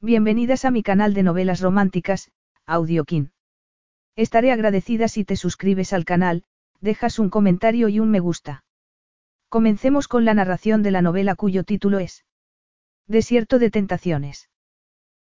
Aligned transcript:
Bienvenidas 0.00 0.64
a 0.64 0.70
mi 0.70 0.84
canal 0.84 1.12
de 1.12 1.24
novelas 1.24 1.60
románticas, 1.60 2.30
Audiokin. 2.66 3.32
Estaré 4.14 4.52
agradecida 4.52 5.08
si 5.08 5.24
te 5.24 5.34
suscribes 5.34 5.92
al 5.92 6.04
canal, 6.04 6.44
dejas 6.80 7.18
un 7.18 7.30
comentario 7.30 7.88
y 7.88 7.98
un 7.98 8.08
me 8.08 8.20
gusta. 8.20 8.62
Comencemos 9.48 10.06
con 10.06 10.24
la 10.24 10.34
narración 10.34 10.84
de 10.84 10.92
la 10.92 11.02
novela 11.02 11.34
cuyo 11.34 11.64
título 11.64 11.98
es 11.98 12.24
Desierto 13.08 13.58
de 13.58 13.72
Tentaciones. 13.72 14.48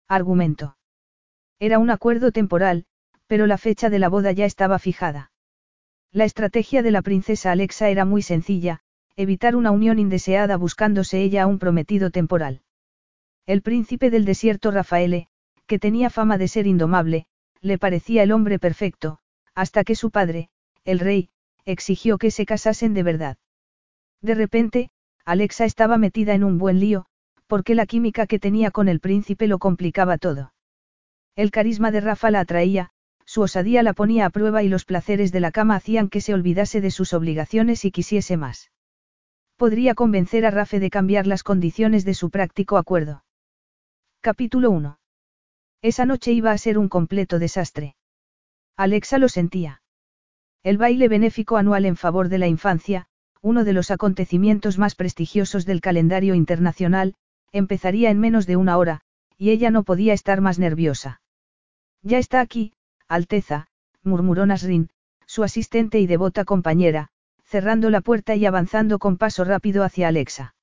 Argumento. 0.09 0.77
Era 1.59 1.79
un 1.79 1.89
acuerdo 1.89 2.31
temporal, 2.31 2.85
pero 3.27 3.47
la 3.47 3.57
fecha 3.57 3.89
de 3.89 3.99
la 3.99 4.11
boda 4.11 4.33
ya 4.33 4.45
estaba 4.45 4.79
fijada. 4.79 5.33
La 6.13 6.25
estrategia 6.25 6.83
de 6.83 6.91
la 6.91 7.01
princesa 7.01 7.51
Alexa 7.51 7.89
era 7.89 8.05
muy 8.05 8.21
sencilla, 8.21 8.81
evitar 9.17 9.57
una 9.57 9.71
unión 9.71 9.99
indeseada 9.99 10.59
buscándose 10.59 11.23
ella 11.23 11.45
a 11.45 11.47
un 11.47 11.59
prometido 11.59 12.11
temporal. 12.11 12.61
El 13.47 13.63
príncipe 13.63 14.11
del 14.11 14.25
desierto 14.25 14.73
Rafaele, 14.73 15.29
que 15.69 15.79
tenía 15.79 16.11
fama 16.11 16.37
de 16.37 16.49
ser 16.49 16.67
indomable, 16.67 17.27
le 17.61 17.79
parecía 17.79 18.25
el 18.25 18.33
hombre 18.33 18.59
perfecto, 18.59 19.21
hasta 19.55 19.85
que 19.85 19.95
su 19.95 20.11
padre, 20.11 20.49
el 20.85 20.99
rey, 20.99 21.31
exigió 21.65 22.19
que 22.19 22.33
se 22.33 22.45
casasen 22.45 22.93
de 22.93 23.05
verdad. 23.05 23.37
De 24.21 24.35
repente, 24.35 24.91
Alexa 25.25 25.65
estaba 25.65 25.97
metida 25.97 26.35
en 26.35 26.43
un 26.43 26.59
buen 26.59 26.81
lío, 26.81 27.07
porque 27.47 27.77
la 27.77 27.87
química 27.87 28.27
que 28.27 28.41
tenía 28.41 28.73
con 28.73 28.89
el 28.89 28.99
príncipe 28.99 29.47
lo 29.47 29.59
complicaba 29.59 30.19
todo. 30.19 30.53
El 31.37 31.53
carisma 31.53 31.93
de 31.93 32.01
Rafa 32.01 32.33
la 32.33 32.41
atraía, 32.41 32.91
su 33.27 33.43
osadía 33.43 33.85
la 33.85 33.93
ponía 33.93 34.27
a 34.27 34.31
prueba 34.31 34.65
y 34.65 34.69
los 34.69 34.85
placeres 34.85 35.31
de 35.31 35.39
la 35.39 35.53
cama 35.53 35.77
hacían 35.77 36.09
que 36.09 36.21
se 36.21 36.35
olvidase 36.35 36.81
de 36.81 36.91
sus 36.91 37.13
obligaciones 37.13 37.85
y 37.85 37.93
quisiese 37.93 38.37
más. 38.37 38.73
Podría 39.57 39.95
convencer 39.95 40.47
a 40.47 40.51
Rafe 40.51 40.81
de 40.81 40.91
cambiar 40.91 41.29
las 41.29 41.45
condiciones 41.45 42.05
de 42.05 42.15
su 42.15 42.31
práctico 42.31 42.77
acuerdo. 42.77 43.23
Capítulo 44.27 44.73
1. 44.73 44.99
Esa 45.83 46.05
noche 46.05 46.33
iba 46.33 46.51
a 46.51 46.59
ser 46.59 46.79
un 46.79 46.89
completo 46.89 47.39
desastre. 47.39 47.95
Alexa 48.77 49.19
lo 49.19 49.29
sentía. 49.29 49.83
El 50.65 50.79
baile 50.79 51.07
benéfico 51.07 51.59
anual 51.59 51.85
en 51.85 51.95
favor 51.95 52.29
de 52.29 52.39
la 52.39 52.49
infancia, 52.49 53.07
uno 53.41 53.63
de 53.63 53.73
los 53.73 53.93
acontecimientos 53.93 54.79
más 54.79 54.97
prestigiosos 54.97 55.65
del 55.65 55.81
calendario 55.81 56.35
internacional, 56.35 57.15
empezaría 57.53 58.11
en 58.11 58.19
menos 58.19 58.49
de 58.49 58.57
una 58.57 58.79
hora, 58.79 59.03
y 59.39 59.51
ella 59.51 59.71
no 59.71 59.85
podía 59.85 60.13
estar 60.13 60.41
más 60.41 60.59
nerviosa. 60.59 61.21
Ya 62.03 62.19
está 62.19 62.41
aquí, 62.41 62.73
Alteza, 63.07 63.69
murmuró 64.03 64.45
Nasrin, 64.45 64.91
su 65.27 65.45
asistente 65.45 66.01
y 66.01 66.09
devota 66.09 66.45
compañera, 66.45 67.11
cerrando 67.45 67.91
la 67.91 68.01
puerta 68.01 68.35
y 68.35 68.45
avanzando 68.45 68.99
con 68.99 69.19
paso 69.19 69.45
rápido 69.45 69.85
hacia 69.85 70.09
Alexa. 70.09 70.56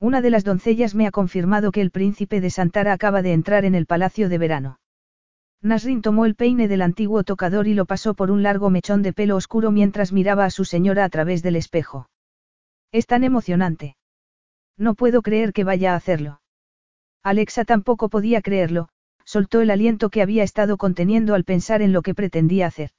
Una 0.00 0.22
de 0.22 0.30
las 0.30 0.44
doncellas 0.44 0.94
me 0.94 1.06
ha 1.06 1.10
confirmado 1.10 1.72
que 1.72 1.82
el 1.82 1.90
príncipe 1.90 2.40
de 2.40 2.48
Santara 2.48 2.94
acaba 2.94 3.20
de 3.20 3.34
entrar 3.34 3.66
en 3.66 3.74
el 3.74 3.84
palacio 3.84 4.30
de 4.30 4.38
verano. 4.38 4.80
Nasrin 5.60 6.00
tomó 6.00 6.24
el 6.24 6.36
peine 6.36 6.68
del 6.68 6.80
antiguo 6.80 7.22
tocador 7.22 7.68
y 7.68 7.74
lo 7.74 7.84
pasó 7.84 8.14
por 8.14 8.30
un 8.30 8.42
largo 8.42 8.70
mechón 8.70 9.02
de 9.02 9.12
pelo 9.12 9.36
oscuro 9.36 9.70
mientras 9.70 10.10
miraba 10.10 10.46
a 10.46 10.50
su 10.50 10.64
señora 10.64 11.04
a 11.04 11.10
través 11.10 11.42
del 11.42 11.54
espejo. 11.54 12.08
Es 12.92 13.06
tan 13.06 13.24
emocionante. 13.24 13.96
No 14.78 14.94
puedo 14.94 15.20
creer 15.20 15.52
que 15.52 15.64
vaya 15.64 15.92
a 15.92 15.96
hacerlo. 15.96 16.40
Alexa 17.22 17.66
tampoco 17.66 18.08
podía 18.08 18.40
creerlo, 18.40 18.88
soltó 19.26 19.60
el 19.60 19.70
aliento 19.70 20.08
que 20.08 20.22
había 20.22 20.44
estado 20.44 20.78
conteniendo 20.78 21.34
al 21.34 21.44
pensar 21.44 21.82
en 21.82 21.92
lo 21.92 22.00
que 22.00 22.14
pretendía 22.14 22.66
hacer. 22.66 22.92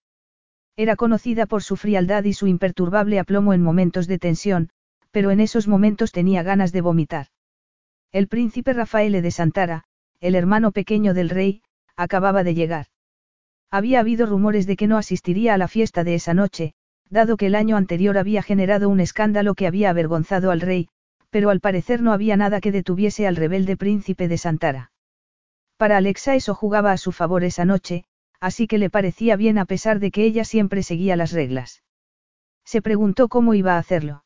Era 0.76 0.96
conocida 0.96 1.48
por 1.48 1.64
su 1.64 1.78
frialdad 1.78 2.26
y 2.26 2.34
su 2.34 2.46
imperturbable 2.46 3.18
aplomo 3.18 3.56
en 3.56 3.64
momentos 3.64 4.06
de 4.06 4.20
tensión, 4.20 4.70
pero 5.12 5.32
en 5.32 5.40
esos 5.40 5.68
momentos 5.68 6.12
tenía 6.12 6.44
ganas 6.44 6.72
de 6.72 6.82
vomitar. 6.82 7.28
El 8.12 8.28
príncipe 8.28 8.74
Rafael 8.74 9.22
de 9.22 9.32
Santara, 9.32 9.84
el 10.20 10.36
hermano 10.36 10.72
pequeño 10.72 11.14
del 11.14 11.30
rey, 11.30 11.62
acababa 11.96 12.44
de 12.44 12.54
llegar. 12.54 12.88
Había 13.70 14.02
habido 14.02 14.26
rumores 14.26 14.68
de 14.68 14.76
que 14.76 14.88
no 14.88 14.98
asistiría 14.98 15.54
a 15.54 15.58
la 15.58 15.68
fiesta 15.68 16.04
de 16.04 16.16
esa 16.16 16.34
noche, 16.34 16.74
dado 17.10 17.38
que 17.38 17.48
el 17.48 17.56
año 17.56 17.78
anterior 17.78 18.18
había 18.18 18.42
generado 18.42 18.90
un 18.90 19.00
escándalo 19.00 19.56
que 19.56 19.68
había 19.68 19.90
avergonzado 19.90 20.52
al 20.52 20.62
rey, 20.62 20.90
pero 21.30 21.50
al 21.50 21.62
parecer 21.62 22.02
no 22.02 22.12
había 22.12 22.36
nada 22.38 22.60
que 22.60 22.72
detuviese 22.72 23.28
al 23.28 23.36
rebelde 23.36 23.78
príncipe 23.78 24.28
de 24.28 24.38
Santara. 24.38 24.92
Para 25.78 25.98
Alexa 25.98 26.36
eso 26.36 26.54
jugaba 26.54 26.92
a 26.92 26.98
su 26.98 27.12
favor 27.12 27.44
esa 27.44 27.66
noche, 27.66 28.04
así 28.40 28.68
que 28.68 28.78
le 28.78 28.90
parecía 28.90 29.36
bien 29.36 29.58
a 29.58 29.66
pesar 29.66 30.00
de 30.00 30.12
que 30.12 30.26
ella 30.26 30.46
siempre 30.46 30.84
seguía 30.84 31.16
las 31.16 31.32
reglas. 31.32 31.84
Se 32.66 32.82
preguntó 32.82 33.30
cómo 33.30 33.54
iba 33.54 33.76
a 33.76 33.80
hacerlo. 33.80 34.24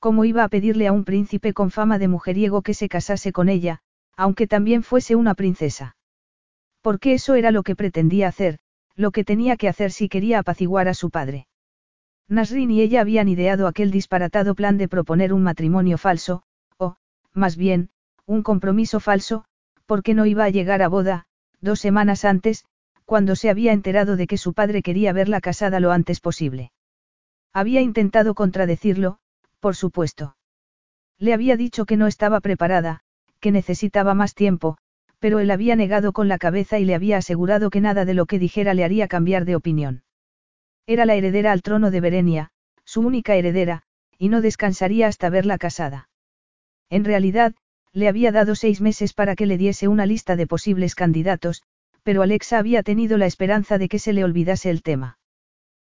¿Cómo 0.00 0.24
iba 0.24 0.44
a 0.44 0.48
pedirle 0.48 0.86
a 0.86 0.92
un 0.92 1.04
príncipe 1.04 1.52
con 1.52 1.70
fama 1.70 1.98
de 1.98 2.08
mujeriego 2.08 2.62
que 2.62 2.72
se 2.72 2.88
casase 2.88 3.32
con 3.32 3.50
ella, 3.50 3.80
aunque 4.16 4.46
también 4.46 4.82
fuese 4.82 5.14
una 5.14 5.34
princesa? 5.34 5.94
Porque 6.80 7.12
eso 7.12 7.34
era 7.34 7.50
lo 7.50 7.62
que 7.62 7.76
pretendía 7.76 8.28
hacer, 8.28 8.58
lo 8.96 9.10
que 9.10 9.24
tenía 9.24 9.58
que 9.58 9.68
hacer 9.68 9.92
si 9.92 10.08
quería 10.08 10.38
apaciguar 10.38 10.88
a 10.88 10.94
su 10.94 11.10
padre. 11.10 11.46
Nasrin 12.28 12.70
y 12.70 12.80
ella 12.80 13.02
habían 13.02 13.28
ideado 13.28 13.66
aquel 13.66 13.90
disparatado 13.90 14.54
plan 14.54 14.78
de 14.78 14.88
proponer 14.88 15.34
un 15.34 15.42
matrimonio 15.42 15.98
falso, 15.98 16.44
o, 16.78 16.96
más 17.34 17.56
bien, 17.56 17.90
un 18.24 18.42
compromiso 18.42 19.00
falso, 19.00 19.44
porque 19.84 20.14
no 20.14 20.24
iba 20.24 20.44
a 20.44 20.50
llegar 20.50 20.80
a 20.80 20.88
boda, 20.88 21.26
dos 21.60 21.78
semanas 21.78 22.24
antes, 22.24 22.64
cuando 23.04 23.36
se 23.36 23.50
había 23.50 23.72
enterado 23.72 24.16
de 24.16 24.26
que 24.26 24.38
su 24.38 24.54
padre 24.54 24.80
quería 24.82 25.12
verla 25.12 25.42
casada 25.42 25.78
lo 25.78 25.92
antes 25.92 26.20
posible. 26.20 26.72
Había 27.52 27.80
intentado 27.80 28.34
contradecirlo, 28.34 29.18
por 29.60 29.76
supuesto. 29.76 30.36
Le 31.18 31.34
había 31.34 31.56
dicho 31.56 31.84
que 31.84 31.96
no 31.96 32.06
estaba 32.06 32.40
preparada, 32.40 33.00
que 33.40 33.52
necesitaba 33.52 34.14
más 34.14 34.34
tiempo, 34.34 34.78
pero 35.18 35.38
él 35.38 35.50
había 35.50 35.76
negado 35.76 36.12
con 36.12 36.28
la 36.28 36.38
cabeza 36.38 36.78
y 36.78 36.84
le 36.84 36.94
había 36.94 37.18
asegurado 37.18 37.70
que 37.70 37.80
nada 37.80 38.04
de 38.04 38.14
lo 38.14 38.26
que 38.26 38.38
dijera 38.38 38.74
le 38.74 38.84
haría 38.84 39.06
cambiar 39.06 39.44
de 39.44 39.54
opinión. 39.54 40.02
Era 40.86 41.04
la 41.04 41.14
heredera 41.14 41.52
al 41.52 41.62
trono 41.62 41.90
de 41.90 42.00
Berenia, 42.00 42.50
su 42.84 43.02
única 43.02 43.36
heredera, 43.36 43.82
y 44.18 44.28
no 44.30 44.40
descansaría 44.40 45.06
hasta 45.06 45.30
verla 45.30 45.58
casada. 45.58 46.08
En 46.88 47.04
realidad, 47.04 47.54
le 47.92 48.08
había 48.08 48.32
dado 48.32 48.54
seis 48.54 48.80
meses 48.80 49.12
para 49.12 49.36
que 49.36 49.46
le 49.46 49.58
diese 49.58 49.88
una 49.88 50.06
lista 50.06 50.36
de 50.36 50.46
posibles 50.46 50.94
candidatos, 50.94 51.62
pero 52.02 52.22
Alexa 52.22 52.58
había 52.58 52.82
tenido 52.82 53.18
la 53.18 53.26
esperanza 53.26 53.78
de 53.78 53.88
que 53.88 53.98
se 53.98 54.12
le 54.12 54.24
olvidase 54.24 54.70
el 54.70 54.82
tema. 54.82 55.18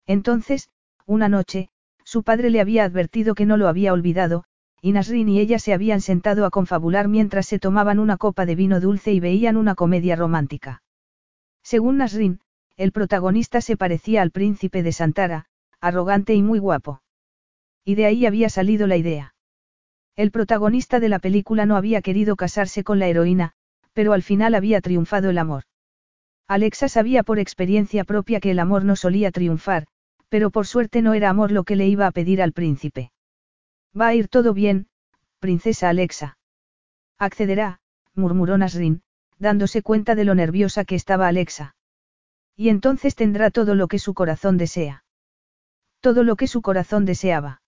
Entonces, 0.06 0.70
una 1.06 1.28
noche, 1.28 1.70
su 2.08 2.24
padre 2.24 2.50
le 2.50 2.62
había 2.62 2.86
advertido 2.86 3.36
que 3.36 3.46
no 3.46 3.58
lo 3.58 3.68
había 3.68 3.92
olvidado, 3.92 4.46
y 4.82 4.94
Nasrin 4.94 5.28
y 5.28 5.42
ella 5.42 5.60
se 5.60 5.74
habían 5.74 6.00
sentado 6.00 6.46
a 6.46 6.50
confabular 6.52 7.10
mientras 7.10 7.48
se 7.48 7.60
tomaban 7.60 8.00
una 8.00 8.16
copa 8.16 8.46
de 8.46 8.56
vino 8.56 8.80
dulce 8.80 9.12
y 9.12 9.20
veían 9.20 9.58
una 9.58 9.76
comedia 9.76 10.16
romántica. 10.16 10.84
Según 11.64 11.98
Nasrin, 11.98 12.40
el 12.78 12.94
protagonista 12.94 13.60
se 13.60 13.76
parecía 13.76 14.22
al 14.22 14.32
príncipe 14.32 14.84
de 14.84 14.94
Santara, 14.94 15.48
arrogante 15.82 16.34
y 16.34 16.42
muy 16.42 16.60
guapo. 16.60 17.02
Y 17.84 17.96
de 17.96 18.06
ahí 18.06 18.26
había 18.26 18.48
salido 18.48 18.88
la 18.88 18.96
idea. 18.96 19.36
El 20.16 20.32
protagonista 20.32 21.02
de 21.02 21.10
la 21.10 21.20
película 21.20 21.66
no 21.66 21.76
había 21.76 22.02
querido 22.02 22.38
casarse 22.38 22.86
con 22.86 23.00
la 23.00 23.08
heroína, 23.08 23.52
pero 23.92 24.14
al 24.14 24.24
final 24.24 24.56
había 24.56 24.80
triunfado 24.80 25.30
el 25.30 25.38
amor. 25.38 25.64
Alexa 26.48 26.88
sabía 26.88 27.24
por 27.24 27.38
experiencia 27.38 28.06
propia 28.06 28.40
que 28.40 28.52
el 28.52 28.60
amor 28.60 28.86
no 28.86 28.96
solía 28.96 29.30
triunfar, 29.32 29.88
pero 30.30 30.50
por 30.52 30.68
suerte 30.68 31.02
no 31.02 31.14
era 31.14 31.30
amor 31.30 31.52
lo 31.52 31.64
que 31.64 31.76
le 31.76 31.88
iba 31.88 32.08
a 32.08 32.12
pedir 32.12 32.42
al 32.42 32.54
príncipe. 32.54 33.12
Va 34.00 34.08
a 34.08 34.16
ir 34.16 34.28
todo 34.28 34.54
bien, 34.54 34.88
princesa 35.40 35.90
Alexa. 35.90 36.38
Accederá, 37.18 37.80
murmuró 38.14 38.58
Nasrin, 38.58 39.02
dándose 39.40 39.82
cuenta 39.82 40.16
de 40.16 40.26
lo 40.26 40.36
nerviosa 40.36 40.86
que 40.86 40.96
estaba 40.96 41.28
Alexa. 41.28 41.76
Y 42.56 42.70
entonces 42.70 43.16
tendrá 43.16 43.52
todo 43.52 43.76
lo 43.76 43.88
que 43.88 44.00
su 44.00 44.14
corazón 44.14 44.58
desea. 44.58 45.04
Todo 46.00 46.24
lo 46.24 46.36
que 46.36 46.48
su 46.48 46.62
corazón 46.62 47.06
deseaba. 47.06 47.62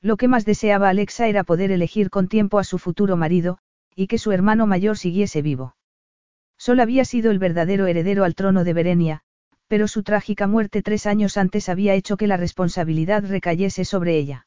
Lo 0.00 0.16
que 0.16 0.28
más 0.28 0.44
deseaba 0.44 0.88
Alexa 0.88 1.26
era 1.26 1.44
poder 1.44 1.70
elegir 1.70 2.10
con 2.10 2.28
tiempo 2.28 2.58
a 2.58 2.64
su 2.64 2.78
futuro 2.78 3.16
marido, 3.16 3.58
y 3.94 4.06
que 4.06 4.18
su 4.18 4.32
hermano 4.32 4.66
mayor 4.66 4.98
siguiese 4.98 5.42
vivo. 5.42 5.76
Sol 6.58 6.80
había 6.80 7.04
sido 7.04 7.30
el 7.30 7.38
verdadero 7.38 7.86
heredero 7.86 8.24
al 8.24 8.34
trono 8.34 8.64
de 8.64 8.72
Berenia, 8.72 9.22
pero 9.68 9.88
su 9.88 10.02
trágica 10.02 10.46
muerte 10.46 10.82
tres 10.82 11.06
años 11.06 11.36
antes 11.36 11.68
había 11.68 11.94
hecho 11.94 12.16
que 12.16 12.26
la 12.26 12.36
responsabilidad 12.36 13.24
recayese 13.24 13.84
sobre 13.84 14.16
ella. 14.16 14.46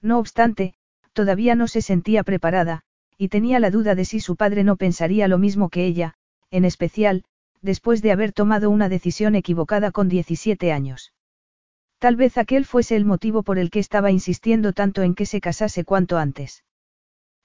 No 0.00 0.18
obstante, 0.18 0.74
todavía 1.12 1.54
no 1.54 1.68
se 1.68 1.82
sentía 1.82 2.22
preparada, 2.22 2.82
y 3.18 3.28
tenía 3.28 3.60
la 3.60 3.70
duda 3.70 3.94
de 3.94 4.04
si 4.04 4.20
su 4.20 4.36
padre 4.36 4.64
no 4.64 4.76
pensaría 4.76 5.28
lo 5.28 5.38
mismo 5.38 5.68
que 5.68 5.84
ella, 5.84 6.14
en 6.50 6.64
especial, 6.64 7.24
después 7.60 8.00
de 8.00 8.12
haber 8.12 8.32
tomado 8.32 8.70
una 8.70 8.88
decisión 8.88 9.34
equivocada 9.34 9.90
con 9.90 10.08
17 10.08 10.72
años. 10.72 11.12
Tal 11.98 12.16
vez 12.16 12.38
aquel 12.38 12.64
fuese 12.64 12.96
el 12.96 13.04
motivo 13.04 13.42
por 13.42 13.58
el 13.58 13.70
que 13.70 13.78
estaba 13.78 14.10
insistiendo 14.10 14.72
tanto 14.72 15.02
en 15.02 15.14
que 15.14 15.26
se 15.26 15.42
casase 15.42 15.84
cuanto 15.84 16.16
antes. 16.16 16.64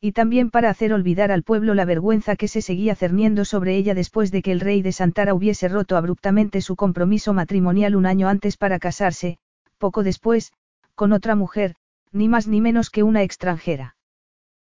Y 0.05 0.11
también 0.11 0.51
para 0.51 0.69
hacer 0.69 0.93
olvidar 0.93 1.31
al 1.31 1.41
pueblo 1.41 1.73
la 1.73 1.83
vergüenza 1.83 2.35
que 2.35 2.47
se 2.47 2.61
seguía 2.61 2.93
cerniendo 2.93 3.43
sobre 3.43 3.75
ella 3.75 3.95
después 3.95 4.29
de 4.29 4.43
que 4.43 4.51
el 4.51 4.59
rey 4.59 4.83
de 4.83 4.91
Santara 4.91 5.33
hubiese 5.33 5.67
roto 5.67 5.97
abruptamente 5.97 6.61
su 6.61 6.75
compromiso 6.75 7.33
matrimonial 7.33 7.95
un 7.95 8.05
año 8.05 8.27
antes 8.27 8.55
para 8.55 8.77
casarse, 8.77 9.39
poco 9.79 10.03
después, 10.03 10.53
con 10.93 11.11
otra 11.11 11.33
mujer, 11.33 11.73
ni 12.11 12.29
más 12.29 12.47
ni 12.47 12.61
menos 12.61 12.91
que 12.91 13.01
una 13.01 13.23
extranjera. 13.23 13.97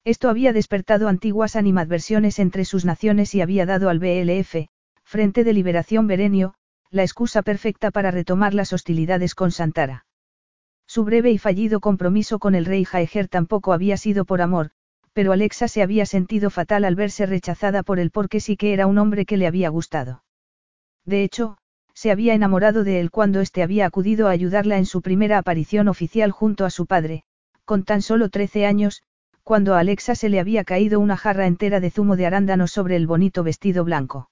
Esto 0.05 0.29
había 0.29 0.53
despertado 0.53 1.09
antiguas 1.09 1.57
animadversiones 1.57 2.39
entre 2.39 2.67
sus 2.67 2.85
naciones 2.85 3.35
y 3.35 3.41
había 3.41 3.65
dado 3.65 3.89
al 3.89 4.01
BLF, 4.01 4.67
Frente 5.03 5.45
de 5.45 5.53
Liberación 5.55 6.07
Berenio, 6.07 6.57
la 6.91 7.05
excusa 7.05 7.41
perfecta 7.41 7.91
para 7.91 8.11
retomar 8.11 8.53
las 8.53 8.75
hostilidades 8.75 9.35
con 9.35 9.51
Santara. 9.51 10.05
Su 10.87 11.05
breve 11.05 11.31
y 11.31 11.39
fallido 11.39 11.81
compromiso 11.81 12.39
con 12.39 12.55
el 12.55 12.67
rey 12.67 12.85
Jaeger 12.85 13.29
tampoco 13.29 13.73
había 13.73 13.97
sido 13.97 14.27
por 14.27 14.43
amor, 14.43 14.73
pero 15.13 15.33
Alexa 15.33 15.69
se 15.69 15.83
había 15.83 16.07
sentido 16.07 16.51
fatal 16.51 16.85
al 16.85 16.95
verse 16.95 17.27
rechazada 17.27 17.83
por 17.83 17.99
él 17.99 18.11
porque 18.11 18.41
sí 18.41 18.57
que 18.57 18.73
era 18.73 18.87
un 18.87 18.99
hombre 18.99 19.27
que 19.27 19.37
le 19.37 19.47
había 19.47 19.69
gustado. 19.69 20.25
De 21.05 21.23
hecho, 21.25 21.59
se 21.95 22.11
había 22.11 22.35
enamorado 22.35 22.85
de 22.85 23.01
él 23.01 23.11
cuando 23.11 23.41
éste 23.41 23.63
había 23.63 23.87
acudido 23.87 24.29
a 24.29 24.31
ayudarla 24.31 24.79
en 24.79 24.87
su 24.87 25.03
primera 25.03 25.39
aparición 25.39 25.89
oficial 25.89 26.31
junto 26.31 26.65
a 26.65 26.71
su 26.71 26.87
padre, 26.87 27.25
con 27.65 27.85
tan 27.85 28.03
solo 28.03 28.29
13 28.29 28.67
años, 28.67 29.03
cuando 29.43 29.75
a 29.75 29.81
Alexa 29.81 30.15
se 30.15 30.29
le 30.29 30.41
había 30.41 30.65
caído 30.65 31.01
una 31.01 31.17
jarra 31.17 31.47
entera 31.47 31.81
de 31.81 31.91
zumo 31.91 32.17
de 32.17 32.27
arándanos 32.27 32.71
sobre 32.71 32.97
el 32.97 33.07
bonito 33.07 33.43
vestido 33.43 33.85
blanco. 33.85 34.31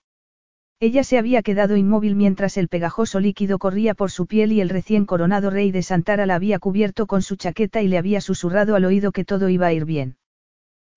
Ella 0.79 1.05
se 1.05 1.19
había 1.19 1.43
quedado 1.43 1.77
inmóvil 1.77 2.15
mientras 2.17 2.57
el 2.57 2.69
pegajoso 2.69 3.21
líquido 3.21 3.59
corría 3.59 3.95
por 3.95 4.11
su 4.11 4.27
piel 4.27 4.53
y 4.53 4.63
el 4.63 4.71
recién 4.71 5.05
coronado 5.05 5.51
rey 5.51 5.73
de 5.73 5.83
Santara 5.83 6.25
la 6.25 6.37
había 6.37 6.59
cubierto 6.59 7.07
con 7.07 7.21
su 7.21 7.37
chaqueta 7.37 7.83
y 7.83 7.89
le 7.89 7.99
había 7.99 8.23
susurrado 8.23 8.77
al 8.77 8.87
oído 8.87 9.13
que 9.13 9.27
todo 9.27 9.51
iba 9.51 9.67
a 9.67 9.75
ir 9.75 9.85
bien. 9.85 10.17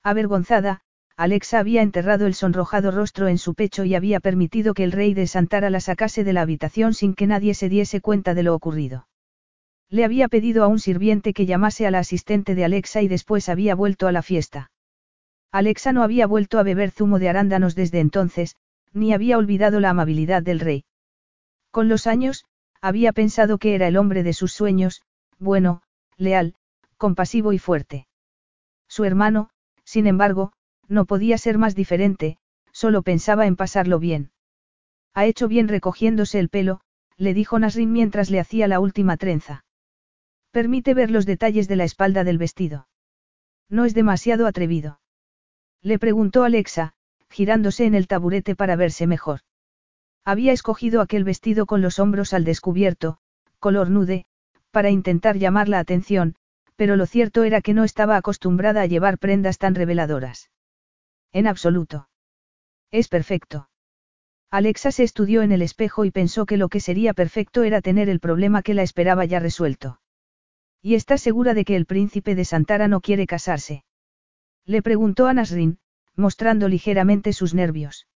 Avergonzada, 0.04 0.82
Alexa 1.16 1.60
había 1.60 1.82
enterrado 1.82 2.28
el 2.28 2.34
sonrojado 2.34 2.92
rostro 2.92 3.30
en 3.30 3.38
su 3.38 3.54
pecho 3.54 3.86
y 3.86 3.96
había 3.96 4.20
permitido 4.20 4.74
que 4.74 4.84
el 4.84 4.92
rey 4.92 5.14
de 5.14 5.28
Santara 5.28 5.70
la 5.70 5.80
sacase 5.80 6.26
de 6.26 6.34
la 6.34 6.42
habitación 6.42 6.94
sin 6.94 7.14
que 7.14 7.26
nadie 7.26 7.54
se 7.54 7.70
diese 7.70 8.02
cuenta 8.02 8.34
de 8.34 8.44
lo 8.44 8.54
ocurrido. 8.54 9.08
Le 9.90 10.04
había 10.04 10.28
pedido 10.28 10.64
a 10.64 10.68
un 10.68 10.80
sirviente 10.80 11.34
que 11.34 11.46
llamase 11.46 11.88
a 11.88 11.92
la 11.92 12.00
asistente 12.00 12.54
de 12.54 12.66
Alexa 12.66 13.02
y 13.02 13.08
después 13.08 13.48
había 13.48 13.76
vuelto 13.76 14.08
a 14.08 14.12
la 14.12 14.24
fiesta. 14.24 14.72
Alexa 15.52 15.94
no 15.94 16.04
había 16.04 16.28
vuelto 16.28 16.60
a 16.60 16.64
beber 16.64 16.92
zumo 16.92 17.20
de 17.20 17.30
arándanos 17.30 17.76
desde 17.76 18.00
entonces, 18.00 18.58
ni 18.92 19.14
había 19.14 19.38
olvidado 19.38 19.80
la 19.80 19.92
amabilidad 19.92 20.44
del 20.44 20.60
rey. 20.60 20.84
Con 21.72 21.88
los 21.88 22.08
años, 22.08 22.46
había 22.82 23.14
pensado 23.14 23.58
que 23.58 23.76
era 23.76 23.88
el 23.88 23.96
hombre 23.96 24.24
de 24.24 24.34
sus 24.34 24.52
sueños, 24.52 25.04
bueno, 25.40 25.84
leal, 26.18 26.56
compasivo 26.98 27.54
y 27.54 27.60
fuerte. 27.60 28.08
Su 28.88 29.06
hermano, 29.06 29.50
sin 29.94 30.08
embargo, 30.08 30.54
no 30.88 31.06
podía 31.06 31.38
ser 31.38 31.60
más 31.60 31.76
diferente, 31.76 32.40
solo 32.72 33.04
pensaba 33.04 33.46
en 33.46 33.56
pasarlo 33.56 34.00
bien. 34.00 34.32
Ha 35.14 35.26
hecho 35.28 35.48
bien 35.48 35.68
recogiéndose 35.68 36.40
el 36.40 36.50
pelo, 36.50 36.82
le 37.16 37.36
dijo 37.36 37.60
Nasrin 37.60 37.92
mientras 37.92 38.32
le 38.32 38.40
hacía 38.40 38.68
la 38.68 38.80
última 38.80 39.18
trenza. 39.18 39.66
Permite 40.50 40.96
ver 40.96 41.12
los 41.12 41.28
detalles 41.28 41.68
de 41.68 41.76
la 41.76 41.84
espalda 41.84 42.24
del 42.24 42.40
vestido. 42.40 42.88
No 43.70 43.86
es 43.86 43.94
demasiado 43.94 44.48
atrevido. 44.48 45.00
Le 45.84 46.00
preguntó 46.00 46.44
Alexa, 46.44 46.94
girándose 47.30 47.86
en 47.86 47.94
el 47.94 48.08
taburete 48.08 48.56
para 48.56 48.76
verse 48.76 49.06
mejor. 49.06 49.42
Había 50.26 50.54
escogido 50.54 51.02
aquel 51.02 51.24
vestido 51.24 51.68
con 51.68 51.84
los 51.84 52.00
hombros 52.00 52.34
al 52.34 52.46
descubierto, 52.46 53.20
color 53.60 53.92
nude, 53.92 54.26
para 54.72 54.90
intentar 54.90 55.38
llamar 55.38 55.70
la 55.70 55.78
atención, 55.78 56.34
pero 56.76 56.96
lo 56.96 57.06
cierto 57.06 57.44
era 57.44 57.62
que 57.62 57.74
no 57.74 57.84
estaba 57.84 58.18
acostumbrada 58.18 58.82
a 58.82 58.86
llevar 58.86 59.18
prendas 59.18 59.58
tan 59.58 59.76
reveladoras. 59.76 60.50
En 61.32 61.48
absoluto. 61.48 62.10
Es 62.92 63.08
perfecto. 63.08 63.70
Alexa 64.52 64.92
se 64.92 65.04
estudió 65.04 65.42
en 65.42 65.52
el 65.52 65.64
espejo 65.64 66.06
y 66.06 66.12
pensó 66.12 66.46
que 66.46 66.58
lo 66.58 66.70
que 66.70 66.80
sería 66.80 67.14
perfecto 67.14 67.64
era 67.64 67.82
tener 67.82 68.08
el 68.08 68.20
problema 68.20 68.62
que 68.62 68.76
la 68.76 68.84
esperaba 68.84 69.26
ya 69.26 69.40
resuelto. 69.40 70.00
¿Y 70.82 70.96
está 70.96 71.18
segura 71.18 71.54
de 71.54 71.66
que 71.66 71.76
el 71.76 71.86
príncipe 71.86 72.36
de 72.36 72.46
Santara 72.46 72.88
no 72.88 73.02
quiere 73.02 73.26
casarse? 73.26 73.84
Le 74.66 74.82
preguntó 74.82 75.28
a 75.28 75.34
Nasrin, 75.34 75.80
mostrando 76.16 76.68
ligeramente 76.68 77.34
sus 77.34 77.54
nervios. 77.54 78.08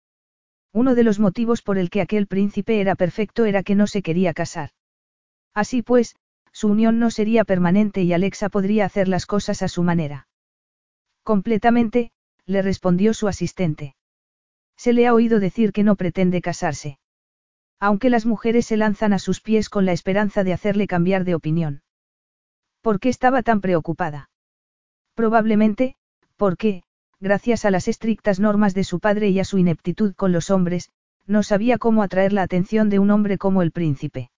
Uno 0.74 0.94
de 0.94 1.04
los 1.04 1.18
motivos 1.18 1.62
por 1.62 1.78
el 1.78 1.90
que 1.90 2.02
aquel 2.02 2.28
príncipe 2.28 2.82
era 2.82 2.96
perfecto 2.96 3.46
era 3.46 3.64
que 3.64 3.74
no 3.74 3.88
se 3.88 4.04
quería 4.04 4.34
casar. 4.34 4.70
Así 5.54 5.82
pues, 5.82 6.16
su 6.58 6.70
unión 6.70 6.98
no 6.98 7.12
sería 7.12 7.44
permanente 7.44 8.02
y 8.02 8.14
Alexa 8.14 8.50
podría 8.50 8.86
hacer 8.86 9.08
las 9.08 9.28
cosas 9.28 9.62
a 9.62 9.68
su 9.68 9.84
manera. 9.84 10.28
Completamente, 11.22 12.10
le 12.48 12.64
respondió 12.64 13.14
su 13.14 13.28
asistente. 13.28 13.96
Se 14.76 14.92
le 14.92 15.06
ha 15.06 15.14
oído 15.14 15.40
decir 15.40 15.72
que 15.72 15.84
no 15.84 15.96
pretende 15.96 16.42
casarse. 16.42 16.98
Aunque 17.80 18.10
las 18.10 18.26
mujeres 18.26 18.66
se 18.66 18.76
lanzan 18.76 19.14
a 19.14 19.20
sus 19.20 19.40
pies 19.40 19.70
con 19.70 19.86
la 19.86 19.92
esperanza 19.92 20.44
de 20.44 20.54
hacerle 20.54 20.88
cambiar 20.88 21.26
de 21.26 21.36
opinión. 21.36 21.84
¿Por 22.82 23.00
qué 23.00 23.10
estaba 23.10 23.44
tan 23.44 23.62
preocupada? 23.62 24.32
Probablemente, 25.14 25.96
porque, 26.38 26.82
gracias 27.20 27.66
a 27.66 27.70
las 27.70 27.88
estrictas 27.88 28.40
normas 28.40 28.74
de 28.74 28.84
su 28.84 29.00
padre 29.00 29.30
y 29.30 29.40
a 29.40 29.46
su 29.46 29.60
ineptitud 29.60 30.16
con 30.16 30.32
los 30.32 30.50
hombres, 30.50 30.90
no 31.28 31.44
sabía 31.44 31.78
cómo 31.78 32.02
atraer 32.02 32.34
la 32.34 32.42
atención 32.42 32.90
de 32.90 32.98
un 32.98 33.12
hombre 33.12 33.38
como 33.38 33.62
el 33.62 33.72
príncipe. 33.72 34.32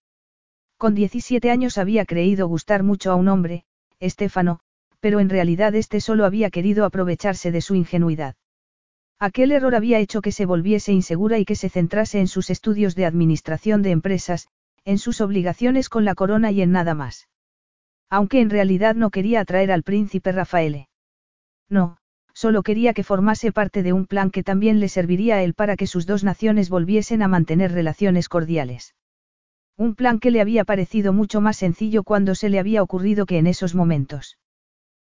Con 0.79 0.95
17 0.95 1.51
años 1.51 1.77
había 1.77 2.05
creído 2.05 2.47
gustar 2.47 2.83
mucho 2.83 3.11
a 3.11 3.15
un 3.15 3.27
hombre, 3.27 3.65
Estefano, 3.99 4.61
pero 5.01 5.19
en 5.19 5.27
realidad 5.27 5.75
este 5.75 5.99
solo 5.99 6.23
había 6.23 6.49
querido 6.49 6.85
aprovecharse 6.85 7.51
de 7.51 7.59
su 7.59 7.75
ingenuidad. 7.75 8.35
Aquel 9.19 9.51
error 9.51 9.75
había 9.75 9.99
hecho 9.99 10.21
que 10.21 10.31
se 10.31 10.45
volviese 10.45 10.93
insegura 10.93 11.37
y 11.37 11.43
que 11.43 11.57
se 11.57 11.67
centrase 11.67 12.21
en 12.21 12.29
sus 12.29 12.49
estudios 12.49 12.95
de 12.95 13.05
administración 13.05 13.81
de 13.81 13.91
empresas, 13.91 14.47
en 14.85 14.99
sus 14.99 15.19
obligaciones 15.19 15.89
con 15.89 16.05
la 16.05 16.15
corona 16.15 16.49
y 16.49 16.61
en 16.61 16.71
nada 16.71 16.93
más. 16.93 17.27
Aunque 18.09 18.39
en 18.39 18.49
realidad 18.49 18.95
no 18.95 19.09
quería 19.09 19.41
atraer 19.41 19.73
al 19.73 19.83
príncipe 19.83 20.31
Rafaele. 20.31 20.87
No, 21.67 21.97
solo 22.33 22.63
quería 22.63 22.93
que 22.93 23.03
formase 23.03 23.51
parte 23.51 23.83
de 23.83 23.91
un 23.91 24.05
plan 24.05 24.31
que 24.31 24.43
también 24.43 24.79
le 24.79 24.87
serviría 24.87 25.35
a 25.35 25.43
él 25.43 25.55
para 25.55 25.75
que 25.75 25.87
sus 25.87 26.05
dos 26.05 26.23
naciones 26.23 26.69
volviesen 26.69 27.21
a 27.21 27.27
mantener 27.27 27.73
relaciones 27.73 28.29
cordiales. 28.29 28.95
Un 29.79 29.95
plan 29.95 30.19
que 30.19 30.29
le 30.29 30.41
había 30.41 30.65
parecido 30.65 31.13
mucho 31.13 31.39
más 31.39 31.55
sencillo 31.55 32.03
cuando 32.03 32.35
se 32.35 32.49
le 32.49 32.59
había 32.59 32.83
ocurrido 32.83 33.25
que 33.25 33.37
en 33.37 33.47
esos 33.47 33.75
momentos. 33.75 34.37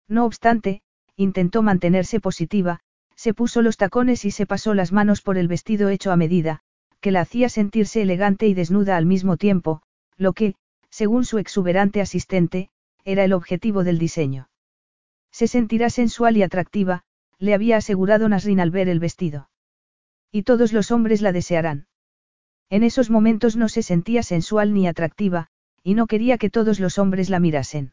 No 0.08 0.26
obstante, 0.26 0.82
intentó 1.16 1.62
mantenerse 1.62 2.20
positiva, 2.20 2.80
se 3.16 3.32
puso 3.32 3.62
los 3.62 3.78
tacones 3.78 4.26
y 4.26 4.30
se 4.30 4.44
pasó 4.44 4.74
las 4.74 4.92
manos 4.92 5.22
por 5.22 5.38
el 5.38 5.48
vestido 5.48 5.88
hecho 5.88 6.12
a 6.12 6.16
medida, 6.16 6.60
que 7.00 7.12
la 7.12 7.22
hacía 7.22 7.48
sentirse 7.48 8.02
elegante 8.02 8.46
y 8.46 8.52
desnuda 8.52 8.98
al 8.98 9.06
mismo 9.06 9.38
tiempo, 9.38 9.80
lo 10.18 10.34
que, 10.34 10.54
según 10.90 11.24
su 11.24 11.38
exuberante 11.38 12.02
asistente, 12.02 12.68
era 13.06 13.24
el 13.24 13.32
objetivo 13.32 13.84
del 13.84 13.98
diseño. 13.98 14.50
Se 15.32 15.46
sentirá 15.46 15.88
sensual 15.88 16.36
y 16.36 16.42
atractiva, 16.42 17.04
le 17.38 17.54
había 17.54 17.78
asegurado 17.78 18.28
Nasrin 18.28 18.60
al 18.60 18.70
ver 18.70 18.90
el 18.90 19.00
vestido. 19.00 19.48
Y 20.30 20.42
todos 20.42 20.74
los 20.74 20.90
hombres 20.90 21.22
la 21.22 21.32
desearán. 21.32 21.86
En 22.70 22.82
esos 22.82 23.10
momentos 23.10 23.56
no 23.56 23.68
se 23.68 23.82
sentía 23.82 24.22
sensual 24.22 24.74
ni 24.74 24.86
atractiva, 24.86 25.48
y 25.82 25.94
no 25.94 26.06
quería 26.06 26.36
que 26.38 26.50
todos 26.50 26.80
los 26.80 26.98
hombres 26.98 27.30
la 27.30 27.40
mirasen. 27.40 27.92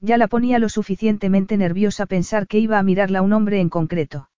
Ya 0.00 0.16
la 0.16 0.28
ponía 0.28 0.58
lo 0.58 0.68
suficientemente 0.68 1.56
nerviosa 1.56 2.06
pensar 2.06 2.46
que 2.46 2.58
iba 2.58 2.78
a 2.78 2.82
mirarla 2.82 3.20
un 3.20 3.32
hombre 3.32 3.60
en 3.60 3.68
concreto. 3.68 4.30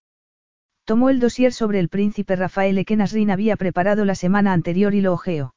Tomó 0.85 1.09
el 1.09 1.19
dossier 1.19 1.53
sobre 1.53 1.79
el 1.79 1.87
príncipe 1.87 2.35
Rafael 2.35 2.83
que 2.85 2.95
Nasrin 2.95 3.31
había 3.31 3.55
preparado 3.55 4.03
la 4.03 4.15
semana 4.15 4.51
anterior 4.51 4.93
y 4.93 5.01
lo 5.01 5.13
ojeó. 5.13 5.55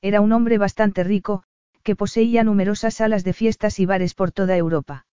Era 0.00 0.20
un 0.20 0.32
hombre 0.32 0.56
bastante 0.56 1.04
rico, 1.04 1.42
que 1.82 1.96
poseía 1.96 2.44
numerosas 2.44 2.94
salas 2.94 3.24
de 3.24 3.32
fiestas 3.32 3.78
y 3.80 3.86
bares 3.86 4.14
por 4.14 4.32
toda 4.32 4.56
Europa. 4.56 5.06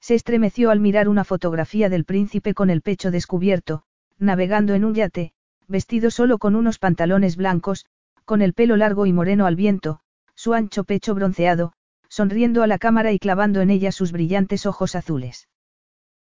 Se 0.00 0.14
estremeció 0.14 0.70
al 0.70 0.80
mirar 0.80 1.08
una 1.08 1.24
fotografía 1.24 1.88
del 1.88 2.04
príncipe 2.04 2.54
con 2.54 2.70
el 2.70 2.82
pecho 2.82 3.10
descubierto, 3.10 3.84
navegando 4.18 4.74
en 4.74 4.84
un 4.84 4.94
yate, 4.94 5.32
vestido 5.68 6.10
solo 6.10 6.38
con 6.38 6.54
unos 6.54 6.78
pantalones 6.78 7.36
blancos, 7.36 7.86
con 8.24 8.42
el 8.42 8.54
pelo 8.54 8.76
largo 8.76 9.06
y 9.06 9.12
moreno 9.12 9.46
al 9.46 9.56
viento, 9.56 10.00
su 10.34 10.54
ancho 10.54 10.84
pecho 10.84 11.14
bronceado, 11.14 11.72
sonriendo 12.08 12.62
a 12.62 12.66
la 12.66 12.78
cámara 12.78 13.12
y 13.12 13.18
clavando 13.18 13.60
en 13.60 13.70
ella 13.70 13.92
sus 13.92 14.12
brillantes 14.12 14.66
ojos 14.66 14.94
azules. 14.94 15.48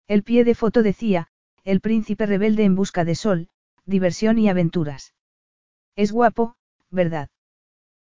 El 0.07 0.23
pie 0.23 0.43
de 0.43 0.55
foto 0.55 0.83
decía, 0.83 1.27
el 1.63 1.81
príncipe 1.81 2.25
rebelde 2.25 2.63
en 2.63 2.75
busca 2.75 3.05
de 3.05 3.15
sol, 3.15 3.49
diversión 3.85 4.37
y 4.39 4.49
aventuras. 4.49 5.13
Es 5.95 6.11
guapo, 6.11 6.55
¿verdad? 6.89 7.29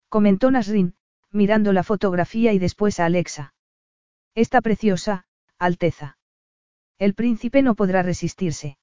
Comentó 0.09 0.51
Nasrin, 0.51 0.95
mirando 1.31 1.73
la 1.73 1.83
fotografía 1.83 2.53
y 2.53 2.59
después 2.59 2.99
a 2.99 3.05
Alexa. 3.05 3.53
Está 4.35 4.61
preciosa, 4.61 5.25
Alteza. 5.57 6.17
El 6.97 7.13
príncipe 7.13 7.61
no 7.61 7.75
podrá 7.75 8.03
resistirse. 8.03 8.77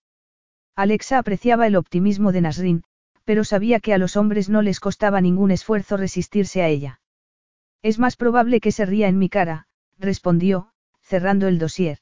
Alexa 0.78 1.18
apreciaba 1.18 1.66
el 1.66 1.74
optimismo 1.74 2.30
de 2.30 2.40
Nasrin, 2.40 2.84
pero 3.24 3.42
sabía 3.42 3.80
que 3.80 3.94
a 3.94 3.98
los 3.98 4.16
hombres 4.16 4.48
no 4.48 4.62
les 4.62 4.78
costaba 4.78 5.20
ningún 5.20 5.50
esfuerzo 5.50 5.96
resistirse 5.96 6.62
a 6.62 6.68
ella. 6.68 7.00
Es 7.82 7.98
más 7.98 8.14
probable 8.14 8.60
que 8.60 8.70
se 8.70 8.86
ría 8.86 9.08
en 9.08 9.18
mi 9.18 9.28
cara, 9.28 9.66
respondió, 9.98 10.70
cerrando 11.00 11.48
el 11.48 11.58
dossier. 11.58 11.98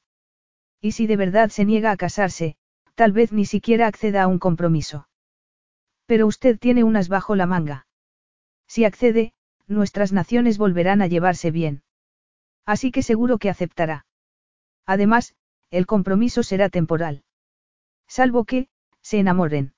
Y 0.78 0.92
si 0.92 1.06
de 1.06 1.16
verdad 1.16 1.49
se 1.49 1.64
niega 1.64 1.90
a 1.90 1.97
casarse, 1.97 2.56
tal 2.95 3.12
vez 3.12 3.33
ni 3.33 3.47
siquiera 3.47 3.87
acceda 3.87 4.25
a 4.25 4.26
un 4.26 4.38
compromiso. 4.38 5.09
Pero 6.04 6.26
usted 6.26 6.59
tiene 6.59 6.85
unas 6.85 7.09
bajo 7.09 7.35
la 7.35 7.47
manga. 7.47 7.87
Si 8.66 8.85
accede, 8.85 9.33
nuestras 9.66 10.12
naciones 10.12 10.59
volverán 10.59 11.00
a 11.00 11.06
llevarse 11.06 11.50
bien. 11.50 11.83
Así 12.66 12.90
que 12.90 13.02
seguro 13.02 13.38
que 13.38 13.49
aceptará. 13.49 14.04
Además, 14.85 15.35
el 15.71 15.87
compromiso 15.87 16.42
será 16.42 16.68
temporal. 16.68 17.23
Salvo 18.09 18.45
que, 18.45 18.69
se 19.03 19.19
enamoren. 19.19 19.75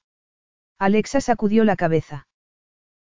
Alexa 0.78 1.20
sacudió 1.20 1.64
la 1.64 1.76
cabeza. 1.76 2.26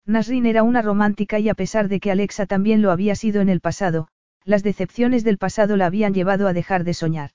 Nasrin 0.06 0.46
era 0.46 0.62
una 0.62 0.82
romántica 0.82 1.38
y 1.38 1.48
a 1.48 1.54
pesar 1.54 1.88
de 1.88 2.00
que 2.00 2.10
Alexa 2.10 2.46
también 2.46 2.80
lo 2.80 2.90
había 2.90 3.16
sido 3.16 3.40
en 3.40 3.48
el 3.48 3.60
pasado, 3.60 4.08
las 4.44 4.62
decepciones 4.62 5.24
del 5.24 5.38
pasado 5.38 5.76
la 5.76 5.86
habían 5.86 6.14
llevado 6.14 6.46
a 6.46 6.52
dejar 6.52 6.84
de 6.84 6.94
soñar. 6.94 7.32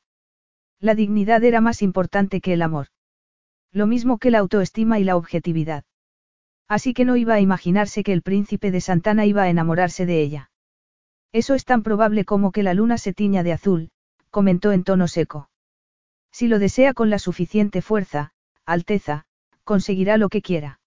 La 0.80 0.96
dignidad 0.96 1.44
era 1.44 1.62
más 1.62 1.82
importante 1.82 2.42
que 2.42 2.54
el 2.54 2.62
amor. 2.62 2.88
Lo 3.72 3.86
mismo 3.86 4.18
que 4.18 4.32
la 4.32 4.40
autoestima 4.40 4.98
y 4.98 5.04
la 5.04 5.16
objetividad. 5.16 5.84
Así 6.68 6.94
que 6.94 7.06
no 7.06 7.18
iba 7.18 7.36
a 7.36 7.40
imaginarse 7.42 8.04
que 8.04 8.14
el 8.14 8.22
príncipe 8.24 8.72
de 8.72 8.82
Santana 8.82 9.26
iba 9.26 9.44
a 9.44 9.50
enamorarse 9.50 10.06
de 10.06 10.22
ella. 10.22 10.52
Eso 11.34 11.54
es 11.54 11.66
tan 11.66 11.84
probable 11.84 12.26
como 12.26 12.52
que 12.52 12.64
la 12.64 12.74
luna 12.74 12.98
se 12.98 13.14
tiña 13.14 13.44
de 13.44 13.54
azul, 13.54 13.92
comentó 14.32 14.72
en 14.72 14.84
tono 14.84 15.08
seco. 15.08 15.51
Si 16.32 16.48
lo 16.48 16.60
desea 16.60 16.94
con 16.94 17.10
la 17.10 17.20
suficiente 17.20 17.82
fuerza, 17.82 18.32
Alteza, 18.66 19.26
conseguirá 19.64 20.18
lo 20.18 20.30
que 20.30 20.42
quiera. 20.42 20.80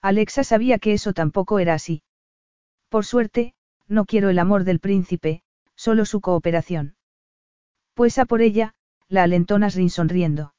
Alexa 0.00 0.44
sabía 0.44 0.78
que 0.78 0.92
eso 0.92 1.12
tampoco 1.12 1.58
era 1.58 1.74
así. 1.74 2.02
Por 2.88 3.04
suerte, 3.04 3.54
no 3.86 4.04
quiero 4.04 4.30
el 4.30 4.38
amor 4.38 4.64
del 4.64 4.80
príncipe, 4.80 5.42
solo 5.76 6.04
su 6.04 6.20
cooperación. 6.20 6.96
Pues 7.94 8.18
a 8.18 8.24
por 8.24 8.42
ella, 8.42 8.74
la 9.08 9.22
alentó 9.22 9.58
Nasrin 9.58 9.90
sonriendo. 9.90 10.54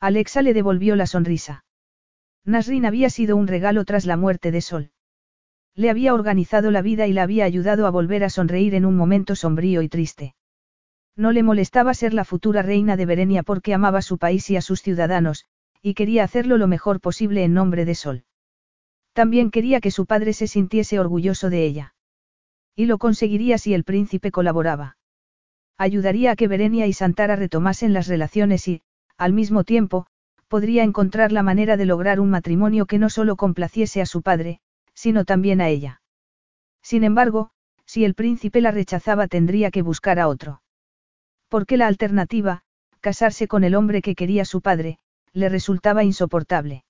Alexa 0.00 0.42
le 0.42 0.54
devolvió 0.54 0.96
la 0.96 1.06
sonrisa. 1.06 1.64
Nasrin 2.44 2.86
había 2.86 3.10
sido 3.10 3.36
un 3.36 3.46
regalo 3.46 3.84
tras 3.84 4.06
la 4.06 4.16
muerte 4.16 4.50
de 4.50 4.60
Sol. 4.60 4.90
Le 5.74 5.90
había 5.90 6.14
organizado 6.14 6.70
la 6.70 6.80
vida 6.80 7.06
y 7.06 7.12
la 7.12 7.22
había 7.22 7.44
ayudado 7.44 7.86
a 7.86 7.90
volver 7.90 8.24
a 8.24 8.30
sonreír 8.30 8.74
en 8.74 8.86
un 8.86 8.96
momento 8.96 9.34
sombrío 9.34 9.82
y 9.82 9.88
triste. 9.88 10.34
No 11.16 11.32
le 11.32 11.42
molestaba 11.42 11.94
ser 11.94 12.12
la 12.12 12.24
futura 12.24 12.60
reina 12.60 12.96
de 12.96 13.06
Berenia 13.06 13.42
porque 13.42 13.72
amaba 13.72 14.02
su 14.02 14.18
país 14.18 14.50
y 14.50 14.56
a 14.56 14.60
sus 14.60 14.82
ciudadanos, 14.82 15.46
y 15.80 15.94
quería 15.94 16.24
hacerlo 16.24 16.58
lo 16.58 16.68
mejor 16.68 17.00
posible 17.00 17.42
en 17.42 17.54
nombre 17.54 17.86
de 17.86 17.94
Sol. 17.94 18.24
También 19.14 19.50
quería 19.50 19.80
que 19.80 19.90
su 19.90 20.04
padre 20.04 20.34
se 20.34 20.46
sintiese 20.46 21.00
orgulloso 21.00 21.48
de 21.48 21.64
ella. 21.64 21.94
Y 22.74 22.84
lo 22.84 22.98
conseguiría 22.98 23.56
si 23.56 23.72
el 23.72 23.82
príncipe 23.82 24.30
colaboraba. 24.30 24.98
Ayudaría 25.78 26.32
a 26.32 26.36
que 26.36 26.48
Berenia 26.48 26.86
y 26.86 26.92
Santara 26.92 27.34
retomasen 27.34 27.94
las 27.94 28.08
relaciones 28.08 28.68
y, 28.68 28.82
al 29.16 29.32
mismo 29.32 29.64
tiempo, 29.64 30.06
podría 30.48 30.82
encontrar 30.82 31.32
la 31.32 31.42
manera 31.42 31.78
de 31.78 31.86
lograr 31.86 32.20
un 32.20 32.28
matrimonio 32.28 32.84
que 32.84 32.98
no 32.98 33.08
solo 33.08 33.36
complaciese 33.36 34.02
a 34.02 34.06
su 34.06 34.20
padre, 34.20 34.60
sino 34.92 35.24
también 35.24 35.62
a 35.62 35.68
ella. 35.68 36.02
Sin 36.82 37.04
embargo, 37.04 37.50
si 37.86 38.04
el 38.04 38.14
príncipe 38.14 38.60
la 38.60 38.70
rechazaba 38.70 39.28
tendría 39.28 39.70
que 39.70 39.80
buscar 39.80 40.18
a 40.18 40.28
otro. 40.28 40.60
Porque 41.48 41.76
la 41.76 41.86
alternativa, 41.86 42.62
casarse 43.00 43.48
con 43.48 43.64
el 43.64 43.74
hombre 43.74 44.02
que 44.02 44.14
quería 44.14 44.44
su 44.44 44.60
padre, 44.60 44.98
le 45.32 45.48
resultaba 45.48 46.02
insoportable. 46.02 46.84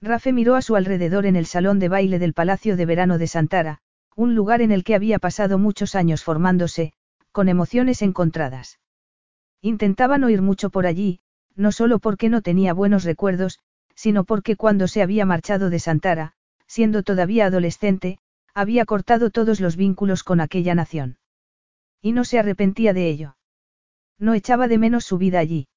Rafe 0.00 0.32
miró 0.32 0.56
a 0.56 0.62
su 0.62 0.76
alrededor 0.76 1.26
en 1.26 1.36
el 1.36 1.46
salón 1.46 1.78
de 1.78 1.88
baile 1.88 2.18
del 2.18 2.34
Palacio 2.34 2.76
de 2.76 2.86
Verano 2.86 3.18
de 3.18 3.26
Santara, 3.26 3.78
un 4.14 4.34
lugar 4.34 4.60
en 4.60 4.72
el 4.72 4.84
que 4.84 4.94
había 4.94 5.18
pasado 5.18 5.58
muchos 5.58 5.94
años 5.94 6.22
formándose, 6.22 6.92
con 7.30 7.48
emociones 7.48 8.02
encontradas. 8.02 8.78
Intentaba 9.62 10.18
no 10.18 10.28
ir 10.28 10.42
mucho 10.42 10.70
por 10.70 10.86
allí, 10.86 11.20
no 11.54 11.72
solo 11.72 11.98
porque 11.98 12.28
no 12.28 12.42
tenía 12.42 12.74
buenos 12.74 13.04
recuerdos, 13.04 13.60
sino 13.94 14.24
porque 14.24 14.56
cuando 14.56 14.88
se 14.88 15.02
había 15.02 15.24
marchado 15.24 15.70
de 15.70 15.78
Santara, 15.78 16.32
siendo 16.66 17.02
todavía 17.02 17.46
adolescente, 17.46 18.18
había 18.54 18.84
cortado 18.84 19.30
todos 19.30 19.60
los 19.60 19.76
vínculos 19.76 20.24
con 20.24 20.40
aquella 20.40 20.74
nación. 20.74 21.18
Y 22.00 22.12
no 22.12 22.24
se 22.24 22.38
arrepentía 22.38 22.92
de 22.92 23.08
ello. 23.08 23.36
No 24.18 24.34
echaba 24.34 24.68
de 24.68 24.78
menos 24.78 25.04
su 25.04 25.18
vida 25.18 25.38
allí. 25.38 25.68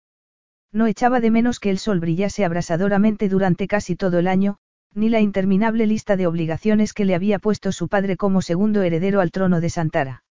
No 0.71 0.87
echaba 0.87 1.19
de 1.19 1.31
menos 1.31 1.59
que 1.59 1.69
el 1.69 1.79
sol 1.79 1.99
brillase 1.99 2.45
abrasadoramente 2.45 3.29
durante 3.29 3.67
casi 3.67 3.95
todo 3.95 4.19
el 4.19 4.27
año, 4.27 4.57
ni 4.93 5.09
la 5.09 5.19
interminable 5.19 5.87
lista 5.87 6.15
de 6.15 6.27
obligaciones 6.27 6.93
que 6.93 7.05
le 7.05 7.15
había 7.15 7.39
puesto 7.39 7.71
su 7.71 7.87
padre 7.87 8.17
como 8.17 8.41
segundo 8.41 8.81
heredero 8.81 9.21
al 9.21 9.31
trono 9.31 9.61
de 9.61 9.69
Santara. 9.69 10.23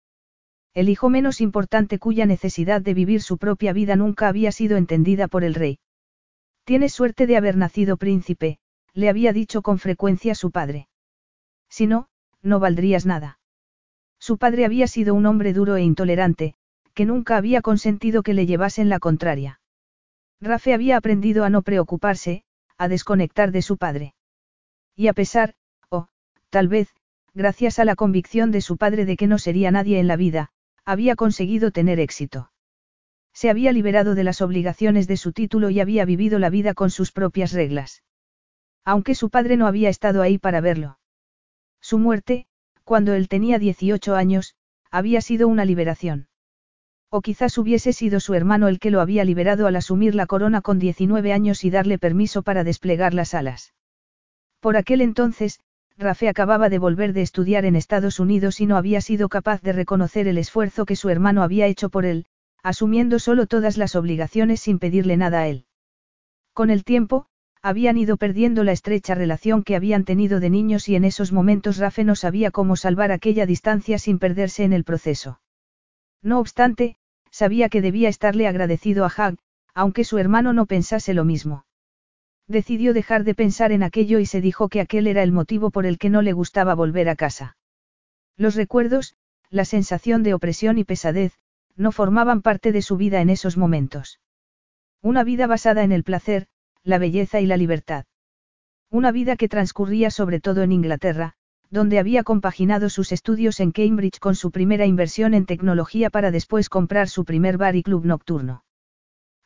El 0.74 0.88
hijo 0.88 1.08
menos 1.08 1.40
importante 1.40 1.98
cuya 1.98 2.26
necesidad 2.26 2.80
de 2.80 2.94
vivir 2.94 3.22
su 3.22 3.38
propia 3.38 3.72
vida 3.72 3.94
nunca 3.94 4.28
había 4.28 4.50
sido 4.52 4.76
entendida 4.76 5.28
por 5.28 5.44
el 5.44 5.54
rey. 5.54 5.78
Tienes 6.64 6.92
suerte 6.92 7.26
de 7.26 7.36
haber 7.36 7.56
nacido 7.56 7.96
príncipe, 7.96 8.58
le 8.92 9.08
había 9.08 9.32
dicho 9.32 9.62
con 9.62 9.78
frecuencia 9.78 10.34
su 10.34 10.50
padre. 10.50 10.88
Si 11.68 11.86
no, 11.86 12.08
no 12.42 12.58
valdrías 12.58 13.06
nada. 13.06 13.38
Su 14.18 14.38
padre 14.38 14.64
había 14.64 14.86
sido 14.86 15.14
un 15.14 15.26
hombre 15.26 15.52
duro 15.52 15.76
e 15.76 15.82
intolerante, 15.82 16.54
que 16.94 17.04
nunca 17.04 17.36
había 17.36 17.60
consentido 17.60 18.22
que 18.22 18.34
le 18.34 18.46
llevasen 18.46 18.88
la 18.88 19.00
contraria. 19.00 19.60
Rafe 20.40 20.74
había 20.74 20.96
aprendido 20.96 21.44
a 21.44 21.50
no 21.50 21.62
preocuparse, 21.62 22.44
a 22.78 22.88
desconectar 22.88 23.50
de 23.52 23.62
su 23.62 23.76
padre. 23.76 24.14
Y 24.96 25.08
a 25.08 25.12
pesar, 25.12 25.54
o, 25.88 26.08
tal 26.50 26.68
vez, 26.68 26.94
gracias 27.34 27.78
a 27.78 27.84
la 27.84 27.96
convicción 27.96 28.50
de 28.52 28.60
su 28.60 28.76
padre 28.76 29.04
de 29.04 29.16
que 29.16 29.26
no 29.26 29.38
sería 29.38 29.70
nadie 29.70 29.98
en 29.98 30.06
la 30.06 30.16
vida, 30.16 30.50
había 30.84 31.16
conseguido 31.16 31.70
tener 31.70 31.98
éxito. 31.98 32.50
Se 33.32 33.50
había 33.50 33.72
liberado 33.72 34.14
de 34.14 34.22
las 34.22 34.40
obligaciones 34.40 35.08
de 35.08 35.16
su 35.16 35.32
título 35.32 35.70
y 35.70 35.80
había 35.80 36.04
vivido 36.04 36.38
la 36.38 36.50
vida 36.50 36.74
con 36.74 36.90
sus 36.90 37.10
propias 37.10 37.52
reglas. 37.52 38.04
Aunque 38.84 39.16
su 39.16 39.30
padre 39.30 39.56
no 39.56 39.66
había 39.66 39.88
estado 39.88 40.22
ahí 40.22 40.38
para 40.38 40.60
verlo. 40.60 40.98
Su 41.80 41.98
muerte, 41.98 42.46
cuando 42.84 43.14
él 43.14 43.28
tenía 43.28 43.58
18 43.58 44.14
años, 44.14 44.54
había 44.90 45.20
sido 45.20 45.48
una 45.48 45.64
liberación. 45.64 46.28
O 47.16 47.22
quizás 47.22 47.58
hubiese 47.58 47.92
sido 47.92 48.18
su 48.18 48.34
hermano 48.34 48.66
el 48.66 48.80
que 48.80 48.90
lo 48.90 49.00
había 49.00 49.24
liberado 49.24 49.68
al 49.68 49.76
asumir 49.76 50.16
la 50.16 50.26
corona 50.26 50.62
con 50.62 50.80
19 50.80 51.32
años 51.32 51.62
y 51.62 51.70
darle 51.70 51.96
permiso 51.96 52.42
para 52.42 52.64
desplegar 52.64 53.14
las 53.14 53.34
alas. 53.34 53.72
Por 54.58 54.76
aquel 54.76 55.00
entonces, 55.00 55.60
Rafe 55.96 56.28
acababa 56.28 56.68
de 56.68 56.80
volver 56.80 57.12
de 57.12 57.22
estudiar 57.22 57.66
en 57.66 57.76
Estados 57.76 58.18
Unidos 58.18 58.60
y 58.60 58.66
no 58.66 58.76
había 58.76 59.00
sido 59.00 59.28
capaz 59.28 59.62
de 59.62 59.72
reconocer 59.72 60.26
el 60.26 60.38
esfuerzo 60.38 60.86
que 60.86 60.96
su 60.96 61.08
hermano 61.08 61.44
había 61.44 61.68
hecho 61.68 61.88
por 61.88 62.04
él, 62.04 62.26
asumiendo 62.64 63.20
solo 63.20 63.46
todas 63.46 63.76
las 63.76 63.94
obligaciones 63.94 64.58
sin 64.58 64.80
pedirle 64.80 65.16
nada 65.16 65.42
a 65.42 65.46
él. 65.46 65.66
Con 66.52 66.68
el 66.68 66.82
tiempo, 66.82 67.26
habían 67.62 67.96
ido 67.96 68.16
perdiendo 68.16 68.64
la 68.64 68.72
estrecha 68.72 69.14
relación 69.14 69.62
que 69.62 69.76
habían 69.76 70.02
tenido 70.02 70.40
de 70.40 70.50
niños 70.50 70.88
y 70.88 70.96
en 70.96 71.04
esos 71.04 71.30
momentos 71.30 71.78
Rafe 71.78 72.02
no 72.02 72.16
sabía 72.16 72.50
cómo 72.50 72.74
salvar 72.74 73.12
aquella 73.12 73.46
distancia 73.46 74.00
sin 74.00 74.18
perderse 74.18 74.64
en 74.64 74.72
el 74.72 74.82
proceso. 74.82 75.38
No 76.20 76.40
obstante, 76.40 76.96
sabía 77.34 77.68
que 77.68 77.82
debía 77.82 78.08
estarle 78.08 78.46
agradecido 78.46 79.04
a 79.04 79.08
Hag, 79.08 79.34
aunque 79.74 80.04
su 80.04 80.18
hermano 80.18 80.52
no 80.52 80.66
pensase 80.66 81.14
lo 81.14 81.24
mismo. 81.24 81.66
Decidió 82.46 82.94
dejar 82.94 83.24
de 83.24 83.34
pensar 83.34 83.72
en 83.72 83.82
aquello 83.82 84.20
y 84.20 84.26
se 84.26 84.40
dijo 84.40 84.68
que 84.68 84.80
aquel 84.80 85.08
era 85.08 85.24
el 85.24 85.32
motivo 85.32 85.72
por 85.72 85.84
el 85.84 85.98
que 85.98 86.10
no 86.10 86.22
le 86.22 86.32
gustaba 86.32 86.76
volver 86.76 87.08
a 87.08 87.16
casa. 87.16 87.56
Los 88.36 88.54
recuerdos, 88.54 89.16
la 89.50 89.64
sensación 89.64 90.22
de 90.22 90.32
opresión 90.32 90.78
y 90.78 90.84
pesadez, 90.84 91.32
no 91.74 91.90
formaban 91.90 92.40
parte 92.40 92.70
de 92.70 92.82
su 92.82 92.96
vida 92.96 93.20
en 93.20 93.30
esos 93.30 93.56
momentos. 93.56 94.20
Una 95.02 95.24
vida 95.24 95.48
basada 95.48 95.82
en 95.82 95.90
el 95.90 96.04
placer, 96.04 96.46
la 96.84 96.98
belleza 96.98 97.40
y 97.40 97.46
la 97.46 97.56
libertad. 97.56 98.04
Una 98.90 99.10
vida 99.10 99.34
que 99.34 99.48
transcurría 99.48 100.12
sobre 100.12 100.38
todo 100.38 100.62
en 100.62 100.70
Inglaterra, 100.70 101.34
donde 101.70 101.98
había 101.98 102.22
compaginado 102.22 102.88
sus 102.88 103.12
estudios 103.12 103.60
en 103.60 103.72
Cambridge 103.72 104.18
con 104.18 104.34
su 104.34 104.50
primera 104.50 104.86
inversión 104.86 105.34
en 105.34 105.46
tecnología 105.46 106.10
para 106.10 106.30
después 106.30 106.68
comprar 106.68 107.08
su 107.08 107.24
primer 107.24 107.58
bar 107.58 107.76
y 107.76 107.82
club 107.82 108.04
nocturno. 108.04 108.64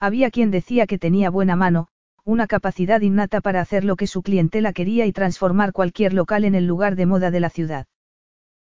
Había 0.00 0.30
quien 0.30 0.50
decía 0.50 0.86
que 0.86 0.98
tenía 0.98 1.30
buena 1.30 1.56
mano, 1.56 1.88
una 2.24 2.46
capacidad 2.46 3.00
innata 3.00 3.40
para 3.40 3.60
hacer 3.60 3.84
lo 3.84 3.96
que 3.96 4.06
su 4.06 4.22
clientela 4.22 4.72
quería 4.72 5.06
y 5.06 5.12
transformar 5.12 5.72
cualquier 5.72 6.12
local 6.12 6.44
en 6.44 6.54
el 6.54 6.66
lugar 6.66 6.94
de 6.94 7.06
moda 7.06 7.30
de 7.30 7.40
la 7.40 7.50
ciudad. 7.50 7.86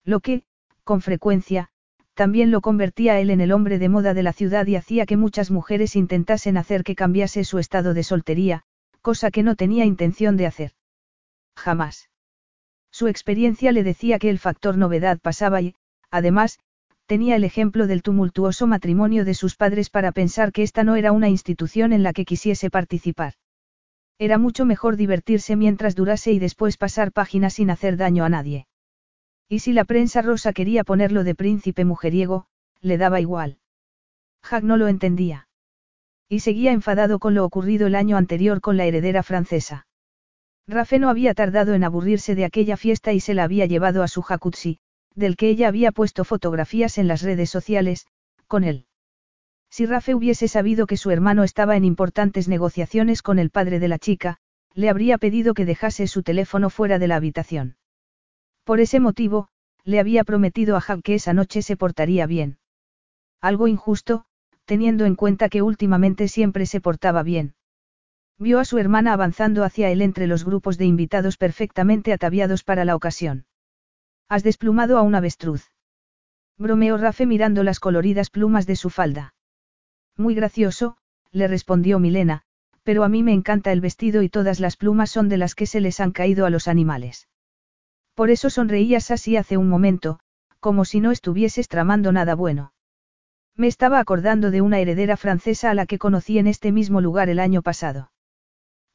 Lo 0.05 0.21
que, 0.21 0.43
con 0.85 1.01
frecuencia, 1.01 1.69
también 2.15 2.51
lo 2.51 2.61
convertía 2.61 3.19
él 3.21 3.31
en 3.31 3.41
el 3.41 3.53
hombre 3.53 3.79
de 3.79 3.89
moda 3.89 4.15
de 4.15 4.23
la 4.23 4.33
ciudad 4.33 4.67
y 4.67 4.77
hacía 4.77 5.07
que 5.07 5.17
muchas 5.17 5.51
mujeres 5.51 5.97
intentasen 5.97 6.57
hacer 6.57 6.85
que 6.85 6.95
cambiase 6.95 7.45
su 7.45 7.59
estado 7.59 7.95
de 7.95 8.03
soltería, 8.03 8.65
cosa 9.01 9.31
que 9.31 9.43
no 9.43 9.57
tenía 9.57 9.85
intención 9.85 10.37
de 10.37 10.47
hacer. 10.47 10.73
Jamás. 11.57 12.11
Su 12.93 13.09
experiencia 13.09 13.73
le 13.73 13.83
decía 13.83 14.19
que 14.19 14.31
el 14.31 14.39
factor 14.39 14.77
novedad 14.77 15.19
pasaba 15.19 15.63
y, 15.63 15.75
además, 16.11 16.61
tenía 17.07 17.37
el 17.37 17.45
ejemplo 17.45 17.87
del 17.87 18.03
tumultuoso 18.03 18.67
matrimonio 18.67 19.25
de 19.25 19.35
sus 19.35 19.57
padres 19.57 19.91
para 19.91 20.13
pensar 20.13 20.53
que 20.53 20.63
esta 20.63 20.85
no 20.85 20.95
era 20.97 21.11
una 21.11 21.31
institución 21.31 21.93
en 21.93 22.03
la 22.03 22.13
que 22.13 22.27
quisiese 22.27 22.71
participar. 22.71 23.35
Era 24.19 24.39
mucho 24.39 24.67
mejor 24.67 24.97
divertirse 24.97 25.57
mientras 25.57 25.97
durase 25.97 26.33
y 26.33 26.39
después 26.39 26.77
pasar 26.77 27.13
páginas 27.13 27.55
sin 27.55 27.71
hacer 27.71 27.97
daño 27.97 28.25
a 28.25 28.29
nadie. 28.29 28.67
Y 29.49 29.61
si 29.61 29.73
la 29.73 29.85
prensa 29.85 30.23
rosa 30.23 30.53
quería 30.53 30.85
ponerlo 30.85 31.25
de 31.25 31.35
príncipe 31.35 31.85
mujeriego, 31.85 32.47
le 32.81 32.99
daba 32.99 33.21
igual. 33.21 33.59
Jack 34.43 34.65
no 34.65 34.77
lo 34.77 34.89
entendía. 34.89 35.49
Y 36.29 36.41
seguía 36.41 36.73
enfadado 36.73 37.19
con 37.19 37.35
lo 37.35 37.45
ocurrido 37.45 37.87
el 37.87 37.95
año 37.95 38.17
anterior 38.17 38.61
con 38.61 38.77
la 38.77 38.85
heredera 38.85 39.23
francesa. 39.23 39.87
Rafe 40.69 40.99
no 40.99 41.09
había 41.09 41.35
tardado 41.35 41.75
en 41.75 41.85
aburrirse 41.85 42.35
de 42.35 42.45
aquella 42.45 42.77
fiesta 42.77 43.13
y 43.13 43.21
se 43.21 43.35
la 43.35 43.45
había 43.45 43.67
llevado 43.67 44.03
a 44.03 44.09
su 44.09 44.23
jacuzzi, 44.23 44.79
del 45.15 45.37
que 45.37 45.49
ella 45.49 45.69
había 45.69 45.93
puesto 45.93 46.25
fotografías 46.25 46.99
en 46.99 47.09
las 47.09 47.23
redes 47.23 47.51
sociales, 47.51 48.07
con 48.47 48.65
él. 48.65 48.87
Si 49.71 49.87
Rafe 49.87 50.15
hubiese 50.15 50.49
sabido 50.49 50.87
que 50.87 50.97
su 50.97 51.11
hermano 51.11 51.45
estaba 51.45 51.77
en 51.77 51.85
importantes 51.85 52.47
negociaciones 52.49 53.23
con 53.23 53.39
el 53.39 53.51
padre 53.51 53.79
de 53.81 53.89
la 53.89 53.99
chica, 53.99 54.37
le 54.75 54.89
habría 54.89 55.19
pedido 55.19 55.55
que 55.55 55.65
dejase 55.65 56.07
su 56.07 56.23
teléfono 56.23 56.71
fuera 56.71 56.99
de 56.99 57.09
la 57.09 57.17
habitación. 57.17 57.77
Por 58.65 58.81
ese 58.81 59.01
motivo, 59.01 59.49
le 59.85 59.99
había 59.99 60.25
prometido 60.25 60.77
a 60.77 60.81
Jack 60.81 61.03
que 61.03 61.15
esa 61.15 61.33
noche 61.33 61.63
se 61.63 61.77
portaría 61.77 62.27
bien. 62.27 62.59
Algo 63.41 63.67
injusto, 63.67 64.25
teniendo 64.65 65.05
en 65.05 65.17
cuenta 65.17 65.49
que 65.49 65.63
últimamente 65.63 66.29
siempre 66.29 66.67
se 66.67 66.81
portaba 66.81 67.23
bien. 67.23 67.55
Vio 68.39 68.59
a 68.59 68.65
su 68.65 68.79
hermana 68.79 69.13
avanzando 69.13 69.65
hacia 69.65 69.91
él 69.91 70.03
entre 70.03 70.27
los 70.27 70.45
grupos 70.45 70.79
de 70.79 70.85
invitados 70.85 71.37
perfectamente 71.37 72.13
ataviados 72.13 72.65
para 72.65 72.85
la 72.85 72.97
ocasión. 72.97 73.47
Has 74.29 74.43
desplumado 74.43 74.99
a 74.99 75.03
un 75.03 75.15
avestruz. 75.15 75.71
Bromeó 76.59 76.97
Rafe 76.97 77.27
mirando 77.27 77.63
las 77.63 77.81
coloridas 77.81 78.31
plumas 78.31 78.67
de 78.67 78.77
su 78.77 78.91
falda. 78.91 79.35
Muy 80.17 80.35
gracioso, 80.35 80.97
le 81.31 81.49
respondió 81.49 81.99
Milena, 81.99 82.43
pero 82.83 83.05
a 83.05 83.09
mí 83.09 83.23
me 83.23 83.33
encanta 83.33 83.73
el 83.73 83.81
vestido 83.81 84.23
y 84.23 84.29
todas 84.29 84.61
las 84.61 84.77
plumas 84.77 85.11
son 85.11 85.29
de 85.29 85.39
las 85.39 85.55
que 85.55 85.67
se 85.67 85.81
les 85.81 86.01
han 86.01 86.13
caído 86.13 86.47
a 86.47 86.51
los 86.51 86.69
animales. 86.69 87.29
Por 88.15 88.31
eso 88.31 88.51
sonreías 88.51 89.11
así 89.11 89.37
hace 89.37 89.57
un 89.57 89.69
momento, 89.69 90.21
como 90.61 90.85
si 90.85 91.01
no 91.01 91.11
estuvieses 91.11 91.67
tramando 91.67 92.13
nada 92.13 92.35
bueno. 92.35 92.73
Me 93.57 93.67
estaba 93.67 93.99
acordando 93.99 94.51
de 94.51 94.61
una 94.61 94.79
heredera 94.79 95.17
francesa 95.17 95.71
a 95.71 95.75
la 95.75 95.87
que 95.87 95.99
conocí 95.99 96.39
en 96.39 96.47
este 96.47 96.73
mismo 96.73 97.01
lugar 97.01 97.29
el 97.29 97.41
año 97.41 97.63
pasado. 97.63 98.12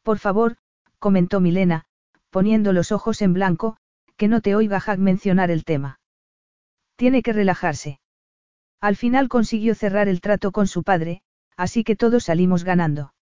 Por 0.07 0.19
favor, 0.19 0.55
comentó 0.99 1.41
Milena, 1.41 1.83
poniendo 2.29 2.71
los 2.71 2.93
ojos 2.93 3.21
en 3.21 3.33
blanco, 3.33 3.75
que 4.15 4.29
no 4.29 4.39
te 4.39 4.55
oiga 4.55 4.79
Jack 4.79 4.99
mencionar 4.99 5.51
el 5.51 5.65
tema. 5.65 5.99
Tiene 6.95 7.21
que 7.21 7.33
relajarse. 7.33 7.99
Al 8.79 8.95
final 8.95 9.27
consiguió 9.27 9.75
cerrar 9.75 10.07
el 10.07 10.21
trato 10.21 10.53
con 10.53 10.65
su 10.65 10.83
padre, 10.83 11.23
así 11.57 11.83
que 11.83 11.97
todos 11.97 12.23
salimos 12.23 12.63
ganando. 12.63 13.13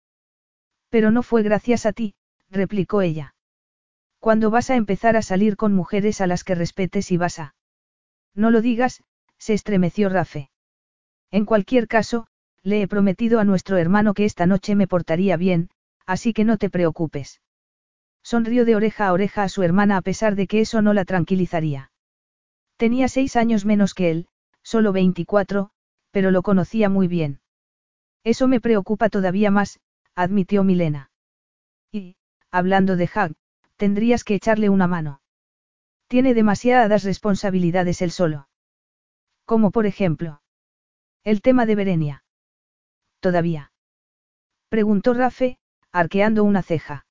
Pero 0.89 1.09
no 1.09 1.23
fue 1.23 1.41
gracias 1.41 1.87
a 1.87 1.91
ti, 1.91 2.13
replicó 2.51 3.01
ella. 3.01 3.33
Cuando 4.19 4.51
vas 4.51 4.69
a 4.69 4.75
empezar 4.75 5.17
a 5.17 5.23
salir 5.23 5.57
con 5.57 5.73
mujeres 5.73 6.21
a 6.21 6.27
las 6.27 6.43
que 6.43 6.53
respetes 6.53 7.11
y 7.11 7.17
vas 7.17 7.39
a... 7.39 7.55
No 8.35 8.51
lo 8.51 8.61
digas, 8.61 9.01
se 9.39 9.55
estremeció 9.55 10.07
Rafe. 10.09 10.51
En 11.31 11.45
cualquier 11.45 11.87
caso, 11.87 12.27
le 12.61 12.83
he 12.83 12.87
prometido 12.87 13.39
a 13.39 13.43
nuestro 13.43 13.77
hermano 13.77 14.13
que 14.13 14.25
esta 14.25 14.45
noche 14.45 14.75
me 14.75 14.85
portaría 14.85 15.35
bien, 15.35 15.71
así 16.05 16.33
que 16.33 16.43
no 16.43 16.57
te 16.57 16.69
preocupes. 16.69 17.41
Sonrió 18.23 18.65
de 18.65 18.75
oreja 18.75 19.07
a 19.07 19.13
oreja 19.13 19.43
a 19.43 19.49
su 19.49 19.63
hermana 19.63 19.97
a 19.97 20.01
pesar 20.01 20.35
de 20.35 20.47
que 20.47 20.61
eso 20.61 20.81
no 20.81 20.93
la 20.93 21.05
tranquilizaría. 21.05 21.91
Tenía 22.77 23.07
seis 23.07 23.35
años 23.35 23.65
menos 23.65 23.93
que 23.93 24.11
él, 24.11 24.27
solo 24.63 24.91
24, 24.91 25.69
pero 26.11 26.31
lo 26.31 26.41
conocía 26.41 26.89
muy 26.89 27.07
bien. 27.07 27.39
Eso 28.23 28.47
me 28.47 28.59
preocupa 28.59 29.09
todavía 29.09 29.51
más, 29.51 29.79
admitió 30.15 30.63
Milena. 30.63 31.11
Y, 31.91 32.15
hablando 32.49 32.95
de 32.95 33.09
Hag, 33.13 33.33
tendrías 33.75 34.23
que 34.23 34.35
echarle 34.35 34.69
una 34.69 34.87
mano. 34.87 35.21
Tiene 36.07 36.33
demasiadas 36.33 37.03
responsabilidades 37.03 38.01
él 38.01 38.11
solo. 38.11 38.47
Como 39.45 39.71
por 39.71 39.85
ejemplo. 39.85 40.41
El 41.23 41.41
tema 41.41 41.65
de 41.65 41.75
Berenia. 41.75 42.23
Todavía. 43.19 43.71
Preguntó 44.69 45.13
Rafe, 45.13 45.59
arqueando 45.95 46.43
una 46.43 46.61
ceja. 46.61 47.05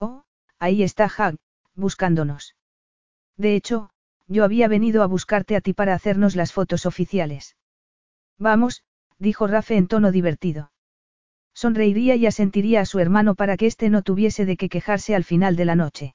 Oh, 0.00 0.24
ahí 0.58 0.82
está 0.82 1.10
Hag, 1.14 1.36
buscándonos. 1.74 2.56
De 3.36 3.54
hecho, 3.54 3.90
yo 4.28 4.44
había 4.44 4.66
venido 4.66 5.02
a 5.02 5.06
buscarte 5.06 5.56
a 5.56 5.60
ti 5.60 5.74
para 5.74 5.92
hacernos 5.92 6.34
las 6.34 6.54
fotos 6.54 6.86
oficiales. 6.86 7.54
Vamos, 8.38 8.82
dijo 9.18 9.46
Rafe 9.46 9.76
en 9.76 9.88
tono 9.88 10.10
divertido. 10.10 10.72
Sonreiría 11.52 12.16
y 12.16 12.24
asentiría 12.24 12.80
a 12.80 12.86
su 12.86 12.98
hermano 12.98 13.34
para 13.34 13.58
que 13.58 13.66
éste 13.66 13.90
no 13.90 14.00
tuviese 14.00 14.46
de 14.46 14.56
qué 14.56 14.70
quejarse 14.70 15.14
al 15.14 15.24
final 15.24 15.54
de 15.54 15.66
la 15.66 15.74
noche. 15.74 16.14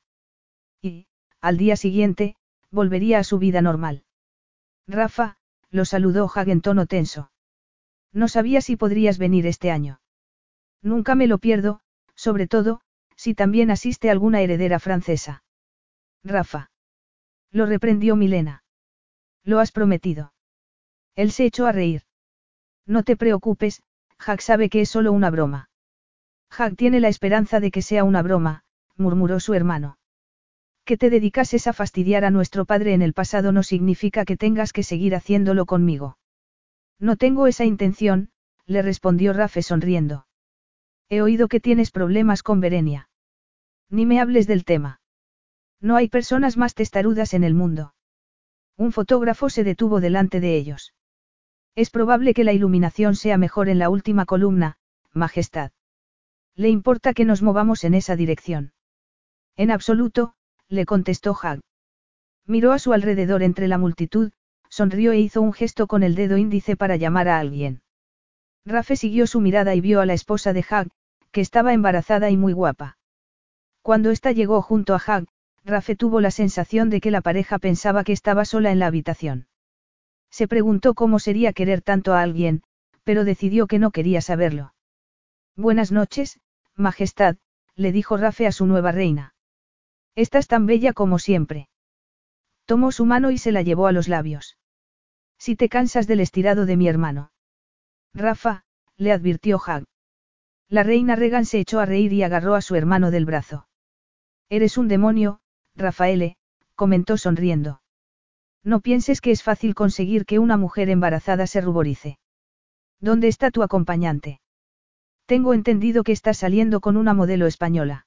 Y, 0.82 1.06
al 1.42 1.58
día 1.58 1.76
siguiente, 1.76 2.36
volvería 2.72 3.20
a 3.20 3.24
su 3.24 3.38
vida 3.38 3.62
normal. 3.62 4.04
Rafa, 4.88 5.38
lo 5.70 5.86
saludó 5.86 6.28
Hag 6.34 6.50
en 6.50 6.62
tono 6.62 6.88
tenso. 6.88 7.30
No 8.12 8.28
sabía 8.28 8.62
si 8.62 8.78
podrías 8.78 9.20
venir 9.20 9.46
este 9.46 9.70
año. 9.70 10.00
Nunca 10.82 11.16
me 11.16 11.28
lo 11.28 11.38
pierdo, 11.38 11.80
sobre 12.16 12.48
todo, 12.48 12.82
si 13.16 13.34
también 13.34 13.72
asiste 13.72 14.10
alguna 14.10 14.42
heredera 14.42 14.80
francesa. 14.80 15.44
Rafa. 16.24 16.72
Lo 17.52 17.66
reprendió 17.66 18.16
Milena. 18.16 18.64
Lo 19.44 19.60
has 19.60 19.72
prometido. 19.72 20.34
Él 21.16 21.32
se 21.32 21.46
echó 21.46 21.68
a 21.68 21.72
reír. 21.72 22.04
No 22.86 23.04
te 23.04 23.16
preocupes, 23.16 23.84
Jack 24.26 24.42
sabe 24.42 24.70
que 24.70 24.82
es 24.82 24.90
solo 24.90 25.12
una 25.12 25.30
broma. 25.30 25.70
Jack 26.58 26.76
tiene 26.76 27.00
la 27.00 27.08
esperanza 27.08 27.60
de 27.60 27.72
que 27.72 27.82
sea 27.82 28.04
una 28.04 28.22
broma, 28.22 28.64
murmuró 28.96 29.40
su 29.40 29.54
hermano. 29.54 29.98
Que 30.86 30.98
te 30.98 31.10
dedicases 31.10 31.68
a 31.68 31.74
fastidiar 31.74 32.26
a 32.26 32.32
nuestro 32.32 32.66
padre 32.66 32.94
en 32.94 33.02
el 33.02 33.14
pasado 33.14 33.52
no 33.52 33.64
significa 33.64 34.26
que 34.26 34.38
tengas 34.38 34.74
que 34.74 34.84
seguir 34.84 35.16
haciéndolo 35.16 35.66
conmigo. 35.66 36.18
No 37.00 37.16
tengo 37.16 37.48
esa 37.48 37.66
intención, 37.66 38.30
le 38.66 38.82
respondió 38.82 39.34
Rafe 39.34 39.62
sonriendo. 39.62 40.26
He 41.10 41.22
oído 41.22 41.48
que 41.48 41.60
tienes 41.60 41.92
problemas 41.92 42.44
con 42.44 42.60
Berenia. 42.60 43.10
Ni 43.90 44.06
me 44.06 44.20
hables 44.20 44.48
del 44.48 44.66
tema. 44.66 45.02
No 45.80 45.96
hay 45.96 46.08
personas 46.08 46.58
más 46.58 46.76
testarudas 46.76 47.34
en 47.34 47.44
el 47.44 47.54
mundo. 47.54 47.94
Un 48.78 48.92
fotógrafo 48.92 49.50
se 49.50 49.64
detuvo 49.64 50.00
delante 50.00 50.40
de 50.40 50.56
ellos. 50.56 50.94
Es 51.76 51.90
probable 51.90 52.34
que 52.34 52.44
la 52.44 52.54
iluminación 52.54 53.16
sea 53.16 53.38
mejor 53.38 53.70
en 53.70 53.80
la 53.80 53.90
última 53.90 54.26
columna, 54.26 54.78
Majestad. 55.12 55.72
¿Le 56.56 56.70
importa 56.70 57.14
que 57.14 57.26
nos 57.26 57.42
movamos 57.42 57.84
en 57.84 57.94
esa 57.94 58.16
dirección? 58.16 58.74
En 59.56 59.72
absoluto, 59.72 60.34
le 60.68 60.86
contestó 60.86 61.36
Hag. 61.40 61.62
Miró 62.46 62.72
a 62.72 62.80
su 62.80 62.94
alrededor 62.94 63.44
entre 63.44 63.68
la 63.68 63.78
multitud, 63.78 64.32
sonrió 64.70 65.12
e 65.12 65.20
hizo 65.20 65.42
un 65.42 65.54
gesto 65.54 65.88
con 65.88 66.04
el 66.04 66.16
dedo 66.16 66.38
índice 66.38 66.76
para 66.76 66.96
llamar 66.96 67.28
a 67.28 67.40
alguien. 67.40 67.82
Rafe 68.66 68.96
siguió 68.96 69.28
su 69.28 69.42
mirada 69.42 69.76
y 69.76 69.82
vio 69.82 70.00
a 70.00 70.06
la 70.06 70.14
esposa 70.14 70.54
de 70.54 70.66
Hag, 70.70 70.90
que 71.32 71.42
estaba 71.42 71.74
embarazada 71.74 72.30
y 72.30 72.38
muy 72.38 72.54
guapa. 72.54 72.98
Cuando 73.82 74.12
ésta 74.12 74.32
llegó 74.32 74.62
junto 74.62 74.96
a 74.96 75.02
Hag, 75.06 75.26
Rafe 75.66 75.96
tuvo 75.96 76.22
la 76.22 76.32
sensación 76.32 76.90
de 76.90 77.02
que 77.02 77.12
la 77.12 77.22
pareja 77.22 77.60
pensaba 77.60 78.04
que 78.04 78.14
estaba 78.14 78.46
sola 78.46 78.72
en 78.72 78.80
la 78.80 78.88
habitación. 78.88 79.48
Se 80.30 80.48
preguntó 80.48 80.94
cómo 80.94 81.20
sería 81.20 81.54
querer 81.54 81.82
tanto 81.82 82.14
a 82.14 82.22
alguien, 82.22 82.64
pero 83.04 83.26
decidió 83.26 83.68
que 83.68 83.80
no 83.80 83.92
quería 83.92 84.22
saberlo. 84.22 84.74
Buenas 85.56 85.92
noches, 85.92 86.40
Majestad, 86.76 87.38
le 87.76 87.92
dijo 87.92 88.18
Rafe 88.18 88.48
a 88.48 88.52
su 88.52 88.66
nueva 88.66 88.92
reina. 88.92 89.36
Estás 90.16 90.48
tan 90.48 90.66
bella 90.66 90.94
como 90.94 91.20
siempre. 91.20 91.70
Tomó 92.66 92.92
su 92.92 93.06
mano 93.06 93.32
y 93.32 93.38
se 93.38 93.52
la 93.52 93.62
llevó 93.62 93.88
a 93.88 93.92
los 93.92 94.08
labios. 94.08 94.58
Si 95.38 95.56
te 95.56 95.70
cansas 95.70 96.08
del 96.08 96.22
estirado 96.22 96.66
de 96.66 96.78
mi 96.78 96.88
hermano. 96.88 97.33
Rafa, 98.14 98.64
le 98.98 99.12
advirtió 99.12 99.60
Hag. 99.66 99.86
La 100.70 100.84
reina 100.84 101.16
Regan 101.16 101.46
se 101.46 101.60
echó 101.60 101.80
a 101.80 101.86
reír 101.86 102.14
y 102.14 102.24
agarró 102.24 102.56
a 102.56 102.62
su 102.62 102.76
hermano 102.76 103.12
del 103.12 103.26
brazo. 103.26 103.68
Eres 104.50 104.78
un 104.78 104.88
demonio, 104.88 105.40
Rafaele, 105.76 106.38
comentó 106.76 107.18
sonriendo. 107.18 107.82
No 108.64 108.80
pienses 108.80 109.20
que 109.20 109.32
es 109.32 109.44
fácil 109.44 109.76
conseguir 109.76 110.26
que 110.26 110.40
una 110.40 110.58
mujer 110.58 110.90
embarazada 110.90 111.48
se 111.48 111.60
ruborice. 111.60 112.20
¿Dónde 113.00 113.28
está 113.28 113.52
tu 113.52 113.64
acompañante? 113.64 114.40
Tengo 115.26 115.54
entendido 115.54 116.04
que 116.04 116.12
estás 116.12 116.38
saliendo 116.38 116.80
con 116.80 116.98
una 116.98 117.14
modelo 117.14 117.48
española. 117.48 118.06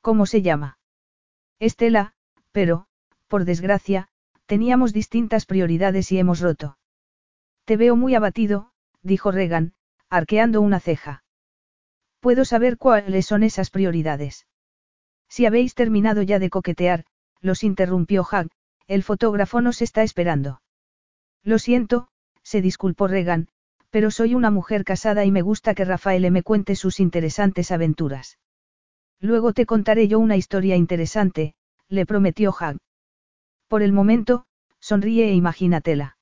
¿Cómo 0.00 0.26
se 0.26 0.42
llama? 0.42 0.78
Estela, 1.58 2.14
pero, 2.50 2.86
por 3.28 3.44
desgracia, 3.44 4.08
teníamos 4.46 4.92
distintas 4.92 5.46
prioridades 5.46 6.10
y 6.10 6.18
hemos 6.18 6.40
roto. 6.40 6.76
Te 7.64 7.76
veo 7.76 7.94
muy 7.94 8.16
abatido, 8.16 8.71
dijo 9.02 9.30
Regan, 9.30 9.74
arqueando 10.08 10.60
una 10.60 10.80
ceja. 10.80 11.24
¿Puedo 12.20 12.44
saber 12.44 12.78
cuáles 12.78 13.26
son 13.26 13.42
esas 13.42 13.70
prioridades? 13.70 14.46
Si 15.28 15.46
habéis 15.46 15.74
terminado 15.74 16.22
ya 16.22 16.38
de 16.38 16.50
coquetear, 16.50 17.04
los 17.40 17.64
interrumpió 17.64 18.24
Hag, 18.30 18.48
el 18.86 19.02
fotógrafo 19.02 19.60
nos 19.60 19.82
está 19.82 20.02
esperando. 20.02 20.62
Lo 21.42 21.58
siento, 21.58 22.08
se 22.42 22.60
disculpó 22.60 23.08
Regan, 23.08 23.48
pero 23.90 24.10
soy 24.10 24.34
una 24.34 24.50
mujer 24.50 24.84
casada 24.84 25.24
y 25.24 25.30
me 25.30 25.42
gusta 25.42 25.74
que 25.74 25.84
Rafael 25.84 26.30
me 26.30 26.42
cuente 26.42 26.76
sus 26.76 27.00
interesantes 27.00 27.70
aventuras. 27.70 28.38
Luego 29.20 29.52
te 29.52 29.66
contaré 29.66 30.08
yo 30.08 30.18
una 30.18 30.36
historia 30.36 30.76
interesante, 30.76 31.54
le 31.88 32.06
prometió 32.06 32.54
Hag. 32.58 32.78
Por 33.68 33.82
el 33.82 33.92
momento, 33.92 34.44
sonríe 34.80 35.28
e 35.28 35.34
imagínatela. 35.34 36.16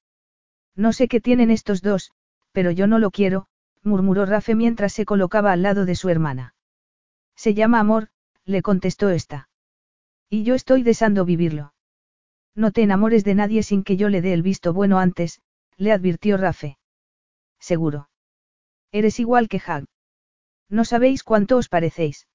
No 0.75 0.93
sé 0.93 1.09
qué 1.09 1.21
tienen 1.21 1.51
estos 1.51 1.83
dos, 1.83 2.13
pero 2.53 2.71
yo 2.71 2.87
no 2.87 2.99
lo 2.99 3.11
quiero, 3.11 3.47
murmuró 3.83 4.27
Rafe 4.27 4.55
mientras 4.55 4.93
se 4.93 5.05
colocaba 5.05 5.53
al 5.53 5.63
lado 5.63 5.85
de 5.85 5.95
su 5.95 6.09
hermana. 6.09 6.55
Se 7.37 7.55
llama 7.55 7.81
amor, 7.81 8.09
le 8.45 8.63
contestó 8.63 9.11
esta. 9.11 9.49
Y 10.29 10.45
yo 10.45 10.55
estoy 10.55 10.83
deseando 10.83 11.25
vivirlo. 11.25 11.73
No 12.55 12.73
te 12.73 12.83
enamores 12.83 13.25
de 13.25 13.35
nadie 13.35 13.63
sin 13.63 13.85
que 13.85 13.97
yo 13.97 14.09
le 14.09 14.21
dé 14.21 14.33
el 14.33 14.43
visto 14.43 14.73
bueno 14.73 14.99
antes, 14.99 15.41
le 15.77 15.93
advirtió 15.93 16.37
Rafe. 16.37 16.79
Seguro. 17.59 18.11
Eres 18.93 19.21
igual 19.21 19.49
que 19.49 19.63
Hag. 19.65 19.87
No 20.69 20.85
sabéis 20.85 21.23
cuánto 21.23 21.57
os 21.57 21.69
parecéis. 21.69 22.27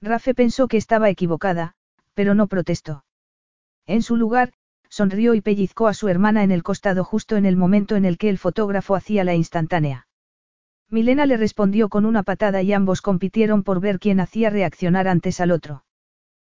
Rafe 0.00 0.34
pensó 0.34 0.68
que 0.68 0.76
estaba 0.76 1.10
equivocada, 1.10 1.74
pero 2.14 2.34
no 2.34 2.46
protestó. 2.46 3.04
En 3.86 4.02
su 4.02 4.16
lugar, 4.16 4.52
sonrió 4.92 5.32
y 5.32 5.40
pellizcó 5.40 5.88
a 5.88 5.94
su 5.94 6.08
hermana 6.08 6.44
en 6.44 6.50
el 6.50 6.62
costado 6.62 7.02
justo 7.02 7.38
en 7.38 7.46
el 7.46 7.56
momento 7.56 7.96
en 7.96 8.04
el 8.04 8.18
que 8.18 8.28
el 8.28 8.36
fotógrafo 8.36 8.94
hacía 8.94 9.24
la 9.24 9.34
instantánea. 9.34 10.06
Milena 10.90 11.24
le 11.24 11.38
respondió 11.38 11.88
con 11.88 12.04
una 12.04 12.22
patada 12.22 12.60
y 12.60 12.74
ambos 12.74 13.00
compitieron 13.00 13.62
por 13.62 13.80
ver 13.80 13.98
quién 13.98 14.20
hacía 14.20 14.50
reaccionar 14.50 15.08
antes 15.08 15.40
al 15.40 15.50
otro. 15.50 15.86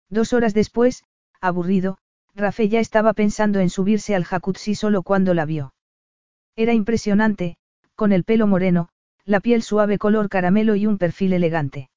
Dos 0.10 0.34
horas 0.34 0.54
después, 0.54 1.06
aburrido, 1.40 1.98
Rafe 2.36 2.68
ya 2.68 2.82
estaba 2.82 3.14
pensando 3.14 3.62
en 3.62 3.70
subirse 3.70 4.16
al 4.16 4.26
jacuzzi 4.26 4.76
solo 4.76 5.02
cuando 5.02 5.34
la 5.34 5.46
vio. 5.46 5.74
Era 6.58 6.74
impresionante, 6.74 7.56
con 7.96 8.12
el 8.12 8.26
pelo 8.26 8.48
moreno, 8.48 8.90
la 9.24 9.40
piel 9.40 9.64
suave 9.64 9.98
color 9.98 10.28
caramelo 10.28 10.76
y 10.76 10.88
un 10.88 10.98
perfil 10.98 11.32
elegante. 11.32 11.90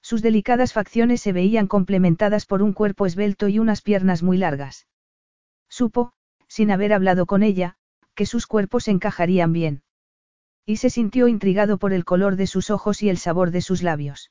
Sus 0.00 0.22
delicadas 0.22 0.72
facciones 0.72 1.22
se 1.22 1.32
veían 1.32 1.66
complementadas 1.66 2.46
por 2.46 2.62
un 2.62 2.72
cuerpo 2.72 3.04
esbelto 3.04 3.48
y 3.48 3.58
unas 3.58 3.82
piernas 3.82 4.22
muy 4.22 4.38
largas. 4.38 4.86
Supo, 5.76 6.14
sin 6.48 6.70
haber 6.70 6.94
hablado 6.94 7.26
con 7.26 7.42
ella, 7.42 7.76
que 8.14 8.24
sus 8.24 8.46
cuerpos 8.46 8.88
encajarían 8.88 9.52
bien. 9.52 9.82
Y 10.64 10.78
se 10.78 10.88
sintió 10.88 11.28
intrigado 11.28 11.76
por 11.76 11.92
el 11.92 12.06
color 12.06 12.36
de 12.36 12.46
sus 12.46 12.70
ojos 12.70 13.02
y 13.02 13.10
el 13.10 13.18
sabor 13.18 13.50
de 13.50 13.60
sus 13.60 13.82
labios. 13.82 14.30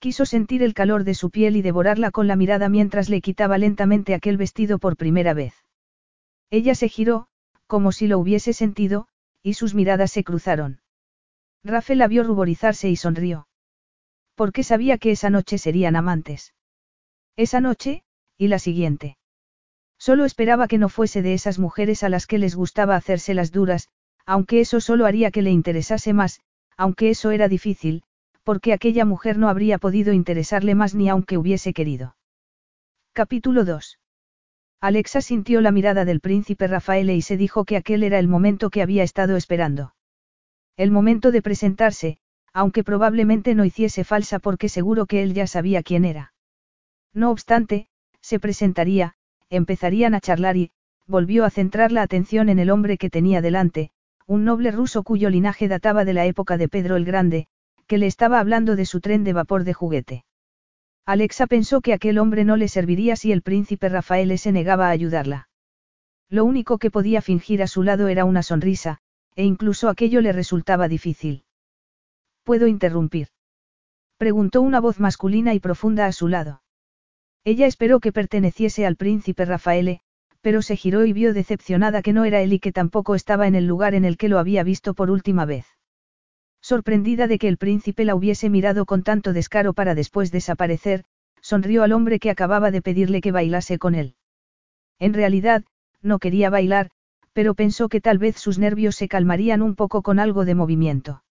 Quiso 0.00 0.26
sentir 0.26 0.64
el 0.64 0.74
calor 0.74 1.04
de 1.04 1.14
su 1.14 1.30
piel 1.30 1.54
y 1.54 1.62
devorarla 1.62 2.10
con 2.10 2.26
la 2.26 2.34
mirada 2.34 2.68
mientras 2.68 3.08
le 3.08 3.20
quitaba 3.20 3.56
lentamente 3.56 4.14
aquel 4.14 4.36
vestido 4.36 4.80
por 4.80 4.96
primera 4.96 5.32
vez. 5.32 5.54
Ella 6.50 6.74
se 6.74 6.88
giró, 6.88 7.28
como 7.68 7.92
si 7.92 8.08
lo 8.08 8.18
hubiese 8.18 8.52
sentido, 8.52 9.06
y 9.44 9.54
sus 9.54 9.76
miradas 9.76 10.10
se 10.10 10.24
cruzaron. 10.24 10.80
Rafael 11.62 12.00
la 12.00 12.08
vio 12.08 12.24
ruborizarse 12.24 12.88
y 12.88 12.96
sonrió. 12.96 13.46
Porque 14.34 14.64
sabía 14.64 14.98
que 14.98 15.12
esa 15.12 15.30
noche 15.30 15.56
serían 15.56 15.94
amantes. 15.94 16.52
Esa 17.36 17.60
noche, 17.60 18.02
y 18.36 18.48
la 18.48 18.58
siguiente. 18.58 19.17
Solo 19.98 20.24
esperaba 20.24 20.68
que 20.68 20.78
no 20.78 20.88
fuese 20.88 21.22
de 21.22 21.34
esas 21.34 21.58
mujeres 21.58 22.02
a 22.02 22.08
las 22.08 22.26
que 22.26 22.38
les 22.38 22.54
gustaba 22.54 22.96
hacerse 22.96 23.34
las 23.34 23.50
duras, 23.52 23.88
aunque 24.24 24.60
eso 24.60 24.80
solo 24.80 25.06
haría 25.06 25.30
que 25.30 25.42
le 25.42 25.50
interesase 25.50 26.12
más, 26.12 26.40
aunque 26.76 27.10
eso 27.10 27.30
era 27.30 27.48
difícil, 27.48 28.02
porque 28.44 28.72
aquella 28.72 29.04
mujer 29.04 29.38
no 29.38 29.48
habría 29.48 29.78
podido 29.78 30.12
interesarle 30.12 30.74
más 30.74 30.94
ni 30.94 31.08
aunque 31.08 31.36
hubiese 31.36 31.72
querido. 31.72 32.16
Capítulo 33.12 33.64
2. 33.64 33.98
Alexa 34.80 35.20
sintió 35.20 35.60
la 35.60 35.72
mirada 35.72 36.04
del 36.04 36.20
príncipe 36.20 36.68
Rafael 36.68 37.10
y 37.10 37.20
se 37.20 37.36
dijo 37.36 37.64
que 37.64 37.76
aquel 37.76 38.04
era 38.04 38.20
el 38.20 38.28
momento 38.28 38.70
que 38.70 38.80
había 38.80 39.02
estado 39.02 39.36
esperando. 39.36 39.94
El 40.76 40.92
momento 40.92 41.32
de 41.32 41.42
presentarse, 41.42 42.18
aunque 42.52 42.84
probablemente 42.84 43.56
no 43.56 43.64
hiciese 43.64 44.04
falsa 44.04 44.38
porque 44.38 44.68
seguro 44.68 45.06
que 45.06 45.24
él 45.24 45.34
ya 45.34 45.48
sabía 45.48 45.82
quién 45.82 46.04
era. 46.04 46.32
No 47.12 47.32
obstante, 47.32 47.88
se 48.20 48.38
presentaría, 48.38 49.16
empezarían 49.50 50.14
a 50.14 50.20
charlar 50.20 50.56
y, 50.56 50.70
volvió 51.06 51.44
a 51.44 51.50
centrar 51.50 51.92
la 51.92 52.02
atención 52.02 52.48
en 52.48 52.58
el 52.58 52.70
hombre 52.70 52.98
que 52.98 53.10
tenía 53.10 53.40
delante, 53.40 53.90
un 54.26 54.44
noble 54.44 54.70
ruso 54.70 55.02
cuyo 55.02 55.30
linaje 55.30 55.68
databa 55.68 56.04
de 56.04 56.12
la 56.12 56.26
época 56.26 56.58
de 56.58 56.68
Pedro 56.68 56.96
el 56.96 57.04
Grande, 57.04 57.46
que 57.86 57.98
le 57.98 58.06
estaba 58.06 58.40
hablando 58.40 58.76
de 58.76 58.84
su 58.84 59.00
tren 59.00 59.24
de 59.24 59.32
vapor 59.32 59.64
de 59.64 59.72
juguete. 59.72 60.24
Alexa 61.06 61.46
pensó 61.46 61.80
que 61.80 61.94
aquel 61.94 62.18
hombre 62.18 62.44
no 62.44 62.56
le 62.56 62.68
serviría 62.68 63.16
si 63.16 63.32
el 63.32 63.40
príncipe 63.40 63.88
Rafael 63.88 64.38
se 64.38 64.52
negaba 64.52 64.88
a 64.88 64.90
ayudarla. 64.90 65.48
Lo 66.28 66.44
único 66.44 66.76
que 66.76 66.90
podía 66.90 67.22
fingir 67.22 67.62
a 67.62 67.66
su 67.66 67.82
lado 67.82 68.08
era 68.08 68.26
una 68.26 68.42
sonrisa, 68.42 68.98
e 69.34 69.44
incluso 69.44 69.88
aquello 69.88 70.20
le 70.20 70.32
resultaba 70.32 70.88
difícil. 70.88 71.44
¿Puedo 72.44 72.66
interrumpir? 72.66 73.28
Preguntó 74.18 74.60
una 74.60 74.80
voz 74.80 75.00
masculina 75.00 75.54
y 75.54 75.60
profunda 75.60 76.04
a 76.04 76.12
su 76.12 76.28
lado. 76.28 76.60
Ella 77.44 77.66
esperó 77.66 78.00
que 78.00 78.12
perteneciese 78.12 78.86
al 78.86 78.96
príncipe 78.96 79.44
Rafael, 79.44 80.00
pero 80.40 80.62
se 80.62 80.76
giró 80.76 81.04
y 81.04 81.12
vio 81.12 81.34
decepcionada 81.34 82.02
que 82.02 82.12
no 82.12 82.24
era 82.24 82.40
él 82.40 82.52
y 82.52 82.58
que 82.58 82.72
tampoco 82.72 83.14
estaba 83.14 83.46
en 83.46 83.54
el 83.54 83.66
lugar 83.66 83.94
en 83.94 84.04
el 84.04 84.16
que 84.16 84.28
lo 84.28 84.38
había 84.38 84.62
visto 84.62 84.94
por 84.94 85.10
última 85.10 85.44
vez. 85.44 85.66
Sorprendida 86.60 87.26
de 87.26 87.38
que 87.38 87.48
el 87.48 87.56
príncipe 87.56 88.04
la 88.04 88.14
hubiese 88.14 88.50
mirado 88.50 88.84
con 88.84 89.02
tanto 89.02 89.32
descaro 89.32 89.72
para 89.72 89.94
después 89.94 90.30
desaparecer, 90.30 91.04
sonrió 91.40 91.82
al 91.82 91.92
hombre 91.92 92.18
que 92.18 92.30
acababa 92.30 92.70
de 92.70 92.82
pedirle 92.82 93.20
que 93.20 93.32
bailase 93.32 93.78
con 93.78 93.94
él. 93.94 94.14
En 94.98 95.14
realidad, 95.14 95.64
no 96.02 96.18
quería 96.18 96.50
bailar, 96.50 96.90
pero 97.32 97.54
pensó 97.54 97.88
que 97.88 98.00
tal 98.00 98.18
vez 98.18 98.36
sus 98.36 98.58
nervios 98.58 98.96
se 98.96 99.08
calmarían 99.08 99.62
un 99.62 99.76
poco 99.76 100.02
con 100.02 100.18
algo 100.18 100.44
de 100.44 100.54
movimiento. 100.54 101.22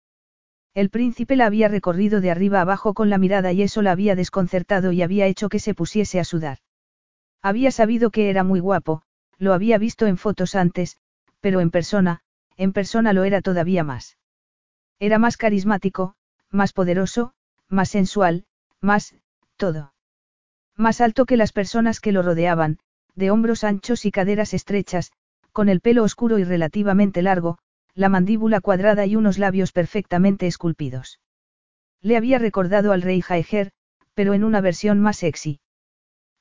El 0.78 0.92
príncipe 0.92 1.36
la 1.36 1.48
había 1.48 1.70
recorrido 1.70 2.22
de 2.22 2.30
arriba 2.30 2.62
abajo 2.62 2.94
con 2.94 3.10
la 3.10 3.18
mirada 3.18 3.52
y 3.52 3.64
eso 3.64 3.82
la 3.82 3.92
había 3.92 4.14
desconcertado 4.14 4.92
y 4.92 5.02
había 5.02 5.26
hecho 5.26 5.50
que 5.50 5.58
se 5.58 5.74
pusiese 5.74 6.20
a 6.20 6.24
sudar. 6.24 6.60
Había 7.42 7.72
sabido 7.72 8.12
que 8.12 8.30
era 8.30 8.44
muy 8.44 8.60
guapo, 8.60 9.02
lo 9.40 9.54
había 9.54 9.80
visto 9.80 10.06
en 10.06 10.18
fotos 10.18 10.54
antes, 10.54 10.98
pero 11.40 11.62
en 11.62 11.72
persona, 11.72 12.20
en 12.58 12.74
persona 12.74 13.12
lo 13.12 13.24
era 13.24 13.42
todavía 13.42 13.84
más. 13.84 14.20
Era 15.00 15.18
más 15.18 15.36
carismático, 15.36 16.14
más 16.52 16.74
poderoso, 16.74 17.34
más 17.68 17.90
sensual, 17.90 18.46
más, 18.80 19.16
todo. 19.56 19.96
Más 20.76 21.02
alto 21.02 21.26
que 21.26 21.38
las 21.38 21.54
personas 21.54 22.00
que 22.00 22.12
lo 22.12 22.22
rodeaban, 22.22 22.78
de 23.16 23.32
hombros 23.32 23.64
anchos 23.64 24.06
y 24.06 24.12
caderas 24.12 24.54
estrechas, 24.54 25.12
con 25.52 25.70
el 25.70 25.82
pelo 25.82 26.04
oscuro 26.04 26.38
y 26.38 26.44
relativamente 26.44 27.24
largo, 27.24 27.58
la 27.98 28.10
mandíbula 28.10 28.62
cuadrada 28.62 29.08
y 29.08 29.16
unos 29.16 29.40
labios 29.40 29.72
perfectamente 29.72 30.46
esculpidos. 30.46 31.20
Le 32.00 32.16
había 32.16 32.38
recordado 32.38 32.92
al 32.92 33.02
rey 33.02 33.22
Jaeger, 33.22 33.72
pero 34.14 34.36
en 34.36 34.44
una 34.44 34.62
versión 34.62 35.00
más 35.00 35.18
sexy. 35.18 35.60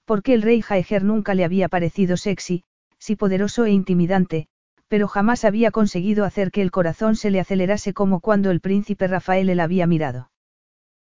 Porque 0.04 0.34
el 0.34 0.42
rey 0.42 0.60
Jaeger 0.60 1.02
nunca 1.02 1.34
le 1.34 1.44
había 1.44 1.68
parecido 1.68 2.18
sexy, 2.18 2.62
sí 2.98 3.16
poderoso 3.16 3.64
e 3.64 3.70
intimidante, 3.70 4.48
pero 4.88 5.08
jamás 5.08 5.46
había 5.46 5.70
conseguido 5.70 6.26
hacer 6.26 6.50
que 6.50 6.60
el 6.60 6.70
corazón 6.70 7.16
se 7.16 7.30
le 7.30 7.40
acelerase 7.40 7.94
como 7.94 8.20
cuando 8.20 8.50
el 8.50 8.60
príncipe 8.60 9.06
Rafael 9.06 9.46
le 9.46 9.62
había 9.62 9.86
mirado. 9.86 10.30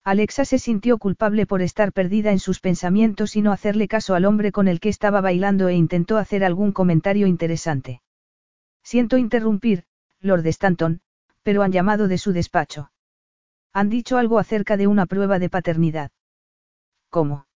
Alexa 0.02 0.46
se 0.46 0.58
sintió 0.58 0.96
culpable 0.96 1.44
por 1.44 1.60
estar 1.60 1.92
perdida 1.92 2.32
en 2.32 2.38
sus 2.38 2.60
pensamientos 2.60 3.36
y 3.36 3.42
no 3.42 3.52
hacerle 3.52 3.86
caso 3.86 4.14
al 4.14 4.24
hombre 4.24 4.50
con 4.50 4.66
el 4.66 4.80
que 4.80 4.88
estaba 4.88 5.20
bailando 5.20 5.68
e 5.68 5.74
intentó 5.74 6.16
hacer 6.16 6.42
algún 6.42 6.72
comentario 6.72 7.26
interesante. 7.26 8.00
Siento 8.82 9.18
interrumpir, 9.18 9.84
Lord 10.20 10.46
Stanton, 10.46 11.00
pero 11.42 11.62
han 11.62 11.72
llamado 11.72 12.08
de 12.08 12.18
su 12.18 12.32
despacho. 12.32 12.90
Han 13.72 13.88
dicho 13.88 14.18
algo 14.18 14.38
acerca 14.38 14.76
de 14.76 14.86
una 14.86 15.06
prueba 15.06 15.38
de 15.38 15.50
paternidad. 15.50 16.10
¿Cómo? 17.10 17.46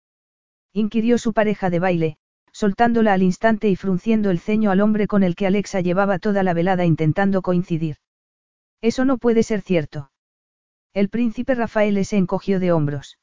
inquirió 0.73 1.19
su 1.19 1.33
pareja 1.33 1.69
de 1.71 1.79
baile, 1.79 2.17
soltándola 2.53 3.13
al 3.13 3.23
instante 3.23 3.69
y 3.69 3.77
frunciendo 3.77 4.31
el 4.31 4.39
ceño 4.39 4.71
al 4.71 4.81
hombre 4.81 5.07
con 5.07 5.23
el 5.23 5.35
que 5.35 5.47
Alexa 5.47 5.81
llevaba 5.81 6.19
toda 6.19 6.43
la 6.43 6.55
velada 6.55 6.85
intentando 6.85 7.43
coincidir. 7.43 7.97
Eso 8.81 9.05
no 9.05 9.19
puede 9.19 9.43
ser 9.43 9.63
cierto. 9.63 10.11
El 10.95 11.09
príncipe 11.09 11.55
Rafael 11.55 12.05
se 12.05 12.17
encogió 12.19 12.61
de 12.61 12.73
hombros. 12.73 13.19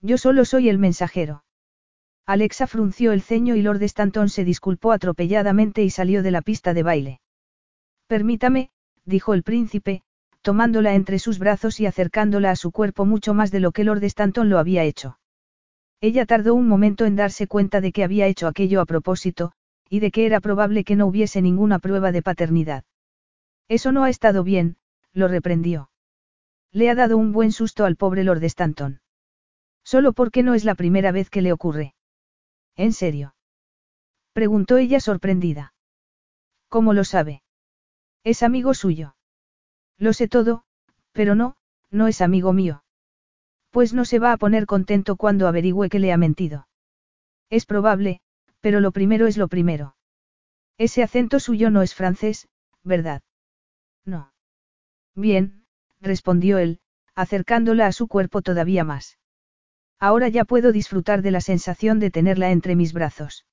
Yo 0.00 0.18
solo 0.18 0.44
soy 0.44 0.68
el 0.68 0.78
mensajero. 0.78 1.44
Alexa 2.26 2.66
frunció 2.66 3.12
el 3.12 3.22
ceño 3.22 3.56
y 3.56 3.62
Lord 3.62 3.82
Stanton 3.82 4.28
se 4.28 4.44
disculpó 4.44 4.92
atropelladamente 4.92 5.82
y 5.82 5.90
salió 5.90 6.22
de 6.22 6.30
la 6.30 6.42
pista 6.42 6.74
de 6.74 6.82
baile. 6.82 7.20
Permítame, 8.12 8.68
dijo 9.06 9.32
el 9.32 9.42
príncipe, 9.42 10.02
tomándola 10.42 10.94
entre 10.94 11.18
sus 11.18 11.38
brazos 11.38 11.80
y 11.80 11.86
acercándola 11.86 12.50
a 12.50 12.56
su 12.56 12.70
cuerpo 12.70 13.06
mucho 13.06 13.32
más 13.32 13.50
de 13.50 13.58
lo 13.58 13.72
que 13.72 13.84
Lord 13.84 14.04
Stanton 14.04 14.50
lo 14.50 14.58
había 14.58 14.84
hecho. 14.84 15.18
Ella 15.98 16.26
tardó 16.26 16.54
un 16.54 16.68
momento 16.68 17.06
en 17.06 17.16
darse 17.16 17.46
cuenta 17.46 17.80
de 17.80 17.90
que 17.90 18.04
había 18.04 18.26
hecho 18.26 18.48
aquello 18.48 18.82
a 18.82 18.84
propósito, 18.84 19.52
y 19.88 20.00
de 20.00 20.10
que 20.10 20.26
era 20.26 20.40
probable 20.40 20.84
que 20.84 20.94
no 20.94 21.06
hubiese 21.06 21.40
ninguna 21.40 21.78
prueba 21.78 22.12
de 22.12 22.20
paternidad. 22.20 22.84
Eso 23.66 23.92
no 23.92 24.04
ha 24.04 24.10
estado 24.10 24.44
bien, 24.44 24.76
lo 25.14 25.26
reprendió. 25.26 25.88
Le 26.70 26.90
ha 26.90 26.94
dado 26.94 27.16
un 27.16 27.32
buen 27.32 27.50
susto 27.50 27.86
al 27.86 27.96
pobre 27.96 28.24
Lord 28.24 28.44
Stanton. 28.44 29.00
Solo 29.84 30.12
porque 30.12 30.42
no 30.42 30.52
es 30.52 30.66
la 30.66 30.74
primera 30.74 31.12
vez 31.12 31.30
que 31.30 31.40
le 31.40 31.50
ocurre. 31.50 31.94
¿En 32.76 32.92
serio? 32.92 33.34
Preguntó 34.34 34.76
ella 34.76 35.00
sorprendida. 35.00 35.72
¿Cómo 36.68 36.92
lo 36.92 37.04
sabe? 37.04 37.42
Es 38.24 38.42
amigo 38.42 38.74
suyo. 38.74 39.16
Lo 39.98 40.12
sé 40.12 40.28
todo, 40.28 40.64
pero 41.12 41.34
no, 41.34 41.56
no 41.90 42.06
es 42.08 42.20
amigo 42.20 42.52
mío. 42.52 42.84
Pues 43.70 43.92
no 43.94 44.04
se 44.04 44.18
va 44.18 44.32
a 44.32 44.36
poner 44.36 44.66
contento 44.66 45.16
cuando 45.16 45.48
averigüe 45.48 45.88
que 45.88 45.98
le 45.98 46.12
ha 46.12 46.16
mentido. 46.16 46.68
Es 47.50 47.66
probable, 47.66 48.20
pero 48.60 48.80
lo 48.80 48.92
primero 48.92 49.26
es 49.26 49.36
lo 49.36 49.48
primero. 49.48 49.96
Ese 50.78 51.02
acento 51.02 51.40
suyo 51.40 51.70
no 51.70 51.82
es 51.82 51.94
francés, 51.94 52.48
¿verdad? 52.82 53.22
No. 54.04 54.32
Bien, 55.14 55.64
respondió 56.00 56.58
él, 56.58 56.80
acercándola 57.14 57.86
a 57.86 57.92
su 57.92 58.08
cuerpo 58.08 58.42
todavía 58.42 58.84
más. 58.84 59.18
Ahora 59.98 60.28
ya 60.28 60.44
puedo 60.44 60.72
disfrutar 60.72 61.22
de 61.22 61.30
la 61.30 61.40
sensación 61.40 61.98
de 61.98 62.10
tenerla 62.10 62.50
entre 62.50 62.74
mis 62.74 62.92
brazos. 62.92 63.46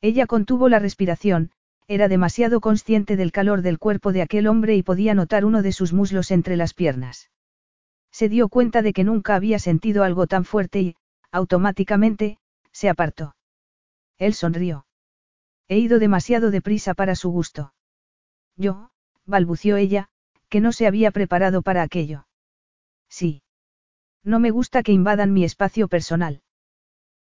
Ella 0.00 0.26
contuvo 0.26 0.68
la 0.68 0.78
respiración, 0.78 1.50
era 1.88 2.08
demasiado 2.08 2.60
consciente 2.60 3.16
del 3.16 3.32
calor 3.32 3.62
del 3.62 3.78
cuerpo 3.78 4.12
de 4.12 4.22
aquel 4.22 4.48
hombre 4.48 4.76
y 4.76 4.82
podía 4.82 5.14
notar 5.14 5.44
uno 5.44 5.62
de 5.62 5.72
sus 5.72 5.92
muslos 5.92 6.30
entre 6.30 6.56
las 6.56 6.74
piernas. 6.74 7.30
Se 8.10 8.28
dio 8.28 8.48
cuenta 8.48 8.82
de 8.82 8.92
que 8.92 9.04
nunca 9.04 9.34
había 9.34 9.58
sentido 9.58 10.02
algo 10.02 10.26
tan 10.26 10.44
fuerte 10.44 10.80
y, 10.80 10.96
automáticamente, 11.30 12.38
se 12.72 12.88
apartó. 12.88 13.36
Él 14.18 14.34
sonrió. 14.34 14.86
He 15.68 15.78
ido 15.78 15.98
demasiado 15.98 16.50
deprisa 16.50 16.94
para 16.94 17.14
su 17.14 17.30
gusto. 17.30 17.74
Yo, 18.56 18.90
balbució 19.24 19.76
ella, 19.76 20.08
que 20.48 20.60
no 20.60 20.72
se 20.72 20.86
había 20.86 21.10
preparado 21.10 21.62
para 21.62 21.82
aquello. 21.82 22.26
Sí. 23.08 23.42
No 24.24 24.40
me 24.40 24.50
gusta 24.50 24.82
que 24.82 24.92
invadan 24.92 25.32
mi 25.32 25.44
espacio 25.44 25.88
personal. 25.88 26.42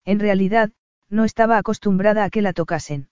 En 0.05 0.19
realidad, 0.19 0.71
no 1.09 1.23
estaba 1.23 1.57
acostumbrada 1.57 2.23
a 2.23 2.29
que 2.29 2.41
la 2.41 2.53
tocasen. 2.53 3.09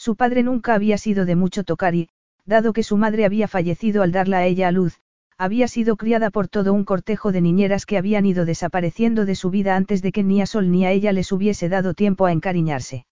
Su 0.00 0.16
padre 0.16 0.42
nunca 0.42 0.72
había 0.72 0.96
sido 0.96 1.26
de 1.26 1.36
mucho 1.36 1.62
tocar 1.62 1.94
y, 1.94 2.08
dado 2.46 2.72
que 2.72 2.82
su 2.82 2.96
madre 2.96 3.26
había 3.26 3.48
fallecido 3.48 4.02
al 4.02 4.12
darla 4.12 4.38
a 4.38 4.46
ella 4.46 4.68
a 4.68 4.72
luz, 4.72 4.98
había 5.36 5.68
sido 5.68 5.96
criada 5.96 6.30
por 6.30 6.48
todo 6.48 6.72
un 6.72 6.86
cortejo 6.86 7.32
de 7.32 7.42
niñeras 7.42 7.84
que 7.84 7.98
habían 7.98 8.24
ido 8.24 8.46
desapareciendo 8.46 9.26
de 9.26 9.34
su 9.34 9.50
vida 9.50 9.76
antes 9.76 10.00
de 10.00 10.10
que 10.10 10.22
ni 10.22 10.40
a 10.40 10.46
Sol 10.46 10.70
ni 10.70 10.86
a 10.86 10.90
ella 10.90 11.12
les 11.12 11.30
hubiese 11.32 11.68
dado 11.68 11.92
tiempo 11.92 12.24
a 12.24 12.32
encariñarse. 12.32 13.04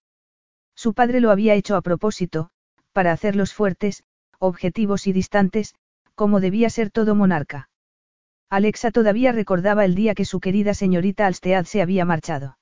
Su 0.74 0.94
padre 0.94 1.20
lo 1.20 1.30
había 1.30 1.52
hecho 1.52 1.76
a 1.76 1.82
propósito, 1.82 2.48
para 2.94 3.12
hacerlos 3.12 3.52
fuertes, 3.52 4.02
objetivos 4.38 5.06
y 5.06 5.12
distantes, 5.12 5.74
como 6.14 6.40
debía 6.40 6.70
ser 6.70 6.90
todo 6.90 7.14
monarca. 7.14 7.68
Alexa 8.48 8.92
todavía 8.92 9.32
recordaba 9.32 9.84
el 9.84 9.94
día 9.94 10.14
que 10.14 10.24
su 10.24 10.40
querida 10.40 10.72
señorita 10.72 11.26
Alstead 11.26 11.66
se 11.66 11.82
había 11.82 12.06
marchado. 12.06 12.56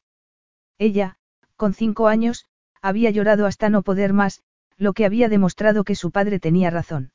Ella, 0.78 1.16
con 1.54 1.74
cinco 1.74 2.08
años, 2.08 2.46
había 2.86 3.10
llorado 3.10 3.46
hasta 3.46 3.68
no 3.68 3.82
poder 3.82 4.12
más, 4.12 4.42
lo 4.76 4.92
que 4.92 5.04
había 5.04 5.28
demostrado 5.28 5.84
que 5.84 5.94
su 5.94 6.10
padre 6.10 6.38
tenía 6.38 6.70
razón. 6.70 7.12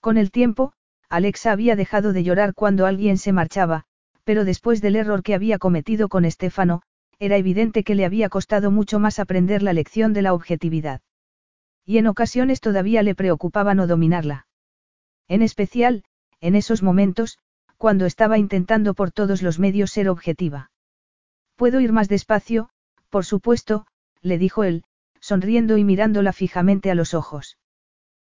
Con 0.00 0.16
el 0.16 0.30
tiempo, 0.30 0.72
Alexa 1.08 1.52
había 1.52 1.74
dejado 1.74 2.12
de 2.12 2.22
llorar 2.22 2.54
cuando 2.54 2.86
alguien 2.86 3.18
se 3.18 3.32
marchaba, 3.32 3.84
pero 4.24 4.44
después 4.44 4.80
del 4.80 4.96
error 4.96 5.22
que 5.22 5.34
había 5.34 5.58
cometido 5.58 6.08
con 6.08 6.24
Estefano, 6.24 6.82
era 7.18 7.36
evidente 7.36 7.82
que 7.82 7.94
le 7.94 8.04
había 8.04 8.28
costado 8.28 8.70
mucho 8.70 8.98
más 8.98 9.18
aprender 9.18 9.62
la 9.62 9.72
lección 9.72 10.12
de 10.12 10.22
la 10.22 10.34
objetividad. 10.34 11.00
Y 11.84 11.98
en 11.98 12.06
ocasiones 12.06 12.60
todavía 12.60 13.02
le 13.02 13.14
preocupaba 13.14 13.74
no 13.74 13.86
dominarla. 13.86 14.46
En 15.28 15.42
especial, 15.42 16.04
en 16.40 16.54
esos 16.54 16.82
momentos, 16.82 17.38
cuando 17.76 18.06
estaba 18.06 18.38
intentando 18.38 18.94
por 18.94 19.10
todos 19.10 19.42
los 19.42 19.58
medios 19.58 19.90
ser 19.90 20.08
objetiva. 20.08 20.70
Puedo 21.56 21.80
ir 21.80 21.92
más 21.92 22.08
despacio, 22.08 22.68
por 23.08 23.24
supuesto, 23.24 23.86
le 24.26 24.38
dijo 24.38 24.64
él, 24.64 24.84
sonriendo 25.20 25.76
y 25.76 25.84
mirándola 25.84 26.32
fijamente 26.32 26.90
a 26.90 26.94
los 26.94 27.14
ojos. 27.14 27.58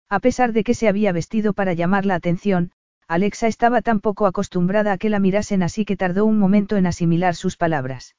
A 0.09 0.21
pesar 0.21 0.53
de 0.53 0.63
que 0.63 0.75
se 0.75 0.89
había 0.89 1.13
vestido 1.13 1.53
para 1.53 1.73
llamar 1.73 2.07
la 2.07 2.15
atención, 2.15 2.71
Alexa 3.09 3.47
estaba 3.49 3.83
tan 3.83 4.01
poco 4.01 4.27
acostumbrada 4.27 4.93
a 4.93 4.99
que 4.99 5.11
la 5.11 5.21
mirasen 5.21 5.63
así 5.63 5.85
que 5.85 5.97
tardó 5.97 6.25
un 6.25 6.39
momento 6.39 6.77
en 6.77 6.87
asimilar 6.87 7.35
sus 7.35 7.57
palabras. 7.57 8.17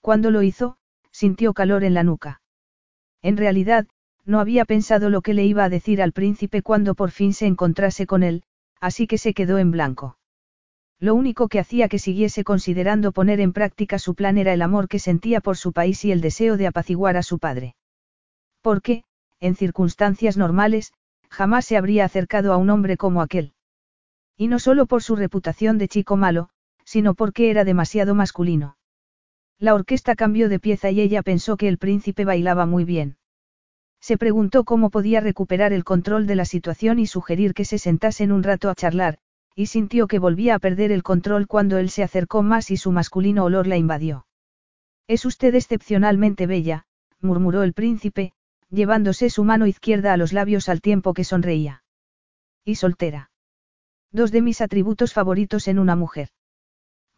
Cuando 0.00 0.30
lo 0.30 0.42
hizo, 0.42 0.76
sintió 1.10 1.54
calor 1.54 1.84
en 1.84 1.94
la 1.94 2.02
nuca. 2.02 2.42
En 3.22 3.36
realidad, 3.36 3.86
no 4.24 4.40
había 4.40 4.64
pensado 4.64 5.10
lo 5.10 5.22
que 5.22 5.34
le 5.34 5.44
iba 5.44 5.64
a 5.64 5.68
decir 5.68 6.02
al 6.02 6.12
príncipe 6.12 6.62
cuando 6.62 6.94
por 6.94 7.10
fin 7.10 7.32
se 7.32 7.46
encontrase 7.46 8.06
con 8.06 8.22
él, 8.22 8.42
así 8.80 9.06
que 9.06 9.18
se 9.18 9.34
quedó 9.34 9.58
en 9.58 9.70
blanco. 9.70 10.18
Lo 11.04 11.14
único 11.14 11.48
que 11.48 11.60
hacía 11.60 11.90
que 11.90 11.98
siguiese 11.98 12.44
considerando 12.44 13.12
poner 13.12 13.38
en 13.38 13.52
práctica 13.52 13.98
su 13.98 14.14
plan 14.14 14.38
era 14.38 14.54
el 14.54 14.62
amor 14.62 14.88
que 14.88 14.98
sentía 14.98 15.42
por 15.42 15.58
su 15.58 15.74
país 15.74 16.02
y 16.06 16.12
el 16.12 16.22
deseo 16.22 16.56
de 16.56 16.66
apaciguar 16.66 17.18
a 17.18 17.22
su 17.22 17.38
padre. 17.38 17.76
Porque, 18.62 19.04
en 19.38 19.54
circunstancias 19.54 20.38
normales, 20.38 20.94
jamás 21.28 21.66
se 21.66 21.76
habría 21.76 22.06
acercado 22.06 22.54
a 22.54 22.56
un 22.56 22.70
hombre 22.70 22.96
como 22.96 23.20
aquel. 23.20 23.52
Y 24.38 24.48
no 24.48 24.58
solo 24.58 24.86
por 24.86 25.02
su 25.02 25.14
reputación 25.14 25.76
de 25.76 25.88
chico 25.88 26.16
malo, 26.16 26.48
sino 26.86 27.12
porque 27.12 27.50
era 27.50 27.64
demasiado 27.64 28.14
masculino. 28.14 28.78
La 29.58 29.74
orquesta 29.74 30.14
cambió 30.14 30.48
de 30.48 30.58
pieza 30.58 30.90
y 30.90 31.02
ella 31.02 31.22
pensó 31.22 31.58
que 31.58 31.68
el 31.68 31.76
príncipe 31.76 32.24
bailaba 32.24 32.64
muy 32.64 32.86
bien. 32.86 33.18
Se 34.00 34.16
preguntó 34.16 34.64
cómo 34.64 34.88
podía 34.88 35.20
recuperar 35.20 35.74
el 35.74 35.84
control 35.84 36.26
de 36.26 36.36
la 36.36 36.46
situación 36.46 36.98
y 36.98 37.06
sugerir 37.06 37.52
que 37.52 37.66
se 37.66 37.76
sentasen 37.76 38.32
un 38.32 38.42
rato 38.42 38.70
a 38.70 38.74
charlar, 38.74 39.18
y 39.54 39.66
sintió 39.66 40.08
que 40.08 40.18
volvía 40.18 40.54
a 40.54 40.58
perder 40.58 40.90
el 40.90 41.02
control 41.02 41.46
cuando 41.46 41.78
él 41.78 41.90
se 41.90 42.02
acercó 42.02 42.42
más 42.42 42.70
y 42.70 42.76
su 42.76 42.90
masculino 42.90 43.44
olor 43.44 43.66
la 43.66 43.76
invadió. 43.76 44.26
Es 45.06 45.24
usted 45.24 45.54
excepcionalmente 45.54 46.46
bella, 46.46 46.86
murmuró 47.20 47.62
el 47.62 47.72
príncipe, 47.72 48.32
llevándose 48.70 49.30
su 49.30 49.44
mano 49.44 49.66
izquierda 49.66 50.12
a 50.12 50.16
los 50.16 50.32
labios 50.32 50.68
al 50.68 50.80
tiempo 50.80 51.14
que 51.14 51.24
sonreía. 51.24 51.84
Y 52.64 52.76
soltera. 52.76 53.30
Dos 54.10 54.32
de 54.32 54.42
mis 54.42 54.60
atributos 54.60 55.12
favoritos 55.12 55.68
en 55.68 55.78
una 55.78 55.96
mujer. 55.96 56.28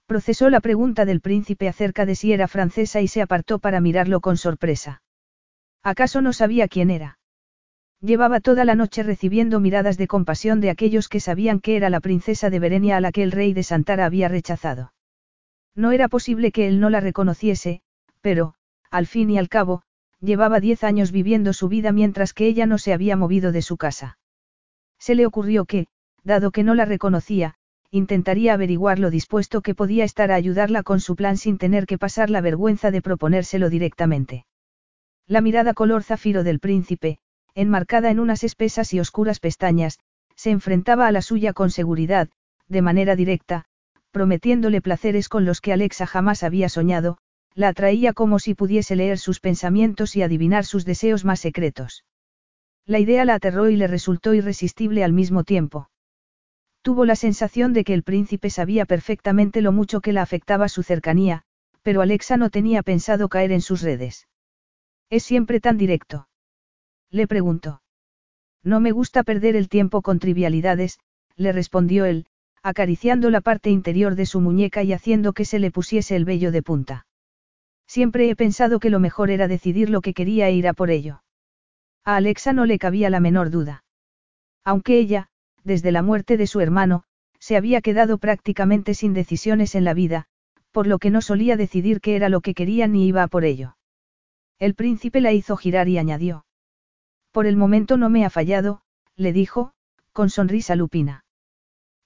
Procesó 0.06 0.50
la 0.50 0.60
pregunta 0.60 1.04
del 1.04 1.20
príncipe 1.20 1.68
acerca 1.68 2.06
de 2.06 2.14
si 2.14 2.32
era 2.32 2.48
francesa 2.48 3.00
y 3.00 3.08
se 3.08 3.22
apartó 3.22 3.58
para 3.58 3.80
mirarlo 3.80 4.20
con 4.20 4.36
sorpresa. 4.36 5.02
¿Acaso 5.82 6.20
no 6.20 6.32
sabía 6.32 6.68
quién 6.68 6.90
era? 6.90 7.18
Llevaba 8.00 8.40
toda 8.40 8.64
la 8.64 8.74
noche 8.74 9.02
recibiendo 9.02 9.58
miradas 9.58 9.96
de 9.96 10.06
compasión 10.06 10.60
de 10.60 10.70
aquellos 10.70 11.08
que 11.08 11.20
sabían 11.20 11.60
que 11.60 11.76
era 11.76 11.90
la 11.90 12.00
princesa 12.00 12.50
de 12.50 12.58
Berenia 12.58 12.98
a 12.98 13.00
la 13.00 13.12
que 13.12 13.22
el 13.22 13.32
rey 13.32 13.54
de 13.54 13.62
Santara 13.62 14.04
había 14.04 14.28
rechazado. 14.28 14.92
No 15.74 15.92
era 15.92 16.08
posible 16.08 16.52
que 16.52 16.68
él 16.68 16.78
no 16.80 16.90
la 16.90 17.00
reconociese, 17.00 17.80
pero, 18.20 18.54
al 18.90 19.06
fin 19.06 19.30
y 19.30 19.38
al 19.38 19.48
cabo, 19.48 19.82
llevaba 20.20 20.60
diez 20.60 20.84
años 20.84 21.12
viviendo 21.12 21.52
su 21.52 21.68
vida 21.68 21.92
mientras 21.92 22.32
que 22.32 22.46
ella 22.46 22.66
no 22.66 22.78
se 22.78 22.92
había 22.92 23.16
movido 23.16 23.52
de 23.52 23.62
su 23.62 23.76
casa. 23.76 24.18
Se 24.98 25.14
le 25.14 25.26
ocurrió 25.26 25.64
que, 25.64 25.86
dado 26.24 26.50
que 26.50 26.64
no 26.64 26.74
la 26.74 26.84
reconocía, 26.84 27.54
intentaría 27.90 28.54
averiguar 28.54 28.98
lo 28.98 29.10
dispuesto 29.10 29.62
que 29.62 29.74
podía 29.74 30.04
estar 30.04 30.32
a 30.32 30.34
ayudarla 30.34 30.82
con 30.82 31.00
su 31.00 31.16
plan 31.16 31.36
sin 31.36 31.58
tener 31.58 31.86
que 31.86 31.98
pasar 31.98 32.30
la 32.30 32.40
vergüenza 32.40 32.90
de 32.90 33.02
proponérselo 33.02 33.70
directamente. 33.70 34.44
La 35.26 35.40
mirada 35.40 35.74
color 35.74 36.02
zafiro 36.02 36.44
del 36.44 36.60
príncipe, 36.60 37.18
enmarcada 37.56 38.10
en 38.10 38.20
unas 38.20 38.44
espesas 38.44 38.92
y 38.92 39.00
oscuras 39.00 39.40
pestañas, 39.40 39.98
se 40.36 40.50
enfrentaba 40.50 41.08
a 41.08 41.12
la 41.12 41.22
suya 41.22 41.54
con 41.54 41.70
seguridad, 41.70 42.28
de 42.68 42.82
manera 42.82 43.16
directa, 43.16 43.64
prometiéndole 44.10 44.82
placeres 44.82 45.28
con 45.28 45.46
los 45.46 45.62
que 45.62 45.72
Alexa 45.72 46.06
jamás 46.06 46.42
había 46.42 46.68
soñado, 46.68 47.16
la 47.54 47.68
atraía 47.68 48.12
como 48.12 48.38
si 48.38 48.54
pudiese 48.54 48.94
leer 48.94 49.18
sus 49.18 49.40
pensamientos 49.40 50.14
y 50.14 50.22
adivinar 50.22 50.66
sus 50.66 50.84
deseos 50.84 51.24
más 51.24 51.40
secretos. 51.40 52.04
La 52.84 52.98
idea 52.98 53.24
la 53.24 53.34
aterró 53.34 53.70
y 53.70 53.76
le 53.76 53.86
resultó 53.86 54.34
irresistible 54.34 55.02
al 55.02 55.14
mismo 55.14 55.42
tiempo. 55.42 55.88
Tuvo 56.82 57.06
la 57.06 57.16
sensación 57.16 57.72
de 57.72 57.84
que 57.84 57.94
el 57.94 58.02
príncipe 58.02 58.50
sabía 58.50 58.84
perfectamente 58.84 59.62
lo 59.62 59.72
mucho 59.72 60.02
que 60.02 60.12
la 60.12 60.22
afectaba 60.22 60.68
su 60.68 60.82
cercanía, 60.82 61.42
pero 61.82 62.02
Alexa 62.02 62.36
no 62.36 62.50
tenía 62.50 62.82
pensado 62.82 63.28
caer 63.30 63.50
en 63.50 63.62
sus 63.62 63.80
redes. 63.80 64.28
Es 65.08 65.22
siempre 65.22 65.58
tan 65.58 65.78
directo. 65.78 66.28
Le 67.10 67.26
preguntó. 67.26 67.82
No 68.62 68.80
me 68.80 68.92
gusta 68.92 69.22
perder 69.22 69.56
el 69.56 69.68
tiempo 69.68 70.02
con 70.02 70.18
trivialidades, 70.18 70.98
le 71.36 71.52
respondió 71.52 72.04
él, 72.04 72.26
acariciando 72.62 73.30
la 73.30 73.40
parte 73.40 73.70
interior 73.70 74.16
de 74.16 74.26
su 74.26 74.40
muñeca 74.40 74.82
y 74.82 74.92
haciendo 74.92 75.32
que 75.32 75.44
se 75.44 75.58
le 75.58 75.70
pusiese 75.70 76.16
el 76.16 76.24
vello 76.24 76.50
de 76.50 76.62
punta. 76.62 77.06
Siempre 77.86 78.28
he 78.28 78.34
pensado 78.34 78.80
que 78.80 78.90
lo 78.90 78.98
mejor 78.98 79.30
era 79.30 79.46
decidir 79.46 79.90
lo 79.90 80.00
que 80.00 80.14
quería 80.14 80.48
e 80.48 80.54
ir 80.54 80.66
a 80.66 80.72
por 80.72 80.90
ello. 80.90 81.22
A 82.04 82.16
Alexa 82.16 82.52
no 82.52 82.66
le 82.66 82.78
cabía 82.78 83.10
la 83.10 83.20
menor 83.20 83.50
duda. 83.50 83.84
Aunque 84.64 84.98
ella, 84.98 85.28
desde 85.62 85.92
la 85.92 86.02
muerte 86.02 86.36
de 86.36 86.48
su 86.48 86.60
hermano, 86.60 87.04
se 87.38 87.56
había 87.56 87.80
quedado 87.80 88.18
prácticamente 88.18 88.94
sin 88.94 89.12
decisiones 89.12 89.76
en 89.76 89.84
la 89.84 89.94
vida, 89.94 90.26
por 90.72 90.88
lo 90.88 90.98
que 90.98 91.10
no 91.10 91.20
solía 91.20 91.56
decidir 91.56 92.00
qué 92.00 92.16
era 92.16 92.28
lo 92.28 92.40
que 92.40 92.54
quería 92.54 92.88
ni 92.88 93.06
iba 93.06 93.22
a 93.22 93.28
por 93.28 93.44
ello. 93.44 93.76
El 94.58 94.74
príncipe 94.74 95.20
la 95.20 95.32
hizo 95.32 95.56
girar 95.56 95.88
y 95.88 95.98
añadió. 95.98 96.45
Por 97.36 97.46
el 97.46 97.58
momento 97.58 97.98
no 97.98 98.08
me 98.08 98.24
ha 98.24 98.30
fallado, 98.30 98.80
le 99.14 99.30
dijo, 99.30 99.74
con 100.14 100.30
sonrisa 100.30 100.74
lupina. 100.74 101.26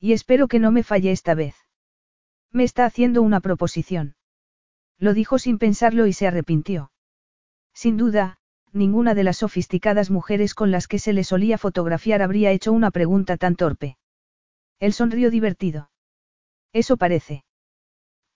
Y 0.00 0.12
espero 0.12 0.48
que 0.48 0.58
no 0.58 0.72
me 0.72 0.82
falle 0.82 1.12
esta 1.12 1.36
vez. 1.36 1.54
Me 2.50 2.64
está 2.64 2.84
haciendo 2.84 3.22
una 3.22 3.38
proposición. 3.38 4.16
Lo 4.98 5.14
dijo 5.14 5.38
sin 5.38 5.58
pensarlo 5.58 6.08
y 6.08 6.14
se 6.14 6.26
arrepintió. 6.26 6.90
Sin 7.72 7.96
duda, 7.96 8.38
ninguna 8.72 9.14
de 9.14 9.22
las 9.22 9.36
sofisticadas 9.36 10.10
mujeres 10.10 10.52
con 10.52 10.72
las 10.72 10.88
que 10.88 10.98
se 10.98 11.12
le 11.12 11.22
solía 11.22 11.58
fotografiar 11.58 12.22
habría 12.22 12.50
hecho 12.50 12.72
una 12.72 12.90
pregunta 12.90 13.36
tan 13.36 13.54
torpe. 13.54 13.98
Él 14.80 14.92
sonrió 14.92 15.30
divertido. 15.30 15.92
Eso 16.72 16.96
parece. 16.96 17.44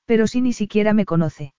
Pero 0.05 0.29
si 0.29 0.41
ni 0.41 0.53
siquiera 0.53 0.93
me 0.93 1.07
conoce. 1.07 1.55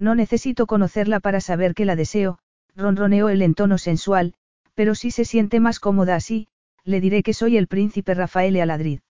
No 0.00 0.16
necesito 0.16 0.66
conocerla 0.66 1.20
para 1.20 1.40
saber 1.40 1.76
que 1.76 1.84
la 1.84 1.94
deseo, 1.94 2.40
ronroneó 2.74 3.28
él 3.28 3.42
en 3.42 3.54
tono 3.54 3.78
sensual, 3.78 4.34
pero 4.78 4.94
si 4.94 5.10
se 5.10 5.24
siente 5.24 5.58
más 5.58 5.80
cómoda 5.80 6.14
así, 6.14 6.46
le 6.84 7.00
diré 7.00 7.24
que 7.24 7.34
soy 7.34 7.56
el 7.56 7.66
príncipe 7.66 8.14
Rafael 8.14 8.60
Aladrid. 8.60 9.00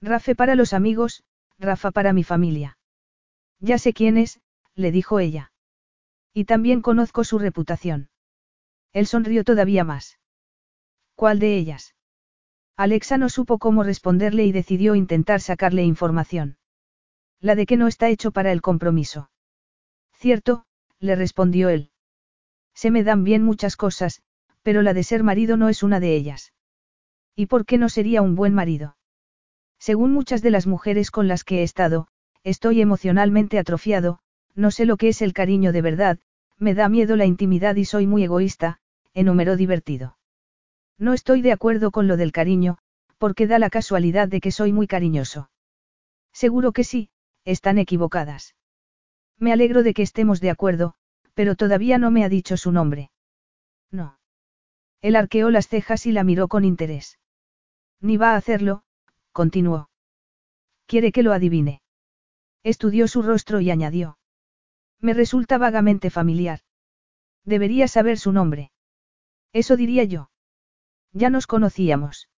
Rafe 0.00 0.36
para 0.36 0.54
los 0.54 0.72
amigos, 0.72 1.24
Rafa 1.58 1.90
para 1.90 2.12
mi 2.12 2.22
familia. 2.22 2.78
Ya 3.58 3.78
sé 3.78 3.92
quién 3.92 4.16
es, 4.16 4.40
le 4.76 4.92
dijo 4.92 5.18
ella. 5.18 5.50
Y 6.32 6.44
también 6.44 6.80
conozco 6.80 7.24
su 7.24 7.40
reputación. 7.40 8.08
Él 8.92 9.08
sonrió 9.08 9.42
todavía 9.42 9.82
más. 9.82 10.20
¿Cuál 11.16 11.40
de 11.40 11.56
ellas? 11.56 11.96
Alexa 12.76 13.18
no 13.18 13.30
supo 13.30 13.58
cómo 13.58 13.82
responderle 13.82 14.44
y 14.44 14.52
decidió 14.52 14.94
intentar 14.94 15.40
sacarle 15.40 15.82
información. 15.82 16.56
La 17.40 17.56
de 17.56 17.66
que 17.66 17.76
no 17.76 17.88
está 17.88 18.10
hecho 18.10 18.30
para 18.30 18.52
el 18.52 18.62
compromiso. 18.62 19.28
Cierto, 20.12 20.66
le 21.00 21.16
respondió 21.16 21.68
él. 21.68 21.90
Se 22.74 22.92
me 22.92 23.02
dan 23.02 23.24
bien 23.24 23.42
muchas 23.42 23.76
cosas, 23.76 24.22
pero 24.64 24.82
la 24.82 24.94
de 24.94 25.04
ser 25.04 25.22
marido 25.22 25.56
no 25.56 25.68
es 25.68 25.84
una 25.84 26.00
de 26.00 26.16
ellas. 26.16 26.52
¿Y 27.36 27.46
por 27.46 27.66
qué 27.66 27.78
no 27.78 27.88
sería 27.88 28.22
un 28.22 28.34
buen 28.34 28.54
marido? 28.54 28.96
Según 29.78 30.12
muchas 30.12 30.40
de 30.42 30.50
las 30.50 30.66
mujeres 30.66 31.10
con 31.10 31.28
las 31.28 31.44
que 31.44 31.60
he 31.60 31.62
estado, 31.62 32.08
estoy 32.42 32.80
emocionalmente 32.80 33.58
atrofiado, 33.58 34.18
no 34.54 34.70
sé 34.70 34.86
lo 34.86 34.96
que 34.96 35.08
es 35.08 35.20
el 35.20 35.34
cariño 35.34 35.70
de 35.70 35.82
verdad, 35.82 36.18
me 36.58 36.74
da 36.74 36.88
miedo 36.88 37.16
la 37.16 37.26
intimidad 37.26 37.76
y 37.76 37.84
soy 37.84 38.06
muy 38.06 38.24
egoísta, 38.24 38.80
enumeró 39.12 39.56
divertido. 39.56 40.16
No 40.98 41.12
estoy 41.12 41.42
de 41.42 41.52
acuerdo 41.52 41.90
con 41.90 42.08
lo 42.08 42.16
del 42.16 42.32
cariño, 42.32 42.78
porque 43.18 43.46
da 43.46 43.58
la 43.58 43.68
casualidad 43.68 44.28
de 44.28 44.40
que 44.40 44.50
soy 44.50 44.72
muy 44.72 44.86
cariñoso. 44.86 45.50
Seguro 46.32 46.72
que 46.72 46.84
sí, 46.84 47.10
están 47.44 47.78
equivocadas. 47.78 48.54
Me 49.38 49.52
alegro 49.52 49.82
de 49.82 49.92
que 49.92 50.02
estemos 50.02 50.40
de 50.40 50.50
acuerdo, 50.50 50.94
pero 51.34 51.56
todavía 51.56 51.98
no 51.98 52.10
me 52.10 52.24
ha 52.24 52.28
dicho 52.28 52.56
su 52.56 52.72
nombre. 52.72 53.10
No. 53.90 54.18
Él 55.04 55.16
arqueó 55.16 55.50
las 55.50 55.68
cejas 55.68 56.06
y 56.06 56.12
la 56.12 56.24
miró 56.24 56.48
con 56.48 56.64
interés. 56.64 57.18
Ni 58.00 58.16
va 58.16 58.30
a 58.32 58.36
hacerlo, 58.36 58.84
continuó. 59.32 59.90
Quiere 60.86 61.12
que 61.12 61.22
lo 61.22 61.34
adivine. 61.34 61.82
Estudió 62.62 63.06
su 63.06 63.20
rostro 63.20 63.60
y 63.60 63.70
añadió. 63.70 64.16
Me 65.00 65.12
resulta 65.12 65.58
vagamente 65.58 66.08
familiar. 66.08 66.60
Debería 67.44 67.86
saber 67.86 68.18
su 68.18 68.32
nombre. 68.32 68.72
Eso 69.52 69.76
diría 69.76 70.04
yo. 70.04 70.30
Ya 71.12 71.28
nos 71.28 71.46
conocíamos. 71.46 72.30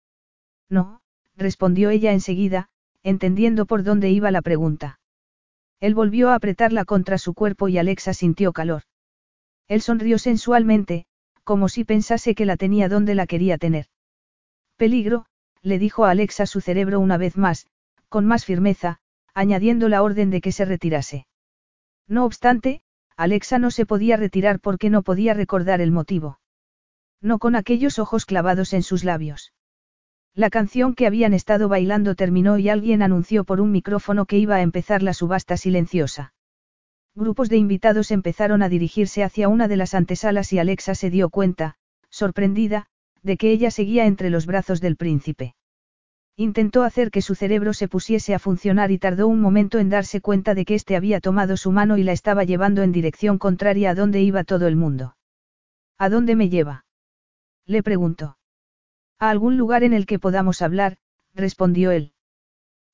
No, 0.70 1.03
respondió 1.37 1.90
ella 1.90 2.12
enseguida, 2.12 2.70
entendiendo 3.03 3.66
por 3.66 3.83
dónde 3.83 4.09
iba 4.09 4.31
la 4.31 4.40
pregunta. 4.40 5.00
Él 5.81 5.94
volvió 5.94 6.31
a 6.31 6.37
apretarla 6.37 6.87
contra 6.87 7.18
su 7.18 7.35
cuerpo 7.35 7.68
y 7.68 7.77
Alexa 7.77 8.14
sintió 8.14 8.55
calor. 8.55 8.85
Él 9.68 9.83
sonrió 9.83 10.18
sensualmente, 10.18 11.07
como 11.44 11.68
si 11.68 11.85
pensase 11.85 12.35
que 12.35 12.46
la 12.46 12.57
tenía 12.57 12.88
donde 12.88 13.14
la 13.14 13.26
quería 13.26 13.59
tener. 13.59 13.87
Peligro, 14.76 15.26
le 15.62 15.78
dijo 15.78 16.04
a 16.04 16.11
Alexa 16.11 16.46
su 16.46 16.61
cerebro 16.61 17.00
una 17.00 17.16
vez 17.16 17.37
más, 17.37 17.66
con 18.09 18.26
más 18.26 18.44
firmeza, 18.44 18.98
añadiendo 19.35 19.88
la 19.88 20.02
orden 20.02 20.30
de 20.30 20.40
que 20.40 20.52
se 20.52 20.64
retirase. 20.64 21.26
No 22.07 22.24
obstante, 22.24 22.83
Alexa 23.16 23.59
no 23.59 23.70
se 23.70 23.87
podía 23.87 24.16
retirar 24.16 24.61
porque 24.61 24.90
no 24.90 25.02
podía 25.02 25.35
recordar 25.35 25.80
el 25.80 25.92
motivo. 25.92 26.38
No 27.20 27.38
con 27.38 27.57
aquellos 27.57 27.98
ojos 27.98 28.26
clavados 28.26 28.72
en 28.72 28.83
sus 28.83 29.04
labios. 29.04 29.52
La 30.35 30.50
canción 30.50 30.94
que 30.94 31.07
habían 31.07 31.33
estado 31.33 31.68
bailando 31.68 32.14
terminó 32.16 32.59
y 32.59 32.68
alguien 32.68 33.02
anunció 33.02 33.44
por 33.44 33.61
un 33.61 33.70
micrófono 33.70 34.26
que 34.26 34.37
iba 34.37 34.57
a 34.57 34.62
empezar 34.62 35.02
la 35.02 35.14
subasta 35.14 35.57
silenciosa. 35.57 36.34
Grupos 37.16 37.48
de 37.48 37.57
invitados 37.57 38.11
empezaron 38.11 38.62
a 38.62 38.68
dirigirse 38.68 39.22
hacia 39.22 39.48
una 39.48 39.68
de 39.68 39.77
las 39.77 39.94
antesalas 39.94 40.53
y 40.53 40.59
Alexa 40.59 40.96
se 40.96 41.11
dio 41.11 41.31
cuenta, 41.31 41.77
sorprendida, 42.11 42.87
de 43.22 43.37
que 43.37 43.53
ella 43.53 43.70
seguía 43.70 44.07
entre 44.07 44.31
los 44.31 44.46
brazos 44.46 44.81
del 44.81 44.96
príncipe. 44.96 45.55
Intentó 46.37 46.83
hacer 46.83 47.12
que 47.12 47.22
su 47.22 47.37
cerebro 47.37 47.72
se 47.72 47.87
pusiese 47.87 48.35
a 48.35 48.40
funcionar 48.40 48.90
y 48.90 48.98
tardó 48.98 49.29
un 49.29 49.40
momento 49.40 49.79
en 49.79 49.88
darse 49.88 50.20
cuenta 50.20 50.55
de 50.57 50.64
que 50.64 50.74
éste 50.74 50.96
había 50.96 51.20
tomado 51.20 51.57
su 51.57 51.70
mano 51.70 51.96
y 51.96 52.03
la 52.03 52.11
estaba 52.11 52.42
llevando 52.42 52.83
en 52.83 52.90
dirección 52.90 53.38
contraria 53.38 53.90
a 53.90 53.94
donde 53.94 54.20
iba 54.20 54.42
todo 54.42 54.66
el 54.66 54.74
mundo. 54.74 55.16
¿A 55.96 56.09
dónde 56.09 56.35
me 56.35 56.48
lleva? 56.48 56.85
Le 57.64 57.85
preguntó. 57.85 58.37
A 59.20 59.31
algún 59.31 59.57
lugar 59.57 59.85
en 59.85 59.92
el 59.92 60.07
que 60.07 60.18
podamos 60.18 60.61
hablar, 60.61 60.96
respondió 61.33 61.92
él. 61.92 62.13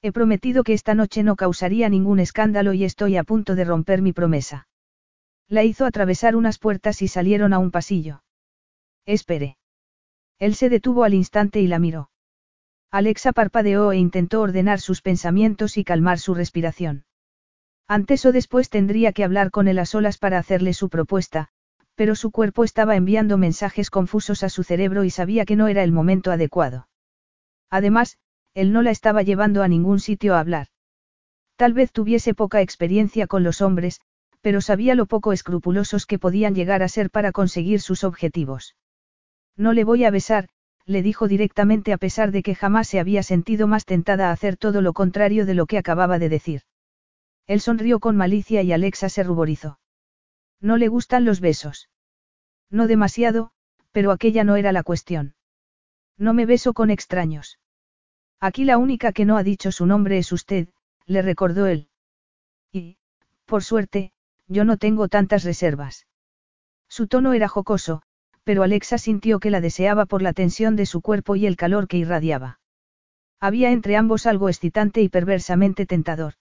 He 0.02 0.12
prometido 0.12 0.64
que 0.64 0.72
esta 0.72 0.94
noche 0.94 1.22
no 1.22 1.36
causaría 1.36 1.88
ningún 1.88 2.20
escándalo 2.20 2.72
y 2.72 2.84
estoy 2.84 3.16
a 3.16 3.24
punto 3.24 3.54
de 3.54 3.64
romper 3.64 4.00
mi 4.00 4.12
promesa. 4.12 4.66
La 5.48 5.62
hizo 5.64 5.84
atravesar 5.84 6.36
unas 6.36 6.58
puertas 6.58 7.02
y 7.02 7.08
salieron 7.08 7.52
a 7.52 7.58
un 7.58 7.70
pasillo. 7.70 8.22
Espere. 9.04 9.58
Él 10.38 10.54
se 10.54 10.70
detuvo 10.70 11.04
al 11.04 11.12
instante 11.12 11.60
y 11.60 11.66
la 11.66 11.78
miró. 11.78 12.10
Alexa 12.90 13.32
parpadeó 13.32 13.92
e 13.92 13.98
intentó 13.98 14.40
ordenar 14.40 14.80
sus 14.80 15.02
pensamientos 15.02 15.76
y 15.76 15.84
calmar 15.84 16.18
su 16.18 16.34
respiración. 16.34 17.04
Antes 17.86 18.24
o 18.24 18.32
después 18.32 18.70
tendría 18.70 19.12
que 19.12 19.24
hablar 19.24 19.50
con 19.50 19.68
él 19.68 19.78
a 19.78 19.84
solas 19.84 20.16
para 20.16 20.38
hacerle 20.38 20.72
su 20.72 20.88
propuesta, 20.88 21.48
pero 21.94 22.14
su 22.14 22.30
cuerpo 22.30 22.64
estaba 22.64 22.96
enviando 22.96 23.36
mensajes 23.36 23.90
confusos 23.90 24.42
a 24.44 24.48
su 24.48 24.62
cerebro 24.62 25.04
y 25.04 25.10
sabía 25.10 25.44
que 25.44 25.56
no 25.56 25.68
era 25.68 25.82
el 25.82 25.92
momento 25.92 26.32
adecuado. 26.32 26.88
Además, 27.68 28.16
él 28.54 28.72
no 28.72 28.82
la 28.82 28.90
estaba 28.90 29.22
llevando 29.22 29.62
a 29.62 29.68
ningún 29.68 30.00
sitio 30.00 30.34
a 30.34 30.40
hablar. 30.40 30.68
Tal 31.56 31.72
vez 31.72 31.92
tuviese 31.92 32.34
poca 32.34 32.62
experiencia 32.62 33.26
con 33.26 33.44
los 33.44 33.60
hombres, 33.60 34.00
pero 34.40 34.60
sabía 34.60 34.94
lo 34.94 35.06
poco 35.06 35.32
escrupulosos 35.32 36.06
que 36.06 36.18
podían 36.18 36.54
llegar 36.54 36.82
a 36.82 36.88
ser 36.88 37.10
para 37.10 37.32
conseguir 37.32 37.80
sus 37.80 38.04
objetivos. 38.04 38.76
No 39.56 39.72
le 39.72 39.84
voy 39.84 40.04
a 40.04 40.10
besar, 40.10 40.48
le 40.86 41.02
dijo 41.02 41.28
directamente 41.28 41.92
a 41.92 41.98
pesar 41.98 42.32
de 42.32 42.42
que 42.42 42.54
jamás 42.54 42.88
se 42.88 42.98
había 42.98 43.22
sentido 43.22 43.66
más 43.66 43.84
tentada 43.84 44.28
a 44.28 44.32
hacer 44.32 44.56
todo 44.56 44.80
lo 44.80 44.92
contrario 44.92 45.46
de 45.46 45.54
lo 45.54 45.66
que 45.66 45.78
acababa 45.78 46.18
de 46.18 46.28
decir. 46.28 46.62
Él 47.46 47.60
sonrió 47.60 48.00
con 48.00 48.16
malicia 48.16 48.62
y 48.62 48.72
Alexa 48.72 49.08
se 49.08 49.22
ruborizó. 49.22 49.78
No 50.60 50.76
le 50.76 50.88
gustan 50.88 51.24
los 51.24 51.40
besos. 51.40 51.90
No 52.70 52.86
demasiado, 52.86 53.52
pero 53.92 54.10
aquella 54.10 54.44
no 54.44 54.56
era 54.56 54.72
la 54.72 54.82
cuestión. 54.82 55.34
No 56.16 56.34
me 56.34 56.46
beso 56.46 56.72
con 56.72 56.90
extraños. 56.90 57.59
Aquí 58.40 58.64
la 58.64 58.78
única 58.78 59.12
que 59.12 59.26
no 59.26 59.36
ha 59.36 59.42
dicho 59.42 59.70
su 59.70 59.84
nombre 59.84 60.16
es 60.16 60.32
usted, 60.32 60.68
le 61.06 61.20
recordó 61.20 61.66
él. 61.66 61.88
Y, 62.72 62.96
por 63.44 63.62
suerte, 63.62 64.12
yo 64.48 64.64
no 64.64 64.78
tengo 64.78 65.08
tantas 65.08 65.44
reservas. 65.44 66.06
Su 66.88 67.06
tono 67.06 67.34
era 67.34 67.48
jocoso, 67.48 68.02
pero 68.42 68.62
Alexa 68.62 68.96
sintió 68.96 69.40
que 69.40 69.50
la 69.50 69.60
deseaba 69.60 70.06
por 70.06 70.22
la 70.22 70.32
tensión 70.32 70.74
de 70.74 70.86
su 70.86 71.02
cuerpo 71.02 71.36
y 71.36 71.46
el 71.46 71.56
calor 71.56 71.86
que 71.86 71.98
irradiaba. 71.98 72.60
Había 73.38 73.70
entre 73.70 73.96
ambos 73.96 74.26
algo 74.26 74.48
excitante 74.48 75.02
y 75.02 75.08
perversamente 75.08 75.86
tentador. 75.86 76.34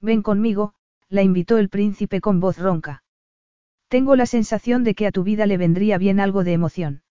Ven 0.00 0.22
conmigo, 0.22 0.74
la 1.08 1.22
invitó 1.22 1.58
el 1.58 1.68
príncipe 1.68 2.20
con 2.20 2.40
voz 2.40 2.58
ronca. 2.58 3.04
Tengo 3.88 4.16
la 4.16 4.26
sensación 4.26 4.84
de 4.84 4.94
que 4.94 5.06
a 5.06 5.12
tu 5.12 5.22
vida 5.22 5.46
le 5.46 5.56
vendría 5.56 5.98
bien 5.98 6.18
algo 6.18 6.44
de 6.44 6.52
emoción. 6.52 7.02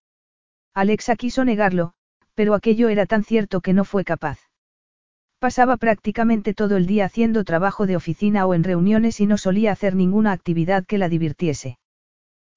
Alexa 0.73 1.15
quiso 1.15 1.45
negarlo, 1.45 1.93
pero 2.41 2.55
aquello 2.55 2.89
era 2.89 3.05
tan 3.05 3.23
cierto 3.23 3.61
que 3.61 3.71
no 3.71 3.85
fue 3.85 4.03
capaz. 4.03 4.39
Pasaba 5.37 5.77
prácticamente 5.77 6.55
todo 6.55 6.75
el 6.75 6.87
día 6.87 7.05
haciendo 7.05 7.43
trabajo 7.43 7.85
de 7.85 7.95
oficina 7.95 8.47
o 8.47 8.55
en 8.55 8.63
reuniones 8.63 9.19
y 9.19 9.27
no 9.27 9.37
solía 9.37 9.71
hacer 9.71 9.93
ninguna 9.95 10.31
actividad 10.31 10.83
que 10.87 10.97
la 10.97 11.07
divirtiese. 11.07 11.77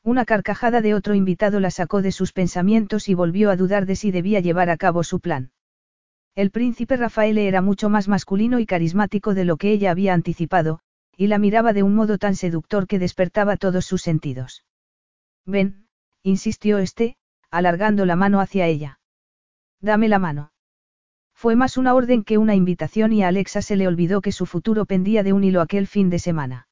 Una 0.02 0.24
carcajada 0.24 0.80
de 0.80 0.94
otro 0.94 1.14
invitado 1.14 1.60
la 1.60 1.70
sacó 1.70 2.00
de 2.00 2.12
sus 2.12 2.32
pensamientos 2.32 3.10
y 3.10 3.14
volvió 3.14 3.50
a 3.50 3.56
dudar 3.56 3.84
de 3.84 3.94
si 3.94 4.10
debía 4.10 4.40
llevar 4.40 4.70
a 4.70 4.78
cabo 4.78 5.04
su 5.04 5.20
plan. 5.20 5.50
El 6.34 6.50
príncipe 6.50 6.96
Rafael 6.96 7.36
era 7.36 7.60
mucho 7.60 7.90
más 7.90 8.08
masculino 8.08 8.60
y 8.60 8.64
carismático 8.64 9.34
de 9.34 9.44
lo 9.44 9.58
que 9.58 9.70
ella 9.70 9.90
había 9.90 10.14
anticipado, 10.14 10.80
y 11.14 11.26
la 11.26 11.36
miraba 11.36 11.74
de 11.74 11.82
un 11.82 11.94
modo 11.94 12.16
tan 12.16 12.36
seductor 12.36 12.86
que 12.86 12.98
despertaba 12.98 13.58
todos 13.58 13.84
sus 13.84 14.00
sentidos. 14.00 14.64
Ven, 15.44 15.88
insistió 16.22 16.78
este, 16.78 17.18
alargando 17.50 18.06
la 18.06 18.16
mano 18.16 18.40
hacia 18.40 18.66
ella. 18.66 18.98
Dame 19.84 20.08
la 20.08 20.18
mano. 20.18 20.50
Fue 21.34 21.56
más 21.56 21.76
una 21.76 21.94
orden 21.94 22.24
que 22.24 22.38
una 22.38 22.54
invitación 22.54 23.12
y 23.12 23.22
a 23.22 23.28
Alexa 23.28 23.60
se 23.60 23.76
le 23.76 23.86
olvidó 23.86 24.22
que 24.22 24.32
su 24.32 24.46
futuro 24.46 24.86
pendía 24.86 25.22
de 25.22 25.34
un 25.34 25.44
hilo 25.44 25.60
aquel 25.60 25.86
fin 25.86 26.08
de 26.08 26.18
semana. 26.18 26.68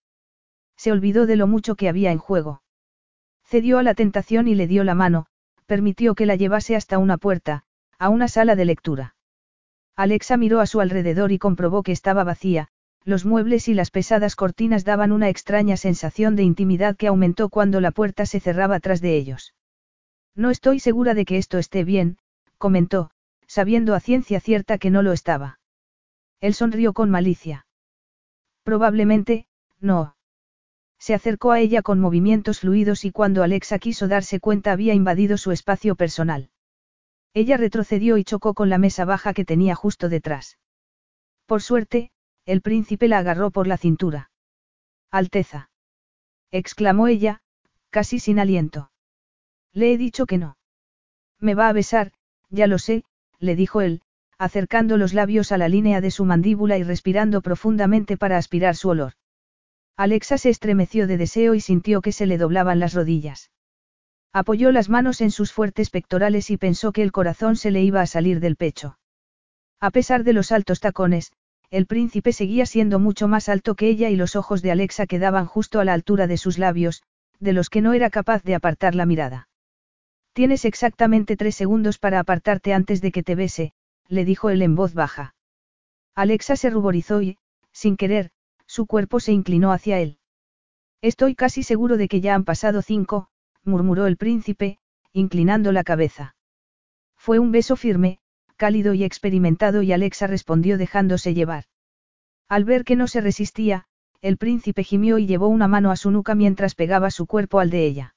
Se 0.79 0.93
olvidó 0.93 1.27
de 1.27 1.37
lo 1.37 1.47
mucho 1.47 1.75
que 1.75 1.91
había 1.91 2.11
en 2.11 2.17
juego. 2.17 2.63
Cedió 3.45 3.79
a 3.79 3.83
la 3.83 3.93
tentación 3.93 4.49
y 4.49 4.55
le 4.55 4.67
dio 4.67 4.83
la 4.83 4.95
mano, 4.95 5.27
permitió 5.67 6.15
que 6.15 6.25
la 6.25 6.37
llevase 6.37 6.75
hasta 6.75 6.97
una 6.97 7.19
puerta, 7.19 7.65
a 7.99 8.09
una 8.09 8.29
sala 8.29 8.57
de 8.57 8.65
lectura. 8.65 9.15
Alexa 9.95 10.39
miró 10.39 10.61
a 10.61 10.67
su 10.67 10.81
alrededor 10.81 11.33
y 11.33 11.39
comprobó 11.39 11.83
que 11.83 11.93
estaba 11.93 12.25
vacía, 12.25 12.69
los 13.05 13.27
muebles 13.27 13.69
y 13.69 13.75
las 13.75 13.91
pesadas 13.91 14.37
cortinas 14.37 14.87
daban 14.87 15.13
una 15.13 15.29
extraña 15.29 15.77
sensación 15.77 16.35
de 16.35 16.45
intimidad 16.45 16.97
que 16.97 17.09
aumentó 17.09 17.51
cuando 17.51 17.83
la 17.83 17.91
puerta 17.91 18.25
se 18.25 18.41
cerraba 18.41 18.81
tras 18.81 19.03
de 19.03 19.19
ellos. 19.19 19.55
No 20.35 20.49
estoy 20.49 20.81
segura 20.81 21.13
de 21.13 21.27
que 21.27 21.37
esto 21.37 21.59
esté 21.59 21.85
bien, 21.85 22.17
comentó, 22.63 23.11
sabiendo 23.49 23.93
a 23.93 23.99
ciencia 23.99 24.39
cierta 24.39 24.79
que 24.79 24.89
no 24.89 25.03
lo 25.03 25.11
estaba. 25.11 25.59
Él 26.41 26.55
sonrió 26.55 26.93
con 26.93 27.11
malicia. 27.11 27.67
Probablemente, 28.63 29.49
no. 29.81 30.15
Se 31.01 31.13
acercó 31.13 31.51
a 31.51 31.59
ella 31.59 31.83
con 31.83 31.99
movimientos 31.99 32.61
fluidos 32.61 33.05
y 33.05 33.11
cuando 33.11 33.43
Alexa 33.43 33.81
quiso 33.81 34.07
darse 34.07 34.39
cuenta 34.39 34.71
había 34.71 34.95
invadido 34.95 35.39
su 35.39 35.51
espacio 35.51 35.97
personal. 35.97 36.51
Ella 37.35 37.57
retrocedió 37.57 38.17
y 38.17 38.23
chocó 38.23 38.55
con 38.55 38.69
la 38.69 38.79
mesa 38.79 39.05
baja 39.05 39.35
que 39.35 39.45
tenía 39.45 39.75
justo 39.75 40.09
detrás. 40.09 40.57
Por 41.47 41.63
suerte, 41.63 42.13
el 42.45 42.63
príncipe 42.63 43.09
la 43.09 43.19
agarró 43.19 43.51
por 43.51 43.67
la 43.67 43.77
cintura. 43.77 44.31
Alteza. 45.11 45.69
exclamó 46.53 47.09
ella, 47.09 47.43
casi 47.91 48.21
sin 48.21 48.39
aliento. 48.39 48.93
Le 49.73 49.93
he 49.93 49.99
dicho 49.99 50.27
que 50.27 50.39
no. 50.39 50.59
Me 51.41 51.57
va 51.57 51.69
a 51.69 51.73
besar, 51.73 52.13
ya 52.53 52.69
lo 52.69 52.79
sé, 52.79 53.03
le 53.41 53.57
dijo 53.57 53.81
él, 53.81 54.03
acercando 54.39 54.97
los 54.97 55.15
labios 55.15 55.51
a 55.51 55.59
la 55.59 55.69
línea 55.69 56.01
de 56.01 56.11
su 56.11 56.25
mandíbula 56.25 56.79
y 56.79 56.85
respirando 56.85 57.41
profundamente 57.41 58.17
para 58.17 58.37
aspirar 58.37 58.77
su 58.77 58.91
olor. 58.91 59.15
Alexa 59.97 60.39
se 60.39 60.51
estremeció 60.51 61.07
de 61.07 61.17
deseo 61.17 61.55
y 61.55 61.61
sintió 61.61 62.01
que 62.01 62.13
se 62.13 62.27
le 62.27 62.39
doblaban 62.39 62.79
las 62.79 62.95
rodillas. 62.95 63.51
Apoyó 64.33 64.71
las 64.73 64.89
manos 64.89 65.21
en 65.21 65.31
sus 65.31 65.53
fuertes 65.53 65.91
pectorales 65.91 66.51
y 66.51 66.57
pensó 66.57 66.93
que 66.93 67.03
el 67.03 67.13
corazón 67.13 67.57
se 67.57 67.71
le 67.71 67.83
iba 67.83 68.01
a 68.01 68.07
salir 68.07 68.41
del 68.41 68.57
pecho. 68.57 68.99
A 69.81 69.91
pesar 69.91 70.25
de 70.25 70.33
los 70.33 70.53
altos 70.53 70.81
tacones, 70.81 71.33
el 71.71 71.87
príncipe 71.87 72.33
seguía 72.33 72.67
siendo 72.67 72.99
mucho 72.99 73.29
más 73.29 73.49
alto 73.49 73.75
que 73.75 73.89
ella 73.89 74.11
y 74.11 74.17
los 74.17 74.37
ojos 74.37 74.63
de 74.63 74.71
Alexa 74.71 75.07
quedaban 75.07 75.47
justo 75.47 75.81
a 75.81 75.85
la 75.85 75.95
altura 75.95 76.27
de 76.27 76.37
sus 76.37 76.59
labios, 76.59 77.03
de 77.41 77.53
los 77.53 77.71
que 77.71 77.81
no 77.81 77.93
era 77.93 78.11
capaz 78.11 78.43
de 78.43 78.55
apartar 78.55 78.95
la 78.95 79.07
mirada. 79.07 79.49
Tienes 80.33 80.65
exactamente 80.65 81.37
tres 81.37 81.55
segundos 81.55 81.99
para 81.99 82.19
apartarte 82.19 82.73
antes 82.73 83.03
de 83.03 83.13
que 83.13 83.23
te 83.23 83.35
bese, 83.35 83.75
le 84.09 84.25
dijo 84.25 84.49
él 84.51 84.63
en 84.63 84.75
voz 84.75 84.95
baja. 84.95 85.35
Alexa 86.15 86.57
se 86.57 86.71
ruborizó 86.71 87.21
y, 87.21 87.39
sin 87.71 87.97
querer, 87.97 88.31
su 88.67 88.87
cuerpo 88.87 89.21
se 89.21 89.33
inclinó 89.33 89.73
hacia 89.73 90.01
él. 90.01 90.19
Estoy 91.03 91.35
casi 91.35 91.63
seguro 91.63 91.97
de 91.97 92.09
que 92.09 92.21
ya 92.21 92.35
han 92.35 92.45
pasado 92.45 92.81
cinco, 92.81 93.29
murmuró 93.65 94.07
el 94.07 94.17
príncipe, 94.17 94.79
inclinando 95.13 95.73
la 95.73 95.85
cabeza. 95.85 96.35
Fue 97.17 97.39
un 97.39 97.53
beso 97.53 97.77
firme, 97.77 98.19
cálido 98.57 98.95
y 98.95 99.05
experimentado 99.05 99.83
y 99.83 99.93
Alexa 99.93 100.27
respondió 100.27 100.79
dejándose 100.79 101.35
llevar. 101.35 101.65
Al 102.49 102.65
ver 102.65 102.85
que 102.85 102.97
no 102.97 103.07
se 103.07 103.21
resistía, 103.21 103.87
el 104.21 104.39
príncipe 104.39 104.85
gimió 104.85 105.19
y 105.19 105.27
llevó 105.27 105.49
una 105.49 105.69
mano 105.69 105.91
a 105.91 105.97
su 105.97 106.11
nuca 106.11 106.35
mientras 106.35 106.75
pegaba 106.75 107.11
su 107.11 107.27
cuerpo 107.27 107.61
al 107.61 107.71
de 107.71 107.85
ella. 107.85 108.15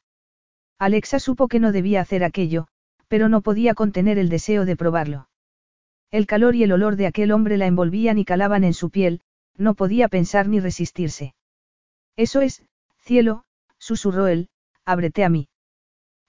Alexa 0.80 1.20
supo 1.20 1.48
que 1.48 1.60
no 1.60 1.72
debía 1.72 2.02
hacer 2.02 2.24
aquello, 2.24 2.68
pero 3.08 3.30
no 3.30 3.42
podía 3.42 3.74
contener 3.74 4.18
el 4.18 4.30
deseo 4.30 4.66
de 4.66 4.76
probarlo. 4.76 5.30
El 6.12 6.28
calor 6.28 6.56
y 6.56 6.64
el 6.64 6.72
olor 6.72 6.96
de 6.96 7.08
aquel 7.08 7.32
hombre 7.32 7.58
la 7.58 7.66
envolvían 7.66 8.18
y 8.18 8.26
calaban 8.26 8.64
en 8.64 8.74
su 8.74 8.90
piel, 8.90 9.22
no 9.58 9.74
podía 9.74 10.08
pensar 10.08 10.48
ni 10.48 10.60
resistirse. 10.60 11.34
Eso 12.18 12.42
es, 12.42 12.64
cielo, 12.98 13.46
susurró 13.78 14.28
él, 14.28 14.50
ábrete 14.86 15.24
a 15.24 15.30
mí. 15.30 15.48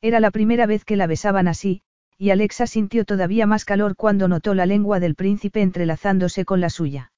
Era 0.00 0.20
la 0.20 0.30
primera 0.30 0.66
vez 0.66 0.84
que 0.84 0.96
la 0.96 1.06
besaban 1.06 1.48
así, 1.48 1.82
y 2.18 2.30
Alexa 2.30 2.66
sintió 2.66 3.04
todavía 3.04 3.46
más 3.46 3.64
calor 3.64 3.96
cuando 3.96 4.28
notó 4.28 4.54
la 4.54 4.66
lengua 4.66 5.00
del 5.00 5.14
príncipe 5.14 5.60
entrelazándose 5.60 6.44
con 6.44 6.60
la 6.60 6.70
suya. 6.70 7.12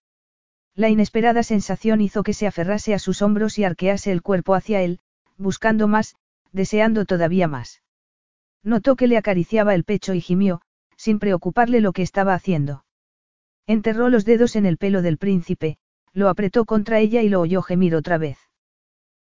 La 0.75 0.89
inesperada 0.89 1.43
sensación 1.43 2.01
hizo 2.01 2.23
que 2.23 2.35
se 2.35 2.47
aferrase 2.47 2.95
a 2.95 2.99
sus 2.99 3.21
hombros 3.21 3.59
y 3.59 3.65
arquease 3.65 4.13
el 4.13 4.23
cuerpo 4.23 4.55
hacia 4.55 4.81
él, 4.83 5.01
buscando 5.37 5.89
más, 5.89 6.17
deseando 6.53 7.05
todavía 7.05 7.49
más. 7.49 7.83
Notó 8.63 8.97
que 8.97 9.07
le 9.07 9.17
acariciaba 9.17 9.75
el 9.75 9.85
pecho 9.85 10.15
y 10.15 10.21
gimió, 10.21 10.61
sin 10.97 11.19
preocuparle 11.19 11.81
lo 11.81 11.93
que 11.93 12.03
estaba 12.03 12.35
haciendo. 12.35 12.85
Enterró 13.67 14.09
los 14.09 14.25
dedos 14.25 14.57
en 14.57 14.67
el 14.67 14.79
pelo 14.79 15.03
del 15.03 15.19
príncipe, 15.19 15.79
lo 16.13 16.29
apretó 16.29 16.65
contra 16.65 16.99
ella 16.99 17.23
y 17.23 17.29
lo 17.29 17.41
oyó 17.41 17.63
gemir 17.63 17.95
otra 17.95 18.19
vez. 18.19 18.39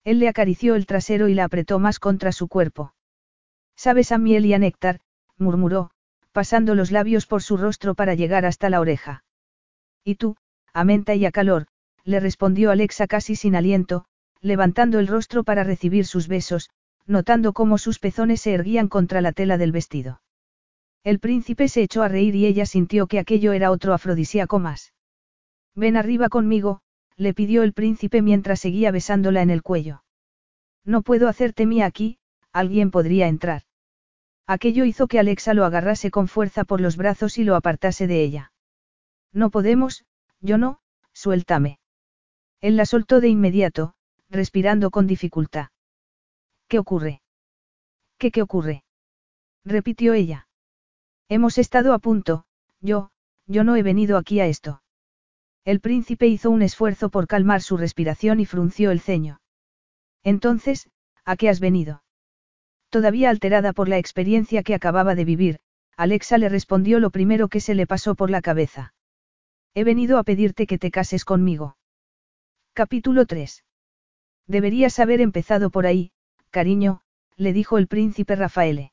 Él 0.05 0.21
le 0.21 0.29
acarició 0.29 0.75
el 0.75 0.87
trasero 0.87 1.29
y 1.29 1.35
la 1.35 1.45
apretó 1.45 1.79
más 1.79 1.99
contra 1.99 2.33
su 2.33 2.49
cuerpo. 2.49 2.95
Sabes 3.77 4.13
a 4.13 4.19
miel 4.19 4.47
y 4.47 4.55
a 4.55 4.59
néctar, 4.59 5.01
murmuró, 5.37 5.91
pasando 6.33 6.75
los 6.75 6.91
labios 6.91 7.27
por 7.27 7.43
su 7.43 7.57
rostro 7.57 7.95
para 7.95 8.15
llegar 8.15 8.47
hasta 8.47 8.71
la 8.71 8.81
oreja. 8.81 9.25
Y 10.05 10.15
tú, 10.15 10.37
a 10.73 10.85
menta 10.85 11.15
y 11.15 11.27
a 11.27 11.33
calor, 11.33 11.67
le 12.05 12.21
respondió 12.21 12.71
Alexa 12.71 13.07
casi 13.07 13.37
sin 13.37 13.55
aliento, 13.55 14.07
levantando 14.41 14.99
el 14.99 15.09
rostro 15.09 15.45
para 15.45 15.65
recibir 15.65 16.07
sus 16.07 16.29
besos, 16.29 16.71
notando 17.09 17.55
cómo 17.55 17.79
sus 17.79 17.99
pezones 17.99 18.43
se 18.43 18.53
erguían 18.53 18.89
contra 18.89 19.21
la 19.21 19.33
tela 19.33 19.59
del 19.59 19.73
vestido. 19.73 20.21
El 21.03 21.19
príncipe 21.19 21.69
se 21.69 21.83
echó 21.83 22.03
a 22.03 22.09
reír 22.09 22.35
y 22.35 22.45
ella 22.45 22.67
sintió 22.67 23.07
que 23.07 23.19
aquello 23.19 23.53
era 23.53 23.71
otro 23.71 23.95
afrodisíaco 23.95 24.59
más. 24.59 24.93
Ven 25.75 25.97
arriba 25.97 26.29
conmigo, 26.29 26.83
le 27.17 27.33
pidió 27.33 27.63
el 27.63 27.73
príncipe 27.73 28.21
mientras 28.21 28.61
seguía 28.61 28.91
besándola 28.91 29.41
en 29.41 29.51
el 29.51 29.63
cuello. 29.63 30.05
No 30.85 31.03
puedo 31.03 31.29
hacerte 31.29 31.67
mía 31.67 31.87
aquí, 31.87 32.19
alguien 32.53 32.91
podría 32.91 33.27
entrar. 33.27 33.63
Aquello 34.47 34.85
hizo 34.85 35.09
que 35.09 35.19
Alexa 35.19 35.55
lo 35.55 35.65
agarrase 35.65 36.11
con 36.11 36.29
fuerza 36.29 36.65
por 36.65 36.81
los 36.81 36.97
brazos 36.97 37.39
y 37.39 37.45
lo 37.45 37.57
apartase 37.57 38.07
de 38.07 38.23
ella. 38.23 38.53
No 39.33 39.51
podemos, 39.51 40.05
yo 40.41 40.59
no, 40.59 40.81
suéltame. 41.13 41.79
Él 42.61 42.77
la 42.77 42.87
soltó 42.87 43.21
de 43.21 43.29
inmediato, 43.29 43.95
respirando 44.29 44.91
con 44.91 45.07
dificultad. 45.07 45.69
¿Qué 46.69 46.79
ocurre? 46.79 47.23
¿Qué 48.19 48.31
qué 48.31 48.43
ocurre? 48.43 48.85
repitió 49.65 50.13
ella. 50.13 50.49
Hemos 51.29 51.59
estado 51.59 51.93
a 51.93 51.99
punto, 51.99 52.45
yo, 52.81 53.11
yo 53.47 53.65
no 53.65 53.77
he 53.77 53.83
venido 53.83 54.19
aquí 54.19 54.41
a 54.41 54.47
esto. 54.47 54.83
El 55.65 55.81
príncipe 55.81 56.27
hizo 56.27 56.51
un 56.51 56.63
esfuerzo 56.63 57.09
por 57.09 57.27
calmar 57.27 57.63
su 57.63 57.77
respiración 57.77 58.41
y 58.41 58.47
frunció 58.47 58.91
el 58.91 59.01
ceño. 59.01 59.41
Entonces, 60.23 60.91
¿a 61.25 61.37
qué 61.37 61.49
has 61.49 61.61
venido? 61.61 62.03
Todavía 62.91 63.31
alterada 63.31 63.73
por 63.73 63.89
la 63.89 63.99
experiencia 63.99 64.63
que 64.63 64.75
acababa 64.75 65.15
de 65.15 65.25
vivir, 65.25 65.61
Alexa 65.97 66.39
le 66.39 66.49
respondió 66.49 67.01
lo 67.01 67.11
primero 67.11 67.49
que 67.49 67.61
se 67.61 67.75
le 67.75 67.87
pasó 67.87 68.15
por 68.15 68.31
la 68.31 68.41
cabeza. 68.41 68.95
He 69.75 69.85
venido 69.85 70.19
a 70.19 70.25
pedirte 70.25 70.67
que 70.67 70.79
te 70.79 70.91
cases 70.91 71.25
conmigo. 71.25 71.77
Capítulo 72.73 73.27
3. 73.27 73.65
Deberías 74.47 74.99
haber 74.99 75.21
empezado 75.21 75.71
por 75.71 75.87
ahí, 75.87 76.13
cariño, 76.51 77.01
le 77.37 77.53
dijo 77.53 77.79
el 77.79 77.87
príncipe 77.87 78.37
Rafaele. 78.37 78.93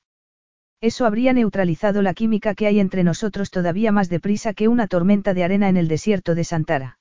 Eso 0.82 1.06
habría 1.06 1.34
neutralizado 1.34 2.02
la 2.02 2.14
química 2.14 2.54
que 2.54 2.68
hay 2.68 2.80
entre 2.80 3.04
nosotros 3.04 3.50
todavía 3.50 3.92
más 3.92 4.10
deprisa 4.10 4.54
que 4.54 4.68
una 4.68 4.88
tormenta 4.88 5.34
de 5.34 5.44
arena 5.44 5.70
en 5.70 5.78
el 5.78 5.88
desierto 5.88 6.36
de 6.36 6.44
Santara. 6.44 7.00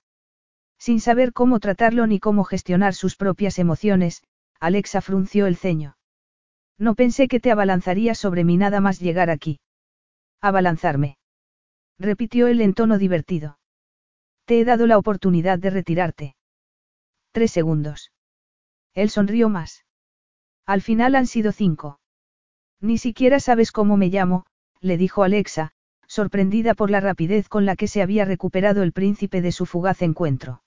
Sin 0.78 1.00
saber 1.00 1.32
cómo 1.32 1.60
tratarlo 1.60 2.06
ni 2.06 2.20
cómo 2.20 2.44
gestionar 2.44 2.94
sus 2.94 3.16
propias 3.16 3.58
emociones, 3.58 4.22
Alexa 4.60 5.00
frunció 5.00 5.46
el 5.46 5.56
ceño. 5.56 5.96
No 6.78 6.94
pensé 6.94 7.28
que 7.28 7.40
te 7.40 7.50
abalanzarías 7.50 8.18
sobre 8.18 8.44
mí 8.44 8.56
nada 8.56 8.80
más 8.80 9.00
llegar 9.00 9.30
aquí. 9.30 9.60
Abalanzarme. 10.40 11.18
Repitió 11.98 12.48
él 12.48 12.60
en 12.60 12.74
tono 12.74 12.98
divertido. 12.98 13.58
Te 14.44 14.60
he 14.60 14.64
dado 14.64 14.86
la 14.86 14.98
oportunidad 14.98 15.58
de 15.58 15.70
retirarte. 15.70 16.36
Tres 17.32 17.50
segundos. 17.50 18.12
Él 18.94 19.10
sonrió 19.10 19.48
más. 19.48 19.83
Al 20.66 20.80
final 20.80 21.14
han 21.14 21.26
sido 21.26 21.52
cinco. 21.52 22.00
Ni 22.80 22.98
siquiera 22.98 23.40
sabes 23.40 23.72
cómo 23.72 23.96
me 23.96 24.08
llamo, 24.08 24.46
le 24.80 24.96
dijo 24.96 25.22
Alexa, 25.22 25.72
sorprendida 26.06 26.74
por 26.74 26.90
la 26.90 27.00
rapidez 27.00 27.48
con 27.48 27.66
la 27.66 27.76
que 27.76 27.88
se 27.88 28.02
había 28.02 28.24
recuperado 28.24 28.82
el 28.82 28.92
príncipe 28.92 29.42
de 29.42 29.52
su 29.52 29.66
fugaz 29.66 30.02
encuentro. 30.02 30.62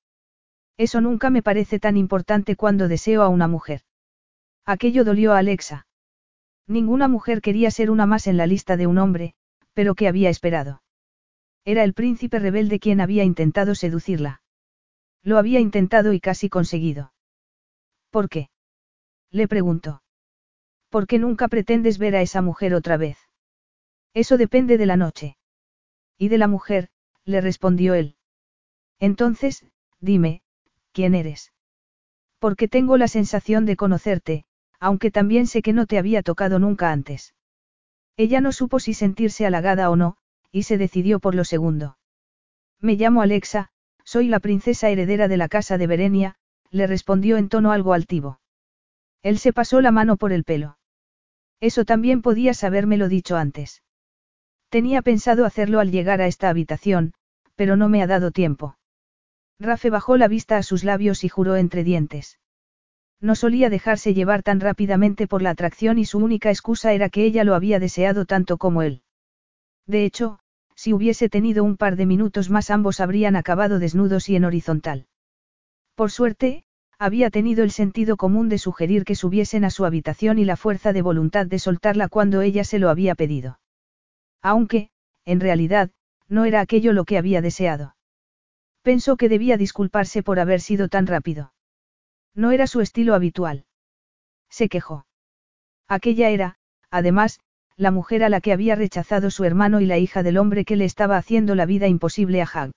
Eso 0.77 1.01
nunca 1.01 1.29
me 1.29 1.41
parece 1.41 1.79
tan 1.79 1.97
importante 1.97 2.55
cuando 2.55 2.87
deseo 2.87 3.23
a 3.23 3.29
una 3.29 3.47
mujer. 3.47 3.81
Aquello 4.65 5.03
dolió 5.03 5.33
a 5.33 5.39
Alexa. 5.39 5.87
Ninguna 6.67 7.07
mujer 7.07 7.41
quería 7.41 7.71
ser 7.71 7.89
una 7.89 8.05
más 8.05 8.27
en 8.27 8.37
la 8.37 8.45
lista 8.45 8.77
de 8.77 8.87
un 8.87 8.97
hombre, 8.97 9.33
pero 9.73 9.95
¿qué 9.95 10.07
había 10.07 10.29
esperado? 10.29 10.83
Era 11.65 11.83
el 11.83 11.93
príncipe 11.93 12.39
rebelde 12.39 12.79
quien 12.79 13.01
había 13.01 13.23
intentado 13.23 13.75
seducirla. 13.75 14.41
Lo 15.23 15.37
había 15.37 15.59
intentado 15.59 16.13
y 16.13 16.19
casi 16.19 16.49
conseguido. 16.49 17.13
¿Por 18.11 18.29
qué? 18.29 18.49
Le 19.31 19.47
preguntó. 19.47 20.01
¿Por 20.89 21.07
qué 21.07 21.19
nunca 21.19 21.47
pretendes 21.47 21.97
ver 21.97 22.15
a 22.15 22.21
esa 22.21 22.41
mujer 22.41 22.73
otra 22.73 22.97
vez? 22.97 23.17
Eso 24.13 24.37
depende 24.37 24.77
de 24.77 24.85
la 24.85 24.97
noche. 24.97 25.37
Y 26.17 26.29
de 26.29 26.37
la 26.37 26.47
mujer, 26.47 26.89
le 27.25 27.41
respondió 27.41 27.93
él. 27.93 28.15
Entonces, 28.99 29.65
dime, 29.99 30.41
¿quién 30.91 31.13
eres? 31.13 31.53
Porque 32.39 32.67
tengo 32.67 32.97
la 32.97 33.07
sensación 33.07 33.65
de 33.65 33.75
conocerte, 33.75 34.45
aunque 34.79 35.11
también 35.11 35.47
sé 35.47 35.61
que 35.61 35.73
no 35.73 35.85
te 35.85 35.97
había 35.97 36.23
tocado 36.23 36.59
nunca 36.59 36.91
antes. 36.91 37.35
Ella 38.15 38.41
no 38.41 38.51
supo 38.51 38.79
si 38.79 38.93
sentirse 38.93 39.45
halagada 39.45 39.89
o 39.89 39.95
no, 39.95 40.17
y 40.51 40.63
se 40.63 40.77
decidió 40.77 41.19
por 41.19 41.35
lo 41.35 41.43
segundo. 41.43 41.97
Me 42.79 42.95
llamo 42.95 43.21
Alexa, 43.21 43.69
soy 44.03 44.27
la 44.27 44.39
princesa 44.39 44.89
heredera 44.89 45.27
de 45.27 45.37
la 45.37 45.49
casa 45.49 45.77
de 45.77 45.87
Berenia, 45.87 46.35
le 46.71 46.87
respondió 46.87 47.37
en 47.37 47.49
tono 47.49 47.71
algo 47.71 47.93
altivo. 47.93 48.39
Él 49.27 49.39
se 49.39 49.51
pasó 49.51 49.81
la 49.81 49.91
mano 49.91 50.15
por 50.15 50.31
el 50.31 50.45
pelo. 50.45 50.77
Eso 51.59 51.83
también 51.83 52.21
podías 52.21 52.63
habérmelo 52.63 53.09
dicho 53.09 53.35
antes. 53.35 53.83
Tenía 54.69 55.01
pensado 55.01 55.43
hacerlo 55.43 55.81
al 55.81 55.91
llegar 55.91 56.21
a 56.21 56.27
esta 56.27 56.47
habitación, 56.47 57.11
pero 57.57 57.75
no 57.75 57.89
me 57.89 58.01
ha 58.01 58.07
dado 58.07 58.31
tiempo. 58.31 58.77
Rafe 59.59 59.89
bajó 59.89 60.15
la 60.15 60.29
vista 60.29 60.55
a 60.55 60.63
sus 60.63 60.85
labios 60.85 61.25
y 61.25 61.27
juró 61.27 61.57
entre 61.57 61.83
dientes. 61.83 62.39
No 63.19 63.35
solía 63.35 63.69
dejarse 63.69 64.13
llevar 64.13 64.43
tan 64.43 64.61
rápidamente 64.61 65.27
por 65.27 65.41
la 65.41 65.49
atracción 65.49 65.99
y 65.99 66.05
su 66.05 66.19
única 66.19 66.49
excusa 66.49 66.93
era 66.93 67.09
que 67.09 67.25
ella 67.25 67.43
lo 67.43 67.53
había 67.53 67.79
deseado 67.79 68.23
tanto 68.23 68.55
como 68.55 68.81
él. 68.81 69.01
De 69.85 70.05
hecho, 70.05 70.39
si 70.73 70.93
hubiese 70.93 71.27
tenido 71.27 71.65
un 71.65 71.75
par 71.75 71.97
de 71.97 72.05
minutos 72.05 72.49
más 72.49 72.69
ambos 72.69 73.01
habrían 73.01 73.35
acabado 73.35 73.77
desnudos 73.77 74.29
y 74.29 74.37
en 74.37 74.45
horizontal. 74.45 75.07
Por 75.95 76.11
suerte, 76.11 76.63
había 76.99 77.29
tenido 77.29 77.63
el 77.63 77.71
sentido 77.71 78.17
común 78.17 78.49
de 78.49 78.57
sugerir 78.57 79.05
que 79.05 79.15
subiesen 79.15 79.65
a 79.65 79.69
su 79.69 79.85
habitación 79.85 80.39
y 80.39 80.45
la 80.45 80.57
fuerza 80.57 80.93
de 80.93 81.01
voluntad 81.01 81.45
de 81.45 81.59
soltarla 81.59 82.07
cuando 82.07 82.41
ella 82.41 82.63
se 82.63 82.79
lo 82.79 82.89
había 82.89 83.15
pedido. 83.15 83.59
Aunque, 84.41 84.89
en 85.25 85.39
realidad, 85.39 85.91
no 86.27 86.45
era 86.45 86.61
aquello 86.61 86.93
lo 86.93 87.05
que 87.05 87.17
había 87.17 87.41
deseado. 87.41 87.95
Pensó 88.81 89.17
que 89.17 89.29
debía 89.29 89.57
disculparse 89.57 90.23
por 90.23 90.39
haber 90.39 90.61
sido 90.61 90.87
tan 90.87 91.07
rápido. 91.07 91.53
No 92.33 92.51
era 92.51 92.67
su 92.67 92.81
estilo 92.81 93.13
habitual. 93.13 93.65
Se 94.49 94.69
quejó. 94.69 95.05
Aquella 95.87 96.29
era, 96.29 96.57
además, 96.89 97.39
la 97.75 97.91
mujer 97.91 98.23
a 98.23 98.29
la 98.29 98.41
que 98.41 98.53
había 98.53 98.75
rechazado 98.75 99.29
su 99.29 99.43
hermano 99.43 99.81
y 99.81 99.85
la 99.85 99.97
hija 99.97 100.23
del 100.23 100.37
hombre 100.37 100.65
que 100.65 100.75
le 100.75 100.85
estaba 100.85 101.17
haciendo 101.17 101.53
la 101.53 101.65
vida 101.65 101.87
imposible 101.87 102.41
a 102.41 102.45
Hag. 102.51 102.71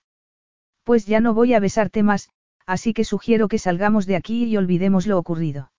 Pues 0.84 1.06
ya 1.06 1.20
no 1.20 1.32
voy 1.32 1.54
a 1.54 1.60
besarte 1.60 2.02
más, 2.02 2.30
así 2.66 2.92
que 2.92 3.04
sugiero 3.04 3.48
que 3.48 3.58
salgamos 3.58 4.06
de 4.06 4.16
aquí 4.16 4.44
y 4.44 4.56
olvidemos 4.56 5.06
lo 5.06 5.18
ocurrido. 5.18 5.72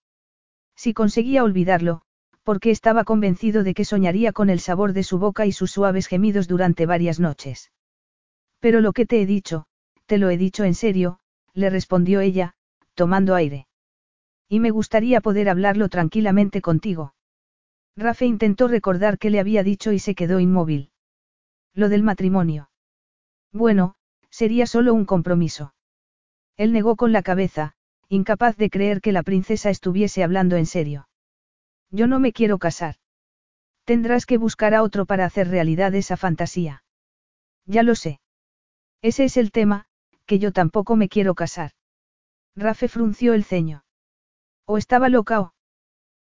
Si 0.76 0.94
conseguía 0.94 1.44
olvidarlo, 1.44 2.02
porque 2.42 2.70
estaba 2.70 3.04
convencido 3.04 3.62
de 3.62 3.74
que 3.74 3.84
soñaría 3.84 4.32
con 4.32 4.50
el 4.50 4.60
sabor 4.60 4.92
de 4.92 5.04
su 5.04 5.18
boca 5.18 5.46
y 5.46 5.52
sus 5.52 5.70
suaves 5.70 6.06
gemidos 6.06 6.48
durante 6.48 6.86
varias 6.86 7.20
noches. 7.20 7.70
Pero 8.58 8.80
lo 8.80 8.92
que 8.92 9.06
te 9.06 9.22
he 9.22 9.26
dicho, 9.26 9.66
te 10.06 10.18
lo 10.18 10.30
he 10.30 10.36
dicho 10.36 10.64
en 10.64 10.74
serio, 10.74 11.18
le 11.54 11.70
respondió 11.70 12.20
ella, 12.20 12.54
tomando 12.94 13.34
aire. 13.34 13.66
Y 14.48 14.60
me 14.60 14.70
gustaría 14.70 15.20
poder 15.20 15.48
hablarlo 15.48 15.88
tranquilamente 15.88 16.60
contigo. 16.60 17.14
Rafe 17.96 18.26
intentó 18.26 18.68
recordar 18.68 19.18
qué 19.18 19.30
le 19.30 19.40
había 19.40 19.62
dicho 19.62 19.92
y 19.92 19.98
se 19.98 20.14
quedó 20.14 20.40
inmóvil. 20.40 20.90
Lo 21.74 21.88
del 21.88 22.02
matrimonio. 22.02 22.70
Bueno, 23.52 23.94
sería 24.30 24.66
solo 24.66 24.94
un 24.94 25.04
compromiso. 25.04 25.74
Él 26.56 26.72
negó 26.72 26.96
con 26.96 27.12
la 27.12 27.22
cabeza, 27.22 27.74
incapaz 28.08 28.56
de 28.56 28.70
creer 28.70 29.00
que 29.00 29.12
la 29.12 29.22
princesa 29.22 29.70
estuviese 29.70 30.22
hablando 30.22 30.56
en 30.56 30.66
serio. 30.66 31.08
Yo 31.90 32.06
no 32.06 32.20
me 32.20 32.32
quiero 32.32 32.58
casar. 32.58 32.96
Tendrás 33.84 34.26
que 34.26 34.38
buscar 34.38 34.74
a 34.74 34.82
otro 34.82 35.06
para 35.06 35.24
hacer 35.24 35.48
realidad 35.48 35.94
esa 35.94 36.16
fantasía. 36.16 36.84
Ya 37.66 37.82
lo 37.82 37.94
sé. 37.94 38.20
Ese 39.00 39.24
es 39.24 39.36
el 39.36 39.50
tema, 39.50 39.86
que 40.26 40.38
yo 40.38 40.52
tampoco 40.52 40.96
me 40.96 41.08
quiero 41.08 41.34
casar. 41.34 41.72
Rafe 42.54 42.88
frunció 42.88 43.34
el 43.34 43.44
ceño. 43.44 43.84
¿O 44.66 44.78
estaba 44.78 45.08
loca 45.08 45.40
o? 45.40 45.54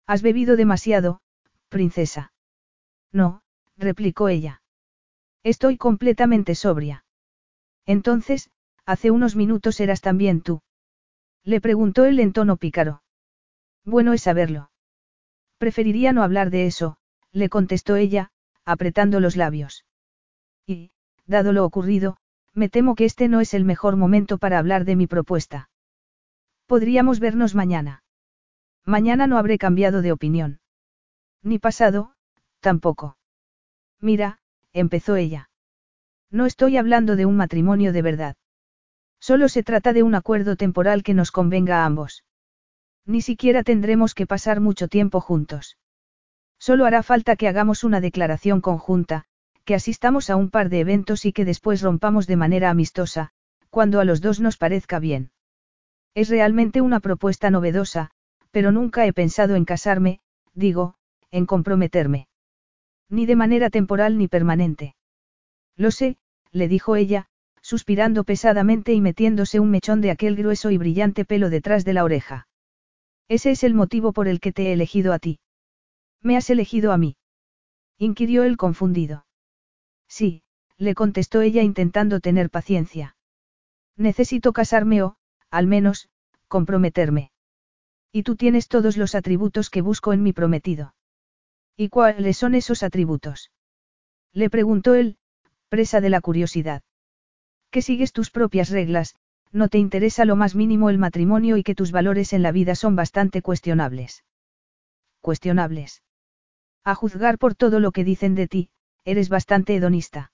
Has 0.06 0.22
bebido 0.22 0.56
demasiado, 0.56 1.20
princesa. 1.68 2.32
No, 3.12 3.42
replicó 3.76 4.28
ella. 4.28 4.62
Estoy 5.42 5.76
completamente 5.76 6.54
sobria. 6.54 7.04
Entonces, 7.86 8.50
hace 8.86 9.10
unos 9.10 9.36
minutos 9.36 9.80
eras 9.80 10.00
también 10.00 10.40
tú. 10.40 10.62
Le 11.42 11.60
preguntó 11.60 12.04
él 12.04 12.20
en 12.20 12.32
tono 12.32 12.56
pícaro. 12.56 13.02
Bueno 13.84 14.12
es 14.12 14.22
saberlo. 14.22 14.70
Preferiría 15.58 16.12
no 16.12 16.22
hablar 16.22 16.50
de 16.50 16.66
eso, 16.66 16.96
le 17.32 17.48
contestó 17.48 17.96
ella, 17.96 18.30
apretando 18.64 19.20
los 19.20 19.36
labios. 19.36 19.84
Y, 20.66 20.90
dado 21.26 21.52
lo 21.52 21.64
ocurrido, 21.64 22.16
me 22.54 22.68
temo 22.68 22.94
que 22.94 23.04
este 23.04 23.28
no 23.28 23.40
es 23.40 23.52
el 23.54 23.64
mejor 23.64 23.96
momento 23.96 24.38
para 24.38 24.58
hablar 24.58 24.84
de 24.84 24.96
mi 24.96 25.06
propuesta. 25.06 25.68
Podríamos 26.66 27.20
vernos 27.20 27.54
mañana. 27.54 28.02
Mañana 28.86 29.26
no 29.26 29.38
habré 29.38 29.58
cambiado 29.58 30.02
de 30.02 30.12
opinión. 30.12 30.60
Ni 31.42 31.58
pasado, 31.58 32.14
tampoco. 32.60 33.18
Mira, 34.00 34.38
empezó 34.72 35.16
ella. 35.16 35.50
No 36.30 36.46
estoy 36.46 36.76
hablando 36.76 37.16
de 37.16 37.26
un 37.26 37.36
matrimonio 37.36 37.92
de 37.92 38.02
verdad. 38.02 38.36
Solo 39.28 39.48
se 39.48 39.62
trata 39.62 39.94
de 39.94 40.02
un 40.02 40.14
acuerdo 40.14 40.54
temporal 40.54 41.02
que 41.02 41.14
nos 41.14 41.30
convenga 41.30 41.78
a 41.78 41.86
ambos. 41.86 42.24
Ni 43.06 43.22
siquiera 43.22 43.62
tendremos 43.62 44.12
que 44.12 44.26
pasar 44.26 44.60
mucho 44.60 44.86
tiempo 44.86 45.18
juntos. 45.18 45.78
Solo 46.58 46.84
hará 46.84 47.02
falta 47.02 47.34
que 47.34 47.48
hagamos 47.48 47.84
una 47.84 48.02
declaración 48.02 48.60
conjunta, 48.60 49.24
que 49.64 49.74
asistamos 49.74 50.28
a 50.28 50.36
un 50.36 50.50
par 50.50 50.68
de 50.68 50.80
eventos 50.80 51.24
y 51.24 51.32
que 51.32 51.46
después 51.46 51.80
rompamos 51.80 52.26
de 52.26 52.36
manera 52.36 52.68
amistosa, 52.68 53.30
cuando 53.70 53.98
a 53.98 54.04
los 54.04 54.20
dos 54.20 54.40
nos 54.40 54.58
parezca 54.58 54.98
bien. 54.98 55.30
Es 56.14 56.28
realmente 56.28 56.82
una 56.82 57.00
propuesta 57.00 57.50
novedosa, 57.50 58.10
pero 58.50 58.72
nunca 58.72 59.06
he 59.06 59.14
pensado 59.14 59.56
en 59.56 59.64
casarme, 59.64 60.20
digo, 60.52 60.96
en 61.30 61.46
comprometerme. 61.46 62.28
Ni 63.08 63.24
de 63.24 63.36
manera 63.36 63.70
temporal 63.70 64.18
ni 64.18 64.28
permanente. 64.28 64.96
Lo 65.76 65.90
sé, 65.90 66.18
le 66.50 66.68
dijo 66.68 66.94
ella, 66.94 67.30
suspirando 67.64 68.24
pesadamente 68.24 68.92
y 68.92 69.00
metiéndose 69.00 69.58
un 69.58 69.70
mechón 69.70 70.02
de 70.02 70.10
aquel 70.10 70.36
grueso 70.36 70.70
y 70.70 70.76
brillante 70.76 71.24
pelo 71.24 71.48
detrás 71.48 71.86
de 71.86 71.94
la 71.94 72.04
oreja. 72.04 72.46
Ese 73.26 73.52
es 73.52 73.64
el 73.64 73.72
motivo 73.72 74.12
por 74.12 74.28
el 74.28 74.38
que 74.38 74.52
te 74.52 74.66
he 74.66 74.72
elegido 74.74 75.14
a 75.14 75.18
ti. 75.18 75.40
¿Me 76.20 76.36
has 76.36 76.50
elegido 76.50 76.92
a 76.92 76.98
mí? 76.98 77.16
inquirió 77.96 78.44
él 78.44 78.58
confundido. 78.58 79.24
Sí, 80.06 80.42
le 80.76 80.94
contestó 80.94 81.40
ella 81.40 81.62
intentando 81.62 82.20
tener 82.20 82.50
paciencia. 82.50 83.16
Necesito 83.96 84.52
casarme 84.52 85.02
o, 85.02 85.16
al 85.50 85.66
menos, 85.66 86.10
comprometerme. 86.48 87.30
Y 88.12 88.24
tú 88.24 88.36
tienes 88.36 88.68
todos 88.68 88.98
los 88.98 89.14
atributos 89.14 89.70
que 89.70 89.80
busco 89.80 90.12
en 90.12 90.22
mi 90.22 90.34
prometido. 90.34 90.94
¿Y 91.78 91.88
cuáles 91.88 92.36
son 92.36 92.54
esos 92.54 92.82
atributos? 92.82 93.52
Le 94.34 94.50
preguntó 94.50 94.94
él, 94.94 95.16
presa 95.70 96.02
de 96.02 96.10
la 96.10 96.20
curiosidad. 96.20 96.82
Que 97.74 97.82
sigues 97.82 98.12
tus 98.12 98.30
propias 98.30 98.70
reglas, 98.70 99.16
no 99.50 99.68
te 99.68 99.78
interesa 99.78 100.24
lo 100.24 100.36
más 100.36 100.54
mínimo 100.54 100.90
el 100.90 100.98
matrimonio 100.98 101.56
y 101.56 101.64
que 101.64 101.74
tus 101.74 101.90
valores 101.90 102.32
en 102.32 102.40
la 102.40 102.52
vida 102.52 102.76
son 102.76 102.94
bastante 102.94 103.42
cuestionables. 103.42 104.22
Cuestionables. 105.20 106.04
A 106.84 106.94
juzgar 106.94 107.36
por 107.36 107.56
todo 107.56 107.80
lo 107.80 107.90
que 107.90 108.04
dicen 108.04 108.36
de 108.36 108.46
ti, 108.46 108.68
eres 109.04 109.28
bastante 109.28 109.74
hedonista. 109.74 110.30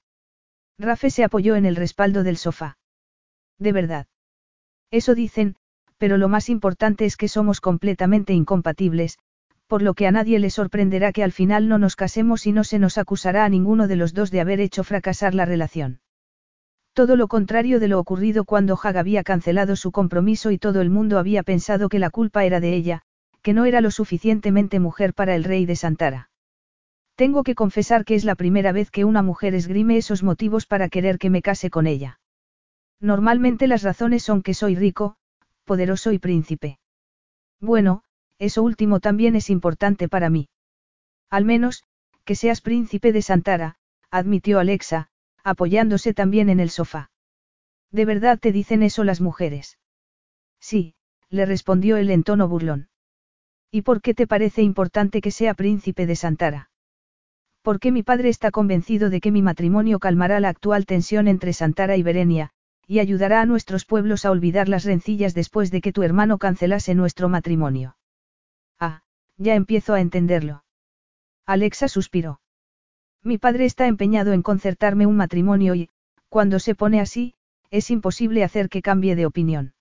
Rafe 0.78 1.08
se 1.08 1.24
apoyó 1.24 1.56
en 1.56 1.64
el 1.64 1.76
respaldo 1.76 2.24
del 2.24 2.36
sofá. 2.36 2.76
De 3.58 3.72
verdad. 3.72 4.06
Eso 4.90 5.14
dicen, 5.14 5.56
pero 5.96 6.18
lo 6.18 6.28
más 6.28 6.50
importante 6.50 7.06
es 7.06 7.16
que 7.16 7.28
somos 7.28 7.62
completamente 7.62 8.34
incompatibles, 8.34 9.18
por 9.66 9.80
lo 9.80 9.94
que 9.94 10.06
a 10.06 10.12
nadie 10.12 10.40
le 10.40 10.50
sorprenderá 10.50 11.10
que 11.10 11.24
al 11.24 11.32
final 11.32 11.68
no 11.68 11.78
nos 11.78 11.96
casemos 11.96 12.46
y 12.46 12.52
no 12.52 12.64
se 12.64 12.78
nos 12.78 12.98
acusará 12.98 13.46
a 13.46 13.48
ninguno 13.48 13.88
de 13.88 13.96
los 13.96 14.12
dos 14.12 14.30
de 14.30 14.42
haber 14.42 14.60
hecho 14.60 14.84
fracasar 14.84 15.34
la 15.34 15.46
relación. 15.46 15.99
Todo 16.92 17.16
lo 17.16 17.28
contrario 17.28 17.78
de 17.78 17.88
lo 17.88 17.98
ocurrido 18.00 18.44
cuando 18.44 18.78
Hag 18.82 18.98
había 18.98 19.22
cancelado 19.22 19.76
su 19.76 19.92
compromiso 19.92 20.50
y 20.50 20.58
todo 20.58 20.80
el 20.80 20.90
mundo 20.90 21.18
había 21.18 21.42
pensado 21.42 21.88
que 21.88 21.98
la 21.98 22.10
culpa 22.10 22.44
era 22.44 22.60
de 22.60 22.74
ella, 22.74 23.02
que 23.42 23.52
no 23.52 23.64
era 23.64 23.80
lo 23.80 23.90
suficientemente 23.90 24.80
mujer 24.80 25.14
para 25.14 25.34
el 25.34 25.44
rey 25.44 25.66
de 25.66 25.76
Santara. 25.76 26.30
Tengo 27.14 27.42
que 27.42 27.54
confesar 27.54 28.04
que 28.04 28.14
es 28.14 28.24
la 28.24 28.34
primera 28.34 28.72
vez 28.72 28.90
que 28.90 29.04
una 29.04 29.22
mujer 29.22 29.54
esgrime 29.54 29.96
esos 29.98 30.22
motivos 30.22 30.66
para 30.66 30.88
querer 30.88 31.18
que 31.18 31.30
me 31.30 31.42
case 31.42 31.70
con 31.70 31.86
ella. 31.86 32.18
Normalmente 32.98 33.66
las 33.66 33.82
razones 33.82 34.22
son 34.22 34.42
que 34.42 34.54
soy 34.54 34.74
rico, 34.74 35.16
poderoso 35.64 36.12
y 36.12 36.18
príncipe. 36.18 36.78
Bueno, 37.60 38.02
eso 38.38 38.62
último 38.62 39.00
también 39.00 39.36
es 39.36 39.50
importante 39.50 40.08
para 40.08 40.30
mí. 40.30 40.48
Al 41.28 41.44
menos, 41.44 41.84
que 42.24 42.34
seas 42.34 42.60
príncipe 42.62 43.12
de 43.12 43.22
Santara, 43.22 43.76
admitió 44.10 44.58
Alexa, 44.58 45.09
apoyándose 45.44 46.14
también 46.14 46.48
en 46.48 46.60
el 46.60 46.70
sofá. 46.70 47.10
¿De 47.90 48.04
verdad 48.04 48.38
te 48.38 48.52
dicen 48.52 48.82
eso 48.82 49.04
las 49.04 49.20
mujeres? 49.20 49.78
Sí, 50.60 50.94
le 51.28 51.46
respondió 51.46 51.96
él 51.96 52.10
en 52.10 52.22
tono 52.22 52.48
burlón. 52.48 52.88
¿Y 53.70 53.82
por 53.82 54.00
qué 54.02 54.14
te 54.14 54.26
parece 54.26 54.62
importante 54.62 55.20
que 55.20 55.30
sea 55.30 55.54
príncipe 55.54 56.06
de 56.06 56.16
Santara? 56.16 56.70
Porque 57.62 57.92
mi 57.92 58.02
padre 58.02 58.28
está 58.28 58.50
convencido 58.50 59.10
de 59.10 59.20
que 59.20 59.30
mi 59.30 59.42
matrimonio 59.42 59.98
calmará 59.98 60.40
la 60.40 60.48
actual 60.48 60.86
tensión 60.86 61.28
entre 61.28 61.52
Santara 61.52 61.96
y 61.96 62.02
Berenia, 62.02 62.50
y 62.86 62.98
ayudará 62.98 63.40
a 63.40 63.46
nuestros 63.46 63.84
pueblos 63.84 64.24
a 64.24 64.30
olvidar 64.30 64.68
las 64.68 64.84
rencillas 64.84 65.34
después 65.34 65.70
de 65.70 65.80
que 65.80 65.92
tu 65.92 66.02
hermano 66.02 66.38
cancelase 66.38 66.94
nuestro 66.94 67.28
matrimonio. 67.28 67.96
Ah, 68.80 69.02
ya 69.36 69.54
empiezo 69.54 69.94
a 69.94 70.00
entenderlo. 70.00 70.64
Alexa 71.46 71.86
suspiró. 71.86 72.40
Mi 73.22 73.38
padre 73.38 73.66
está 73.66 73.86
empeñado 73.86 74.32
en 74.32 74.42
concertarme 74.42 75.06
un 75.06 75.16
matrimonio 75.16 75.74
y, 75.74 75.90
cuando 76.28 76.58
se 76.58 76.74
pone 76.74 77.00
así, 77.00 77.34
es 77.70 77.90
imposible 77.90 78.44
hacer 78.44 78.68
que 78.68 78.82
cambie 78.82 79.14
de 79.16 79.26
opinión. 79.26 79.74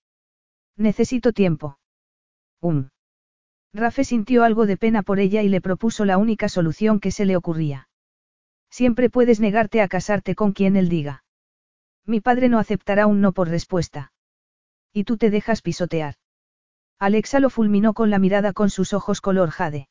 Necesito 0.76 1.32
tiempo. 1.32 1.78
Um. 2.60 2.90
Rafe 3.72 4.04
sintió 4.04 4.44
algo 4.44 4.66
de 4.66 4.76
pena 4.76 5.02
por 5.02 5.20
ella 5.20 5.42
y 5.42 5.48
le 5.48 5.60
propuso 5.60 6.04
la 6.04 6.18
única 6.18 6.48
solución 6.48 7.00
que 7.00 7.10
se 7.10 7.24
le 7.24 7.36
ocurría. 7.36 7.88
Siempre 8.68 9.10
puedes 9.10 9.40
negarte 9.40 9.80
a 9.80 9.88
casarte 9.88 10.34
con 10.34 10.52
quien 10.52 10.76
él 10.76 10.88
diga. 10.88 11.24
Mi 12.04 12.20
padre 12.20 12.48
no 12.48 12.58
aceptará 12.58 13.06
un 13.06 13.20
no 13.20 13.32
por 13.32 13.48
respuesta. 13.48 14.12
Y 14.92 15.04
tú 15.04 15.16
te 15.16 15.30
dejas 15.30 15.62
pisotear. 15.62 16.16
Alexa 16.98 17.40
lo 17.40 17.50
fulminó 17.50 17.94
con 17.94 18.10
la 18.10 18.18
mirada 18.18 18.52
con 18.52 18.70
sus 18.70 18.92
ojos 18.92 19.20
color 19.20 19.50
jade. 19.50 19.88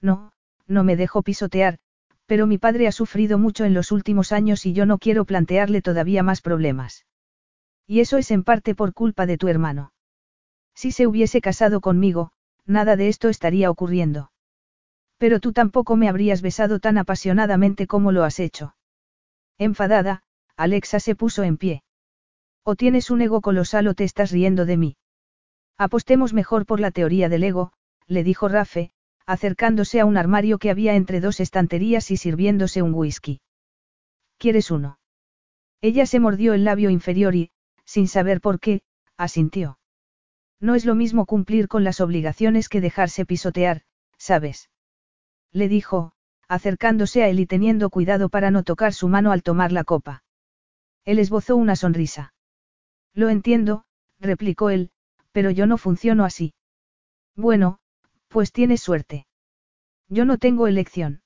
No, 0.00 0.32
no 0.66 0.84
me 0.84 0.96
dejo 0.96 1.22
pisotear, 1.22 1.78
pero 2.26 2.46
mi 2.46 2.58
padre 2.58 2.86
ha 2.86 2.92
sufrido 2.92 3.38
mucho 3.38 3.64
en 3.64 3.74
los 3.74 3.92
últimos 3.92 4.32
años 4.32 4.66
y 4.66 4.72
yo 4.72 4.86
no 4.86 4.98
quiero 4.98 5.24
plantearle 5.24 5.82
todavía 5.82 6.22
más 6.22 6.40
problemas. 6.40 7.04
Y 7.86 8.00
eso 8.00 8.18
es 8.18 8.30
en 8.30 8.44
parte 8.44 8.74
por 8.74 8.94
culpa 8.94 9.26
de 9.26 9.38
tu 9.38 9.48
hermano. 9.48 9.92
Si 10.74 10.92
se 10.92 11.06
hubiese 11.06 11.40
casado 11.40 11.80
conmigo, 11.80 12.32
nada 12.64 12.96
de 12.96 13.08
esto 13.08 13.28
estaría 13.28 13.70
ocurriendo. 13.70 14.32
Pero 15.18 15.40
tú 15.40 15.52
tampoco 15.52 15.96
me 15.96 16.08
habrías 16.08 16.42
besado 16.42 16.80
tan 16.80 16.98
apasionadamente 16.98 17.86
como 17.86 18.12
lo 18.12 18.24
has 18.24 18.40
hecho. 18.40 18.74
Enfadada, 19.58 20.22
Alexa 20.56 21.00
se 21.00 21.14
puso 21.14 21.42
en 21.42 21.56
pie. 21.56 21.82
O 22.64 22.76
tienes 22.76 23.10
un 23.10 23.22
ego 23.22 23.40
colosal 23.40 23.88
o 23.88 23.94
te 23.94 24.04
estás 24.04 24.30
riendo 24.30 24.64
de 24.64 24.76
mí. 24.76 24.96
Apostemos 25.78 26.32
mejor 26.32 26.66
por 26.66 26.80
la 26.80 26.90
teoría 26.90 27.28
del 27.28 27.44
ego, 27.44 27.72
le 28.06 28.24
dijo 28.24 28.48
Rafe, 28.48 28.92
acercándose 29.32 29.98
a 29.98 30.04
un 30.04 30.18
armario 30.18 30.58
que 30.58 30.68
había 30.68 30.94
entre 30.94 31.18
dos 31.18 31.40
estanterías 31.40 32.10
y 32.10 32.18
sirviéndose 32.18 32.82
un 32.82 32.92
whisky. 32.92 33.40
¿Quieres 34.36 34.70
uno? 34.70 34.98
Ella 35.80 36.04
se 36.04 36.20
mordió 36.20 36.52
el 36.52 36.64
labio 36.64 36.90
inferior 36.90 37.34
y, 37.34 37.50
sin 37.86 38.08
saber 38.08 38.42
por 38.42 38.60
qué, 38.60 38.82
asintió. 39.16 39.78
No 40.60 40.74
es 40.74 40.84
lo 40.84 40.94
mismo 40.94 41.24
cumplir 41.24 41.66
con 41.66 41.82
las 41.82 42.02
obligaciones 42.02 42.68
que 42.68 42.82
dejarse 42.82 43.24
pisotear, 43.24 43.84
¿sabes? 44.18 44.68
Le 45.50 45.66
dijo, 45.66 46.12
acercándose 46.46 47.22
a 47.22 47.28
él 47.30 47.40
y 47.40 47.46
teniendo 47.46 47.88
cuidado 47.88 48.28
para 48.28 48.50
no 48.50 48.64
tocar 48.64 48.92
su 48.92 49.08
mano 49.08 49.32
al 49.32 49.42
tomar 49.42 49.72
la 49.72 49.84
copa. 49.84 50.24
Él 51.06 51.18
esbozó 51.18 51.56
una 51.56 51.74
sonrisa. 51.74 52.34
Lo 53.14 53.30
entiendo, 53.30 53.86
replicó 54.20 54.68
él, 54.68 54.90
pero 55.32 55.50
yo 55.50 55.66
no 55.66 55.78
funciono 55.78 56.26
así. 56.26 56.52
Bueno, 57.34 57.78
pues 58.32 58.50
tienes 58.50 58.80
suerte. 58.80 59.26
Yo 60.08 60.24
no 60.24 60.38
tengo 60.38 60.66
elección. 60.66 61.20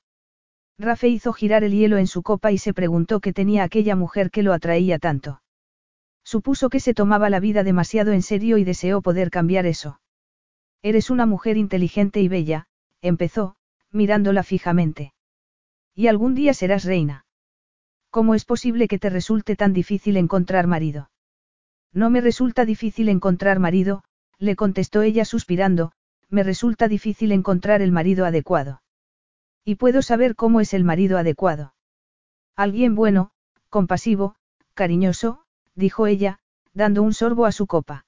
Rafe 0.79 1.09
hizo 1.09 1.33
girar 1.33 1.65
el 1.65 1.73
hielo 1.73 1.97
en 1.97 2.09
su 2.09 2.23
copa 2.23 2.53
y 2.53 2.59
se 2.59 2.75
preguntó 2.75 3.21
qué 3.21 3.33
tenía 3.33 3.63
aquella 3.63 3.97
mujer 3.97 4.31
que 4.31 4.43
lo 4.43 4.53
atraía 4.53 4.99
tanto. 4.99 5.41
Supuso 6.25 6.69
que 6.69 6.81
se 6.81 6.93
tomaba 6.93 7.31
la 7.31 7.41
vida 7.41 7.63
demasiado 7.63 8.13
en 8.13 8.23
serio 8.23 8.59
y 8.59 8.65
deseó 8.65 9.01
poder 9.01 9.31
cambiar 9.31 9.67
eso. 9.67 10.01
Eres 10.83 11.09
una 11.09 11.25
mujer 11.25 11.57
inteligente 11.57 12.21
y 12.21 12.29
bella, 12.29 12.67
empezó, 13.01 13.57
mirándola 13.93 14.43
fijamente. 14.43 15.15
Y 15.95 16.09
algún 16.09 16.35
día 16.35 16.53
serás 16.53 16.85
reina. 16.85 17.25
¿Cómo 18.11 18.35
es 18.35 18.45
posible 18.45 18.89
que 18.89 18.99
te 18.99 19.11
resulte 19.11 19.55
tan 19.55 19.73
difícil 19.73 20.17
encontrar 20.17 20.67
marido? 20.67 21.11
No 21.93 22.11
me 22.11 22.21
resulta 22.21 22.65
difícil 22.65 23.09
encontrar 23.09 23.61
marido, 23.61 24.03
le 24.39 24.57
contestó 24.57 25.03
ella 25.03 25.25
suspirando, 25.25 25.93
me 26.29 26.43
resulta 26.43 26.89
difícil 26.89 27.33
encontrar 27.33 27.83
el 27.83 27.93
marido 27.93 28.27
adecuado. 28.27 28.83
Y 29.65 29.77
puedo 29.77 30.03
saber 30.03 30.37
cómo 30.37 30.61
es 30.61 30.75
el 30.75 30.85
marido 30.85 31.19
adecuado. 31.19 31.75
Alguien 32.57 32.95
bueno, 32.95 33.31
compasivo, 33.69 34.37
cariñoso, 34.75 35.45
dijo 35.75 36.07
ella, 36.07 36.39
dando 36.73 37.03
un 37.03 37.15
sorbo 37.15 37.47
a 37.47 37.53
su 37.53 37.67
copa. 37.67 38.07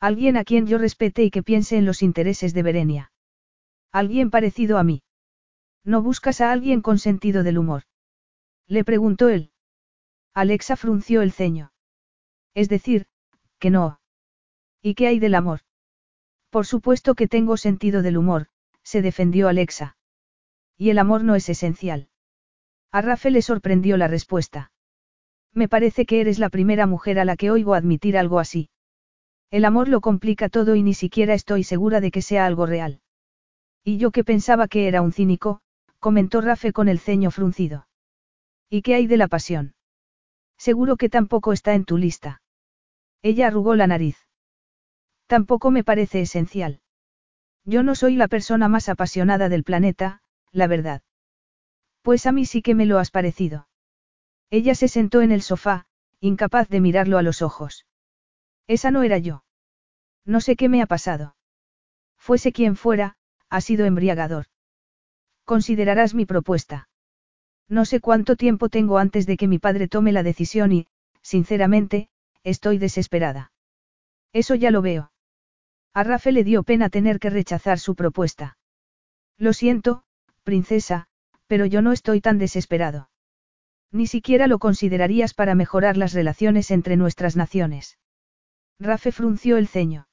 Alguien 0.00 0.36
a 0.36 0.44
quien 0.44 0.66
yo 0.66 0.78
respete 0.78 1.22
y 1.22 1.30
que 1.30 1.42
piense 1.42 1.76
en 1.76 1.84
los 1.84 2.02
intereses 2.02 2.54
de 2.54 2.62
Berenia. 2.62 3.12
Alguien 3.92 4.30
parecido 4.30 4.78
a 4.78 4.84
mí. 4.84 5.02
¿No 5.84 6.02
buscas 6.02 6.40
a 6.40 6.52
alguien 6.52 6.80
con 6.80 6.98
sentido 6.98 7.42
del 7.42 7.58
humor? 7.58 7.82
Le 8.66 8.84
preguntó 8.84 9.28
él. 9.28 9.52
Alexa 10.32 10.76
frunció 10.76 11.22
el 11.22 11.32
ceño. 11.32 11.72
Es 12.54 12.68
decir, 12.68 13.06
que 13.58 13.70
no. 13.70 14.00
¿Y 14.80 14.94
qué 14.94 15.08
hay 15.08 15.18
del 15.18 15.34
amor? 15.34 15.60
Por 16.50 16.66
supuesto 16.66 17.14
que 17.14 17.28
tengo 17.28 17.56
sentido 17.56 18.02
del 18.02 18.18
humor, 18.18 18.48
se 18.82 19.02
defendió 19.02 19.48
Alexa. 19.48 19.96
Y 20.76 20.90
el 20.90 20.98
amor 20.98 21.22
no 21.22 21.34
es 21.36 21.48
esencial. 21.48 22.08
A 22.92 23.02
Rafael 23.02 23.34
le 23.34 23.42
sorprendió 23.42 23.96
la 23.96 24.08
respuesta. 24.08 24.72
Me 25.52 25.68
parece 25.68 26.06
que 26.06 26.20
eres 26.20 26.38
la 26.38 26.48
primera 26.48 26.86
mujer 26.86 27.18
a 27.18 27.24
la 27.24 27.36
que 27.36 27.50
oigo 27.50 27.74
admitir 27.74 28.18
algo 28.18 28.40
así. 28.40 28.70
El 29.50 29.64
amor 29.64 29.88
lo 29.88 30.00
complica 30.00 30.48
todo 30.48 30.74
y 30.74 30.82
ni 30.82 30.94
siquiera 30.94 31.34
estoy 31.34 31.64
segura 31.64 32.00
de 32.00 32.10
que 32.10 32.22
sea 32.22 32.46
algo 32.46 32.66
real. 32.66 33.00
Y 33.84 33.98
yo 33.98 34.10
que 34.10 34.24
pensaba 34.24 34.68
que 34.68 34.86
era 34.88 35.02
un 35.02 35.12
cínico, 35.12 35.60
comentó 35.98 36.40
Rafe 36.40 36.72
con 36.72 36.88
el 36.88 36.98
ceño 36.98 37.30
fruncido. 37.30 37.86
¿Y 38.68 38.82
qué 38.82 38.94
hay 38.94 39.06
de 39.06 39.16
la 39.16 39.28
pasión? 39.28 39.74
Seguro 40.56 40.96
que 40.96 41.08
tampoco 41.08 41.52
está 41.52 41.74
en 41.74 41.84
tu 41.84 41.96
lista. 41.96 42.42
Ella 43.22 43.48
arrugó 43.48 43.74
la 43.74 43.86
nariz. 43.86 44.29
Tampoco 45.30 45.70
me 45.70 45.84
parece 45.84 46.20
esencial. 46.22 46.80
Yo 47.64 47.84
no 47.84 47.94
soy 47.94 48.16
la 48.16 48.26
persona 48.26 48.68
más 48.68 48.88
apasionada 48.88 49.48
del 49.48 49.62
planeta, 49.62 50.22
la 50.50 50.66
verdad. 50.66 51.02
Pues 52.02 52.26
a 52.26 52.32
mí 52.32 52.46
sí 52.46 52.62
que 52.62 52.74
me 52.74 52.84
lo 52.84 52.98
has 52.98 53.12
parecido. 53.12 53.68
Ella 54.50 54.74
se 54.74 54.88
sentó 54.88 55.22
en 55.22 55.30
el 55.30 55.42
sofá, 55.42 55.86
incapaz 56.18 56.68
de 56.68 56.80
mirarlo 56.80 57.16
a 57.16 57.22
los 57.22 57.42
ojos. 57.42 57.86
Esa 58.66 58.90
no 58.90 59.04
era 59.04 59.18
yo. 59.18 59.44
No 60.24 60.40
sé 60.40 60.56
qué 60.56 60.68
me 60.68 60.82
ha 60.82 60.86
pasado. 60.86 61.36
Fuese 62.18 62.50
quien 62.50 62.74
fuera, 62.74 63.14
ha 63.48 63.60
sido 63.60 63.86
embriagador. 63.86 64.46
Considerarás 65.44 66.12
mi 66.12 66.26
propuesta. 66.26 66.88
No 67.68 67.84
sé 67.84 68.00
cuánto 68.00 68.34
tiempo 68.34 68.68
tengo 68.68 68.98
antes 68.98 69.26
de 69.26 69.36
que 69.36 69.46
mi 69.46 69.60
padre 69.60 69.86
tome 69.86 70.10
la 70.10 70.24
decisión 70.24 70.72
y, 70.72 70.88
sinceramente, 71.22 72.08
estoy 72.42 72.78
desesperada. 72.78 73.52
Eso 74.32 74.56
ya 74.56 74.72
lo 74.72 74.82
veo. 74.82 75.12
A 75.92 76.04
Rafe 76.04 76.32
le 76.32 76.44
dio 76.44 76.62
pena 76.62 76.88
tener 76.88 77.18
que 77.18 77.30
rechazar 77.30 77.78
su 77.78 77.94
propuesta. 77.94 78.56
Lo 79.36 79.52
siento, 79.52 80.04
princesa, 80.44 81.06
pero 81.46 81.66
yo 81.66 81.82
no 81.82 81.92
estoy 81.92 82.20
tan 82.20 82.38
desesperado. 82.38 83.10
Ni 83.90 84.06
siquiera 84.06 84.46
lo 84.46 84.58
considerarías 84.58 85.34
para 85.34 85.56
mejorar 85.56 85.96
las 85.96 86.12
relaciones 86.12 86.70
entre 86.70 86.96
nuestras 86.96 87.36
naciones. 87.36 87.98
Rafe 88.78 89.10
frunció 89.10 89.56
el 89.56 89.66
ceño. 89.66 90.06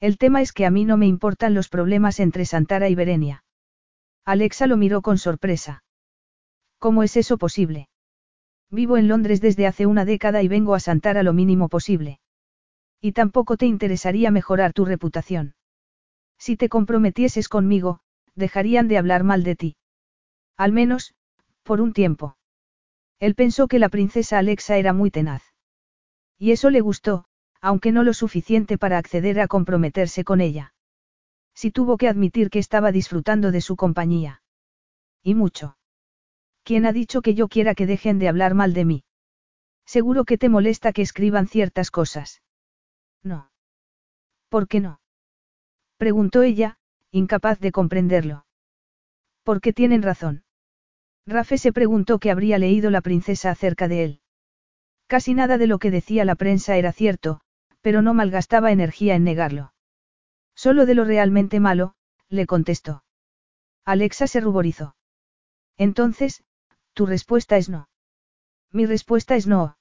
El 0.00 0.18
tema 0.18 0.42
es 0.42 0.52
que 0.52 0.66
a 0.66 0.70
mí 0.70 0.84
no 0.84 0.96
me 0.96 1.06
importan 1.06 1.54
los 1.54 1.68
problemas 1.68 2.20
entre 2.20 2.44
Santara 2.44 2.88
y 2.88 2.94
Berenia. 2.94 3.44
Alexa 4.24 4.66
lo 4.66 4.76
miró 4.76 5.00
con 5.00 5.18
sorpresa. 5.18 5.82
¿Cómo 6.78 7.02
es 7.02 7.16
eso 7.16 7.38
posible? 7.38 7.88
Vivo 8.70 8.96
en 8.96 9.08
Londres 9.08 9.40
desde 9.40 9.66
hace 9.66 9.86
una 9.86 10.04
década 10.04 10.42
y 10.42 10.48
vengo 10.48 10.74
a 10.74 10.80
Santara 10.80 11.22
lo 11.22 11.32
mínimo 11.32 11.68
posible. 11.68 12.20
Y 13.00 13.12
tampoco 13.12 13.56
te 13.56 13.66
interesaría 13.66 14.30
mejorar 14.30 14.72
tu 14.72 14.84
reputación. 14.84 15.54
Si 16.38 16.56
te 16.56 16.68
comprometieses 16.68 17.48
conmigo, 17.48 18.00
dejarían 18.34 18.88
de 18.88 18.98
hablar 18.98 19.24
mal 19.24 19.42
de 19.42 19.56
ti. 19.56 19.76
Al 20.56 20.72
menos, 20.72 21.14
por 21.62 21.80
un 21.80 21.92
tiempo. 21.92 22.36
Él 23.18 23.34
pensó 23.34 23.68
que 23.68 23.78
la 23.78 23.88
princesa 23.88 24.38
Alexa 24.38 24.76
era 24.76 24.92
muy 24.92 25.10
tenaz. 25.10 25.42
Y 26.38 26.52
eso 26.52 26.70
le 26.70 26.80
gustó, 26.80 27.26
aunque 27.60 27.92
no 27.92 28.02
lo 28.02 28.14
suficiente 28.14 28.78
para 28.78 28.98
acceder 28.98 29.40
a 29.40 29.48
comprometerse 29.48 30.24
con 30.24 30.40
ella. 30.40 30.74
Si 31.54 31.70
tuvo 31.70 31.98
que 31.98 32.08
admitir 32.08 32.48
que 32.48 32.58
estaba 32.58 32.92
disfrutando 32.92 33.50
de 33.50 33.60
su 33.60 33.76
compañía. 33.76 34.42
Y 35.22 35.34
mucho. 35.34 35.76
¿Quién 36.62 36.86
ha 36.86 36.92
dicho 36.92 37.20
que 37.20 37.34
yo 37.34 37.48
quiera 37.48 37.74
que 37.74 37.86
dejen 37.86 38.18
de 38.18 38.28
hablar 38.28 38.54
mal 38.54 38.72
de 38.72 38.84
mí? 38.84 39.04
Seguro 39.84 40.24
que 40.24 40.38
te 40.38 40.48
molesta 40.48 40.92
que 40.92 41.02
escriban 41.02 41.48
ciertas 41.48 41.90
cosas. 41.90 42.40
No. 43.22 43.50
¿Por 44.48 44.68
qué 44.68 44.80
no? 44.80 45.00
Preguntó 45.96 46.42
ella, 46.42 46.78
incapaz 47.10 47.60
de 47.60 47.72
comprenderlo. 47.72 48.46
Porque 49.42 49.72
tienen 49.72 50.02
razón. 50.02 50.44
Rafe 51.26 51.58
se 51.58 51.72
preguntó 51.72 52.18
qué 52.18 52.30
habría 52.30 52.58
leído 52.58 52.90
la 52.90 53.00
princesa 53.00 53.50
acerca 53.50 53.88
de 53.88 54.04
él. 54.04 54.20
Casi 55.06 55.34
nada 55.34 55.58
de 55.58 55.66
lo 55.66 55.78
que 55.78 55.90
decía 55.90 56.24
la 56.24 56.34
prensa 56.34 56.76
era 56.76 56.92
cierto, 56.92 57.40
pero 57.80 58.02
no 58.02 58.14
malgastaba 58.14 58.72
energía 58.72 59.14
en 59.14 59.24
negarlo. 59.24 59.72
Solo 60.54 60.86
de 60.86 60.94
lo 60.94 61.04
realmente 61.04 61.60
malo, 61.60 61.94
le 62.28 62.46
contestó. 62.46 63.02
Alexa 63.84 64.26
se 64.26 64.40
ruborizó. 64.40 64.94
Entonces, 65.76 66.44
tu 66.92 67.06
respuesta 67.06 67.56
es 67.56 67.68
no. 67.68 67.88
Mi 68.70 68.86
respuesta 68.86 69.36
es 69.36 69.46
no. 69.46 69.76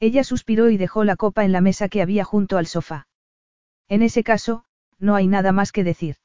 Ella 0.00 0.24
suspiró 0.24 0.70
y 0.70 0.78
dejó 0.78 1.04
la 1.04 1.16
copa 1.16 1.44
en 1.44 1.52
la 1.52 1.60
mesa 1.60 1.90
que 1.90 2.00
había 2.00 2.24
junto 2.24 2.56
al 2.56 2.66
sofá. 2.66 3.06
En 3.88 4.02
ese 4.02 4.24
caso, 4.24 4.64
no 4.98 5.14
hay 5.14 5.26
nada 5.26 5.52
más 5.52 5.72
que 5.72 5.84
decir. 5.84 6.16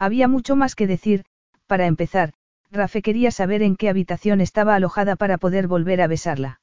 Había 0.00 0.26
mucho 0.26 0.56
más 0.56 0.74
que 0.74 0.88
decir, 0.88 1.24
para 1.66 1.86
empezar, 1.86 2.34
Rafe 2.70 3.00
quería 3.00 3.30
saber 3.30 3.62
en 3.62 3.76
qué 3.76 3.88
habitación 3.88 4.40
estaba 4.40 4.74
alojada 4.74 5.16
para 5.16 5.38
poder 5.38 5.68
volver 5.68 6.00
a 6.00 6.08
besarla. 6.08 6.60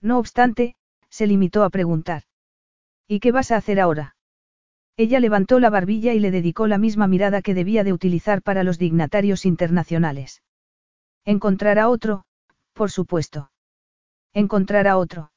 No 0.00 0.18
obstante, 0.18 0.76
se 1.10 1.26
limitó 1.26 1.64
a 1.64 1.70
preguntar. 1.70 2.22
¿Y 3.08 3.20
qué 3.20 3.32
vas 3.32 3.50
a 3.50 3.56
hacer 3.56 3.80
ahora? 3.80 4.16
Ella 4.96 5.18
levantó 5.20 5.60
la 5.60 5.70
barbilla 5.70 6.12
y 6.12 6.20
le 6.20 6.30
dedicó 6.30 6.66
la 6.66 6.78
misma 6.78 7.06
mirada 7.08 7.42
que 7.42 7.54
debía 7.54 7.84
de 7.84 7.92
utilizar 7.92 8.42
para 8.42 8.62
los 8.62 8.78
dignatarios 8.78 9.44
internacionales. 9.44 10.42
Encontrará 11.24 11.88
otro, 11.88 12.24
por 12.74 12.90
supuesto. 12.90 13.50
Encontrará 14.32 14.98
otro. 14.98 15.30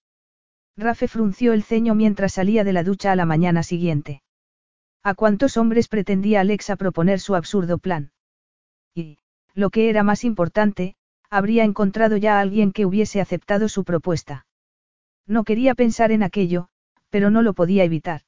Rafe 0.78 1.08
frunció 1.08 1.54
el 1.54 1.64
ceño 1.64 1.96
mientras 1.96 2.34
salía 2.34 2.64
de 2.64 2.74
la 2.74 2.84
ducha 2.84 3.12
a 3.12 3.16
la 3.16 3.26
mañana 3.26 3.64
siguiente. 3.64 4.22
¿A 5.04 5.14
cuántos 5.16 5.58
hombres 5.58 5.88
pretendía 5.88 6.42
Alexa 6.42 6.76
proponer 6.76 7.20
su 7.20 7.36
absurdo 7.36 7.78
plan? 7.78 8.12
Y, 8.96 9.18
lo 9.54 9.70
que 9.70 9.90
era 9.90 10.04
más 10.04 10.24
importante, 10.24 10.96
habría 11.30 11.64
encontrado 11.64 12.18
ya 12.18 12.38
a 12.38 12.42
alguien 12.42 12.72
que 12.72 12.86
hubiese 12.86 13.22
aceptado 13.22 13.70
su 13.70 13.84
propuesta. 13.84 14.46
No 15.28 15.44
quería 15.44 15.76
pensar 15.76 16.12
en 16.12 16.24
aquello, 16.24 16.68
pero 17.10 17.32
no 17.32 17.42
lo 17.42 17.54
podía 17.54 17.84
evitar. 17.84 18.22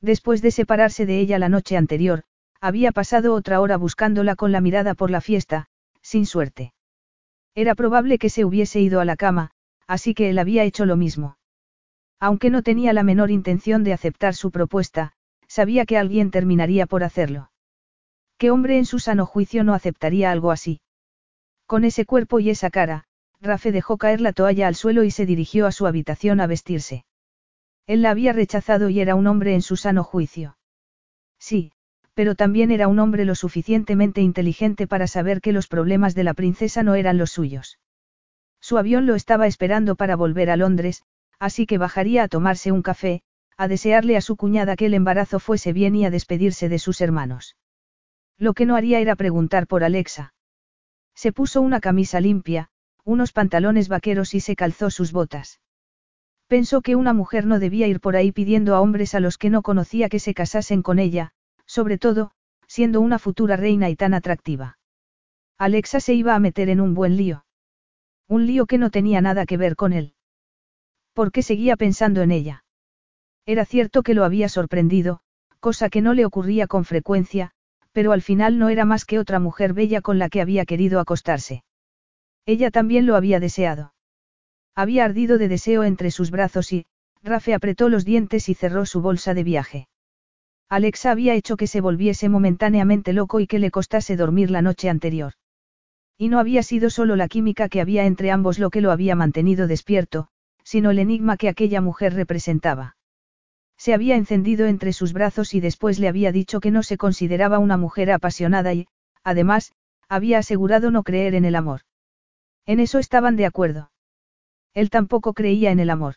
Después 0.00 0.42
de 0.42 0.50
separarse 0.50 1.06
de 1.06 1.20
ella 1.20 1.38
la 1.38 1.48
noche 1.48 1.76
anterior, 1.76 2.24
había 2.60 2.92
pasado 2.92 3.34
otra 3.34 3.60
hora 3.60 3.76
buscándola 3.76 4.36
con 4.36 4.52
la 4.52 4.60
mirada 4.60 4.94
por 4.94 5.10
la 5.10 5.20
fiesta, 5.20 5.66
sin 6.02 6.26
suerte. 6.26 6.72
Era 7.54 7.74
probable 7.74 8.18
que 8.18 8.30
se 8.30 8.44
hubiese 8.44 8.80
ido 8.80 9.00
a 9.00 9.04
la 9.04 9.16
cama, 9.16 9.50
así 9.86 10.14
que 10.14 10.30
él 10.30 10.38
había 10.38 10.64
hecho 10.64 10.84
lo 10.84 10.96
mismo. 10.96 11.36
Aunque 12.18 12.50
no 12.50 12.62
tenía 12.62 12.92
la 12.92 13.02
menor 13.02 13.30
intención 13.30 13.84
de 13.84 13.92
aceptar 13.92 14.34
su 14.34 14.50
propuesta, 14.50 15.12
sabía 15.46 15.86
que 15.86 15.98
alguien 15.98 16.30
terminaría 16.30 16.86
por 16.86 17.04
hacerlo. 17.04 17.50
¿Qué 18.38 18.50
hombre 18.50 18.78
en 18.78 18.84
su 18.84 18.98
sano 18.98 19.26
juicio 19.26 19.64
no 19.64 19.74
aceptaría 19.74 20.30
algo 20.30 20.50
así? 20.50 20.80
Con 21.66 21.84
ese 21.84 22.04
cuerpo 22.04 22.40
y 22.40 22.50
esa 22.50 22.70
cara, 22.70 23.04
Rafe 23.40 23.72
dejó 23.72 23.98
caer 23.98 24.20
la 24.20 24.32
toalla 24.32 24.66
al 24.66 24.74
suelo 24.74 25.04
y 25.04 25.10
se 25.10 25.26
dirigió 25.26 25.66
a 25.66 25.72
su 25.72 25.86
habitación 25.86 26.40
a 26.40 26.46
vestirse. 26.46 27.04
Él 27.86 28.02
la 28.02 28.10
había 28.10 28.32
rechazado 28.32 28.88
y 28.88 29.00
era 29.00 29.14
un 29.14 29.26
hombre 29.26 29.54
en 29.54 29.62
su 29.62 29.76
sano 29.76 30.02
juicio. 30.02 30.58
Sí, 31.38 31.72
pero 32.14 32.34
también 32.34 32.70
era 32.70 32.88
un 32.88 32.98
hombre 32.98 33.24
lo 33.24 33.34
suficientemente 33.34 34.22
inteligente 34.22 34.86
para 34.86 35.06
saber 35.06 35.40
que 35.40 35.52
los 35.52 35.68
problemas 35.68 36.14
de 36.14 36.24
la 36.24 36.34
princesa 36.34 36.82
no 36.82 36.94
eran 36.94 37.18
los 37.18 37.30
suyos. 37.30 37.78
Su 38.60 38.78
avión 38.78 39.06
lo 39.06 39.14
estaba 39.14 39.46
esperando 39.46 39.96
para 39.96 40.16
volver 40.16 40.50
a 40.50 40.56
Londres, 40.56 41.04
así 41.38 41.66
que 41.66 41.78
bajaría 41.78 42.24
a 42.24 42.28
tomarse 42.28 42.72
un 42.72 42.82
café, 42.82 43.22
a 43.56 43.68
desearle 43.68 44.16
a 44.16 44.20
su 44.20 44.36
cuñada 44.36 44.76
que 44.76 44.86
el 44.86 44.94
embarazo 44.94 45.38
fuese 45.38 45.72
bien 45.72 45.94
y 45.94 46.04
a 46.04 46.10
despedirse 46.10 46.68
de 46.68 46.78
sus 46.78 47.00
hermanos. 47.00 47.56
Lo 48.38 48.52
que 48.52 48.66
no 48.66 48.76
haría 48.76 49.00
era 49.00 49.16
preguntar 49.16 49.66
por 49.66 49.82
Alexa. 49.82 50.34
Se 51.14 51.32
puso 51.32 51.62
una 51.62 51.80
camisa 51.80 52.20
limpia, 52.20 52.68
unos 53.04 53.32
pantalones 53.32 53.88
vaqueros 53.88 54.34
y 54.34 54.40
se 54.40 54.56
calzó 54.56 54.90
sus 54.90 55.12
botas. 55.12 55.60
Pensó 56.48 56.82
que 56.82 56.96
una 56.96 57.12
mujer 57.12 57.46
no 57.46 57.58
debía 57.58 57.86
ir 57.86 58.00
por 58.00 58.16
ahí 58.16 58.32
pidiendo 58.32 58.74
a 58.74 58.80
hombres 58.80 59.14
a 59.14 59.20
los 59.20 59.38
que 59.38 59.48
no 59.48 59.62
conocía 59.62 60.08
que 60.08 60.18
se 60.18 60.34
casasen 60.34 60.82
con 60.82 60.98
ella, 60.98 61.32
sobre 61.64 61.98
todo, 61.98 62.32
siendo 62.66 63.00
una 63.00 63.18
futura 63.18 63.56
reina 63.56 63.88
y 63.88 63.96
tan 63.96 64.12
atractiva. 64.12 64.78
Alexa 65.56 66.00
se 66.00 66.14
iba 66.14 66.34
a 66.34 66.38
meter 66.38 66.68
en 66.68 66.80
un 66.80 66.94
buen 66.94 67.16
lío. 67.16 67.46
Un 68.28 68.46
lío 68.46 68.66
que 68.66 68.76
no 68.76 68.90
tenía 68.90 69.20
nada 69.20 69.46
que 69.46 69.56
ver 69.56 69.76
con 69.76 69.92
él. 69.92 70.15
¿Por 71.16 71.32
qué 71.32 71.42
seguía 71.42 71.76
pensando 71.76 72.20
en 72.20 72.30
ella? 72.30 72.62
Era 73.46 73.64
cierto 73.64 74.02
que 74.02 74.12
lo 74.12 74.22
había 74.22 74.50
sorprendido, 74.50 75.20
cosa 75.60 75.88
que 75.88 76.02
no 76.02 76.12
le 76.12 76.26
ocurría 76.26 76.66
con 76.66 76.84
frecuencia, 76.84 77.52
pero 77.92 78.12
al 78.12 78.20
final 78.20 78.58
no 78.58 78.68
era 78.68 78.84
más 78.84 79.06
que 79.06 79.18
otra 79.18 79.38
mujer 79.40 79.72
bella 79.72 80.02
con 80.02 80.18
la 80.18 80.28
que 80.28 80.42
había 80.42 80.66
querido 80.66 81.00
acostarse. 81.00 81.64
Ella 82.44 82.70
también 82.70 83.06
lo 83.06 83.16
había 83.16 83.40
deseado. 83.40 83.94
Había 84.74 85.06
ardido 85.06 85.38
de 85.38 85.48
deseo 85.48 85.84
entre 85.84 86.10
sus 86.10 86.30
brazos 86.30 86.70
y, 86.74 86.84
Rafe 87.22 87.54
apretó 87.54 87.88
los 87.88 88.04
dientes 88.04 88.50
y 88.50 88.54
cerró 88.54 88.84
su 88.84 89.00
bolsa 89.00 89.32
de 89.32 89.42
viaje. 89.42 89.88
Alexa 90.68 91.12
había 91.12 91.32
hecho 91.32 91.56
que 91.56 91.66
se 91.66 91.80
volviese 91.80 92.28
momentáneamente 92.28 93.14
loco 93.14 93.40
y 93.40 93.46
que 93.46 93.58
le 93.58 93.70
costase 93.70 94.16
dormir 94.16 94.50
la 94.50 94.60
noche 94.60 94.90
anterior. 94.90 95.32
Y 96.18 96.28
no 96.28 96.40
había 96.40 96.62
sido 96.62 96.90
solo 96.90 97.16
la 97.16 97.28
química 97.28 97.70
que 97.70 97.80
había 97.80 98.04
entre 98.04 98.30
ambos 98.32 98.58
lo 98.58 98.68
que 98.68 98.82
lo 98.82 98.90
había 98.90 99.14
mantenido 99.14 99.66
despierto, 99.66 100.28
sino 100.66 100.90
el 100.90 100.98
enigma 100.98 101.36
que 101.36 101.48
aquella 101.48 101.80
mujer 101.80 102.12
representaba. 102.14 102.96
Se 103.78 103.94
había 103.94 104.16
encendido 104.16 104.66
entre 104.66 104.92
sus 104.92 105.12
brazos 105.12 105.54
y 105.54 105.60
después 105.60 106.00
le 106.00 106.08
había 106.08 106.32
dicho 106.32 106.58
que 106.58 106.72
no 106.72 106.82
se 106.82 106.96
consideraba 106.96 107.60
una 107.60 107.76
mujer 107.76 108.10
apasionada 108.10 108.74
y, 108.74 108.88
además, 109.22 109.72
había 110.08 110.38
asegurado 110.38 110.90
no 110.90 111.04
creer 111.04 111.36
en 111.36 111.44
el 111.44 111.54
amor. 111.54 111.82
En 112.66 112.80
eso 112.80 112.98
estaban 112.98 113.36
de 113.36 113.46
acuerdo. 113.46 113.92
Él 114.74 114.90
tampoco 114.90 115.34
creía 115.34 115.70
en 115.70 115.78
el 115.78 115.88
amor. 115.88 116.16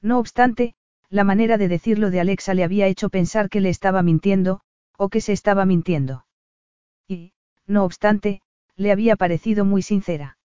No 0.00 0.18
obstante, 0.18 0.74
la 1.10 1.24
manera 1.24 1.58
de 1.58 1.68
decirlo 1.68 2.10
de 2.10 2.20
Alexa 2.20 2.54
le 2.54 2.64
había 2.64 2.86
hecho 2.86 3.10
pensar 3.10 3.50
que 3.50 3.60
le 3.60 3.68
estaba 3.68 4.02
mintiendo, 4.02 4.62
o 4.96 5.10
que 5.10 5.20
se 5.20 5.34
estaba 5.34 5.66
mintiendo. 5.66 6.24
Y, 7.06 7.32
no 7.66 7.84
obstante, 7.84 8.40
le 8.76 8.92
había 8.92 9.16
parecido 9.16 9.66
muy 9.66 9.82
sincera. 9.82 10.37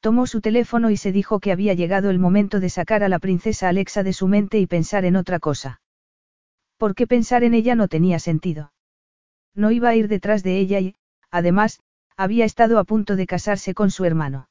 Tomó 0.00 0.26
su 0.26 0.40
teléfono 0.40 0.90
y 0.90 0.96
se 0.96 1.12
dijo 1.12 1.40
que 1.40 1.52
había 1.52 1.74
llegado 1.74 2.08
el 2.08 2.18
momento 2.18 2.58
de 2.58 2.70
sacar 2.70 3.04
a 3.04 3.10
la 3.10 3.18
princesa 3.18 3.68
Alexa 3.68 4.02
de 4.02 4.14
su 4.14 4.28
mente 4.28 4.58
y 4.58 4.66
pensar 4.66 5.04
en 5.04 5.14
otra 5.14 5.38
cosa. 5.38 5.82
Porque 6.78 7.06
pensar 7.06 7.44
en 7.44 7.52
ella 7.52 7.74
no 7.74 7.86
tenía 7.86 8.18
sentido. 8.18 8.72
No 9.54 9.70
iba 9.70 9.90
a 9.90 9.96
ir 9.96 10.08
detrás 10.08 10.42
de 10.42 10.58
ella 10.58 10.80
y, 10.80 10.94
además, 11.30 11.80
había 12.16 12.46
estado 12.46 12.78
a 12.78 12.84
punto 12.84 13.14
de 13.14 13.26
casarse 13.26 13.74
con 13.74 13.90
su 13.90 14.06
hermano. 14.06 14.48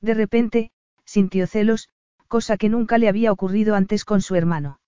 De 0.00 0.14
repente, 0.14 0.70
sintió 1.04 1.48
celos, 1.48 1.88
cosa 2.28 2.56
que 2.56 2.68
nunca 2.68 2.96
le 2.96 3.08
había 3.08 3.32
ocurrido 3.32 3.74
antes 3.74 4.04
con 4.04 4.22
su 4.22 4.36
hermano. 4.36 4.80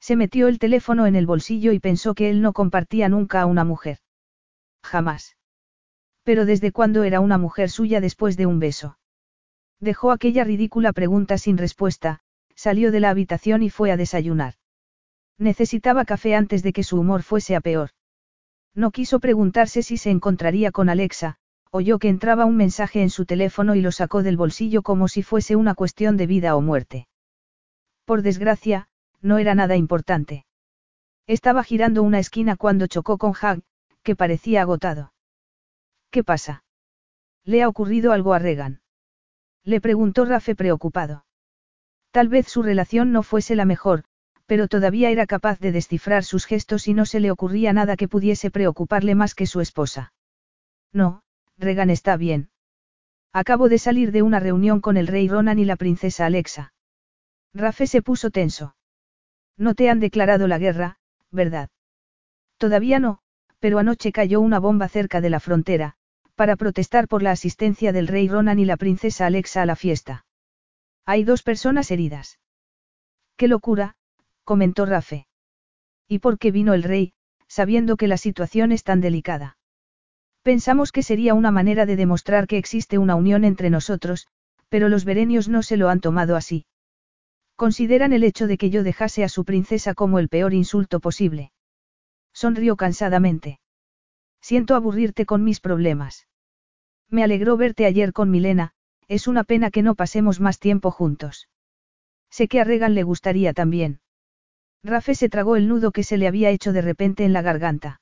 Se 0.00 0.16
metió 0.16 0.48
el 0.48 0.58
teléfono 0.58 1.06
en 1.06 1.16
el 1.16 1.26
bolsillo 1.26 1.72
y 1.72 1.80
pensó 1.80 2.14
que 2.14 2.28
él 2.28 2.42
no 2.42 2.52
compartía 2.52 3.08
nunca 3.08 3.40
a 3.40 3.46
una 3.46 3.64
mujer. 3.64 3.98
Jamás. 4.82 5.38
Pero 6.24 6.44
desde 6.44 6.72
cuándo 6.72 7.04
era 7.04 7.20
una 7.20 7.38
mujer 7.38 7.70
suya 7.70 8.02
después 8.02 8.36
de 8.36 8.44
un 8.44 8.58
beso. 8.58 8.97
Dejó 9.80 10.10
aquella 10.10 10.44
ridícula 10.44 10.92
pregunta 10.92 11.38
sin 11.38 11.56
respuesta, 11.56 12.20
salió 12.54 12.90
de 12.90 13.00
la 13.00 13.10
habitación 13.10 13.62
y 13.62 13.70
fue 13.70 13.92
a 13.92 13.96
desayunar. 13.96 14.54
Necesitaba 15.38 16.04
café 16.04 16.34
antes 16.34 16.62
de 16.62 16.72
que 16.72 16.82
su 16.82 16.98
humor 16.98 17.22
fuese 17.22 17.54
a 17.54 17.60
peor. 17.60 17.90
No 18.74 18.90
quiso 18.90 19.20
preguntarse 19.20 19.82
si 19.82 19.96
se 19.96 20.10
encontraría 20.10 20.72
con 20.72 20.88
Alexa, 20.88 21.36
oyó 21.70 21.98
que 21.98 22.08
entraba 22.08 22.44
un 22.44 22.56
mensaje 22.56 23.02
en 23.02 23.10
su 23.10 23.24
teléfono 23.24 23.74
y 23.74 23.80
lo 23.80 23.92
sacó 23.92 24.22
del 24.22 24.36
bolsillo 24.36 24.82
como 24.82 25.06
si 25.06 25.22
fuese 25.22 25.54
una 25.54 25.74
cuestión 25.74 26.16
de 26.16 26.26
vida 26.26 26.56
o 26.56 26.60
muerte. 26.60 27.06
Por 28.04 28.22
desgracia, 28.22 28.88
no 29.20 29.38
era 29.38 29.54
nada 29.54 29.76
importante. 29.76 30.44
Estaba 31.26 31.62
girando 31.62 32.02
una 32.02 32.18
esquina 32.18 32.56
cuando 32.56 32.86
chocó 32.86 33.18
con 33.18 33.34
Hag, 33.40 33.60
que 34.02 34.16
parecía 34.16 34.62
agotado. 34.62 35.12
¿Qué 36.10 36.24
pasa? 36.24 36.64
¿Le 37.44 37.62
ha 37.62 37.68
ocurrido 37.68 38.12
algo 38.12 38.32
a 38.32 38.38
Regan? 38.38 38.80
Le 39.68 39.82
preguntó 39.82 40.24
Rafe 40.24 40.54
preocupado. 40.54 41.26
Tal 42.10 42.28
vez 42.28 42.48
su 42.48 42.62
relación 42.62 43.12
no 43.12 43.22
fuese 43.22 43.54
la 43.54 43.66
mejor, 43.66 44.04
pero 44.46 44.66
todavía 44.66 45.10
era 45.10 45.26
capaz 45.26 45.60
de 45.60 45.72
descifrar 45.72 46.24
sus 46.24 46.46
gestos 46.46 46.88
y 46.88 46.94
no 46.94 47.04
se 47.04 47.20
le 47.20 47.30
ocurría 47.30 47.74
nada 47.74 47.94
que 47.94 48.08
pudiese 48.08 48.50
preocuparle 48.50 49.14
más 49.14 49.34
que 49.34 49.44
su 49.44 49.60
esposa. 49.60 50.14
No, 50.90 51.20
Regan 51.58 51.90
está 51.90 52.16
bien. 52.16 52.48
Acabo 53.34 53.68
de 53.68 53.76
salir 53.76 54.10
de 54.10 54.22
una 54.22 54.40
reunión 54.40 54.80
con 54.80 54.96
el 54.96 55.06
rey 55.06 55.28
Ronan 55.28 55.58
y 55.58 55.66
la 55.66 55.76
princesa 55.76 56.24
Alexa. 56.24 56.72
Rafe 57.52 57.86
se 57.86 58.00
puso 58.00 58.30
tenso. 58.30 58.74
No 59.58 59.74
te 59.74 59.90
han 59.90 60.00
declarado 60.00 60.48
la 60.48 60.56
guerra, 60.56 60.96
¿verdad? 61.30 61.68
Todavía 62.56 63.00
no, 63.00 63.18
pero 63.58 63.78
anoche 63.78 64.12
cayó 64.12 64.40
una 64.40 64.60
bomba 64.60 64.88
cerca 64.88 65.20
de 65.20 65.28
la 65.28 65.40
frontera, 65.40 65.97
para 66.38 66.54
protestar 66.54 67.08
por 67.08 67.24
la 67.24 67.32
asistencia 67.32 67.90
del 67.92 68.06
rey 68.06 68.28
Ronan 68.28 68.60
y 68.60 68.64
la 68.64 68.76
princesa 68.76 69.26
Alexa 69.26 69.60
a 69.60 69.66
la 69.66 69.74
fiesta. 69.74 70.24
Hay 71.04 71.24
dos 71.24 71.42
personas 71.42 71.90
heridas. 71.90 72.38
¡Qué 73.36 73.48
locura! 73.48 73.96
comentó 74.44 74.86
Rafe. 74.86 75.26
¿Y 76.06 76.20
por 76.20 76.38
qué 76.38 76.52
vino 76.52 76.74
el 76.74 76.84
rey, 76.84 77.12
sabiendo 77.48 77.96
que 77.96 78.06
la 78.06 78.16
situación 78.18 78.70
es 78.70 78.84
tan 78.84 79.00
delicada? 79.00 79.58
Pensamos 80.42 80.92
que 80.92 81.02
sería 81.02 81.34
una 81.34 81.50
manera 81.50 81.86
de 81.86 81.96
demostrar 81.96 82.46
que 82.46 82.56
existe 82.56 82.98
una 82.98 83.16
unión 83.16 83.42
entre 83.44 83.68
nosotros, 83.68 84.28
pero 84.68 84.88
los 84.88 85.04
berenios 85.04 85.48
no 85.48 85.64
se 85.64 85.76
lo 85.76 85.88
han 85.88 86.00
tomado 86.00 86.36
así. 86.36 86.66
Consideran 87.56 88.12
el 88.12 88.22
hecho 88.22 88.46
de 88.46 88.58
que 88.58 88.70
yo 88.70 88.84
dejase 88.84 89.24
a 89.24 89.28
su 89.28 89.44
princesa 89.44 89.92
como 89.92 90.20
el 90.20 90.28
peor 90.28 90.54
insulto 90.54 91.00
posible. 91.00 91.50
Sonrió 92.32 92.76
cansadamente. 92.76 93.58
Siento 94.40 94.76
aburrirte 94.76 95.26
con 95.26 95.42
mis 95.42 95.58
problemas. 95.58 96.27
Me 97.10 97.24
alegró 97.24 97.56
verte 97.56 97.86
ayer 97.86 98.12
con 98.12 98.30
Milena, 98.30 98.72
es 99.08 99.26
una 99.26 99.44
pena 99.44 99.70
que 99.70 99.82
no 99.82 99.94
pasemos 99.94 100.40
más 100.40 100.58
tiempo 100.58 100.90
juntos. 100.90 101.48
Sé 102.30 102.48
que 102.48 102.60
a 102.60 102.64
Regan 102.64 102.94
le 102.94 103.02
gustaría 103.02 103.54
también. 103.54 104.00
Rafe 104.84 105.14
se 105.14 105.28
tragó 105.28 105.56
el 105.56 105.68
nudo 105.68 105.90
que 105.92 106.04
se 106.04 106.18
le 106.18 106.28
había 106.28 106.50
hecho 106.50 106.72
de 106.72 106.82
repente 106.82 107.24
en 107.24 107.32
la 107.32 107.42
garganta. 107.42 108.00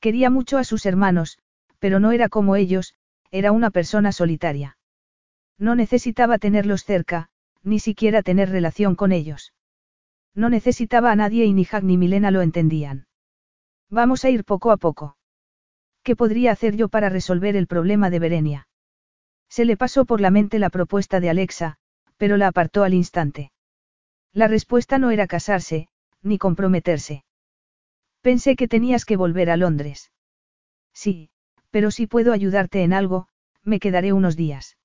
Quería 0.00 0.30
mucho 0.30 0.58
a 0.58 0.64
sus 0.64 0.86
hermanos, 0.86 1.38
pero 1.78 2.00
no 2.00 2.12
era 2.12 2.28
como 2.28 2.56
ellos, 2.56 2.94
era 3.30 3.52
una 3.52 3.70
persona 3.70 4.12
solitaria. 4.12 4.78
No 5.58 5.74
necesitaba 5.74 6.38
tenerlos 6.38 6.84
cerca, 6.84 7.28
ni 7.62 7.78
siquiera 7.78 8.22
tener 8.22 8.50
relación 8.50 8.94
con 8.94 9.12
ellos. 9.12 9.52
No 10.34 10.48
necesitaba 10.48 11.12
a 11.12 11.16
nadie 11.16 11.44
y 11.44 11.52
ni 11.52 11.64
Jack 11.64 11.82
ni 11.82 11.98
Milena 11.98 12.30
lo 12.30 12.42
entendían. 12.42 13.06
Vamos 13.90 14.24
a 14.24 14.30
ir 14.30 14.44
poco 14.44 14.70
a 14.70 14.76
poco. 14.76 15.16
¿Qué 16.02 16.16
podría 16.16 16.52
hacer 16.52 16.76
yo 16.76 16.88
para 16.88 17.08
resolver 17.08 17.56
el 17.56 17.66
problema 17.66 18.10
de 18.10 18.18
Berenia? 18.18 18.68
Se 19.48 19.64
le 19.64 19.76
pasó 19.76 20.04
por 20.04 20.20
la 20.20 20.30
mente 20.30 20.58
la 20.58 20.70
propuesta 20.70 21.20
de 21.20 21.30
Alexa, 21.30 21.76
pero 22.16 22.36
la 22.36 22.48
apartó 22.48 22.82
al 22.82 22.94
instante. 22.94 23.52
La 24.32 24.48
respuesta 24.48 24.98
no 24.98 25.10
era 25.10 25.26
casarse, 25.26 25.88
ni 26.22 26.38
comprometerse. 26.38 27.24
Pensé 28.20 28.56
que 28.56 28.68
tenías 28.68 29.04
que 29.04 29.16
volver 29.16 29.50
a 29.50 29.56
Londres. 29.56 30.10
Sí, 30.94 31.30
pero 31.70 31.90
si 31.90 32.06
puedo 32.06 32.32
ayudarte 32.32 32.82
en 32.82 32.92
algo, 32.92 33.28
me 33.62 33.78
quedaré 33.78 34.12
unos 34.12 34.36
días. 34.36 34.78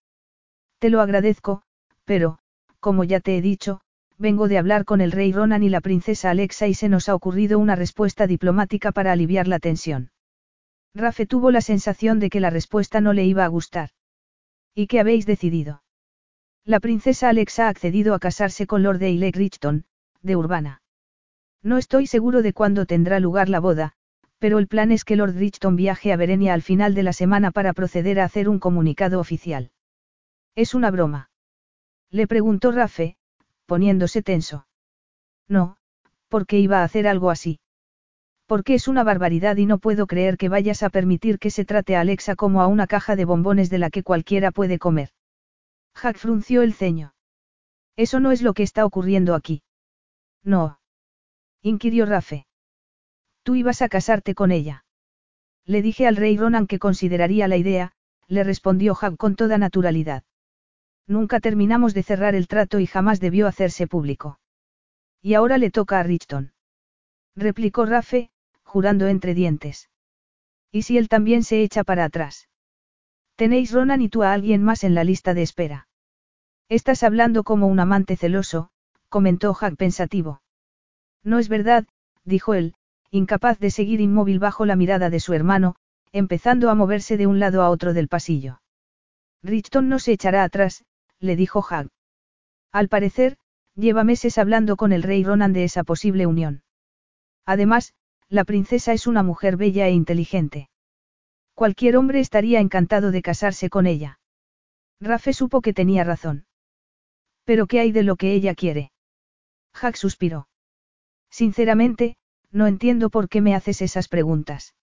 Te 0.80 0.90
lo 0.90 1.02
agradezco, 1.02 1.64
pero, 2.06 2.40
como 2.80 3.04
ya 3.04 3.20
te 3.20 3.38
he 3.38 3.42
dicho, 3.42 3.82
vengo 4.18 4.48
de 4.48 4.58
hablar 4.58 4.86
con 4.86 5.02
el 5.02 5.12
rey 5.12 5.32
Ronan 5.32 5.64
y 5.64 5.70
la 5.70 5.82
princesa 5.82 6.30
Alexa 6.30 6.68
y 6.68 6.74
se 6.74 6.90
nos 6.90 7.10
ha 7.10 7.16
ocurrido 7.16 7.58
una 7.58 7.76
respuesta 7.76 8.28
diplomática 8.28 8.92
para 8.92 9.12
aliviar 9.12 9.48
la 9.48 9.60
tensión. 9.60 10.12
Rafe 10.94 11.26
tuvo 11.26 11.52
la 11.52 11.62
sensación 11.62 12.20
de 12.20 12.30
que 12.30 12.40
la 12.40 12.50
respuesta 12.50 13.02
no 13.02 13.14
le 13.14 13.26
iba 13.26 13.46
a 13.46 13.48
gustar. 13.48 13.90
¿Y 14.74 14.88
qué 14.88 15.00
habéis 15.00 15.26
decidido? 15.26 15.84
La 16.64 16.80
princesa 16.80 17.30
Alexa 17.30 17.68
ha 17.68 17.70
accedido 17.70 18.14
a 18.14 18.20
casarse 18.20 18.68
con 18.68 18.84
Lord 18.84 19.02
Eilek 19.02 19.36
Richton, 19.36 19.86
de 20.22 20.36
Urbana. 20.36 20.82
No 21.64 21.78
estoy 21.78 22.08
seguro 22.08 22.42
de 22.42 22.54
cuándo 22.54 22.86
tendrá 22.86 23.20
lugar 23.20 23.50
la 23.50 23.60
boda, 23.60 23.94
pero 24.40 24.60
el 24.60 24.68
plan 24.68 24.92
es 24.92 25.04
que 25.04 25.16
Lord 25.16 25.36
Richton 25.36 25.76
viaje 25.76 26.14
a 26.14 26.18
Berenia 26.18 26.54
al 26.54 26.62
final 26.62 26.94
de 26.94 27.04
la 27.04 27.14
semana 27.14 27.52
para 27.52 27.74
proceder 27.74 28.20
a 28.20 28.26
hacer 28.26 28.50
un 28.50 28.60
comunicado 28.60 29.20
oficial. 29.20 29.72
¿Es 30.56 30.74
una 30.74 30.92
broma? 30.92 31.30
Le 32.10 32.28
preguntó 32.28 32.72
Rafe, 32.72 33.18
poniéndose 33.66 34.22
tenso. 34.22 34.68
No, 35.48 35.78
¿por 36.28 36.46
qué 36.46 36.60
iba 36.60 36.82
a 36.82 36.84
hacer 36.84 37.08
algo 37.08 37.30
así? 37.30 37.60
Porque 38.48 38.76
es 38.76 38.88
una 38.88 39.04
barbaridad 39.04 39.58
y 39.58 39.66
no 39.66 39.78
puedo 39.78 40.08
creer 40.08 40.38
que 40.38 40.48
vayas 40.48 40.82
a 40.82 40.90
permitir 40.90 41.38
que 41.38 41.52
se 41.52 41.66
trate 41.66 41.98
a 41.98 42.02
Alexa 42.02 42.36
como 42.36 42.62
a 42.62 42.68
una 42.68 42.88
caja 42.88 43.18
de 43.18 43.26
bombones 43.26 43.70
de 43.70 43.78
la 43.78 43.90
que 43.90 44.04
cualquiera 44.04 44.52
puede 44.52 44.80
comer. 44.80 45.10
Jack 46.02 46.18
frunció 46.18 46.62
el 46.62 46.74
ceño. 46.74 47.14
Eso 47.98 48.22
no 48.22 48.32
es 48.32 48.42
lo 48.42 48.54
que 48.54 48.64
está 48.64 48.86
ocurriendo 48.86 49.36
aquí. 49.36 49.64
No. 50.44 50.80
Inquirió 51.62 52.06
Rafe. 52.06 52.48
Tú 53.44 53.56
ibas 53.56 53.82
a 53.82 53.90
casarte 53.90 54.34
con 54.34 54.52
ella. 54.52 54.86
Le 55.66 55.82
dije 55.82 56.08
al 56.08 56.16
rey 56.16 56.38
Ronan 56.38 56.68
que 56.68 56.80
consideraría 56.80 57.50
la 57.50 57.58
idea, 57.58 57.92
le 58.28 58.46
respondió 58.46 58.98
Jack 59.00 59.18
con 59.18 59.36
toda 59.36 59.58
naturalidad. 59.58 60.24
Nunca 61.06 61.42
terminamos 61.42 61.94
de 61.94 62.04
cerrar 62.04 62.34
el 62.34 62.48
trato 62.48 62.80
y 62.80 62.88
jamás 62.88 63.20
debió 63.20 63.48
hacerse 63.48 63.88
público. 63.88 64.40
Y 65.22 65.34
ahora 65.34 65.58
le 65.58 65.70
toca 65.70 66.00
a 66.00 66.04
Richton. 66.04 66.54
Replicó 67.36 67.86
Rafe, 67.86 68.30
jurando 68.68 69.08
entre 69.08 69.34
dientes. 69.34 69.90
¿Y 70.72 70.82
si 70.84 70.98
él 70.98 71.08
también 71.08 71.44
se 71.44 71.64
echa 71.64 71.86
para 71.86 72.04
atrás? 72.04 72.50
Tenéis 73.38 73.72
Ronan 73.72 74.02
y 74.02 74.10
tú 74.10 74.24
a 74.24 74.34
alguien 74.34 74.62
más 74.62 74.84
en 74.84 74.94
la 74.94 75.06
lista 75.06 75.34
de 75.34 75.42
espera. 75.42 75.88
Estás 76.68 77.04
hablando 77.04 77.44
como 77.44 77.68
un 77.68 77.80
amante 77.80 78.18
celoso, 78.18 78.70
comentó 79.08 79.58
Jack 79.60 79.78
pensativo. 79.78 80.42
No 81.24 81.40
es 81.40 81.48
verdad, 81.48 81.88
dijo 82.26 82.54
él, 82.54 82.76
incapaz 83.10 83.58
de 83.58 83.72
seguir 83.72 84.02
inmóvil 84.02 84.40
bajo 84.40 84.66
la 84.66 84.76
mirada 84.76 85.10
de 85.10 85.22
su 85.22 85.34
hermano, 85.34 85.76
empezando 86.12 86.70
a 86.70 86.76
moverse 86.76 87.16
de 87.16 87.26
un 87.26 87.40
lado 87.40 87.62
a 87.62 87.70
otro 87.70 87.94
del 87.94 88.10
pasillo. 88.10 88.62
Richton 89.44 89.88
no 89.88 90.00
se 90.00 90.12
echará 90.12 90.44
atrás, 90.44 90.84
le 91.20 91.38
dijo 91.38 91.66
Hag. 91.68 91.88
Al 92.74 92.90
parecer, 92.90 93.38
lleva 93.76 94.04
meses 94.04 94.38
hablando 94.38 94.76
con 94.76 94.92
el 94.92 95.04
rey 95.04 95.24
Ronan 95.24 95.54
de 95.54 95.64
esa 95.64 95.86
posible 95.86 96.26
unión. 96.26 96.64
Además, 97.46 97.94
la 98.30 98.44
princesa 98.44 98.94
es 98.94 99.08
una 99.08 99.24
mujer 99.24 99.58
bella 99.58 99.88
e 99.88 99.92
inteligente. 99.92 100.70
Cualquier 101.54 101.98
hombre 101.98 102.20
estaría 102.20 102.60
encantado 102.60 103.12
de 103.12 103.22
casarse 103.22 103.70
con 103.70 103.88
ella. 103.88 104.20
Rafe 105.00 105.34
supo 105.34 105.62
que 105.62 105.74
tenía 105.74 106.04
razón. 106.04 106.46
Pero 107.46 107.68
¿qué 107.68 107.80
hay 107.80 107.92
de 107.92 108.04
lo 108.04 108.16
que 108.16 108.34
ella 108.34 108.54
quiere? 108.54 108.92
Hag 109.74 109.96
suspiró. 109.96 110.48
Sinceramente, 111.30 112.18
no 112.52 112.68
entiendo 112.68 113.10
por 113.10 113.30
qué 113.30 113.42
me 113.42 113.56
haces 113.56 113.82
esas 113.82 114.08
preguntas. 114.08 114.76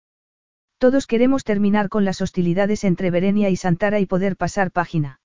Todos 0.79 1.07
queremos 1.07 1.45
terminar 1.45 1.89
con 1.89 2.05
las 2.05 2.21
hostilidades 2.21 2.85
entre 2.85 3.11
Berenia 3.11 3.51
y 3.51 3.57
Santara 3.57 4.01
y 4.01 4.07
poder 4.07 4.37
pasar 4.37 4.71
página. 4.71 5.21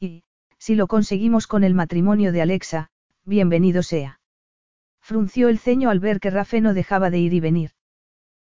Y, 0.00 0.24
si 0.58 0.74
lo 0.74 0.86
conseguimos 0.86 1.46
con 1.46 1.64
el 1.64 1.74
matrimonio 1.74 2.32
de 2.32 2.42
Alexa, 2.42 2.90
bienvenido 3.24 3.82
sea. 3.82 4.21
Frunció 5.12 5.50
el 5.50 5.58
ceño 5.58 5.90
al 5.90 6.00
ver 6.00 6.20
que 6.20 6.30
Rafe 6.30 6.62
no 6.62 6.72
dejaba 6.72 7.10
de 7.10 7.18
ir 7.18 7.34
y 7.34 7.40
venir. 7.40 7.72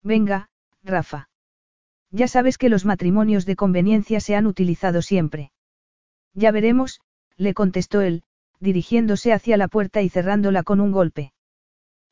Venga, 0.03 0.49
Rafa. 0.84 1.30
Ya 2.12 2.28
sabes 2.28 2.57
que 2.57 2.68
los 2.68 2.84
matrimonios 2.84 3.45
de 3.45 3.55
conveniencia 3.55 4.20
se 4.20 4.36
han 4.36 4.45
utilizado 4.45 5.01
siempre. 5.01 5.53
Ya 6.34 6.51
veremos, 6.51 6.99
le 7.38 7.53
contestó 7.53 8.01
él, 8.01 8.24
dirigiéndose 8.60 9.32
hacia 9.32 9.55
la 9.55 9.70
puerta 9.70 10.01
y 10.01 10.10
cerrándola 10.10 10.64
con 10.64 10.82
un 10.82 10.91
golpe. 10.91 11.32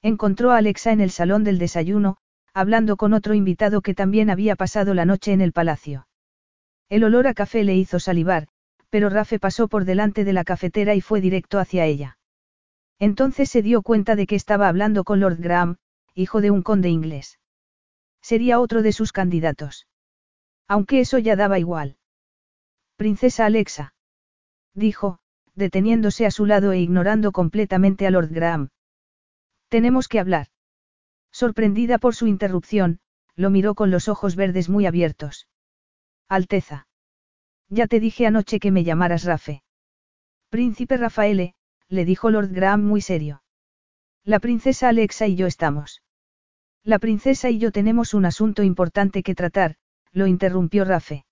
Encontró 0.02 0.52
a 0.52 0.60
Alexa 0.60 0.94
en 0.94 1.02
el 1.02 1.12
salón 1.12 1.44
del 1.44 1.58
desayuno, 1.58 2.16
hablando 2.54 2.96
con 2.96 3.12
otro 3.12 3.34
invitado 3.34 3.82
que 3.82 3.96
también 3.96 4.30
había 4.30 4.56
pasado 4.56 4.94
la 4.94 5.04
noche 5.04 5.34
en 5.34 5.42
el 5.42 5.52
palacio. 5.52 6.08
El 6.88 7.04
olor 7.04 7.28
a 7.28 7.34
café 7.34 7.66
le 7.66 7.76
hizo 7.76 8.00
salivar, 8.00 8.48
pero 8.90 9.10
Rafe 9.10 9.40
pasó 9.40 9.68
por 9.68 9.84
delante 9.84 10.24
de 10.24 10.32
la 10.32 10.46
cafetera 10.46 10.96
y 10.96 11.02
fue 11.02 11.20
directo 11.20 11.60
hacia 11.60 11.84
ella. 11.84 12.18
Entonces 13.00 13.50
se 13.50 13.62
dio 13.62 13.82
cuenta 13.82 14.16
de 14.16 14.26
que 14.26 14.36
estaba 14.36 14.68
hablando 14.68 15.04
con 15.04 15.20
Lord 15.20 15.38
Graham, 15.38 15.78
hijo 16.16 16.42
de 16.42 16.52
un 16.52 16.64
conde 16.64 16.90
inglés. 16.90 17.40
Sería 18.22 18.60
otro 18.60 18.82
de 18.82 18.92
sus 18.92 19.12
candidatos. 19.12 19.88
Aunque 20.68 21.00
eso 21.00 21.18
ya 21.20 21.36
daba 21.36 21.60
igual. 21.60 21.98
Princesa 22.96 23.46
Alexa. 23.46 23.94
Dijo, 24.74 25.20
deteniéndose 25.54 26.26
a 26.26 26.32
su 26.32 26.46
lado 26.46 26.72
e 26.72 26.80
ignorando 26.80 27.32
completamente 27.32 28.08
a 28.08 28.12
Lord 28.12 28.30
Graham. 28.30 28.70
Tenemos 29.70 30.08
que 30.08 30.20
hablar. 30.20 30.48
Sorprendida 31.32 32.00
por 32.00 32.16
su 32.16 32.28
interrupción, 32.28 33.00
lo 33.36 33.50
miró 33.50 33.76
con 33.76 33.92
los 33.92 34.08
ojos 34.08 34.36
verdes 34.36 34.70
muy 34.70 34.86
abiertos. 34.86 35.48
Alteza. 36.28 36.88
Ya 37.70 37.88
te 37.88 38.00
dije 38.00 38.26
anoche 38.26 38.60
que 38.60 38.72
me 38.72 38.84
llamaras 38.84 39.24
Rafe. 39.24 39.62
Príncipe 40.50 40.98
Rafaele, 40.98 41.54
le 41.90 42.06
dijo 42.06 42.30
Lord 42.30 42.50
Graham 42.52 42.84
muy 42.84 43.02
serio. 43.02 43.44
La 44.24 44.40
princesa 44.40 44.90
Alexa 44.90 45.28
y 45.28 45.36
yo 45.36 45.48
estamos. 45.48 46.02
La 46.84 47.00
princesa 47.00 47.50
y 47.50 47.60
yo 47.60 47.72
tenemos 47.72 48.14
un 48.14 48.26
asunto 48.26 48.64
importante 48.64 49.24
que 49.24 49.36
tratar, 49.36 49.76
lo 50.12 50.28
interrumpió 50.28 50.86
Rafe. 50.86 51.26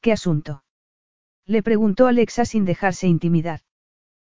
¿Qué 0.00 0.12
asunto? 0.12 0.62
Le 1.46 1.62
preguntó 1.62 2.06
Alexa 2.06 2.44
sin 2.44 2.64
dejarse 2.64 3.06
intimidar. 3.06 3.60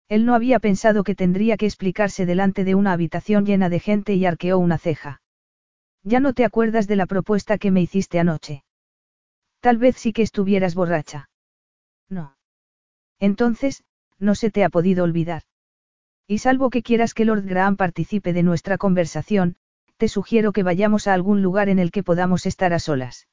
Él 0.07 0.25
no 0.25 0.33
había 0.33 0.59
pensado 0.59 1.03
que 1.03 1.15
tendría 1.15 1.57
que 1.57 1.67
explicarse 1.67 2.25
delante 2.25 2.63
de 2.63 2.73
una 2.75 2.93
habitación 2.93 3.45
llena 3.45 3.69
de 3.69 3.79
gente 3.79 4.15
y 4.15 4.25
arqueó 4.25 4.57
una 4.57 4.77
ceja. 4.77 5.21
Ya 6.03 6.19
no 6.19 6.33
te 6.33 6.45
acuerdas 6.45 6.87
de 6.87 6.95
la 6.95 7.05
propuesta 7.05 7.57
que 7.57 7.71
me 7.71 7.81
hiciste 7.81 8.19
anoche. 8.19 8.63
Tal 9.59 9.77
vez 9.77 9.97
sí 9.97 10.13
que 10.13 10.21
estuvieras 10.21 10.73
borracha. 10.73 11.29
No. 12.07 12.35
Entonces, 13.19 13.83
no 14.19 14.35
se 14.35 14.51
te 14.51 14.63
ha 14.63 14.69
podido 14.69 15.03
olvidar. 15.03 15.43
Y 16.27 16.39
salvo 16.39 16.69
que 16.69 16.83
quieras 16.83 17.13
que 17.13 17.25
Lord 17.25 17.45
Graham 17.45 17.75
participe 17.75 18.33
de 18.33 18.43
nuestra 18.43 18.77
conversación, 18.77 19.55
te 19.97 20.07
sugiero 20.07 20.51
que 20.51 20.63
vayamos 20.63 21.07
a 21.07 21.13
algún 21.13 21.41
lugar 21.41 21.69
en 21.69 21.79
el 21.79 21.91
que 21.91 22.03
podamos 22.03 22.45
estar 22.45 22.73
a 22.73 22.79
solas. 22.79 23.27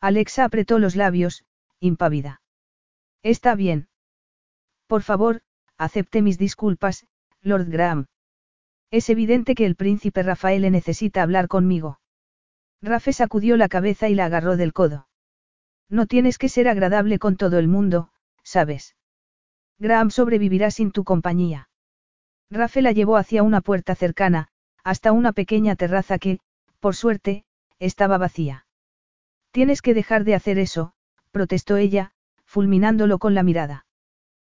Alexa 0.00 0.44
apretó 0.44 0.78
los 0.78 0.96
labios, 0.96 1.44
impávida. 1.80 2.42
Está 3.22 3.54
bien. 3.54 3.88
Por 4.86 5.02
favor, 5.02 5.42
acepte 5.78 6.22
mis 6.22 6.38
disculpas, 6.38 7.06
Lord 7.42 7.70
Graham. 7.70 8.06
Es 8.90 9.08
evidente 9.08 9.54
que 9.54 9.66
el 9.66 9.76
príncipe 9.76 10.22
Rafael 10.22 10.70
necesita 10.70 11.22
hablar 11.22 11.48
conmigo. 11.48 12.00
Rafe 12.82 13.12
sacudió 13.12 13.56
la 13.56 13.68
cabeza 13.68 14.08
y 14.08 14.14
la 14.14 14.26
agarró 14.26 14.56
del 14.56 14.72
codo. 14.72 15.06
No 15.88 16.06
tienes 16.06 16.38
que 16.38 16.48
ser 16.48 16.68
agradable 16.68 17.18
con 17.18 17.36
todo 17.36 17.58
el 17.58 17.68
mundo, 17.68 18.10
¿sabes? 18.42 18.94
Graham 19.80 20.10
sobrevivirá 20.10 20.70
sin 20.70 20.92
tu 20.92 21.04
compañía. 21.04 21.70
Rafe 22.50 22.82
la 22.82 22.92
llevó 22.92 23.16
hacia 23.16 23.42
una 23.42 23.62
puerta 23.62 23.94
cercana, 23.94 24.48
hasta 24.84 25.10
una 25.12 25.32
pequeña 25.32 25.74
terraza 25.74 26.18
que, 26.18 26.38
por 26.80 26.94
suerte, 26.94 27.44
estaba 27.78 28.18
vacía. 28.18 28.66
Tienes 29.52 29.80
que 29.80 29.94
dejar 29.94 30.24
de 30.24 30.34
hacer 30.34 30.58
eso, 30.58 30.92
protestó 31.30 31.78
ella, 31.78 32.12
fulminándolo 32.44 33.18
con 33.18 33.34
la 33.34 33.42
mirada. 33.42 33.86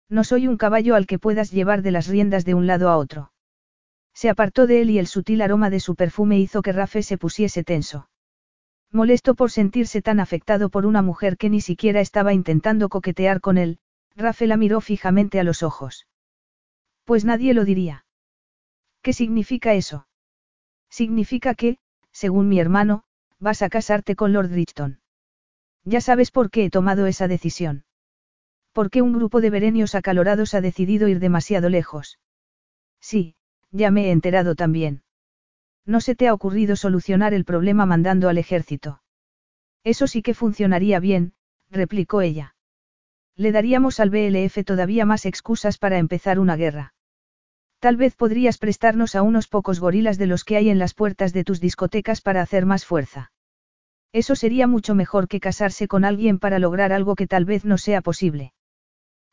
No 0.09 0.25
soy 0.25 0.47
un 0.47 0.57
caballo 0.57 0.93
al 0.95 1.07
que 1.07 1.19
puedas 1.19 1.51
llevar 1.51 1.83
de 1.83 1.91
las 1.91 2.07
riendas 2.07 2.43
de 2.43 2.53
un 2.53 2.67
lado 2.67 2.89
a 2.89 2.97
otro. 2.97 3.31
Se 4.13 4.29
apartó 4.29 4.67
de 4.67 4.81
él 4.81 4.89
y 4.89 4.99
el 4.99 5.07
sutil 5.07 5.41
aroma 5.41 5.69
de 5.69 5.79
su 5.79 5.95
perfume 5.95 6.37
hizo 6.37 6.61
que 6.61 6.73
Rafe 6.73 7.01
se 7.01 7.17
pusiese 7.17 7.63
tenso. 7.63 8.09
Molesto 8.91 9.35
por 9.35 9.51
sentirse 9.51 10.01
tan 10.01 10.19
afectado 10.19 10.69
por 10.69 10.85
una 10.85 11.01
mujer 11.01 11.37
que 11.37 11.49
ni 11.49 11.61
siquiera 11.61 12.01
estaba 12.01 12.33
intentando 12.33 12.89
coquetear 12.89 13.41
con 13.41 13.57
él, 13.57 13.79
Rafe 14.15 14.47
la 14.47 14.57
miró 14.57 14.81
fijamente 14.81 15.39
a 15.39 15.43
los 15.43 15.63
ojos. 15.63 16.07
Pues 17.03 17.25
nadie 17.25 17.53
lo 17.53 17.65
diría. 17.65 18.05
¿Qué 19.01 19.13
significa 19.13 19.73
eso? 19.73 20.07
Significa 20.89 21.55
que, 21.55 21.77
según 22.11 22.47
mi 22.47 22.59
hermano, 22.59 23.03
vas 23.39 23.61
a 23.61 23.69
casarte 23.69 24.15
con 24.15 24.31
Lord 24.31 24.51
Richton. 24.51 25.01
Ya 25.83 25.99
sabes 25.99 26.31
por 26.31 26.49
qué 26.49 26.65
he 26.65 26.69
tomado 26.69 27.07
esa 27.07 27.27
decisión. 27.27 27.85
¿Por 28.71 28.89
qué 28.89 29.01
un 29.01 29.13
grupo 29.13 29.41
de 29.41 29.49
berenios 29.49 29.95
acalorados 29.95 30.53
ha 30.53 30.61
decidido 30.61 31.07
ir 31.07 31.19
demasiado 31.19 31.69
lejos? 31.69 32.19
Sí, 33.01 33.35
ya 33.71 33.91
me 33.91 34.07
he 34.07 34.11
enterado 34.11 34.55
también. 34.55 35.03
No 35.85 35.99
se 35.99 36.15
te 36.15 36.27
ha 36.27 36.33
ocurrido 36.33 36.75
solucionar 36.75 37.33
el 37.33 37.43
problema 37.43 37.85
mandando 37.85 38.29
al 38.29 38.37
ejército. 38.37 39.01
Eso 39.83 40.07
sí 40.07 40.21
que 40.21 40.33
funcionaría 40.33 40.99
bien, 40.99 41.33
replicó 41.69 42.21
ella. 42.21 42.55
Le 43.35 43.51
daríamos 43.51 43.99
al 43.99 44.09
BLF 44.09 44.63
todavía 44.65 45.05
más 45.05 45.25
excusas 45.25 45.77
para 45.77 45.97
empezar 45.97 46.39
una 46.39 46.55
guerra. 46.55 46.93
Tal 47.79 47.97
vez 47.97 48.15
podrías 48.15 48.57
prestarnos 48.57 49.15
a 49.15 49.23
unos 49.23 49.47
pocos 49.47 49.79
gorilas 49.79 50.17
de 50.17 50.27
los 50.27 50.43
que 50.43 50.55
hay 50.55 50.69
en 50.69 50.79
las 50.79 50.93
puertas 50.93 51.33
de 51.33 51.43
tus 51.43 51.59
discotecas 51.59 52.21
para 52.21 52.41
hacer 52.41 52.65
más 52.65 52.85
fuerza. 52.85 53.31
Eso 54.13 54.35
sería 54.35 54.67
mucho 54.67 54.93
mejor 54.93 55.27
que 55.27 55.39
casarse 55.39 55.87
con 55.87 56.05
alguien 56.05 56.37
para 56.37 56.59
lograr 56.59 56.93
algo 56.93 57.15
que 57.15 57.27
tal 57.27 57.45
vez 57.45 57.65
no 57.65 57.77
sea 57.77 58.01
posible. 58.01 58.53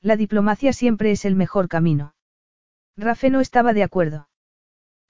La 0.01 0.16
diplomacia 0.16 0.72
siempre 0.72 1.11
es 1.11 1.26
el 1.26 1.36
mejor 1.36 1.68
camino. 1.68 2.14
Rafe 2.96 3.28
no 3.28 3.40
estaba 3.40 3.74
de 3.74 3.82
acuerdo. 3.82 4.28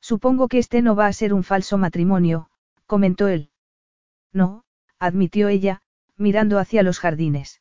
Supongo 0.00 0.48
que 0.48 0.58
este 0.58 0.82
no 0.82 0.96
va 0.96 1.06
a 1.06 1.12
ser 1.12 1.32
un 1.32 1.44
falso 1.44 1.78
matrimonio, 1.78 2.50
comentó 2.86 3.28
él. 3.28 3.50
No, 4.32 4.64
admitió 4.98 5.48
ella, 5.48 5.82
mirando 6.16 6.58
hacia 6.58 6.82
los 6.82 6.98
jardines. 6.98 7.59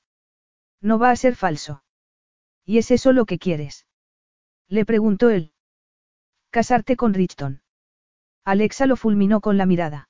No 0.82 0.98
va 0.98 1.12
a 1.12 1.16
ser 1.16 1.36
falso. 1.36 1.84
¿Y 2.66 2.78
es 2.78 2.92
eso 2.92 3.12
lo 3.12 3.26
que 3.26 3.40
quieres? 3.40 3.86
Le 4.68 4.86
preguntó 4.86 5.30
él. 5.30 5.52
Casarte 6.52 6.96
con 6.96 7.14
Richton. 7.14 7.62
Alexa 8.46 8.86
lo 8.86 8.96
fulminó 8.96 9.42
con 9.42 9.58
la 9.58 9.66
mirada. 9.66 10.10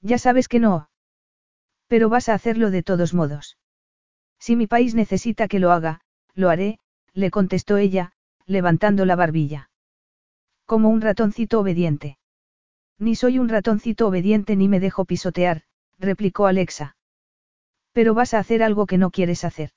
Ya 0.00 0.18
sabes 0.18 0.48
que 0.48 0.60
no. 0.60 0.90
Pero 1.86 2.08
vas 2.08 2.28
a 2.28 2.34
hacerlo 2.34 2.70
de 2.70 2.82
todos 2.82 3.14
modos. 3.14 3.58
Si 4.38 4.56
mi 4.56 4.66
país 4.66 4.94
necesita 4.94 5.48
que 5.48 5.58
lo 5.58 5.72
haga, 5.72 6.00
lo 6.34 6.48
haré, 6.48 6.78
le 7.12 7.30
contestó 7.30 7.76
ella, 7.76 8.12
levantando 8.46 9.04
la 9.04 9.16
barbilla. 9.16 9.70
Como 10.66 10.88
un 10.88 11.00
ratoncito 11.00 11.60
obediente. 11.60 12.18
Ni 12.98 13.16
soy 13.16 13.38
un 13.38 13.48
ratoncito 13.48 14.06
obediente 14.06 14.56
ni 14.56 14.68
me 14.68 14.80
dejo 14.80 15.04
pisotear, 15.04 15.62
replicó 15.98 16.46
Alexa. 16.46 16.96
Pero 17.92 18.14
vas 18.14 18.34
a 18.34 18.38
hacer 18.38 18.62
algo 18.62 18.86
que 18.86 18.98
no 18.98 19.10
quieres 19.10 19.44
hacer. 19.44 19.72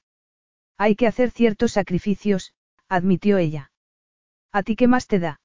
Hay 0.77 0.95
que 0.95 1.07
hacer 1.07 1.31
ciertos 1.31 1.73
sacrificios, 1.73 2.53
admitió 2.89 3.37
ella. 3.37 3.71
¿A 4.51 4.63
ti 4.63 4.75
qué 4.75 4.87
más 4.87 5.07
te 5.07 5.19
da? 5.19 5.41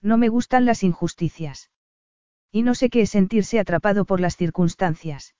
No 0.00 0.18
me 0.18 0.28
gustan 0.28 0.64
las 0.64 0.82
injusticias. 0.82 1.70
Y 2.50 2.62
no 2.62 2.74
sé 2.74 2.90
qué 2.90 3.02
es 3.02 3.10
sentirse 3.10 3.58
atrapado 3.58 4.04
por 4.04 4.20
las 4.20 4.36
circunstancias. 4.36 5.34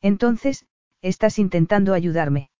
Entonces, 0.00 0.66
estás 1.00 1.38
intentando 1.38 1.94
ayudarme. 1.94 2.50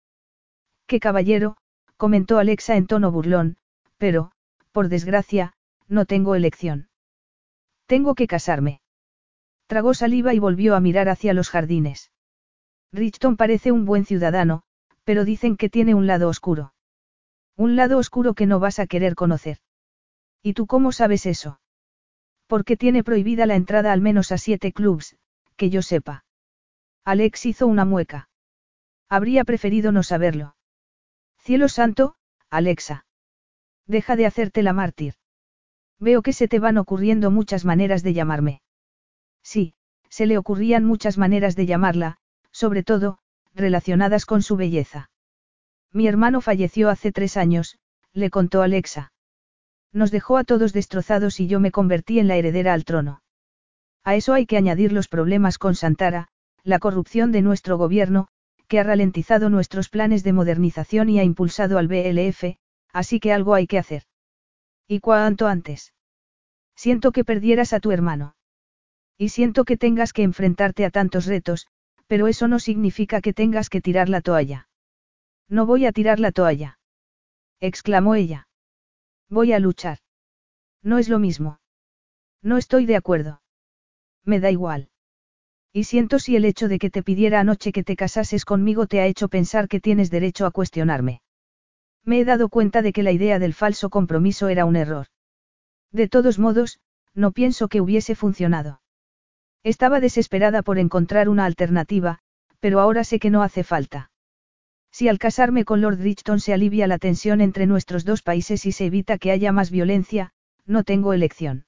Qué 0.86 1.00
caballero, 1.00 1.56
comentó 1.96 2.38
Alexa 2.38 2.76
en 2.76 2.86
tono 2.86 3.12
burlón, 3.12 3.56
pero, 3.98 4.32
por 4.72 4.88
desgracia, 4.88 5.54
no 5.86 6.06
tengo 6.06 6.34
elección. 6.34 6.88
Tengo 7.86 8.14
que 8.14 8.26
casarme. 8.26 8.80
Tragó 9.66 9.94
saliva 9.94 10.34
y 10.34 10.38
volvió 10.38 10.74
a 10.74 10.80
mirar 10.80 11.08
hacia 11.08 11.34
los 11.34 11.50
jardines. 11.50 12.10
Richton 12.92 13.36
parece 13.36 13.70
un 13.70 13.84
buen 13.84 14.06
ciudadano, 14.06 14.62
pero 15.08 15.24
dicen 15.24 15.56
que 15.56 15.70
tiene 15.70 15.94
un 15.94 16.06
lado 16.06 16.28
oscuro. 16.28 16.74
Un 17.56 17.76
lado 17.76 17.96
oscuro 17.96 18.34
que 18.34 18.44
no 18.44 18.60
vas 18.60 18.78
a 18.78 18.86
querer 18.86 19.14
conocer. 19.14 19.56
¿Y 20.42 20.52
tú 20.52 20.66
cómo 20.66 20.92
sabes 20.92 21.24
eso? 21.24 21.60
Porque 22.46 22.76
tiene 22.76 23.02
prohibida 23.02 23.46
la 23.46 23.54
entrada 23.54 23.94
al 23.94 24.02
menos 24.02 24.32
a 24.32 24.36
siete 24.36 24.70
clubs, 24.70 25.16
que 25.56 25.70
yo 25.70 25.80
sepa. 25.80 26.26
Alex 27.06 27.46
hizo 27.46 27.66
una 27.66 27.86
mueca. 27.86 28.28
Habría 29.08 29.44
preferido 29.44 29.92
no 29.92 30.02
saberlo. 30.02 30.56
Cielo 31.38 31.70
santo, 31.70 32.14
Alexa. 32.50 33.06
Deja 33.86 34.14
de 34.14 34.26
hacerte 34.26 34.62
la 34.62 34.74
mártir. 34.74 35.14
Veo 35.98 36.20
que 36.20 36.34
se 36.34 36.48
te 36.48 36.58
van 36.58 36.76
ocurriendo 36.76 37.30
muchas 37.30 37.64
maneras 37.64 38.02
de 38.02 38.12
llamarme. 38.12 38.60
Sí, 39.42 39.72
se 40.10 40.26
le 40.26 40.36
ocurrían 40.36 40.84
muchas 40.84 41.16
maneras 41.16 41.56
de 41.56 41.64
llamarla, 41.64 42.18
sobre 42.52 42.82
todo, 42.82 43.20
relacionadas 43.58 44.24
con 44.24 44.42
su 44.42 44.56
belleza. 44.56 45.10
Mi 45.92 46.06
hermano 46.06 46.40
falleció 46.40 46.88
hace 46.88 47.12
tres 47.12 47.36
años, 47.36 47.78
le 48.12 48.30
contó 48.30 48.62
Alexa. 48.62 49.12
Nos 49.92 50.10
dejó 50.10 50.36
a 50.36 50.44
todos 50.44 50.72
destrozados 50.72 51.40
y 51.40 51.46
yo 51.46 51.60
me 51.60 51.70
convertí 51.70 52.18
en 52.18 52.28
la 52.28 52.36
heredera 52.36 52.72
al 52.72 52.84
trono. 52.84 53.22
A 54.04 54.14
eso 54.14 54.32
hay 54.32 54.46
que 54.46 54.56
añadir 54.56 54.92
los 54.92 55.08
problemas 55.08 55.58
con 55.58 55.74
Santara, 55.74 56.28
la 56.62 56.78
corrupción 56.78 57.32
de 57.32 57.42
nuestro 57.42 57.78
gobierno, 57.78 58.28
que 58.68 58.78
ha 58.78 58.82
ralentizado 58.82 59.48
nuestros 59.48 59.88
planes 59.88 60.22
de 60.24 60.32
modernización 60.32 61.08
y 61.08 61.18
ha 61.18 61.24
impulsado 61.24 61.78
al 61.78 61.88
BLF, 61.88 62.56
así 62.92 63.18
que 63.20 63.32
algo 63.32 63.54
hay 63.54 63.66
que 63.66 63.78
hacer. 63.78 64.02
¿Y 64.86 65.00
cuánto 65.00 65.46
antes? 65.46 65.94
Siento 66.76 67.12
que 67.12 67.24
perdieras 67.24 67.72
a 67.72 67.80
tu 67.80 67.90
hermano. 67.90 68.36
Y 69.16 69.30
siento 69.30 69.64
que 69.64 69.76
tengas 69.76 70.12
que 70.12 70.22
enfrentarte 70.22 70.84
a 70.84 70.90
tantos 70.90 71.26
retos, 71.26 71.66
pero 72.08 72.26
eso 72.26 72.48
no 72.48 72.58
significa 72.58 73.20
que 73.20 73.32
tengas 73.32 73.70
que 73.70 73.80
tirar 73.80 74.08
la 74.08 74.20
toalla. 74.20 74.68
No 75.48 75.66
voy 75.66 75.86
a 75.86 75.92
tirar 75.92 76.18
la 76.18 76.32
toalla. 76.32 76.78
exclamó 77.60 78.14
ella. 78.14 78.48
Voy 79.28 79.52
a 79.52 79.58
luchar. 79.58 79.98
No 80.82 80.98
es 80.98 81.08
lo 81.08 81.18
mismo. 81.18 81.60
No 82.42 82.56
estoy 82.56 82.86
de 82.86 82.96
acuerdo. 82.96 83.42
Me 84.24 84.40
da 84.40 84.50
igual. 84.50 84.88
Y 85.72 85.84
siento 85.84 86.18
si 86.18 86.34
el 86.34 86.44
hecho 86.44 86.68
de 86.68 86.78
que 86.78 86.90
te 86.90 87.02
pidiera 87.02 87.40
anoche 87.40 87.72
que 87.72 87.84
te 87.84 87.94
casases 87.94 88.44
conmigo 88.44 88.86
te 88.86 89.00
ha 89.00 89.06
hecho 89.06 89.28
pensar 89.28 89.68
que 89.68 89.80
tienes 89.80 90.10
derecho 90.10 90.46
a 90.46 90.50
cuestionarme. 90.50 91.20
Me 92.04 92.20
he 92.20 92.24
dado 92.24 92.48
cuenta 92.48 92.80
de 92.80 92.92
que 92.92 93.02
la 93.02 93.12
idea 93.12 93.38
del 93.38 93.52
falso 93.52 93.90
compromiso 93.90 94.48
era 94.48 94.64
un 94.64 94.76
error. 94.76 95.08
De 95.92 96.08
todos 96.08 96.38
modos, 96.38 96.80
no 97.14 97.32
pienso 97.32 97.68
que 97.68 97.80
hubiese 97.80 98.14
funcionado. 98.14 98.80
Estaba 99.64 100.00
desesperada 100.00 100.62
por 100.62 100.78
encontrar 100.78 101.28
una 101.28 101.44
alternativa, 101.44 102.20
pero 102.60 102.80
ahora 102.80 103.04
sé 103.04 103.18
que 103.18 103.30
no 103.30 103.42
hace 103.42 103.64
falta. 103.64 104.10
Si 104.90 105.08
al 105.08 105.18
casarme 105.18 105.64
con 105.64 105.80
Lord 105.80 105.98
Richton 105.98 106.40
se 106.40 106.52
alivia 106.52 106.86
la 106.86 106.98
tensión 106.98 107.40
entre 107.40 107.66
nuestros 107.66 108.04
dos 108.04 108.22
países 108.22 108.64
y 108.66 108.72
se 108.72 108.86
evita 108.86 109.18
que 109.18 109.30
haya 109.30 109.52
más 109.52 109.70
violencia, 109.70 110.32
no 110.64 110.84
tengo 110.84 111.12
elección. 111.12 111.66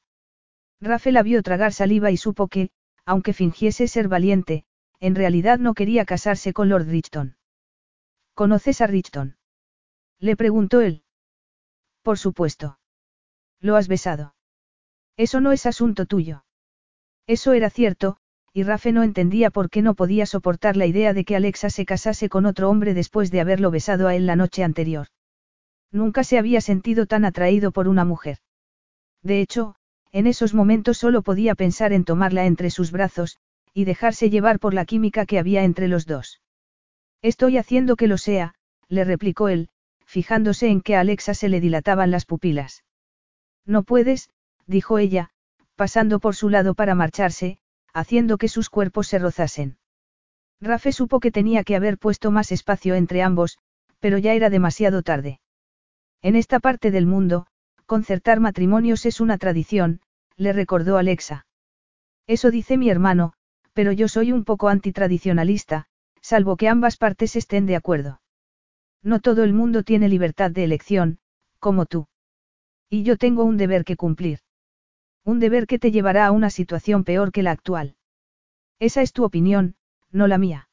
Rafael 0.80 1.14
la 1.14 1.22
vio 1.22 1.42
tragar 1.42 1.72
saliva 1.72 2.10
y 2.10 2.16
supo 2.16 2.48
que, 2.48 2.70
aunque 3.04 3.32
fingiese 3.32 3.86
ser 3.88 4.08
valiente, 4.08 4.64
en 4.98 5.14
realidad 5.14 5.58
no 5.58 5.74
quería 5.74 6.04
casarse 6.04 6.52
con 6.52 6.68
Lord 6.68 6.86
Richton. 6.86 7.36
¿Conoces 8.34 8.80
a 8.80 8.86
Richton? 8.86 9.36
Le 10.18 10.36
preguntó 10.36 10.80
él. 10.80 11.02
Por 12.02 12.18
supuesto. 12.18 12.78
¿Lo 13.60 13.76
has 13.76 13.88
besado? 13.88 14.34
Eso 15.16 15.40
no 15.40 15.52
es 15.52 15.66
asunto 15.66 16.06
tuyo. 16.06 16.44
Eso 17.30 17.52
era 17.52 17.70
cierto, 17.70 18.16
y 18.52 18.64
Rafe 18.64 18.90
no 18.90 19.04
entendía 19.04 19.50
por 19.50 19.70
qué 19.70 19.82
no 19.82 19.94
podía 19.94 20.26
soportar 20.26 20.76
la 20.76 20.86
idea 20.86 21.14
de 21.14 21.24
que 21.24 21.36
Alexa 21.36 21.70
se 21.70 21.86
casase 21.86 22.28
con 22.28 22.44
otro 22.44 22.68
hombre 22.68 22.92
después 22.92 23.30
de 23.30 23.40
haberlo 23.40 23.70
besado 23.70 24.08
a 24.08 24.16
él 24.16 24.26
la 24.26 24.34
noche 24.34 24.64
anterior. 24.64 25.06
Nunca 25.92 26.24
se 26.24 26.38
había 26.38 26.60
sentido 26.60 27.06
tan 27.06 27.24
atraído 27.24 27.70
por 27.70 27.86
una 27.86 28.04
mujer. 28.04 28.38
De 29.22 29.40
hecho, 29.40 29.76
en 30.10 30.26
esos 30.26 30.54
momentos 30.54 30.98
solo 30.98 31.22
podía 31.22 31.54
pensar 31.54 31.92
en 31.92 32.02
tomarla 32.02 32.46
entre 32.46 32.68
sus 32.68 32.90
brazos, 32.90 33.38
y 33.72 33.84
dejarse 33.84 34.28
llevar 34.28 34.58
por 34.58 34.74
la 34.74 34.84
química 34.84 35.24
que 35.24 35.38
había 35.38 35.62
entre 35.62 35.86
los 35.86 36.06
dos. 36.06 36.40
Estoy 37.22 37.58
haciendo 37.58 37.94
que 37.94 38.08
lo 38.08 38.18
sea, 38.18 38.56
le 38.88 39.04
replicó 39.04 39.48
él, 39.48 39.68
fijándose 40.04 40.66
en 40.66 40.80
que 40.80 40.96
a 40.96 41.00
Alexa 41.00 41.34
se 41.34 41.48
le 41.48 41.60
dilataban 41.60 42.10
las 42.10 42.24
pupilas. 42.24 42.82
No 43.64 43.84
puedes, 43.84 44.30
dijo 44.66 44.98
ella, 44.98 45.30
pasando 45.80 46.20
por 46.20 46.36
su 46.36 46.50
lado 46.50 46.74
para 46.74 46.94
marcharse, 46.94 47.56
haciendo 47.94 48.36
que 48.36 48.48
sus 48.48 48.68
cuerpos 48.68 49.08
se 49.08 49.18
rozasen. 49.18 49.78
Rafe 50.60 50.92
supo 50.92 51.20
que 51.20 51.30
tenía 51.30 51.64
que 51.64 51.74
haber 51.74 51.96
puesto 51.96 52.30
más 52.30 52.52
espacio 52.52 52.96
entre 52.96 53.22
ambos, 53.22 53.56
pero 53.98 54.18
ya 54.18 54.34
era 54.34 54.50
demasiado 54.50 55.00
tarde. 55.00 55.40
En 56.20 56.36
esta 56.36 56.60
parte 56.60 56.90
del 56.90 57.06
mundo, 57.06 57.46
concertar 57.86 58.40
matrimonios 58.40 59.06
es 59.06 59.22
una 59.22 59.38
tradición, 59.38 60.02
le 60.36 60.52
recordó 60.52 60.98
Alexa. 60.98 61.46
Eso 62.26 62.50
dice 62.50 62.76
mi 62.76 62.90
hermano, 62.90 63.32
pero 63.72 63.90
yo 63.90 64.06
soy 64.06 64.32
un 64.32 64.44
poco 64.44 64.68
antitradicionalista, 64.68 65.86
salvo 66.20 66.58
que 66.58 66.68
ambas 66.68 66.98
partes 66.98 67.36
estén 67.36 67.64
de 67.64 67.76
acuerdo. 67.76 68.20
No 69.02 69.20
todo 69.20 69.44
el 69.44 69.54
mundo 69.54 69.82
tiene 69.82 70.10
libertad 70.10 70.50
de 70.50 70.64
elección, 70.64 71.20
como 71.58 71.86
tú. 71.86 72.06
Y 72.90 73.02
yo 73.02 73.16
tengo 73.16 73.44
un 73.44 73.56
deber 73.56 73.86
que 73.86 73.96
cumplir. 73.96 74.40
Un 75.24 75.38
deber 75.38 75.66
que 75.66 75.78
te 75.78 75.90
llevará 75.90 76.26
a 76.26 76.32
una 76.32 76.50
situación 76.50 77.04
peor 77.04 77.32
que 77.32 77.42
la 77.42 77.50
actual. 77.50 77.96
Esa 78.78 79.02
es 79.02 79.12
tu 79.12 79.24
opinión, 79.24 79.76
no 80.10 80.26
la 80.26 80.38
mía. 80.38 80.68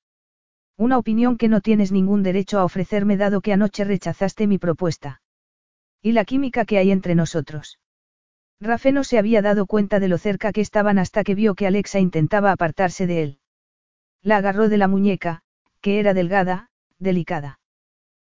Una 0.78 0.98
opinión 0.98 1.38
que 1.38 1.48
no 1.48 1.62
tienes 1.62 1.91
ningún 1.91 2.24
derecho 2.24 2.60
a 2.60 2.64
ofrecerme 2.64 3.18
dado 3.18 3.41
que 3.41 3.54
anoche 3.54 3.84
rechazaste 3.84 4.48
mi 4.48 4.58
propuesta. 4.58 5.22
Y 6.02 6.12
la 6.12 6.24
química 6.24 6.66
que 6.66 6.78
hay 6.78 6.91
entre 6.91 7.16
nosotros. 7.16 7.80
Rafe 8.60 8.91
no 8.91 9.04
se 9.04 9.18
había 9.18 9.41
dado 9.41 9.66
cuenta 9.66 10.00
de 10.00 10.08
lo 10.08 10.18
cerca 10.18 10.52
que 10.52 10.62
estaban 10.62 10.98
hasta 11.00 11.24
que 11.24 11.36
vio 11.36 11.56
que 11.56 11.68
Alexa 11.68 12.00
intentaba 12.00 12.52
apartarse 12.52 13.06
de 13.06 13.24
él. 13.24 13.39
La 14.22 14.38
agarró 14.38 14.70
de 14.70 14.78
la 14.78 14.88
muñeca, 14.88 15.41
que 15.82 16.00
era 16.00 16.14
delgada, 16.14 16.70
delicada. 17.00 17.60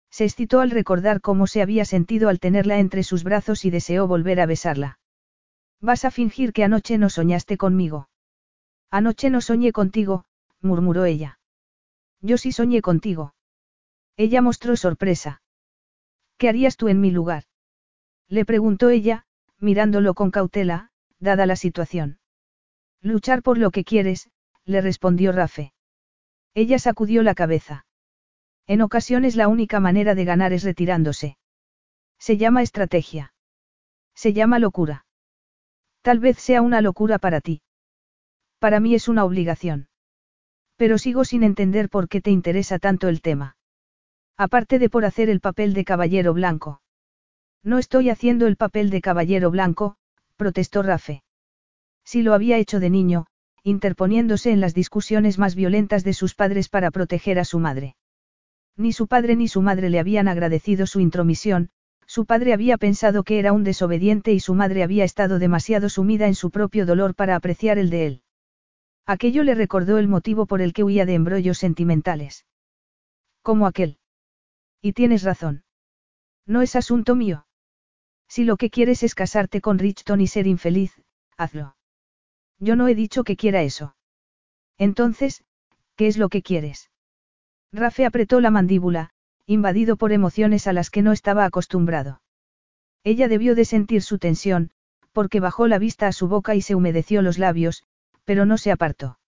Se 0.10 0.26
excitó 0.26 0.62
al 0.62 0.72
recordar 0.72 1.22
cómo 1.22 1.48
se 1.48 1.62
había 1.62 1.86
sentido 1.86 2.30
al 2.30 2.40
tenerla 2.40 2.80
entre 2.80 3.04
sus 3.04 3.24
brazos 3.24 3.66
y 3.66 3.70
deseó 3.70 4.08
volver 4.08 4.40
a 4.40 4.46
besarla. 4.46 5.00
Vas 5.82 6.06
a 6.06 6.12
fingir 6.12 6.54
que 6.54 6.64
anoche 6.64 6.98
no 6.98 7.10
soñaste 7.10 7.58
conmigo. 7.58 8.10
Anoche 8.90 9.30
no 9.30 9.42
soñé 9.42 9.72
contigo, 9.72 10.26
murmuró 10.62 11.06
ella. 11.06 11.40
Yo 12.22 12.38
sí 12.38 12.52
soñé 12.52 12.82
contigo. 12.82 13.36
Ella 14.16 14.42
mostró 14.42 14.76
sorpresa. 14.76 15.42
¿Qué 16.38 16.50
harías 16.50 16.78
tú 16.78 16.88
en 16.88 17.02
mi 17.02 17.12
lugar? 17.12 17.44
Le 18.28 18.46
preguntó 18.46 18.90
ella, 18.90 19.26
mirándolo 19.60 20.14
con 20.14 20.32
cautela, 20.32 20.92
dada 21.20 21.46
la 21.46 21.56
situación. 21.56 22.20
Luchar 23.02 23.44
por 23.44 23.58
lo 23.58 23.72
que 23.72 23.84
quieres, 23.84 24.30
le 24.66 24.82
respondió 24.82 25.32
Rafe. 25.32 25.74
Ella 26.54 26.80
sacudió 26.80 27.24
la 27.24 27.36
cabeza. 27.36 27.86
En 28.66 28.82
ocasiones 28.82 29.36
la 29.36 29.48
única 29.48 29.80
manera 29.80 30.16
de 30.16 30.26
ganar 30.26 30.54
es 30.54 30.64
retirándose. 30.64 31.38
Se 32.20 32.38
llama 32.38 32.64
estrategia. 32.64 33.34
Se 34.14 34.34
llama 34.34 34.60
locura. 34.60 35.07
Tal 36.02 36.20
vez 36.20 36.38
sea 36.38 36.62
una 36.62 36.82
locura 36.82 37.20
para 37.20 37.42
ti. 37.42 37.62
Para 38.60 38.80
mí 38.80 38.96
es 38.96 39.08
una 39.08 39.26
obligación. 39.26 39.90
Pero 40.76 40.98
sigo 40.98 41.26
sin 41.26 41.44
entender 41.44 41.90
por 41.90 42.08
qué 42.08 42.22
te 42.22 42.32
interesa 42.32 42.80
tanto 42.80 43.08
el 43.08 43.22
tema. 43.22 43.58
Aparte 44.38 44.80
de 44.80 44.90
por 44.90 45.06
hacer 45.06 45.30
el 45.30 45.40
papel 45.40 45.74
de 45.74 45.84
caballero 45.84 46.34
blanco. 46.34 46.82
No 47.64 47.80
estoy 47.80 48.10
haciendo 48.10 48.48
el 48.48 48.56
papel 48.56 48.90
de 48.90 49.02
caballero 49.02 49.52
blanco, 49.52 49.98
protestó 50.36 50.84
Rafe. 50.84 51.24
Si 52.06 52.22
lo 52.22 52.34
había 52.34 52.58
hecho 52.58 52.80
de 52.80 52.90
niño, 52.90 53.26
interponiéndose 53.64 54.52
en 54.52 54.62
las 54.62 54.74
discusiones 54.74 55.38
más 55.38 55.56
violentas 55.56 56.04
de 56.04 56.14
sus 56.14 56.36
padres 56.36 56.70
para 56.70 56.92
proteger 56.92 57.40
a 57.40 57.46
su 57.46 57.60
madre. 57.60 57.96
Ni 58.78 58.94
su 58.94 59.08
padre 59.08 59.36
ni 59.36 59.48
su 59.48 59.62
madre 59.62 59.90
le 59.90 60.00
habían 60.00 60.28
agradecido 60.28 60.86
su 60.86 61.00
intromisión, 61.00 61.72
su 62.08 62.26
padre 62.26 62.54
había 62.54 62.78
pensado 62.78 63.24
que 63.24 63.38
era 63.38 63.52
un 63.52 63.64
desobediente 63.64 64.32
y 64.32 64.40
su 64.40 64.56
madre 64.56 64.82
había 64.82 65.04
estado 65.04 65.40
demasiado 65.40 65.90
sumida 65.90 66.26
en 66.26 66.36
su 66.36 66.50
propio 66.50 66.86
dolor 66.86 67.14
para 67.14 67.36
apreciar 67.36 67.78
el 67.78 67.90
de 67.90 68.08
él. 68.08 68.22
Aquello 69.06 69.44
le 69.44 69.56
recordó 69.56 69.98
el 69.98 70.08
motivo 70.08 70.46
por 70.46 70.62
el 70.62 70.74
que 70.74 70.84
huía 70.84 71.06
de 71.06 71.14
embrollos 71.14 71.58
sentimentales. 71.58 72.46
Como 73.42 73.68
aquel. 73.68 74.00
Y 74.82 74.94
tienes 74.94 75.24
razón. 75.24 75.64
No 76.46 76.62
es 76.62 76.76
asunto 76.76 77.16
mío. 77.16 77.46
Si 78.30 78.46
lo 78.46 78.58
que 78.58 78.70
quieres 78.70 79.04
es 79.04 79.16
casarte 79.16 79.62
con 79.62 79.80
Richton 79.80 80.22
y 80.22 80.28
ser 80.28 80.48
infeliz, 80.48 81.02
hazlo. 81.38 81.76
Yo 82.60 82.76
no 82.76 82.88
he 82.88 82.96
dicho 82.96 83.24
que 83.24 83.38
quiera 83.38 83.62
eso. 83.62 83.96
Entonces, 84.78 85.44
¿qué 85.96 86.08
es 86.08 86.18
lo 86.18 86.30
que 86.30 86.42
quieres? 86.42 86.90
Rafe 87.72 88.06
apretó 88.06 88.40
la 88.40 88.52
mandíbula, 88.52 89.12
invadido 89.48 89.96
por 89.96 90.12
emociones 90.12 90.68
a 90.68 90.74
las 90.74 90.90
que 90.90 91.02
no 91.02 91.14
estaba 91.14 91.46
acostumbrado. 91.46 92.22
Ella 93.04 93.28
debió 93.28 93.56
de 93.56 93.66
sentir 93.66 94.04
su 94.04 94.20
tensión, 94.20 94.72
porque 95.14 95.40
bajó 95.40 95.68
la 95.68 95.80
vista 95.80 96.08
a 96.08 96.12
su 96.12 96.28
boca 96.28 96.54
y 96.54 96.62
se 96.62 96.76
humedeció 96.76 97.22
los 97.22 97.40
labios, 97.40 97.84
pero 98.26 98.46
no 98.46 98.58
se 98.58 98.72
apartó. 98.72 99.20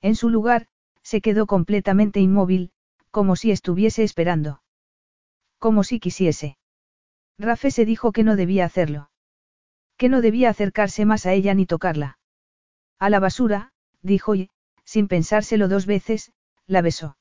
En 0.00 0.14
su 0.14 0.28
lugar, 0.28 0.66
se 1.02 1.20
quedó 1.20 1.46
completamente 1.46 2.20
inmóvil, 2.20 2.70
como 3.10 3.34
si 3.34 3.50
estuviese 3.50 4.04
esperando. 4.04 4.62
Como 5.58 5.82
si 5.82 5.98
quisiese. 5.98 6.58
Rafe 7.38 7.70
se 7.70 7.84
dijo 7.84 8.12
que 8.12 8.24
no 8.24 8.36
debía 8.36 8.64
hacerlo. 8.64 9.10
Que 9.96 10.08
no 10.08 10.20
debía 10.20 10.50
acercarse 10.50 11.04
más 11.04 11.26
a 11.26 11.32
ella 11.32 11.54
ni 11.54 11.66
tocarla. 11.66 12.18
A 12.98 13.10
la 13.10 13.18
basura, 13.18 13.72
dijo 14.02 14.34
y, 14.34 14.50
sin 14.84 15.08
pensárselo 15.08 15.68
dos 15.68 15.86
veces, 15.86 16.32
la 16.66 16.82
besó. 16.82 17.17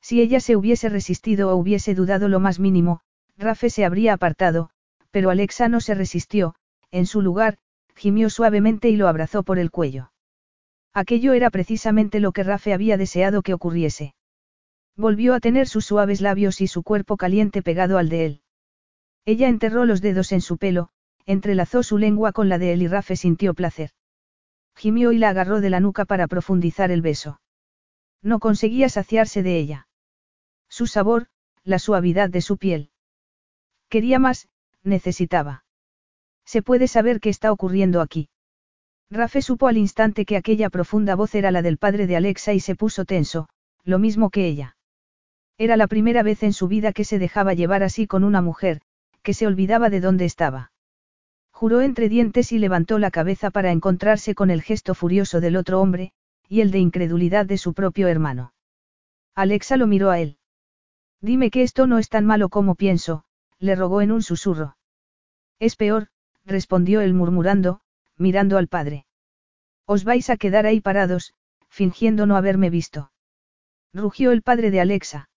Si 0.00 0.20
ella 0.20 0.40
se 0.40 0.56
hubiese 0.56 0.88
resistido 0.88 1.50
o 1.50 1.56
hubiese 1.56 1.94
dudado 1.94 2.28
lo 2.28 2.40
más 2.40 2.58
mínimo, 2.58 3.00
Rafe 3.36 3.70
se 3.70 3.84
habría 3.84 4.14
apartado, 4.14 4.70
pero 5.10 5.30
Alexa 5.30 5.68
no 5.68 5.80
se 5.80 5.94
resistió, 5.94 6.54
en 6.90 7.06
su 7.06 7.22
lugar, 7.22 7.58
gimió 7.94 8.30
suavemente 8.30 8.88
y 8.88 8.96
lo 8.96 9.08
abrazó 9.08 9.42
por 9.42 9.58
el 9.58 9.70
cuello. 9.70 10.10
Aquello 10.92 11.32
era 11.34 11.50
precisamente 11.50 12.18
lo 12.20 12.32
que 12.32 12.42
Rafe 12.42 12.72
había 12.72 12.96
deseado 12.96 13.42
que 13.42 13.54
ocurriese. 13.54 14.14
Volvió 14.96 15.34
a 15.34 15.40
tener 15.40 15.68
sus 15.68 15.86
suaves 15.86 16.20
labios 16.20 16.60
y 16.60 16.66
su 16.66 16.82
cuerpo 16.82 17.16
caliente 17.16 17.62
pegado 17.62 17.96
al 17.96 18.08
de 18.08 18.26
él. 18.26 18.40
Ella 19.24 19.48
enterró 19.48 19.84
los 19.84 20.00
dedos 20.00 20.32
en 20.32 20.40
su 20.40 20.58
pelo, 20.58 20.90
entrelazó 21.26 21.82
su 21.82 21.98
lengua 21.98 22.32
con 22.32 22.48
la 22.48 22.58
de 22.58 22.72
él 22.72 22.82
y 22.82 22.88
Rafe 22.88 23.16
sintió 23.16 23.54
placer. 23.54 23.90
Gimió 24.74 25.12
y 25.12 25.18
la 25.18 25.28
agarró 25.28 25.60
de 25.60 25.70
la 25.70 25.80
nuca 25.80 26.04
para 26.04 26.26
profundizar 26.26 26.90
el 26.90 27.02
beso. 27.02 27.40
No 28.22 28.38
conseguía 28.38 28.88
saciarse 28.88 29.42
de 29.42 29.58
ella. 29.58 29.88
Su 30.80 30.86
sabor, 30.86 31.26
la 31.62 31.78
suavidad 31.78 32.30
de 32.30 32.40
su 32.40 32.56
piel. 32.56 32.88
Quería 33.90 34.18
más, 34.18 34.48
necesitaba. 34.82 35.66
¿Se 36.46 36.62
puede 36.62 36.88
saber 36.88 37.20
qué 37.20 37.28
está 37.28 37.52
ocurriendo 37.52 38.00
aquí? 38.00 38.30
Rafe 39.10 39.42
supo 39.42 39.68
al 39.68 39.76
instante 39.76 40.24
que 40.24 40.38
aquella 40.38 40.70
profunda 40.70 41.16
voz 41.16 41.34
era 41.34 41.50
la 41.50 41.60
del 41.60 41.76
padre 41.76 42.06
de 42.06 42.16
Alexa 42.16 42.54
y 42.54 42.60
se 42.60 42.76
puso 42.76 43.04
tenso, 43.04 43.50
lo 43.84 43.98
mismo 43.98 44.30
que 44.30 44.46
ella. 44.46 44.78
Era 45.58 45.76
la 45.76 45.86
primera 45.86 46.22
vez 46.22 46.42
en 46.42 46.54
su 46.54 46.66
vida 46.66 46.94
que 46.94 47.04
se 47.04 47.18
dejaba 47.18 47.52
llevar 47.52 47.82
así 47.82 48.06
con 48.06 48.24
una 48.24 48.40
mujer, 48.40 48.80
que 49.20 49.34
se 49.34 49.46
olvidaba 49.46 49.90
de 49.90 50.00
dónde 50.00 50.24
estaba. 50.24 50.72
Juró 51.52 51.82
entre 51.82 52.08
dientes 52.08 52.52
y 52.52 52.58
levantó 52.58 52.98
la 52.98 53.10
cabeza 53.10 53.50
para 53.50 53.70
encontrarse 53.70 54.34
con 54.34 54.48
el 54.48 54.62
gesto 54.62 54.94
furioso 54.94 55.42
del 55.42 55.56
otro 55.56 55.78
hombre, 55.78 56.12
y 56.48 56.62
el 56.62 56.70
de 56.70 56.78
incredulidad 56.78 57.44
de 57.44 57.58
su 57.58 57.74
propio 57.74 58.08
hermano. 58.08 58.54
Alexa 59.34 59.76
lo 59.76 59.86
miró 59.86 60.08
a 60.08 60.20
él. 60.20 60.38
Dime 61.20 61.50
que 61.50 61.62
esto 61.62 61.86
no 61.86 61.98
es 61.98 62.08
tan 62.08 62.24
malo 62.24 62.48
como 62.48 62.74
pienso, 62.74 63.24
le 63.58 63.74
rogó 63.74 64.00
en 64.00 64.10
un 64.10 64.22
susurro. 64.22 64.76
Es 65.58 65.76
peor, 65.76 66.08
respondió 66.44 67.00
él 67.02 67.12
murmurando, 67.12 67.80
mirando 68.16 68.56
al 68.56 68.68
padre. 68.68 69.06
Os 69.86 70.04
vais 70.04 70.30
a 70.30 70.36
quedar 70.36 70.66
ahí 70.66 70.80
parados, 70.80 71.34
fingiendo 71.68 72.26
no 72.26 72.36
haberme 72.36 72.70
visto. 72.70 73.12
Rugió 73.92 74.32
el 74.32 74.42
padre 74.42 74.70
de 74.70 74.80
Alexa. 74.80 75.28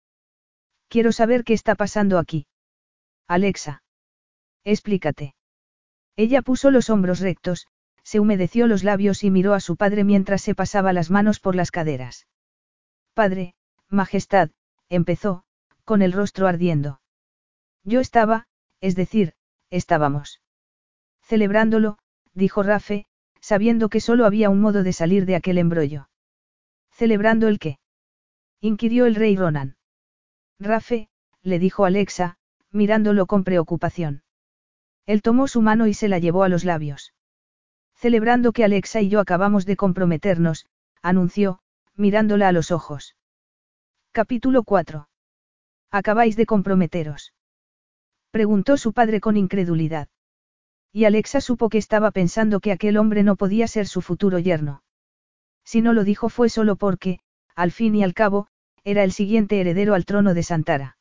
Quiero 0.88 1.12
saber 1.12 1.44
qué 1.44 1.54
está 1.54 1.76
pasando 1.76 2.20
aquí. 2.20 2.48
Alexa. 3.28 3.84
Explícate. 4.64 5.36
Ella 6.16 6.42
puso 6.42 6.72
los 6.72 6.90
hombros 6.90 7.20
rectos, 7.20 7.68
se 8.04 8.20
humedeció 8.20 8.68
los 8.68 8.84
labios 8.84 9.24
y 9.24 9.32
miró 9.32 9.54
a 9.54 9.60
su 9.60 9.76
padre 9.76 10.04
mientras 10.04 10.42
se 10.42 10.56
pasaba 10.56 10.94
las 10.94 11.10
manos 11.10 11.40
por 11.40 11.56
las 11.56 11.72
caderas. 11.72 12.28
Padre, 13.14 13.56
Majestad, 13.90 14.52
empezó, 14.90 15.46
con 15.86 16.02
el 16.02 16.14
rostro 16.14 16.48
ardiendo. 16.48 17.02
Yo 17.84 18.00
estaba, 18.00 18.48
es 18.82 18.96
decir, 18.96 19.34
estábamos. 19.70 20.42
Celebrándolo, 21.22 21.98
dijo 22.34 22.64
Rafe, 22.64 23.06
sabiendo 23.40 23.90
que 23.90 24.00
solo 24.00 24.26
había 24.26 24.50
un 24.50 24.62
modo 24.62 24.84
de 24.84 24.94
salir 24.94 25.26
de 25.26 25.36
aquel 25.36 25.58
embrollo. 25.58 26.10
¿Celebrando 26.92 27.48
el 27.48 27.60
qué? 27.60 27.80
inquirió 28.62 29.06
el 29.06 29.16
rey 29.16 29.36
Ronan. 29.36 29.76
Rafe, 30.60 31.10
le 31.42 31.60
dijo 31.60 31.86
Alexa, 31.86 32.38
mirándolo 32.72 33.26
con 33.26 33.44
preocupación. 33.44 34.24
Él 35.06 35.22
tomó 35.22 35.48
su 35.48 35.62
mano 35.62 35.88
y 35.88 35.94
se 35.94 36.08
la 36.08 36.20
llevó 36.20 36.44
a 36.44 36.50
los 36.50 36.64
labios. 36.64 37.14
Celebrando 37.96 38.54
que 38.54 38.64
Alexa 38.64 39.02
y 39.02 39.10
yo 39.10 39.20
acabamos 39.20 39.66
de 39.66 39.76
comprometernos, 39.76 40.68
anunció, 41.02 41.60
mirándola 41.96 42.48
a 42.48 42.52
los 42.54 42.72
ojos. 42.72 43.18
Capítulo 44.12 44.64
4. 44.64 45.08
Acabáis 45.94 46.36
de 46.36 46.48
comprometeros. 46.48 47.34
Preguntó 48.32 48.78
su 48.78 48.94
padre 48.94 49.22
con 49.22 49.38
incredulidad. 49.38 50.08
Y 50.92 51.06
Alexa 51.06 51.40
supo 51.40 51.70
que 51.70 51.78
estaba 51.78 52.10
pensando 52.10 52.62
que 52.62 52.72
aquel 52.72 52.98
hombre 52.98 53.22
no 53.22 53.36
podía 53.36 53.68
ser 53.68 53.86
su 53.86 54.02
futuro 54.02 54.40
yerno. 54.40 54.82
Si 55.64 55.82
no 55.82 55.94
lo 55.94 56.04
dijo 56.04 56.30
fue 56.30 56.50
solo 56.50 56.78
porque, 56.78 57.20
al 57.56 57.72
fin 57.72 57.94
y 57.94 58.04
al 58.04 58.16
cabo, 58.16 58.48
era 58.84 59.04
el 59.04 59.12
siguiente 59.12 59.62
heredero 59.62 59.94
al 59.94 60.06
trono 60.06 60.34
de 60.34 60.42
Santara. 60.42 60.98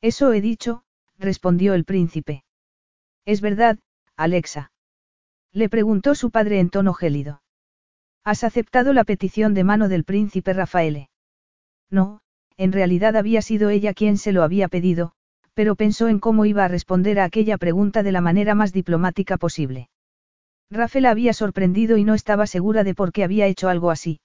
Eso 0.00 0.32
he 0.32 0.40
dicho, 0.40 0.82
respondió 1.18 1.74
el 1.74 1.84
príncipe. 1.84 2.42
Es 3.26 3.42
verdad, 3.42 3.78
Alexa. 4.16 4.72
Le 5.52 5.68
preguntó 5.68 6.14
su 6.14 6.30
padre 6.30 6.58
en 6.60 6.70
tono 6.70 6.94
gélido. 6.94 7.42
¿Has 8.24 8.44
aceptado 8.44 8.94
la 8.94 9.04
petición 9.04 9.52
de 9.52 9.64
mano 9.64 9.90
del 9.90 10.04
príncipe 10.04 10.54
Rafaele? 10.54 11.10
No, 11.90 12.22
en 12.56 12.72
realidad 12.72 13.16
había 13.16 13.42
sido 13.42 13.70
ella 13.70 13.94
quien 13.94 14.18
se 14.18 14.32
lo 14.32 14.42
había 14.42 14.68
pedido, 14.68 15.12
pero 15.54 15.74
pensó 15.74 16.08
en 16.08 16.18
cómo 16.18 16.44
iba 16.44 16.64
a 16.64 16.68
responder 16.68 17.18
a 17.18 17.24
aquella 17.24 17.58
pregunta 17.58 18.02
de 18.02 18.12
la 18.12 18.20
manera 18.20 18.54
más 18.54 18.72
diplomática 18.72 19.36
posible. 19.36 19.88
Rafael 20.70 21.06
había 21.06 21.32
sorprendido 21.32 21.96
y 21.96 22.04
no 22.04 22.14
estaba 22.14 22.46
segura 22.46 22.84
de 22.84 22.94
por 22.94 23.12
qué 23.12 23.24
había 23.24 23.46
hecho 23.46 23.68
algo 23.68 23.90
así. 23.90 24.20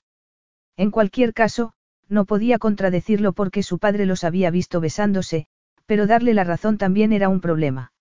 En 0.76 0.92
cualquier 0.92 1.34
caso, 1.34 1.74
no 2.10 2.26
podía 2.26 2.58
contradecirlo 2.58 3.34
porque 3.34 3.64
su 3.64 3.80
padre 3.80 4.06
los 4.06 4.24
había 4.24 4.50
visto 4.52 4.82
besándose, 4.82 5.46
pero 5.86 6.08
darle 6.08 6.34
la 6.34 6.44
razón 6.44 6.78
también 6.78 7.14
era 7.14 7.30
un 7.30 7.42
problema. 7.42 7.94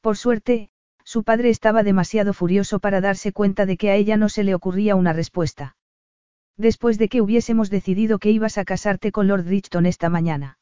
Por 0.00 0.16
suerte, 0.16 0.70
su 1.04 1.24
padre 1.24 1.50
estaba 1.50 1.82
demasiado 1.82 2.32
furioso 2.32 2.80
para 2.80 3.00
darse 3.00 3.32
cuenta 3.32 3.66
de 3.66 3.76
que 3.76 3.90
a 3.90 3.96
ella 3.96 4.16
no 4.16 4.28
se 4.28 4.44
le 4.44 4.54
ocurría 4.54 4.94
una 4.94 5.12
respuesta. 5.12 5.76
Después 6.56 6.98
de 6.98 7.08
que 7.08 7.20
hubiésemos 7.20 7.70
decidido 7.70 8.18
que 8.18 8.30
ibas 8.30 8.58
a 8.58 8.64
casarte 8.64 9.10
con 9.10 9.26
Lord 9.26 9.46
Richton 9.46 9.86
esta 9.86 10.08
mañana. 10.08 10.58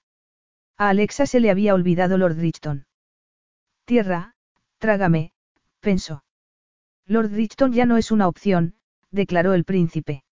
A 0.78 0.88
Alexa 0.88 1.26
se 1.26 1.40
le 1.40 1.50
había 1.50 1.74
olvidado 1.74 2.16
Lord 2.16 2.38
Richton. 2.38 2.86
Tierra, 3.84 4.34
trágame, 4.78 5.32
pensó. 5.80 6.24
Lord 7.06 7.32
Richton 7.32 7.72
ya 7.72 7.84
no 7.84 7.98
es 7.98 8.10
una 8.10 8.26
opción, 8.28 8.74
declaró 9.10 9.52
el 9.54 9.64
príncipe. 9.64 10.24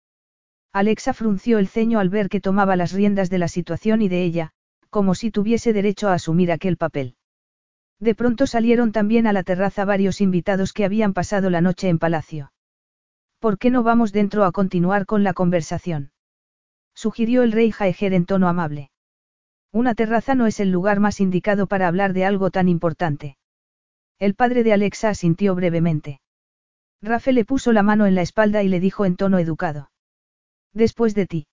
Alexa 0.73 1.13
frunció 1.13 1.59
el 1.59 1.69
ceño 1.69 1.99
al 1.99 2.09
ver 2.09 2.29
que 2.29 2.41
tomaba 2.41 2.77
las 2.77 2.93
riendas 2.93 3.29
de 3.29 3.39
la 3.39 3.49
situación 3.49 4.03
y 4.03 4.09
de 4.09 4.23
ella, 4.23 4.53
como 4.89 5.15
si 5.15 5.31
tuviese 5.31 5.73
derecho 5.73 6.09
a 6.09 6.15
asumir 6.15 6.53
aquel 6.53 6.77
papel. 6.77 7.17
De 7.99 8.15
pronto 8.15 8.47
salieron 8.47 8.93
también 8.93 9.27
a 9.27 9.33
la 9.33 9.43
terraza 9.43 9.85
varios 9.85 10.21
invitados 10.21 10.73
que 10.73 10.85
habían 10.85 11.13
pasado 11.13 11.51
la 11.51 11.61
noche 11.61 11.89
en 11.89 11.99
palacio. 11.99 12.53
¿Por 13.41 13.59
qué 13.59 13.71
no 13.71 13.83
vamos 13.83 14.13
dentro 14.13 14.45
a 14.45 14.53
continuar 14.53 15.07
con 15.07 15.25
la 15.25 15.33
conversación? 15.33 16.13
Sugirió 16.95 17.43
el 17.43 17.53
rey 17.53 17.73
Jaeger 17.73 18.13
en 18.13 18.27
tono 18.27 18.49
amable. 18.49 18.91
Una 19.73 19.95
terraza 19.95 20.35
no 20.35 20.47
es 20.47 20.61
el 20.61 20.71
lugar 20.71 21.01
más 21.01 21.21
indicado 21.21 21.67
para 21.67 21.89
hablar 21.89 22.13
de 22.13 22.27
algo 22.27 22.51
tan 22.51 22.69
importante. 22.69 23.39
El 24.19 24.35
padre 24.35 24.63
de 24.63 24.75
Alexa 24.75 25.09
asintió 25.09 25.55
brevemente. 25.55 26.21
Rafe 27.01 27.33
le 27.33 27.47
puso 27.47 27.73
la 27.73 27.83
mano 27.83 28.05
en 28.05 28.15
la 28.15 28.21
espalda 28.21 28.63
y 28.63 28.69
le 28.69 28.79
dijo 28.79 29.07
en 29.07 29.17
tono 29.17 29.39
educado. 29.39 29.91
Después 30.75 31.15
de 31.15 31.27
ti. 31.27 31.47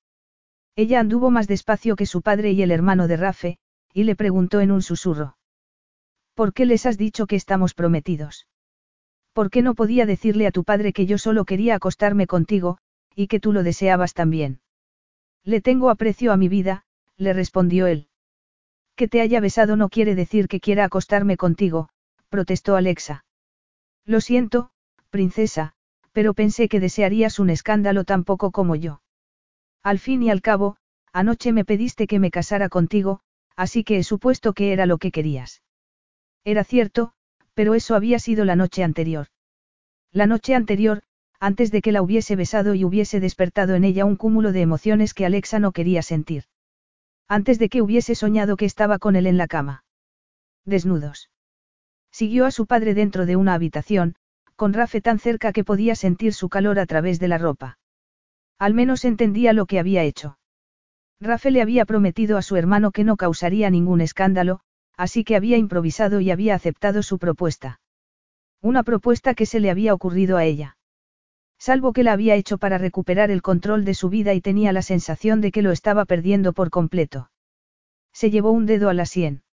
Ella 0.75 0.99
anduvo 0.99 1.31
más 1.31 1.47
despacio 1.47 1.95
que 1.95 2.05
su 2.05 2.21
padre 2.21 2.51
y 2.51 2.61
el 2.63 2.71
hermano 2.71 3.07
de 3.07 3.15
Rafe, 3.15 3.59
y 3.93 4.03
le 4.03 4.17
preguntó 4.17 4.59
en 4.59 4.71
un 4.71 4.81
susurro. 4.81 5.37
¿Por 6.33 6.53
qué 6.53 6.65
les 6.65 6.85
has 6.85 6.97
dicho 6.97 7.27
que 7.27 7.37
estamos 7.37 7.73
prometidos? 7.73 8.45
¿Por 9.37 9.51
qué 9.51 9.61
no 9.61 9.75
podía 9.75 10.07
decirle 10.07 10.47
a 10.47 10.51
tu 10.51 10.63
padre 10.63 10.93
que 10.93 11.05
yo 11.05 11.19
solo 11.19 11.45
quería 11.45 11.75
acostarme 11.75 12.25
contigo, 12.25 12.79
y 13.13 13.27
que 13.27 13.39
tú 13.39 13.53
lo 13.53 13.61
deseabas 13.61 14.15
también? 14.15 14.61
Le 15.43 15.61
tengo 15.61 15.91
aprecio 15.91 16.31
a 16.31 16.37
mi 16.37 16.47
vida, 16.47 16.85
le 17.17 17.33
respondió 17.33 17.85
él. 17.85 18.07
Que 18.95 19.07
te 19.07 19.21
haya 19.21 19.39
besado 19.39 19.75
no 19.75 19.89
quiere 19.89 20.15
decir 20.15 20.47
que 20.47 20.59
quiera 20.59 20.85
acostarme 20.85 21.37
contigo, 21.37 21.89
protestó 22.29 22.75
Alexa. 22.75 23.25
Lo 24.05 24.21
siento, 24.21 24.71
princesa, 25.11 25.73
pero 26.13 26.33
pensé 26.33 26.67
que 26.67 26.79
desearías 26.79 27.37
un 27.37 27.51
escándalo 27.51 28.05
tan 28.05 28.23
poco 28.23 28.49
como 28.49 28.75
yo. 28.75 29.03
Al 29.83 29.99
fin 29.99 30.23
y 30.23 30.31
al 30.31 30.41
cabo, 30.41 30.77
anoche 31.13 31.51
me 31.51 31.63
pediste 31.63 32.07
que 32.07 32.17
me 32.17 32.31
casara 32.31 32.69
contigo, 32.69 33.19
así 33.55 33.83
que 33.83 33.99
he 33.99 34.03
supuesto 34.03 34.53
que 34.53 34.73
era 34.73 34.87
lo 34.87 34.97
que 34.97 35.11
querías. 35.11 35.61
Era 36.43 36.63
cierto, 36.63 37.13
pero 37.57 37.73
eso 37.73 37.95
había 37.95 38.19
sido 38.19 38.45
la 38.45 38.55
noche 38.55 38.83
anterior. 38.83 39.29
La 40.11 40.27
noche 40.27 40.53
anterior, 40.53 41.01
antes 41.39 41.71
de 41.71 41.81
que 41.81 41.91
la 41.91 42.03
hubiese 42.03 42.35
besado 42.35 42.75
y 42.75 42.85
hubiese 42.85 43.19
despertado 43.19 43.73
en 43.73 43.83
ella 43.83 44.05
un 44.05 44.15
cúmulo 44.15 44.51
de 44.51 44.61
emociones 44.61 45.15
que 45.15 45.25
Alexa 45.25 45.57
no 45.57 45.71
quería 45.71 46.03
sentir. 46.03 46.43
Antes 47.27 47.57
de 47.57 47.67
que 47.69 47.81
hubiese 47.81 48.13
soñado 48.13 48.57
que 48.57 48.65
estaba 48.65 48.99
con 48.99 49.15
él 49.15 49.25
en 49.25 49.37
la 49.37 49.47
cama. 49.47 49.83
Desnudos. 50.65 51.31
Siguió 52.11 52.45
a 52.45 52.51
su 52.51 52.67
padre 52.67 52.93
dentro 52.93 53.25
de 53.25 53.37
una 53.37 53.55
habitación, 53.55 54.13
con 54.55 54.73
Rafe 54.73 55.01
tan 55.01 55.17
cerca 55.17 55.51
que 55.51 55.63
podía 55.63 55.95
sentir 55.95 56.35
su 56.35 56.49
calor 56.49 56.77
a 56.77 56.85
través 56.85 57.19
de 57.19 57.27
la 57.27 57.39
ropa. 57.39 57.79
Al 58.59 58.75
menos 58.75 59.03
entendía 59.03 59.51
lo 59.53 59.65
que 59.65 59.79
había 59.79 60.03
hecho. 60.03 60.37
Rafe 61.19 61.49
le 61.49 61.63
había 61.63 61.85
prometido 61.85 62.37
a 62.37 62.43
su 62.43 62.55
hermano 62.55 62.91
que 62.91 63.03
no 63.03 63.17
causaría 63.17 63.71
ningún 63.71 64.01
escándalo, 64.01 64.59
así 64.97 65.23
que 65.23 65.35
había 65.35 65.57
improvisado 65.57 66.19
y 66.19 66.31
había 66.31 66.55
aceptado 66.55 67.03
su 67.03 67.19
propuesta. 67.19 67.79
Una 68.61 68.83
propuesta 68.83 69.35
que 69.35 69.45
se 69.45 69.59
le 69.59 69.69
había 69.69 69.93
ocurrido 69.93 70.35
a 70.37 70.43
ella. 70.43 70.77
Salvo 71.59 71.93
que 71.93 72.03
la 72.03 72.13
había 72.13 72.35
hecho 72.35 72.57
para 72.57 72.77
recuperar 72.77 73.31
el 73.31 73.41
control 73.41 73.85
de 73.85 73.93
su 73.93 74.09
vida 74.09 74.33
y 74.33 74.41
tenía 74.41 74.73
la 74.73 74.81
sensación 74.81 75.41
de 75.41 75.51
que 75.51 75.61
lo 75.61 75.71
estaba 75.71 76.05
perdiendo 76.05 76.53
por 76.53 76.69
completo. 76.69 77.31
Se 78.13 78.31
llevó 78.31 78.51
un 78.51 78.65
dedo 78.65 78.89
a 78.89 78.93
la 78.93 79.05
sien. 79.05 79.43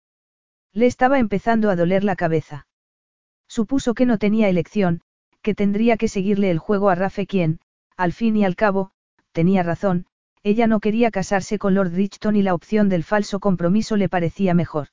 Le 0.73 0.87
estaba 0.87 1.19
empezando 1.19 1.71
a 1.71 1.77
doler 1.77 2.03
la 2.03 2.17
cabeza. 2.17 2.67
Supuso 3.47 3.95
que 3.95 4.07
no 4.07 4.19
tenía 4.19 4.49
elección, 4.49 5.03
que 5.43 5.55
tendría 5.55 5.97
que 5.97 6.09
seguirle 6.09 6.51
el 6.51 6.59
juego 6.59 6.89
a 6.89 6.95
Rafe 6.95 7.27
quien, 7.27 7.61
al 7.97 8.13
fin 8.13 8.37
y 8.37 8.45
al 8.45 8.57
cabo, 8.57 8.91
tenía 9.33 9.63
razón, 9.63 10.07
ella 10.43 10.67
no 10.67 10.81
quería 10.81 11.11
casarse 11.11 11.59
con 11.59 11.75
Lord 11.75 11.93
Richton 11.93 12.37
y 12.37 12.43
la 12.43 12.55
opción 12.55 12.89
del 12.89 13.05
falso 13.05 13.41
compromiso 13.41 13.97
le 13.97 14.09
parecía 14.09 14.55
mejor. 14.55 14.89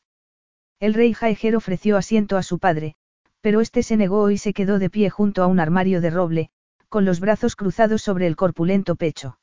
El 0.82 0.96
rey 0.96 1.14
Jaeger 1.14 1.56
ofreció 1.56 1.96
asiento 1.96 2.38
a 2.38 2.44
su 2.44 2.58
padre, 2.58 2.96
pero 3.40 3.62
este 3.62 3.84
se 3.84 3.98
negó 3.98 4.32
y 4.32 4.40
se 4.40 4.52
quedó 4.52 4.80
de 4.80 4.90
pie 4.90 5.12
junto 5.12 5.44
a 5.44 5.48
un 5.48 5.60
armario 5.60 6.02
de 6.02 6.10
roble, 6.10 6.50
con 6.90 7.06
los 7.06 7.20
brazos 7.20 7.56
cruzados 7.56 8.02
sobre 8.02 8.26
el 8.26 8.36
corpulento 8.36 8.96
pecho. 8.96 9.38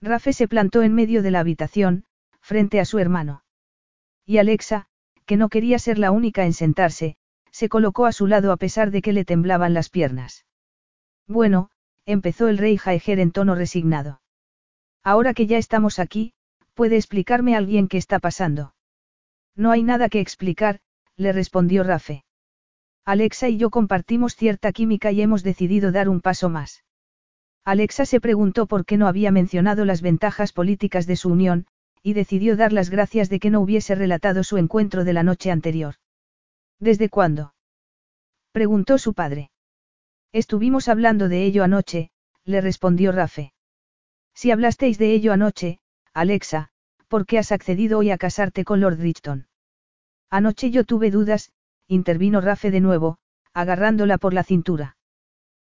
Rafe 0.00 0.32
se 0.32 0.46
plantó 0.46 0.82
en 0.82 0.94
medio 0.94 1.24
de 1.24 1.32
la 1.32 1.40
habitación, 1.40 2.04
frente 2.40 2.78
a 2.78 2.84
su 2.84 3.00
hermano. 3.00 3.42
Y 4.24 4.38
Alexa, 4.38 4.86
que 5.26 5.36
no 5.36 5.48
quería 5.48 5.80
ser 5.80 5.98
la 5.98 6.12
única 6.12 6.44
en 6.44 6.52
sentarse, 6.52 7.16
se 7.50 7.68
colocó 7.68 8.06
a 8.06 8.12
su 8.12 8.28
lado 8.28 8.52
a 8.52 8.56
pesar 8.56 8.92
de 8.92 9.02
que 9.02 9.12
le 9.12 9.24
temblaban 9.24 9.74
las 9.74 9.90
piernas. 9.90 10.46
Bueno, 11.26 11.70
empezó 12.06 12.46
el 12.46 12.58
rey 12.58 12.76
Jaeger 12.76 13.18
en 13.18 13.32
tono 13.32 13.56
resignado. 13.56 14.20
Ahora 15.02 15.34
que 15.34 15.48
ya 15.48 15.58
estamos 15.58 15.98
aquí, 15.98 16.34
¿puede 16.74 16.96
explicarme 16.98 17.56
alguien 17.56 17.88
qué 17.88 17.98
está 17.98 18.20
pasando? 18.20 18.74
No 19.56 19.70
hay 19.70 19.82
nada 19.82 20.08
que 20.08 20.20
explicar, 20.20 20.80
le 21.16 21.32
respondió 21.32 21.84
Rafe. 21.84 22.24
Alexa 23.04 23.48
y 23.48 23.58
yo 23.58 23.70
compartimos 23.70 24.36
cierta 24.36 24.72
química 24.72 25.12
y 25.12 25.22
hemos 25.22 25.42
decidido 25.42 25.92
dar 25.92 26.08
un 26.08 26.20
paso 26.20 26.48
más. 26.48 26.84
Alexa 27.64 28.06
se 28.06 28.20
preguntó 28.20 28.66
por 28.66 28.84
qué 28.84 28.96
no 28.96 29.06
había 29.06 29.30
mencionado 29.30 29.84
las 29.84 30.02
ventajas 30.02 30.52
políticas 30.52 31.06
de 31.06 31.16
su 31.16 31.28
unión, 31.28 31.66
y 32.02 32.14
decidió 32.14 32.56
dar 32.56 32.72
las 32.72 32.90
gracias 32.90 33.28
de 33.28 33.38
que 33.38 33.50
no 33.50 33.60
hubiese 33.60 33.94
relatado 33.94 34.42
su 34.42 34.56
encuentro 34.56 35.04
de 35.04 35.12
la 35.12 35.22
noche 35.22 35.50
anterior. 35.50 35.94
¿Desde 36.80 37.08
cuándo? 37.08 37.54
preguntó 38.50 38.98
su 38.98 39.14
padre. 39.14 39.50
Estuvimos 40.32 40.88
hablando 40.88 41.28
de 41.28 41.44
ello 41.44 41.62
anoche, 41.62 42.10
le 42.44 42.60
respondió 42.60 43.12
Rafe. 43.12 43.52
Si 44.34 44.50
hablasteis 44.50 44.98
de 44.98 45.12
ello 45.12 45.32
anoche, 45.32 45.78
Alexa, 46.12 46.71
¿por 47.12 47.26
qué 47.26 47.36
has 47.38 47.52
accedido 47.52 47.98
hoy 47.98 48.10
a 48.10 48.16
casarte 48.16 48.64
con 48.64 48.80
Lord 48.80 48.98
Richton? 48.98 49.46
Anoche 50.30 50.70
yo 50.70 50.84
tuve 50.84 51.10
dudas, 51.10 51.52
intervino 51.86 52.40
Rafe 52.40 52.70
de 52.70 52.80
nuevo, 52.80 53.18
agarrándola 53.52 54.16
por 54.16 54.32
la 54.32 54.44
cintura. 54.44 54.96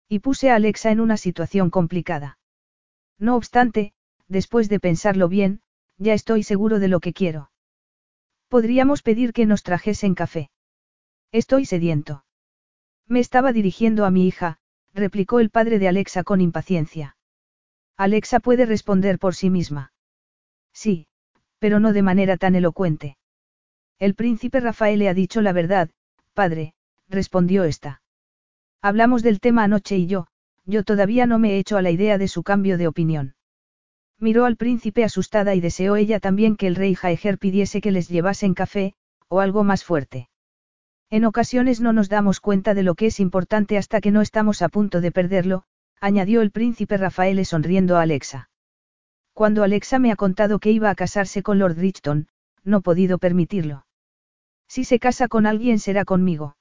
Y 0.08 0.20
puse 0.20 0.52
a 0.52 0.56
Alexa 0.56 0.90
en 0.92 1.02
una 1.02 1.18
situación 1.18 1.70
complicada. 1.70 2.38
No 3.20 3.36
obstante, 3.36 3.92
después 4.30 4.70
de 4.70 4.80
pensarlo 4.80 5.28
bien, 5.28 5.60
ya 5.98 6.14
estoy 6.14 6.44
seguro 6.44 6.80
de 6.80 6.88
lo 6.88 7.02
que 7.02 7.12
quiero. 7.12 7.52
Podríamos 8.48 9.02
pedir 9.02 9.34
que 9.34 9.46
nos 9.46 9.64
trajesen 9.64 10.16
café. 10.16 10.50
Estoy 11.34 11.66
sediento. 11.66 12.24
Me 13.06 13.20
estaba 13.20 13.52
dirigiendo 13.52 14.06
a 14.06 14.12
mi 14.12 14.30
hija, 14.30 14.60
replicó 14.94 15.42
el 15.42 15.50
padre 15.50 15.78
de 15.78 15.90
Alexa 15.90 16.24
con 16.24 16.40
impaciencia. 16.40 17.18
Alexa 17.98 18.40
puede 18.40 18.66
responder 18.66 19.20
por 19.20 19.36
sí 19.36 19.50
misma. 19.50 19.92
Sí, 20.72 21.08
pero 21.64 21.80
no 21.80 21.94
de 21.94 22.02
manera 22.02 22.36
tan 22.36 22.56
elocuente. 22.56 23.16
El 23.98 24.16
príncipe 24.16 24.60
Rafael 24.60 25.00
le 25.00 25.08
ha 25.08 25.14
dicho 25.14 25.40
la 25.40 25.54
verdad, 25.54 25.90
padre, 26.34 26.74
respondió 27.08 27.64
esta. 27.64 28.02
Hablamos 28.82 29.24
del 29.24 29.40
tema 29.40 29.64
anoche 29.64 29.96
y 29.96 30.06
yo, 30.06 30.28
yo 30.66 30.84
todavía 30.84 31.26
no 31.26 31.40
me 31.40 31.52
he 31.52 31.60
hecho 31.60 31.78
a 31.78 31.82
la 31.82 31.90
idea 31.90 32.18
de 32.18 32.28
su 32.28 32.44
cambio 32.44 32.78
de 32.78 32.90
opinión. 32.90 33.36
Miró 34.20 34.44
al 34.44 34.58
príncipe 34.58 35.06
asustada 35.06 35.56
y 35.56 35.62
deseó 35.62 35.96
ella 35.96 36.20
también 36.20 36.58
que 36.58 36.68
el 36.68 36.76
rey 36.76 36.96
Jaeger 36.96 37.38
pidiese 37.38 37.80
que 37.80 37.92
les 37.92 38.10
llevasen 38.10 38.56
café, 38.56 38.94
o 39.30 39.40
algo 39.40 39.64
más 39.64 39.86
fuerte. 39.86 40.28
En 41.10 41.24
ocasiones 41.24 41.80
no 41.80 41.94
nos 41.94 42.10
damos 42.10 42.42
cuenta 42.42 42.74
de 42.74 42.84
lo 42.84 42.96
que 42.96 43.06
es 43.06 43.22
importante 43.22 43.78
hasta 43.78 44.02
que 44.02 44.12
no 44.12 44.20
estamos 44.20 44.62
a 44.62 44.68
punto 44.68 45.00
de 45.00 45.14
perderlo, 45.14 45.64
añadió 46.02 46.42
el 46.42 46.52
príncipe 46.52 46.98
Rafael 46.98 47.46
sonriendo 47.46 47.96
a 47.96 48.02
Alexa. 48.02 48.50
Cuando 49.34 49.64
Alexa 49.64 49.98
me 50.00 50.12
ha 50.12 50.16
contado 50.16 50.60
que 50.60 50.72
iba 50.72 50.90
a 50.90 50.96
casarse 50.96 51.42
con 51.42 51.58
Lord 51.60 51.78
Richton, 51.78 52.28
no 52.64 52.78
he 52.78 52.82
podido 52.82 53.18
permitirlo. 53.18 53.86
Si 54.68 54.84
se 54.84 55.00
casa 55.00 55.28
con 55.28 55.46
alguien 55.46 55.80
será 55.80 56.06
conmigo. 56.06 56.56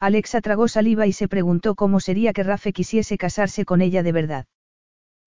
Alexa 0.00 0.40
tragó 0.40 0.68
saliva 0.68 1.06
y 1.06 1.12
se 1.12 1.28
preguntó 1.28 1.74
cómo 1.76 2.00
sería 2.00 2.32
que 2.32 2.42
Rafe 2.42 2.72
quisiese 2.72 3.16
casarse 3.16 3.64
con 3.64 3.80
ella 3.80 4.02
de 4.02 4.12
verdad. 4.12 4.46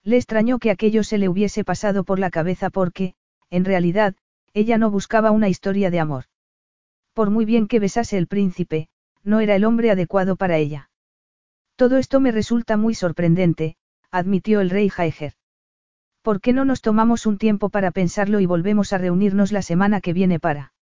Le 0.03 0.17
extrañó 0.17 0.59
que 0.59 0.71
aquello 0.71 1.03
se 1.03 1.17
le 1.17 1.29
hubiese 1.29 1.63
pasado 1.63 2.03
por 2.03 2.19
la 2.19 2.29
cabeza 2.29 2.69
porque, 2.69 3.15
en 3.49 3.65
realidad, 3.65 4.15
ella 4.53 4.77
no 4.77 4.91
buscaba 4.91 5.31
una 5.31 5.49
historia 5.49 5.89
de 5.89 5.99
amor. 5.99 6.25
Por 7.13 7.29
muy 7.29 7.45
bien 7.45 7.67
que 7.67 7.79
besase 7.79 8.17
el 8.17 8.27
príncipe, 8.27 8.89
no 9.23 9.39
era 9.39 9.55
el 9.55 9.65
hombre 9.65 9.89
adecuado 9.89 10.35
para 10.35 10.57
ella. 10.57 10.89
Todo 11.75 11.97
esto 11.97 12.19
me 12.19 12.31
resulta 12.31 12.77
muy 12.77 12.93
sorprendente, 12.93 13.77
admitió 14.11 14.61
el 14.61 14.69
rey 14.69 14.89
Jaeger. 14.89 15.33
¿Por 16.27 16.41
qué 16.41 16.51
no 16.51 16.65
nos 16.65 16.81
tomamos 16.81 17.25
un 17.25 17.37
tiempo 17.37 17.69
para 17.69 17.91
pensarlo 17.91 18.41
y 18.41 18.45
volvemos 18.45 18.91
a 18.91 18.97
reunirnos 18.97 19.53
la 19.53 19.61
semana 19.61 20.01
que 20.01 20.11
viene 20.11 20.41
para... 20.41 20.73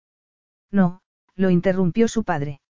No, 0.71 1.03
lo 1.35 1.51
interrumpió 1.51 2.07
su 2.07 2.23
padre. 2.23 2.61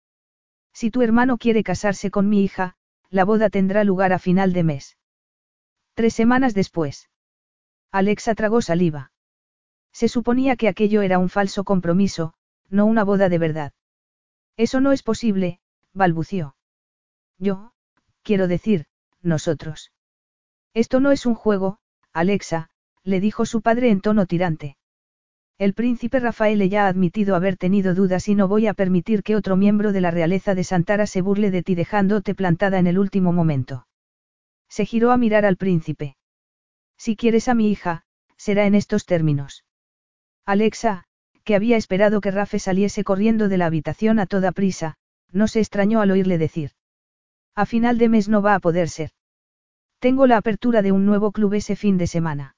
Si 0.74 0.90
tu 0.90 1.00
hermano 1.00 1.38
quiere 1.38 1.62
casarse 1.62 2.10
con 2.10 2.28
mi 2.28 2.44
hija, 2.44 2.76
la 3.08 3.24
boda 3.24 3.48
tendrá 3.48 3.82
lugar 3.82 4.12
a 4.12 4.18
final 4.18 4.52
de 4.52 4.62
mes. 4.62 4.98
Tres 5.94 6.12
semanas 6.12 6.52
después. 6.52 7.08
Alexa 7.92 8.34
tragó 8.34 8.60
saliva. 8.60 9.10
Se 9.90 10.06
suponía 10.06 10.56
que 10.56 10.68
aquello 10.68 11.00
era 11.00 11.18
un 11.18 11.30
falso 11.30 11.64
compromiso, 11.64 12.34
no 12.68 12.84
una 12.84 13.04
boda 13.04 13.30
de 13.30 13.38
verdad. 13.38 13.72
Eso 14.58 14.82
no 14.82 14.92
es 14.92 15.02
posible, 15.02 15.60
balbució. 15.94 16.56
Yo, 17.38 17.72
quiero 18.22 18.48
decir, 18.48 18.84
nosotros. 19.22 19.92
Esto 20.74 21.00
no 21.00 21.10
es 21.10 21.24
un 21.24 21.36
juego, 21.36 21.78
Alexa, 22.16 22.70
le 23.04 23.20
dijo 23.20 23.44
su 23.44 23.60
padre 23.60 23.90
en 23.90 24.00
tono 24.00 24.24
tirante. 24.24 24.78
El 25.58 25.74
príncipe 25.74 26.18
Rafael 26.18 26.66
ya 26.70 26.86
ha 26.86 26.88
admitido 26.88 27.36
haber 27.36 27.58
tenido 27.58 27.94
dudas 27.94 28.26
y 28.28 28.34
no 28.34 28.48
voy 28.48 28.68
a 28.68 28.72
permitir 28.72 29.22
que 29.22 29.36
otro 29.36 29.54
miembro 29.54 29.92
de 29.92 30.00
la 30.00 30.10
realeza 30.10 30.54
de 30.54 30.64
Santara 30.64 31.06
se 31.06 31.20
burle 31.20 31.50
de 31.50 31.62
ti 31.62 31.74
dejándote 31.74 32.34
plantada 32.34 32.78
en 32.78 32.86
el 32.86 32.98
último 32.98 33.34
momento. 33.34 33.86
Se 34.66 34.86
giró 34.86 35.12
a 35.12 35.18
mirar 35.18 35.44
al 35.44 35.58
príncipe. 35.58 36.16
Si 36.96 37.16
quieres 37.16 37.48
a 37.48 37.54
mi 37.54 37.70
hija, 37.70 38.04
será 38.38 38.64
en 38.64 38.74
estos 38.74 39.04
términos. 39.04 39.66
Alexa, 40.46 41.04
que 41.44 41.54
había 41.54 41.76
esperado 41.76 42.22
que 42.22 42.30
Rafe 42.30 42.58
saliese 42.58 43.04
corriendo 43.04 43.50
de 43.50 43.58
la 43.58 43.66
habitación 43.66 44.20
a 44.20 44.26
toda 44.26 44.52
prisa, 44.52 44.94
no 45.32 45.48
se 45.48 45.60
extrañó 45.60 46.00
al 46.00 46.12
oírle 46.12 46.38
decir. 46.38 46.70
A 47.54 47.66
final 47.66 47.98
de 47.98 48.08
mes 48.08 48.30
no 48.30 48.40
va 48.40 48.54
a 48.54 48.60
poder 48.60 48.88
ser. 48.88 49.10
Tengo 49.98 50.26
la 50.26 50.36
apertura 50.36 50.82
de 50.82 50.92
un 50.92 51.06
nuevo 51.06 51.32
club 51.32 51.54
ese 51.54 51.76
fin 51.76 51.98
de 51.98 52.06
semana. 52.06 52.56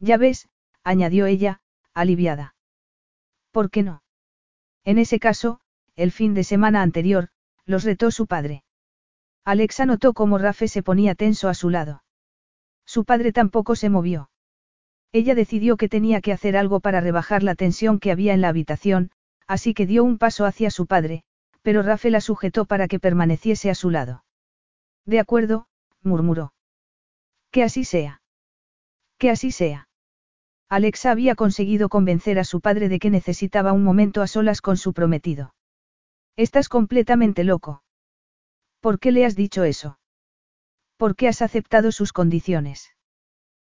Ya 0.00 0.16
ves, 0.16 0.48
añadió 0.82 1.26
ella, 1.26 1.60
aliviada. 1.94 2.54
¿Por 3.50 3.70
qué 3.70 3.82
no? 3.82 4.02
En 4.84 4.98
ese 4.98 5.18
caso, 5.18 5.60
el 5.96 6.12
fin 6.12 6.34
de 6.34 6.44
semana 6.44 6.82
anterior, 6.82 7.28
los 7.64 7.84
retó 7.84 8.10
su 8.10 8.26
padre. 8.26 8.64
Alexa 9.44 9.86
notó 9.86 10.12
cómo 10.14 10.38
Rafe 10.38 10.68
se 10.68 10.82
ponía 10.82 11.14
tenso 11.14 11.48
a 11.48 11.54
su 11.54 11.70
lado. 11.70 12.02
Su 12.84 13.04
padre 13.04 13.32
tampoco 13.32 13.76
se 13.76 13.90
movió. 13.90 14.30
Ella 15.12 15.34
decidió 15.34 15.76
que 15.76 15.88
tenía 15.88 16.20
que 16.20 16.32
hacer 16.32 16.56
algo 16.56 16.80
para 16.80 17.00
rebajar 17.00 17.42
la 17.42 17.54
tensión 17.54 17.98
que 17.98 18.10
había 18.10 18.34
en 18.34 18.40
la 18.40 18.48
habitación, 18.48 19.10
así 19.46 19.74
que 19.74 19.86
dio 19.86 20.04
un 20.04 20.18
paso 20.18 20.44
hacia 20.44 20.70
su 20.70 20.86
padre, 20.86 21.24
pero 21.62 21.82
Rafe 21.82 22.10
la 22.10 22.20
sujetó 22.20 22.66
para 22.66 22.88
que 22.88 23.00
permaneciese 23.00 23.70
a 23.70 23.74
su 23.74 23.90
lado. 23.90 24.24
De 25.06 25.18
acuerdo, 25.18 25.66
murmuró. 26.02 26.52
Que 27.50 27.62
así 27.62 27.84
sea. 27.84 28.20
Que 29.18 29.30
así 29.30 29.50
sea. 29.50 29.88
Alexa 30.68 31.10
había 31.10 31.34
conseguido 31.34 31.88
convencer 31.88 32.38
a 32.38 32.44
su 32.44 32.60
padre 32.60 32.88
de 32.88 32.98
que 32.98 33.10
necesitaba 33.10 33.72
un 33.72 33.84
momento 33.84 34.20
a 34.20 34.26
solas 34.26 34.60
con 34.60 34.76
su 34.76 34.92
prometido. 34.92 35.54
Estás 36.36 36.68
completamente 36.68 37.42
loco. 37.42 37.82
¿Por 38.80 39.00
qué 39.00 39.10
le 39.10 39.24
has 39.24 39.34
dicho 39.34 39.64
eso? 39.64 39.98
¿Por 40.96 41.16
qué 41.16 41.28
has 41.28 41.42
aceptado 41.42 41.90
sus 41.90 42.12
condiciones? 42.12 42.94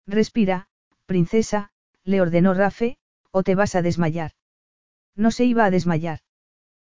Respira, 0.07 0.69
princesa, 1.07 1.71
le 2.05 2.21
ordenó 2.21 2.55
Rafe, 2.55 2.99
o 3.31 3.43
te 3.43 3.55
vas 3.55 3.75
a 3.75 3.83
desmayar. 3.83 4.33
No 5.15 5.31
se 5.31 5.45
iba 5.45 5.65
a 5.65 5.71
desmayar. 5.71 6.21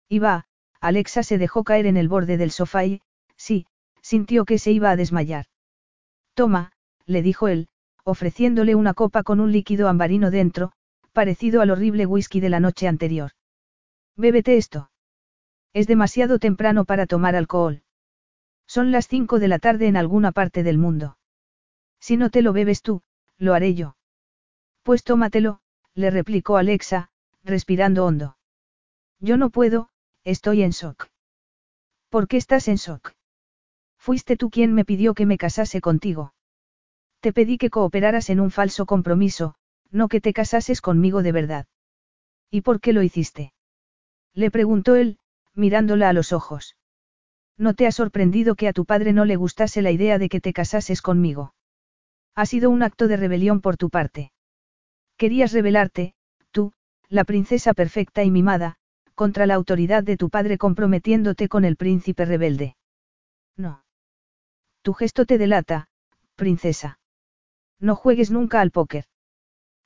Iba, 0.09 0.45
Alexa 0.79 1.23
se 1.23 1.37
dejó 1.37 1.63
caer 1.63 1.85
en 1.85 1.97
el 1.97 2.09
borde 2.09 2.37
del 2.37 2.51
sofá 2.51 2.85
y, 2.85 3.01
sí, 3.35 3.67
sintió 4.01 4.45
que 4.45 4.57
se 4.59 4.71
iba 4.71 4.89
a 4.89 4.95
desmayar. 4.95 5.45
Toma, 6.33 6.71
le 7.05 7.21
dijo 7.21 7.47
él, 7.47 7.67
ofreciéndole 8.03 8.75
una 8.75 8.93
copa 8.93 9.23
con 9.23 9.39
un 9.39 9.51
líquido 9.51 9.87
ambarino 9.87 10.31
dentro, 10.31 10.71
parecido 11.13 11.61
al 11.61 11.71
horrible 11.71 12.05
whisky 12.05 12.39
de 12.39 12.49
la 12.49 12.59
noche 12.59 12.87
anterior. 12.87 13.31
Bébete 14.15 14.57
esto. 14.57 14.91
Es 15.73 15.87
demasiado 15.87 16.39
temprano 16.39 16.85
para 16.85 17.05
tomar 17.05 17.35
alcohol. 17.35 17.83
Son 18.67 18.91
las 18.91 19.07
cinco 19.07 19.39
de 19.39 19.47
la 19.47 19.59
tarde 19.59 19.87
en 19.87 19.97
alguna 19.97 20.31
parte 20.31 20.63
del 20.63 20.77
mundo. 20.77 21.17
Si 21.99 22.17
no 22.17 22.29
te 22.29 22.41
lo 22.41 22.53
bebes 22.53 22.81
tú, 22.81 23.03
lo 23.37 23.53
haré 23.53 23.75
yo. 23.75 23.95
Pues 24.83 25.03
tómatelo, 25.03 25.59
le 25.93 26.09
replicó 26.09 26.57
Alexa, 26.57 27.09
respirando 27.43 28.05
hondo. 28.05 28.37
Yo 29.19 29.37
no 29.37 29.49
puedo, 29.49 29.89
estoy 30.23 30.63
en 30.63 30.71
shock. 30.71 31.07
¿Por 32.09 32.27
qué 32.27 32.37
estás 32.37 32.67
en 32.67 32.75
shock? 32.75 33.13
Fuiste 34.01 34.35
tú 34.35 34.49
quien 34.49 34.73
me 34.73 34.83
pidió 34.83 35.13
que 35.13 35.27
me 35.27 35.37
casase 35.37 35.79
contigo. 35.79 36.33
Te 37.19 37.31
pedí 37.31 37.59
que 37.59 37.69
cooperaras 37.69 38.31
en 38.31 38.39
un 38.39 38.49
falso 38.49 38.87
compromiso, 38.87 39.53
no 39.91 40.07
que 40.07 40.19
te 40.19 40.33
casases 40.33 40.81
conmigo 40.81 41.21
de 41.21 41.31
verdad. 41.31 41.67
¿Y 42.49 42.61
por 42.61 42.81
qué 42.81 42.93
lo 42.93 43.03
hiciste? 43.03 43.53
Le 44.33 44.49
preguntó 44.49 44.95
él, 44.95 45.19
mirándola 45.53 46.09
a 46.09 46.13
los 46.13 46.33
ojos. 46.33 46.75
¿No 47.59 47.75
te 47.75 47.85
ha 47.85 47.91
sorprendido 47.91 48.55
que 48.55 48.67
a 48.67 48.73
tu 48.73 48.85
padre 48.85 49.13
no 49.13 49.23
le 49.23 49.35
gustase 49.35 49.83
la 49.83 49.91
idea 49.91 50.17
de 50.17 50.29
que 50.29 50.41
te 50.41 50.51
casases 50.51 51.03
conmigo? 51.03 51.53
Ha 52.33 52.47
sido 52.47 52.71
un 52.71 52.81
acto 52.81 53.07
de 53.07 53.17
rebelión 53.17 53.61
por 53.61 53.77
tu 53.77 53.91
parte. 53.91 54.31
Querías 55.15 55.51
rebelarte, 55.51 56.15
tú, 56.49 56.73
la 57.07 57.23
princesa 57.23 57.75
perfecta 57.75 58.23
y 58.23 58.31
mimada, 58.31 58.77
contra 59.13 59.45
la 59.45 59.53
autoridad 59.53 60.03
de 60.03 60.17
tu 60.17 60.31
padre 60.31 60.57
comprometiéndote 60.57 61.47
con 61.47 61.65
el 61.65 61.75
príncipe 61.75 62.25
rebelde. 62.25 62.75
No. 63.55 63.83
Tu 64.83 64.93
gesto 64.93 65.25
te 65.25 65.37
delata, 65.37 65.87
princesa. 66.35 66.99
No 67.79 67.95
juegues 67.95 68.31
nunca 68.31 68.61
al 68.61 68.71
póker. 68.71 69.05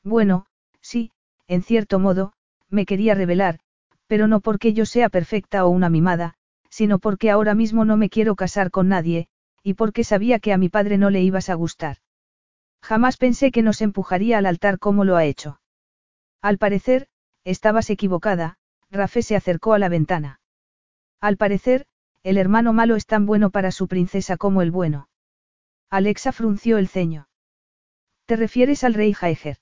Bueno, 0.03 0.45
sí, 0.81 1.11
en 1.47 1.63
cierto 1.63 1.99
modo, 1.99 2.34
me 2.69 2.85
quería 2.85 3.15
revelar, 3.15 3.59
pero 4.07 4.27
no 4.27 4.39
porque 4.39 4.73
yo 4.73 4.85
sea 4.85 5.09
perfecta 5.09 5.65
o 5.65 5.69
una 5.69 5.89
mimada, 5.89 6.35
sino 6.69 6.99
porque 6.99 7.30
ahora 7.31 7.55
mismo 7.55 7.85
no 7.85 7.97
me 7.97 8.09
quiero 8.09 8.35
casar 8.35 8.72
con 8.72 8.88
nadie, 8.88 9.27
y 9.63 9.73
porque 9.73 10.03
sabía 10.03 10.39
que 10.39 10.53
a 10.53 10.57
mi 10.57 10.69
padre 10.69 10.97
no 10.97 11.09
le 11.09 11.22
ibas 11.22 11.49
a 11.49 11.55
gustar. 11.55 11.97
Jamás 12.81 13.17
pensé 13.17 13.51
que 13.51 13.63
nos 13.63 13.81
empujaría 13.81 14.38
al 14.38 14.45
altar 14.45 14.77
como 14.80 15.05
lo 15.05 15.15
ha 15.15 15.26
hecho. 15.26 15.59
Al 16.41 16.57
parecer, 16.57 17.07
estabas 17.43 17.89
equivocada, 17.89 18.57
Rafe 18.91 19.23
se 19.23 19.35
acercó 19.35 19.73
a 19.73 19.80
la 19.80 19.89
ventana. 19.89 20.39
Al 21.19 21.38
parecer, 21.38 21.88
el 22.26 22.39
hermano 22.39 22.73
malo 22.73 22.95
es 22.95 23.06
tan 23.06 23.27
bueno 23.27 23.52
para 23.52 23.69
su 23.69 23.88
princesa 23.88 24.35
como 24.35 24.64
el 24.64 24.72
bueno. 24.72 25.10
Alexa 25.91 26.31
frunció 26.31 26.80
el 26.80 26.88
ceño. 26.88 27.30
¿Te 28.26 28.35
refieres 28.35 28.84
al 28.84 28.95
rey 28.95 29.14
Jaeger? 29.14 29.57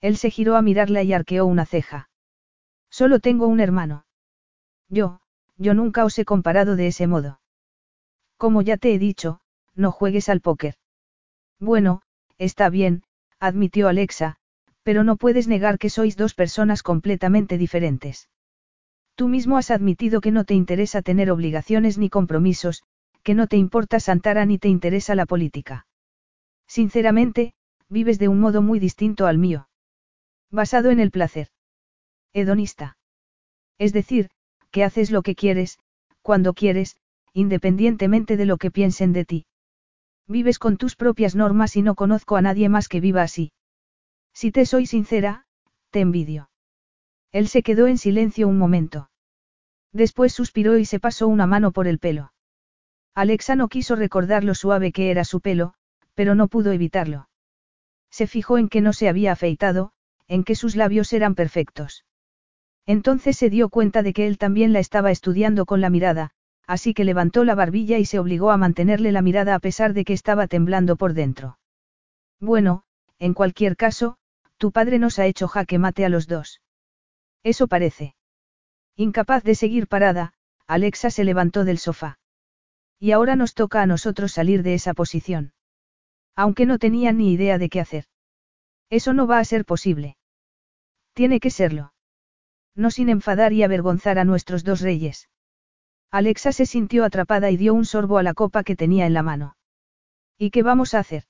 Él 0.00 0.16
se 0.16 0.30
giró 0.30 0.56
a 0.56 0.62
mirarla 0.62 1.02
y 1.02 1.12
arqueó 1.12 1.44
una 1.44 1.66
ceja. 1.66 2.08
Solo 2.88 3.20
tengo 3.20 3.48
un 3.48 3.60
hermano. 3.60 4.06
Yo, 4.88 5.20
yo 5.58 5.74
nunca 5.74 6.06
os 6.06 6.18
he 6.18 6.24
comparado 6.24 6.74
de 6.74 6.86
ese 6.86 7.06
modo. 7.06 7.42
Como 8.38 8.62
ya 8.62 8.78
te 8.78 8.94
he 8.94 8.98
dicho, 8.98 9.42
no 9.74 9.92
juegues 9.92 10.30
al 10.30 10.40
póker. 10.40 10.76
Bueno, 11.60 12.00
está 12.38 12.70
bien, 12.70 13.02
admitió 13.38 13.88
Alexa, 13.88 14.36
pero 14.84 15.04
no 15.04 15.16
puedes 15.16 15.48
negar 15.48 15.78
que 15.78 15.90
sois 15.90 16.16
dos 16.16 16.32
personas 16.32 16.82
completamente 16.82 17.58
diferentes. 17.58 18.30
Tú 19.16 19.28
mismo 19.28 19.56
has 19.56 19.70
admitido 19.70 20.20
que 20.20 20.32
no 20.32 20.44
te 20.44 20.54
interesa 20.54 21.02
tener 21.02 21.30
obligaciones 21.30 21.98
ni 21.98 22.10
compromisos, 22.10 22.82
que 23.22 23.34
no 23.34 23.46
te 23.46 23.56
importa 23.56 24.00
Santara 24.00 24.44
ni 24.44 24.58
te 24.58 24.68
interesa 24.68 25.14
la 25.14 25.26
política. 25.26 25.86
Sinceramente, 26.66 27.54
vives 27.88 28.18
de 28.18 28.28
un 28.28 28.40
modo 28.40 28.60
muy 28.60 28.80
distinto 28.80 29.26
al 29.26 29.38
mío. 29.38 29.68
Basado 30.50 30.90
en 30.90 31.00
el 31.00 31.10
placer. 31.10 31.48
Hedonista. 32.32 32.96
Es 33.78 33.92
decir, 33.92 34.30
que 34.70 34.84
haces 34.84 35.10
lo 35.10 35.22
que 35.22 35.34
quieres, 35.34 35.78
cuando 36.22 36.52
quieres, 36.52 36.96
independientemente 37.32 38.36
de 38.36 38.46
lo 38.46 38.56
que 38.56 38.70
piensen 38.70 39.12
de 39.12 39.24
ti. 39.24 39.46
Vives 40.26 40.58
con 40.58 40.76
tus 40.76 40.96
propias 40.96 41.34
normas 41.34 41.76
y 41.76 41.82
no 41.82 41.94
conozco 41.94 42.36
a 42.36 42.42
nadie 42.42 42.68
más 42.68 42.88
que 42.88 43.00
viva 43.00 43.22
así. 43.22 43.52
Si 44.32 44.50
te 44.50 44.66
soy 44.66 44.86
sincera, 44.86 45.46
te 45.90 46.00
envidio. 46.00 46.48
Él 47.34 47.48
se 47.48 47.64
quedó 47.64 47.88
en 47.88 47.98
silencio 47.98 48.46
un 48.46 48.58
momento. 48.58 49.10
Después 49.92 50.32
suspiró 50.32 50.78
y 50.78 50.84
se 50.84 51.00
pasó 51.00 51.26
una 51.26 51.48
mano 51.48 51.72
por 51.72 51.88
el 51.88 51.98
pelo. 51.98 52.32
Alexa 53.12 53.56
no 53.56 53.66
quiso 53.66 53.96
recordar 53.96 54.44
lo 54.44 54.54
suave 54.54 54.92
que 54.92 55.10
era 55.10 55.24
su 55.24 55.40
pelo, 55.40 55.74
pero 56.14 56.36
no 56.36 56.46
pudo 56.46 56.70
evitarlo. 56.70 57.28
Se 58.08 58.28
fijó 58.28 58.56
en 58.56 58.68
que 58.68 58.80
no 58.80 58.92
se 58.92 59.08
había 59.08 59.32
afeitado, 59.32 59.90
en 60.28 60.44
que 60.44 60.54
sus 60.54 60.76
labios 60.76 61.12
eran 61.12 61.34
perfectos. 61.34 62.04
Entonces 62.86 63.36
se 63.36 63.50
dio 63.50 63.68
cuenta 63.68 64.04
de 64.04 64.12
que 64.12 64.28
él 64.28 64.38
también 64.38 64.72
la 64.72 64.78
estaba 64.78 65.10
estudiando 65.10 65.66
con 65.66 65.80
la 65.80 65.90
mirada, 65.90 66.30
así 66.68 66.94
que 66.94 67.02
levantó 67.02 67.42
la 67.42 67.56
barbilla 67.56 67.98
y 67.98 68.04
se 68.04 68.20
obligó 68.20 68.52
a 68.52 68.58
mantenerle 68.58 69.10
la 69.10 69.22
mirada 69.22 69.56
a 69.56 69.58
pesar 69.58 69.92
de 69.92 70.04
que 70.04 70.12
estaba 70.12 70.46
temblando 70.46 70.94
por 70.94 71.14
dentro. 71.14 71.58
Bueno, 72.38 72.84
en 73.18 73.34
cualquier 73.34 73.76
caso, 73.76 74.18
tu 74.56 74.70
padre 74.70 75.00
nos 75.00 75.18
ha 75.18 75.26
hecho 75.26 75.48
jaque 75.48 75.80
mate 75.80 76.04
a 76.04 76.08
los 76.08 76.28
dos. 76.28 76.60
Eso 77.44 77.68
parece. 77.68 78.16
Incapaz 78.96 79.44
de 79.44 79.54
seguir 79.54 79.86
parada, 79.86 80.32
Alexa 80.66 81.10
se 81.10 81.24
levantó 81.24 81.64
del 81.64 81.78
sofá. 81.78 82.18
Y 82.98 83.12
ahora 83.12 83.36
nos 83.36 83.54
toca 83.54 83.82
a 83.82 83.86
nosotros 83.86 84.32
salir 84.32 84.62
de 84.62 84.74
esa 84.74 84.94
posición. 84.94 85.52
Aunque 86.34 86.66
no 86.66 86.78
tenía 86.78 87.12
ni 87.12 87.32
idea 87.32 87.58
de 87.58 87.68
qué 87.68 87.80
hacer. 87.80 88.06
Eso 88.90 89.12
no 89.12 89.26
va 89.26 89.38
a 89.38 89.44
ser 89.44 89.64
posible. 89.64 90.16
Tiene 91.12 91.38
que 91.38 91.50
serlo. 91.50 91.92
No 92.74 92.90
sin 92.90 93.08
enfadar 93.08 93.52
y 93.52 93.62
avergonzar 93.62 94.18
a 94.18 94.24
nuestros 94.24 94.64
dos 94.64 94.80
reyes. 94.80 95.28
Alexa 96.10 96.52
se 96.52 96.66
sintió 96.66 97.04
atrapada 97.04 97.50
y 97.50 97.56
dio 97.56 97.74
un 97.74 97.84
sorbo 97.84 98.18
a 98.18 98.22
la 98.22 98.34
copa 98.34 98.64
que 98.64 98.76
tenía 98.76 99.06
en 99.06 99.14
la 99.14 99.22
mano. 99.22 99.56
¿Y 100.38 100.50
qué 100.50 100.62
vamos 100.62 100.94
a 100.94 101.00
hacer? 101.00 101.24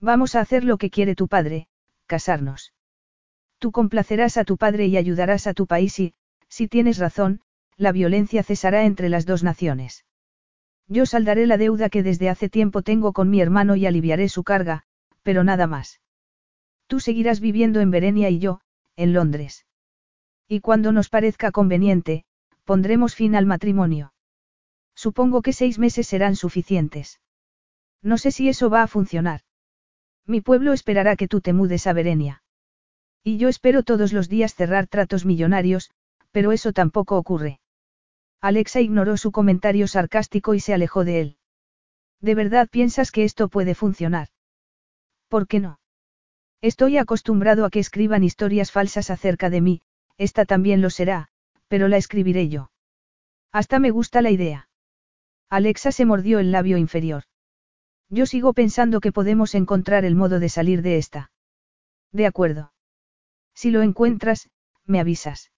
Vamos 0.00 0.34
a 0.34 0.40
hacer 0.40 0.64
lo 0.64 0.78
que 0.78 0.90
quiere 0.90 1.14
tu 1.14 1.28
padre, 1.28 1.68
casarnos. 2.06 2.72
Tú 3.58 3.72
complacerás 3.72 4.36
a 4.36 4.44
tu 4.44 4.56
padre 4.56 4.86
y 4.86 4.96
ayudarás 4.96 5.46
a 5.46 5.54
tu 5.54 5.66
país 5.66 5.98
y, 5.98 6.14
si 6.48 6.68
tienes 6.68 6.98
razón, 6.98 7.40
la 7.76 7.92
violencia 7.92 8.42
cesará 8.42 8.84
entre 8.84 9.08
las 9.08 9.26
dos 9.26 9.42
naciones. 9.42 10.04
Yo 10.88 11.04
saldaré 11.06 11.46
la 11.46 11.56
deuda 11.56 11.88
que 11.88 12.02
desde 12.02 12.28
hace 12.28 12.48
tiempo 12.48 12.82
tengo 12.82 13.12
con 13.12 13.28
mi 13.28 13.40
hermano 13.40 13.76
y 13.76 13.86
aliviaré 13.86 14.28
su 14.28 14.44
carga, 14.44 14.84
pero 15.22 15.42
nada 15.42 15.66
más. 15.66 16.00
Tú 16.86 17.00
seguirás 17.00 17.40
viviendo 17.40 17.80
en 17.80 17.90
Berenia 17.90 18.30
y 18.30 18.38
yo, 18.38 18.60
en 18.94 19.12
Londres. 19.12 19.66
Y 20.48 20.60
cuando 20.60 20.92
nos 20.92 21.08
parezca 21.08 21.50
conveniente, 21.50 22.24
pondremos 22.64 23.14
fin 23.14 23.34
al 23.34 23.46
matrimonio. 23.46 24.12
Supongo 24.94 25.42
que 25.42 25.52
seis 25.52 25.78
meses 25.78 26.06
serán 26.06 26.36
suficientes. 26.36 27.20
No 28.02 28.18
sé 28.18 28.30
si 28.30 28.48
eso 28.48 28.70
va 28.70 28.82
a 28.82 28.86
funcionar. 28.86 29.40
Mi 30.24 30.40
pueblo 30.40 30.72
esperará 30.72 31.16
que 31.16 31.28
tú 31.28 31.40
te 31.40 31.52
mudes 31.52 31.86
a 31.86 31.92
Berenia. 31.92 32.42
Y 33.26 33.38
yo 33.38 33.48
espero 33.48 33.82
todos 33.82 34.12
los 34.12 34.28
días 34.28 34.54
cerrar 34.54 34.86
tratos 34.86 35.24
millonarios, 35.24 35.90
pero 36.30 36.52
eso 36.52 36.72
tampoco 36.72 37.16
ocurre. 37.16 37.58
Alexa 38.40 38.80
ignoró 38.80 39.16
su 39.16 39.32
comentario 39.32 39.88
sarcástico 39.88 40.54
y 40.54 40.60
se 40.60 40.72
alejó 40.72 41.04
de 41.04 41.20
él. 41.20 41.36
¿De 42.20 42.36
verdad 42.36 42.68
piensas 42.70 43.10
que 43.10 43.24
esto 43.24 43.48
puede 43.48 43.74
funcionar? 43.74 44.28
¿Por 45.26 45.48
qué 45.48 45.58
no? 45.58 45.80
Estoy 46.60 46.98
acostumbrado 46.98 47.64
a 47.64 47.70
que 47.70 47.80
escriban 47.80 48.22
historias 48.22 48.70
falsas 48.70 49.10
acerca 49.10 49.50
de 49.50 49.60
mí, 49.60 49.82
esta 50.18 50.44
también 50.44 50.80
lo 50.80 50.88
será, 50.88 51.26
pero 51.66 51.88
la 51.88 51.96
escribiré 51.96 52.48
yo. 52.48 52.70
Hasta 53.50 53.80
me 53.80 53.90
gusta 53.90 54.22
la 54.22 54.30
idea. 54.30 54.68
Alexa 55.50 55.90
se 55.90 56.04
mordió 56.04 56.38
el 56.38 56.52
labio 56.52 56.76
inferior. 56.76 57.24
Yo 58.08 58.24
sigo 58.24 58.52
pensando 58.52 59.00
que 59.00 59.10
podemos 59.10 59.56
encontrar 59.56 60.04
el 60.04 60.14
modo 60.14 60.38
de 60.38 60.48
salir 60.48 60.80
de 60.80 60.98
esta. 60.98 61.32
De 62.12 62.26
acuerdo. 62.26 62.70
Si 63.56 63.70
lo 63.70 63.82
encuentras, 63.82 64.50
me 64.84 65.00
avisas. 65.00 65.50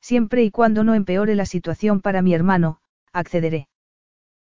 Siempre 0.00 0.44
y 0.44 0.50
cuando 0.50 0.84
no 0.84 0.94
empeore 0.94 1.34
la 1.34 1.46
situación 1.46 2.02
para 2.02 2.20
mi 2.20 2.34
hermano, 2.34 2.78
accederé. 3.12 3.68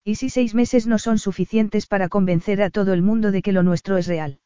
¿Y 0.05 0.15
si 0.15 0.29
seis 0.29 0.55
meses 0.55 0.87
no 0.87 0.97
son 0.97 1.19
suficientes 1.19 1.85
para 1.85 2.07
convencer 2.07 2.61
a 2.61 2.69
todo 2.69 2.93
el 2.93 3.01
mundo 3.01 3.31
de 3.31 3.41
que 3.41 3.51
lo 3.51 3.63
nuestro 3.63 3.97
es 3.97 4.07
real? 4.07 4.39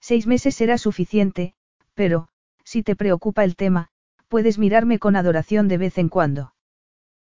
Seis 0.00 0.26
meses 0.26 0.54
será 0.54 0.76
suficiente, 0.76 1.54
pero, 1.94 2.28
si 2.62 2.82
te 2.82 2.94
preocupa 2.94 3.42
el 3.42 3.56
tema, 3.56 3.88
puedes 4.28 4.58
mirarme 4.58 4.98
con 4.98 5.16
adoración 5.16 5.66
de 5.66 5.78
vez 5.78 5.96
en 5.96 6.10
cuando. 6.10 6.52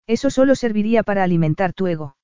Eso 0.08 0.30
solo 0.30 0.56
serviría 0.56 1.04
para 1.04 1.24
alimentar 1.24 1.72
tu 1.72 1.88
ego. 1.88 2.18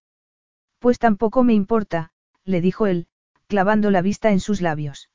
Pues 0.80 1.00
tampoco 1.00 1.46
me 1.46 1.54
importa, 1.54 2.12
le 2.44 2.60
dijo 2.60 2.86
él, 2.86 3.08
clavando 3.48 3.92
la 3.92 4.02
vista 4.02 4.32
en 4.32 4.42
sus 4.42 4.60
labios. 4.60 5.10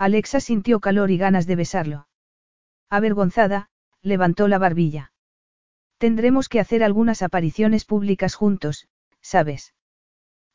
Alexa 0.00 0.40
sintió 0.40 0.80
calor 0.80 1.10
y 1.10 1.18
ganas 1.18 1.46
de 1.46 1.56
besarlo. 1.56 2.08
Avergonzada, 2.88 3.68
levantó 4.00 4.48
la 4.48 4.56
barbilla. 4.56 5.12
Tendremos 5.98 6.48
que 6.48 6.58
hacer 6.58 6.82
algunas 6.82 7.20
apariciones 7.20 7.84
públicas 7.84 8.34
juntos, 8.34 8.88
¿sabes? 9.20 9.74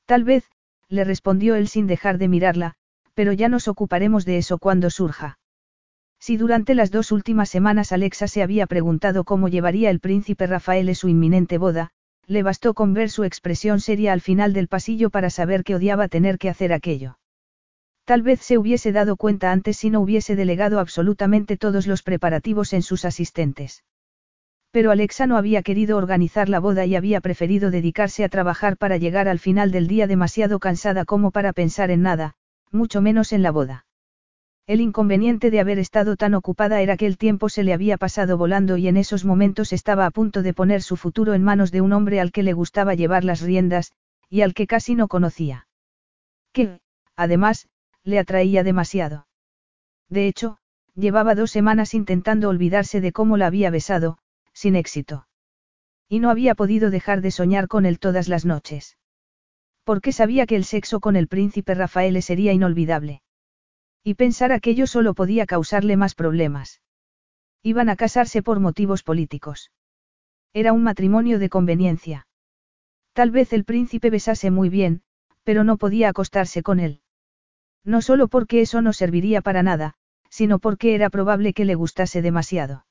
Tal 0.07 0.23
vez, 0.23 0.45
le 0.89 1.03
respondió 1.03 1.53
él 1.53 1.67
sin 1.67 1.85
dejar 1.85 2.17
de 2.17 2.27
mirarla, 2.27 2.73
pero 3.13 3.34
ya 3.34 3.47
nos 3.47 3.67
ocuparemos 3.67 4.26
de 4.26 4.39
eso 4.39 4.57
cuando 4.57 4.89
surja. 4.89 5.38
Si 6.19 6.38
durante 6.38 6.73
las 6.73 6.89
dos 6.89 7.11
últimas 7.11 7.47
semanas 7.47 7.91
Alexa 7.91 8.27
se 8.27 8.41
había 8.41 8.65
preguntado 8.65 9.26
cómo 9.26 9.47
llevaría 9.47 9.91
el 9.91 9.99
príncipe 9.99 10.47
Rafael 10.47 10.95
su 10.95 11.07
inminente 11.07 11.59
boda, 11.59 11.91
le 12.26 12.41
bastó 12.41 12.73
con 12.73 12.95
ver 12.95 13.11
su 13.11 13.23
expresión 13.23 13.80
seria 13.80 14.11
al 14.11 14.22
final 14.22 14.53
del 14.53 14.67
pasillo 14.67 15.11
para 15.11 15.30
saber 15.30 15.63
que 15.63 15.76
odiaba 15.76 16.07
tener 16.07 16.39
que 16.39 16.49
hacer 16.49 16.73
aquello. 16.73 17.19
Tal 18.06 18.22
vez 18.22 18.40
se 18.41 18.60
hubiese 18.60 18.91
dado 18.91 19.18
cuenta 19.18 19.52
antes 19.52 19.77
si 19.77 19.90
no 19.90 19.99
hubiese 19.99 20.36
delegado 20.36 20.80
absolutamente 20.80 21.57
todos 21.57 21.88
los 21.88 22.03
preparativos 22.03 22.72
en 22.73 22.84
sus 22.84 23.03
asistentes. 23.03 23.84
Pero 24.69 24.91
Alexa 24.91 25.26
no 25.26 25.38
había 25.38 25.64
querido 25.64 25.98
organizar 25.98 26.48
la 26.48 26.60
boda 26.60 26.86
y 26.86 26.95
había 26.95 27.19
preferido 27.19 27.72
dedicarse 27.72 28.23
a 28.23 28.30
trabajar 28.30 28.77
para 28.77 28.98
llegar 28.98 29.27
al 29.27 29.40
final 29.40 29.72
del 29.72 29.88
día 29.88 30.06
demasiado 30.06 30.60
cansada 30.60 31.03
como 31.03 31.32
para 31.32 31.52
pensar 31.52 31.90
en 31.90 32.03
nada, 32.03 32.36
mucho 32.72 33.02
menos 33.02 33.34
en 33.34 33.41
la 33.41 33.52
boda. 33.52 33.86
El 34.68 34.82
inconveniente 34.82 35.49
de 35.49 35.60
haber 35.60 35.80
estado 35.80 36.15
tan 36.15 36.34
ocupada 36.34 36.82
era 36.82 36.98
que 36.98 37.06
el 37.06 37.18
tiempo 37.18 37.49
se 37.49 37.64
le 37.64 37.73
había 37.73 37.98
pasado 37.98 38.38
volando 38.38 38.77
y 38.77 38.88
en 38.88 38.98
esos 38.98 39.23
momentos 39.23 39.73
estaba 39.73 40.06
a 40.06 40.11
punto 40.11 40.44
de 40.44 40.53
poner 40.53 40.82
su 40.82 40.95
futuro 40.95 41.34
en 41.34 41.44
manos 41.44 41.72
de 41.72 41.82
un 41.82 41.94
hombre 41.94 42.19
al 42.19 42.32
que 42.32 42.44
le 42.44 42.53
gustaba 42.53 42.95
llevar 42.95 43.23
las 43.23 43.41
riendas, 43.41 43.94
y 44.30 44.41
al 44.41 44.53
que 44.53 44.68
casi 44.68 44.94
no 44.95 45.07
conocía. 45.07 45.68
Que, 46.52 46.80
además, 47.15 47.68
le 48.06 48.19
atraía 48.19 48.64
demasiado. 48.64 49.27
De 50.10 50.27
hecho, 50.27 50.57
llevaba 50.94 51.36
dos 51.36 51.52
semanas 51.52 51.94
intentando 51.94 52.48
olvidarse 52.48 53.02
de 53.02 53.11
cómo 53.11 53.36
la 53.36 53.48
había 53.48 53.69
besado, 53.72 54.19
sin 54.53 54.76
éxito. 54.76 55.27
Y 56.07 56.19
no 56.19 56.30
había 56.30 56.56
podido 56.56 56.91
dejar 56.91 57.22
de 57.22 57.32
soñar 57.32 57.68
con 57.68 57.86
él 57.86 57.99
todas 57.99 58.30
las 58.30 58.45
noches. 58.45 58.98
Porque 59.84 60.11
sabía 60.11 60.45
que 60.45 60.56
el 60.56 60.64
sexo 60.64 60.99
con 60.99 61.15
el 61.15 61.27
príncipe 61.27 61.73
Rafael 61.73 62.22
sería 62.22 62.53
inolvidable. 62.53 63.22
Y 64.03 64.14
pensar 64.14 64.52
aquello 64.52 64.86
solo 64.86 65.15
podía 65.15 65.48
causarle 65.48 65.98
más 65.98 66.14
problemas. 66.14 66.82
Iban 67.64 67.90
a 67.90 67.95
casarse 67.95 68.44
por 68.44 68.60
motivos 68.60 69.02
políticos. 69.02 69.72
Era 70.53 70.73
un 70.73 70.84
matrimonio 70.84 71.40
de 71.40 71.49
conveniencia. 71.49 72.27
Tal 73.14 73.32
vez 73.32 73.52
el 73.52 73.65
príncipe 73.65 74.11
besase 74.11 74.52
muy 74.52 74.69
bien, 74.69 75.02
pero 75.44 75.64
no 75.64 75.77
podía 75.77 76.10
acostarse 76.10 76.61
con 76.61 76.80
él. 76.80 77.02
No 77.86 78.02
solo 78.02 78.28
porque 78.28 78.62
eso 78.62 78.82
no 78.82 78.91
serviría 78.91 79.41
para 79.41 79.64
nada, 79.64 79.94
sino 80.30 80.60
porque 80.60 80.95
era 80.95 81.10
probable 81.10 81.53
que 81.53 81.66
le 81.66 81.76
gustase 81.76 82.22
demasiado. 82.22 82.86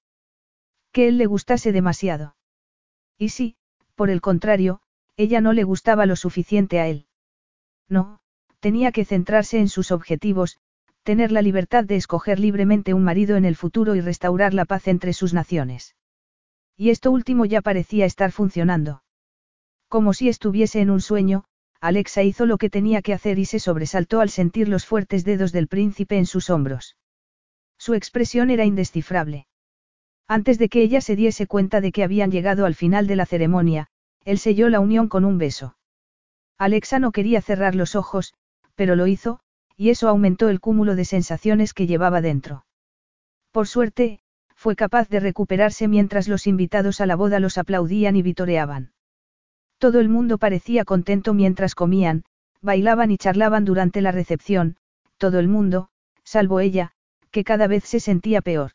Que 0.93 1.09
él 1.09 1.19
le 1.19 1.27
gustase 1.27 1.73
demasiado. 1.73 2.37
Y 3.19 3.31
sí, 3.31 3.57
por 3.97 4.09
el 4.09 4.21
contrario, 4.21 4.81
ella 5.16 5.41
no 5.41 5.53
le 5.53 5.65
gustaba 5.65 6.07
lo 6.07 6.16
suficiente 6.16 6.79
a 6.81 6.87
él. 6.87 7.07
No, 7.89 8.21
tenía 8.61 8.93
que 8.93 9.05
centrarse 9.05 9.59
en 9.59 9.69
sus 9.69 9.91
objetivos, 9.91 10.59
tener 11.03 11.33
la 11.33 11.43
libertad 11.43 11.85
de 11.85 11.97
escoger 11.97 12.41
libremente 12.41 12.95
un 12.95 13.05
marido 13.05 13.37
en 13.37 13.45
el 13.45 13.57
futuro 13.57 13.95
y 13.95 14.01
restaurar 14.01 14.55
la 14.55 14.65
paz 14.65 14.89
entre 14.89 15.12
sus 15.12 15.35
naciones. 15.35 15.97
Y 16.77 16.91
esto 16.91 17.11
último 17.11 17.45
ya 17.45 17.61
parecía 17.61 18.07
estar 18.07 18.33
funcionando. 18.33 19.03
Como 19.89 20.15
si 20.15 20.29
estuviese 20.29 20.81
en 20.81 20.91
un 20.91 21.01
sueño, 21.01 21.45
Alexa 21.85 22.23
hizo 22.23 22.47
lo 22.47 22.56
que 22.56 22.70
tenía 22.70 23.02
que 23.02 23.12
hacer 23.12 23.39
y 23.39 23.44
se 23.44 23.59
sobresaltó 23.59 24.23
al 24.23 24.31
sentir 24.31 24.70
los 24.70 24.86
fuertes 24.86 25.23
dedos 25.23 25.52
del 25.52 25.69
príncipe 25.69 26.16
en 26.16 26.24
sus 26.24 26.48
hombros. 26.48 26.97
Su 27.77 27.93
expresión 27.93 28.48
era 28.48 28.65
indescifrable. 28.65 29.48
Antes 30.27 30.59
de 30.59 30.70
que 30.70 30.81
ella 30.81 31.02
se 31.02 31.15
diese 31.15 31.47
cuenta 31.47 31.82
de 31.82 31.93
que 31.93 32.02
habían 32.02 32.31
llegado 32.31 32.65
al 32.65 32.74
final 32.74 33.06
de 33.06 33.16
la 33.16 33.27
ceremonia, 33.27 33.89
él 34.24 34.39
selló 34.39 34.70
la 34.70 34.81
unión 34.81 35.09
con 35.09 35.27
un 35.27 35.36
beso. 35.36 35.77
Alexa 36.56 37.01
no 37.01 37.12
quería 37.12 37.43
cerrar 37.43 37.74
los 37.74 37.97
ojos, 37.97 38.32
pero 38.77 38.97
lo 38.97 39.06
hizo, 39.06 39.40
y 39.77 39.90
eso 39.90 40.09
aumentó 40.09 40.48
el 40.48 40.61
cúmulo 40.61 40.97
de 40.97 41.05
sensaciones 41.05 41.74
que 41.74 41.86
llevaba 41.86 42.23
dentro. 42.23 42.65
Por 43.52 43.69
suerte, 43.69 44.20
fue 44.55 44.74
capaz 44.74 45.11
de 45.11 45.20
recuperarse 45.20 45.86
mientras 45.86 46.28
los 46.28 46.47
invitados 46.47 47.02
a 47.02 47.06
la 47.06 47.15
boda 47.15 47.40
los 47.40 47.59
aplaudían 47.59 48.16
y 48.16 48.23
vitoreaban. 48.23 48.94
Todo 49.78 50.01
el 50.01 50.09
mundo 50.09 50.38
parecía 50.38 50.84
contento 50.84 51.34
mientras 51.34 51.74
comían, 51.74 52.24
bailaban 52.62 53.10
y 53.10 53.18
charlaban 53.18 53.64
durante 53.64 54.01
la 54.01 54.12
recepción, 54.12 54.76
todo 55.18 55.38
el 55.38 55.48
mundo, 55.48 55.88
salvo 56.24 56.60
ella, 56.60 56.92
que 57.30 57.44
cada 57.44 57.66
vez 57.66 57.84
se 57.84 58.01
sentía 58.01 58.40
peor. 58.40 58.72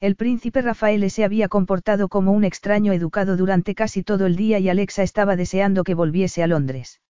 El 0.00 0.14
príncipe 0.14 0.62
Rafael 0.62 1.10
se 1.10 1.24
había 1.24 1.48
comportado 1.48 2.08
como 2.08 2.30
un 2.30 2.44
extraño 2.44 2.92
educado 2.92 3.36
durante 3.36 3.74
casi 3.74 4.04
todo 4.04 4.26
el 4.26 4.36
día 4.36 4.60
y 4.60 4.68
Alexa 4.68 5.02
estaba 5.02 5.34
deseando 5.34 5.82
que 5.82 5.94
volviese 5.94 6.42
a 6.44 6.46
Londres. 6.46 7.00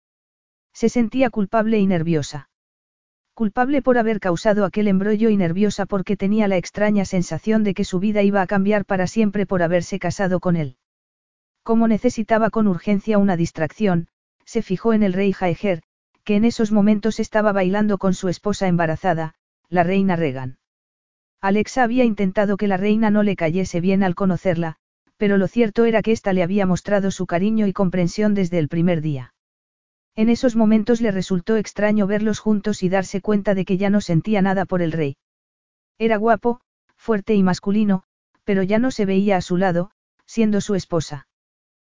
Se 0.72 0.88
sentía 0.88 1.28
culpable 1.28 1.78
y 1.78 1.86
nerviosa. 1.86 2.48
Culpable 3.34 3.82
por 3.82 3.98
haber 3.98 4.20
causado 4.20 4.64
aquel 4.64 4.88
embrollo 4.88 5.28
y 5.28 5.36
nerviosa 5.36 5.84
porque 5.84 6.16
tenía 6.16 6.48
la 6.48 6.56
extraña 6.56 7.04
sensación 7.04 7.62
de 7.62 7.74
que 7.74 7.84
su 7.84 8.00
vida 8.00 8.22
iba 8.22 8.40
a 8.40 8.46
cambiar 8.46 8.86
para 8.86 9.06
siempre 9.06 9.44
por 9.44 9.62
haberse 9.62 9.98
casado 9.98 10.40
con 10.40 10.56
él. 10.56 10.77
Como 11.68 11.86
necesitaba 11.86 12.48
con 12.48 12.66
urgencia 12.66 13.18
una 13.18 13.36
distracción, 13.36 14.08
se 14.46 14.62
fijó 14.62 14.94
en 14.94 15.02
el 15.02 15.12
rey 15.12 15.34
Jaeger, 15.34 15.82
que 16.24 16.34
en 16.34 16.46
esos 16.46 16.72
momentos 16.72 17.20
estaba 17.20 17.52
bailando 17.52 17.98
con 17.98 18.14
su 18.14 18.28
esposa 18.28 18.68
embarazada, 18.68 19.34
la 19.68 19.82
reina 19.82 20.16
Regan. 20.16 20.56
Alexa 21.42 21.82
había 21.82 22.04
intentado 22.04 22.56
que 22.56 22.68
la 22.68 22.78
reina 22.78 23.10
no 23.10 23.22
le 23.22 23.36
cayese 23.36 23.82
bien 23.82 24.02
al 24.02 24.14
conocerla, 24.14 24.76
pero 25.18 25.36
lo 25.36 25.46
cierto 25.46 25.84
era 25.84 26.00
que 26.00 26.12
ésta 26.12 26.32
le 26.32 26.42
había 26.42 26.64
mostrado 26.64 27.10
su 27.10 27.26
cariño 27.26 27.66
y 27.66 27.74
comprensión 27.74 28.32
desde 28.32 28.58
el 28.58 28.68
primer 28.68 29.02
día. 29.02 29.34
En 30.16 30.30
esos 30.30 30.56
momentos 30.56 31.02
le 31.02 31.10
resultó 31.10 31.56
extraño 31.58 32.06
verlos 32.06 32.38
juntos 32.38 32.82
y 32.82 32.88
darse 32.88 33.20
cuenta 33.20 33.54
de 33.54 33.66
que 33.66 33.76
ya 33.76 33.90
no 33.90 34.00
sentía 34.00 34.40
nada 34.40 34.64
por 34.64 34.80
el 34.80 34.92
rey. 34.92 35.18
Era 35.98 36.16
guapo, 36.16 36.62
fuerte 36.96 37.34
y 37.34 37.42
masculino, 37.42 38.04
pero 38.44 38.62
ya 38.62 38.78
no 38.78 38.90
se 38.90 39.04
veía 39.04 39.36
a 39.36 39.42
su 39.42 39.58
lado, 39.58 39.90
siendo 40.24 40.62
su 40.62 40.74
esposa. 40.74 41.27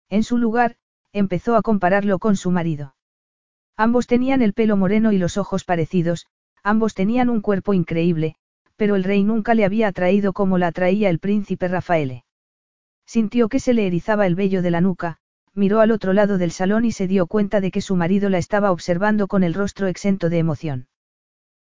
En 0.10 0.23
su 0.23 0.38
lugar, 0.38 0.76
empezó 1.14 1.56
a 1.56 1.61
compararlo 1.61 2.19
con 2.19 2.36
su 2.36 2.52
marido. 2.52 2.95
Ambos 3.77 4.07
tenían 4.07 4.41
el 4.41 4.53
pelo 4.53 4.76
moreno 4.76 5.11
y 5.11 5.18
los 5.18 5.38
ojos 5.38 5.64
parecidos, 5.64 6.27
ambos 6.64 6.94
tenían 6.94 7.30
un 7.30 7.41
cuerpo 7.41 7.73
increíble, 7.73 8.36
pero 8.76 8.95
el 8.95 9.03
rey 9.03 9.23
nunca 9.23 9.53
le 9.53 9.65
había 9.65 9.88
atraído 9.88 10.34
como 10.34 10.57
la 10.57 10.68
atraía 10.68 11.10
el 11.10 11.19
príncipe 11.19 11.68
Rafaele. 11.68 12.26
Sintió 13.06 13.49
que 13.49 13.60
se 13.60 13.73
le 13.73 13.88
erizaba 13.88 14.27
el 14.27 14.36
vello 14.36 14.61
de 14.61 14.72
la 14.72 14.81
nuca, 14.81 15.18
miró 15.53 15.80
al 15.80 15.91
otro 15.91 16.14
lado 16.14 16.38
del 16.38 16.52
salón 16.52 16.86
y 16.86 16.91
se 16.91 17.07
dio 17.07 17.27
cuenta 17.27 17.61
de 17.61 17.72
que 17.72 17.81
su 17.81 17.95
marido 17.95 18.30
la 18.30 18.38
estaba 18.38 18.72
observando 18.72 19.27
con 19.27 19.44
el 19.44 19.53
rostro 19.53 19.88
exento 19.88 20.30
de 20.30 20.40
emoción. 20.40 20.88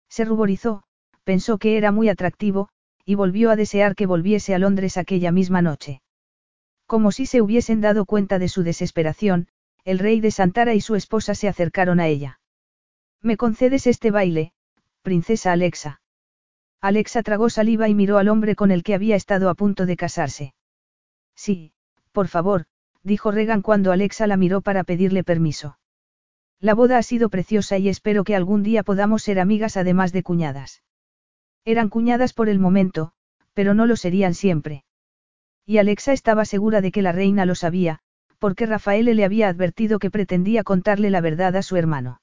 Se 0.09 0.25
ruborizó, 0.25 0.83
pensó 1.23 1.57
que 1.57 1.77
era 1.77 1.91
muy 1.91 2.09
atractivo, 2.09 2.69
y 3.05 3.15
volvió 3.15 3.51
a 3.51 3.55
desear 3.55 3.95
que 3.95 4.05
volviese 4.05 4.53
a 4.53 4.59
Londres 4.59 4.97
aquella 4.97 5.31
misma 5.31 5.61
noche. 5.61 6.01
Como 6.87 7.11
si 7.11 7.25
se 7.25 7.41
hubiesen 7.41 7.81
dado 7.81 8.05
cuenta 8.05 8.39
de 8.39 8.47
su 8.47 8.63
desesperación, 8.63 9.49
el 9.83 9.99
rey 9.99 10.21
de 10.21 10.31
Santara 10.31 10.73
y 10.73 10.81
su 10.81 10.95
esposa 10.95 11.35
se 11.35 11.47
acercaron 11.47 11.99
a 11.99 12.07
ella. 12.07 12.39
¿Me 13.21 13.35
concedes 13.35 13.87
este 13.87 14.09
baile, 14.09 14.53
princesa 15.01 15.51
Alexa? 15.51 16.01
Alexa 16.79 17.23
tragó 17.23 17.49
saliva 17.49 17.89
y 17.89 17.93
miró 17.93 18.17
al 18.17 18.29
hombre 18.29 18.55
con 18.55 18.71
el 18.71 18.83
que 18.83 18.93
había 18.93 19.15
estado 19.17 19.49
a 19.49 19.55
punto 19.55 19.85
de 19.85 19.97
casarse. 19.97 20.53
Sí, 21.35 21.73
por 22.13 22.29
favor, 22.29 22.65
dijo 23.03 23.31
Regan 23.31 23.61
cuando 23.61 23.91
Alexa 23.91 24.25
la 24.25 24.37
miró 24.37 24.61
para 24.61 24.83
pedirle 24.83 25.23
permiso. 25.23 25.77
La 26.59 26.73
boda 26.73 26.97
ha 26.97 27.03
sido 27.03 27.29
preciosa 27.29 27.77
y 27.77 27.89
espero 27.89 28.23
que 28.23 28.35
algún 28.35 28.63
día 28.63 28.83
podamos 28.83 29.23
ser 29.23 29.39
amigas 29.39 29.77
además 29.77 30.13
de 30.13 30.23
cuñadas. 30.23 30.83
Eran 31.65 31.89
cuñadas 31.89 32.33
por 32.33 32.47
el 32.47 32.59
momento, 32.59 33.11
pero 33.53 33.73
no 33.73 33.85
lo 33.85 33.97
serían 33.97 34.33
siempre. 34.33 34.85
Y 35.69 35.79
Alexa 35.79 36.13
estaba 36.13 36.45
segura 36.45 36.79
de 36.79 36.93
que 36.93 37.01
la 37.01 37.11
reina 37.11 37.45
lo 37.45 37.53
sabía, 37.53 37.99
porque 38.39 38.65
Rafael 38.65 39.03
le 39.05 39.25
había 39.25 39.49
advertido 39.49 39.99
que 39.99 40.09
pretendía 40.09 40.63
contarle 40.63 41.09
la 41.09 41.19
verdad 41.19 41.57
a 41.57 41.61
su 41.61 41.75
hermano. 41.75 42.21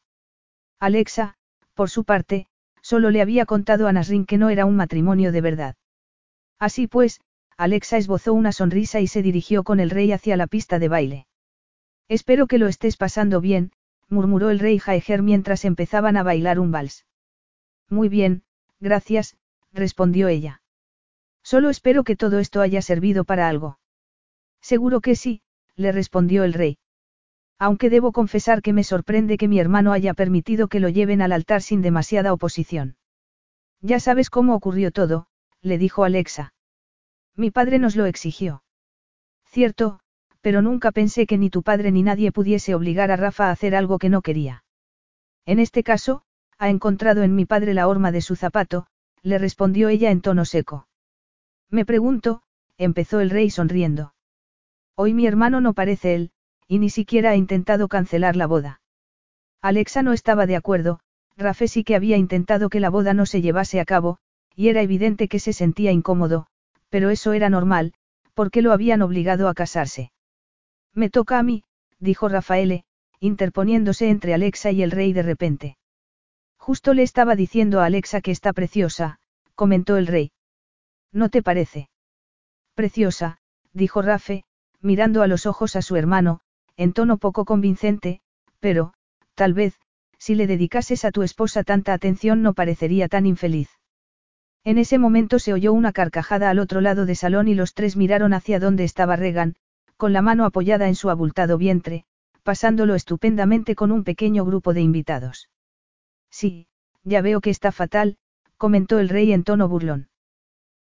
Alexa, 0.80 1.34
por 1.74 1.90
su 1.90 2.04
parte, 2.04 2.46
solo 2.80 3.10
le 3.10 3.20
había 3.20 3.44
contado 3.44 3.86
a 3.86 3.92
Nasrin 3.92 4.24
que 4.24 4.38
no 4.38 4.48
era 4.48 4.64
un 4.64 4.76
matrimonio 4.76 5.30
de 5.30 5.42
verdad. 5.42 5.76
Así 6.58 6.86
pues, 6.86 7.20
Alexa 7.58 7.98
esbozó 7.98 8.32
una 8.32 8.50
sonrisa 8.50 9.00
y 9.00 9.08
se 9.08 9.20
dirigió 9.20 9.62
con 9.62 9.78
el 9.78 9.90
rey 9.90 10.10
hacia 10.10 10.38
la 10.38 10.46
pista 10.46 10.78
de 10.78 10.88
baile. 10.88 11.26
Espero 12.08 12.46
que 12.46 12.56
lo 12.56 12.66
estés 12.66 12.96
pasando 12.96 13.42
bien, 13.42 13.72
murmuró 14.08 14.48
el 14.48 14.58
rey 14.58 14.78
Jaeger 14.78 15.22
mientras 15.22 15.66
empezaban 15.66 16.16
a 16.16 16.22
bailar 16.22 16.58
un 16.58 16.70
vals. 16.70 17.04
Muy 17.90 18.08
bien, 18.08 18.42
gracias, 18.80 19.36
respondió 19.70 20.28
ella. 20.28 20.62
Solo 21.44 21.68
espero 21.68 22.02
que 22.02 22.16
todo 22.16 22.38
esto 22.38 22.62
haya 22.62 22.82
servido 22.82 23.24
para 23.24 23.48
algo. 23.48 23.78
Seguro 24.62 25.00
que 25.00 25.14
sí, 25.14 25.42
le 25.76 25.92
respondió 25.92 26.42
el 26.42 26.54
rey. 26.54 26.78
Aunque 27.58 27.90
debo 27.90 28.12
confesar 28.12 28.62
que 28.62 28.72
me 28.72 28.82
sorprende 28.82 29.36
que 29.36 29.46
mi 29.46 29.60
hermano 29.60 29.92
haya 29.92 30.14
permitido 30.14 30.68
que 30.68 30.80
lo 30.80 30.88
lleven 30.88 31.20
al 31.20 31.32
altar 31.32 31.60
sin 31.60 31.82
demasiada 31.82 32.32
oposición. 32.32 32.96
Ya 33.80 34.00
sabes 34.00 34.30
cómo 34.30 34.54
ocurrió 34.54 34.90
todo, 34.90 35.26
le 35.60 35.76
dijo 35.76 36.04
Alexa. 36.04 36.54
Mi 37.36 37.50
padre 37.50 37.78
nos 37.78 37.94
lo 37.94 38.06
exigió. 38.06 38.64
Cierto, 39.44 40.00
pero 40.40 40.62
nunca 40.62 40.92
pensé 40.92 41.26
que 41.26 41.36
ni 41.36 41.50
tu 41.50 41.62
padre 41.62 41.92
ni 41.92 42.02
nadie 42.02 42.32
pudiese 42.32 42.74
obligar 42.74 43.10
a 43.10 43.16
Rafa 43.16 43.48
a 43.48 43.50
hacer 43.50 43.76
algo 43.76 43.98
que 43.98 44.08
no 44.08 44.22
quería. 44.22 44.64
En 45.44 45.58
este 45.58 45.82
caso, 45.82 46.22
ha 46.58 46.70
encontrado 46.70 47.22
en 47.22 47.34
mi 47.34 47.44
padre 47.44 47.74
la 47.74 47.86
horma 47.86 48.12
de 48.12 48.22
su 48.22 48.34
zapato, 48.34 48.86
le 49.22 49.38
respondió 49.38 49.90
ella 49.90 50.10
en 50.10 50.22
tono 50.22 50.44
seco. 50.44 50.88
Me 51.70 51.84
pregunto, 51.84 52.42
empezó 52.78 53.20
el 53.20 53.30
rey 53.30 53.50
sonriendo. 53.50 54.14
Hoy 54.96 55.14
mi 55.14 55.26
hermano 55.26 55.60
no 55.60 55.74
parece 55.74 56.14
él, 56.14 56.30
y 56.68 56.78
ni 56.78 56.90
siquiera 56.90 57.30
ha 57.30 57.36
intentado 57.36 57.88
cancelar 57.88 58.36
la 58.36 58.46
boda. 58.46 58.80
Alexa 59.60 60.02
no 60.02 60.12
estaba 60.12 60.46
de 60.46 60.56
acuerdo, 60.56 61.00
Rafe 61.36 61.68
sí 61.68 61.84
que 61.84 61.96
había 61.96 62.16
intentado 62.16 62.68
que 62.68 62.80
la 62.80 62.90
boda 62.90 63.14
no 63.14 63.26
se 63.26 63.42
llevase 63.42 63.80
a 63.80 63.84
cabo, 63.84 64.18
y 64.54 64.68
era 64.68 64.82
evidente 64.82 65.28
que 65.28 65.40
se 65.40 65.52
sentía 65.52 65.90
incómodo, 65.90 66.46
pero 66.90 67.10
eso 67.10 67.32
era 67.32 67.50
normal, 67.50 67.92
porque 68.34 68.62
lo 68.62 68.72
habían 68.72 69.02
obligado 69.02 69.48
a 69.48 69.54
casarse. 69.54 70.12
Me 70.92 71.10
toca 71.10 71.38
a 71.38 71.42
mí, 71.42 71.64
dijo 71.98 72.28
Rafaele, 72.28 72.84
interponiéndose 73.18 74.10
entre 74.10 74.34
Alexa 74.34 74.70
y 74.70 74.82
el 74.82 74.90
rey 74.90 75.12
de 75.12 75.22
repente. 75.22 75.76
Justo 76.56 76.94
le 76.94 77.02
estaba 77.02 77.34
diciendo 77.34 77.80
a 77.80 77.86
Alexa 77.86 78.20
que 78.20 78.30
está 78.30 78.52
preciosa, 78.52 79.18
comentó 79.54 79.96
el 79.96 80.06
rey. 80.06 80.30
¿No 81.14 81.28
te 81.28 81.42
parece? 81.42 81.88
Preciosa, 82.74 83.38
dijo 83.72 84.02
Rafe, 84.02 84.42
mirando 84.80 85.22
a 85.22 85.28
los 85.28 85.46
ojos 85.46 85.76
a 85.76 85.82
su 85.82 85.94
hermano, 85.94 86.40
en 86.76 86.92
tono 86.92 87.18
poco 87.18 87.44
convincente, 87.44 88.20
pero, 88.58 88.94
tal 89.36 89.54
vez, 89.54 89.78
si 90.18 90.34
le 90.34 90.48
dedicases 90.48 91.04
a 91.04 91.12
tu 91.12 91.22
esposa 91.22 91.62
tanta 91.62 91.92
atención 91.92 92.42
no 92.42 92.52
parecería 92.52 93.06
tan 93.06 93.26
infeliz. 93.26 93.70
En 94.64 94.76
ese 94.76 94.98
momento 94.98 95.38
se 95.38 95.52
oyó 95.52 95.72
una 95.72 95.92
carcajada 95.92 96.50
al 96.50 96.58
otro 96.58 96.80
lado 96.80 97.06
de 97.06 97.14
salón 97.14 97.46
y 97.46 97.54
los 97.54 97.74
tres 97.74 97.96
miraron 97.96 98.34
hacia 98.34 98.58
donde 98.58 98.82
estaba 98.82 99.14
Regan, 99.14 99.54
con 99.96 100.12
la 100.12 100.20
mano 100.20 100.44
apoyada 100.44 100.88
en 100.88 100.96
su 100.96 101.10
abultado 101.10 101.58
vientre, 101.58 102.06
pasándolo 102.42 102.96
estupendamente 102.96 103.76
con 103.76 103.92
un 103.92 104.02
pequeño 104.02 104.44
grupo 104.44 104.74
de 104.74 104.80
invitados. 104.80 105.48
Sí, 106.28 106.66
ya 107.04 107.22
veo 107.22 107.40
que 107.40 107.50
está 107.50 107.70
fatal, 107.70 108.16
comentó 108.56 108.98
el 108.98 109.08
rey 109.08 109.32
en 109.32 109.44
tono 109.44 109.68
burlón. 109.68 110.08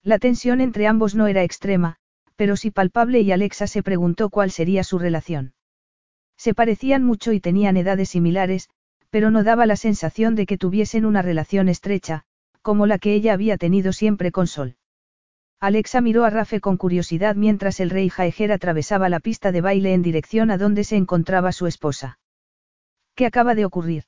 La 0.05 0.19
tensión 0.19 0.61
entre 0.61 0.85
ambos 0.85 1.15
no 1.15 1.25
era 1.25 1.41
extrema, 1.41 1.95
pero 2.35 2.55
sí 2.57 2.69
palpable 2.69 3.21
y 3.21 3.31
Alexa 3.31 3.65
se 3.65 3.81
preguntó 3.81 4.29
cuál 4.29 4.51
sería 4.51 4.83
su 4.83 4.99
relación. 4.99 5.55
Se 6.37 6.53
parecían 6.53 7.03
mucho 7.03 7.33
y 7.33 7.39
tenían 7.39 7.75
edades 7.75 8.09
similares, 8.09 8.69
pero 9.09 9.31
no 9.31 9.43
daba 9.43 9.65
la 9.65 9.75
sensación 9.75 10.35
de 10.35 10.45
que 10.45 10.59
tuviesen 10.59 11.07
una 11.07 11.23
relación 11.23 11.69
estrecha, 11.69 12.23
como 12.61 12.85
la 12.85 12.99
que 12.99 13.15
ella 13.15 13.33
había 13.33 13.57
tenido 13.57 13.93
siempre 13.93 14.31
con 14.31 14.45
Sol. 14.45 14.75
Alexa 15.59 16.01
miró 16.01 16.23
a 16.23 16.29
Rafe 16.29 16.61
con 16.61 16.77
curiosidad 16.77 17.35
mientras 17.35 17.79
el 17.79 17.89
rey 17.89 18.09
Jaeger 18.09 18.51
atravesaba 18.51 19.09
la 19.09 19.19
pista 19.19 19.51
de 19.51 19.61
baile 19.61 19.95
en 19.95 20.03
dirección 20.03 20.51
a 20.51 20.59
donde 20.59 20.83
se 20.83 20.97
encontraba 20.97 21.51
su 21.51 21.65
esposa. 21.65 22.19
¿Qué 23.15 23.25
acaba 23.25 23.55
de 23.55 23.65
ocurrir? 23.65 24.03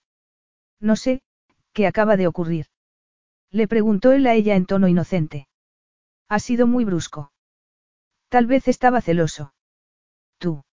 No 0.80 0.96
sé, 0.96 1.24
¿qué 1.74 1.88
acaba 1.88 2.18
de 2.18 2.28
ocurrir? 2.28 2.68
Le 3.50 3.68
preguntó 3.68 4.12
él 4.12 4.28
a 4.28 4.36
ella 4.36 4.56
en 4.56 4.68
tono 4.68 4.88
inocente. 4.88 5.48
Ha 6.30 6.40
sido 6.40 6.68
muy 6.68 6.86
brusco. 6.86 7.32
Tal 8.30 8.48
vez 8.48 8.68
estaba 8.68 9.02
celoso. 9.02 9.54
¿Tú? 10.38 10.64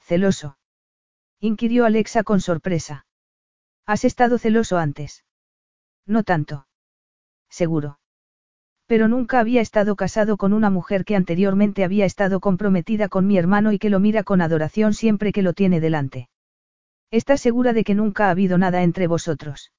¿Celoso? 0.00 0.58
inquirió 1.38 1.84
Alexa 1.84 2.22
con 2.22 2.40
sorpresa. 2.40 3.06
¿Has 3.86 4.04
estado 4.04 4.38
celoso 4.38 4.78
antes? 4.78 5.24
No 6.06 6.22
tanto. 6.22 6.66
Seguro 7.48 8.00
pero 8.90 9.06
nunca 9.06 9.38
había 9.38 9.60
estado 9.60 9.94
casado 9.94 10.36
con 10.36 10.52
una 10.52 10.68
mujer 10.68 11.04
que 11.04 11.14
anteriormente 11.14 11.84
había 11.84 12.04
estado 12.04 12.40
comprometida 12.40 13.08
con 13.08 13.24
mi 13.24 13.38
hermano 13.38 13.70
y 13.70 13.78
que 13.78 13.88
lo 13.88 14.00
mira 14.00 14.24
con 14.24 14.42
adoración 14.42 14.94
siempre 14.94 15.30
que 15.30 15.42
lo 15.42 15.52
tiene 15.52 15.78
delante. 15.78 16.28
¿Estás 17.12 17.40
segura 17.40 17.72
de 17.72 17.84
que 17.84 17.94
nunca 17.94 18.26
ha 18.26 18.30
habido 18.30 18.58
nada 18.58 18.82
entre 18.82 19.06
vosotros? 19.06 19.70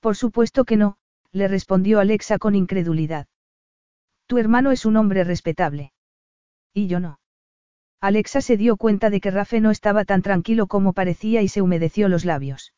Por 0.00 0.16
supuesto 0.16 0.64
que 0.64 0.78
no, 0.78 0.96
le 1.30 1.46
respondió 1.46 2.00
Alexa 2.00 2.38
con 2.38 2.54
incredulidad. 2.54 3.26
Tu 4.32 4.38
hermano 4.38 4.70
es 4.70 4.86
un 4.86 4.96
hombre 4.96 5.24
respetable. 5.24 5.92
Y 6.72 6.86
yo 6.86 7.00
no. 7.00 7.20
Alexa 8.00 8.40
se 8.40 8.56
dio 8.56 8.78
cuenta 8.78 9.10
de 9.10 9.20
que 9.20 9.30
Rafe 9.30 9.60
no 9.60 9.70
estaba 9.70 10.06
tan 10.06 10.22
tranquilo 10.22 10.68
como 10.68 10.94
parecía 10.94 11.42
y 11.42 11.48
se 11.48 11.60
humedeció 11.60 12.08
los 12.08 12.24
labios. 12.24 12.72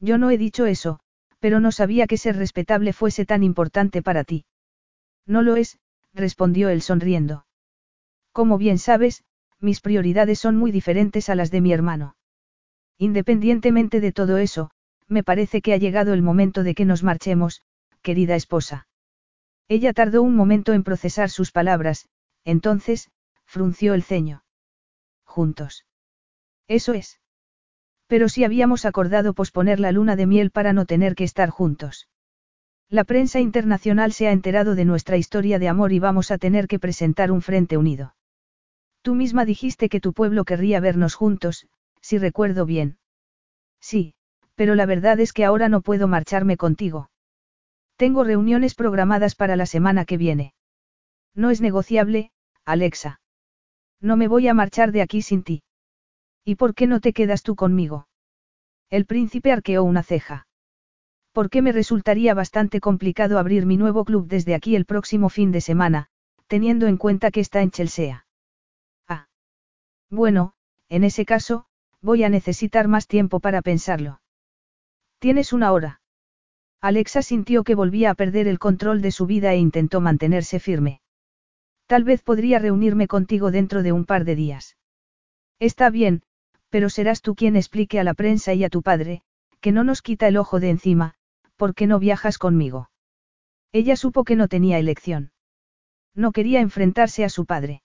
Yo 0.00 0.18
no 0.18 0.30
he 0.30 0.36
dicho 0.36 0.66
eso, 0.66 1.00
pero 1.40 1.60
no 1.60 1.72
sabía 1.72 2.06
que 2.06 2.18
ser 2.18 2.36
respetable 2.36 2.92
fuese 2.92 3.24
tan 3.24 3.42
importante 3.42 4.02
para 4.02 4.22
ti. 4.22 4.44
No 5.24 5.40
lo 5.40 5.56
es, 5.56 5.78
respondió 6.12 6.68
él 6.68 6.82
sonriendo. 6.82 7.46
Como 8.32 8.58
bien 8.58 8.76
sabes, 8.76 9.24
mis 9.58 9.80
prioridades 9.80 10.40
son 10.40 10.56
muy 10.56 10.72
diferentes 10.72 11.30
a 11.30 11.36
las 11.36 11.50
de 11.50 11.62
mi 11.62 11.72
hermano. 11.72 12.16
Independientemente 12.98 14.00
de 14.00 14.12
todo 14.12 14.36
eso, 14.36 14.72
me 15.08 15.24
parece 15.24 15.62
que 15.62 15.72
ha 15.72 15.78
llegado 15.78 16.12
el 16.12 16.20
momento 16.20 16.62
de 16.62 16.74
que 16.74 16.84
nos 16.84 17.02
marchemos, 17.02 17.62
querida 18.02 18.36
esposa. 18.36 18.88
Ella 19.68 19.92
tardó 19.92 20.22
un 20.22 20.36
momento 20.36 20.72
en 20.72 20.84
procesar 20.84 21.30
sus 21.30 21.50
palabras, 21.50 22.08
entonces, 22.44 23.10
frunció 23.44 23.94
el 23.94 24.02
ceño. 24.02 24.44
Juntos. 25.24 25.86
Eso 26.68 26.94
es. 26.94 27.20
Pero 28.06 28.28
si 28.28 28.44
habíamos 28.44 28.84
acordado 28.84 29.34
posponer 29.34 29.80
la 29.80 29.90
luna 29.90 30.14
de 30.14 30.26
miel 30.26 30.50
para 30.50 30.72
no 30.72 30.86
tener 30.86 31.14
que 31.14 31.24
estar 31.24 31.50
juntos. 31.50 32.08
La 32.88 33.02
prensa 33.02 33.40
internacional 33.40 34.12
se 34.12 34.28
ha 34.28 34.32
enterado 34.32 34.76
de 34.76 34.84
nuestra 34.84 35.16
historia 35.16 35.58
de 35.58 35.68
amor 35.68 35.92
y 35.92 35.98
vamos 35.98 36.30
a 36.30 36.38
tener 36.38 36.68
que 36.68 36.78
presentar 36.78 37.32
un 37.32 37.42
frente 37.42 37.76
unido. 37.76 38.14
Tú 39.02 39.16
misma 39.16 39.44
dijiste 39.44 39.88
que 39.88 40.00
tu 40.00 40.12
pueblo 40.12 40.44
querría 40.44 40.78
vernos 40.78 41.14
juntos, 41.14 41.66
si 42.00 42.18
recuerdo 42.18 42.64
bien. 42.66 42.98
Sí, 43.80 44.14
pero 44.54 44.76
la 44.76 44.86
verdad 44.86 45.18
es 45.18 45.32
que 45.32 45.44
ahora 45.44 45.68
no 45.68 45.80
puedo 45.80 46.06
marcharme 46.06 46.56
contigo. 46.56 47.10
Tengo 47.96 48.24
reuniones 48.24 48.74
programadas 48.74 49.34
para 49.34 49.56
la 49.56 49.66
semana 49.66 50.04
que 50.04 50.16
viene. 50.16 50.54
No 51.34 51.50
es 51.50 51.60
negociable, 51.60 52.30
Alexa. 52.64 53.20
No 54.00 54.16
me 54.16 54.28
voy 54.28 54.48
a 54.48 54.54
marchar 54.54 54.92
de 54.92 55.02
aquí 55.02 55.22
sin 55.22 55.42
ti. 55.42 55.62
¿Y 56.44 56.56
por 56.56 56.74
qué 56.74 56.86
no 56.86 57.00
te 57.00 57.12
quedas 57.12 57.42
tú 57.42 57.56
conmigo? 57.56 58.08
El 58.90 59.06
príncipe 59.06 59.50
arqueó 59.50 59.82
una 59.82 60.02
ceja. 60.02 60.46
¿Por 61.32 61.50
qué 61.50 61.60
me 61.60 61.72
resultaría 61.72 62.34
bastante 62.34 62.80
complicado 62.80 63.38
abrir 63.38 63.66
mi 63.66 63.76
nuevo 63.76 64.04
club 64.04 64.26
desde 64.26 64.54
aquí 64.54 64.76
el 64.76 64.86
próximo 64.86 65.28
fin 65.28 65.50
de 65.50 65.60
semana, 65.60 66.08
teniendo 66.46 66.86
en 66.86 66.96
cuenta 66.96 67.30
que 67.30 67.40
está 67.40 67.62
en 67.62 67.70
Chelsea? 67.70 68.26
Ah. 69.08 69.28
Bueno, 70.08 70.54
en 70.88 71.04
ese 71.04 71.24
caso, 71.24 71.66
voy 72.00 72.24
a 72.24 72.28
necesitar 72.28 72.88
más 72.88 73.06
tiempo 73.06 73.40
para 73.40 73.60
pensarlo. 73.60 74.20
¿Tienes 75.18 75.52
una 75.52 75.72
hora? 75.72 76.00
Alexa 76.80 77.22
sintió 77.22 77.64
que 77.64 77.74
volvía 77.74 78.10
a 78.10 78.14
perder 78.14 78.48
el 78.48 78.58
control 78.58 79.02
de 79.02 79.10
su 79.10 79.26
vida 79.26 79.52
e 79.52 79.58
intentó 79.58 80.00
mantenerse 80.00 80.60
firme. 80.60 81.00
Tal 81.86 82.04
vez 82.04 82.22
podría 82.22 82.58
reunirme 82.58 83.06
contigo 83.06 83.50
dentro 83.50 83.82
de 83.82 83.92
un 83.92 84.04
par 84.04 84.24
de 84.24 84.36
días. 84.36 84.76
Está 85.58 85.90
bien, 85.90 86.22
pero 86.68 86.90
serás 86.90 87.22
tú 87.22 87.34
quien 87.34 87.56
explique 87.56 87.98
a 88.00 88.04
la 88.04 88.14
prensa 88.14 88.52
y 88.54 88.64
a 88.64 88.68
tu 88.68 88.82
padre, 88.82 89.22
que 89.60 89.72
no 89.72 89.84
nos 89.84 90.02
quita 90.02 90.28
el 90.28 90.36
ojo 90.36 90.60
de 90.60 90.70
encima, 90.70 91.14
porque 91.56 91.86
no 91.86 91.98
viajas 91.98 92.38
conmigo. 92.38 92.90
Ella 93.72 93.96
supo 93.96 94.24
que 94.24 94.36
no 94.36 94.48
tenía 94.48 94.78
elección. 94.78 95.32
No 96.14 96.32
quería 96.32 96.60
enfrentarse 96.60 97.24
a 97.24 97.28
su 97.28 97.46
padre. 97.46 97.82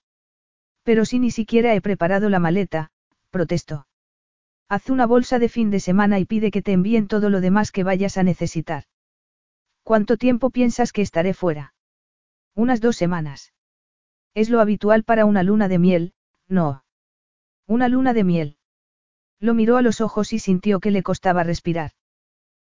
Pero 0.84 1.05
si 1.05 1.19
ni 1.19 1.31
siquiera 1.31 1.76
he 1.76 1.81
preparado 1.81 2.30
la 2.30 2.39
maleta, 2.39 2.91
protestó. 3.30 3.88
Haz 4.72 4.89
una 4.89 5.06
bolsa 5.06 5.38
de 5.38 5.49
fin 5.49 5.69
de 5.69 5.81
semana 5.81 6.18
y 6.19 6.23
pide 6.23 6.49
que 6.49 6.61
te 6.61 6.72
envíen 6.72 7.10
todo 7.10 7.30
lo 7.30 7.41
demás 7.41 7.73
que 7.73 7.84
vayas 7.84 8.18
a 8.18 8.23
necesitar. 8.23 8.85
¿Cuánto 9.84 10.15
tiempo 10.15 10.49
piensas 10.49 10.93
que 10.93 11.02
estaré 11.02 11.34
fuera? 11.34 11.73
Unas 12.56 12.80
dos 12.80 12.95
semanas. 12.95 13.52
Es 14.34 14.49
lo 14.49 14.61
habitual 14.61 15.03
para 15.03 15.26
una 15.26 15.43
luna 15.43 15.68
de 15.68 15.77
miel, 15.77 16.14
no. 16.48 16.85
Una 17.68 17.89
luna 17.89 18.14
de 18.14 18.23
miel. 18.23 18.57
Lo 19.41 19.53
miró 19.53 19.76
a 19.76 19.81
los 19.81 19.99
ojos 19.99 20.31
y 20.31 20.39
sintió 20.39 20.80
que 20.80 20.91
le 20.91 21.03
costaba 21.03 21.43
respirar. 21.43 21.91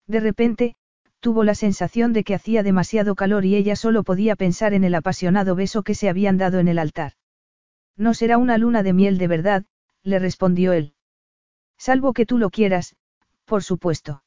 De 0.09 0.19
repente, 0.19 0.75
tuvo 1.21 1.45
la 1.45 1.55
sensación 1.55 2.13
de 2.13 2.25
que 2.25 2.35
hacía 2.35 2.65
demasiado 2.65 3.15
calor 3.15 3.45
y 3.45 3.55
ella 3.55 3.77
solo 3.77 4.03
podía 4.03 4.35
pensar 4.35 4.75
en 4.75 4.83
el 4.83 4.97
apasionado 4.97 5.55
beso 5.55 5.85
que 5.85 5.95
se 5.95 6.09
habían 6.09 6.37
dado 6.37 6.59
en 6.59 6.67
el 6.67 6.81
altar. 6.81 7.13
No 7.97 8.13
será 8.13 8.39
una 8.39 8.59
luna 8.59 8.83
de 8.83 8.93
miel 8.93 9.19
de 9.19 9.29
verdad, 9.29 9.67
le 10.03 10.19
respondió 10.19 10.73
él. 10.73 10.97
Salvo 11.87 12.13
que 12.13 12.27
tú 12.27 12.39
lo 12.39 12.51
quieras, 12.51 12.95
por 13.45 13.65
supuesto. 13.65 14.23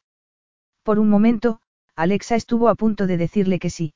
Por 0.83 0.99
un 0.99 1.09
momento, 1.09 1.61
Alexa 1.95 2.35
estuvo 2.35 2.67
a 2.67 2.75
punto 2.75 3.07
de 3.07 3.15
decirle 3.15 3.59
que 3.59 3.69
sí. 3.69 3.93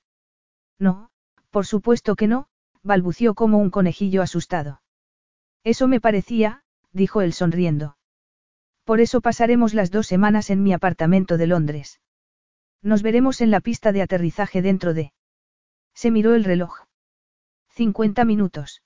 No, 0.80 1.10
por 1.50 1.66
supuesto 1.66 2.16
que 2.16 2.28
no, 2.28 2.48
balbució 2.84 3.36
como 3.36 3.58
un 3.58 3.70
conejillo 3.70 4.22
asustado. 4.22 4.82
Eso 5.66 5.90
me 5.90 6.00
parecía, 6.00 6.64
dijo 6.94 7.20
él 7.20 7.34
sonriendo. 7.34 7.98
Por 8.86 9.02
eso 9.02 9.20
pasaremos 9.20 9.74
las 9.74 9.92
dos 9.92 10.08
semanas 10.08 10.50
en 10.52 10.64
mi 10.64 10.72
apartamento 10.72 11.36
de 11.36 11.48
Londres. 11.48 12.00
Nos 12.82 13.02
veremos 13.02 13.42
en 13.42 13.52
la 13.52 13.60
pista 13.60 13.92
de 13.92 14.02
aterrizaje 14.02 14.62
dentro 14.62 14.94
de... 14.94 15.12
Se 15.94 16.12
miró 16.12 16.34
el 16.34 16.46
reloj. 16.46 16.86
50 17.72 18.24
minutos. 18.24 18.84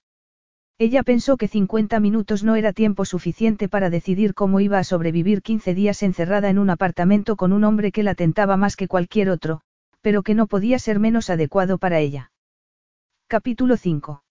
Ella 0.80 1.04
pensó 1.04 1.38
que 1.38 1.48
50 1.48 2.00
minutos 2.00 2.44
no 2.44 2.56
era 2.56 2.74
tiempo 2.74 3.06
suficiente 3.06 3.70
para 3.70 3.90
decidir 3.90 4.34
cómo 4.34 4.60
iba 4.60 4.80
a 4.80 4.84
sobrevivir 4.84 5.42
15 5.42 5.74
días 5.74 6.02
encerrada 6.02 6.50
en 6.50 6.58
un 6.58 6.70
apartamento 6.70 7.36
con 7.36 7.54
un 7.54 7.64
hombre 7.64 7.92
que 7.92 8.04
la 8.04 8.16
tentaba 8.16 8.58
más 8.58 8.76
que 8.76 8.88
cualquier 8.88 9.30
otro, 9.30 9.62
pero 10.02 10.24
que 10.24 10.34
no 10.34 10.48
podía 10.48 10.80
ser 10.80 11.00
menos 11.00 11.30
adecuado 11.30 11.78
para 11.78 12.00
ella. 12.00 12.32
Capítulo 13.28 13.78
5. 13.78 14.24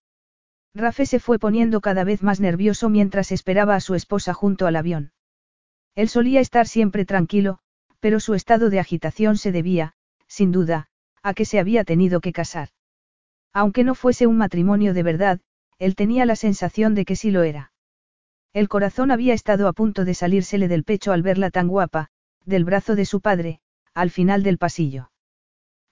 Rafe 0.74 1.06
se 1.06 1.20
fue 1.20 1.38
poniendo 1.38 1.80
cada 1.80 2.02
vez 2.02 2.22
más 2.22 2.40
nervioso 2.40 2.88
mientras 2.88 3.30
esperaba 3.30 3.74
a 3.74 3.80
su 3.80 3.94
esposa 3.94 4.34
junto 4.34 4.66
al 4.66 4.76
avión. 4.76 5.12
Él 5.94 6.08
solía 6.08 6.40
estar 6.40 6.66
siempre 6.66 7.04
tranquilo, 7.04 7.58
pero 8.00 8.20
su 8.20 8.34
estado 8.34 8.70
de 8.70 8.80
agitación 8.80 9.36
se 9.36 9.52
debía, 9.52 9.94
sin 10.26 10.50
duda, 10.50 10.88
a 11.22 11.34
que 11.34 11.44
se 11.44 11.58
había 11.58 11.84
tenido 11.84 12.20
que 12.20 12.32
casar. 12.32 12.70
Aunque 13.52 13.84
no 13.84 13.94
fuese 13.94 14.26
un 14.26 14.38
matrimonio 14.38 14.94
de 14.94 15.02
verdad, 15.02 15.40
él 15.78 15.94
tenía 15.94 16.26
la 16.26 16.36
sensación 16.36 16.94
de 16.94 17.04
que 17.04 17.16
sí 17.16 17.30
lo 17.30 17.42
era. 17.42 17.72
El 18.52 18.68
corazón 18.68 19.10
había 19.10 19.34
estado 19.34 19.68
a 19.68 19.72
punto 19.72 20.04
de 20.04 20.14
salírsele 20.14 20.68
del 20.68 20.84
pecho 20.84 21.12
al 21.12 21.22
verla 21.22 21.50
tan 21.50 21.68
guapa, 21.68 22.08
del 22.44 22.64
brazo 22.64 22.96
de 22.96 23.06
su 23.06 23.20
padre, 23.20 23.60
al 23.94 24.10
final 24.10 24.42
del 24.42 24.58
pasillo. 24.58 25.10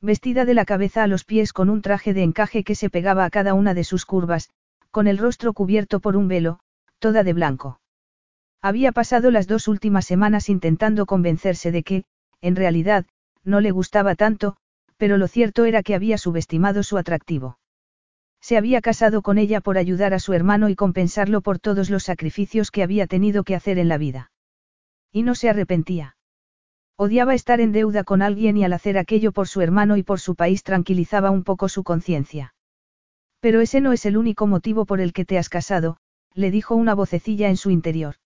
Vestida 0.02 0.44
de 0.44 0.54
la 0.54 0.64
cabeza 0.64 1.02
a 1.02 1.06
los 1.06 1.24
pies 1.24 1.52
con 1.52 1.70
un 1.70 1.82
traje 1.82 2.14
de 2.14 2.22
encaje 2.22 2.64
que 2.64 2.74
se 2.74 2.90
pegaba 2.90 3.24
a 3.24 3.30
cada 3.30 3.54
una 3.54 3.74
de 3.74 3.84
sus 3.84 4.06
curvas, 4.06 4.50
con 4.90 5.06
el 5.06 5.18
rostro 5.18 5.52
cubierto 5.52 6.00
por 6.00 6.16
un 6.16 6.28
velo, 6.28 6.60
toda 6.98 7.22
de 7.22 7.32
blanco. 7.32 7.80
Había 8.62 8.92
pasado 8.92 9.30
las 9.30 9.46
dos 9.46 9.68
últimas 9.68 10.04
semanas 10.04 10.48
intentando 10.48 11.06
convencerse 11.06 11.70
de 11.70 11.82
que, 11.82 12.04
en 12.40 12.56
realidad, 12.56 13.06
no 13.44 13.60
le 13.60 13.70
gustaba 13.70 14.14
tanto, 14.16 14.56
pero 14.96 15.16
lo 15.16 15.28
cierto 15.28 15.64
era 15.64 15.82
que 15.82 15.94
había 15.94 16.18
subestimado 16.18 16.82
su 16.82 16.98
atractivo. 16.98 17.58
Se 18.40 18.56
había 18.56 18.80
casado 18.80 19.22
con 19.22 19.38
ella 19.38 19.60
por 19.60 19.78
ayudar 19.78 20.14
a 20.14 20.18
su 20.18 20.32
hermano 20.32 20.68
y 20.68 20.74
compensarlo 20.74 21.40
por 21.40 21.58
todos 21.58 21.90
los 21.90 22.04
sacrificios 22.04 22.70
que 22.70 22.82
había 22.82 23.06
tenido 23.06 23.44
que 23.44 23.54
hacer 23.54 23.78
en 23.78 23.88
la 23.88 23.98
vida. 23.98 24.32
Y 25.12 25.22
no 25.22 25.34
se 25.34 25.50
arrepentía. 25.50 26.16
Odiaba 26.96 27.34
estar 27.34 27.60
en 27.60 27.72
deuda 27.72 28.04
con 28.04 28.22
alguien 28.22 28.56
y 28.56 28.64
al 28.64 28.72
hacer 28.72 28.98
aquello 28.98 29.32
por 29.32 29.48
su 29.48 29.60
hermano 29.60 29.96
y 29.96 30.02
por 30.02 30.20
su 30.20 30.34
país 30.34 30.62
tranquilizaba 30.62 31.30
un 31.30 31.44
poco 31.44 31.68
su 31.68 31.82
conciencia. 31.82 32.54
Pero 33.40 33.60
ese 33.60 33.80
no 33.80 33.92
es 33.92 34.04
el 34.04 34.16
único 34.16 34.46
motivo 34.46 34.84
por 34.84 35.00
el 35.00 35.12
que 35.12 35.24
te 35.24 35.38
has 35.38 35.48
casado, 35.48 35.96
le 36.34 36.50
dijo 36.50 36.74
una 36.74 36.94
vocecilla 36.94 37.48
en 37.48 37.56
su 37.56 37.70
interior. 37.70 38.16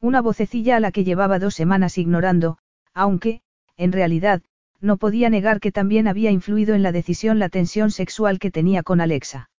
Una 0.00 0.22
vocecilla 0.22 0.76
a 0.76 0.80
la 0.80 0.92
que 0.92 1.04
llevaba 1.04 1.38
dos 1.38 1.54
semanas 1.54 1.98
ignorando, 1.98 2.56
aunque, 2.94 3.42
en 3.76 3.92
realidad, 3.92 4.42
no 4.80 4.96
podía 4.96 5.30
negar 5.30 5.60
que 5.60 5.72
también 5.72 6.08
había 6.08 6.30
influido 6.30 6.74
en 6.74 6.82
la 6.82 6.92
decisión 6.92 7.38
la 7.38 7.48
tensión 7.48 7.90
sexual 7.90 8.38
que 8.38 8.50
tenía 8.50 8.82
con 8.82 9.00
Alexa. 9.00 9.50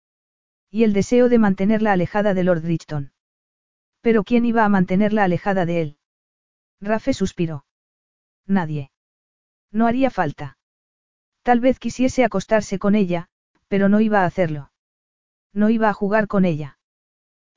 Y 0.70 0.84
el 0.84 0.92
deseo 0.92 1.28
de 1.28 1.38
mantenerla 1.38 1.92
alejada 1.92 2.34
de 2.34 2.44
Lord 2.44 2.62
Richton. 2.62 3.12
Pero 4.00 4.24
¿quién 4.24 4.46
iba 4.46 4.64
a 4.64 4.68
mantenerla 4.68 5.24
alejada 5.24 5.66
de 5.66 5.82
él? 5.82 5.96
Rafe 6.80 7.12
suspiró. 7.12 7.64
Nadie. 8.46 8.90
No 9.70 9.86
haría 9.86 10.10
falta. 10.10 10.56
Tal 11.42 11.60
vez 11.60 11.78
quisiese 11.78 12.24
acostarse 12.24 12.78
con 12.78 12.94
ella, 12.94 13.28
pero 13.68 13.88
no 13.88 14.00
iba 14.00 14.22
a 14.22 14.26
hacerlo. 14.26 14.72
No 15.52 15.70
iba 15.70 15.88
a 15.88 15.94
jugar 15.94 16.26
con 16.26 16.44
ella. 16.44 16.78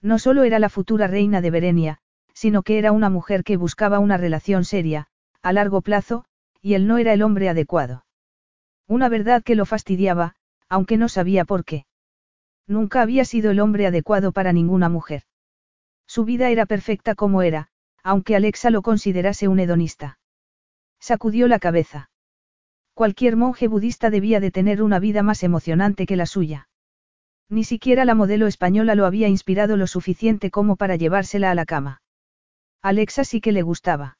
No 0.02 0.20
solo 0.20 0.44
era 0.44 0.60
la 0.60 0.70
futura 0.70 1.08
reina 1.08 1.42
de 1.42 1.52
Berenia, 1.52 1.98
sino 2.34 2.64
que 2.64 2.78
era 2.78 2.92
una 2.92 3.10
mujer 3.10 3.44
que 3.44 3.58
buscaba 3.58 4.00
una 4.00 4.18
relación 4.18 4.66
seria, 4.66 5.08
a 5.42 5.54
largo 5.54 5.82
plazo, 5.82 6.26
y 6.64 6.74
él 6.76 6.88
no 6.88 6.98
era 6.98 7.14
el 7.14 7.22
hombre 7.22 7.50
adecuado. 7.50 8.06
Una 8.88 9.10
verdad 9.10 9.44
que 9.44 9.54
lo 9.54 9.66
fastidiaba, 9.66 10.36
aunque 10.70 10.98
no 10.98 11.10
sabía 11.10 11.44
por 11.44 11.66
qué. 11.66 11.86
Nunca 12.66 13.02
había 13.02 13.26
sido 13.26 13.52
el 13.52 13.60
hombre 13.60 13.86
adecuado 13.86 14.32
para 14.32 14.54
ninguna 14.54 14.88
mujer. 14.88 15.24
Su 16.08 16.24
vida 16.24 16.50
era 16.50 16.66
perfecta 16.66 17.16
como 17.16 17.42
era, 17.42 17.68
aunque 18.02 18.36
Alexa 18.38 18.70
lo 18.70 18.82
considerase 18.82 19.50
un 19.50 19.60
hedonista. 19.60 20.20
Sacudió 21.00 21.50
la 21.50 21.60
cabeza. 21.60 22.10
Cualquier 22.94 23.36
monje 23.36 23.68
budista 23.68 24.10
debía 24.10 24.40
de 24.40 24.52
tener 24.52 24.82
una 24.82 25.00
vida 25.00 25.22
más 25.22 25.44
emocionante 25.44 26.06
que 26.06 26.16
la 26.16 26.26
suya. 26.26 26.70
Ni 27.50 27.66
siquiera 27.66 28.06
la 28.06 28.16
modelo 28.16 28.48
española 28.48 28.96
lo 28.96 29.06
había 29.06 29.28
inspirado 29.28 29.76
lo 29.76 29.88
suficiente 29.88 30.50
como 30.50 30.78
para 30.78 30.96
llevársela 30.96 31.52
a 31.52 31.56
la 31.56 31.66
cama. 31.66 32.02
Alexa 32.82 33.26
sí 33.26 33.42
que 33.42 33.52
le 33.52 33.64
gustaba. 33.64 34.18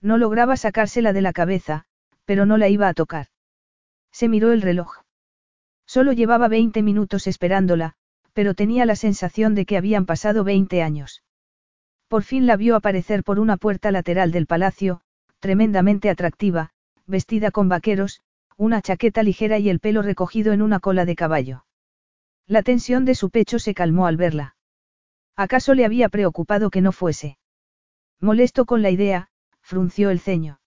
No 0.00 0.18
lograba 0.18 0.56
sacársela 0.56 1.12
de 1.12 1.22
la 1.22 1.32
cabeza, 1.32 1.84
pero 2.24 2.46
no 2.46 2.56
la 2.56 2.68
iba 2.68 2.88
a 2.88 2.94
tocar. 2.94 3.28
Se 4.12 4.28
miró 4.28 4.52
el 4.52 4.62
reloj. 4.62 5.02
Solo 5.86 6.12
llevaba 6.12 6.48
20 6.48 6.82
minutos 6.82 7.26
esperándola, 7.26 7.94
pero 8.32 8.54
tenía 8.54 8.84
la 8.86 8.96
sensación 8.96 9.54
de 9.54 9.64
que 9.64 9.76
habían 9.76 10.04
pasado 10.04 10.44
20 10.44 10.82
años. 10.82 11.22
Por 12.08 12.22
fin 12.22 12.46
la 12.46 12.56
vio 12.56 12.76
aparecer 12.76 13.24
por 13.24 13.38
una 13.38 13.56
puerta 13.56 13.90
lateral 13.90 14.30
del 14.30 14.46
palacio, 14.46 15.00
tremendamente 15.40 16.10
atractiva, 16.10 16.70
vestida 17.06 17.50
con 17.50 17.68
vaqueros, 17.68 18.20
una 18.56 18.82
chaqueta 18.82 19.22
ligera 19.22 19.58
y 19.58 19.68
el 19.68 19.80
pelo 19.80 20.02
recogido 20.02 20.52
en 20.52 20.62
una 20.62 20.80
cola 20.80 21.04
de 21.04 21.16
caballo. 21.16 21.64
La 22.46 22.62
tensión 22.62 23.04
de 23.04 23.14
su 23.14 23.30
pecho 23.30 23.58
se 23.58 23.74
calmó 23.74 24.06
al 24.06 24.16
verla. 24.16 24.56
¿Acaso 25.36 25.74
le 25.74 25.84
había 25.84 26.08
preocupado 26.08 26.70
que 26.70 26.80
no 26.80 26.92
fuese? 26.92 27.38
Molesto 28.20 28.64
con 28.64 28.82
la 28.82 28.90
idea, 28.90 29.28
frunció 29.66 30.10
el 30.10 30.20
ceño. 30.20 30.60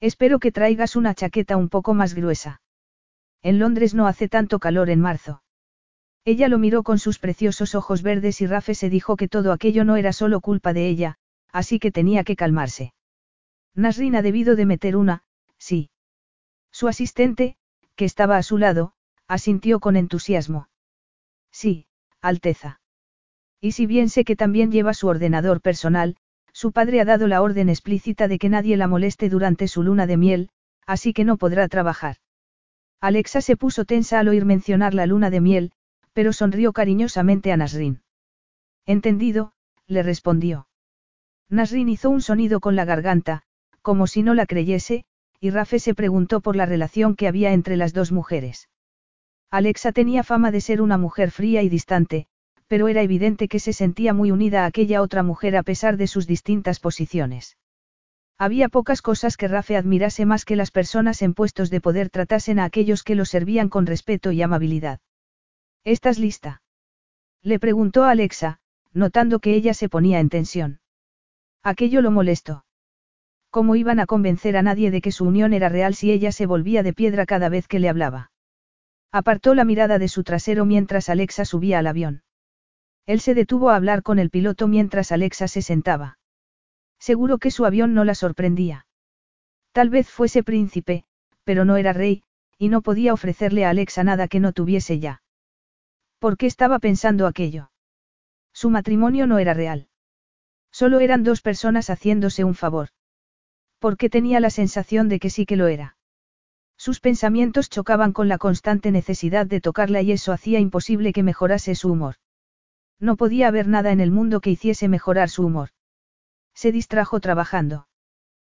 Espero 0.00 0.38
que 0.38 0.50
traigas 0.50 0.96
una 0.96 1.14
chaqueta 1.14 1.58
un 1.58 1.68
poco 1.68 1.92
más 1.92 2.14
gruesa. 2.14 2.62
En 3.42 3.58
Londres 3.58 3.94
no 3.94 4.06
hace 4.06 4.30
tanto 4.30 4.58
calor 4.58 4.88
en 4.88 4.98
marzo. 4.98 5.42
Ella 6.24 6.48
lo 6.48 6.58
miró 6.58 6.82
con 6.84 6.98
sus 6.98 7.18
preciosos 7.18 7.74
ojos 7.74 8.02
verdes 8.02 8.40
y 8.40 8.46
Rafe 8.46 8.74
se 8.74 8.88
dijo 8.88 9.16
que 9.16 9.28
todo 9.28 9.52
aquello 9.52 9.84
no 9.84 9.96
era 9.96 10.14
solo 10.14 10.40
culpa 10.40 10.72
de 10.72 10.88
ella, 10.88 11.18
así 11.52 11.78
que 11.78 11.92
tenía 11.92 12.24
que 12.24 12.34
calmarse. 12.34 12.94
Nasrin 13.74 14.16
ha 14.16 14.22
debido 14.22 14.56
de 14.56 14.64
meter 14.64 14.96
una, 14.96 15.22
sí. 15.58 15.90
Su 16.72 16.88
asistente, 16.88 17.58
que 17.94 18.06
estaba 18.06 18.38
a 18.38 18.42
su 18.42 18.56
lado, 18.56 18.94
asintió 19.28 19.80
con 19.80 19.96
entusiasmo. 19.96 20.70
Sí, 21.52 21.88
Alteza. 22.22 22.80
Y 23.60 23.72
si 23.72 23.84
bien 23.84 24.08
sé 24.08 24.24
que 24.24 24.34
también 24.34 24.72
lleva 24.72 24.94
su 24.94 25.08
ordenador 25.08 25.60
personal, 25.60 26.16
su 26.54 26.72
padre 26.72 27.00
ha 27.00 27.04
dado 27.04 27.26
la 27.26 27.42
orden 27.42 27.68
explícita 27.68 28.28
de 28.28 28.38
que 28.38 28.48
nadie 28.48 28.76
la 28.76 28.86
moleste 28.86 29.28
durante 29.28 29.66
su 29.68 29.82
luna 29.82 30.06
de 30.06 30.16
miel, 30.16 30.50
así 30.86 31.12
que 31.12 31.24
no 31.24 31.36
podrá 31.36 31.68
trabajar. 31.68 32.16
Alexa 33.00 33.40
se 33.40 33.56
puso 33.56 33.84
tensa 33.84 34.20
al 34.20 34.28
oír 34.28 34.44
mencionar 34.44 34.94
la 34.94 35.04
luna 35.04 35.30
de 35.30 35.40
miel, 35.40 35.72
pero 36.12 36.32
sonrió 36.32 36.72
cariñosamente 36.72 37.52
a 37.52 37.56
Nasrin. 37.56 38.02
Entendido, 38.86 39.52
le 39.88 40.02
respondió. 40.02 40.68
Nasrin 41.50 41.88
hizo 41.88 42.08
un 42.08 42.22
sonido 42.22 42.60
con 42.60 42.76
la 42.76 42.84
garganta, 42.84 43.42
como 43.82 44.06
si 44.06 44.22
no 44.22 44.32
la 44.32 44.46
creyese, 44.46 45.04
y 45.40 45.50
Rafe 45.50 45.80
se 45.80 45.94
preguntó 45.94 46.40
por 46.40 46.56
la 46.56 46.66
relación 46.66 47.16
que 47.16 47.28
había 47.28 47.52
entre 47.52 47.76
las 47.76 47.92
dos 47.92 48.12
mujeres. 48.12 48.68
Alexa 49.50 49.92
tenía 49.92 50.22
fama 50.22 50.50
de 50.52 50.60
ser 50.60 50.80
una 50.80 50.98
mujer 50.98 51.30
fría 51.30 51.62
y 51.62 51.68
distante, 51.68 52.28
pero 52.66 52.88
era 52.88 53.02
evidente 53.02 53.48
que 53.48 53.60
se 53.60 53.72
sentía 53.72 54.12
muy 54.14 54.30
unida 54.30 54.64
a 54.64 54.66
aquella 54.66 55.02
otra 55.02 55.22
mujer 55.22 55.56
a 55.56 55.62
pesar 55.62 55.96
de 55.96 56.06
sus 56.06 56.26
distintas 56.26 56.80
posiciones. 56.80 57.56
Había 58.36 58.68
pocas 58.68 59.00
cosas 59.00 59.36
que 59.36 59.48
Rafe 59.48 59.76
admirase 59.76 60.26
más 60.26 60.44
que 60.44 60.56
las 60.56 60.70
personas 60.70 61.22
en 61.22 61.34
puestos 61.34 61.70
de 61.70 61.80
poder 61.80 62.10
tratasen 62.10 62.58
a 62.58 62.64
aquellos 62.64 63.04
que 63.04 63.14
lo 63.14 63.24
servían 63.24 63.68
con 63.68 63.86
respeto 63.86 64.32
y 64.32 64.42
amabilidad. 64.42 64.98
¿Estás 65.84 66.18
lista? 66.18 66.62
Le 67.42 67.60
preguntó 67.60 68.04
Alexa, 68.04 68.58
notando 68.92 69.38
que 69.38 69.54
ella 69.54 69.72
se 69.74 69.88
ponía 69.88 70.18
en 70.18 70.30
tensión. 70.30 70.80
Aquello 71.62 72.00
lo 72.02 72.10
molestó. 72.10 72.64
¿Cómo 73.50 73.76
iban 73.76 74.00
a 74.00 74.06
convencer 74.06 74.56
a 74.56 74.62
nadie 74.62 74.90
de 74.90 75.00
que 75.00 75.12
su 75.12 75.24
unión 75.24 75.52
era 75.52 75.68
real 75.68 75.94
si 75.94 76.10
ella 76.10 76.32
se 76.32 76.46
volvía 76.46 76.82
de 76.82 76.92
piedra 76.92 77.24
cada 77.24 77.48
vez 77.48 77.68
que 77.68 77.78
le 77.78 77.88
hablaba? 77.88 78.32
Apartó 79.12 79.54
la 79.54 79.64
mirada 79.64 80.00
de 80.00 80.08
su 80.08 80.24
trasero 80.24 80.64
mientras 80.64 81.08
Alexa 81.08 81.44
subía 81.44 81.78
al 81.78 81.86
avión. 81.86 82.23
Él 83.06 83.20
se 83.20 83.34
detuvo 83.34 83.70
a 83.70 83.76
hablar 83.76 84.02
con 84.02 84.18
el 84.18 84.30
piloto 84.30 84.66
mientras 84.66 85.12
Alexa 85.12 85.48
se 85.48 85.62
sentaba. 85.62 86.18
Seguro 86.98 87.38
que 87.38 87.50
su 87.50 87.66
avión 87.66 87.94
no 87.94 88.04
la 88.04 88.14
sorprendía. 88.14 88.86
Tal 89.72 89.90
vez 89.90 90.08
fuese 90.08 90.42
príncipe, 90.42 91.04
pero 91.44 91.64
no 91.64 91.76
era 91.76 91.92
rey, 91.92 92.22
y 92.58 92.68
no 92.68 92.80
podía 92.80 93.12
ofrecerle 93.12 93.64
a 93.64 93.70
Alexa 93.70 94.04
nada 94.04 94.28
que 94.28 94.40
no 94.40 94.52
tuviese 94.52 95.00
ya. 95.00 95.22
¿Por 96.18 96.38
qué 96.38 96.46
estaba 96.46 96.78
pensando 96.78 97.26
aquello? 97.26 97.70
Su 98.52 98.70
matrimonio 98.70 99.26
no 99.26 99.38
era 99.38 99.52
real. 99.52 99.88
Solo 100.70 101.00
eran 101.00 101.24
dos 101.24 101.42
personas 101.42 101.90
haciéndose 101.90 102.44
un 102.44 102.54
favor. 102.54 102.88
Porque 103.78 104.08
tenía 104.08 104.40
la 104.40 104.50
sensación 104.50 105.08
de 105.08 105.18
que 105.18 105.28
sí 105.28 105.44
que 105.44 105.56
lo 105.56 105.66
era. 105.66 105.96
Sus 106.76 107.00
pensamientos 107.00 107.68
chocaban 107.68 108.12
con 108.12 108.28
la 108.28 108.38
constante 108.38 108.90
necesidad 108.90 109.46
de 109.46 109.60
tocarla 109.60 110.00
y 110.02 110.12
eso 110.12 110.32
hacía 110.32 110.58
imposible 110.58 111.12
que 111.12 111.22
mejorase 111.22 111.74
su 111.74 111.92
humor. 111.92 112.16
No 113.00 113.16
podía 113.16 113.48
haber 113.48 113.68
nada 113.68 113.92
en 113.92 114.00
el 114.00 114.10
mundo 114.10 114.40
que 114.40 114.50
hiciese 114.50 114.88
mejorar 114.88 115.28
su 115.28 115.44
humor. 115.44 115.70
Se 116.54 116.72
distrajo 116.72 117.20
trabajando. 117.20 117.88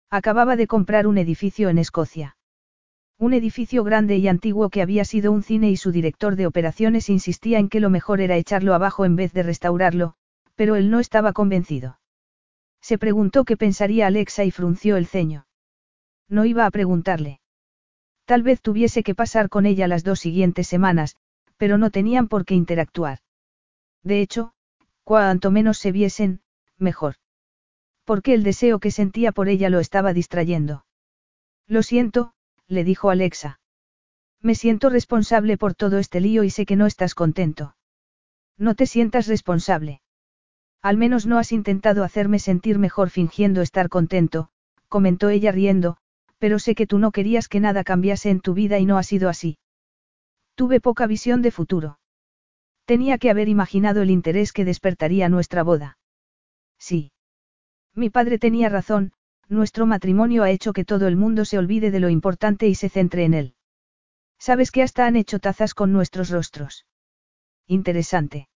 Acababa 0.09 0.55
de 0.55 0.67
comprar 0.67 1.07
un 1.07 1.17
edificio 1.17 1.69
en 1.69 1.77
Escocia. 1.77 2.37
Un 3.17 3.33
edificio 3.33 3.83
grande 3.83 4.17
y 4.17 4.27
antiguo 4.27 4.69
que 4.69 4.81
había 4.81 5.05
sido 5.05 5.31
un 5.31 5.41
cine 5.41 5.69
y 5.69 5.77
su 5.77 5.91
director 5.91 6.35
de 6.35 6.47
operaciones 6.47 7.09
insistía 7.09 7.59
en 7.59 7.69
que 7.69 7.79
lo 7.79 7.89
mejor 7.89 8.19
era 8.19 8.35
echarlo 8.35 8.73
abajo 8.73 9.05
en 9.05 9.15
vez 9.15 9.31
de 9.31 9.43
restaurarlo, 9.43 10.15
pero 10.55 10.75
él 10.75 10.91
no 10.91 10.99
estaba 10.99 11.31
convencido. 11.31 11.99
Se 12.81 12.97
preguntó 12.97 13.45
qué 13.45 13.55
pensaría 13.55 14.07
Alexa 14.07 14.43
y 14.43 14.51
frunció 14.51 14.97
el 14.97 15.07
ceño. 15.07 15.47
No 16.27 16.45
iba 16.45 16.65
a 16.65 16.71
preguntarle. 16.71 17.39
Tal 18.25 18.43
vez 18.43 18.61
tuviese 18.61 19.01
que 19.01 19.15
pasar 19.15 19.49
con 19.49 19.65
ella 19.65 19.87
las 19.87 20.03
dos 20.03 20.19
siguientes 20.19 20.67
semanas, 20.67 21.15
pero 21.57 21.77
no 21.77 21.91
tenían 21.91 22.27
por 22.27 22.43
qué 22.43 22.55
interactuar. 22.55 23.19
De 24.05 24.21
hecho, 24.21 24.53
cuanto 25.03 25.51
menos 25.51 25.79
se 25.79 25.91
viesen, 25.91 26.41
mejor. 26.77 27.15
Porque 28.05 28.35
el 28.35 28.43
deseo 28.43 28.79
que 28.79 28.91
sentía 28.91 29.31
por 29.31 29.49
ella 29.49 29.69
lo 29.69 29.79
estaba 29.79 30.13
distrayendo. 30.13 30.85
Lo 31.67 31.81
siento, 31.81 32.33
le 32.67 32.83
dijo 32.83 33.09
Alexa. 33.09 33.59
Me 34.41 34.53
siento 34.53 34.91
responsable 34.91 35.57
por 35.57 35.73
todo 35.73 35.97
este 35.97 36.21
lío 36.21 36.43
y 36.43 36.51
sé 36.51 36.67
que 36.67 36.75
no 36.75 36.85
estás 36.85 37.15
contento. 37.15 37.75
No 38.59 38.75
te 38.75 38.85
sientas 38.85 39.25
responsable. 39.25 40.01
Al 40.83 40.97
menos 40.97 41.25
no 41.25 41.39
has 41.39 41.51
intentado 41.51 42.03
hacerme 42.03 42.37
sentir 42.37 42.77
mejor 42.77 43.09
fingiendo 43.09 43.63
estar 43.63 43.89
contento, 43.89 44.49
comentó 44.87 45.29
ella 45.29 45.51
riendo, 45.51 45.97
pero 46.37 46.59
sé 46.59 46.75
que 46.75 46.85
tú 46.85 46.99
no 46.99 47.11
querías 47.11 47.47
que 47.47 47.59
nada 47.59 47.83
cambiase 47.83 48.29
en 48.29 48.39
tu 48.39 48.53
vida 48.53 48.77
y 48.77 48.85
no 48.85 48.99
ha 48.99 49.03
sido 49.03 49.29
así. 49.29 49.57
Tuve 50.53 50.79
poca 50.79 51.07
visión 51.07 51.41
de 51.41 51.49
futuro. 51.49 51.97
Tenía 52.85 53.17
que 53.17 53.29
haber 53.29 53.49
imaginado 53.49 54.01
el 54.01 54.11
interés 54.11 54.53
que 54.53 54.65
despertaría 54.65 55.27
nuestra 55.29 55.63
boda. 55.63 55.97
Sí. 56.77 57.11
Mi 57.93 58.09
padre 58.09 58.37
tenía 58.37 58.69
razón, 58.69 59.11
nuestro 59.47 59.85
matrimonio 59.85 60.43
ha 60.43 60.51
hecho 60.51 60.73
que 60.73 60.85
todo 60.85 61.07
el 61.07 61.15
mundo 61.15 61.45
se 61.45 61.57
olvide 61.57 61.91
de 61.91 61.99
lo 61.99 62.09
importante 62.09 62.67
y 62.67 62.75
se 62.75 62.89
centre 62.89 63.25
en 63.25 63.33
él. 63.33 63.55
Sabes 64.37 64.71
que 64.71 64.83
hasta 64.83 65.05
han 65.05 65.15
hecho 65.15 65.39
tazas 65.39 65.73
con 65.73 65.91
nuestros 65.91 66.29
rostros. 66.29 66.85
Interesante. 67.67 68.49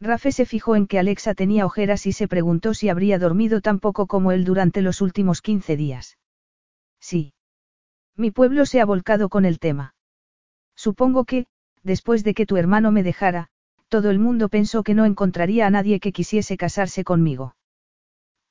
Rafe 0.00 0.32
se 0.32 0.44
fijó 0.44 0.76
en 0.76 0.86
que 0.86 0.98
Alexa 0.98 1.34
tenía 1.34 1.64
ojeras 1.64 2.06
y 2.06 2.12
se 2.12 2.28
preguntó 2.28 2.74
si 2.74 2.90
habría 2.90 3.18
dormido 3.18 3.62
tan 3.62 3.78
poco 3.78 4.06
como 4.06 4.32
él 4.32 4.44
durante 4.44 4.82
los 4.82 5.00
últimos 5.00 5.40
15 5.40 5.76
días. 5.76 6.18
Sí. 7.00 7.32
Mi 8.14 8.30
pueblo 8.30 8.66
se 8.66 8.80
ha 8.80 8.84
volcado 8.84 9.30
con 9.30 9.46
el 9.46 9.58
tema. 9.58 9.94
Supongo 10.74 11.24
que, 11.24 11.46
después 11.86 12.24
de 12.24 12.34
que 12.34 12.46
tu 12.46 12.56
hermano 12.56 12.90
me 12.90 13.04
dejara, 13.04 13.48
todo 13.88 14.10
el 14.10 14.18
mundo 14.18 14.48
pensó 14.48 14.82
que 14.82 14.94
no 14.94 15.04
encontraría 15.04 15.68
a 15.68 15.70
nadie 15.70 16.00
que 16.00 16.12
quisiese 16.12 16.56
casarse 16.56 17.04
conmigo. 17.04 17.54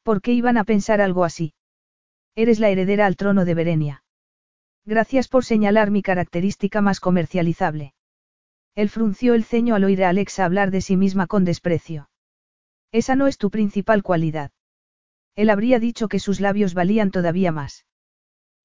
¿Por 0.03 0.21
qué 0.21 0.31
iban 0.31 0.57
a 0.57 0.63
pensar 0.63 1.01
algo 1.01 1.25
así? 1.25 1.53
Eres 2.35 2.59
la 2.59 2.69
heredera 2.69 3.05
al 3.05 3.17
trono 3.17 3.43
de 3.43 3.53
Berenia. 3.53 4.03
Gracias 4.85 5.27
por 5.27 5.43
señalar 5.43 5.91
mi 5.91 6.01
característica 6.01 6.79
más 6.79 7.01
comercializable. 7.01 7.93
Él 8.73 8.89
frunció 8.89 9.33
el 9.33 9.43
ceño 9.43 9.75
al 9.75 9.83
oír 9.83 10.05
a 10.05 10.09
Alexa 10.09 10.45
hablar 10.45 10.71
de 10.71 10.79
sí 10.79 10.95
misma 10.95 11.27
con 11.27 11.43
desprecio. 11.43 12.09
Esa 12.93 13.15
no 13.17 13.27
es 13.27 13.37
tu 13.37 13.49
principal 13.49 14.01
cualidad. 14.01 14.51
Él 15.35 15.49
habría 15.49 15.79
dicho 15.79 16.07
que 16.07 16.19
sus 16.19 16.39
labios 16.39 16.73
valían 16.73 17.11
todavía 17.11 17.51
más. 17.51 17.85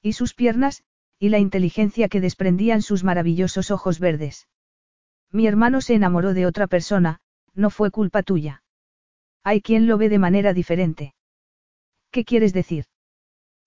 Y 0.01 0.13
sus 0.13 0.35
piernas, 0.35 0.85
y 1.19 1.31
la 1.31 1.41
inteligencia 1.41 2.09
que 2.09 2.21
desprendían 2.21 2.83
sus 2.83 3.03
maravillosos 3.03 3.73
ojos 3.73 3.99
verdes. 3.99 4.47
Mi 5.33 5.47
hermano 5.47 5.81
se 5.81 5.95
enamoró 5.95 6.35
de 6.35 6.47
otra 6.47 6.67
persona, 6.67 7.21
no 7.55 7.71
fue 7.71 7.91
culpa 7.91 8.23
tuya. 8.23 8.63
Hay 9.45 9.63
quien 9.63 9.87
lo 9.87 9.97
ve 9.97 10.09
de 10.09 10.19
manera 10.19 10.53
diferente. 10.53 11.15
¿Qué 12.11 12.25
quieres 12.25 12.53
decir? 12.53 12.87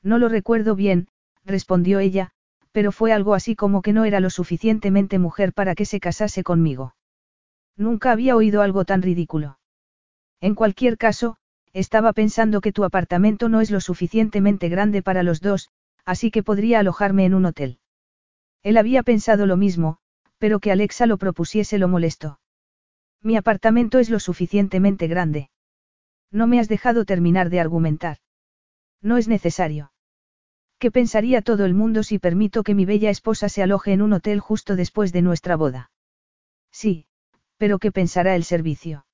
No 0.02 0.18
lo 0.18 0.28
recuerdo 0.28 0.76
bien, 0.76 1.08
respondió 1.46 2.00
ella, 2.00 2.32
pero 2.72 2.92
fue 2.92 3.14
algo 3.14 3.34
así 3.34 3.56
como 3.56 3.82
que 3.82 3.94
no 3.94 4.04
era 4.04 4.20
lo 4.20 4.30
suficientemente 4.30 5.20
mujer 5.20 5.54
para 5.54 5.76
que 5.76 5.86
se 5.86 6.00
casase 6.00 6.44
conmigo. 6.44 6.96
Nunca 7.78 8.12
había 8.12 8.36
oído 8.36 8.62
algo 8.62 8.84
tan 8.84 9.02
ridículo. 9.02 9.60
En 10.42 10.56
cualquier 10.56 10.98
caso, 10.98 11.38
estaba 11.72 12.14
pensando 12.14 12.62
que 12.62 12.74
tu 12.74 12.84
apartamento 12.84 13.48
no 13.50 13.62
es 13.62 13.72
lo 13.72 13.80
suficientemente 13.80 14.70
grande 14.70 15.02
para 15.02 15.24
los 15.24 15.40
dos, 15.40 15.70
así 16.06 16.32
que 16.32 16.44
podría 16.44 16.80
alojarme 16.80 17.26
en 17.26 17.34
un 17.34 17.46
hotel. 17.46 17.80
Él 18.62 18.78
había 18.78 19.04
pensado 19.04 19.46
lo 19.46 19.58
mismo, 19.58 20.00
pero 20.44 20.60
que 20.60 20.74
Alexa 20.74 21.06
lo 21.06 21.18
propusiese 21.18 21.78
lo 21.78 21.88
molestó. 21.88 22.38
Mi 23.22 23.38
apartamento 23.38 24.00
es 24.00 24.10
lo 24.10 24.20
suficientemente 24.20 25.08
grande. 25.08 25.50
No 26.32 26.48
me 26.48 26.60
has 26.60 26.68
dejado 26.68 27.06
terminar 27.06 27.50
de 27.50 27.62
argumentar. 27.62 28.18
No 29.02 29.16
es 29.16 29.30
necesario. 29.30 29.94
¿Qué 30.80 30.92
pensaría 30.92 31.44
todo 31.44 31.64
el 31.64 31.74
mundo 31.74 32.04
si 32.04 32.20
permito 32.20 32.64
que 32.64 32.76
mi 32.76 32.84
bella 32.84 33.10
esposa 33.10 33.48
se 33.48 33.64
aloje 33.64 33.94
en 33.94 34.02
un 34.02 34.12
hotel 34.12 34.42
justo 34.42 34.76
después 34.76 35.14
de 35.14 35.22
nuestra 35.22 35.56
boda? 35.56 35.92
Sí, 36.74 37.06
pero 37.56 37.80
¿qué 37.80 37.94
pensará 37.94 38.36
el 38.36 38.44
servicio? 38.44 39.06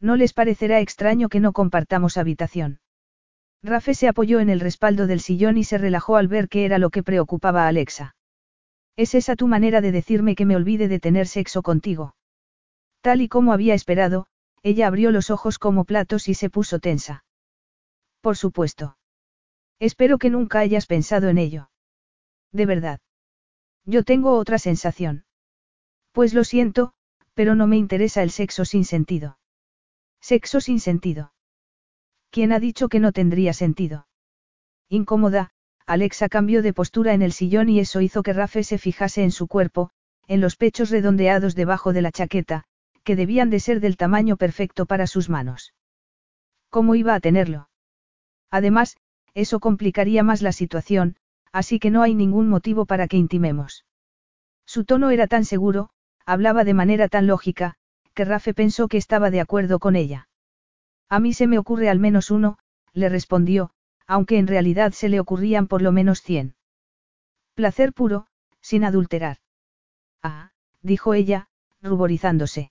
¿No 0.00 0.16
les 0.16 0.32
parecerá 0.32 0.80
extraño 0.80 1.28
que 1.28 1.40
no 1.40 1.52
compartamos 1.52 2.16
habitación? 2.16 2.80
Rafe 3.62 3.92
se 3.92 4.08
apoyó 4.08 4.40
en 4.40 4.48
el 4.48 4.60
respaldo 4.60 5.06
del 5.06 5.20
sillón 5.20 5.58
y 5.58 5.64
se 5.64 5.76
relajó 5.76 6.16
al 6.16 6.28
ver 6.28 6.48
que 6.48 6.64
era 6.64 6.78
lo 6.78 6.88
que 6.88 7.02
preocupaba 7.02 7.64
a 7.64 7.68
Alexa. 7.68 8.15
¿Es 8.96 9.14
esa 9.14 9.36
tu 9.36 9.46
manera 9.46 9.80
de 9.80 9.92
decirme 9.92 10.34
que 10.34 10.46
me 10.46 10.56
olvide 10.56 10.88
de 10.88 11.00
tener 11.00 11.26
sexo 11.26 11.62
contigo? 11.62 12.16
Tal 13.02 13.20
y 13.20 13.28
como 13.28 13.52
había 13.52 13.74
esperado, 13.74 14.26
ella 14.62 14.86
abrió 14.86 15.10
los 15.10 15.30
ojos 15.30 15.58
como 15.58 15.84
platos 15.84 16.28
y 16.28 16.34
se 16.34 16.50
puso 16.50 16.78
tensa. 16.78 17.24
Por 18.20 18.36
supuesto. 18.36 18.96
Espero 19.78 20.18
que 20.18 20.30
nunca 20.30 20.60
hayas 20.60 20.86
pensado 20.86 21.28
en 21.28 21.38
ello. 21.38 21.70
De 22.52 22.66
verdad. 22.66 23.00
Yo 23.84 24.02
tengo 24.02 24.36
otra 24.36 24.58
sensación. 24.58 25.26
Pues 26.12 26.32
lo 26.32 26.42
siento, 26.42 26.94
pero 27.34 27.54
no 27.54 27.66
me 27.66 27.76
interesa 27.76 28.22
el 28.22 28.30
sexo 28.30 28.64
sin 28.64 28.84
sentido. 28.84 29.38
Sexo 30.20 30.60
sin 30.60 30.80
sentido. 30.80 31.32
¿Quién 32.30 32.52
ha 32.52 32.58
dicho 32.58 32.88
que 32.88 32.98
no 32.98 33.12
tendría 33.12 33.52
sentido? 33.52 34.08
Incómoda, 34.88 35.52
Alexa 35.86 36.28
cambió 36.28 36.62
de 36.62 36.72
postura 36.72 37.14
en 37.14 37.22
el 37.22 37.32
sillón 37.32 37.68
y 37.68 37.78
eso 37.78 38.00
hizo 38.00 38.22
que 38.22 38.32
Rafe 38.32 38.64
se 38.64 38.76
fijase 38.76 39.22
en 39.22 39.30
su 39.30 39.46
cuerpo, 39.46 39.90
en 40.26 40.40
los 40.40 40.56
pechos 40.56 40.90
redondeados 40.90 41.54
debajo 41.54 41.92
de 41.92 42.02
la 42.02 42.10
chaqueta, 42.10 42.64
que 43.04 43.14
debían 43.14 43.50
de 43.50 43.60
ser 43.60 43.80
del 43.80 43.96
tamaño 43.96 44.36
perfecto 44.36 44.86
para 44.86 45.06
sus 45.06 45.28
manos. 45.28 45.74
¿Cómo 46.70 46.96
iba 46.96 47.14
a 47.14 47.20
tenerlo? 47.20 47.68
Además, 48.50 48.96
eso 49.34 49.60
complicaría 49.60 50.24
más 50.24 50.42
la 50.42 50.50
situación, 50.50 51.16
así 51.52 51.78
que 51.78 51.90
no 51.90 52.02
hay 52.02 52.14
ningún 52.14 52.48
motivo 52.48 52.84
para 52.84 53.06
que 53.06 53.16
intimemos. 53.16 53.84
Su 54.66 54.84
tono 54.84 55.10
era 55.10 55.28
tan 55.28 55.44
seguro, 55.44 55.90
hablaba 56.24 56.64
de 56.64 56.74
manera 56.74 57.06
tan 57.08 57.28
lógica, 57.28 57.76
que 58.12 58.24
Rafe 58.24 58.54
pensó 58.54 58.88
que 58.88 58.96
estaba 58.96 59.30
de 59.30 59.40
acuerdo 59.40 59.78
con 59.78 59.94
ella. 59.94 60.28
A 61.08 61.20
mí 61.20 61.32
se 61.32 61.46
me 61.46 61.58
ocurre 61.58 61.88
al 61.88 62.00
menos 62.00 62.32
uno, 62.32 62.58
le 62.92 63.08
respondió, 63.08 63.70
aunque 64.06 64.38
en 64.38 64.46
realidad 64.46 64.92
se 64.92 65.08
le 65.08 65.20
ocurrían 65.20 65.66
por 65.66 65.82
lo 65.82 65.92
menos 65.92 66.22
cien. 66.22 66.54
Placer 67.54 67.92
puro, 67.92 68.26
sin 68.60 68.84
adulterar. 68.84 69.38
Ah, 70.22 70.52
dijo 70.82 71.14
ella, 71.14 71.48
ruborizándose. 71.82 72.70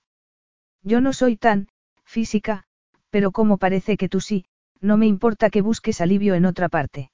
Yo 0.82 1.02
no 1.02 1.14
soy 1.14 1.38
tan, 1.38 1.68
física, 2.03 2.66
pero 3.10 3.32
como 3.32 3.57
parece 3.57 3.98
que 3.98 4.10
tú 4.10 4.22
sí, 4.22 4.45
no 4.82 4.98
me 4.98 5.07
importa 5.07 5.49
que 5.49 5.62
busques 5.62 6.02
alivio 6.02 6.36
en 6.36 6.45
otra 6.45 6.70
parte. 6.70 7.12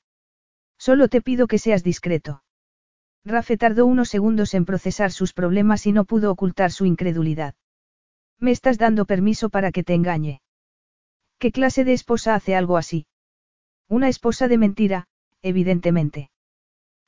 Solo 0.77 1.07
te 1.07 1.21
pido 1.21 1.47
que 1.47 1.59
seas 1.59 1.83
discreto. 1.83 2.43
Rafe 3.23 3.55
tardó 3.55 3.85
unos 3.85 4.09
segundos 4.09 4.53
en 4.55 4.65
procesar 4.65 5.11
sus 5.11 5.31
problemas 5.33 5.85
y 5.85 5.91
no 5.91 6.05
pudo 6.05 6.31
ocultar 6.31 6.71
su 6.71 6.85
incredulidad. 6.85 7.53
Me 8.39 8.51
estás 8.51 8.79
dando 8.79 9.05
permiso 9.05 9.49
para 9.49 9.71
que 9.71 9.83
te 9.83 9.93
engañe. 9.93 10.41
¿Qué 11.37 11.51
clase 11.51 11.85
de 11.85 11.93
esposa 11.93 12.33
hace 12.33 12.55
algo 12.55 12.77
así? 12.77 13.05
Una 13.91 14.07
esposa 14.07 14.47
de 14.47 14.57
mentira, 14.57 15.07
evidentemente. 15.41 16.31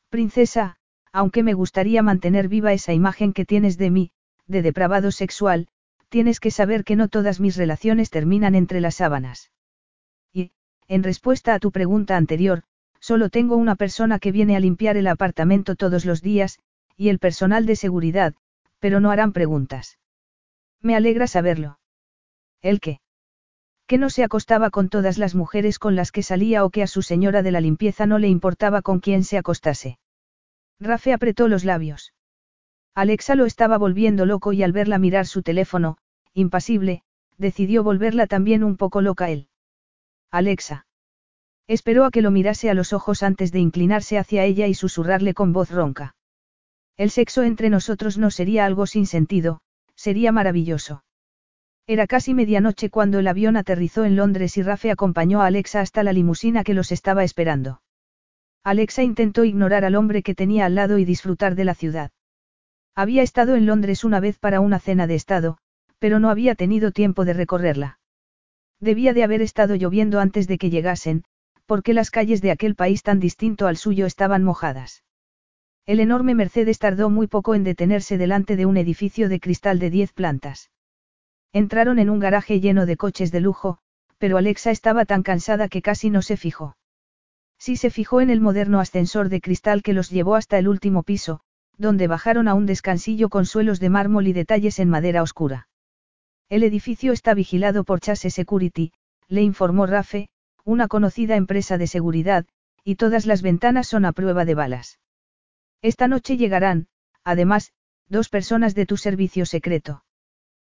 Princesa, 0.09 0.75
aunque 1.13 1.41
me 1.41 1.53
gustaría 1.53 2.03
mantener 2.03 2.49
viva 2.49 2.73
esa 2.73 2.91
imagen 2.91 3.31
que 3.31 3.45
tienes 3.45 3.77
de 3.77 3.89
mí, 3.89 4.11
de 4.47 4.61
depravado 4.61 5.11
sexual, 5.11 5.69
tienes 6.09 6.41
que 6.41 6.51
saber 6.51 6.83
que 6.83 6.97
no 6.97 7.07
todas 7.07 7.39
mis 7.39 7.55
relaciones 7.55 8.09
terminan 8.09 8.53
entre 8.53 8.81
las 8.81 8.95
sábanas. 8.95 9.49
Y, 10.33 10.51
en 10.89 11.03
respuesta 11.03 11.53
a 11.53 11.59
tu 11.59 11.71
pregunta 11.71 12.17
anterior, 12.17 12.63
Solo 12.99 13.29
tengo 13.29 13.57
una 13.57 13.75
persona 13.75 14.17
que 14.17 14.31
viene 14.31 14.55
a 14.55 14.61
limpiar 14.61 14.95
el 14.95 15.07
apartamento 15.07 15.75
todos 15.75 16.05
los 16.05 16.21
días, 16.21 16.59
y 16.95 17.09
el 17.09 17.19
personal 17.19 17.65
de 17.65 17.75
seguridad, 17.75 18.33
pero 18.79 19.01
no 19.01 19.11
harán 19.11 19.33
preguntas. 19.33 19.99
Me 20.81 20.95
alegra 20.95 21.27
saberlo. 21.27 21.79
¿El 22.61 22.79
qué? 22.79 23.01
Que 23.93 23.99
no 23.99 24.09
se 24.09 24.23
acostaba 24.23 24.71
con 24.71 24.89
todas 24.89 25.19
las 25.19 25.35
mujeres 25.35 25.77
con 25.77 25.95
las 25.95 26.11
que 26.11 26.23
salía 26.23 26.65
o 26.65 26.71
que 26.71 26.81
a 26.81 26.87
su 26.87 27.03
señora 27.03 27.43
de 27.43 27.51
la 27.51 27.61
limpieza 27.61 28.07
no 28.07 28.17
le 28.17 28.27
importaba 28.27 28.81
con 28.81 28.99
quién 28.99 29.23
se 29.23 29.37
acostase. 29.37 29.99
Rafe 30.79 31.13
apretó 31.13 31.47
los 31.47 31.63
labios. 31.63 32.11
Alexa 32.95 33.35
lo 33.35 33.45
estaba 33.45 33.77
volviendo 33.77 34.25
loco 34.25 34.51
y 34.51 34.63
al 34.63 34.71
verla 34.71 34.97
mirar 34.97 35.27
su 35.27 35.43
teléfono, 35.43 35.99
impasible, 36.33 37.03
decidió 37.37 37.83
volverla 37.83 38.25
también 38.25 38.63
un 38.63 38.77
poco 38.77 38.99
loca 38.99 39.29
él. 39.29 39.47
Alexa. 40.31 40.87
Esperó 41.67 42.05
a 42.05 42.09
que 42.09 42.23
lo 42.23 42.31
mirase 42.31 42.71
a 42.71 42.73
los 42.73 42.93
ojos 42.93 43.21
antes 43.21 43.51
de 43.51 43.59
inclinarse 43.59 44.17
hacia 44.17 44.43
ella 44.43 44.65
y 44.65 44.73
susurrarle 44.73 45.35
con 45.35 45.53
voz 45.53 45.69
ronca. 45.69 46.15
El 46.97 47.11
sexo 47.11 47.43
entre 47.43 47.69
nosotros 47.69 48.17
no 48.17 48.31
sería 48.31 48.65
algo 48.65 48.87
sin 48.87 49.05
sentido, 49.05 49.61
sería 49.93 50.31
maravilloso. 50.31 51.03
Era 51.85 52.07
casi 52.07 52.33
medianoche 52.33 52.89
cuando 52.89 53.19
el 53.19 53.27
avión 53.27 53.57
aterrizó 53.57 54.05
en 54.05 54.15
Londres 54.15 54.55
y 54.57 54.61
Rafe 54.61 54.89
acompañó 54.89 55.41
a 55.41 55.47
Alexa 55.47 55.81
hasta 55.81 56.01
la 56.03 56.13
limusina 56.13 56.63
que 56.63 56.73
los 56.73 56.91
estaba 56.93 57.25
esperando. 57.25 57.81
Alexa 58.63 59.03
intentó 59.03 59.43
ignorar 59.43 59.83
al 59.83 59.95
hombre 59.95 60.23
que 60.23 60.35
tenía 60.35 60.65
al 60.65 60.75
lado 60.75 60.97
y 60.97 61.03
disfrutar 61.03 61.55
de 61.55 61.65
la 61.65 61.75
ciudad. 61.75 62.11
Había 62.95 63.21
estado 63.21 63.55
en 63.55 63.65
Londres 63.65 64.05
una 64.05 64.21
vez 64.21 64.39
para 64.39 64.61
una 64.61 64.79
cena 64.79 65.07
de 65.07 65.15
Estado, 65.15 65.57
pero 65.99 66.19
no 66.19 66.29
había 66.29 66.55
tenido 66.55 66.91
tiempo 66.91 67.25
de 67.25 67.33
recorrerla. 67.33 67.99
Debía 68.79 69.13
de 69.13 69.23
haber 69.23 69.41
estado 69.41 69.75
lloviendo 69.75 70.21
antes 70.21 70.47
de 70.47 70.57
que 70.57 70.69
llegasen, 70.69 71.25
porque 71.65 71.93
las 71.93 72.11
calles 72.11 72.41
de 72.41 72.51
aquel 72.51 72.75
país 72.75 73.03
tan 73.03 73.19
distinto 73.19 73.67
al 73.67 73.75
suyo 73.75 74.05
estaban 74.05 74.43
mojadas. 74.43 75.03
El 75.85 75.99
enorme 75.99 76.33
Mercedes 76.35 76.79
tardó 76.79 77.09
muy 77.09 77.27
poco 77.27 77.55
en 77.55 77.65
detenerse 77.65 78.17
delante 78.17 78.55
de 78.55 78.65
un 78.65 78.77
edificio 78.77 79.27
de 79.27 79.41
cristal 79.41 79.79
de 79.79 79.89
diez 79.89 80.13
plantas. 80.13 80.69
Entraron 81.53 81.99
en 81.99 82.09
un 82.09 82.19
garaje 82.19 82.59
lleno 82.59 82.87
de 82.87 82.97
coches 82.97 83.31
de 83.31 83.39
lujo, 83.39 83.77
pero 84.17 84.37
Alexa 84.37 84.71
estaba 84.71 85.05
tan 85.05 85.21
cansada 85.21 85.69
que 85.69 85.83
casi 85.83 86.09
no 86.09 86.23
se 86.23 86.35
fijó. 86.35 86.77
Sí 87.59 87.77
se 87.77 87.91
fijó 87.91 88.21
en 88.21 88.31
el 88.31 88.41
moderno 88.41 88.79
ascensor 88.79 89.29
de 89.29 89.39
cristal 89.39 89.83
que 89.83 89.93
los 89.93 90.09
llevó 90.09 90.35
hasta 90.35 90.57
el 90.57 90.67
último 90.67 91.03
piso, 91.03 91.41
donde 91.77 92.07
bajaron 92.07 92.47
a 92.47 92.55
un 92.55 92.65
descansillo 92.65 93.29
con 93.29 93.45
suelos 93.45 93.79
de 93.79 93.89
mármol 93.89 94.27
y 94.27 94.33
detalles 94.33 94.79
en 94.79 94.89
madera 94.89 95.21
oscura. 95.21 95.67
El 96.49 96.63
edificio 96.63 97.13
está 97.13 97.33
vigilado 97.35 97.83
por 97.83 97.99
Chase 97.99 98.31
Security, 98.31 98.91
le 99.27 99.43
informó 99.43 99.85
Rafe, 99.85 100.29
una 100.65 100.87
conocida 100.87 101.35
empresa 101.35 101.77
de 101.77 101.87
seguridad, 101.87 102.45
y 102.83 102.95
todas 102.95 103.25
las 103.25 103.41
ventanas 103.41 103.87
son 103.87 104.05
a 104.05 104.11
prueba 104.11 104.43
de 104.43 104.55
balas. 104.55 104.99
Esta 105.81 106.07
noche 106.07 106.37
llegarán, 106.37 106.87
además, 107.23 107.73
dos 108.09 108.29
personas 108.29 108.75
de 108.75 108.85
tu 108.85 108.97
servicio 108.97 109.45
secreto. 109.45 110.03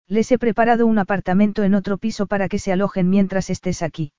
Les 0.08 0.32
he 0.32 0.38
preparado 0.38 0.86
un 0.86 1.00
apartamento 1.00 1.64
en 1.64 1.74
otro 1.74 1.98
piso 1.98 2.28
para 2.28 2.48
que 2.48 2.60
se 2.60 2.72
alojen 2.72 3.10
mientras 3.10 3.50
estés 3.50 3.82
aquí. 3.82 4.14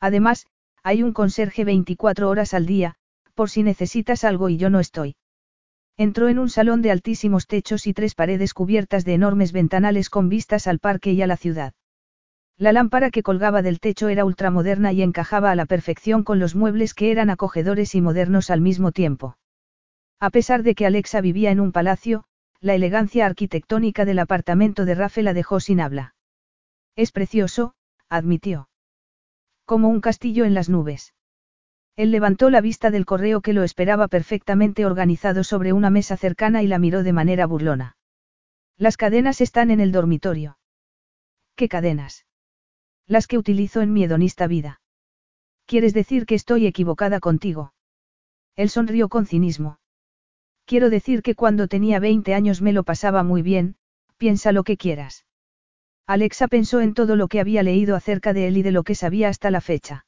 Además, 0.00 0.46
hay 0.82 1.02
un 1.02 1.12
conserje 1.12 1.64
24 1.64 2.28
horas 2.28 2.54
al 2.54 2.66
día, 2.66 2.94
por 3.34 3.50
si 3.50 3.62
necesitas 3.62 4.24
algo 4.24 4.48
y 4.48 4.56
yo 4.56 4.70
no 4.70 4.80
estoy. 4.80 5.16
Entró 5.98 6.28
en 6.28 6.38
un 6.38 6.48
salón 6.48 6.80
de 6.80 6.90
altísimos 6.90 7.46
techos 7.46 7.86
y 7.86 7.92
tres 7.92 8.14
paredes 8.14 8.54
cubiertas 8.54 9.04
de 9.04 9.14
enormes 9.14 9.52
ventanales 9.52 10.08
con 10.08 10.28
vistas 10.28 10.66
al 10.66 10.78
parque 10.78 11.12
y 11.12 11.20
a 11.20 11.26
la 11.26 11.36
ciudad. 11.36 11.74
La 12.56 12.72
lámpara 12.72 13.10
que 13.10 13.22
colgaba 13.22 13.60
del 13.60 13.80
techo 13.80 14.08
era 14.08 14.24
ultramoderna 14.24 14.92
y 14.92 15.02
encajaba 15.02 15.50
a 15.50 15.54
la 15.54 15.66
perfección 15.66 16.22
con 16.22 16.38
los 16.38 16.54
muebles 16.54 16.94
que 16.94 17.10
eran 17.10 17.28
acogedores 17.28 17.94
y 17.94 18.00
modernos 18.00 18.50
al 18.50 18.60
mismo 18.60 18.92
tiempo. 18.92 19.36
A 20.20 20.30
pesar 20.30 20.62
de 20.62 20.74
que 20.74 20.86
Alexa 20.86 21.20
vivía 21.20 21.50
en 21.50 21.60
un 21.60 21.72
palacio, 21.72 22.24
la 22.62 22.76
elegancia 22.76 23.26
arquitectónica 23.26 24.04
del 24.04 24.20
apartamento 24.20 24.84
de 24.84 24.94
Rafe 24.94 25.22
la 25.22 25.34
dejó 25.34 25.58
sin 25.58 25.80
habla. 25.80 26.14
Es 26.94 27.10
precioso, 27.10 27.74
admitió. 28.08 28.68
Como 29.64 29.88
un 29.88 30.00
castillo 30.00 30.44
en 30.44 30.54
las 30.54 30.68
nubes. 30.68 31.12
Él 31.96 32.12
levantó 32.12 32.50
la 32.50 32.60
vista 32.60 32.92
del 32.92 33.04
correo 33.04 33.40
que 33.40 33.52
lo 33.52 33.64
esperaba 33.64 34.06
perfectamente 34.06 34.86
organizado 34.86 35.42
sobre 35.42 35.72
una 35.72 35.90
mesa 35.90 36.16
cercana 36.16 36.62
y 36.62 36.68
la 36.68 36.78
miró 36.78 37.02
de 37.02 37.12
manera 37.12 37.46
burlona. 37.46 37.96
Las 38.78 38.96
cadenas 38.96 39.40
están 39.40 39.72
en 39.72 39.80
el 39.80 39.90
dormitorio. 39.90 40.56
¿Qué 41.56 41.68
cadenas? 41.68 42.26
Las 43.08 43.26
que 43.26 43.38
utilizo 43.38 43.80
en 43.80 43.92
mi 43.92 44.04
hedonista 44.04 44.46
vida. 44.46 44.80
¿Quieres 45.66 45.94
decir 45.94 46.26
que 46.26 46.36
estoy 46.36 46.66
equivocada 46.66 47.18
contigo? 47.18 47.74
Él 48.54 48.70
sonrió 48.70 49.08
con 49.08 49.26
cinismo. 49.26 49.80
Quiero 50.72 50.88
decir 50.88 51.20
que 51.20 51.34
cuando 51.34 51.68
tenía 51.68 52.00
20 52.00 52.32
años 52.32 52.62
me 52.62 52.72
lo 52.72 52.82
pasaba 52.82 53.22
muy 53.22 53.42
bien, 53.42 53.76
piensa 54.16 54.52
lo 54.52 54.64
que 54.64 54.78
quieras. 54.78 55.26
Alexa 56.06 56.48
pensó 56.48 56.80
en 56.80 56.94
todo 56.94 57.14
lo 57.14 57.28
que 57.28 57.40
había 57.40 57.62
leído 57.62 57.94
acerca 57.94 58.32
de 58.32 58.48
él 58.48 58.56
y 58.56 58.62
de 58.62 58.72
lo 58.72 58.82
que 58.82 58.94
sabía 58.94 59.28
hasta 59.28 59.50
la 59.50 59.60
fecha. 59.60 60.06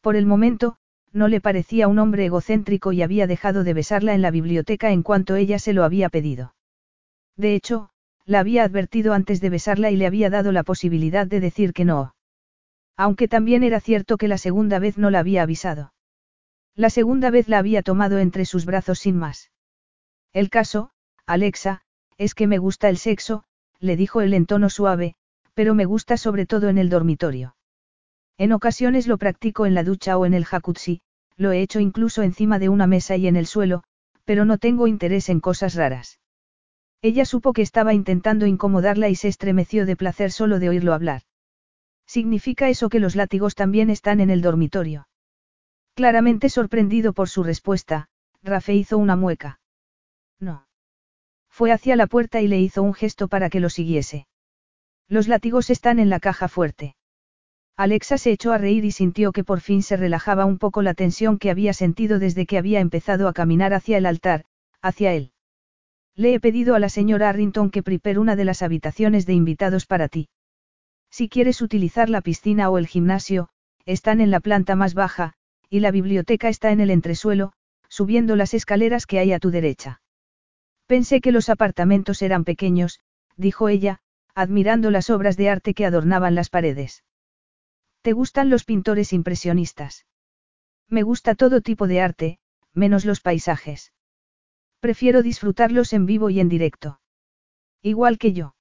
Por 0.00 0.14
el 0.14 0.24
momento, 0.24 0.76
no 1.12 1.26
le 1.26 1.40
parecía 1.40 1.88
un 1.88 1.98
hombre 1.98 2.26
egocéntrico 2.26 2.92
y 2.92 3.02
había 3.02 3.26
dejado 3.26 3.64
de 3.64 3.74
besarla 3.74 4.14
en 4.14 4.22
la 4.22 4.30
biblioteca 4.30 4.92
en 4.92 5.02
cuanto 5.02 5.34
ella 5.34 5.58
se 5.58 5.72
lo 5.72 5.82
había 5.82 6.10
pedido. 6.10 6.54
De 7.36 7.56
hecho, 7.56 7.90
la 8.24 8.38
había 8.38 8.62
advertido 8.62 9.14
antes 9.14 9.40
de 9.40 9.50
besarla 9.50 9.90
y 9.90 9.96
le 9.96 10.06
había 10.06 10.30
dado 10.30 10.52
la 10.52 10.62
posibilidad 10.62 11.26
de 11.26 11.40
decir 11.40 11.72
que 11.72 11.84
no. 11.84 12.14
Aunque 12.96 13.26
también 13.26 13.64
era 13.64 13.80
cierto 13.80 14.16
que 14.16 14.28
la 14.28 14.38
segunda 14.38 14.78
vez 14.78 14.96
no 14.96 15.10
la 15.10 15.18
había 15.18 15.42
avisado. 15.42 15.92
La 16.76 16.88
segunda 16.88 17.30
vez 17.30 17.48
la 17.48 17.58
había 17.58 17.82
tomado 17.82 18.20
entre 18.20 18.44
sus 18.44 18.64
brazos 18.64 19.00
sin 19.00 19.16
más. 19.16 19.51
El 20.32 20.48
caso, 20.48 20.90
Alexa, 21.26 21.82
es 22.16 22.34
que 22.34 22.46
me 22.46 22.58
gusta 22.58 22.88
el 22.88 22.96
sexo, 22.96 23.44
le 23.78 23.96
dijo 23.96 24.20
él 24.20 24.32
en 24.34 24.46
tono 24.46 24.70
suave, 24.70 25.14
pero 25.54 25.74
me 25.74 25.84
gusta 25.84 26.16
sobre 26.16 26.46
todo 26.46 26.68
en 26.68 26.78
el 26.78 26.88
dormitorio. 26.88 27.56
En 28.38 28.52
ocasiones 28.52 29.06
lo 29.06 29.18
practico 29.18 29.66
en 29.66 29.74
la 29.74 29.84
ducha 29.84 30.16
o 30.16 30.24
en 30.24 30.34
el 30.34 30.44
jacuzzi, 30.44 31.02
lo 31.36 31.52
he 31.52 31.60
hecho 31.60 31.80
incluso 31.80 32.22
encima 32.22 32.58
de 32.58 32.68
una 32.68 32.86
mesa 32.86 33.16
y 33.16 33.26
en 33.26 33.36
el 33.36 33.46
suelo, 33.46 33.82
pero 34.24 34.44
no 34.44 34.58
tengo 34.58 34.86
interés 34.86 35.28
en 35.28 35.40
cosas 35.40 35.74
raras. 35.74 36.20
Ella 37.02 37.24
supo 37.24 37.52
que 37.52 37.62
estaba 37.62 37.94
intentando 37.94 38.46
incomodarla 38.46 39.08
y 39.08 39.16
se 39.16 39.28
estremeció 39.28 39.84
de 39.86 39.96
placer 39.96 40.30
solo 40.30 40.58
de 40.60 40.68
oírlo 40.68 40.94
hablar. 40.94 41.22
¿Significa 42.06 42.68
eso 42.68 42.88
que 42.88 43.00
los 43.00 43.16
látigos 43.16 43.54
también 43.54 43.90
están 43.90 44.20
en 44.20 44.30
el 44.30 44.40
dormitorio? 44.40 45.08
Claramente 45.94 46.48
sorprendido 46.48 47.12
por 47.12 47.28
su 47.28 47.42
respuesta, 47.42 48.08
Rafe 48.42 48.74
hizo 48.74 48.98
una 48.98 49.16
mueca. 49.16 49.60
No. 50.42 50.66
Fue 51.48 51.70
hacia 51.70 51.94
la 51.94 52.08
puerta 52.08 52.40
y 52.40 52.48
le 52.48 52.60
hizo 52.60 52.82
un 52.82 52.94
gesto 52.94 53.28
para 53.28 53.48
que 53.48 53.60
lo 53.60 53.70
siguiese. 53.70 54.26
Los 55.08 55.28
látigos 55.28 55.70
están 55.70 56.00
en 56.00 56.10
la 56.10 56.18
caja 56.18 56.48
fuerte. 56.48 56.96
Alexa 57.76 58.18
se 58.18 58.32
echó 58.32 58.52
a 58.52 58.58
reír 58.58 58.84
y 58.84 58.90
sintió 58.90 59.30
que 59.30 59.44
por 59.44 59.60
fin 59.60 59.82
se 59.82 59.96
relajaba 59.96 60.44
un 60.44 60.58
poco 60.58 60.82
la 60.82 60.94
tensión 60.94 61.38
que 61.38 61.50
había 61.50 61.72
sentido 61.72 62.18
desde 62.18 62.44
que 62.44 62.58
había 62.58 62.80
empezado 62.80 63.28
a 63.28 63.32
caminar 63.32 63.72
hacia 63.72 63.98
el 63.98 64.04
altar, 64.04 64.44
hacia 64.82 65.14
él. 65.14 65.30
Le 66.16 66.34
he 66.34 66.40
pedido 66.40 66.74
a 66.74 66.80
la 66.80 66.88
señora 66.88 67.28
Arrington 67.28 67.70
que 67.70 67.82
prepare 67.82 68.18
una 68.18 68.36
de 68.36 68.44
las 68.44 68.62
habitaciones 68.62 69.26
de 69.26 69.34
invitados 69.34 69.86
para 69.86 70.08
ti. 70.08 70.28
Si 71.08 71.28
quieres 71.28 71.62
utilizar 71.62 72.10
la 72.10 72.20
piscina 72.20 72.68
o 72.68 72.78
el 72.78 72.88
gimnasio, 72.88 73.48
están 73.86 74.20
en 74.20 74.30
la 74.30 74.40
planta 74.40 74.74
más 74.74 74.94
baja, 74.94 75.34
y 75.70 75.80
la 75.80 75.90
biblioteca 75.90 76.48
está 76.48 76.72
en 76.72 76.80
el 76.80 76.90
entresuelo, 76.90 77.52
subiendo 77.88 78.36
las 78.36 78.54
escaleras 78.54 79.06
que 79.06 79.18
hay 79.18 79.32
a 79.32 79.38
tu 79.38 79.50
derecha. 79.50 80.01
Pensé 80.92 81.22
que 81.22 81.32
los 81.32 81.48
apartamentos 81.48 82.20
eran 82.20 82.44
pequeños, 82.44 83.00
dijo 83.38 83.70
ella, 83.70 84.00
admirando 84.34 84.90
las 84.90 85.08
obras 85.08 85.38
de 85.38 85.48
arte 85.48 85.72
que 85.72 85.86
adornaban 85.86 86.34
las 86.34 86.50
paredes. 86.50 87.02
¿Te 88.02 88.12
gustan 88.12 88.50
los 88.50 88.64
pintores 88.64 89.14
impresionistas? 89.14 90.04
Me 90.90 91.02
gusta 91.02 91.34
todo 91.34 91.62
tipo 91.62 91.86
de 91.86 92.02
arte, 92.02 92.38
menos 92.74 93.06
los 93.06 93.22
paisajes. 93.22 93.94
Prefiero 94.80 95.22
disfrutarlos 95.22 95.94
en 95.94 96.04
vivo 96.04 96.28
y 96.28 96.40
en 96.40 96.50
directo. 96.50 97.00
Igual 97.80 98.18
que 98.18 98.34
yo. 98.34 98.54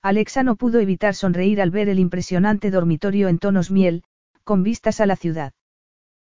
Alexa 0.00 0.44
no 0.44 0.54
pudo 0.54 0.78
evitar 0.78 1.16
sonreír 1.16 1.60
al 1.60 1.72
ver 1.72 1.88
el 1.88 1.98
impresionante 1.98 2.70
dormitorio 2.70 3.26
en 3.26 3.40
tonos 3.40 3.72
miel, 3.72 4.04
con 4.44 4.62
vistas 4.62 5.00
a 5.00 5.06
la 5.06 5.16
ciudad. 5.16 5.54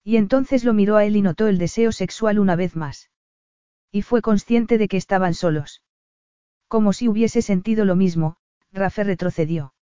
Y 0.03 0.17
entonces 0.17 0.63
lo 0.63 0.75
miró 0.75 0.97
a 0.97 1.05
él 1.05 1.15
y 1.15 1.23
notó 1.23 1.47
el 1.47 1.57
deseo 1.57 1.91
sexual 1.91 2.37
una 2.37 2.55
vez 2.55 2.75
más. 2.75 3.09
Y 3.95 4.01
fue 4.01 4.21
consciente 4.21 4.77
de 4.77 4.89
que 4.89 4.97
estaban 4.97 5.33
solos. 5.33 5.81
Como 6.67 6.91
si 6.91 7.07
hubiese 7.07 7.41
sentido 7.41 7.85
lo 7.85 7.95
mismo, 7.95 8.35
Rafe 8.73 9.05
retrocedió. 9.05 9.73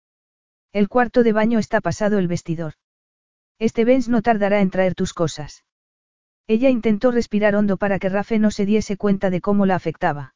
El 0.71 0.91
cuarto 0.91 1.23
de 1.23 1.33
baño 1.33 1.59
está 1.59 1.81
pasado 1.81 2.19
el 2.19 2.29
vestidor. 2.29 2.75
Este 3.59 3.87
Benz 3.87 4.11
no 4.11 4.21
tardará 4.21 4.61
en 4.61 4.69
traer 4.69 4.95
tus 4.95 5.15
cosas. 5.15 5.65
Ella 6.47 6.69
intentó 6.69 7.11
respirar 7.11 7.57
hondo 7.57 7.79
para 7.79 7.99
que 7.99 8.11
Rafe 8.11 8.39
no 8.39 8.51
se 8.51 8.67
diese 8.67 8.99
cuenta 8.99 9.31
de 9.31 9.41
cómo 9.41 9.65
la 9.65 9.77
afectaba. 9.77 10.35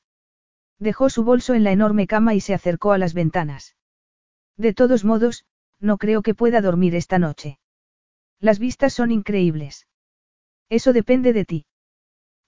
Dejó 0.78 1.10
su 1.10 1.22
bolso 1.22 1.52
en 1.52 1.62
la 1.62 1.72
enorme 1.72 2.06
cama 2.06 2.32
y 2.32 2.40
se 2.40 2.54
acercó 2.54 2.92
a 2.92 2.98
las 2.98 3.12
ventanas. 3.12 3.76
De 4.56 4.72
todos 4.72 5.04
modos, 5.04 5.44
no 5.80 5.98
creo 5.98 6.22
que 6.22 6.34
pueda 6.34 6.62
dormir 6.62 6.94
esta 6.94 7.18
noche. 7.18 7.58
Las 8.40 8.58
vistas 8.58 8.94
son 8.94 9.10
increíbles. 9.10 9.86
Eso 10.70 10.94
depende 10.94 11.34
de 11.34 11.44
ti. 11.44 11.66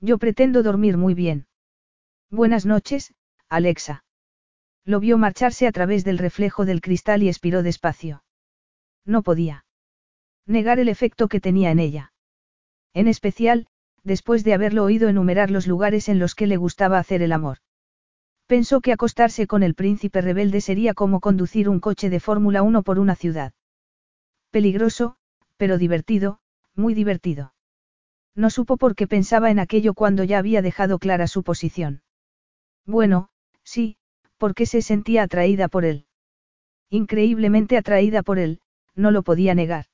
Yo 0.00 0.18
pretendo 0.18 0.62
dormir 0.62 0.96
muy 0.96 1.14
bien. 1.14 1.46
Buenas 2.30 2.66
noches, 2.66 3.14
Alexa. 3.48 4.04
Lo 4.84 5.00
vio 5.00 5.18
marcharse 5.18 5.66
a 5.66 5.72
través 5.72 6.04
del 6.04 6.18
reflejo 6.18 6.64
del 6.64 6.80
cristal 6.80 7.22
y 7.22 7.28
expiró 7.28 7.62
despacio. 7.62 8.22
No 9.04 9.22
podía 9.22 9.64
negar 10.46 10.78
el 10.78 10.88
efecto 10.88 11.28
que 11.28 11.40
tenía 11.40 11.70
en 11.70 11.78
ella. 11.78 12.12
En 12.94 13.06
especial, 13.06 13.66
después 14.02 14.44
de 14.44 14.54
haberlo 14.54 14.84
oído 14.84 15.08
enumerar 15.08 15.50
los 15.50 15.66
lugares 15.66 16.08
en 16.08 16.18
los 16.18 16.34
que 16.34 16.46
le 16.46 16.56
gustaba 16.56 16.98
hacer 16.98 17.20
el 17.22 17.32
amor. 17.32 17.58
Pensó 18.46 18.80
que 18.80 18.92
acostarse 18.92 19.46
con 19.46 19.62
el 19.62 19.74
príncipe 19.74 20.22
rebelde 20.22 20.62
sería 20.62 20.94
como 20.94 21.20
conducir 21.20 21.68
un 21.68 21.80
coche 21.80 22.08
de 22.08 22.20
Fórmula 22.20 22.62
1 22.62 22.82
por 22.82 22.98
una 22.98 23.14
ciudad. 23.14 23.52
Peligroso, 24.50 25.16
pero 25.58 25.76
divertido, 25.76 26.40
muy 26.74 26.94
divertido. 26.94 27.52
No 28.38 28.50
supo 28.50 28.76
por 28.76 28.94
qué 28.94 29.08
pensaba 29.08 29.50
en 29.50 29.58
aquello 29.58 29.94
cuando 29.94 30.22
ya 30.22 30.38
había 30.38 30.62
dejado 30.62 31.00
clara 31.00 31.26
su 31.26 31.42
posición. 31.42 32.02
Bueno, 32.86 33.30
sí, 33.64 33.96
porque 34.36 34.64
se 34.64 34.80
sentía 34.80 35.24
atraída 35.24 35.66
por 35.66 35.84
él. 35.84 36.06
Increíblemente 36.88 37.76
atraída 37.76 38.22
por 38.22 38.38
él, 38.38 38.60
no 38.94 39.10
lo 39.10 39.24
podía 39.24 39.56
negar. 39.56 39.86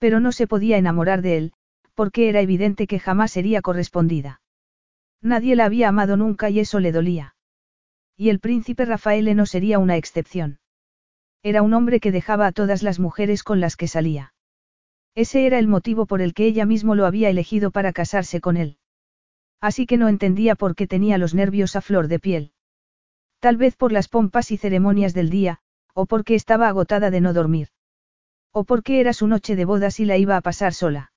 Pero 0.00 0.18
no 0.18 0.32
se 0.32 0.48
podía 0.48 0.76
enamorar 0.76 1.22
de 1.22 1.36
él, 1.36 1.52
porque 1.94 2.28
era 2.28 2.40
evidente 2.40 2.88
que 2.88 2.98
jamás 2.98 3.30
sería 3.30 3.62
correspondida. 3.62 4.40
Nadie 5.20 5.54
la 5.54 5.66
había 5.66 5.88
amado 5.88 6.16
nunca 6.16 6.50
y 6.50 6.58
eso 6.58 6.80
le 6.80 6.90
dolía. 6.90 7.36
Y 8.16 8.30
el 8.30 8.40
príncipe 8.40 8.86
Rafael 8.86 9.36
no 9.36 9.46
sería 9.46 9.78
una 9.78 9.96
excepción. 9.96 10.58
Era 11.44 11.62
un 11.62 11.74
hombre 11.74 12.00
que 12.00 12.10
dejaba 12.10 12.48
a 12.48 12.52
todas 12.52 12.82
las 12.82 12.98
mujeres 12.98 13.44
con 13.44 13.60
las 13.60 13.76
que 13.76 13.86
salía. 13.86 14.34
Ese 15.14 15.46
era 15.46 15.58
el 15.58 15.68
motivo 15.68 16.06
por 16.06 16.22
el 16.22 16.32
que 16.32 16.46
ella 16.46 16.64
mismo 16.64 16.94
lo 16.94 17.06
había 17.06 17.28
elegido 17.28 17.70
para 17.70 17.92
casarse 17.92 18.40
con 18.40 18.56
él. 18.56 18.78
Así 19.60 19.86
que 19.86 19.96
no 19.96 20.08
entendía 20.08 20.54
por 20.54 20.74
qué 20.74 20.86
tenía 20.86 21.18
los 21.18 21.34
nervios 21.34 21.76
a 21.76 21.80
flor 21.82 22.08
de 22.08 22.18
piel. 22.18 22.52
Tal 23.38 23.56
vez 23.56 23.76
por 23.76 23.92
las 23.92 24.08
pompas 24.08 24.50
y 24.50 24.56
ceremonias 24.56 25.14
del 25.14 25.28
día, 25.28 25.58
o 25.94 26.06
porque 26.06 26.34
estaba 26.34 26.68
agotada 26.68 27.10
de 27.10 27.20
no 27.20 27.32
dormir. 27.32 27.68
O 28.52 28.64
porque 28.64 29.00
era 29.00 29.12
su 29.12 29.26
noche 29.26 29.56
de 29.56 29.64
bodas 29.64 30.00
y 30.00 30.04
la 30.04 30.16
iba 30.16 30.36
a 30.36 30.40
pasar 30.40 30.74
sola. 30.74 31.12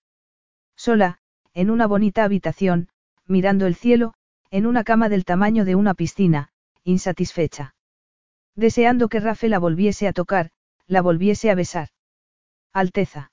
Sola, 0.75 1.19
en 1.53 1.69
una 1.69 1.87
bonita 1.87 2.23
habitación, 2.23 2.89
mirando 3.25 3.65
el 3.65 3.75
cielo, 3.75 4.13
en 4.51 4.65
una 4.65 4.83
cama 4.83 5.09
del 5.09 5.25
tamaño 5.25 5.65
de 5.65 5.75
una 5.75 5.93
piscina, 5.93 6.49
insatisfecha. 6.83 7.75
Deseando 8.55 9.07
que 9.09 9.19
Rafe 9.19 9.49
la 9.49 9.59
volviese 9.59 10.07
a 10.07 10.13
tocar, 10.13 10.51
la 10.87 11.01
volviese 11.01 11.49
a 11.49 11.55
besar. 11.55 11.89
Alteza. 12.73 13.31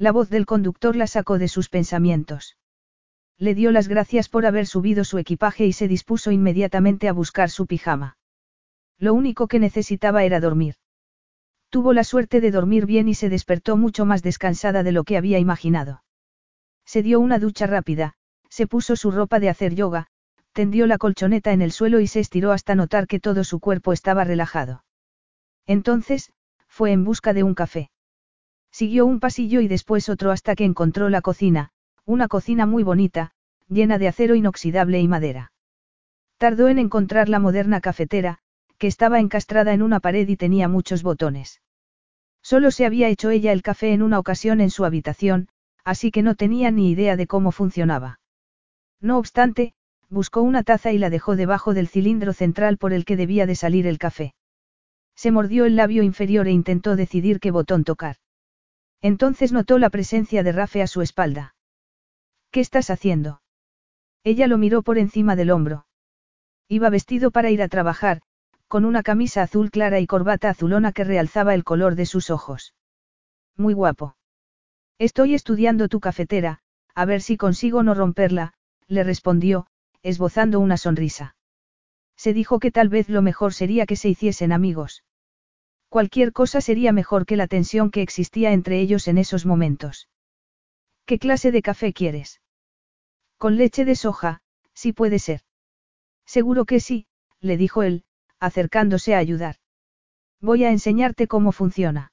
La 0.00 0.12
voz 0.12 0.30
del 0.30 0.46
conductor 0.46 0.96
la 0.96 1.06
sacó 1.06 1.36
de 1.36 1.46
sus 1.46 1.68
pensamientos. 1.68 2.56
Le 3.36 3.54
dio 3.54 3.70
las 3.70 3.86
gracias 3.86 4.30
por 4.30 4.46
haber 4.46 4.66
subido 4.66 5.04
su 5.04 5.18
equipaje 5.18 5.66
y 5.66 5.74
se 5.74 5.88
dispuso 5.88 6.30
inmediatamente 6.30 7.06
a 7.06 7.12
buscar 7.12 7.50
su 7.50 7.66
pijama. 7.66 8.16
Lo 8.96 9.12
único 9.12 9.46
que 9.46 9.58
necesitaba 9.58 10.24
era 10.24 10.40
dormir. 10.40 10.76
Tuvo 11.68 11.92
la 11.92 12.02
suerte 12.02 12.40
de 12.40 12.50
dormir 12.50 12.86
bien 12.86 13.10
y 13.10 13.14
se 13.14 13.28
despertó 13.28 13.76
mucho 13.76 14.06
más 14.06 14.22
descansada 14.22 14.82
de 14.82 14.92
lo 14.92 15.04
que 15.04 15.18
había 15.18 15.38
imaginado. 15.38 16.02
Se 16.86 17.02
dio 17.02 17.20
una 17.20 17.38
ducha 17.38 17.66
rápida, 17.66 18.14
se 18.48 18.66
puso 18.66 18.96
su 18.96 19.10
ropa 19.10 19.38
de 19.38 19.50
hacer 19.50 19.74
yoga, 19.74 20.06
tendió 20.54 20.86
la 20.86 20.96
colchoneta 20.96 21.52
en 21.52 21.60
el 21.60 21.72
suelo 21.72 22.00
y 22.00 22.06
se 22.06 22.20
estiró 22.20 22.52
hasta 22.52 22.74
notar 22.74 23.06
que 23.06 23.20
todo 23.20 23.44
su 23.44 23.60
cuerpo 23.60 23.92
estaba 23.92 24.24
relajado. 24.24 24.82
Entonces, 25.66 26.32
fue 26.68 26.92
en 26.92 27.04
busca 27.04 27.34
de 27.34 27.42
un 27.42 27.52
café. 27.52 27.89
Siguió 28.72 29.06
un 29.06 29.20
pasillo 29.20 29.60
y 29.60 29.68
después 29.68 30.08
otro 30.08 30.30
hasta 30.30 30.54
que 30.54 30.64
encontró 30.64 31.08
la 31.08 31.20
cocina, 31.20 31.70
una 32.04 32.28
cocina 32.28 32.66
muy 32.66 32.82
bonita, 32.82 33.32
llena 33.68 33.98
de 33.98 34.08
acero 34.08 34.34
inoxidable 34.34 35.00
y 35.00 35.08
madera. 35.08 35.52
Tardó 36.38 36.68
en 36.68 36.78
encontrar 36.78 37.28
la 37.28 37.38
moderna 37.38 37.80
cafetera, 37.80 38.38
que 38.78 38.86
estaba 38.86 39.20
encastrada 39.20 39.74
en 39.74 39.82
una 39.82 40.00
pared 40.00 40.26
y 40.28 40.36
tenía 40.36 40.68
muchos 40.68 41.02
botones. 41.02 41.60
Solo 42.42 42.70
se 42.70 42.86
había 42.86 43.08
hecho 43.08 43.30
ella 43.30 43.52
el 43.52 43.62
café 43.62 43.92
en 43.92 44.02
una 44.02 44.18
ocasión 44.18 44.60
en 44.60 44.70
su 44.70 44.84
habitación, 44.84 45.48
así 45.84 46.10
que 46.10 46.22
no 46.22 46.34
tenía 46.34 46.70
ni 46.70 46.90
idea 46.90 47.16
de 47.16 47.26
cómo 47.26 47.52
funcionaba. 47.52 48.20
No 49.00 49.18
obstante, 49.18 49.74
buscó 50.08 50.40
una 50.40 50.62
taza 50.62 50.92
y 50.92 50.98
la 50.98 51.10
dejó 51.10 51.36
debajo 51.36 51.74
del 51.74 51.88
cilindro 51.88 52.32
central 52.32 52.78
por 52.78 52.92
el 52.92 53.04
que 53.04 53.16
debía 53.16 53.46
de 53.46 53.54
salir 53.54 53.86
el 53.86 53.98
café. 53.98 54.34
Se 55.14 55.30
mordió 55.30 55.66
el 55.66 55.76
labio 55.76 56.02
inferior 56.02 56.48
e 56.48 56.52
intentó 56.52 56.96
decidir 56.96 57.40
qué 57.40 57.50
botón 57.50 57.84
tocar. 57.84 58.16
Entonces 59.02 59.52
notó 59.52 59.78
la 59.78 59.90
presencia 59.90 60.42
de 60.42 60.52
Rafe 60.52 60.82
a 60.82 60.86
su 60.86 61.02
espalda. 61.02 61.54
¿Qué 62.50 62.60
estás 62.60 62.90
haciendo? 62.90 63.42
Ella 64.24 64.46
lo 64.46 64.58
miró 64.58 64.82
por 64.82 64.98
encima 64.98 65.36
del 65.36 65.50
hombro. 65.50 65.86
Iba 66.68 66.90
vestido 66.90 67.30
para 67.30 67.50
ir 67.50 67.62
a 67.62 67.68
trabajar, 67.68 68.22
con 68.68 68.84
una 68.84 69.02
camisa 69.02 69.42
azul 69.42 69.70
clara 69.70 70.00
y 70.00 70.06
corbata 70.06 70.50
azulona 70.50 70.92
que 70.92 71.04
realzaba 71.04 71.54
el 71.54 71.64
color 71.64 71.94
de 71.94 72.06
sus 72.06 72.30
ojos. 72.30 72.74
Muy 73.56 73.74
guapo. 73.74 74.16
Estoy 74.98 75.34
estudiando 75.34 75.88
tu 75.88 75.98
cafetera, 75.98 76.60
a 76.94 77.04
ver 77.04 77.22
si 77.22 77.36
consigo 77.36 77.82
no 77.82 77.94
romperla, 77.94 78.52
le 78.86 79.02
respondió, 79.02 79.66
esbozando 80.02 80.60
una 80.60 80.76
sonrisa. 80.76 81.36
Se 82.16 82.34
dijo 82.34 82.58
que 82.58 82.70
tal 82.70 82.88
vez 82.90 83.08
lo 83.08 83.22
mejor 83.22 83.54
sería 83.54 83.86
que 83.86 83.96
se 83.96 84.08
hiciesen 84.10 84.52
amigos. 84.52 85.02
Cualquier 85.90 86.32
cosa 86.32 86.60
sería 86.60 86.92
mejor 86.92 87.26
que 87.26 87.36
la 87.36 87.48
tensión 87.48 87.90
que 87.90 88.00
existía 88.00 88.52
entre 88.52 88.80
ellos 88.80 89.08
en 89.08 89.18
esos 89.18 89.44
momentos. 89.44 90.08
¿Qué 91.04 91.18
clase 91.18 91.50
de 91.50 91.62
café 91.62 91.92
quieres? 91.92 92.40
Con 93.38 93.56
leche 93.56 93.84
de 93.84 93.96
soja, 93.96 94.40
sí 94.72 94.92
puede 94.92 95.18
ser. 95.18 95.40
Seguro 96.24 96.64
que 96.64 96.78
sí, 96.78 97.08
le 97.40 97.56
dijo 97.56 97.82
él, 97.82 98.04
acercándose 98.38 99.16
a 99.16 99.18
ayudar. 99.18 99.56
Voy 100.40 100.62
a 100.62 100.70
enseñarte 100.70 101.26
cómo 101.26 101.50
funciona. 101.50 102.12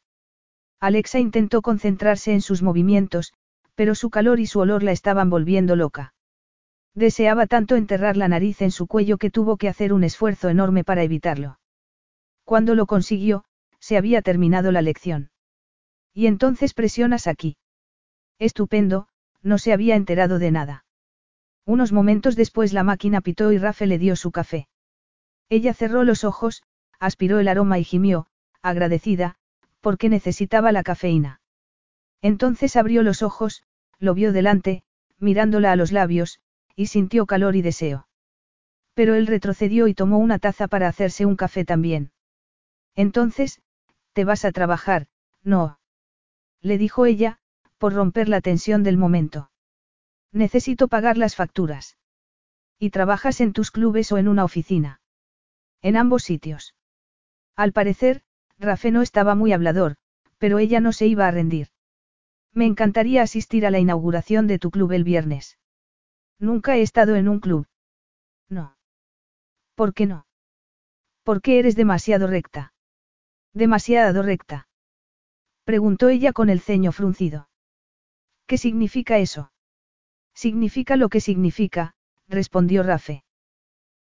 Alexa 0.80 1.20
intentó 1.20 1.62
concentrarse 1.62 2.34
en 2.34 2.42
sus 2.42 2.64
movimientos, 2.64 3.32
pero 3.76 3.94
su 3.94 4.10
calor 4.10 4.40
y 4.40 4.48
su 4.48 4.60
olor 4.60 4.82
la 4.82 4.92
estaban 4.92 5.30
volviendo 5.30 5.76
loca. 5.76 6.16
Deseaba 6.96 7.46
tanto 7.46 7.76
enterrar 7.76 8.18
la 8.18 8.28
nariz 8.28 8.64
en 8.64 8.72
su 8.72 8.88
cuello 8.88 9.20
que 9.20 9.30
tuvo 9.30 9.58
que 9.58 9.70
hacer 9.70 9.94
un 9.94 10.04
esfuerzo 10.04 10.50
enorme 10.50 10.84
para 10.84 11.04
evitarlo. 11.04 11.60
Cuando 12.44 12.74
lo 12.74 12.88
consiguió, 12.88 13.44
se 13.88 13.96
había 13.96 14.22
terminado 14.22 14.74
la 14.74 14.82
lección. 14.82 15.30
Y 16.14 16.28
entonces 16.28 16.74
presionas 16.74 17.26
aquí. 17.26 17.56
Estupendo, 18.38 19.08
no 19.42 19.58
se 19.60 19.72
había 19.72 19.96
enterado 19.96 20.40
de 20.40 20.52
nada. 20.52 20.84
Unos 21.66 21.94
momentos 21.94 22.36
después 22.36 22.74
la 22.74 22.84
máquina 22.84 23.22
pitó 23.22 23.54
y 23.54 23.58
Rafe 23.58 23.86
le 23.86 23.98
dio 23.98 24.18
su 24.18 24.32
café. 24.32 24.68
Ella 25.48 25.74
cerró 25.74 26.04
los 26.04 26.26
ojos, 26.26 26.64
aspiró 27.00 27.40
el 27.40 27.48
aroma 27.48 27.80
y 27.80 27.86
gimió, 27.86 28.28
agradecida, 28.62 29.38
porque 29.80 30.10
necesitaba 30.10 30.74
la 30.74 30.84
cafeína. 30.84 31.40
Entonces 32.22 32.76
abrió 32.76 33.04
los 33.04 33.24
ojos, 33.24 33.64
lo 34.00 34.14
vio 34.14 34.34
delante, 34.34 34.84
mirándola 35.18 35.72
a 35.72 35.78
los 35.78 35.94
labios, 35.94 36.42
y 36.76 36.88
sintió 36.88 37.26
calor 37.26 37.56
y 37.56 37.62
deseo. 37.62 38.10
Pero 38.96 39.16
él 39.16 39.28
retrocedió 39.28 39.88
y 39.88 39.94
tomó 39.94 40.18
una 40.18 40.40
taza 40.40 40.68
para 40.68 40.90
hacerse 40.90 41.26
un 41.26 41.38
café 41.38 41.64
también. 41.64 42.12
Entonces, 42.98 43.62
te 44.18 44.26
vas 44.26 44.46
a 44.46 44.52
trabajar, 44.52 45.06
no. 45.44 45.78
Le 46.64 46.80
dijo 46.80 47.06
ella, 47.06 47.38
por 47.78 47.94
romper 47.94 48.30
la 48.30 48.42
tensión 48.42 48.82
del 48.82 48.98
momento. 48.98 49.52
Necesito 50.32 50.88
pagar 50.88 51.20
las 51.20 51.36
facturas. 51.36 52.00
¿Y 52.80 52.90
trabajas 52.90 53.42
en 53.42 53.54
tus 53.54 53.70
clubes 53.70 54.12
o 54.12 54.18
en 54.18 54.28
una 54.28 54.44
oficina? 54.44 55.02
En 55.84 55.96
ambos 55.96 56.24
sitios. 56.24 56.74
Al 57.56 57.74
parecer, 57.74 58.24
Rafe 58.58 58.90
no 58.90 59.04
estaba 59.04 59.36
muy 59.36 59.54
hablador, 59.54 59.98
pero 60.40 60.58
ella 60.58 60.80
no 60.80 60.94
se 60.94 61.06
iba 61.06 61.28
a 61.28 61.32
rendir. 61.32 61.68
Me 62.56 62.66
encantaría 62.66 63.22
asistir 63.22 63.68
a 63.68 63.70
la 63.70 63.78
inauguración 63.78 64.48
de 64.48 64.58
tu 64.58 64.72
club 64.72 64.94
el 64.94 65.04
viernes. 65.04 65.60
Nunca 66.40 66.76
he 66.76 66.82
estado 66.82 67.18
en 67.18 67.30
un 67.30 67.40
club. 67.40 67.68
No. 68.50 68.76
¿Por 69.76 69.94
qué 69.94 70.08
no? 70.08 70.26
Porque 71.22 71.60
eres 71.60 71.76
demasiado 71.76 72.26
recta. 72.26 72.74
Demasiado 73.58 74.22
recta. 74.22 74.68
Preguntó 75.64 76.10
ella 76.10 76.32
con 76.32 76.52
el 76.52 76.60
ceño 76.60 76.92
fruncido. 76.92 77.50
¿Qué 78.46 78.60
significa 78.60 79.18
eso? 79.18 79.52
Significa 80.36 80.96
lo 80.96 81.10
que 81.10 81.22
significa, 81.22 81.96
respondió 82.28 82.84
Rafe. 82.84 83.24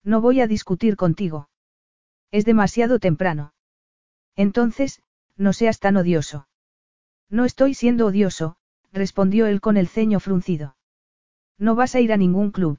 No 0.04 0.20
voy 0.20 0.42
a 0.42 0.46
discutir 0.46 0.96
contigo. 0.96 1.48
Es 2.30 2.44
demasiado 2.44 2.98
temprano. 2.98 3.54
Entonces, 4.34 5.00
no 5.38 5.54
seas 5.54 5.80
tan 5.80 5.96
odioso. 5.96 6.48
No 7.30 7.46
estoy 7.46 7.72
siendo 7.72 8.04
odioso, 8.08 8.58
respondió 8.92 9.46
él 9.46 9.62
con 9.62 9.78
el 9.78 9.88
ceño 9.88 10.20
fruncido. 10.20 10.76
No 11.56 11.74
vas 11.76 11.94
a 11.94 12.00
ir 12.00 12.12
a 12.12 12.18
ningún 12.18 12.50
club. 12.50 12.78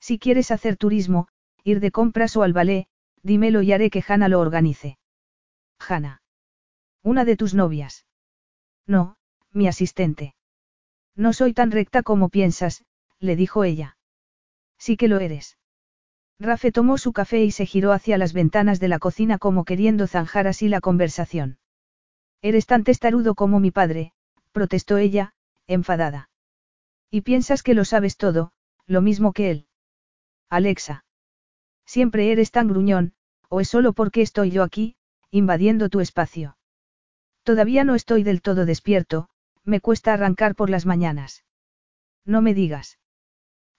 Si 0.00 0.18
quieres 0.18 0.50
hacer 0.50 0.76
turismo, 0.76 1.28
ir 1.62 1.78
de 1.78 1.92
compras 1.92 2.36
o 2.36 2.42
al 2.42 2.52
ballet, 2.52 2.88
dímelo 3.22 3.62
y 3.62 3.72
haré 3.72 3.90
que 3.90 4.02
Hannah 4.04 4.28
lo 4.28 4.40
organice. 4.40 4.98
Hannah. 5.78 6.22
Una 7.02 7.24
de 7.24 7.36
tus 7.36 7.54
novias. 7.54 8.06
No, 8.86 9.16
mi 9.52 9.68
asistente. 9.68 10.34
No 11.16 11.32
soy 11.32 11.52
tan 11.52 11.70
recta 11.70 12.02
como 12.02 12.28
piensas, 12.28 12.84
le 13.18 13.36
dijo 13.36 13.64
ella. 13.64 13.96
Sí 14.78 14.96
que 14.96 15.08
lo 15.08 15.20
eres. 15.20 15.58
Rafe 16.40 16.72
tomó 16.72 16.98
su 16.98 17.12
café 17.12 17.44
y 17.44 17.52
se 17.52 17.66
giró 17.66 17.92
hacia 17.92 18.18
las 18.18 18.32
ventanas 18.32 18.80
de 18.80 18.88
la 18.88 18.98
cocina 18.98 19.38
como 19.38 19.64
queriendo 19.64 20.06
zanjar 20.06 20.46
así 20.46 20.68
la 20.68 20.80
conversación. 20.80 21.58
Eres 22.42 22.66
tan 22.66 22.84
testarudo 22.84 23.34
como 23.34 23.60
mi 23.60 23.70
padre, 23.70 24.12
protestó 24.52 24.98
ella, 24.98 25.34
enfadada. 25.66 26.30
Y 27.10 27.20
piensas 27.20 27.62
que 27.62 27.74
lo 27.74 27.84
sabes 27.84 28.16
todo, 28.16 28.52
lo 28.86 29.00
mismo 29.00 29.32
que 29.32 29.50
él. 29.50 29.66
Alexa. 30.50 31.04
Siempre 31.86 32.32
eres 32.32 32.50
tan 32.50 32.68
gruñón, 32.68 33.14
o 33.48 33.60
es 33.60 33.68
solo 33.68 33.92
porque 33.92 34.20
estoy 34.20 34.50
yo 34.50 34.62
aquí, 34.62 34.96
invadiendo 35.34 35.88
tu 35.88 35.98
espacio. 35.98 36.56
Todavía 37.42 37.82
no 37.82 37.96
estoy 37.96 38.22
del 38.22 38.40
todo 38.40 38.66
despierto, 38.66 39.28
me 39.64 39.80
cuesta 39.80 40.12
arrancar 40.12 40.54
por 40.54 40.70
las 40.70 40.86
mañanas. 40.86 41.42
No 42.24 42.40
me 42.40 42.54
digas. 42.54 43.00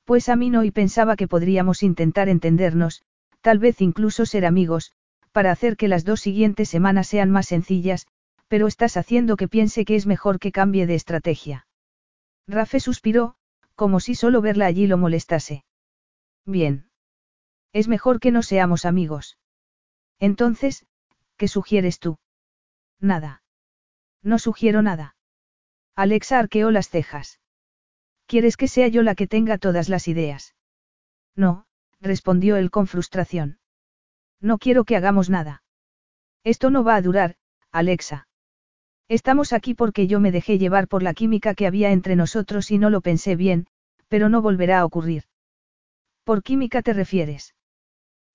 Pues 0.04 0.28
a 0.28 0.36
mí 0.36 0.50
no 0.50 0.66
y 0.66 0.72
pensaba 0.72 1.16
que 1.16 1.30
podríamos 1.30 1.82
intentar 1.82 2.28
entendernos, 2.28 3.04
tal 3.40 3.60
vez 3.60 3.80
incluso 3.80 4.26
ser 4.26 4.46
amigos, 4.46 4.92
para 5.32 5.52
hacer 5.52 5.78
que 5.78 5.88
las 5.88 6.04
dos 6.04 6.20
siguientes 6.20 6.68
semanas 6.68 7.08
sean 7.08 7.32
más 7.32 7.46
sencillas, 7.46 8.06
pero 8.50 8.68
estás 8.68 8.98
haciendo 8.98 9.38
que 9.38 9.48
piense 9.48 9.86
que 9.86 9.96
es 9.96 10.06
mejor 10.06 10.40
que 10.40 10.52
cambie 10.52 10.86
de 10.88 10.96
estrategia. 10.96 11.68
Rafe 12.50 12.82
suspiró, 12.82 13.36
como 13.76 14.02
si 14.02 14.14
solo 14.14 14.42
verla 14.42 14.66
allí 14.66 14.88
lo 14.88 14.98
molestase. 14.98 15.64
Bien. 16.46 16.90
Es 17.72 17.88
mejor 17.88 18.20
que 18.20 18.32
no 18.32 18.44
seamos 18.44 18.84
amigos. 18.84 19.38
Entonces, 20.20 20.86
¿qué 21.38 21.48
sugieres 21.48 22.00
tú? 22.00 22.18
Nada. 23.00 23.44
No 24.22 24.40
sugiero 24.40 24.82
nada. 24.82 25.16
Alexa 25.96 26.40
arqueó 26.40 26.72
las 26.72 26.90
cejas. 26.90 27.40
¿Quieres 28.26 28.58
que 28.58 28.68
sea 28.68 28.88
yo 28.88 29.04
la 29.04 29.16
que 29.16 29.28
tenga 29.28 29.58
todas 29.58 29.88
las 29.88 30.08
ideas? 30.08 30.56
No, 31.36 31.66
respondió 32.02 32.58
él 32.58 32.72
con 32.72 32.88
frustración. 32.88 33.60
No 34.42 34.58
quiero 34.58 34.84
que 34.84 34.96
hagamos 34.96 35.30
nada. 35.30 35.64
Esto 36.44 36.70
no 36.70 36.84
va 36.84 36.96
a 36.96 37.02
durar, 37.02 37.36
Alexa. 37.72 38.28
Estamos 39.08 39.54
aquí 39.54 39.76
porque 39.76 40.08
yo 40.08 40.20
me 40.20 40.32
dejé 40.32 40.58
llevar 40.58 40.88
por 40.88 41.04
la 41.04 41.14
química 41.14 41.54
que 41.54 41.68
había 41.68 41.92
entre 41.92 42.16
nosotros 42.16 42.72
y 42.72 42.78
no 42.78 42.90
lo 42.90 43.02
pensé 43.02 43.36
bien, 43.36 43.68
pero 44.08 44.30
no 44.30 44.42
volverá 44.42 44.80
a 44.80 44.86
ocurrir. 44.86 45.26
¿Por 46.24 46.42
química 46.42 46.82
te 46.82 46.94
refieres? 46.94 47.56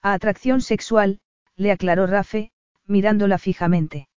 A 0.02 0.12
atracción 0.12 0.60
sexual, 0.60 1.20
le 1.56 1.72
aclaró 1.72 2.06
Rafe, 2.06 2.52
mirándola 2.90 3.38
fijamente. 3.38 4.08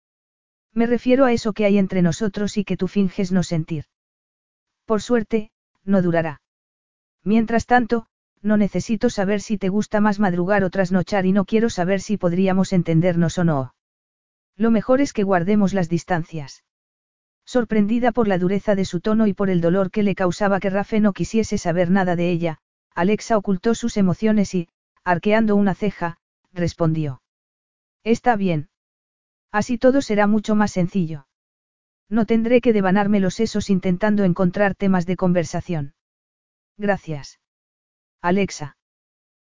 Me 0.73 0.87
refiero 0.87 1.25
a 1.25 1.31
eso 1.31 1.53
que 1.53 1.65
hay 1.65 1.77
entre 1.77 2.01
nosotros 2.01 2.57
y 2.57 2.65
que 2.65 2.75
tú 2.75 2.87
finges 2.87 3.31
no 3.31 3.43
sentir. 3.43 3.85
Por 4.85 5.01
suerte, 5.01 5.51
no 5.85 6.01
durará. 6.01 6.41
Mientras 7.23 7.65
tanto, 7.65 8.07
no 8.41 8.57
necesito 8.57 9.09
saber 9.09 9.39
si 9.39 9.57
te 9.57 9.69
gusta 9.69 10.01
más 10.01 10.19
madrugar 10.19 10.63
o 10.63 10.69
trasnochar 10.69 11.25
y 11.25 11.31
no 11.31 11.45
quiero 11.45 11.69
saber 11.69 12.01
si 12.01 12.17
podríamos 12.17 12.73
entendernos 12.73 13.37
o 13.37 13.43
no. 13.45 13.75
Lo 14.57 14.71
mejor 14.71 14.99
es 14.99 15.13
que 15.13 15.23
guardemos 15.23 15.73
las 15.73 15.87
distancias. 15.87 16.63
Sorprendida 17.45 18.11
por 18.11 18.27
la 18.27 18.37
dureza 18.37 18.75
de 18.75 18.85
su 18.85 18.99
tono 18.99 19.27
y 19.27 19.33
por 19.33 19.49
el 19.49 19.61
dolor 19.61 19.91
que 19.91 20.03
le 20.03 20.15
causaba 20.15 20.59
que 20.59 20.69
Rafe 20.69 20.99
no 20.99 21.13
quisiese 21.13 21.57
saber 21.57 21.89
nada 21.89 22.15
de 22.15 22.29
ella, 22.29 22.59
Alexa 22.95 23.37
ocultó 23.37 23.75
sus 23.75 23.97
emociones 23.97 24.53
y, 24.53 24.69
arqueando 25.03 25.55
una 25.55 25.73
ceja, 25.73 26.17
respondió. 26.53 27.22
Está 28.03 28.35
bien. 28.35 28.69
Así 29.51 29.77
todo 29.77 30.01
será 30.01 30.27
mucho 30.27 30.55
más 30.55 30.71
sencillo. 30.71 31.27
No 32.09 32.25
tendré 32.25 32.59
que 32.61 32.73
devanarme 32.73 33.19
los 33.19 33.35
sesos 33.35 33.69
intentando 33.69 34.23
encontrar 34.23 34.75
temas 34.75 35.05
de 35.05 35.15
conversación. 35.15 35.93
Gracias. 36.77 37.39
Alexa. 38.21 38.77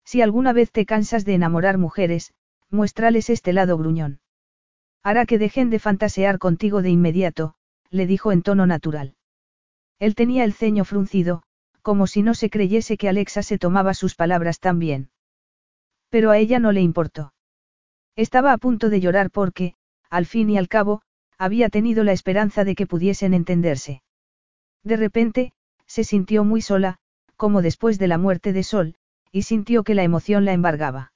Si 0.04 0.22
alguna 0.22 0.52
vez 0.52 0.72
te 0.72 0.86
cansas 0.86 1.24
de 1.24 1.34
enamorar 1.34 1.78
mujeres, 1.78 2.32
muéstrales 2.70 3.30
este 3.30 3.52
lado 3.52 3.78
gruñón. 3.78 4.20
Hará 5.02 5.26
que 5.26 5.38
dejen 5.38 5.70
de 5.70 5.78
fantasear 5.78 6.38
contigo 6.38 6.82
de 6.82 6.90
inmediato, 6.90 7.54
le 7.90 8.06
dijo 8.06 8.32
en 8.32 8.42
tono 8.42 8.66
natural. 8.66 9.14
Él 9.98 10.14
tenía 10.14 10.44
el 10.44 10.54
ceño 10.54 10.84
fruncido, 10.84 11.42
como 11.82 12.06
si 12.06 12.22
no 12.22 12.34
se 12.34 12.50
creyese 12.50 12.96
que 12.96 13.08
Alexa 13.08 13.42
se 13.42 13.58
tomaba 13.58 13.94
sus 13.94 14.14
palabras 14.14 14.60
tan 14.60 14.78
bien. 14.78 15.10
Pero 16.08 16.30
a 16.30 16.38
ella 16.38 16.58
no 16.58 16.72
le 16.72 16.80
importó. 16.80 17.32
Estaba 18.16 18.52
a 18.52 18.58
punto 18.58 18.90
de 18.90 19.00
llorar 19.00 19.30
porque, 19.30 19.74
al 20.10 20.26
fin 20.26 20.50
y 20.50 20.58
al 20.58 20.68
cabo, 20.68 21.02
había 21.38 21.68
tenido 21.68 22.04
la 22.04 22.12
esperanza 22.12 22.64
de 22.64 22.74
que 22.74 22.86
pudiesen 22.86 23.34
entenderse. 23.34 24.02
De 24.82 24.96
repente, 24.96 25.52
se 25.86 26.04
sintió 26.04 26.44
muy 26.44 26.62
sola, 26.62 26.98
como 27.36 27.62
después 27.62 27.98
de 27.98 28.08
la 28.08 28.18
muerte 28.18 28.52
de 28.52 28.62
Sol, 28.62 28.96
y 29.32 29.42
sintió 29.42 29.84
que 29.84 29.94
la 29.94 30.02
emoción 30.02 30.44
la 30.44 30.52
embargaba. 30.52 31.12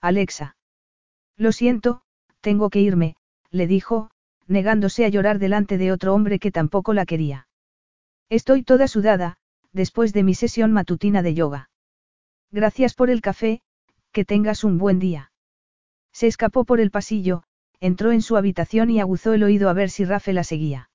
Alexa. 0.00 0.56
Lo 1.36 1.52
siento, 1.52 2.02
tengo 2.40 2.70
que 2.70 2.80
irme, 2.80 3.16
le 3.50 3.66
dijo, 3.66 4.10
negándose 4.46 5.04
a 5.04 5.08
llorar 5.08 5.38
delante 5.38 5.78
de 5.78 5.92
otro 5.92 6.14
hombre 6.14 6.38
que 6.38 6.50
tampoco 6.50 6.94
la 6.94 7.06
quería. 7.06 7.48
Estoy 8.28 8.62
toda 8.62 8.88
sudada, 8.88 9.38
después 9.72 10.12
de 10.12 10.22
mi 10.22 10.34
sesión 10.34 10.72
matutina 10.72 11.22
de 11.22 11.34
yoga. 11.34 11.70
Gracias 12.50 12.94
por 12.94 13.10
el 13.10 13.20
café, 13.20 13.62
que 14.12 14.24
tengas 14.24 14.64
un 14.64 14.78
buen 14.78 14.98
día. 14.98 15.32
Se 16.18 16.26
escapó 16.26 16.64
por 16.64 16.80
el 16.80 16.90
pasillo, 16.90 17.44
entró 17.78 18.10
en 18.10 18.22
su 18.22 18.36
habitación 18.36 18.90
y 18.90 18.98
aguzó 18.98 19.34
el 19.34 19.44
oído 19.44 19.68
a 19.68 19.72
ver 19.72 19.88
si 19.88 20.04
Rafe 20.04 20.32
la 20.32 20.42
seguía. 20.42 20.90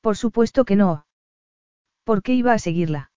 Por 0.00 0.16
supuesto 0.16 0.64
que 0.64 0.74
no. 0.74 1.04
¿Por 2.04 2.22
qué 2.22 2.32
iba 2.32 2.54
a 2.54 2.58
seguirla? 2.58 3.10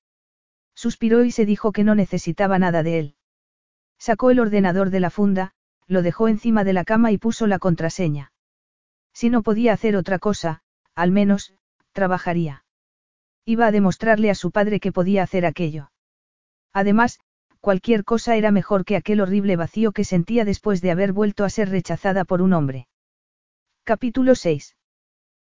Suspiró 0.75 1.23
y 1.23 1.31
se 1.31 1.45
dijo 1.45 1.71
que 1.71 1.85
no 1.85 1.95
necesitaba 1.95 2.59
nada 2.59 2.83
de 2.83 2.99
él. 2.99 3.15
Sacó 3.97 4.29
el 4.29 4.41
ordenador 4.41 4.89
de 4.89 4.99
la 4.99 5.09
funda, 5.09 5.53
lo 5.87 6.01
dejó 6.01 6.27
encima 6.27 6.65
de 6.65 6.73
la 6.73 6.83
cama 6.83 7.13
y 7.13 7.17
puso 7.17 7.47
la 7.47 7.59
contraseña. 7.59 8.33
Si 9.13 9.29
no 9.29 9.41
podía 9.41 9.71
hacer 9.71 9.95
otra 9.95 10.19
cosa, 10.19 10.63
al 10.95 11.11
menos, 11.11 11.53
trabajaría. 11.93 12.65
Iba 13.45 13.67
a 13.67 13.71
demostrarle 13.71 14.31
a 14.31 14.35
su 14.35 14.51
padre 14.51 14.81
que 14.81 14.91
podía 14.91 15.23
hacer 15.23 15.45
aquello. 15.45 15.91
Además, 16.73 17.21
cualquier 17.65 18.03
cosa 18.03 18.35
era 18.35 18.51
mejor 18.51 18.85
que 18.85 18.95
aquel 18.95 19.21
horrible 19.21 19.55
vacío 19.55 19.91
que 19.91 20.03
sentía 20.03 20.45
después 20.45 20.81
de 20.83 20.91
haber 20.91 21.13
vuelto 21.13 21.43
a 21.43 21.49
ser 21.49 21.67
rechazada 21.69 22.23
por 22.23 22.43
un 22.43 22.53
hombre. 22.53 22.87
Capítulo 23.83 24.35
6. 24.35 24.75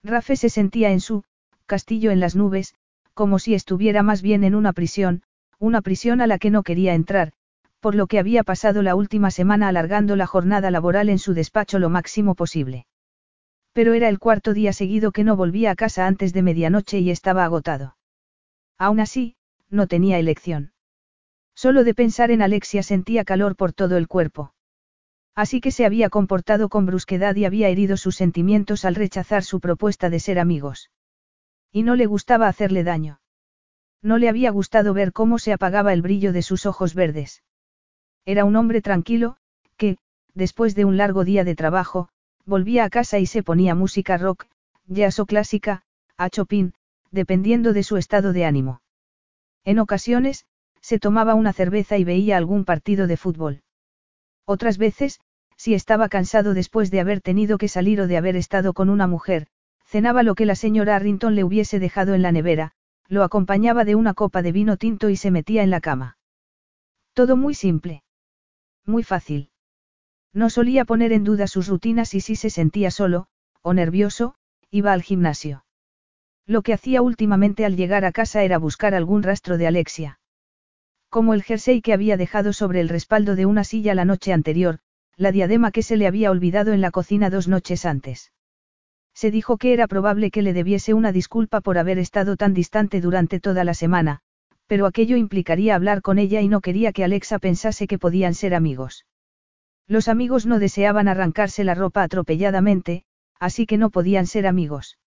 Rafe 0.03 0.35
se 0.35 0.49
sentía 0.49 0.89
en 0.89 1.01
su 1.01 1.23
castillo 1.67 2.09
en 2.09 2.19
las 2.19 2.35
nubes, 2.35 2.73
como 3.13 3.37
si 3.37 3.53
estuviera 3.53 4.01
más 4.01 4.23
bien 4.23 4.43
en 4.43 4.55
una 4.55 4.73
prisión, 4.73 5.21
una 5.59 5.83
prisión 5.83 6.19
a 6.19 6.25
la 6.25 6.39
que 6.39 6.49
no 6.49 6.63
quería 6.63 6.95
entrar, 6.95 7.31
por 7.79 7.93
lo 7.93 8.07
que 8.07 8.17
había 8.17 8.41
pasado 8.41 8.81
la 8.81 8.95
última 8.95 9.29
semana 9.29 9.67
alargando 9.67 10.15
la 10.15 10.25
jornada 10.25 10.71
laboral 10.71 11.09
en 11.09 11.19
su 11.19 11.35
despacho 11.35 11.77
lo 11.77 11.89
máximo 11.89 12.33
posible. 12.33 12.87
Pero 13.71 13.93
era 13.93 14.09
el 14.09 14.17
cuarto 14.17 14.55
día 14.55 14.73
seguido 14.73 15.11
que 15.11 15.23
no 15.23 15.35
volvía 15.35 15.69
a 15.69 15.75
casa 15.75 16.07
antes 16.07 16.33
de 16.33 16.41
medianoche 16.41 16.97
y 16.97 17.11
estaba 17.11 17.45
agotado. 17.45 17.97
Aún 18.79 18.99
así, 18.99 19.35
no 19.69 19.85
tenía 19.85 20.17
elección. 20.17 20.71
Solo 21.61 21.83
de 21.83 21.93
pensar 21.93 22.31
en 22.31 22.41
Alexia 22.41 22.83
sentía 22.83 23.25
calor 23.25 23.57
por 23.57 23.73
todo 23.73 23.97
el 23.97 24.07
cuerpo. 24.07 24.53
Así 25.35 25.59
que 25.59 25.71
se 25.71 25.85
había 25.85 26.09
comportado 26.09 26.69
con 26.69 26.85
brusquedad 26.85 27.35
y 27.35 27.43
había 27.43 27.67
herido 27.67 27.97
sus 27.97 28.15
sentimientos 28.15 28.85
al 28.85 28.95
rechazar 28.95 29.43
su 29.43 29.59
propuesta 29.59 30.09
de 30.09 30.21
ser 30.21 30.39
amigos. 30.39 30.89
Y 31.69 31.83
no 31.83 31.97
le 31.97 32.05
gustaba 32.05 32.47
hacerle 32.47 32.85
daño. 32.85 33.19
No 34.01 34.17
le 34.17 34.29
había 34.29 34.51
gustado 34.51 34.93
ver 34.93 35.11
cómo 35.11 35.37
se 35.37 35.51
apagaba 35.51 35.91
el 35.91 36.01
brillo 36.01 36.31
de 36.31 36.43
sus 36.43 36.65
ojos 36.65 36.93
verdes. 36.93 37.43
Era 38.23 38.45
un 38.45 38.55
hombre 38.55 38.81
tranquilo, 38.81 39.35
que, 39.75 39.97
después 40.33 40.75
de 40.75 40.85
un 40.85 40.95
largo 40.95 41.25
día 41.25 41.43
de 41.43 41.55
trabajo, 41.55 42.07
volvía 42.45 42.85
a 42.85 42.89
casa 42.89 43.19
y 43.19 43.25
se 43.25 43.43
ponía 43.43 43.75
música 43.75 44.17
rock, 44.17 44.45
jazz 44.87 45.19
o 45.19 45.25
clásica, 45.25 45.83
a 46.15 46.29
Chopin, 46.29 46.73
dependiendo 47.11 47.73
de 47.73 47.83
su 47.83 47.97
estado 47.97 48.31
de 48.31 48.45
ánimo. 48.45 48.81
En 49.65 49.79
ocasiones, 49.79 50.45
se 50.81 50.99
tomaba 50.99 51.35
una 51.35 51.53
cerveza 51.53 51.97
y 51.97 52.03
veía 52.03 52.37
algún 52.37 52.65
partido 52.65 53.07
de 53.07 53.17
fútbol. 53.17 53.61
Otras 54.45 54.77
veces, 54.77 55.19
si 55.55 55.73
estaba 55.73 56.09
cansado 56.09 56.53
después 56.53 56.89
de 56.91 56.99
haber 57.01 57.21
tenido 57.21 57.57
que 57.57 57.67
salir 57.67 58.01
o 58.01 58.07
de 58.07 58.17
haber 58.17 58.35
estado 58.35 58.73
con 58.73 58.89
una 58.89 59.07
mujer, 59.07 59.47
cenaba 59.85 60.23
lo 60.23 60.35
que 60.35 60.45
la 60.45 60.55
señora 60.55 60.95
Arrington 60.95 61.35
le 61.35 61.43
hubiese 61.43 61.79
dejado 61.79 62.13
en 62.13 62.21
la 62.21 62.31
nevera, 62.31 62.71
lo 63.07 63.23
acompañaba 63.23 63.85
de 63.85 63.95
una 63.95 64.13
copa 64.13 64.41
de 64.41 64.51
vino 64.51 64.77
tinto 64.77 65.09
y 65.09 65.15
se 65.15 65.31
metía 65.31 65.63
en 65.63 65.69
la 65.69 65.81
cama. 65.81 66.17
Todo 67.13 67.35
muy 67.35 67.55
simple. 67.55 68.03
Muy 68.85 69.03
fácil. 69.03 69.49
No 70.31 70.49
solía 70.49 70.85
poner 70.85 71.11
en 71.11 71.23
duda 71.23 71.47
sus 71.47 71.67
rutinas 71.67 72.13
y 72.13 72.21
si 72.21 72.35
se 72.35 72.49
sentía 72.49 72.91
solo, 72.91 73.27
o 73.61 73.73
nervioso, 73.73 74.35
iba 74.69 74.93
al 74.93 75.01
gimnasio. 75.01 75.65
Lo 76.45 76.61
que 76.61 76.73
hacía 76.73 77.01
últimamente 77.01 77.65
al 77.65 77.75
llegar 77.75 78.05
a 78.05 78.11
casa 78.11 78.43
era 78.43 78.57
buscar 78.57 78.93
algún 78.93 79.23
rastro 79.23 79.57
de 79.57 79.67
Alexia. 79.67 80.18
Como 81.09 81.33
el 81.33 81.43
jersey 81.43 81.81
que 81.81 81.93
había 81.93 82.17
dejado 82.17 82.53
sobre 82.53 82.81
el 82.81 82.89
respaldo 82.89 83.35
de 83.35 83.45
una 83.45 83.63
silla 83.63 83.95
la 83.95 84.05
noche 84.05 84.31
anterior, 84.31 84.79
la 85.17 85.31
diadema 85.31 85.71
que 85.71 85.83
se 85.83 85.97
le 85.97 86.07
había 86.07 86.31
olvidado 86.31 86.71
en 86.71 86.81
la 86.81 86.91
cocina 86.91 87.29
dos 87.29 87.47
noches 87.47 87.85
antes. 87.85 88.31
Se 89.13 89.31
dijo 89.31 89.57
que 89.57 89.73
era 89.73 89.87
probable 89.87 90.31
que 90.31 90.41
le 90.41 90.53
debiese 90.53 90.93
una 90.93 91.11
disculpa 91.11 91.61
por 91.61 91.77
haber 91.77 91.99
estado 91.99 92.37
tan 92.37 92.53
distante 92.53 93.01
durante 93.01 93.39
toda 93.39 93.63
la 93.63 93.73
semana, 93.73 94.21
pero 94.67 94.85
aquello 94.85 95.17
implicaría 95.17 95.75
hablar 95.75 96.01
con 96.01 96.19
ella 96.19 96.41
y 96.41 96.47
no 96.47 96.61
quería 96.61 96.93
que 96.93 97.03
Alexa 97.03 97.39
pensase 97.39 97.87
que 97.87 97.97
podían 97.97 98.35
ser 98.35 98.53
amigos. 98.53 99.05
Los 99.87 100.07
amigos 100.07 100.45
no 100.45 100.59
deseaban 100.59 101.07
arrancarse 101.07 101.63
la 101.63 101.73
ropa 101.73 102.03
atropelladamente, 102.03 103.03
así 103.39 103.65
que 103.65 103.77
no 103.77 103.89
podían 103.89 104.27
ser 104.27 104.45
amigos. 104.45 104.99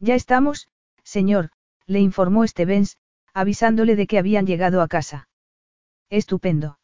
Ya 0.00 0.14
estamos, 0.14 0.68
señor, 1.02 1.50
le 1.86 2.00
informó 2.00 2.46
Stevens, 2.46 2.96
avisándole 3.34 3.96
de 3.96 4.06
que 4.06 4.18
habían 4.18 4.46
llegado 4.46 4.82
a 4.82 4.88
casa. 4.88 5.28
Estupendo. 6.10 6.78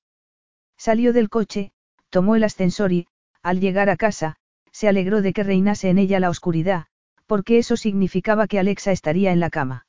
Salió 0.76 1.12
del 1.12 1.28
coche, 1.28 1.72
tomó 2.10 2.36
el 2.36 2.44
ascensor 2.44 2.92
y, 2.92 3.06
al 3.42 3.60
llegar 3.60 3.90
a 3.90 3.96
casa, 3.96 4.36
se 4.70 4.88
alegró 4.88 5.22
de 5.22 5.32
que 5.32 5.44
reinase 5.44 5.88
en 5.88 5.98
ella 5.98 6.20
la 6.20 6.30
oscuridad, 6.30 6.86
porque 7.26 7.58
eso 7.58 7.76
significaba 7.76 8.46
que 8.46 8.58
Alexa 8.58 8.92
estaría 8.92 9.32
en 9.32 9.40
la 9.40 9.50
cama. 9.50 9.86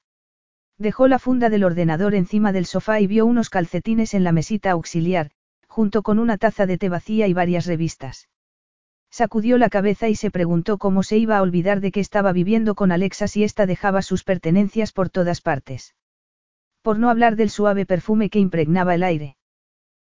Dejó 0.77 1.07
la 1.07 1.19
funda 1.19 1.49
del 1.49 1.63
ordenador 1.63 2.15
encima 2.15 2.51
del 2.51 2.65
sofá 2.65 2.99
y 2.99 3.07
vio 3.07 3.25
unos 3.25 3.49
calcetines 3.49 4.13
en 4.13 4.23
la 4.23 4.31
mesita 4.31 4.71
auxiliar, 4.71 5.31
junto 5.67 6.03
con 6.03 6.19
una 6.19 6.37
taza 6.37 6.65
de 6.65 6.77
té 6.77 6.89
vacía 6.89 7.27
y 7.27 7.33
varias 7.33 7.65
revistas. 7.65 8.29
Sacudió 9.09 9.57
la 9.57 9.69
cabeza 9.69 10.09
y 10.09 10.15
se 10.15 10.31
preguntó 10.31 10.77
cómo 10.77 11.01
se 11.01 11.17
iba 11.17 11.37
a 11.37 11.41
olvidar 11.41 11.79
de 11.79 11.91
que 11.91 12.01
estaba 12.01 12.33
viviendo 12.33 12.75
con 12.75 12.91
Alexa 12.91 13.27
si 13.27 13.43
ésta 13.43 13.65
dejaba 13.65 14.01
sus 14.01 14.23
pertenencias 14.23 14.91
por 14.91 15.09
todas 15.09 15.41
partes. 15.41 15.95
Por 16.85 16.99
no 16.99 17.09
hablar 17.09 17.35
del 17.35 17.49
suave 17.49 17.87
perfume 17.87 18.29
que 18.29 18.37
impregnaba 18.37 18.93
el 18.93 19.01
aire. 19.01 19.37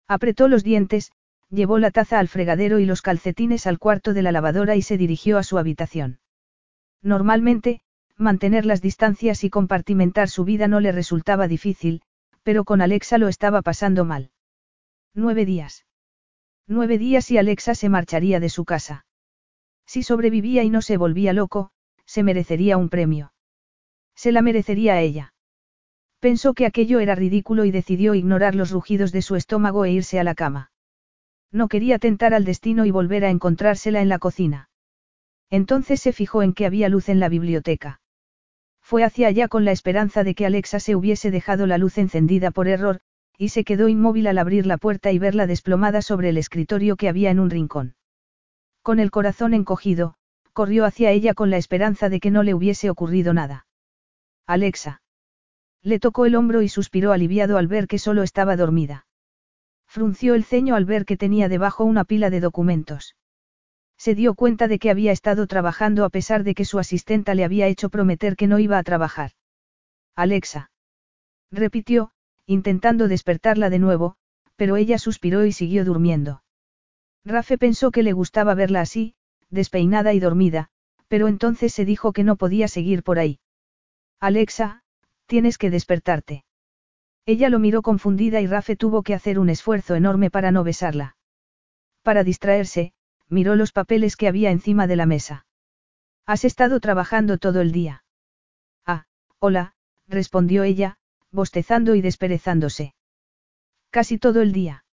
Apretó 0.09 0.49
los 0.49 0.61
dientes, 0.61 1.13
llevó 1.49 1.79
la 1.79 1.89
taza 1.89 2.19
al 2.19 2.27
fregadero 2.27 2.79
y 2.79 2.85
los 2.85 3.01
calcetines 3.01 3.65
al 3.65 3.79
cuarto 3.79 4.13
de 4.13 4.21
la 4.21 4.33
lavadora 4.33 4.75
y 4.75 4.81
se 4.81 4.97
dirigió 4.97 5.37
a 5.37 5.43
su 5.43 5.57
habitación. 5.57 6.19
Normalmente, 7.01 7.79
mantener 8.17 8.65
las 8.65 8.81
distancias 8.81 9.45
y 9.45 9.49
compartimentar 9.49 10.27
su 10.27 10.43
vida 10.43 10.67
no 10.67 10.81
le 10.81 10.91
resultaba 10.91 11.47
difícil, 11.47 12.01
pero 12.43 12.65
con 12.65 12.81
Alexa 12.81 13.17
lo 13.19 13.29
estaba 13.29 13.61
pasando 13.61 14.03
mal. 14.03 14.31
Nueve 15.13 15.45
días. 15.45 15.85
Nueve 16.67 16.97
días 16.97 17.31
y 17.31 17.37
Alexa 17.37 17.75
se 17.75 17.87
marcharía 17.87 18.41
de 18.41 18.49
su 18.49 18.65
casa. 18.65 19.05
Si 19.85 20.03
sobrevivía 20.03 20.63
y 20.63 20.69
no 20.69 20.81
se 20.81 20.97
volvía 20.97 21.31
loco, 21.31 21.71
se 22.05 22.21
merecería 22.21 22.75
un 22.75 22.89
premio. 22.89 23.31
Se 24.13 24.33
la 24.33 24.41
merecería 24.41 24.95
a 24.95 24.99
ella. 24.99 25.34
Pensó 26.25 26.55
que 26.55 26.65
aquello 26.65 26.99
era 27.01 27.13
ridículo 27.13 27.65
y 27.65 27.71
decidió 27.71 28.15
ignorar 28.15 28.55
los 28.55 28.71
rugidos 28.71 29.11
de 29.11 29.21
su 29.21 29.35
estómago 29.35 29.85
e 29.85 29.91
irse 29.91 30.19
a 30.19 30.23
la 30.23 30.33
cama. 30.33 30.71
No 31.51 31.67
quería 31.67 31.99
tentar 31.99 32.33
al 32.33 32.45
destino 32.45 32.87
y 32.87 32.89
volver 32.89 33.23
a 33.25 33.29
encontrársela 33.29 34.01
en 34.01 34.09
la 34.09 34.17
cocina. 34.17 34.71
Entonces 35.51 36.01
se 36.01 36.13
fijó 36.13 36.41
en 36.41 36.53
que 36.53 36.65
había 36.65 36.89
luz 36.89 37.09
en 37.09 37.19
la 37.19 37.29
biblioteca. 37.29 38.01
Fue 38.81 39.03
hacia 39.03 39.27
allá 39.27 39.47
con 39.47 39.65
la 39.65 39.71
esperanza 39.71 40.23
de 40.23 40.33
que 40.33 40.47
Alexa 40.47 40.79
se 40.79 40.95
hubiese 40.95 41.29
dejado 41.29 41.67
la 41.67 41.77
luz 41.77 41.99
encendida 41.99 42.49
por 42.49 42.67
error, 42.67 43.01
y 43.37 43.49
se 43.49 43.63
quedó 43.63 43.87
inmóvil 43.87 44.25
al 44.25 44.39
abrir 44.39 44.65
la 44.65 44.77
puerta 44.79 45.11
y 45.11 45.19
verla 45.19 45.45
desplomada 45.45 46.01
sobre 46.01 46.29
el 46.29 46.39
escritorio 46.39 46.95
que 46.95 47.07
había 47.07 47.29
en 47.29 47.39
un 47.39 47.51
rincón. 47.51 47.93
Con 48.81 48.99
el 48.99 49.11
corazón 49.11 49.53
encogido, 49.53 50.15
corrió 50.53 50.85
hacia 50.85 51.11
ella 51.11 51.35
con 51.35 51.51
la 51.51 51.57
esperanza 51.57 52.09
de 52.09 52.19
que 52.19 52.31
no 52.31 52.41
le 52.41 52.55
hubiese 52.55 52.89
ocurrido 52.89 53.31
nada. 53.35 53.67
Alexa. 54.47 55.03
Le 55.85 55.99
tocó 55.99 56.25
el 56.25 56.33
hombro 56.33 56.63
y 56.63 56.67
suspiró 56.67 57.11
aliviado 57.11 57.59
al 57.59 57.67
ver 57.67 57.87
que 57.87 57.99
solo 57.99 58.23
estaba 58.23 58.55
dormida. 58.55 59.05
Frunció 59.87 60.33
el 60.33 60.43
ceño 60.43 60.73
al 60.75 60.83
ver 60.83 61.05
que 61.05 61.15
tenía 61.15 61.47
debajo 61.47 61.83
una 61.83 62.05
pila 62.05 62.31
de 62.31 62.39
documentos. 62.39 63.15
Se 63.95 64.15
dio 64.15 64.33
cuenta 64.33 64.67
de 64.67 64.79
que 64.79 64.89
había 64.89 65.11
estado 65.11 65.45
trabajando 65.45 66.03
a 66.03 66.09
pesar 66.09 66.43
de 66.43 66.55
que 66.55 66.65
su 66.65 66.79
asistenta 66.79 67.35
le 67.35 67.45
había 67.45 67.67
hecho 67.67 67.89
prometer 67.89 68.35
que 68.35 68.47
no 68.47 68.57
iba 68.57 68.79
a 68.79 68.83
trabajar. 68.83 69.33
Alexa. 70.15 70.71
Repitió, 71.51 72.11
intentando 72.47 73.07
despertarla 73.07 73.69
de 73.69 73.77
nuevo, 73.77 74.15
pero 74.55 74.77
ella 74.77 74.97
suspiró 74.97 75.45
y 75.45 75.51
siguió 75.51 75.85
durmiendo. 75.85 76.41
Rafe 77.23 77.59
pensó 77.59 77.91
que 77.91 78.01
le 78.01 78.13
gustaba 78.13 78.55
verla 78.55 78.81
así, 78.81 79.13
despeinada 79.51 80.13
y 80.13 80.19
dormida, 80.19 80.69
pero 81.07 81.27
entonces 81.27 81.75
se 81.75 81.85
dijo 81.85 82.11
que 82.11 82.23
no 82.23 82.37
podía 82.37 82.67
seguir 82.67 83.03
por 83.03 83.19
ahí. 83.19 83.39
Alexa, 84.19 84.81
tienes 85.25 85.57
que 85.57 85.69
despertarte. 85.69 86.43
Ella 87.25 87.49
lo 87.49 87.59
miró 87.59 87.81
confundida 87.81 88.41
y 88.41 88.47
Rafe 88.47 88.75
tuvo 88.75 89.01
que 89.01 89.13
hacer 89.13 89.39
un 89.39 89.49
esfuerzo 89.49 89.95
enorme 89.95 90.29
para 90.29 90.51
no 90.51 90.63
besarla. 90.63 91.17
Para 92.03 92.23
distraerse, 92.23 92.93
miró 93.29 93.55
los 93.55 93.71
papeles 93.71 94.15
que 94.15 94.27
había 94.27 94.51
encima 94.51 94.85
de 94.85 94.95
la 94.95 95.07
mesa. 95.07 95.45
¿Has 96.27 96.45
estado 96.45 96.79
trabajando 96.79 97.37
todo 97.39 97.61
el 97.61 97.71
día? 97.71 98.03
Ah, 98.85 99.05
hola, 99.39 99.73
respondió 100.07 100.63
ella, 100.63 100.97
bostezando 101.31 101.95
y 101.95 102.01
desperezándose. 102.01 102.93
Casi 103.89 104.19
todo 104.19 104.41
el 104.41 104.51
día. 104.51 104.85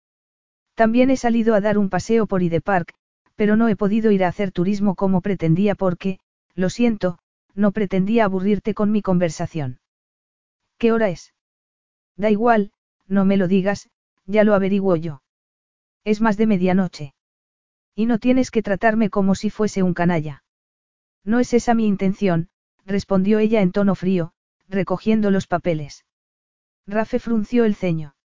También 0.75 1.09
he 1.09 1.17
salido 1.17 1.53
a 1.53 1.61
dar 1.61 1.77
un 1.77 1.89
paseo 1.89 2.27
por 2.27 2.43
Ide 2.43 2.61
Park, 2.61 2.93
pero 3.35 3.57
no 3.57 3.67
he 3.67 3.75
podido 3.75 4.11
ir 4.11 4.23
a 4.23 4.29
hacer 4.29 4.51
turismo 4.51 4.95
como 4.95 5.19
pretendía 5.19 5.75
porque, 5.75 6.19
lo 6.55 6.69
siento, 6.69 7.17
no 7.53 7.73
pretendía 7.73 8.25
aburrirte 8.25 8.73
con 8.73 8.91
mi 8.91 9.01
conversación. 9.01 9.80
¿Qué 10.81 10.91
hora 10.91 11.09
es? 11.09 11.35
Da 12.17 12.31
igual, 12.31 12.71
no 13.05 13.23
me 13.23 13.37
lo 13.37 13.47
digas, 13.47 13.91
ya 14.25 14.43
lo 14.43 14.55
averiguo 14.55 14.95
yo. 14.95 15.21
Es 16.03 16.21
más 16.21 16.37
de 16.37 16.47
medianoche. 16.47 17.13
Y 17.93 18.07
no 18.07 18.17
tienes 18.17 18.49
que 18.49 18.63
tratarme 18.63 19.11
como 19.11 19.35
si 19.35 19.51
fuese 19.51 19.83
un 19.83 19.93
canalla. 19.93 20.43
No 21.23 21.39
es 21.39 21.53
esa 21.53 21.75
mi 21.75 21.85
intención, 21.85 22.49
respondió 22.83 23.37
ella 23.37 23.61
en 23.61 23.71
tono 23.71 23.93
frío, 23.93 24.33
recogiendo 24.67 25.29
los 25.29 25.45
papeles. 25.45 26.03
Rafe 26.87 27.19
frunció 27.19 27.63
el 27.65 27.75
ceño. 27.75 28.15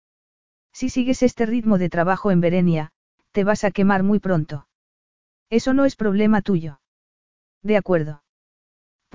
Si 0.73 0.89
sigues 0.89 1.23
este 1.23 1.45
ritmo 1.45 1.77
de 1.77 1.91
trabajo 1.91 2.31
en 2.31 2.41
Berenia, 2.41 2.91
te 3.33 3.45
vas 3.45 3.65
a 3.65 3.71
quemar 3.71 4.03
muy 4.03 4.19
pronto. 4.19 4.67
Eso 5.51 5.75
no 5.75 5.85
es 5.85 5.95
problema 5.95 6.41
tuyo. 6.41 6.81
De 7.63 7.77
acuerdo. 7.77 8.23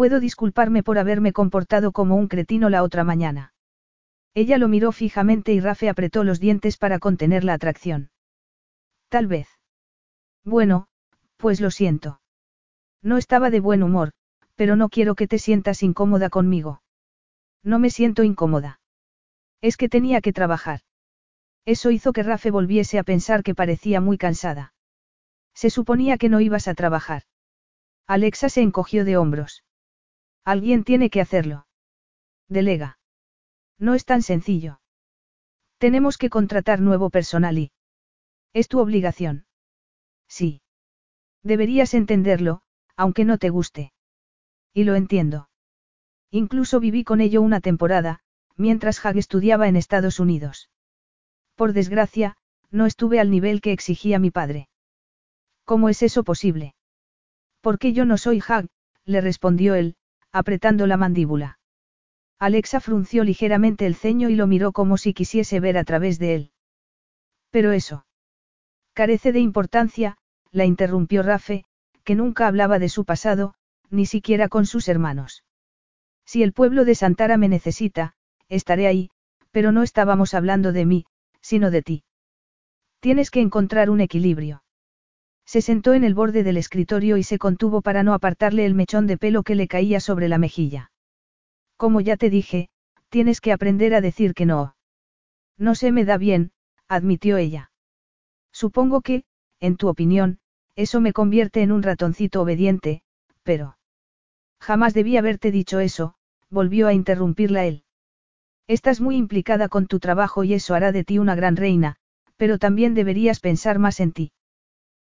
Puedo 0.02 0.19
disculparme 0.19 0.82
por 0.82 0.98
haberme 0.98 1.32
comportado 1.32 1.91
como 1.91 2.15
un 2.15 2.28
cretino 2.28 2.72
la 2.72 2.82
otra 2.82 3.03
mañana. 3.03 3.53
Ella 4.34 4.57
lo 4.57 4.68
miró 4.68 4.91
fijamente 4.91 5.53
y 5.53 5.60
Rafe 5.60 5.90
apretó 5.90 6.23
los 6.23 6.40
dientes 6.40 6.78
para 6.78 6.98
contener 6.98 7.44
la 7.44 7.53
atracción. 7.53 8.10
Tal 9.10 9.28
vez. 9.28 9.48
Bueno, 10.44 10.88
pues 11.38 11.61
lo 11.61 11.69
siento. 11.69 12.19
No 13.03 13.19
estaba 13.19 13.52
de 13.52 13.60
buen 13.60 13.84
humor, 13.84 14.10
pero 14.56 14.76
no 14.76 14.90
quiero 14.90 15.14
que 15.14 15.28
te 15.28 15.38
sientas 15.38 15.84
incómoda 15.84 16.32
conmigo. 16.32 16.82
No 17.61 17.78
me 17.78 17.91
siento 17.91 18.23
incómoda. 18.23 18.80
Es 19.61 19.78
que 19.78 19.88
tenía 19.88 20.19
que 20.22 20.34
trabajar. 20.34 20.80
Eso 21.64 21.91
hizo 21.91 22.11
que 22.11 22.23
Rafe 22.23 22.49
volviese 22.49 22.98
a 22.98 23.03
pensar 23.03 23.44
que 23.44 23.53
parecía 23.53 24.02
muy 24.02 24.18
cansada. 24.18 24.73
Se 25.53 25.69
suponía 25.69 26.18
que 26.18 26.30
no 26.30 26.41
ibas 26.41 26.68
a 26.68 26.73
trabajar. 26.73 27.22
Alexa 28.07 28.49
se 28.49 28.61
encogió 28.61 29.06
de 29.06 29.18
hombros. 29.18 29.64
Alguien 30.43 30.84
tiene 30.84 31.09
que 31.09 31.22
hacerlo. 31.22 31.68
Delega. 32.47 32.99
No 33.77 33.93
es 33.93 34.05
tan 34.05 34.22
sencillo. 34.22 34.81
Tenemos 35.77 36.18
que 36.18 36.30
contratar 36.30 36.81
nuevo 36.81 37.09
personal 37.09 37.57
y... 37.57 37.72
Es 38.53 38.68
tu 38.68 38.80
obligación. 38.80 39.45
Sí. 40.27 40.61
Deberías 41.43 41.93
entenderlo, 41.93 42.61
aunque 42.95 43.26
no 43.26 43.38
te 43.38 43.49
guste. 43.49 43.93
Y 44.73 44.84
lo 44.84 44.95
entiendo. 44.95 45.49
Incluso 46.30 46.80
viví 46.80 47.03
con 47.03 47.22
ello 47.22 47.41
una 47.41 47.61
temporada, 47.61 48.22
mientras 48.55 49.03
Hag 49.05 49.18
estudiaba 49.18 49.68
en 49.68 49.76
Estados 49.76 50.19
Unidos. 50.19 50.69
Por 51.55 51.73
desgracia, 51.73 52.38
no 52.69 52.85
estuve 52.85 53.19
al 53.19 53.30
nivel 53.31 53.61
que 53.61 53.73
exigía 53.73 54.19
mi 54.19 54.31
padre. 54.31 54.69
¿Cómo 55.65 55.89
es 55.89 56.03
eso 56.03 56.23
posible? 56.23 56.76
Porque 57.59 57.93
yo 57.93 58.05
no 58.05 58.18
soy 58.18 58.41
Hag, 58.45 58.68
le 59.05 59.22
respondió 59.22 59.76
él, 59.76 59.95
apretando 60.32 60.88
la 60.88 60.98
mandíbula. 60.98 61.60
Alexa 62.40 62.80
frunció 62.80 63.24
ligeramente 63.24 63.86
el 63.86 63.95
ceño 63.95 64.30
y 64.30 64.36
lo 64.36 64.48
miró 64.48 64.72
como 64.72 64.98
si 64.98 65.14
quisiese 65.14 65.60
ver 65.60 65.78
a 65.78 65.84
través 65.84 66.18
de 66.18 66.36
él. 66.36 66.52
Pero 67.52 67.72
eso. 67.72 68.06
Carece 68.94 69.32
de 69.32 69.40
importancia, 69.40 70.18
la 70.52 70.66
interrumpió 70.66 71.24
Rafe, 71.24 71.66
que 72.03 72.16
nunca 72.16 72.48
hablaba 72.48 72.80
de 72.80 72.90
su 72.90 73.06
pasado, 73.06 73.53
ni 73.90 74.06
siquiera 74.06 74.49
con 74.49 74.66
sus 74.66 74.88
hermanos. 74.88 75.44
Si 76.26 76.44
el 76.44 76.53
pueblo 76.53 76.86
de 76.86 76.95
Santara 76.95 77.38
me 77.38 77.49
necesita, 77.49 78.16
estaré 78.49 78.88
ahí, 78.88 79.12
pero 79.52 79.72
no 79.72 79.84
estábamos 79.84 80.34
hablando 80.34 80.72
de 80.72 80.86
mí, 80.86 81.06
sino 81.41 81.72
de 81.72 81.82
ti. 81.82 82.03
Tienes 82.99 83.32
que 83.32 83.41
encontrar 83.41 83.90
un 83.90 84.02
equilibrio. 84.02 84.64
Se 85.52 85.60
sentó 85.60 85.94
en 85.94 86.06
el 86.06 86.14
borde 86.14 86.44
del 86.44 86.56
escritorio 86.56 87.18
y 87.18 87.23
se 87.23 87.38
contuvo 87.38 87.82
para 87.82 88.03
no 88.03 88.14
apartarle 88.14 88.65
el 88.65 88.73
mechón 88.73 89.06
de 89.06 89.18
pelo 89.18 89.44
que 89.44 89.53
le 89.53 89.68
caía 89.68 89.99
sobre 89.99 90.30
la 90.30 90.38
mejilla. 90.38 90.94
Como 91.76 91.99
ya 91.99 92.15
te 92.15 92.30
dije, 92.30 92.69
tienes 93.10 93.41
que 93.41 93.52
aprender 93.52 93.94
a 93.94 93.99
decir 93.99 94.34
que 94.34 94.45
no. 94.45 94.78
No 95.57 95.76
se 95.76 95.91
me 95.91 96.06
da 96.06 96.18
bien, 96.18 96.53
admitió 96.88 97.36
ella. 97.36 97.69
Supongo 98.53 99.02
que, 99.02 99.26
en 99.60 99.76
tu 99.76 99.90
opinión, 99.90 100.40
eso 100.78 101.02
me 101.02 101.11
convierte 101.11 101.61
en 101.64 101.73
un 101.73 101.84
ratoncito 101.84 102.41
obediente, 102.41 103.02
pero... 103.44 103.78
Jamás 104.61 104.94
debí 104.94 105.18
haberte 105.18 105.52
dicho 105.52 105.82
eso, 105.82 106.15
volvió 106.49 106.88
a 106.88 106.94
interrumpirla 106.94 107.65
él. 107.65 107.84
Estás 108.68 109.02
muy 109.02 109.18
implicada 109.18 109.68
con 109.68 109.88
tu 109.88 109.99
trabajo 109.99 110.45
y 110.45 110.53
eso 110.53 110.76
hará 110.76 110.94
de 110.94 111.03
ti 111.03 111.19
una 111.19 111.36
gran 111.36 111.57
reina, 111.57 111.98
pero 112.38 112.57
también 112.57 112.94
deberías 112.94 113.41
pensar 113.41 113.80
más 113.80 113.99
en 113.99 114.14
ti. 114.14 114.32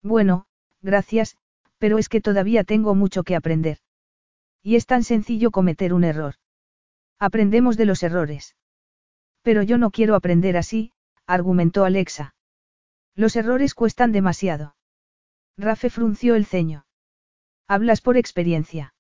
Bueno, 0.03 0.47
gracias, 0.83 1.37
pero 1.79 1.99
es 1.99 2.09
que 2.09 2.21
todavía 2.21 2.65
tengo 2.65 2.95
mucho 2.95 3.23
que 3.23 3.37
aprender. 3.37 3.79
Y 4.63 4.77
es 4.77 4.87
tan 4.87 5.05
sencillo 5.05 5.51
cometer 5.51 5.93
un 5.95 6.05
error. 6.05 6.35
Aprendemos 7.19 7.77
de 7.77 7.87
los 7.87 8.03
errores. 8.03 8.57
Pero 9.43 9.63
yo 9.63 9.79
no 9.79 9.91
quiero 9.91 10.15
aprender 10.15 10.57
así, 10.57 10.93
argumentó 11.27 11.85
Alexa. 11.85 12.35
Los 13.15 13.37
errores 13.37 13.75
cuestan 13.75 14.13
demasiado. 14.13 14.77
Rafe 15.57 15.91
frunció 15.91 16.35
el 16.35 16.47
ceño. 16.47 16.87
Hablas 17.67 18.01
por 18.01 18.17
experiencia. 18.17 18.95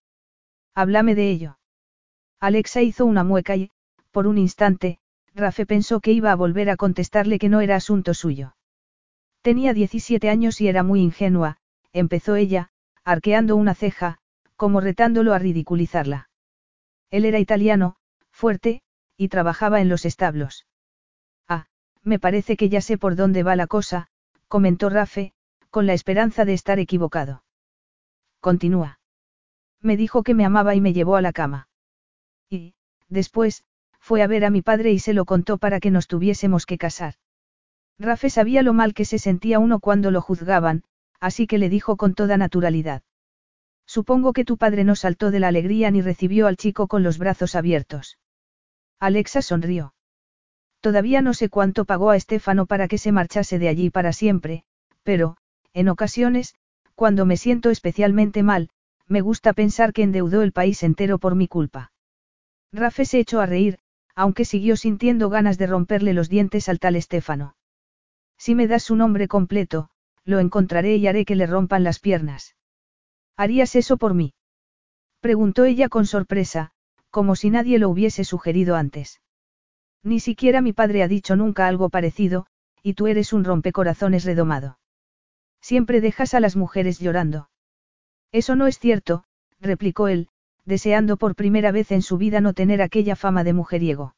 Háblame 0.74 1.14
de 1.14 1.30
ello. 1.30 1.58
Alexa 2.38 2.82
hizo 2.82 3.04
una 3.04 3.24
mueca 3.24 3.56
y, 3.56 3.70
por 4.10 4.26
un 4.26 4.38
instante, 4.38 4.98
Rafe 5.34 5.66
pensó 5.66 6.00
que 6.00 6.12
iba 6.12 6.32
a 6.32 6.36
volver 6.36 6.70
a 6.70 6.76
contestarle 6.76 7.38
que 7.38 7.48
no 7.48 7.60
era 7.60 7.76
asunto 7.76 8.14
suyo. 8.14 8.54
Tenía 9.42 9.72
17 9.72 10.28
años 10.28 10.60
y 10.60 10.68
era 10.68 10.82
muy 10.82 11.00
ingenua, 11.00 11.56
empezó 11.92 12.36
ella, 12.36 12.70
arqueando 13.04 13.56
una 13.56 13.74
ceja, 13.74 14.18
como 14.56 14.80
retándolo 14.80 15.32
a 15.32 15.38
ridiculizarla. 15.38 16.28
Él 17.10 17.24
era 17.24 17.38
italiano, 17.38 17.96
fuerte, 18.30 18.82
y 19.16 19.28
trabajaba 19.28 19.80
en 19.80 19.88
los 19.88 20.04
establos. 20.04 20.66
Ah, 21.48 21.66
me 22.02 22.18
parece 22.18 22.56
que 22.56 22.68
ya 22.68 22.80
sé 22.80 22.98
por 22.98 23.16
dónde 23.16 23.42
va 23.42 23.56
la 23.56 23.66
cosa, 23.66 24.08
comentó 24.48 24.90
Rafe, 24.90 25.32
con 25.70 25.86
la 25.86 25.94
esperanza 25.94 26.44
de 26.44 26.52
estar 26.52 26.78
equivocado. 26.78 27.42
Continúa. 28.40 29.00
Me 29.80 29.96
dijo 29.96 30.22
que 30.22 30.34
me 30.34 30.44
amaba 30.44 30.74
y 30.74 30.80
me 30.80 30.92
llevó 30.92 31.16
a 31.16 31.22
la 31.22 31.32
cama. 31.32 31.68
Y, 32.50 32.74
después, 33.08 33.64
fue 33.98 34.22
a 34.22 34.26
ver 34.26 34.44
a 34.44 34.50
mi 34.50 34.60
padre 34.60 34.92
y 34.92 34.98
se 34.98 35.14
lo 35.14 35.24
contó 35.24 35.56
para 35.56 35.80
que 35.80 35.90
nos 35.90 36.06
tuviésemos 36.06 36.66
que 36.66 36.78
casar. 36.78 37.14
Rafe 38.00 38.30
sabía 38.30 38.62
lo 38.62 38.72
mal 38.72 38.94
que 38.94 39.04
se 39.04 39.18
sentía 39.18 39.58
uno 39.58 39.78
cuando 39.78 40.10
lo 40.10 40.22
juzgaban, 40.22 40.84
así 41.20 41.46
que 41.46 41.58
le 41.58 41.68
dijo 41.68 41.98
con 41.98 42.14
toda 42.14 42.38
naturalidad. 42.38 43.02
Supongo 43.86 44.32
que 44.32 44.46
tu 44.46 44.56
padre 44.56 44.84
no 44.84 44.96
saltó 44.96 45.30
de 45.30 45.38
la 45.38 45.48
alegría 45.48 45.90
ni 45.90 46.00
recibió 46.00 46.46
al 46.46 46.56
chico 46.56 46.88
con 46.88 47.02
los 47.02 47.18
brazos 47.18 47.54
abiertos. 47.54 48.18
Alexa 49.00 49.42
sonrió. 49.42 49.92
Todavía 50.80 51.20
no 51.20 51.34
sé 51.34 51.50
cuánto 51.50 51.84
pagó 51.84 52.08
a 52.08 52.16
Estefano 52.16 52.64
para 52.64 52.88
que 52.88 52.96
se 52.96 53.12
marchase 53.12 53.58
de 53.58 53.68
allí 53.68 53.90
para 53.90 54.14
siempre, 54.14 54.64
pero, 55.02 55.36
en 55.74 55.90
ocasiones, 55.90 56.54
cuando 56.94 57.26
me 57.26 57.36
siento 57.36 57.68
especialmente 57.68 58.42
mal, 58.42 58.70
me 59.08 59.20
gusta 59.20 59.52
pensar 59.52 59.92
que 59.92 60.04
endeudó 60.04 60.40
el 60.40 60.52
país 60.52 60.82
entero 60.82 61.18
por 61.18 61.34
mi 61.34 61.48
culpa. 61.48 61.92
Rafe 62.72 63.04
se 63.04 63.18
echó 63.18 63.40
a 63.40 63.46
reír, 63.46 63.78
aunque 64.14 64.46
siguió 64.46 64.76
sintiendo 64.76 65.28
ganas 65.28 65.58
de 65.58 65.66
romperle 65.66 66.14
los 66.14 66.30
dientes 66.30 66.70
al 66.70 66.78
tal 66.78 66.96
Estefano. 66.96 67.56
Si 68.40 68.54
me 68.54 68.66
das 68.66 68.84
su 68.84 68.96
nombre 68.96 69.28
completo, 69.28 69.90
lo 70.24 70.38
encontraré 70.38 70.96
y 70.96 71.06
haré 71.06 71.26
que 71.26 71.36
le 71.36 71.46
rompan 71.46 71.84
las 71.84 71.98
piernas. 71.98 72.56
¿Harías 73.36 73.76
eso 73.76 73.98
por 73.98 74.14
mí? 74.14 74.32
Preguntó 75.20 75.66
ella 75.66 75.90
con 75.90 76.06
sorpresa, 76.06 76.70
como 77.10 77.36
si 77.36 77.50
nadie 77.50 77.78
lo 77.78 77.90
hubiese 77.90 78.24
sugerido 78.24 78.76
antes. 78.76 79.20
Ni 80.02 80.20
siquiera 80.20 80.62
mi 80.62 80.72
padre 80.72 81.02
ha 81.02 81.08
dicho 81.08 81.36
nunca 81.36 81.66
algo 81.66 81.90
parecido, 81.90 82.46
y 82.82 82.94
tú 82.94 83.08
eres 83.08 83.34
un 83.34 83.44
rompecorazones 83.44 84.24
redomado. 84.24 84.78
Siempre 85.60 86.00
dejas 86.00 86.32
a 86.32 86.40
las 86.40 86.56
mujeres 86.56 86.98
llorando. 86.98 87.50
Eso 88.32 88.56
no 88.56 88.66
es 88.66 88.78
cierto, 88.78 89.24
replicó 89.60 90.08
él, 90.08 90.28
deseando 90.64 91.18
por 91.18 91.34
primera 91.34 91.72
vez 91.72 91.92
en 91.92 92.00
su 92.00 92.16
vida 92.16 92.40
no 92.40 92.54
tener 92.54 92.80
aquella 92.80 93.16
fama 93.16 93.44
de 93.44 93.52
mujeriego. 93.52 94.14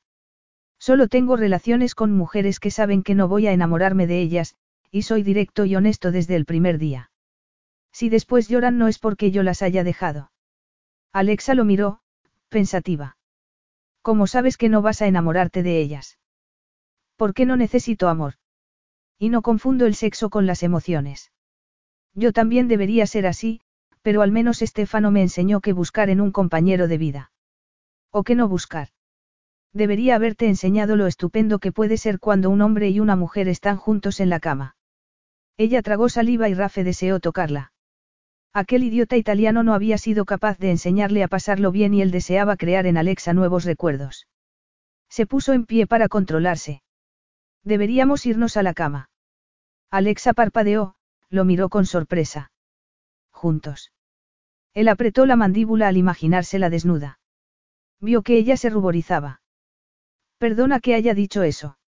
Solo 0.82 1.06
tengo 1.06 1.36
relaciones 1.36 1.94
con 1.94 2.10
mujeres 2.10 2.59
que 2.59 2.72
saben 2.72 3.04
que 3.04 3.14
no 3.14 3.28
voy 3.28 3.46
a 3.46 3.52
enamorarme 3.52 4.09
de 4.09 4.20
ellas, 4.20 4.56
y 4.90 5.02
soy 5.02 5.22
directo 5.22 5.64
y 5.64 5.76
honesto 5.76 6.10
desde 6.10 6.34
el 6.34 6.44
primer 6.44 6.78
día. 6.78 7.12
Si 7.92 8.09
después 8.09 8.48
lloran 8.48 8.78
no 8.78 8.88
es 8.88 8.98
porque 8.98 9.30
yo 9.30 9.44
las 9.44 9.62
haya 9.62 9.84
dejado. 9.84 10.32
Alexa 11.12 11.54
lo 11.54 11.64
miró, 11.64 12.00
pensativa. 12.48 13.16
¿Cómo 14.02 14.26
sabes 14.26 14.56
que 14.56 14.68
no 14.68 14.82
vas 14.82 15.02
a 15.02 15.06
enamorarte 15.06 15.62
de 15.62 15.80
ellas? 15.80 16.18
¿Por 17.14 17.32
qué 17.32 17.46
no 17.46 17.56
necesito 17.56 18.09
amor? 18.09 18.34
Y 19.20 19.28
no 19.28 19.42
confundo 19.42 19.86
el 19.86 19.94
sexo 19.94 20.30
con 20.30 20.46
las 20.46 20.64
emociones. 20.64 21.30
Yo 22.12 22.32
también 22.32 22.66
debería 22.66 23.06
ser 23.06 23.28
así, 23.28 23.60
pero 24.02 24.20
al 24.20 24.32
menos 24.32 24.62
Estefano 24.62 25.12
me 25.12 25.22
enseñó 25.22 25.60
que 25.60 25.74
buscar 25.74 26.10
en 26.10 26.20
un 26.20 26.32
compañero 26.32 26.88
de 26.88 26.98
vida. 26.98 27.30
O 28.10 28.24
que 28.24 28.34
no 28.34 28.48
buscar. 28.48 28.88
Debería 29.73 30.16
haberte 30.16 30.47
enseñado 30.47 30.97
lo 30.97 31.07
estupendo 31.07 31.59
que 31.59 31.73
puede 31.73 31.97
ser 31.97 32.19
cuando 32.19 32.51
un 32.51 32.61
hombre 32.61 32.90
y 32.90 33.01
una 33.01 33.16
mujer 33.16 33.49
están 33.49 33.77
juntos 33.77 34.20
en 34.20 34.28
la 34.28 34.40
cama. 34.40 34.77
Ella 35.57 35.82
tragó 35.82 36.09
saliva 36.09 36.49
y 36.49 36.55
Rafe 36.55 36.85
deseó 36.85 37.20
tocarla. 37.20 37.73
Aquel 38.53 38.82
idiota 38.82 39.16
italiano 39.16 39.62
no 39.62 39.73
había 39.73 39.97
sido 39.97 40.27
capaz 40.27 40.59
de 40.59 40.70
enseñarle 40.70 41.23
a 41.23 41.28
pasarlo 41.28 41.73
bien 41.73 41.94
y 41.94 42.03
él 42.03 42.11
deseaba 42.11 42.57
crear 42.57 42.86
en 42.86 42.99
Alexa 42.99 43.32
nuevos 43.32 43.65
recuerdos. 43.65 44.27
Se 45.09 45.27
puso 45.27 45.53
en 45.53 45.65
pie 45.65 45.86
para 45.86 46.09
controlarse. 46.09 46.82
Deberíamos 47.65 48.27
irnos 48.27 48.57
a 48.57 48.62
la 48.62 48.74
cama. 48.74 49.11
Alexa 49.90 50.32
parpadeó, 50.32 50.97
lo 51.31 51.44
miró 51.44 51.69
con 51.69 51.86
sorpresa. 51.86 52.51
Juntos. 53.31 53.93
Él 54.74 54.89
apretó 54.89 55.27
la 55.27 55.36
mandíbula 55.36 55.89
al 55.89 55.97
imaginársela 55.97 56.70
desnuda. 56.70 57.20
Vio 58.01 58.23
que 58.23 58.36
ella 58.36 58.57
se 58.57 58.70
ruborizaba. 58.70 59.41
Perdona 60.43 60.81
que 60.81 60.97
haya 60.97 61.14
dicho 61.14 61.44
eso. 61.44 61.78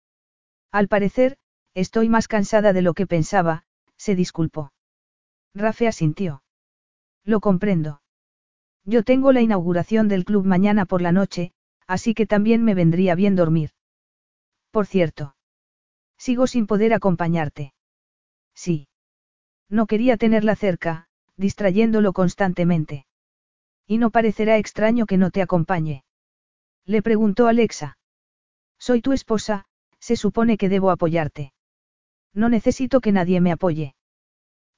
Al 0.70 0.86
parecer, 0.86 1.38
estoy 1.74 2.08
más 2.08 2.28
cansada 2.28 2.72
de 2.72 2.82
lo 2.82 2.94
que 2.94 3.04
pensaba, 3.04 3.64
se 3.96 4.14
disculpó. 4.14 4.72
Rafe 5.56 5.88
asintió. 5.88 6.44
Lo 7.24 7.40
comprendo. 7.40 8.00
Yo 8.84 9.02
tengo 9.02 9.32
la 9.32 9.40
inauguración 9.40 10.06
del 10.06 10.24
club 10.24 10.44
mañana 10.44 10.86
por 10.86 11.02
la 11.02 11.10
noche, 11.10 11.50
así 11.88 12.14
que 12.14 12.26
también 12.26 12.62
me 12.62 12.74
vendría 12.74 13.16
bien 13.16 13.34
dormir. 13.34 13.70
Por 14.70 14.86
cierto. 14.86 15.34
Sigo 16.16 16.46
sin 16.46 16.68
poder 16.68 16.94
acompañarte. 16.94 17.74
Sí. 18.54 18.86
No 19.68 19.88
quería 19.88 20.16
tenerla 20.16 20.54
cerca, 20.54 21.08
distrayéndolo 21.36 22.12
constantemente. 22.12 23.04
Y 23.88 23.98
no 23.98 24.10
parecerá 24.10 24.58
extraño 24.58 25.06
que 25.06 25.16
no 25.16 25.32
te 25.32 25.42
acompañe. 25.42 26.04
Le 26.86 27.02
preguntó 27.02 27.48
Alexa. 27.48 27.98
Soy 28.86 29.00
tu 29.00 29.12
esposa, 29.12 29.64
se 29.98 30.14
supone 30.14 30.58
que 30.58 30.68
debo 30.68 30.90
apoyarte. 30.90 31.54
No 32.34 32.50
necesito 32.50 33.00
que 33.00 33.12
nadie 33.12 33.40
me 33.40 33.50
apoye. 33.50 33.94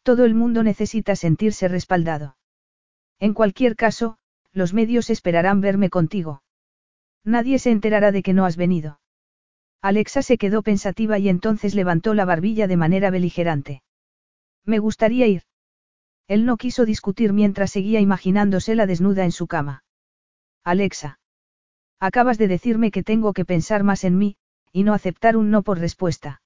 Todo 0.04 0.24
el 0.24 0.32
mundo 0.32 0.62
necesita 0.62 1.16
sentirse 1.16 1.66
respaldado. 1.66 2.36
En 3.18 3.34
cualquier 3.34 3.74
caso, 3.74 4.18
los 4.52 4.72
medios 4.72 5.10
esperarán 5.10 5.60
verme 5.60 5.90
contigo. 5.90 6.44
Nadie 7.24 7.58
se 7.58 7.72
enterará 7.72 8.12
de 8.12 8.22
que 8.22 8.32
no 8.32 8.44
has 8.44 8.56
venido. 8.56 9.00
Alexa 9.82 10.22
se 10.22 10.38
quedó 10.38 10.62
pensativa 10.62 11.18
y 11.18 11.28
entonces 11.28 11.74
levantó 11.74 12.14
la 12.14 12.24
barbilla 12.24 12.68
de 12.68 12.76
manera 12.76 13.10
beligerante. 13.10 13.82
Me 14.64 14.78
gustaría 14.78 15.26
ir. 15.26 15.42
Él 16.28 16.44
no 16.44 16.58
quiso 16.58 16.84
discutir 16.84 17.32
mientras 17.32 17.72
seguía 17.72 17.98
imaginándosela 17.98 18.86
desnuda 18.86 19.24
en 19.24 19.32
su 19.32 19.48
cama. 19.48 19.82
Alexa. 20.62 21.18
Acabas 22.00 22.38
de 22.38 22.48
decirme 22.48 22.90
que 22.90 23.02
tengo 23.02 23.32
que 23.32 23.44
pensar 23.44 23.82
más 23.82 24.04
en 24.04 24.18
mí, 24.18 24.36
y 24.72 24.84
no 24.84 24.92
aceptar 24.92 25.36
un 25.36 25.50
no 25.50 25.62
por 25.62 25.78
respuesta. 25.78 26.42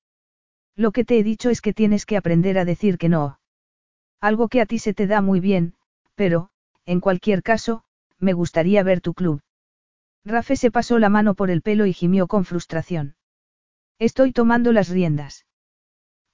Lo 0.77 0.93
que 0.93 1.05
te 1.05 1.18
he 1.18 1.24
dicho 1.24 1.51
es 1.51 1.60
que 1.60 1.72
tienes 1.72 2.06
que 2.06 2.16
aprender 2.16 2.59
a 2.59 2.64
decir 2.64 2.98
que 2.98 3.09
no. 3.09 3.40
Algo 4.20 4.48
que 4.48 4.60
a 4.60 4.66
ti 4.66 4.78
se 4.78 4.94
te 4.94 5.06
da 5.06 5.20
muy 5.20 5.40
bien, 5.40 5.74
pero, 6.14 6.51
en 6.86 7.01
cualquier 7.01 7.43
caso, 7.43 7.82
me 8.18 8.32
gustaría 8.32 8.82
ver 8.82 9.01
tu 9.01 9.14
club. 9.14 9.43
Rafe 10.24 10.56
se 10.56 10.70
pasó 10.70 10.98
la 10.98 11.09
mano 11.09 11.35
por 11.35 11.51
el 11.51 11.62
pelo 11.62 11.86
y 11.86 11.93
gimió 11.93 12.27
con 12.27 12.44
frustración. 12.44 13.16
Estoy 13.98 14.32
tomando 14.32 14.72
las 14.72 14.89
riendas. 14.89 15.47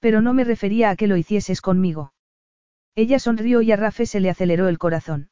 Pero 0.01 0.21
no 0.21 0.35
me 0.35 0.45
refería 0.45 0.91
a 0.91 0.97
que 0.97 1.07
lo 1.07 1.17
hicieses 1.17 1.61
conmigo. 1.61 2.13
Ella 2.95 3.19
sonrió 3.19 3.63
y 3.63 3.73
a 3.73 3.77
Rafe 3.77 4.07
se 4.07 4.21
le 4.21 4.31
aceleró 4.31 4.69
el 4.69 4.79
corazón. 4.79 5.31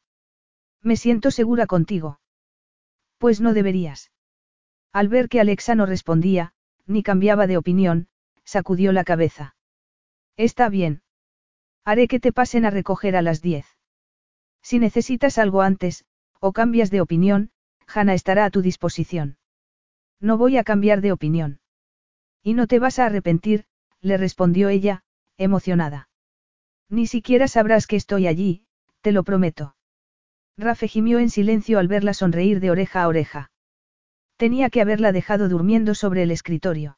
Me 0.81 0.95
siento 0.95 1.31
segura 1.31 1.67
contigo. 1.67 2.19
Pues 3.17 3.41
no 3.41 3.53
deberías. 3.53 4.11
Al 4.91 5.07
ver 5.07 5.29
que 5.29 5.39
Alexa 5.39 5.75
no 5.75 5.85
respondía, 5.85 6.53
ni 6.85 7.03
cambiaba 7.03 7.47
de 7.47 7.57
opinión, 7.57 8.07
sacudió 8.43 8.91
la 8.91 9.03
cabeza. 9.03 9.55
Está 10.37 10.69
bien. 10.69 11.01
Haré 11.83 12.07
que 12.07 12.19
te 12.19 12.31
pasen 12.31 12.65
a 12.65 12.69
recoger 12.69 13.15
a 13.15 13.21
las 13.21 13.41
diez. 13.41 13.65
Si 14.61 14.79
necesitas 14.79 15.37
algo 15.37 15.61
antes, 15.61 16.05
o 16.39 16.51
cambias 16.51 16.91
de 16.91 17.01
opinión, 17.01 17.51
Hanna 17.87 18.13
estará 18.13 18.45
a 18.45 18.49
tu 18.49 18.61
disposición. 18.61 19.37
No 20.19 20.37
voy 20.37 20.57
a 20.57 20.63
cambiar 20.63 21.01
de 21.01 21.11
opinión. 21.11 21.59
Y 22.41 22.53
no 22.53 22.67
te 22.67 22.79
vas 22.79 22.99
a 22.99 23.05
arrepentir, 23.05 23.65
le 24.01 24.17
respondió 24.17 24.69
ella, 24.69 25.03
emocionada. 25.37 26.09
Ni 26.89 27.07
siquiera 27.07 27.47
sabrás 27.47 27.87
que 27.87 27.95
estoy 27.95 28.27
allí, 28.27 28.65
te 29.01 29.11
lo 29.11 29.23
prometo. 29.23 29.75
Rafe 30.57 30.87
gimió 30.87 31.19
en 31.19 31.29
silencio 31.29 31.79
al 31.79 31.87
verla 31.87 32.13
sonreír 32.13 32.59
de 32.59 32.71
oreja 32.71 33.03
a 33.03 33.07
oreja. 33.07 33.51
Tenía 34.37 34.69
que 34.69 34.81
haberla 34.81 35.11
dejado 35.11 35.49
durmiendo 35.49 35.95
sobre 35.95 36.23
el 36.23 36.31
escritorio. 36.31 36.97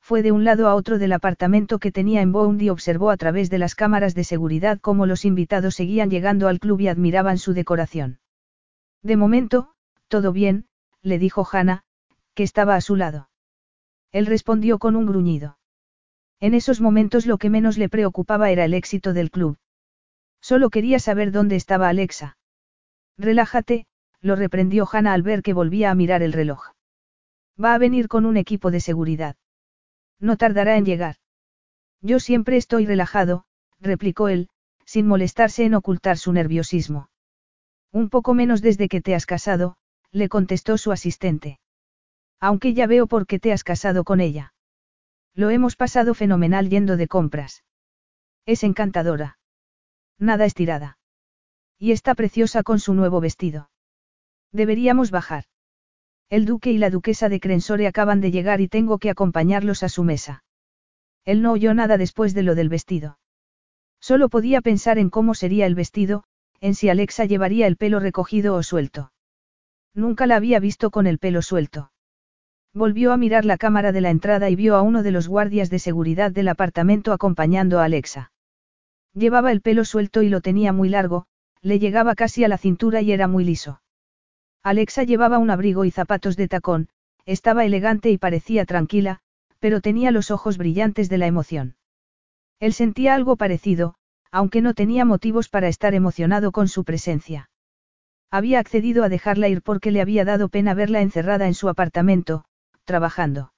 Fue 0.00 0.22
de 0.22 0.30
un 0.30 0.44
lado 0.44 0.68
a 0.68 0.74
otro 0.74 0.98
del 0.98 1.12
apartamento 1.12 1.78
que 1.78 1.90
tenía 1.90 2.20
en 2.20 2.32
Bound 2.32 2.62
y 2.62 2.68
observó 2.68 3.10
a 3.10 3.16
través 3.16 3.50
de 3.50 3.58
las 3.58 3.74
cámaras 3.74 4.14
de 4.14 4.24
seguridad 4.24 4.78
cómo 4.80 5.04
los 5.06 5.24
invitados 5.24 5.74
seguían 5.74 6.10
llegando 6.10 6.48
al 6.48 6.60
club 6.60 6.80
y 6.80 6.88
admiraban 6.88 7.38
su 7.38 7.54
decoración. 7.54 8.20
De 9.02 9.16
momento, 9.16 9.72
todo 10.08 10.32
bien, 10.32 10.66
le 11.02 11.18
dijo 11.18 11.46
Hannah, 11.50 11.82
que 12.34 12.42
estaba 12.42 12.76
a 12.76 12.80
su 12.80 12.94
lado. 12.94 13.30
Él 14.12 14.26
respondió 14.26 14.78
con 14.78 14.96
un 14.96 15.06
gruñido. 15.06 15.58
En 16.40 16.54
esos 16.54 16.80
momentos 16.80 17.26
lo 17.26 17.38
que 17.38 17.50
menos 17.50 17.78
le 17.78 17.88
preocupaba 17.88 18.50
era 18.50 18.64
el 18.64 18.74
éxito 18.74 19.12
del 19.12 19.30
club. 19.30 19.56
Solo 20.40 20.70
quería 20.70 20.98
saber 20.98 21.32
dónde 21.32 21.56
estaba 21.56 21.88
Alexa. 21.88 22.36
Relájate, 23.18 23.86
lo 24.20 24.36
reprendió 24.36 24.86
Hannah 24.90 25.12
al 25.12 25.22
ver 25.22 25.42
que 25.42 25.52
volvía 25.52 25.90
a 25.90 25.94
mirar 25.94 26.22
el 26.22 26.32
reloj. 26.32 26.72
Va 27.62 27.74
a 27.74 27.78
venir 27.78 28.08
con 28.08 28.26
un 28.26 28.36
equipo 28.36 28.70
de 28.70 28.80
seguridad. 28.80 29.36
No 30.20 30.36
tardará 30.36 30.76
en 30.76 30.84
llegar. 30.84 31.16
Yo 32.00 32.20
siempre 32.20 32.56
estoy 32.56 32.86
relajado, 32.86 33.44
replicó 33.80 34.28
él, 34.28 34.48
sin 34.84 35.06
molestarse 35.06 35.64
en 35.64 35.74
ocultar 35.74 36.18
su 36.18 36.32
nerviosismo. 36.32 37.08
Un 37.92 38.10
poco 38.10 38.34
menos 38.34 38.62
desde 38.62 38.88
que 38.88 39.00
te 39.00 39.14
has 39.14 39.26
casado, 39.26 39.76
le 40.12 40.28
contestó 40.28 40.78
su 40.78 40.92
asistente. 40.92 41.58
Aunque 42.40 42.74
ya 42.74 42.86
veo 42.86 43.06
por 43.06 43.26
qué 43.26 43.38
te 43.38 43.52
has 43.52 43.64
casado 43.64 44.04
con 44.04 44.20
ella. 44.20 44.52
Lo 45.34 45.50
hemos 45.50 45.76
pasado 45.76 46.14
fenomenal 46.14 46.68
yendo 46.68 46.96
de 46.96 47.08
compras. 47.08 47.64
Es 48.44 48.62
encantadora. 48.62 49.38
Nada 50.18 50.44
estirada. 50.44 50.95
Y 51.78 51.92
está 51.92 52.14
preciosa 52.14 52.62
con 52.62 52.78
su 52.78 52.94
nuevo 52.94 53.20
vestido. 53.20 53.70
Deberíamos 54.52 55.10
bajar. 55.10 55.44
El 56.30 56.44
duque 56.44 56.72
y 56.72 56.78
la 56.78 56.90
duquesa 56.90 57.28
de 57.28 57.38
Crensore 57.38 57.86
acaban 57.86 58.20
de 58.20 58.30
llegar 58.30 58.60
y 58.60 58.68
tengo 58.68 58.98
que 58.98 59.10
acompañarlos 59.10 59.82
a 59.82 59.88
su 59.88 60.02
mesa. 60.02 60.44
Él 61.24 61.42
no 61.42 61.52
oyó 61.52 61.74
nada 61.74 61.98
después 61.98 62.34
de 62.34 62.42
lo 62.42 62.54
del 62.54 62.68
vestido. 62.68 63.18
Solo 64.00 64.28
podía 64.28 64.60
pensar 64.60 64.98
en 64.98 65.10
cómo 65.10 65.34
sería 65.34 65.66
el 65.66 65.74
vestido, 65.74 66.24
en 66.60 66.74
si 66.74 66.88
Alexa 66.88 67.24
llevaría 67.24 67.66
el 67.66 67.76
pelo 67.76 68.00
recogido 68.00 68.54
o 68.54 68.62
suelto. 68.62 69.12
Nunca 69.94 70.26
la 70.26 70.36
había 70.36 70.60
visto 70.60 70.90
con 70.90 71.06
el 71.06 71.18
pelo 71.18 71.42
suelto. 71.42 71.92
Volvió 72.72 73.12
a 73.12 73.16
mirar 73.16 73.44
la 73.44 73.56
cámara 73.56 73.92
de 73.92 74.00
la 74.00 74.10
entrada 74.10 74.50
y 74.50 74.56
vio 74.56 74.76
a 74.76 74.82
uno 74.82 75.02
de 75.02 75.10
los 75.10 75.28
guardias 75.28 75.70
de 75.70 75.78
seguridad 75.78 76.30
del 76.30 76.48
apartamento 76.48 77.12
acompañando 77.12 77.80
a 77.80 77.84
Alexa. 77.84 78.32
Llevaba 79.14 79.50
el 79.52 79.62
pelo 79.62 79.84
suelto 79.84 80.22
y 80.22 80.28
lo 80.28 80.42
tenía 80.42 80.72
muy 80.72 80.90
largo, 80.90 81.26
le 81.66 81.80
llegaba 81.80 82.14
casi 82.14 82.44
a 82.44 82.48
la 82.48 82.58
cintura 82.58 83.02
y 83.02 83.10
era 83.10 83.26
muy 83.26 83.44
liso. 83.44 83.82
Alexa 84.62 85.02
llevaba 85.02 85.38
un 85.38 85.50
abrigo 85.50 85.84
y 85.84 85.90
zapatos 85.90 86.36
de 86.36 86.46
tacón, 86.46 86.88
estaba 87.24 87.64
elegante 87.64 88.08
y 88.12 88.18
parecía 88.18 88.64
tranquila, 88.66 89.18
pero 89.58 89.80
tenía 89.80 90.12
los 90.12 90.30
ojos 90.30 90.58
brillantes 90.58 91.08
de 91.08 91.18
la 91.18 91.26
emoción. 91.26 91.74
Él 92.60 92.72
sentía 92.72 93.16
algo 93.16 93.34
parecido, 93.34 93.96
aunque 94.30 94.62
no 94.62 94.74
tenía 94.74 95.04
motivos 95.04 95.48
para 95.48 95.66
estar 95.66 95.92
emocionado 95.92 96.52
con 96.52 96.68
su 96.68 96.84
presencia. 96.84 97.50
Había 98.30 98.60
accedido 98.60 99.02
a 99.02 99.08
dejarla 99.08 99.48
ir 99.48 99.60
porque 99.60 99.90
le 99.90 100.00
había 100.00 100.24
dado 100.24 100.48
pena 100.48 100.72
verla 100.72 101.00
encerrada 101.00 101.48
en 101.48 101.54
su 101.54 101.68
apartamento, 101.68 102.44
trabajando. 102.84 103.52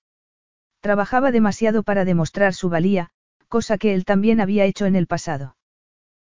Trabajaba 0.81 1.31
demasiado 1.31 1.83
para 1.83 2.07
demostrar 2.07 2.55
su 2.55 2.71
valía, 2.71 3.11
cosa 3.49 3.77
que 3.77 3.93
él 3.93 4.07
también 4.07 4.41
había 4.41 4.65
hecho 4.65 4.87
en 4.87 4.97
el 4.97 5.07
pasado. 5.07 5.57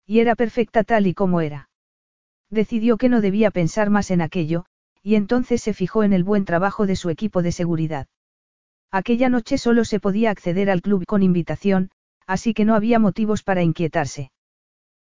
Y 0.06 0.20
era 0.20 0.36
perfecta 0.36 0.84
tal 0.84 1.06
y 1.06 1.12
como 1.12 1.40
era. 1.40 1.65
Decidió 2.56 2.96
que 2.96 3.10
no 3.10 3.20
debía 3.20 3.50
pensar 3.50 3.90
más 3.90 4.10
en 4.10 4.22
aquello, 4.22 4.64
y 5.02 5.16
entonces 5.16 5.60
se 5.60 5.74
fijó 5.74 6.04
en 6.04 6.14
el 6.14 6.24
buen 6.24 6.46
trabajo 6.46 6.86
de 6.86 6.96
su 6.96 7.10
equipo 7.10 7.42
de 7.42 7.52
seguridad. 7.52 8.06
Aquella 8.90 9.28
noche 9.28 9.58
solo 9.58 9.84
se 9.84 10.00
podía 10.00 10.30
acceder 10.30 10.70
al 10.70 10.80
club 10.80 11.04
con 11.04 11.22
invitación, 11.22 11.90
así 12.26 12.54
que 12.54 12.64
no 12.64 12.74
había 12.74 12.98
motivos 12.98 13.42
para 13.42 13.62
inquietarse. 13.62 14.30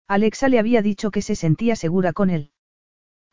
Alexa 0.07 0.47
le 0.47 0.59
había 0.59 0.81
dicho 0.81 1.11
que 1.11 1.21
se 1.21 1.35
sentía 1.35 1.75
segura 1.75 2.13
con 2.13 2.29
él. 2.29 2.51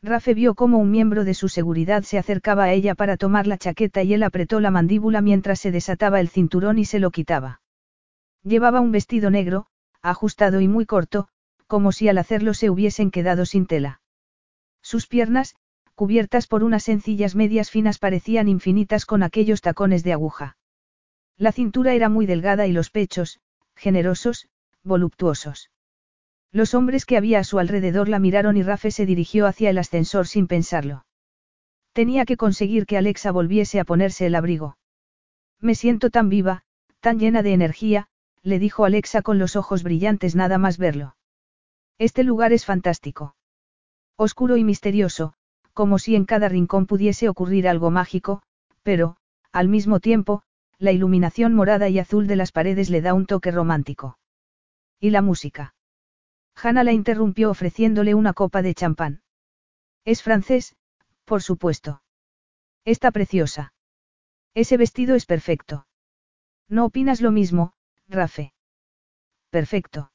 Rafe 0.03 0.33
vio 0.33 0.53
cómo 0.53 0.79
un 0.79 0.91
miembro 0.91 1.23
de 1.23 1.33
su 1.33 1.47
seguridad 1.47 2.03
se 2.03 2.17
acercaba 2.17 2.65
a 2.65 2.73
ella 2.73 2.95
para 2.95 3.15
tomar 3.15 3.47
la 3.47 3.57
chaqueta 3.57 4.03
y 4.03 4.13
él 4.13 4.23
apretó 4.23 4.59
la 4.59 4.69
mandíbula 4.69 5.21
mientras 5.21 5.61
se 5.61 5.71
desataba 5.71 6.19
el 6.19 6.27
cinturón 6.27 6.77
y 6.77 6.83
se 6.83 6.99
lo 6.99 7.11
quitaba. 7.11 7.61
Llevaba 8.43 8.81
un 8.81 8.91
vestido 8.91 9.29
negro, 9.29 9.67
ajustado 10.01 10.59
y 10.59 10.67
muy 10.67 10.85
corto, 10.85 11.29
como 11.67 11.93
si 11.93 12.09
al 12.09 12.17
hacerlo 12.17 12.53
se 12.53 12.69
hubiesen 12.69 13.11
quedado 13.11 13.45
sin 13.45 13.65
tela. 13.65 14.01
Sus 14.81 15.07
piernas, 15.07 15.55
cubiertas 15.95 16.47
por 16.47 16.63
unas 16.63 16.83
sencillas 16.83 17.35
medias 17.35 17.69
finas 17.69 17.99
parecían 17.99 18.47
infinitas 18.47 19.05
con 19.05 19.23
aquellos 19.23 19.61
tacones 19.61 20.03
de 20.03 20.13
aguja. 20.13 20.57
La 21.37 21.51
cintura 21.51 21.93
era 21.93 22.09
muy 22.09 22.25
delgada 22.25 22.67
y 22.67 22.71
los 22.71 22.89
pechos, 22.89 23.39
generosos, 23.75 24.47
voluptuosos. 24.83 25.71
Los 26.51 26.73
hombres 26.73 27.05
que 27.05 27.17
había 27.17 27.39
a 27.39 27.43
su 27.43 27.59
alrededor 27.59 28.09
la 28.09 28.19
miraron 28.19 28.57
y 28.57 28.63
Rafe 28.63 28.91
se 28.91 29.05
dirigió 29.05 29.45
hacia 29.45 29.69
el 29.69 29.77
ascensor 29.77 30.27
sin 30.27 30.47
pensarlo. 30.47 31.05
Tenía 31.93 32.25
que 32.25 32.37
conseguir 32.37 32.85
que 32.85 32.97
Alexa 32.97 33.31
volviese 33.31 33.79
a 33.79 33.85
ponerse 33.85 34.25
el 34.25 34.35
abrigo. 34.35 34.77
Me 35.59 35.75
siento 35.75 36.09
tan 36.09 36.29
viva, 36.29 36.63
tan 37.01 37.19
llena 37.19 37.43
de 37.43 37.53
energía, 37.53 38.07
le 38.41 38.59
dijo 38.59 38.85
Alexa 38.85 39.21
con 39.21 39.37
los 39.37 39.55
ojos 39.55 39.83
brillantes 39.83 40.35
nada 40.35 40.57
más 40.57 40.77
verlo. 40.77 41.15
Este 41.97 42.23
lugar 42.23 42.53
es 42.53 42.65
fantástico. 42.65 43.35
Oscuro 44.21 44.57
y 44.57 44.65
misterioso, 44.65 45.31
como 45.71 45.97
si 45.97 46.13
en 46.13 46.25
cada 46.25 46.49
rincón 46.49 46.87
pudiese 46.87 47.29
ocurrir 47.29 47.69
algo 47.69 47.89
mágico, 47.89 48.41
pero, 48.83 49.15
al 49.53 49.69
mismo 49.69 50.01
tiempo, 50.01 50.43
la 50.77 50.91
iluminación 50.91 51.53
morada 51.53 51.87
y 51.87 51.99
azul 51.99 52.27
de 52.27 52.35
las 52.35 52.51
paredes 52.51 52.89
le 52.89 52.99
da 52.99 53.13
un 53.13 53.25
toque 53.25 53.49
romántico. 53.49 54.19
¿Y 54.99 55.11
la 55.11 55.21
música? 55.21 55.73
Hannah 56.61 56.83
la 56.83 56.91
interrumpió 56.91 57.49
ofreciéndole 57.49 58.13
una 58.13 58.33
copa 58.33 58.61
de 58.61 58.73
champán. 58.73 59.21
Es 60.03 60.21
francés, 60.21 60.75
por 61.23 61.41
supuesto. 61.41 62.01
Está 62.83 63.11
preciosa. 63.11 63.71
Ese 64.53 64.75
vestido 64.75 65.15
es 65.15 65.25
perfecto. 65.25 65.87
¿No 66.67 66.83
opinas 66.83 67.21
lo 67.21 67.31
mismo, 67.31 67.71
Rafe? 68.09 68.51
Perfecto. 69.49 70.11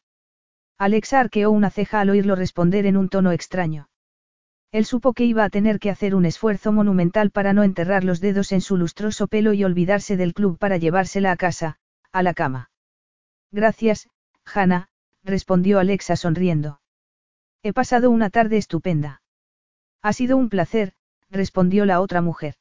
Alexa 0.76 1.20
arqueó 1.20 1.50
una 1.50 1.70
ceja 1.70 2.00
al 2.02 2.10
oírlo 2.10 2.36
responder 2.36 2.84
en 2.84 2.98
un 2.98 3.08
tono 3.08 3.32
extraño. 3.32 3.88
Él 4.74 4.86
supo 4.86 5.12
que 5.12 5.24
iba 5.24 5.44
a 5.44 5.50
tener 5.50 5.78
que 5.78 5.88
hacer 5.88 6.16
un 6.16 6.24
esfuerzo 6.24 6.72
monumental 6.72 7.30
para 7.30 7.52
no 7.52 7.62
enterrar 7.62 8.02
los 8.02 8.20
dedos 8.20 8.50
en 8.50 8.60
su 8.60 8.76
lustroso 8.76 9.28
pelo 9.28 9.52
y 9.52 9.62
olvidarse 9.62 10.16
del 10.16 10.34
club 10.34 10.58
para 10.58 10.78
llevársela 10.78 11.30
a 11.30 11.36
casa, 11.36 11.78
a 12.10 12.24
la 12.24 12.34
cama. 12.34 12.72
Gracias, 13.52 14.08
Hannah, 14.44 14.88
respondió 15.22 15.78
Alexa 15.78 16.16
sonriendo. 16.16 16.80
He 17.62 17.72
pasado 17.72 18.10
una 18.10 18.30
tarde 18.30 18.56
estupenda. 18.56 19.22
Ha 20.02 20.12
sido 20.12 20.36
un 20.36 20.48
placer, 20.48 20.94
respondió 21.30 21.86
la 21.86 22.00
otra 22.00 22.20
mujer. 22.20 22.56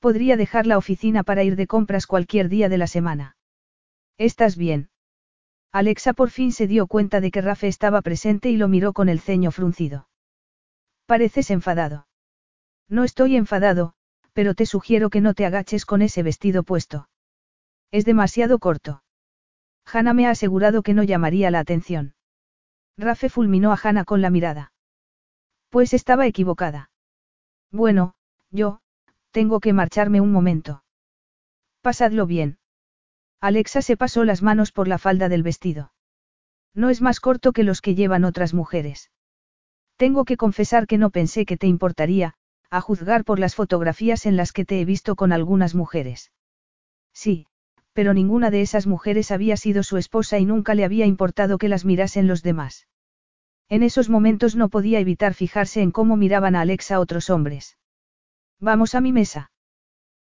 Podría 0.00 0.36
dejar 0.36 0.66
la 0.66 0.78
oficina 0.78 1.22
para 1.22 1.44
ir 1.44 1.54
de 1.54 1.68
compras 1.68 2.08
cualquier 2.08 2.48
día 2.48 2.68
de 2.68 2.78
la 2.78 2.88
semana. 2.88 3.36
¿Estás 4.18 4.56
bien? 4.56 4.90
Alexa 5.70 6.12
por 6.12 6.30
fin 6.30 6.50
se 6.50 6.66
dio 6.66 6.88
cuenta 6.88 7.20
de 7.20 7.30
que 7.30 7.40
Rafe 7.40 7.68
estaba 7.68 8.02
presente 8.02 8.50
y 8.50 8.56
lo 8.56 8.66
miró 8.66 8.92
con 8.92 9.08
el 9.08 9.20
ceño 9.20 9.52
fruncido. 9.52 10.09
Pareces 11.10 11.50
enfadado. 11.50 12.06
No 12.88 13.02
estoy 13.02 13.34
enfadado, 13.34 13.94
pero 14.32 14.54
te 14.54 14.64
sugiero 14.64 15.10
que 15.10 15.20
no 15.20 15.34
te 15.34 15.44
agaches 15.44 15.84
con 15.84 16.02
ese 16.02 16.22
vestido 16.22 16.62
puesto. 16.62 17.08
Es 17.90 18.04
demasiado 18.04 18.60
corto. 18.60 19.02
Hannah 19.84 20.14
me 20.14 20.28
ha 20.28 20.30
asegurado 20.30 20.84
que 20.84 20.94
no 20.94 21.02
llamaría 21.02 21.50
la 21.50 21.58
atención. 21.58 22.14
Rafe 22.96 23.28
fulminó 23.28 23.72
a 23.72 23.80
Hannah 23.82 24.04
con 24.04 24.22
la 24.22 24.30
mirada. 24.30 24.72
Pues 25.68 25.94
estaba 25.94 26.28
equivocada. 26.28 26.92
Bueno, 27.72 28.14
Yo, 28.52 28.78
tengo 29.32 29.58
que 29.58 29.72
marcharme 29.72 30.20
un 30.20 30.30
momento. 30.30 30.84
Pasadlo 31.80 32.24
bien. 32.26 32.60
Alexa 33.40 33.82
se 33.82 33.96
pasó 33.96 34.22
las 34.22 34.42
manos 34.42 34.70
por 34.70 34.86
la 34.86 34.98
falda 34.98 35.28
del 35.28 35.42
vestido. 35.42 35.92
No 36.72 36.88
es 36.88 37.02
más 37.02 37.18
corto 37.18 37.50
que 37.50 37.64
los 37.64 37.80
que 37.80 37.96
llevan 37.96 38.22
otras 38.22 38.54
mujeres. 38.54 39.10
Tengo 40.00 40.24
que 40.24 40.38
confesar 40.38 40.86
que 40.86 40.96
no 40.96 41.10
pensé 41.10 41.44
que 41.44 41.58
te 41.58 41.66
importaría, 41.66 42.32
a 42.70 42.80
juzgar 42.80 43.22
por 43.22 43.38
las 43.38 43.54
fotografías 43.54 44.24
en 44.24 44.34
las 44.34 44.50
que 44.50 44.64
te 44.64 44.80
he 44.80 44.86
visto 44.86 45.14
con 45.14 45.30
algunas 45.30 45.74
mujeres. 45.74 46.32
Sí, 47.12 47.46
pero 47.92 48.14
ninguna 48.14 48.50
de 48.50 48.62
esas 48.62 48.86
mujeres 48.86 49.30
había 49.30 49.58
sido 49.58 49.82
su 49.82 49.98
esposa 49.98 50.38
y 50.38 50.46
nunca 50.46 50.74
le 50.74 50.86
había 50.86 51.04
importado 51.04 51.58
que 51.58 51.68
las 51.68 51.84
mirasen 51.84 52.28
los 52.28 52.42
demás. 52.42 52.88
En 53.68 53.82
esos 53.82 54.08
momentos 54.08 54.56
no 54.56 54.70
podía 54.70 55.00
evitar 55.00 55.34
fijarse 55.34 55.82
en 55.82 55.90
cómo 55.90 56.16
miraban 56.16 56.56
a 56.56 56.62
Alexa 56.62 56.98
otros 56.98 57.28
hombres. 57.28 57.76
Vamos 58.58 58.94
a 58.94 59.02
mi 59.02 59.12
mesa. 59.12 59.52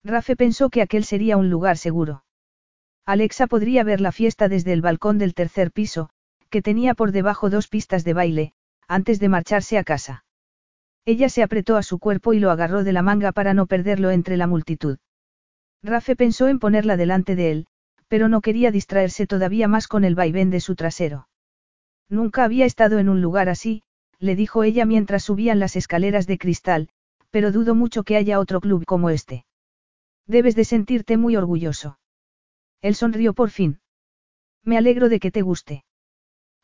Rafe 0.04 0.36
pensó 0.36 0.68
que 0.68 0.82
aquel 0.82 1.04
sería 1.04 1.38
un 1.38 1.48
lugar 1.48 1.78
seguro. 1.78 2.24
Alexa 3.06 3.46
podría 3.46 3.84
ver 3.84 4.02
la 4.02 4.12
fiesta 4.12 4.50
desde 4.50 4.74
el 4.74 4.82
balcón 4.82 5.16
del 5.16 5.32
tercer 5.32 5.72
piso, 5.72 6.10
que 6.50 6.60
tenía 6.60 6.92
por 6.92 7.10
debajo 7.10 7.48
dos 7.48 7.68
pistas 7.68 8.04
de 8.04 8.12
baile, 8.12 8.52
antes 8.88 9.18
de 9.20 9.28
marcharse 9.28 9.78
a 9.78 9.84
casa. 9.84 10.24
Ella 11.04 11.28
se 11.28 11.42
apretó 11.42 11.76
a 11.76 11.82
su 11.82 11.98
cuerpo 11.98 12.32
y 12.32 12.40
lo 12.40 12.50
agarró 12.50 12.84
de 12.84 12.92
la 12.92 13.02
manga 13.02 13.32
para 13.32 13.54
no 13.54 13.66
perderlo 13.66 14.10
entre 14.10 14.36
la 14.36 14.46
multitud. 14.46 14.98
Rafe 15.82 16.14
pensó 16.14 16.48
en 16.48 16.58
ponerla 16.58 16.96
delante 16.96 17.34
de 17.34 17.50
él, 17.50 17.66
pero 18.06 18.28
no 18.28 18.40
quería 18.40 18.70
distraerse 18.70 19.26
todavía 19.26 19.66
más 19.68 19.88
con 19.88 20.04
el 20.04 20.14
vaivén 20.14 20.50
de 20.50 20.60
su 20.60 20.76
trasero. 20.76 21.28
Nunca 22.08 22.44
había 22.44 22.66
estado 22.66 22.98
en 22.98 23.08
un 23.08 23.20
lugar 23.20 23.48
así, 23.48 23.82
le 24.18 24.36
dijo 24.36 24.62
ella 24.62 24.84
mientras 24.84 25.24
subían 25.24 25.58
las 25.58 25.74
escaleras 25.74 26.26
de 26.26 26.38
cristal, 26.38 26.88
pero 27.30 27.50
dudo 27.50 27.74
mucho 27.74 28.04
que 28.04 28.16
haya 28.16 28.38
otro 28.38 28.60
club 28.60 28.84
como 28.84 29.10
este. 29.10 29.46
Debes 30.26 30.54
de 30.54 30.64
sentirte 30.64 31.16
muy 31.16 31.34
orgulloso. 31.34 31.98
Él 32.82 32.94
sonrió 32.94 33.32
por 33.32 33.50
fin. 33.50 33.80
Me 34.62 34.76
alegro 34.76 35.08
de 35.08 35.18
que 35.18 35.30
te 35.30 35.42
guste. 35.42 35.84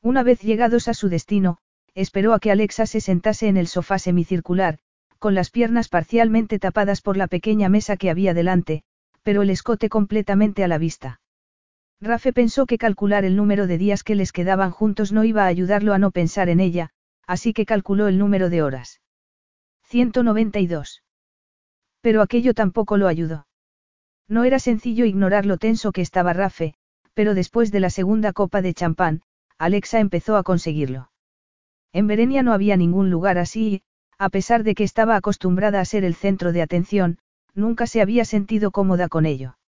Una 0.03 0.23
vez 0.23 0.41
llegados 0.43 0.87
a 0.87 0.95
su 0.95 1.09
destino, 1.09 1.59
esperó 2.01 2.33
a 2.33 2.39
que 2.39 2.53
Alexa 2.53 2.87
se 2.87 3.01
sentase 3.01 3.49
en 3.49 3.57
el 3.57 3.67
sofá 3.67 3.99
semicircular, 3.99 4.79
con 5.19 5.35
las 5.35 5.51
piernas 5.51 5.89
parcialmente 5.89 6.61
tapadas 6.61 7.01
por 7.01 7.17
la 7.17 7.27
pequeña 7.27 7.69
mesa 7.69 7.97
que 7.97 8.09
había 8.09 8.35
delante, 8.35 8.85
pero 9.25 9.43
el 9.43 9.51
escote 9.51 9.89
completamente 9.89 10.63
a 10.63 10.69
la 10.69 10.79
vista. 10.79 11.21
Rafe 12.01 12.33
pensó 12.33 12.67
que 12.67 12.79
calcular 12.79 13.25
el 13.25 13.35
número 13.35 13.67
de 13.67 13.79
días 13.79 14.05
que 14.05 14.15
les 14.15 14.31
quedaban 14.31 14.71
juntos 14.71 15.11
no 15.11 15.25
iba 15.25 15.43
a 15.43 15.49
ayudarlo 15.49 15.93
a 15.93 15.99
no 15.99 16.13
pensar 16.13 16.49
en 16.49 16.61
ella, 16.61 16.91
así 17.27 17.53
que 17.53 17.67
calculó 17.67 18.07
el 18.07 18.17
número 18.17 18.49
de 18.49 18.63
horas. 18.63 19.01
192. 19.89 21.03
Pero 22.01 22.23
aquello 22.23 22.55
tampoco 22.55 22.97
lo 22.97 23.09
ayudó. 23.09 23.49
No 24.29 24.45
era 24.45 24.61
sencillo 24.61 25.05
ignorar 25.05 25.47
lo 25.47 25.57
tenso 25.57 25.91
que 25.91 26.03
estaba 26.03 26.33
Rafe, 26.33 26.75
pero 27.13 27.35
después 27.35 27.73
de 27.73 27.81
la 27.81 27.91
segunda 27.91 28.33
copa 28.33 28.63
de 28.63 28.73
champán, 28.73 29.23
Alexa 29.59 29.99
empezó 29.99 30.37
a 30.37 30.45
conseguirlo. 30.45 31.11
En 31.99 32.07
Berenia 32.07 32.45
no 32.45 32.53
había 32.53 32.77
ningún 32.77 33.11
lugar 33.11 33.39
así 33.39 33.67
y, 33.67 33.83
a 34.19 34.29
pesar 34.29 34.63
de 34.63 34.77
que 34.77 34.85
estaba 34.85 35.17
acostumbrada 35.17 35.81
a 35.81 35.85
ser 35.85 36.05
el 36.05 36.15
centro 36.15 36.53
de 36.53 36.63
atención, 36.63 37.19
nunca 37.55 37.89
se 37.89 38.01
había 38.01 38.25
sentido 38.25 38.71
cómoda 38.71 39.09
con 39.09 39.27
ello. 39.27 39.59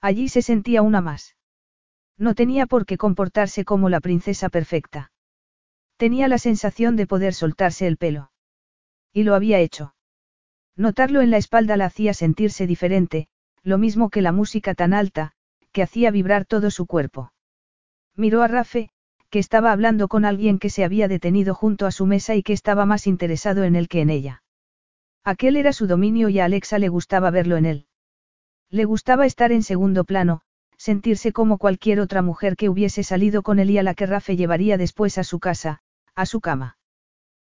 Allí 0.00 0.30
se 0.30 0.40
sentía 0.40 0.80
una 0.80 1.02
más. 1.02 1.36
No 2.16 2.34
tenía 2.34 2.64
por 2.64 2.86
qué 2.86 2.96
comportarse 2.96 3.66
como 3.66 3.90
la 3.90 4.00
princesa 4.00 4.48
perfecta. 4.48 5.12
Tenía 5.98 6.28
la 6.28 6.38
sensación 6.38 6.96
de 6.96 7.06
poder 7.06 7.34
soltarse 7.34 7.86
el 7.86 7.98
pelo. 7.98 8.32
Y 9.12 9.24
lo 9.24 9.34
había 9.34 9.58
hecho. 9.58 9.94
Notarlo 10.76 11.20
en 11.20 11.30
la 11.30 11.36
espalda 11.36 11.76
la 11.76 11.84
hacía 11.84 12.14
sentirse 12.14 12.66
diferente, 12.66 13.28
lo 13.62 13.76
mismo 13.76 14.08
que 14.08 14.22
la 14.22 14.32
música 14.32 14.74
tan 14.74 14.94
alta, 14.94 15.32
que 15.72 15.82
hacía 15.82 16.10
vibrar 16.10 16.46
todo 16.46 16.70
su 16.70 16.86
cuerpo. 16.86 17.34
Miró 18.16 18.42
a 18.42 18.48
Rafe, 18.48 18.92
que 19.30 19.38
estaba 19.38 19.72
hablando 19.72 20.08
con 20.08 20.24
alguien 20.24 20.58
que 20.58 20.70
se 20.70 20.84
había 20.84 21.08
detenido 21.08 21.54
junto 21.54 21.86
a 21.86 21.92
su 21.92 22.04
mesa 22.04 22.34
y 22.34 22.42
que 22.42 22.52
estaba 22.52 22.84
más 22.84 23.06
interesado 23.06 23.64
en 23.64 23.76
él 23.76 23.88
que 23.88 24.00
en 24.00 24.10
ella. 24.10 24.42
Aquel 25.24 25.56
era 25.56 25.72
su 25.72 25.86
dominio 25.86 26.28
y 26.28 26.40
a 26.40 26.44
Alexa 26.44 26.78
le 26.78 26.88
gustaba 26.88 27.30
verlo 27.30 27.56
en 27.56 27.66
él. 27.66 27.86
Le 28.70 28.84
gustaba 28.84 29.26
estar 29.26 29.52
en 29.52 29.62
segundo 29.62 30.04
plano, 30.04 30.42
sentirse 30.76 31.32
como 31.32 31.58
cualquier 31.58 32.00
otra 32.00 32.22
mujer 32.22 32.56
que 32.56 32.68
hubiese 32.68 33.02
salido 33.02 33.42
con 33.42 33.58
él 33.58 33.70
y 33.70 33.78
a 33.78 33.82
la 33.82 33.94
que 33.94 34.06
Rafe 34.06 34.36
llevaría 34.36 34.78
después 34.78 35.18
a 35.18 35.24
su 35.24 35.38
casa, 35.38 35.82
a 36.14 36.26
su 36.26 36.40
cama. 36.40 36.78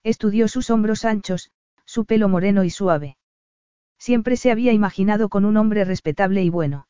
Estudió 0.04 0.48
sus 0.48 0.70
hombros 0.70 1.06
anchos, 1.06 1.52
su 1.86 2.06
pelo 2.06 2.30
moreno 2.30 2.64
y 2.64 2.70
suave. 2.70 3.18
Siempre 3.98 4.38
se 4.38 4.52
había 4.52 4.72
imaginado 4.74 5.30
con 5.30 5.46
un 5.46 5.58
hombre 5.58 5.84
respetable 5.86 6.44
y 6.44 6.50
bueno. 6.50 6.88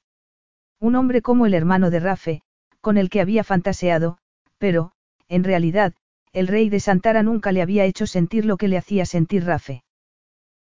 Un 0.80 0.96
hombre 0.96 1.22
como 1.22 1.46
el 1.46 1.54
hermano 1.54 1.90
de 1.90 2.00
Rafe, 2.00 2.42
con 2.82 2.98
el 2.98 3.10
que 3.10 3.22
había 3.22 3.44
fantaseado, 3.44 4.18
pero, 4.66 4.90
en 5.28 5.44
realidad, 5.44 5.94
el 6.34 6.48
rey 6.48 6.70
de 6.70 6.80
Santara 6.80 7.22
nunca 7.22 7.52
le 7.52 7.62
había 7.62 7.86
hecho 7.86 8.08
sentir 8.08 8.46
lo 8.46 8.58
que 8.58 8.68
le 8.68 8.80
hacía 8.80 9.06
sentir 9.06 9.46
Rafe. 9.46 9.84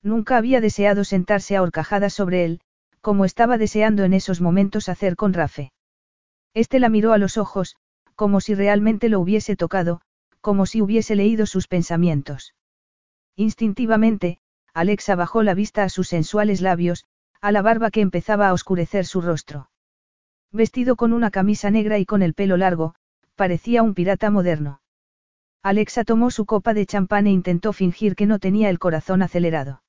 Nunca 0.02 0.36
había 0.36 0.60
deseado 0.60 1.06
sentarse 1.06 1.56
a 1.56 1.62
horcajadas 1.62 2.12
sobre 2.14 2.44
él, 2.44 2.60
como 3.00 3.24
estaba 3.24 3.58
deseando 3.58 4.04
en 4.04 4.12
esos 4.12 4.42
momentos 4.42 4.90
hacer 4.90 5.16
con 5.16 5.32
Rafe. 5.32 5.72
Este 6.54 6.82
la 6.82 6.90
miró 6.90 7.14
a 7.14 7.18
los 7.18 7.38
ojos, 7.38 7.78
como 8.16 8.42
si 8.42 8.56
realmente 8.56 9.08
lo 9.08 9.22
hubiese 9.22 9.56
tocado, 9.56 10.02
como 10.42 10.66
si 10.66 10.82
hubiese 10.82 11.16
leído 11.16 11.46
sus 11.46 11.70
pensamientos. 11.70 12.56
Instintivamente, 13.38 14.40
Alexa 14.74 15.16
bajó 15.16 15.44
la 15.44 15.54
vista 15.54 15.84
a 15.84 15.90
sus 15.90 16.10
sensuales 16.10 16.60
labios, 16.60 17.06
a 17.40 17.54
la 17.54 17.62
barba 17.62 17.90
que 17.90 18.02
empezaba 18.02 18.50
a 18.50 18.54
oscurecer 18.54 19.06
su 19.06 19.22
rostro. 19.22 19.70
Vestido 20.52 20.98
con 20.98 21.14
una 21.14 21.32
camisa 21.32 21.72
negra 21.72 22.00
y 22.00 22.06
con 22.06 22.22
el 22.22 22.34
pelo 22.34 22.58
largo, 22.58 22.96
parecía 23.36 23.84
un 23.84 23.94
pirata 23.94 24.30
moderno. 24.30 24.82
Alexa 25.62 26.04
tomó 26.04 26.30
su 26.30 26.46
copa 26.46 26.74
de 26.74 26.86
champán 26.86 27.28
e 27.28 27.32
intentó 27.32 27.72
fingir 27.74 28.16
que 28.16 28.26
no 28.26 28.40
tenía 28.40 28.70
el 28.70 28.80
corazón 28.80 29.22
acelerado. 29.22 29.82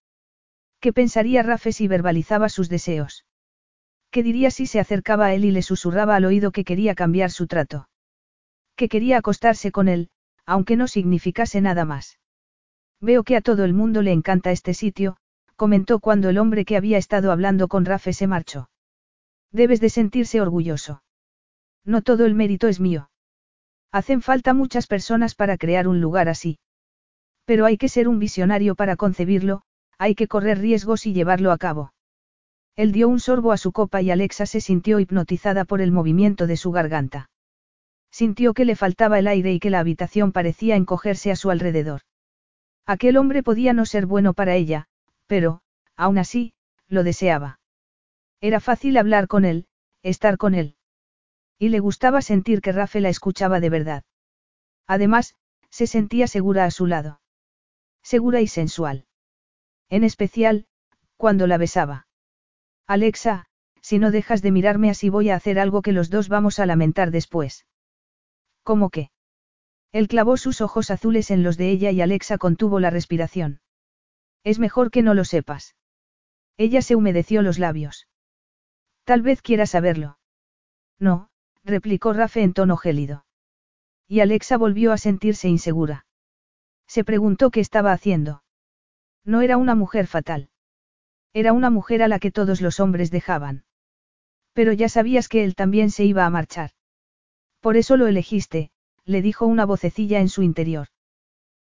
¿Qué 0.81 0.93
pensaría 0.93 1.43
Rafe 1.43 1.73
si 1.73 1.89
verbalizaba 1.89 2.49
sus 2.49 2.69
deseos? 2.69 3.25
¿Qué 4.11 4.23
diría 4.23 4.51
si 4.51 4.67
se 4.67 4.79
acercaba 4.79 5.27
a 5.27 5.35
él 5.35 5.45
y 5.45 5.51
le 5.51 5.63
susurraba 5.63 6.15
al 6.15 6.25
oído 6.25 6.53
que 6.53 6.65
quería 6.65 6.95
cambiar 6.95 7.31
su 7.31 7.47
trato? 7.49 7.89
Que 8.77 8.89
quería 8.89 9.19
acostarse 9.19 9.73
con 9.73 9.89
él, 9.89 10.11
aunque 10.47 10.77
no 10.77 10.87
significase 10.87 11.61
nada 11.61 11.85
más. 11.85 12.21
Veo 13.01 13.25
que 13.25 13.37
a 13.37 13.41
todo 13.41 13.65
el 13.65 13.75
mundo 13.75 14.03
le 14.03 14.13
encanta 14.13 14.53
este 14.53 14.75
sitio, 14.75 15.17
comentó 15.57 15.99
cuando 15.99 16.29
el 16.29 16.39
hombre 16.39 16.65
que 16.65 16.77
había 16.77 16.99
estado 16.99 17.33
hablando 17.33 17.67
con 17.67 17.85
Rafe 17.85 18.13
se 18.13 18.27
marchó. 18.27 18.71
Debes 19.51 19.81
de 19.81 19.89
sentirse 19.89 20.41
orgulloso. 20.41 21.03
No 21.85 22.03
todo 22.03 22.25
el 22.25 22.35
mérito 22.35 22.69
es 22.69 22.81
mío. 22.81 23.11
Hacen 23.95 24.23
falta 24.23 24.55
muchas 24.55 24.89
personas 24.89 25.37
para 25.37 25.57
crear 25.57 25.87
un 25.87 26.01
lugar 26.01 26.29
así. 26.29 26.59
Pero 27.45 27.65
hay 27.65 27.77
que 27.77 27.89
ser 27.89 28.09
un 28.09 28.19
visionario 28.19 28.75
para 28.75 28.97
concebirlo, 28.97 29.63
hay 29.99 30.17
que 30.17 30.27
correr 30.27 30.59
riesgos 30.59 31.07
y 31.07 31.13
llevarlo 31.13 31.53
a 31.53 31.59
cabo. 31.59 31.93
Él 32.75 32.91
dio 32.91 33.09
un 33.09 33.21
sorbo 33.21 33.53
a 33.53 33.57
su 33.57 33.71
copa 33.71 34.03
y 34.03 34.11
Alexa 34.11 34.47
se 34.47 34.61
sintió 34.61 34.99
hipnotizada 34.99 35.65
por 35.65 35.81
el 35.81 35.93
movimiento 35.93 36.49
de 36.49 36.57
su 36.57 36.73
garganta. 36.73 37.31
Sintió 38.11 38.53
que 38.53 38.65
le 38.65 38.75
faltaba 38.75 39.21
el 39.21 39.29
aire 39.29 39.53
y 39.53 39.61
que 39.61 39.71
la 39.71 39.79
habitación 39.79 40.33
parecía 40.33 40.75
encogerse 40.75 41.31
a 41.31 41.37
su 41.37 41.53
alrededor. 41.53 42.01
Aquel 42.87 43.17
hombre 43.17 43.45
podía 43.45 43.75
no 43.75 43.87
ser 43.87 44.07
bueno 44.07 44.35
para 44.35 44.57
ella, 44.57 44.89
pero, 45.29 45.61
aún 45.95 46.19
así, 46.19 46.53
lo 46.89 47.05
deseaba. 47.05 47.61
Era 48.41 48.59
fácil 48.59 48.97
hablar 48.97 49.29
con 49.29 49.45
él, 49.45 49.69
estar 50.03 50.37
con 50.37 50.57
él. 50.57 50.75
Y 51.59 51.69
le 51.69 51.81
gustaba 51.81 52.23
sentir 52.23 52.61
que 52.61 52.73
Rafe 52.73 53.01
la 53.01 53.09
escuchaba 53.09 53.61
de 53.61 53.71
verdad. 53.71 54.05
Además, 54.87 55.35
se 55.71 55.87
sentía 55.87 56.27
segura 56.27 56.65
a 56.65 56.71
su 56.71 56.87
lado. 56.87 57.21
Segura 58.03 58.41
y 58.41 58.47
sensual. 58.47 59.07
En 59.89 60.05
especial, 60.05 60.67
cuando 61.17 61.47
la 61.47 61.59
besaba. 61.59 62.07
Alexa, 62.87 63.47
si 63.81 63.99
no 63.99 64.11
dejas 64.11 64.43
de 64.43 64.51
mirarme 64.51 64.91
así 64.91 65.09
voy 65.09 65.31
a 65.31 65.37
hacer 65.37 65.59
algo 65.59 65.83
que 65.83 65.93
los 65.93 66.11
dos 66.11 66.29
vamos 66.29 66.59
a 66.59 66.67
lamentar 66.67 67.11
después. 67.11 67.67
¿Cómo 68.63 68.91
qué? 68.91 69.11
Él 69.93 70.09
clavó 70.09 70.37
sus 70.37 70.61
ojos 70.61 70.91
azules 70.91 71.31
en 71.31 71.43
los 71.43 71.57
de 71.57 71.71
ella 71.71 71.91
y 71.91 72.01
Alexa 72.01 72.39
contuvo 72.39 72.81
la 72.81 72.91
respiración. 72.91 73.61
Es 74.43 74.59
mejor 74.59 74.91
que 74.91 75.03
no 75.03 75.15
lo 75.15 75.25
sepas. 75.25 75.77
Ella 76.57 76.83
se 76.83 76.97
humedeció 76.97 77.43
los 77.43 77.59
labios. 77.59 78.09
Tal 79.05 79.23
vez 79.23 79.43
quiera 79.43 79.67
saberlo. 79.67 80.19
No, 80.99 81.31
replicó 81.65 82.13
Rafe 82.13 82.43
en 82.43 82.53
tono 82.53 82.77
gélido. 82.77 83.25
Y 84.07 84.21
Alexa 84.21 84.57
volvió 84.57 84.93
a 84.93 84.99
sentirse 84.99 85.49
insegura. 85.49 86.07
Se 86.87 87.05
preguntó 87.05 87.51
qué 87.51 87.61
estaba 87.61 87.93
haciendo. 87.93 88.43
No 89.25 89.41
era 89.41 89.57
una 89.57 89.75
mujer 89.75 90.07
fatal. 90.07 90.51
Era 91.33 91.53
una 91.53 91.71
mujer 91.71 92.03
a 92.03 92.09
la 92.09 92.19
que 92.19 92.31
todos 92.31 92.61
los 92.61 92.81
hombres 92.81 93.11
dejaban. 93.11 93.65
Pero 94.53 94.73
ya 94.73 94.89
sabías 94.89 95.29
que 95.29 95.43
él 95.45 95.55
también 95.55 95.91
se 95.91 96.05
iba 96.05 96.27
a 96.27 96.31
marchar. 96.31 96.71
Por 97.61 97.77
eso 97.77 97.97
lo 97.97 98.07
elegiste, 98.07 98.71
le 99.05 99.23
dijo 99.23 99.47
una 99.47 99.65
vocecilla 99.65 100.21
en 100.21 100.29
su 100.29 100.43
interior. 100.43 100.89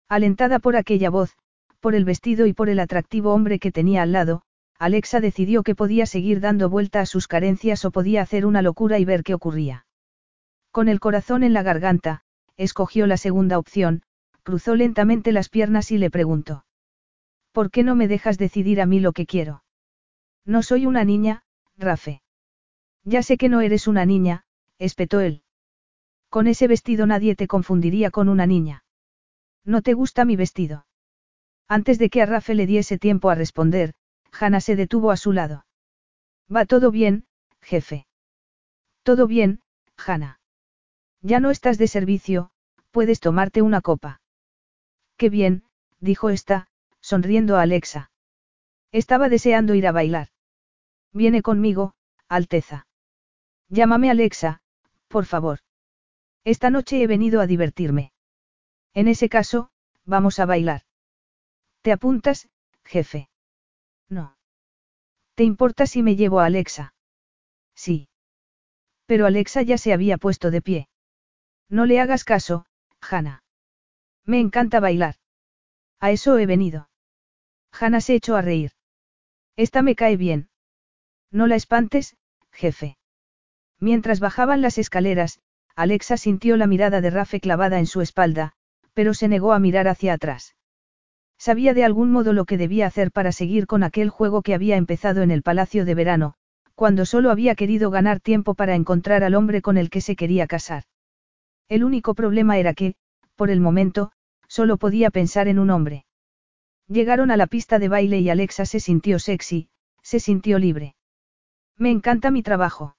Alentada 0.09 0.59
por 0.59 0.75
aquella 0.75 1.09
voz, 1.09 1.37
por 1.79 1.95
el 1.95 2.05
vestido 2.05 2.47
y 2.47 2.53
por 2.53 2.69
el 2.69 2.79
atractivo 2.79 3.33
hombre 3.33 3.59
que 3.59 3.71
tenía 3.71 4.01
al 4.01 4.11
lado, 4.11 4.41
Alexa 4.77 5.19
decidió 5.21 5.61
que 5.61 5.75
podía 5.75 6.07
seguir 6.07 6.39
dando 6.39 6.69
vuelta 6.69 7.01
a 7.01 7.05
sus 7.05 7.27
carencias 7.27 7.85
o 7.85 7.91
podía 7.91 8.23
hacer 8.23 8.47
una 8.47 8.63
locura 8.63 8.97
y 8.97 9.05
ver 9.05 9.23
qué 9.23 9.35
ocurría. 9.35 9.85
Con 10.71 10.87
el 10.87 10.99
corazón 10.99 11.43
en 11.43 11.53
la 11.53 11.63
garganta, 11.63 12.23
escogió 12.57 13.07
la 13.07 13.17
segunda 13.17 13.57
opción, 13.57 14.03
cruzó 14.43 14.75
lentamente 14.75 15.31
las 15.31 15.49
piernas 15.49 15.91
y 15.91 15.97
le 15.97 16.09
preguntó. 16.09 16.65
¿Por 17.51 17.71
qué 17.71 17.83
no 17.83 17.95
me 17.95 18.07
dejas 18.07 18.37
decidir 18.37 18.81
a 18.81 18.85
mí 18.85 18.99
lo 18.99 19.11
que 19.11 19.25
quiero? 19.25 19.63
No 20.45 20.63
soy 20.63 20.85
una 20.85 21.03
niña, 21.03 21.43
Rafe. 21.77 22.21
Ya 23.03 23.23
sé 23.23 23.37
que 23.37 23.49
no 23.49 23.61
eres 23.61 23.87
una 23.87 24.05
niña, 24.05 24.45
espetó 24.79 25.19
él. 25.19 25.43
Con 26.29 26.47
ese 26.47 26.67
vestido 26.67 27.05
nadie 27.05 27.35
te 27.35 27.47
confundiría 27.47 28.09
con 28.09 28.29
una 28.29 28.47
niña. 28.47 28.85
¿No 29.65 29.81
te 29.81 29.93
gusta 29.93 30.23
mi 30.23 30.35
vestido? 30.35 30.85
Antes 31.67 31.99
de 31.99 32.09
que 32.09 32.21
a 32.21 32.25
Rafe 32.25 32.55
le 32.55 32.65
diese 32.65 32.97
tiempo 32.97 33.29
a 33.29 33.35
responder, 33.35 33.93
Hanna 34.31 34.61
se 34.61 34.75
detuvo 34.75 35.11
a 35.11 35.17
su 35.17 35.33
lado. 35.33 35.65
Va 36.53 36.65
todo 36.65 36.91
bien, 36.91 37.25
jefe. 37.61 38.07
Todo 39.03 39.27
bien, 39.27 39.61
Hanna. 39.97 40.40
Ya 41.21 41.39
no 41.39 41.51
estás 41.51 41.77
de 41.77 41.87
servicio, 41.87 42.51
puedes 42.91 43.19
tomarte 43.19 43.61
una 43.61 43.81
copa. 43.81 44.21
Qué 45.17 45.29
bien, 45.29 45.63
dijo 45.99 46.29
esta, 46.29 46.67
sonriendo 46.99 47.57
a 47.57 47.61
Alexa. 47.61 48.11
Estaba 48.91 49.29
deseando 49.29 49.75
ir 49.75 49.87
a 49.87 49.91
bailar. 49.91 50.29
Viene 51.13 51.41
conmigo, 51.41 51.93
Alteza. 52.27 52.87
Llámame 53.69 54.09
Alexa, 54.09 54.61
por 55.07 55.25
favor. 55.25 55.59
Esta 56.43 56.69
noche 56.69 57.01
he 57.01 57.07
venido 57.07 57.39
a 57.39 57.47
divertirme. 57.47 58.13
En 58.93 59.07
ese 59.07 59.29
caso, 59.29 59.69
vamos 60.05 60.39
a 60.39 60.45
bailar. 60.45 60.81
¿Te 61.81 61.91
apuntas, 61.91 62.49
jefe? 62.83 63.29
No. 64.09 64.37
¿Te 65.35 65.43
importa 65.43 65.85
si 65.85 66.03
me 66.03 66.15
llevo 66.15 66.39
a 66.39 66.45
Alexa? 66.45 66.93
Sí. 67.75 68.09
Pero 69.05 69.25
Alexa 69.25 69.61
ya 69.61 69.77
se 69.77 69.93
había 69.93 70.17
puesto 70.17 70.51
de 70.51 70.61
pie. 70.61 70.90
No 71.71 71.85
le 71.85 72.01
hagas 72.01 72.25
caso, 72.25 72.65
Hannah. 72.99 73.43
Me 74.25 74.41
encanta 74.41 74.81
bailar. 74.81 75.15
A 76.01 76.11
eso 76.11 76.37
he 76.37 76.45
venido. 76.45 76.89
Hannah 77.71 78.01
se 78.01 78.13
echó 78.15 78.35
a 78.35 78.41
reír. 78.41 78.73
Esta 79.55 79.81
me 79.81 79.95
cae 79.95 80.17
bien. 80.17 80.49
No 81.31 81.47
la 81.47 81.55
espantes, 81.55 82.17
jefe. 82.51 82.97
Mientras 83.79 84.19
bajaban 84.19 84.61
las 84.61 84.77
escaleras, 84.77 85.39
Alexa 85.75 86.17
sintió 86.17 86.57
la 86.57 86.67
mirada 86.67 86.99
de 86.99 87.09
Rafe 87.09 87.39
clavada 87.39 87.79
en 87.79 87.87
su 87.87 88.01
espalda, 88.01 88.51
pero 88.93 89.13
se 89.13 89.29
negó 89.29 89.53
a 89.53 89.59
mirar 89.59 89.87
hacia 89.87 90.13
atrás. 90.13 90.55
Sabía 91.37 91.73
de 91.73 91.85
algún 91.85 92.11
modo 92.11 92.33
lo 92.33 92.43
que 92.43 92.57
debía 92.57 92.85
hacer 92.85 93.11
para 93.11 93.31
seguir 93.31 93.65
con 93.65 93.83
aquel 93.83 94.09
juego 94.09 94.41
que 94.41 94.53
había 94.53 94.75
empezado 94.75 95.21
en 95.21 95.31
el 95.31 95.41
palacio 95.41 95.85
de 95.85 95.95
verano, 95.95 96.33
cuando 96.75 97.05
solo 97.05 97.31
había 97.31 97.55
querido 97.55 97.91
ganar 97.91 98.19
tiempo 98.19 98.55
para 98.55 98.75
encontrar 98.75 99.23
al 99.23 99.35
hombre 99.35 99.61
con 99.61 99.77
el 99.77 99.89
que 99.89 100.01
se 100.01 100.17
quería 100.17 100.47
casar. 100.47 100.83
El 101.71 101.85
único 101.85 102.15
problema 102.15 102.57
era 102.57 102.73
que, 102.73 102.95
por 103.37 103.49
el 103.49 103.61
momento, 103.61 104.11
solo 104.49 104.75
podía 104.75 105.09
pensar 105.09 105.47
en 105.47 105.57
un 105.57 105.69
hombre. 105.69 106.03
Llegaron 106.89 107.31
a 107.31 107.37
la 107.37 107.47
pista 107.47 107.79
de 107.79 107.87
baile 107.87 108.19
y 108.19 108.29
Alexa 108.29 108.65
se 108.65 108.81
sintió 108.81 109.19
sexy, 109.19 109.69
se 110.01 110.19
sintió 110.19 110.59
libre. 110.59 110.95
Me 111.77 111.89
encanta 111.89 112.29
mi 112.29 112.43
trabajo. 112.43 112.97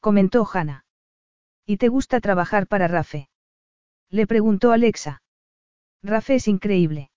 Comentó 0.00 0.44
Hannah. 0.52 0.86
¿Y 1.66 1.76
te 1.76 1.86
gusta 1.86 2.18
trabajar 2.18 2.66
para 2.66 2.88
Rafe? 2.88 3.28
Le 4.10 4.26
preguntó 4.26 4.72
Alexa. 4.72 5.22
Rafe 6.02 6.34
es 6.34 6.48
increíble. 6.48 7.12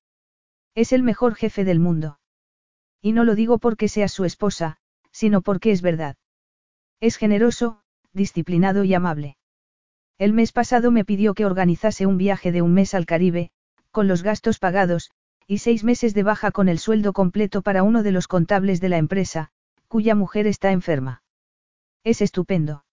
Es 0.76 0.94
el 0.94 1.02
mejor 1.02 1.34
jefe 1.34 1.64
del 1.64 1.80
mundo. 1.80 2.20
Y 3.02 3.14
no 3.14 3.24
lo 3.24 3.34
digo 3.34 3.58
porque 3.58 3.88
sea 3.88 4.08
su 4.08 4.26
esposa, 4.26 4.78
sino 5.12 5.42
porque 5.42 5.72
es 5.72 5.82
verdad. 5.82 6.18
Es 7.00 7.18
generoso, 7.18 7.82
disciplinado 8.14 8.84
y 8.84 8.94
amable. 8.94 9.38
El 10.22 10.34
mes 10.34 10.52
pasado 10.52 10.92
me 10.92 11.04
pidió 11.04 11.34
que 11.34 11.48
organizase 11.48 12.06
un 12.06 12.20
viaje 12.20 12.52
de 12.52 12.62
un 12.62 12.76
mes 12.76 12.94
al 12.94 13.08
Caribe, 13.08 13.50
con 13.90 14.08
los 14.08 14.22
gastos 14.22 14.60
pagados, 14.60 15.10
y 15.48 15.58
seis 15.58 15.84
meses 15.84 16.14
de 16.14 16.22
baja 16.22 16.52
con 16.52 16.70
el 16.70 16.78
sueldo 16.78 17.12
completo 17.12 17.64
para 17.64 17.82
uno 17.82 18.04
de 18.04 18.12
los 18.12 18.28
contables 18.28 18.80
de 18.82 18.90
la 18.90 19.00
empresa, 19.00 19.50
cuya 19.88 20.14
mujer 20.14 20.46
está 20.46 20.72
enferma. 20.72 21.24
Es 22.04 22.22
estupendo. 22.22 22.86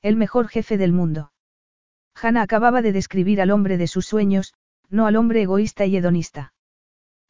El 0.00 0.16
mejor 0.16 0.48
jefe 0.48 0.78
del 0.78 0.94
mundo. 0.94 1.30
Hannah 2.14 2.40
acababa 2.40 2.80
de 2.80 2.92
describir 2.92 3.42
al 3.42 3.50
hombre 3.50 3.76
de 3.76 3.86
sus 3.86 4.06
sueños, 4.06 4.54
no 4.88 5.06
al 5.06 5.16
hombre 5.16 5.42
egoísta 5.42 5.84
y 5.84 5.98
hedonista. 5.98 6.54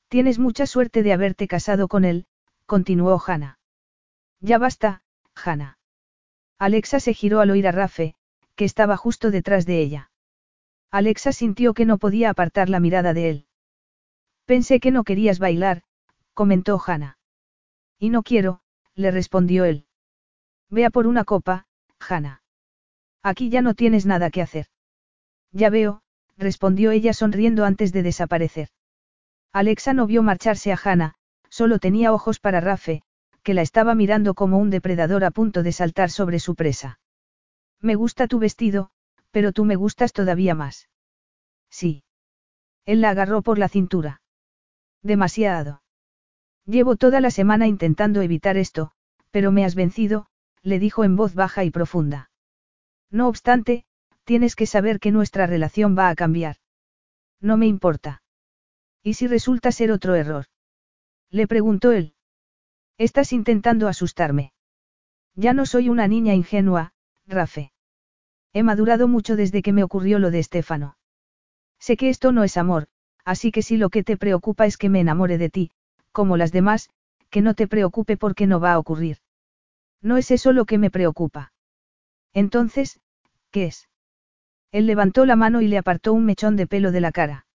Tienes 0.06 0.38
mucha 0.38 0.66
suerte 0.66 1.02
de 1.02 1.12
haberte 1.12 1.48
casado 1.48 1.88
con 1.88 2.04
él, 2.04 2.26
continuó 2.64 3.20
Hannah. 3.26 3.58
Ya 4.38 4.58
basta, 4.58 5.02
Hannah. 5.34 5.78
Alexa 6.60 7.00
se 7.00 7.12
giró 7.12 7.40
al 7.40 7.50
oír 7.50 7.66
a 7.66 7.72
Rafe, 7.72 8.14
que 8.56 8.64
estaba 8.64 8.96
justo 8.96 9.30
detrás 9.30 9.66
de 9.66 9.80
ella. 9.80 10.10
Alexa 10.90 11.32
sintió 11.32 11.74
que 11.74 11.84
no 11.84 11.98
podía 11.98 12.30
apartar 12.30 12.68
la 12.68 12.80
mirada 12.80 13.12
de 13.12 13.30
él. 13.30 13.46
Pensé 14.46 14.80
que 14.80 14.90
no 14.90 15.04
querías 15.04 15.38
bailar, 15.38 15.82
comentó 16.34 16.80
Hannah. 16.84 17.18
Y 17.98 18.10
no 18.10 18.22
quiero, 18.22 18.60
le 18.94 19.10
respondió 19.10 19.64
él. 19.64 19.86
Vea 20.70 20.90
por 20.90 21.06
una 21.06 21.24
copa, 21.24 21.66
Hannah. 22.00 22.42
Aquí 23.22 23.50
ya 23.50 23.62
no 23.62 23.74
tienes 23.74 24.06
nada 24.06 24.30
que 24.30 24.42
hacer. 24.42 24.66
Ya 25.52 25.70
veo, 25.70 26.02
respondió 26.36 26.90
ella 26.90 27.12
sonriendo 27.12 27.64
antes 27.64 27.92
de 27.92 28.02
desaparecer. 28.02 28.68
Alexa 29.52 29.92
no 29.92 30.06
vio 30.06 30.22
marcharse 30.22 30.72
a 30.72 30.78
Hannah, 30.82 31.14
solo 31.48 31.78
tenía 31.78 32.12
ojos 32.12 32.40
para 32.40 32.60
Rafe, 32.60 33.02
que 33.42 33.54
la 33.54 33.62
estaba 33.62 33.94
mirando 33.94 34.34
como 34.34 34.58
un 34.58 34.70
depredador 34.70 35.24
a 35.24 35.30
punto 35.30 35.62
de 35.62 35.72
saltar 35.72 36.10
sobre 36.10 36.38
su 36.40 36.54
presa. 36.54 36.98
Me 37.80 37.94
gusta 37.94 38.26
tu 38.26 38.38
vestido, 38.38 38.90
pero 39.30 39.52
tú 39.52 39.64
me 39.64 39.76
gustas 39.76 40.12
todavía 40.12 40.54
más. 40.54 40.88
Sí. 41.70 42.04
Él 42.84 43.00
la 43.00 43.10
agarró 43.10 43.42
por 43.42 43.58
la 43.58 43.68
cintura. 43.68 44.22
Demasiado. 45.02 45.82
Llevo 46.64 46.96
toda 46.96 47.20
la 47.20 47.30
semana 47.30 47.66
intentando 47.66 48.22
evitar 48.22 48.56
esto, 48.56 48.92
pero 49.30 49.52
me 49.52 49.64
has 49.64 49.74
vencido, 49.74 50.26
le 50.62 50.78
dijo 50.78 51.04
en 51.04 51.16
voz 51.16 51.34
baja 51.34 51.64
y 51.64 51.70
profunda. 51.70 52.30
No 53.10 53.28
obstante, 53.28 53.84
tienes 54.24 54.56
que 54.56 54.66
saber 54.66 54.98
que 54.98 55.12
nuestra 55.12 55.46
relación 55.46 55.96
va 55.96 56.08
a 56.08 56.14
cambiar. 56.16 56.56
No 57.40 57.56
me 57.56 57.66
importa. 57.66 58.22
¿Y 59.02 59.14
si 59.14 59.28
resulta 59.28 59.70
ser 59.70 59.92
otro 59.92 60.16
error? 60.16 60.46
Le 61.30 61.46
preguntó 61.46 61.92
él. 61.92 62.14
Estás 62.98 63.32
intentando 63.32 63.86
asustarme. 63.86 64.52
Ya 65.34 65.52
no 65.52 65.66
soy 65.66 65.88
una 65.88 66.08
niña 66.08 66.34
ingenua, 66.34 66.94
Rafe. 67.26 67.72
He 68.52 68.62
madurado 68.62 69.08
mucho 69.08 69.36
desde 69.36 69.62
que 69.62 69.72
me 69.72 69.82
ocurrió 69.82 70.18
lo 70.18 70.30
de 70.30 70.38
Estefano. 70.38 70.96
Sé 71.78 71.96
que 71.96 72.08
esto 72.08 72.32
no 72.32 72.44
es 72.44 72.56
amor, 72.56 72.86
así 73.24 73.50
que 73.50 73.62
si 73.62 73.76
lo 73.76 73.90
que 73.90 74.02
te 74.02 74.16
preocupa 74.16 74.66
es 74.66 74.76
que 74.76 74.88
me 74.88 75.00
enamore 75.00 75.36
de 75.36 75.50
ti, 75.50 75.70
como 76.12 76.36
las 76.36 76.52
demás, 76.52 76.88
que 77.28 77.42
no 77.42 77.54
te 77.54 77.66
preocupe 77.66 78.16
porque 78.16 78.46
no 78.46 78.60
va 78.60 78.72
a 78.72 78.78
ocurrir. 78.78 79.18
No 80.00 80.16
es 80.16 80.30
eso 80.30 80.52
lo 80.52 80.64
que 80.64 80.78
me 80.78 80.90
preocupa. 80.90 81.52
Entonces, 82.32 83.00
¿qué 83.50 83.66
es? 83.66 83.88
Él 84.70 84.86
levantó 84.86 85.26
la 85.26 85.36
mano 85.36 85.60
y 85.60 85.68
le 85.68 85.78
apartó 85.78 86.12
un 86.12 86.24
mechón 86.24 86.56
de 86.56 86.66
pelo 86.66 86.92
de 86.92 87.00
la 87.00 87.12
cara. 87.12 87.46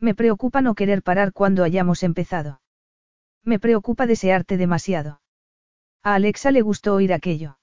Me 0.00 0.14
preocupa 0.14 0.60
no 0.60 0.74
querer 0.74 1.02
parar 1.02 1.32
cuando 1.32 1.64
hayamos 1.64 2.02
empezado. 2.02 2.60
Me 3.44 3.58
preocupa 3.58 4.06
desearte 4.06 4.56
demasiado. 4.56 5.20
A 6.02 6.14
Alexa 6.14 6.50
le 6.50 6.62
gustó 6.62 6.94
oír 6.94 7.12
aquello. 7.12 7.58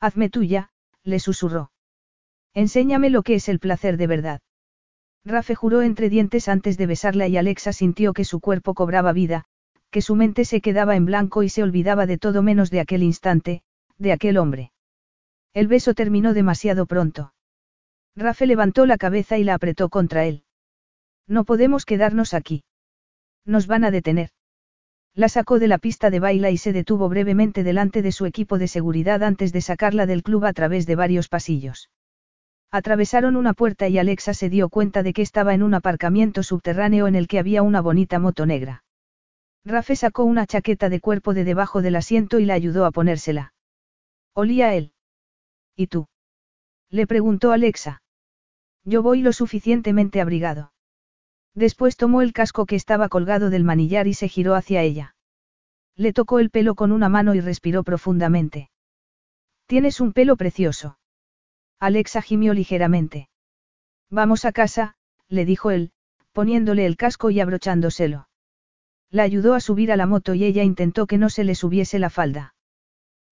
Hazme 0.00 0.30
tuya, 0.30 0.70
le 1.02 1.18
susurró. 1.18 1.70
Enséñame 2.54 3.10
lo 3.10 3.22
que 3.22 3.34
es 3.34 3.48
el 3.48 3.58
placer 3.58 3.96
de 3.96 4.06
verdad. 4.06 4.40
Rafe 5.24 5.54
juró 5.54 5.82
entre 5.82 6.08
dientes 6.08 6.48
antes 6.48 6.78
de 6.78 6.86
besarla 6.86 7.28
y 7.28 7.36
Alexa 7.36 7.72
sintió 7.72 8.12
que 8.12 8.24
su 8.24 8.40
cuerpo 8.40 8.74
cobraba 8.74 9.12
vida, 9.12 9.44
que 9.90 10.02
su 10.02 10.14
mente 10.14 10.44
se 10.44 10.60
quedaba 10.60 10.96
en 10.96 11.04
blanco 11.04 11.42
y 11.42 11.48
se 11.48 11.62
olvidaba 11.62 12.06
de 12.06 12.18
todo 12.18 12.42
menos 12.42 12.70
de 12.70 12.80
aquel 12.80 13.02
instante, 13.02 13.62
de 13.98 14.12
aquel 14.12 14.38
hombre. 14.38 14.72
El 15.54 15.66
beso 15.66 15.94
terminó 15.94 16.34
demasiado 16.34 16.86
pronto. 16.86 17.34
Rafe 18.16 18.46
levantó 18.46 18.86
la 18.86 18.98
cabeza 18.98 19.38
y 19.38 19.44
la 19.44 19.54
apretó 19.54 19.88
contra 19.88 20.24
él. 20.24 20.44
No 21.26 21.44
podemos 21.44 21.84
quedarnos 21.84 22.34
aquí. 22.34 22.64
Nos 23.44 23.66
van 23.66 23.84
a 23.84 23.90
detener. 23.90 24.30
La 25.14 25.28
sacó 25.28 25.58
de 25.58 25.68
la 25.68 25.78
pista 25.78 26.10
de 26.10 26.20
baila 26.20 26.50
y 26.50 26.58
se 26.58 26.72
detuvo 26.72 27.08
brevemente 27.08 27.64
delante 27.64 28.02
de 28.02 28.12
su 28.12 28.26
equipo 28.26 28.58
de 28.58 28.68
seguridad 28.68 29.22
antes 29.22 29.52
de 29.52 29.60
sacarla 29.60 30.06
del 30.06 30.22
club 30.22 30.44
a 30.44 30.52
través 30.52 30.86
de 30.86 30.96
varios 30.96 31.28
pasillos. 31.28 31.90
Atravesaron 32.70 33.36
una 33.36 33.54
puerta 33.54 33.88
y 33.88 33.98
Alexa 33.98 34.34
se 34.34 34.50
dio 34.50 34.68
cuenta 34.68 35.02
de 35.02 35.12
que 35.12 35.22
estaba 35.22 35.54
en 35.54 35.62
un 35.62 35.74
aparcamiento 35.74 36.42
subterráneo 36.42 37.06
en 37.06 37.14
el 37.14 37.26
que 37.26 37.38
había 37.38 37.62
una 37.62 37.80
bonita 37.80 38.18
moto 38.18 38.44
negra. 38.44 38.84
Rafe 39.64 39.96
sacó 39.96 40.24
una 40.24 40.46
chaqueta 40.46 40.88
de 40.88 41.00
cuerpo 41.00 41.34
de 41.34 41.44
debajo 41.44 41.82
del 41.82 41.96
asiento 41.96 42.38
y 42.38 42.44
la 42.44 42.54
ayudó 42.54 42.84
a 42.84 42.90
ponérsela. 42.90 43.54
Olía 44.34 44.68
a 44.68 44.74
él. 44.74 44.92
¿Y 45.74 45.86
tú? 45.86 46.08
Le 46.90 47.06
preguntó 47.06 47.52
Alexa. 47.52 48.02
Yo 48.84 49.02
voy 49.02 49.20
lo 49.22 49.32
suficientemente 49.32 50.20
abrigado. 50.20 50.72
Después 51.54 51.96
tomó 51.96 52.22
el 52.22 52.32
casco 52.32 52.66
que 52.66 52.76
estaba 52.76 53.08
colgado 53.08 53.50
del 53.50 53.64
manillar 53.64 54.06
y 54.06 54.14
se 54.14 54.28
giró 54.28 54.54
hacia 54.54 54.82
ella. 54.82 55.14
Le 55.96 56.12
tocó 56.12 56.38
el 56.38 56.50
pelo 56.50 56.74
con 56.74 56.92
una 56.92 57.08
mano 57.08 57.34
y 57.34 57.40
respiró 57.40 57.82
profundamente. 57.82 58.70
Tienes 59.66 60.00
un 60.00 60.12
pelo 60.12 60.36
precioso. 60.36 60.98
Alexa 61.78 62.22
gimió 62.22 62.54
ligeramente. 62.54 63.28
Vamos 64.10 64.44
a 64.44 64.52
casa, 64.52 64.96
le 65.28 65.44
dijo 65.44 65.70
él, 65.70 65.92
poniéndole 66.32 66.86
el 66.86 66.96
casco 66.96 67.30
y 67.30 67.40
abrochándoselo. 67.40 68.28
La 69.10 69.22
ayudó 69.22 69.54
a 69.54 69.60
subir 69.60 69.92
a 69.92 69.96
la 69.96 70.06
moto 70.06 70.34
y 70.34 70.44
ella 70.44 70.62
intentó 70.64 71.06
que 71.06 71.18
no 71.18 71.30
se 71.30 71.44
le 71.44 71.54
subiese 71.54 71.98
la 71.98 72.10
falda. 72.10 72.54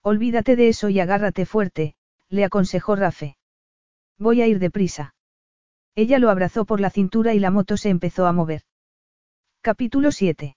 Olvídate 0.03 0.57
de 0.57 0.69
eso 0.69 0.89
y 0.89 1.01
agárrate 1.01 1.47
fuerte, 1.47 1.97
le 2.29 2.45
aconsejó 2.45 2.97
Rafe. 2.97 3.37
Voy 4.19 4.41
a 4.41 4.47
ir 4.47 4.59
deprisa. 4.59 5.16
Ella 5.97 6.19
lo 6.19 6.29
abrazó 6.29 6.67
por 6.67 6.79
la 6.79 6.91
cintura 6.91 7.33
y 7.33 7.39
la 7.39 7.51
moto 7.51 7.79
se 7.79 7.89
empezó 7.89 8.27
a 8.27 8.33
mover. 8.33 8.63
Capítulo 9.63 10.13
7. 10.13 10.55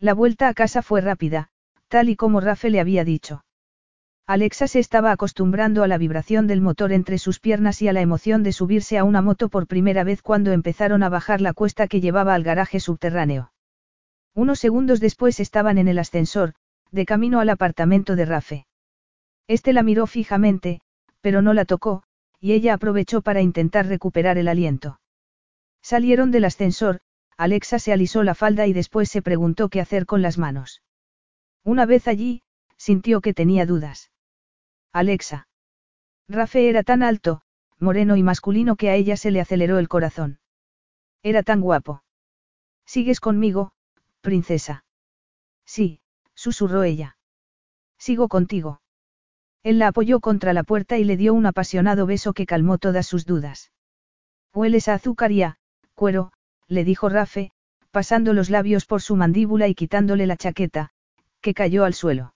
La 0.00 0.14
vuelta 0.14 0.48
a 0.48 0.54
casa 0.54 0.82
fue 0.82 1.00
rápida, 1.00 1.48
tal 1.86 2.08
y 2.08 2.16
como 2.16 2.40
Rafe 2.40 2.68
le 2.68 2.80
había 2.80 3.04
dicho. 3.04 3.44
Alexa 4.26 4.66
se 4.66 4.80
estaba 4.80 5.12
acostumbrando 5.12 5.84
a 5.84 5.88
la 5.88 5.96
vibración 5.96 6.48
del 6.48 6.60
motor 6.60 6.92
entre 6.92 7.18
sus 7.18 7.38
piernas 7.38 7.80
y 7.82 7.88
a 7.88 7.92
la 7.92 8.00
emoción 8.00 8.42
de 8.42 8.52
subirse 8.52 8.98
a 8.98 9.04
una 9.04 9.22
moto 9.22 9.48
por 9.48 9.68
primera 9.68 10.02
vez 10.02 10.22
cuando 10.22 10.50
empezaron 10.50 11.04
a 11.04 11.08
bajar 11.08 11.40
la 11.40 11.54
cuesta 11.54 11.86
que 11.86 12.00
llevaba 12.00 12.34
al 12.34 12.42
garaje 12.42 12.80
subterráneo. 12.80 13.52
Unos 14.34 14.58
segundos 14.58 14.98
después 14.98 15.38
estaban 15.38 15.78
en 15.78 15.86
el 15.86 16.00
ascensor, 16.00 16.54
de 16.90 17.06
camino 17.06 17.38
al 17.38 17.48
apartamento 17.48 18.16
de 18.16 18.24
Rafe. 18.24 18.66
Este 19.46 19.72
la 19.72 19.84
miró 19.84 20.08
fijamente, 20.08 20.80
pero 21.20 21.42
no 21.42 21.54
la 21.54 21.64
tocó, 21.64 22.02
y 22.40 22.52
ella 22.52 22.74
aprovechó 22.74 23.22
para 23.22 23.40
intentar 23.40 23.86
recuperar 23.86 24.38
el 24.38 24.48
aliento. 24.48 25.00
Salieron 25.82 26.30
del 26.30 26.44
ascensor, 26.44 27.00
Alexa 27.36 27.78
se 27.78 27.92
alisó 27.92 28.22
la 28.24 28.34
falda 28.34 28.66
y 28.66 28.72
después 28.72 29.08
se 29.08 29.22
preguntó 29.22 29.68
qué 29.68 29.80
hacer 29.80 30.06
con 30.06 30.22
las 30.22 30.38
manos. 30.38 30.82
Una 31.64 31.86
vez 31.86 32.08
allí, 32.08 32.42
sintió 32.76 33.20
que 33.20 33.34
tenía 33.34 33.66
dudas. 33.66 34.10
Alexa. 34.92 35.48
Rafe 36.28 36.68
era 36.68 36.82
tan 36.82 37.02
alto, 37.02 37.42
moreno 37.78 38.16
y 38.16 38.22
masculino 38.22 38.76
que 38.76 38.90
a 38.90 38.94
ella 38.94 39.16
se 39.16 39.30
le 39.30 39.40
aceleró 39.40 39.78
el 39.78 39.88
corazón. 39.88 40.40
Era 41.22 41.42
tan 41.42 41.60
guapo. 41.60 42.02
¿Sigues 42.84 43.20
conmigo, 43.20 43.72
princesa? 44.20 44.84
Sí, 45.64 46.00
susurró 46.34 46.82
ella. 46.82 47.18
Sigo 47.98 48.28
contigo. 48.28 48.80
Él 49.62 49.78
la 49.78 49.88
apoyó 49.88 50.20
contra 50.20 50.52
la 50.52 50.62
puerta 50.62 50.98
y 50.98 51.04
le 51.04 51.16
dio 51.16 51.34
un 51.34 51.46
apasionado 51.46 52.06
beso 52.06 52.32
que 52.32 52.46
calmó 52.46 52.78
todas 52.78 53.06
sus 53.06 53.26
dudas. 53.26 53.72
Hueles 54.54 54.88
a 54.88 54.94
azúcar 54.94 55.32
y 55.32 55.42
a, 55.42 55.58
cuero, 55.94 56.32
le 56.68 56.84
dijo 56.84 57.08
Rafe, 57.08 57.50
pasando 57.90 58.32
los 58.32 58.50
labios 58.50 58.86
por 58.86 59.02
su 59.02 59.16
mandíbula 59.16 59.68
y 59.68 59.74
quitándole 59.74 60.26
la 60.26 60.36
chaqueta, 60.36 60.90
que 61.40 61.54
cayó 61.54 61.84
al 61.84 61.94
suelo. 61.94 62.34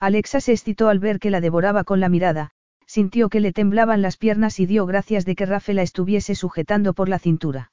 Alexa 0.00 0.40
se 0.40 0.52
excitó 0.52 0.88
al 0.88 0.98
ver 0.98 1.18
que 1.18 1.30
la 1.30 1.40
devoraba 1.40 1.84
con 1.84 2.00
la 2.00 2.08
mirada, 2.08 2.50
sintió 2.86 3.28
que 3.28 3.40
le 3.40 3.52
temblaban 3.52 4.02
las 4.02 4.16
piernas 4.16 4.58
y 4.60 4.66
dio 4.66 4.84
gracias 4.84 5.24
de 5.24 5.36
que 5.36 5.46
Rafe 5.46 5.74
la 5.74 5.82
estuviese 5.82 6.34
sujetando 6.34 6.92
por 6.92 7.08
la 7.08 7.18
cintura. 7.18 7.72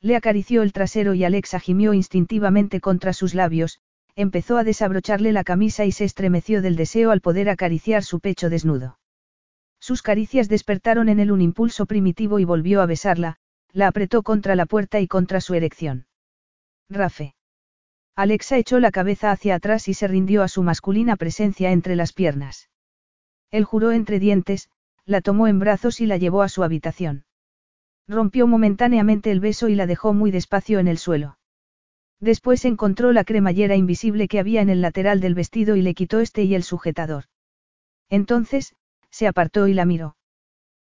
Le 0.00 0.16
acarició 0.16 0.62
el 0.62 0.72
trasero 0.72 1.14
y 1.14 1.24
Alexa 1.24 1.60
gimió 1.60 1.92
instintivamente 1.92 2.80
contra 2.80 3.12
sus 3.12 3.34
labios, 3.34 3.80
empezó 4.16 4.56
a 4.56 4.64
desabrocharle 4.64 5.32
la 5.32 5.44
camisa 5.44 5.84
y 5.84 5.92
se 5.92 6.04
estremeció 6.04 6.62
del 6.62 6.76
deseo 6.76 7.10
al 7.10 7.20
poder 7.20 7.48
acariciar 7.48 8.02
su 8.02 8.20
pecho 8.20 8.50
desnudo. 8.50 8.98
Sus 9.80 10.02
caricias 10.02 10.48
despertaron 10.48 11.08
en 11.08 11.20
él 11.20 11.32
un 11.32 11.40
impulso 11.40 11.86
primitivo 11.86 12.38
y 12.38 12.44
volvió 12.44 12.82
a 12.82 12.86
besarla, 12.86 13.36
la 13.72 13.86
apretó 13.86 14.22
contra 14.22 14.54
la 14.54 14.66
puerta 14.66 15.00
y 15.00 15.08
contra 15.08 15.40
su 15.40 15.54
erección. 15.54 16.06
Rafe. 16.88 17.34
Alexa 18.16 18.58
echó 18.58 18.80
la 18.80 18.90
cabeza 18.90 19.30
hacia 19.30 19.54
atrás 19.54 19.88
y 19.88 19.94
se 19.94 20.06
rindió 20.06 20.42
a 20.42 20.48
su 20.48 20.62
masculina 20.62 21.16
presencia 21.16 21.70
entre 21.70 21.96
las 21.96 22.12
piernas. 22.12 22.68
Él 23.50 23.64
juró 23.64 23.92
entre 23.92 24.18
dientes, 24.18 24.68
la 25.06 25.22
tomó 25.22 25.48
en 25.48 25.58
brazos 25.58 26.00
y 26.00 26.06
la 26.06 26.18
llevó 26.18 26.42
a 26.42 26.48
su 26.48 26.62
habitación. 26.62 27.24
Rompió 28.06 28.46
momentáneamente 28.46 29.30
el 29.30 29.40
beso 29.40 29.68
y 29.68 29.74
la 29.74 29.86
dejó 29.86 30.12
muy 30.12 30.30
despacio 30.30 30.78
en 30.78 30.88
el 30.88 30.98
suelo. 30.98 31.38
Después 32.20 32.66
encontró 32.66 33.12
la 33.12 33.24
cremallera 33.24 33.76
invisible 33.76 34.28
que 34.28 34.38
había 34.38 34.60
en 34.60 34.68
el 34.68 34.82
lateral 34.82 35.20
del 35.20 35.34
vestido 35.34 35.74
y 35.76 35.82
le 35.82 35.94
quitó 35.94 36.20
este 36.20 36.44
y 36.44 36.54
el 36.54 36.62
sujetador. 36.62 37.24
Entonces, 38.10 38.74
se 39.10 39.26
apartó 39.26 39.66
y 39.68 39.74
la 39.74 39.86
miró. 39.86 40.16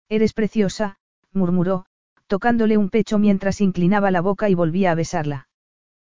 Eres 0.09 0.33
preciosa, 0.33 0.97
murmuró, 1.31 1.85
tocándole 2.27 2.77
un 2.77 2.89
pecho 2.89 3.17
mientras 3.17 3.61
inclinaba 3.61 4.11
la 4.11 4.21
boca 4.21 4.49
y 4.49 4.55
volvía 4.55 4.91
a 4.91 4.95
besarla. 4.95 5.47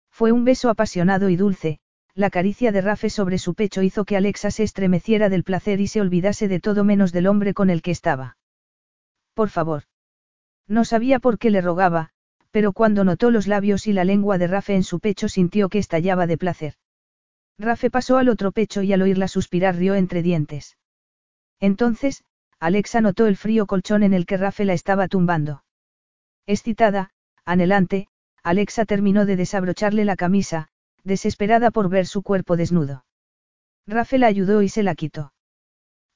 Fue 0.09 0.31
un 0.31 0.45
beso 0.45 0.69
apasionado 0.69 1.29
y 1.29 1.35
dulce, 1.35 1.79
la 2.15 2.29
caricia 2.29 2.71
de 2.71 2.81
Rafe 2.81 3.09
sobre 3.09 3.37
su 3.37 3.53
pecho 3.53 3.81
hizo 3.81 4.05
que 4.05 4.17
Alexa 4.17 4.51
se 4.51 4.63
estremeciera 4.63 5.29
del 5.29 5.43
placer 5.43 5.79
y 5.79 5.87
se 5.87 6.01
olvidase 6.01 6.47
de 6.47 6.59
todo 6.59 6.83
menos 6.83 7.11
del 7.11 7.27
hombre 7.27 7.53
con 7.53 7.69
el 7.69 7.81
que 7.81 7.91
estaba. 7.91 8.37
Por 9.33 9.49
favor. 9.49 9.83
No 10.67 10.85
sabía 10.85 11.19
por 11.19 11.39
qué 11.39 11.49
le 11.49 11.61
rogaba, 11.61 12.12
pero 12.53 12.71
cuando 12.71 13.03
notó 13.03 13.31
los 13.31 13.47
labios 13.47 13.87
y 13.87 13.93
la 13.93 14.03
lengua 14.03 14.37
de 14.37 14.45
Rafe 14.45 14.75
en 14.75 14.83
su 14.83 14.99
pecho 14.99 15.27
sintió 15.27 15.69
que 15.69 15.79
estallaba 15.79 16.27
de 16.27 16.37
placer. 16.37 16.75
Rafe 17.57 17.89
pasó 17.89 18.17
al 18.17 18.29
otro 18.29 18.51
pecho 18.51 18.83
y 18.83 18.93
al 18.93 19.01
oírla 19.01 19.27
suspirar 19.27 19.75
rió 19.75 19.95
entre 19.95 20.21
dientes. 20.21 20.77
Entonces, 21.59 22.23
Alexa 22.59 23.01
notó 23.01 23.25
el 23.25 23.37
frío 23.37 23.65
colchón 23.65 24.03
en 24.03 24.13
el 24.13 24.27
que 24.27 24.37
Rafe 24.37 24.65
la 24.65 24.73
estaba 24.73 25.07
tumbando. 25.07 25.63
Excitada, 26.45 27.09
anhelante, 27.43 28.07
Alexa 28.43 28.85
terminó 28.85 29.25
de 29.25 29.35
desabrocharle 29.35 30.05
la 30.05 30.15
camisa, 30.15 30.67
desesperada 31.03 31.71
por 31.71 31.89
ver 31.89 32.05
su 32.05 32.21
cuerpo 32.21 32.55
desnudo. 32.55 33.03
Rafael 33.87 34.21
la 34.21 34.27
ayudó 34.27 34.61
y 34.61 34.69
se 34.69 34.83
la 34.83 34.93
quitó. 34.93 35.33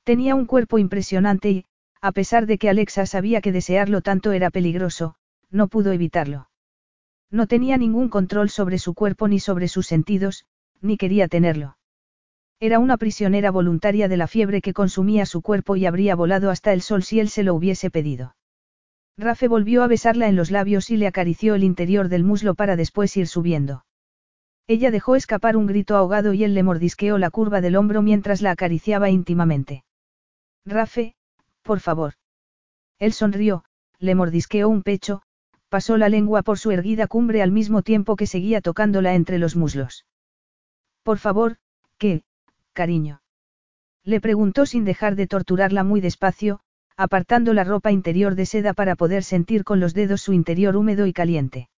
Tenía 0.04 0.36
un 0.36 0.46
cuerpo 0.46 0.78
impresionante 0.78 1.50
y, 1.50 1.66
a 2.00 2.12
pesar 2.12 2.46
de 2.46 2.60
que 2.60 2.70
Alexa 2.70 3.08
sabía 3.08 3.42
que 3.42 3.52
desearlo 3.52 4.02
tanto 4.02 4.34
era 4.34 4.52
peligroso, 4.52 5.16
no 5.52 5.68
pudo 5.68 5.92
evitarlo. 5.92 6.50
No 7.30 7.48
tenía 7.48 7.78
ningún 7.78 8.10
control 8.10 8.50
sobre 8.50 8.80
su 8.80 8.94
cuerpo 8.94 9.28
ni 9.28 9.40
sobre 9.40 9.68
sus 9.68 9.88
sentidos, 9.88 10.46
ni 10.82 10.98
quería 10.98 11.28
tenerlo. 11.28 11.78
Era 12.60 12.80
una 12.80 12.98
prisionera 12.98 13.52
voluntaria 13.52 14.08
de 14.08 14.18
la 14.18 14.28
fiebre 14.28 14.62
que 14.62 14.74
consumía 14.74 15.26
su 15.26 15.42
cuerpo 15.42 15.76
y 15.76 15.86
habría 15.86 16.16
volado 16.16 16.50
hasta 16.50 16.74
el 16.74 16.82
sol 16.82 17.04
si 17.04 17.20
él 17.20 17.30
se 17.30 17.44
lo 17.44 17.54
hubiese 17.54 17.92
pedido. 17.92 18.36
Rafe 19.18 19.48
volvió 19.48 19.84
a 19.84 19.88
besarla 19.88 20.28
en 20.28 20.36
los 20.36 20.52
labios 20.52 20.90
y 20.90 20.98
le 20.98 21.08
acarició 21.08 21.56
el 21.56 21.64
interior 21.64 22.08
del 22.08 22.24
muslo 22.24 22.56
para 22.56 22.76
después 22.76 23.16
ir 23.18 23.28
subiendo. 23.28 23.84
Ella 24.68 24.92
dejó 24.92 25.16
escapar 25.16 25.56
un 25.56 25.66
grito 25.66 25.96
ahogado 25.96 26.34
y 26.34 26.44
él 26.44 26.54
le 26.54 26.64
mordisqueó 26.64 27.18
la 27.18 27.30
curva 27.30 27.62
del 27.62 27.76
hombro 27.76 28.02
mientras 28.02 28.42
la 28.42 28.52
acariciaba 28.52 29.10
íntimamente. 29.10 29.84
Rafe, 30.66 31.16
por 31.64 31.80
favor. 31.80 32.14
Él 33.00 33.14
sonrió, 33.14 33.64
le 34.00 34.14
mordisqueó 34.14 34.68
un 34.68 34.84
pecho, 34.84 35.22
pasó 35.70 35.98
la 35.98 36.10
lengua 36.10 36.42
por 36.44 36.58
su 36.58 36.72
erguida 36.72 37.08
cumbre 37.08 37.42
al 37.42 37.52
mismo 37.52 37.82
tiempo 37.82 38.16
que 38.16 38.28
seguía 38.28 38.62
tocándola 38.62 39.16
entre 39.16 39.38
los 39.38 39.56
muslos. 39.56 40.06
Por 41.04 41.18
favor, 41.18 41.58
¿qué, 41.98 42.24
cariño? 42.74 43.22
Le 44.04 44.22
preguntó 44.22 44.66
sin 44.66 44.86
dejar 44.86 45.16
de 45.16 45.28
torturarla 45.28 45.84
muy 45.84 46.00
despacio, 46.00 46.62
apartando 46.96 47.54
la 47.54 47.64
ropa 47.64 47.92
interior 47.92 48.36
de 48.36 48.46
seda 48.46 48.74
para 48.74 48.96
poder 48.96 49.24
sentir 49.24 49.64
con 49.64 49.80
los 49.80 49.94
dedos 49.94 50.22
su 50.22 50.34
interior 50.34 50.76
húmedo 50.76 51.06
y 51.06 51.14
caliente. 51.14 51.70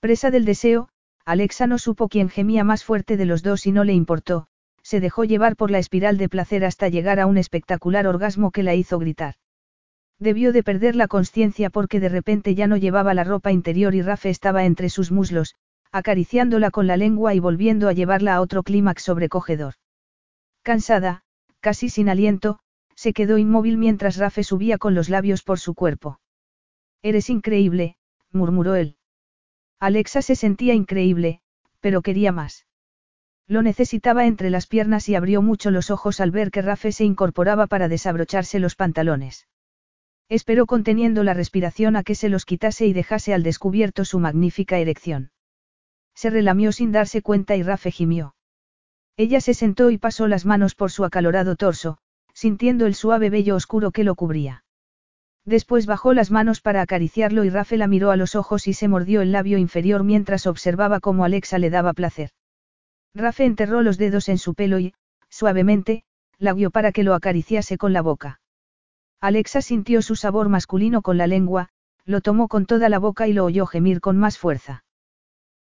Presa 0.00 0.30
del 0.30 0.44
deseo, 0.44 0.88
Alexa 1.24 1.66
no 1.66 1.78
supo 1.78 2.08
quién 2.08 2.28
gemía 2.28 2.64
más 2.64 2.82
fuerte 2.84 3.16
de 3.16 3.26
los 3.26 3.42
dos 3.42 3.66
y 3.66 3.72
no 3.72 3.84
le 3.84 3.92
importó, 3.92 4.48
se 4.82 4.98
dejó 4.98 5.24
llevar 5.24 5.54
por 5.54 5.70
la 5.70 5.78
espiral 5.78 6.18
de 6.18 6.28
placer 6.28 6.64
hasta 6.64 6.88
llegar 6.88 7.20
a 7.20 7.26
un 7.26 7.38
espectacular 7.38 8.06
orgasmo 8.06 8.50
que 8.50 8.64
la 8.64 8.74
hizo 8.74 8.98
gritar. 8.98 9.36
Debió 10.22 10.52
de 10.52 10.62
perder 10.62 10.94
la 10.94 11.08
conciencia 11.08 11.68
porque 11.68 11.98
de 11.98 12.08
repente 12.08 12.54
ya 12.54 12.68
no 12.68 12.76
llevaba 12.76 13.12
la 13.12 13.24
ropa 13.24 13.50
interior 13.50 13.92
y 13.92 14.02
Rafe 14.02 14.30
estaba 14.30 14.64
entre 14.66 14.88
sus 14.88 15.10
muslos, 15.10 15.56
acariciándola 15.90 16.70
con 16.70 16.86
la 16.86 16.96
lengua 16.96 17.34
y 17.34 17.40
volviendo 17.40 17.88
a 17.88 17.92
llevarla 17.92 18.36
a 18.36 18.40
otro 18.40 18.62
clímax 18.62 19.02
sobrecogedor. 19.02 19.74
Cansada, 20.62 21.24
casi 21.58 21.88
sin 21.88 22.08
aliento, 22.08 22.60
se 22.94 23.12
quedó 23.12 23.36
inmóvil 23.36 23.78
mientras 23.78 24.16
Rafe 24.16 24.44
subía 24.44 24.78
con 24.78 24.94
los 24.94 25.08
labios 25.08 25.42
por 25.42 25.58
su 25.58 25.74
cuerpo. 25.74 26.20
Eres 27.02 27.28
increíble, 27.28 27.96
murmuró 28.30 28.76
él. 28.76 28.94
Alexa 29.80 30.22
se 30.22 30.36
sentía 30.36 30.72
increíble, 30.72 31.40
pero 31.80 32.00
quería 32.00 32.30
más. 32.30 32.64
Lo 33.48 33.60
necesitaba 33.62 34.26
entre 34.26 34.50
las 34.50 34.68
piernas 34.68 35.08
y 35.08 35.16
abrió 35.16 35.42
mucho 35.42 35.72
los 35.72 35.90
ojos 35.90 36.20
al 36.20 36.30
ver 36.30 36.52
que 36.52 36.62
Rafe 36.62 36.92
se 36.92 37.02
incorporaba 37.02 37.66
para 37.66 37.88
desabrocharse 37.88 38.60
los 38.60 38.76
pantalones. 38.76 39.48
Esperó 40.28 40.66
conteniendo 40.66 41.24
la 41.24 41.34
respiración 41.34 41.96
a 41.96 42.02
que 42.02 42.14
se 42.14 42.28
los 42.28 42.44
quitase 42.44 42.86
y 42.86 42.92
dejase 42.92 43.34
al 43.34 43.42
descubierto 43.42 44.04
su 44.04 44.18
magnífica 44.18 44.78
erección. 44.78 45.30
Se 46.14 46.30
relamió 46.30 46.72
sin 46.72 46.92
darse 46.92 47.22
cuenta 47.22 47.56
y 47.56 47.62
Rafe 47.62 47.90
gimió. 47.90 48.34
Ella 49.16 49.40
se 49.40 49.54
sentó 49.54 49.90
y 49.90 49.98
pasó 49.98 50.28
las 50.28 50.46
manos 50.46 50.74
por 50.74 50.90
su 50.90 51.04
acalorado 51.04 51.56
torso, 51.56 51.98
sintiendo 52.34 52.86
el 52.86 52.94
suave 52.94 53.30
vello 53.30 53.56
oscuro 53.56 53.90
que 53.90 54.04
lo 54.04 54.14
cubría. 54.14 54.64
Después 55.44 55.86
bajó 55.86 56.14
las 56.14 56.30
manos 56.30 56.60
para 56.60 56.82
acariciarlo 56.82 57.44
y 57.44 57.50
Rafe 57.50 57.76
la 57.76 57.88
miró 57.88 58.10
a 58.10 58.16
los 58.16 58.36
ojos 58.36 58.68
y 58.68 58.74
se 58.74 58.88
mordió 58.88 59.22
el 59.22 59.32
labio 59.32 59.58
inferior 59.58 60.04
mientras 60.04 60.46
observaba 60.46 61.00
cómo 61.00 61.24
Alexa 61.24 61.58
le 61.58 61.68
daba 61.68 61.92
placer. 61.92 62.30
Rafe 63.14 63.44
enterró 63.44 63.82
los 63.82 63.98
dedos 63.98 64.28
en 64.28 64.38
su 64.38 64.54
pelo 64.54 64.78
y, 64.78 64.94
suavemente, 65.28 66.04
la 66.38 66.54
guió 66.54 66.70
para 66.70 66.92
que 66.92 67.02
lo 67.02 67.14
acariciase 67.14 67.76
con 67.76 67.92
la 67.92 68.02
boca. 68.02 68.40
Alexa 69.22 69.62
sintió 69.62 70.02
su 70.02 70.16
sabor 70.16 70.48
masculino 70.48 71.00
con 71.00 71.16
la 71.16 71.28
lengua, 71.28 71.68
lo 72.04 72.20
tomó 72.22 72.48
con 72.48 72.66
toda 72.66 72.88
la 72.88 72.98
boca 72.98 73.28
y 73.28 73.32
lo 73.32 73.44
oyó 73.44 73.66
gemir 73.66 74.00
con 74.00 74.18
más 74.18 74.36
fuerza. 74.36 74.84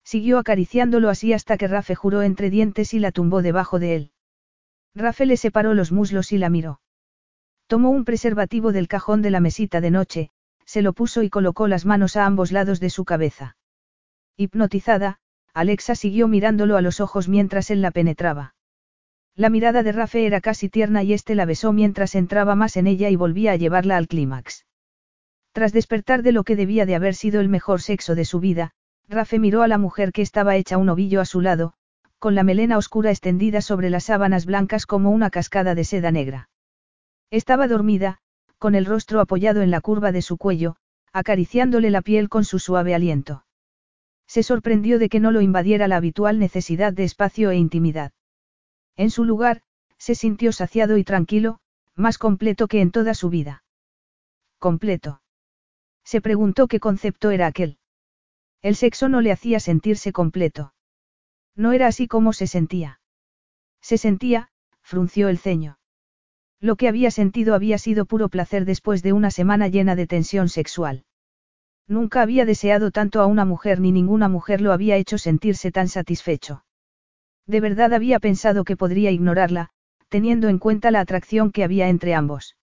Siguió 0.04 0.40
acariciándolo 0.40 1.10
así 1.10 1.32
hasta 1.32 1.58
que 1.58 1.68
Rafe 1.68 1.94
juró 1.94 2.24
entre 2.24 2.50
dientes 2.50 2.96
y 2.96 3.00
la 3.00 3.12
tumbó 3.12 3.44
debajo 3.44 3.78
de 3.78 3.96
él. 3.96 4.12
Rafe 4.96 5.28
le 5.28 5.38
separó 5.38 5.76
los 5.76 5.92
muslos 5.92 6.32
y 6.32 6.40
la 6.40 6.50
miró. 6.50 6.82
Tomó 7.68 7.92
un 7.92 8.04
preservativo 8.04 8.72
del 8.72 8.88
cajón 8.88 9.22
de 9.22 9.30
la 9.30 9.40
mesita 9.40 9.80
de 9.80 9.92
noche, 9.92 10.32
se 10.66 10.82
lo 10.82 10.94
puso 10.94 11.22
y 11.22 11.30
colocó 11.30 11.68
las 11.68 11.86
manos 11.86 12.16
a 12.16 12.26
ambos 12.26 12.52
lados 12.52 12.80
de 12.80 12.90
su 12.90 13.06
cabeza. 13.06 13.58
Hipnotizada, 14.38 15.20
Alexa 15.54 15.94
siguió 15.94 16.28
mirándolo 16.28 16.78
a 16.78 16.82
los 16.82 17.00
ojos 17.00 17.28
mientras 17.30 17.70
él 17.70 17.84
la 17.84 17.92
penetraba. 17.92 18.56
La 19.36 19.50
mirada 19.50 19.82
de 19.84 19.92
Rafe 19.92 20.26
era 20.26 20.42
casi 20.42 20.70
tierna 20.70 21.04
y 21.04 21.14
este 21.14 21.36
la 21.36 21.46
besó 21.46 21.72
mientras 21.72 22.16
entraba 22.16 22.56
más 22.56 22.76
en 22.78 22.88
ella 22.88 23.10
y 23.10 23.16
volvía 23.16 23.54
a 23.54 23.56
llevarla 23.56 23.98
al 23.98 24.08
clímax. 24.08 24.66
Tras 25.54 25.74
despertar 25.74 26.22
de 26.22 26.32
lo 26.32 26.44
que 26.44 26.56
debía 26.56 26.86
de 26.86 26.96
haber 26.96 27.16
sido 27.16 27.42
el 27.42 27.50
mejor 27.50 27.82
sexo 27.82 28.16
de 28.16 28.26
su 28.26 28.40
vida, 28.40 28.72
Rafe 29.08 29.40
miró 29.40 29.64
a 29.64 29.68
la 29.68 29.78
mujer 29.78 30.12
que 30.12 30.22
estaba 30.22 30.56
hecha 30.56 30.78
un 30.78 30.90
ovillo 30.90 31.22
a 31.22 31.26
su 31.26 31.42
lado, 31.42 31.74
con 32.20 32.36
la 32.36 32.44
melena 32.44 32.78
oscura 32.78 33.10
extendida 33.10 33.62
sobre 33.62 33.90
las 33.90 34.06
sábanas 34.06 34.46
blancas 34.46 34.86
como 34.86 35.12
una 35.12 35.30
cascada 35.30 35.76
de 35.76 35.84
seda 35.84 36.12
negra. 36.12 36.50
Estaba 37.32 37.68
dormida, 37.68 38.20
con 38.58 38.76
el 38.76 38.86
rostro 38.86 39.20
apoyado 39.20 39.62
en 39.62 39.72
la 39.72 39.82
curva 39.82 40.12
de 40.12 40.22
su 40.22 40.38
cuello, 40.38 40.76
acariciándole 41.14 41.90
la 41.90 42.02
piel 42.02 42.30
con 42.30 42.46
su 42.46 42.60
suave 42.60 42.94
aliento. 42.94 43.46
Se 44.28 44.44
sorprendió 44.44 45.00
de 45.00 45.10
que 45.10 45.20
no 45.20 45.32
lo 45.32 45.42
invadiera 45.42 45.88
la 45.88 45.98
habitual 45.98 46.40
necesidad 46.40 46.94
de 46.94 47.04
espacio 47.04 47.50
e 47.52 47.58
intimidad. 47.58 48.12
En 48.98 49.10
su 49.10 49.24
lugar, 49.26 49.62
se 49.98 50.16
sintió 50.16 50.52
saciado 50.52 50.98
y 50.98 51.04
tranquilo, 51.04 51.60
más 51.96 52.18
completo 52.18 52.68
que 52.68 52.82
en 52.82 52.92
toda 52.92 53.14
su 53.14 53.30
vida. 53.30 53.64
Completo. 54.60 55.22
Se 56.04 56.22
preguntó 56.22 56.68
qué 56.68 56.80
concepto 56.80 57.32
era 57.32 57.48
aquel. 57.48 57.78
El 58.62 58.76
sexo 58.76 59.10
no 59.10 59.22
le 59.22 59.32
hacía 59.32 59.60
sentirse 59.60 60.12
completo. 60.12 60.74
No 61.56 61.72
era 61.72 61.88
así 61.88 62.08
como 62.08 62.34
se 62.34 62.48
sentía. 62.48 63.00
Se 63.82 63.98
sentía, 63.98 64.50
frunció 64.82 65.30
el 65.30 65.38
ceño. 65.38 65.80
Lo 66.60 66.76
que 66.76 66.88
había 66.88 67.10
sentido 67.10 67.56
había 67.56 67.78
sido 67.80 68.06
puro 68.06 68.30
placer 68.30 68.66
después 68.66 69.02
de 69.02 69.14
una 69.14 69.32
semana 69.32 69.68
llena 69.68 69.96
de 69.96 70.06
tensión 70.06 70.48
sexual. 70.48 71.06
Nunca 71.88 72.22
había 72.22 72.46
deseado 72.46 72.92
tanto 72.92 73.20
a 73.20 73.26
una 73.26 73.46
mujer 73.46 73.80
ni 73.80 73.92
ninguna 73.92 74.30
mujer 74.30 74.62
lo 74.62 74.72
había 74.72 74.96
hecho 74.96 75.18
sentirse 75.18 75.72
tan 75.72 75.88
satisfecho. 75.88 76.64
De 77.48 77.60
verdad 77.60 77.94
había 77.94 78.20
pensado 78.20 78.64
que 78.64 78.78
podría 78.78 79.12
ignorarla, 79.12 79.70
teniendo 80.10 80.50
en 80.50 80.60
cuenta 80.60 80.92
la 80.92 81.00
atracción 81.00 81.52
que 81.52 81.64
había 81.64 81.90
entre 81.90 82.14
ambos. 82.14 82.56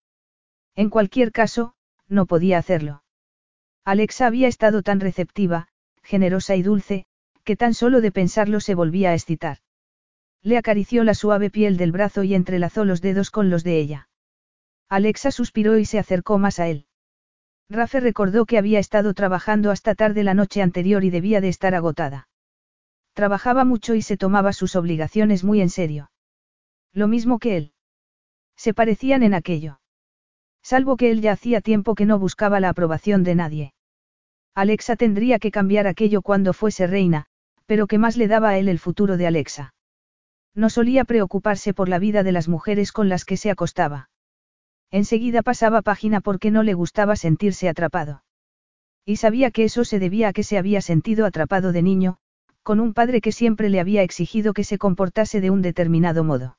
En 0.77 0.91
cualquier 0.91 1.33
caso, 1.33 1.75
no 2.09 2.27
podía 2.27 2.59
hacerlo. 2.59 3.03
Alexa 3.85 4.27
había 4.27 4.49
estado 4.49 4.83
tan 4.83 5.01
receptiva, 5.01 5.69
generosa 6.03 6.57
y 6.57 6.63
dulce, 6.63 7.07
que 7.45 7.57
tan 7.57 7.75
solo 7.75 8.01
de 8.01 8.13
pensarlo 8.13 8.61
se 8.61 8.75
volvía 8.75 9.11
a 9.11 9.15
excitar. 9.15 9.59
Le 10.43 10.59
acarició 10.59 11.05
la 11.05 11.15
suave 11.15 11.51
piel 11.51 11.77
del 11.77 11.93
brazo 11.93 12.23
y 12.23 12.35
entrelazó 12.35 12.85
los 12.85 13.01
dedos 13.01 13.31
con 13.31 13.51
los 13.51 13.65
de 13.65 13.79
ella. 13.79 14.09
Alexa 14.89 15.31
suspiró 15.31 15.79
y 15.79 15.85
se 15.85 15.99
acercó 15.99 16.39
más 16.39 16.59
a 16.59 16.69
él. 16.69 16.87
Rafe 17.69 18.01
recordó 18.01 18.47
que 18.47 18.57
había 18.57 18.79
estado 18.79 19.13
trabajando 19.13 19.71
hasta 19.71 19.95
tarde 19.95 20.23
la 20.23 20.35
noche 20.35 20.63
anterior 20.63 21.05
y 21.05 21.11
debía 21.11 21.41
de 21.41 21.49
estar 21.49 21.75
agotada. 21.75 22.28
Trabajaba 23.19 23.65
mucho 23.65 23.97
y 23.97 24.03
se 24.03 24.17
tomaba 24.17 24.53
sus 24.53 24.77
obligaciones 24.77 25.43
muy 25.43 25.61
en 25.61 25.71
serio. 25.71 26.13
Lo 26.93 27.09
mismo 27.09 27.41
que 27.41 27.57
él. 27.57 27.73
Se 28.57 28.75
parecían 28.75 29.25
en 29.25 29.35
aquello. 29.35 29.81
Salvo 30.63 30.97
que 30.97 31.11
él 31.11 31.21
ya 31.21 31.33
hacía 31.33 31.61
tiempo 31.61 31.97
que 31.97 32.07
no 32.07 32.21
buscaba 32.21 32.61
la 32.61 32.69
aprobación 32.69 33.25
de 33.25 33.35
nadie. 33.35 33.75
Alexa 34.55 34.95
tendría 34.95 35.41
que 35.41 35.51
cambiar 35.51 35.89
aquello 35.89 36.23
cuando 36.23 36.53
fuese 36.53 36.87
reina, 36.87 37.27
pero 37.67 37.89
¿qué 37.89 37.99
más 37.99 38.17
le 38.17 38.29
daba 38.29 38.51
a 38.51 38.59
él 38.59 38.69
el 38.69 38.79
futuro 38.79 39.17
de 39.17 39.27
Alexa? 39.27 39.75
No 40.55 40.71
solía 40.71 41.05
preocuparse 41.05 41.75
por 41.75 41.89
la 41.89 41.99
vida 41.99 42.23
de 42.23 42.31
las 42.31 42.47
mujeres 42.47 42.93
con 42.93 43.09
las 43.09 43.25
que 43.25 43.37
se 43.37 43.51
acostaba. 43.51 44.11
Enseguida 44.93 45.43
pasaba 45.43 45.83
página 45.83 46.21
porque 46.21 46.53
no 46.53 46.63
le 46.63 46.75
gustaba 46.75 47.17
sentirse 47.17 47.69
atrapado. 47.69 48.23
Y 49.05 49.17
sabía 49.17 49.51
que 49.51 49.65
eso 49.65 49.85
se 49.85 49.99
debía 49.99 50.29
a 50.29 50.33
que 50.33 50.45
se 50.45 50.57
había 50.57 50.81
sentido 50.81 51.27
atrapado 51.27 51.73
de 51.73 51.83
niño, 51.83 52.21
con 52.69 52.81
un 52.81 52.93
padre 52.93 53.23
que 53.23 53.33
siempre 53.33 53.71
le 53.71 53.81
había 53.81 54.03
exigido 54.03 54.53
que 54.53 54.63
se 54.63 54.77
comportase 54.77 55.41
de 55.41 55.49
un 55.49 55.63
determinado 55.63 56.23
modo. 56.23 56.59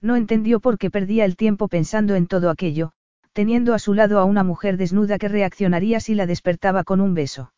No 0.00 0.16
entendió 0.16 0.58
por 0.58 0.76
qué 0.76 0.90
perdía 0.90 1.24
el 1.24 1.36
tiempo 1.36 1.68
pensando 1.68 2.16
en 2.16 2.26
todo 2.26 2.50
aquello, 2.50 2.90
teniendo 3.32 3.72
a 3.72 3.78
su 3.78 3.94
lado 3.94 4.18
a 4.18 4.24
una 4.24 4.42
mujer 4.42 4.76
desnuda 4.76 5.18
que 5.18 5.28
reaccionaría 5.28 6.00
si 6.00 6.16
la 6.16 6.26
despertaba 6.26 6.82
con 6.82 7.00
un 7.00 7.14
beso. 7.14 7.52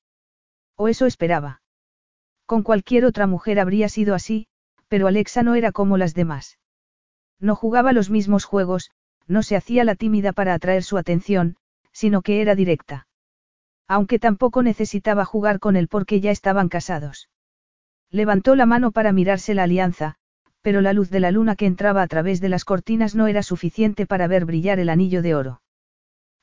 O 0.77 0.87
eso 0.87 1.07
esperaba. 1.07 1.63
Con 2.45 2.63
cualquier 2.63 3.07
otra 3.07 3.27
mujer 3.27 3.59
habría 3.59 3.89
sido 3.89 4.15
así, 4.15 4.49
pero 4.89 5.07
Alexa 5.07 5.43
no 5.43 5.55
era 5.55 5.73
como 5.73 5.97
las 5.97 6.13
demás. 6.13 6.59
No 7.41 7.57
jugaba 7.57 7.95
los 7.95 8.11
mismos 8.11 8.45
juegos, 8.45 8.91
no 9.27 9.43
se 9.43 9.57
hacía 9.57 9.85
la 9.85 9.95
tímida 9.95 10.35
para 10.35 10.53
atraer 10.53 10.83
su 10.83 10.99
atención, 10.99 11.57
sino 11.91 12.21
que 12.21 12.43
era 12.43 12.55
directa. 12.55 13.07
Aunque 13.89 14.19
tampoco 14.19 14.63
necesitaba 14.63 15.25
jugar 15.25 15.59
con 15.59 15.77
él 15.77 15.89
porque 15.89 16.21
ya 16.21 16.33
estaban 16.33 16.69
casados. 16.69 17.31
Levantó 18.13 18.55
la 18.57 18.67
mano 18.67 18.93
para 18.93 19.11
mirarse 19.11 19.55
la 19.55 19.63
alianza, 19.63 20.17
pero 20.61 20.83
la 20.83 20.93
luz 20.93 21.09
de 21.09 21.19
la 21.19 21.31
luna 21.31 21.57
que 21.57 21.65
entraba 21.65 22.03
a 22.03 22.07
través 22.07 22.43
de 22.43 22.51
las 22.51 22.67
cortinas 22.67 23.15
no 23.15 23.27
era 23.27 23.43
suficiente 23.43 24.07
para 24.07 24.27
ver 24.27 24.45
brillar 24.45 24.79
el 24.79 24.91
anillo 24.91 25.23
de 25.23 25.35
oro. 25.35 25.63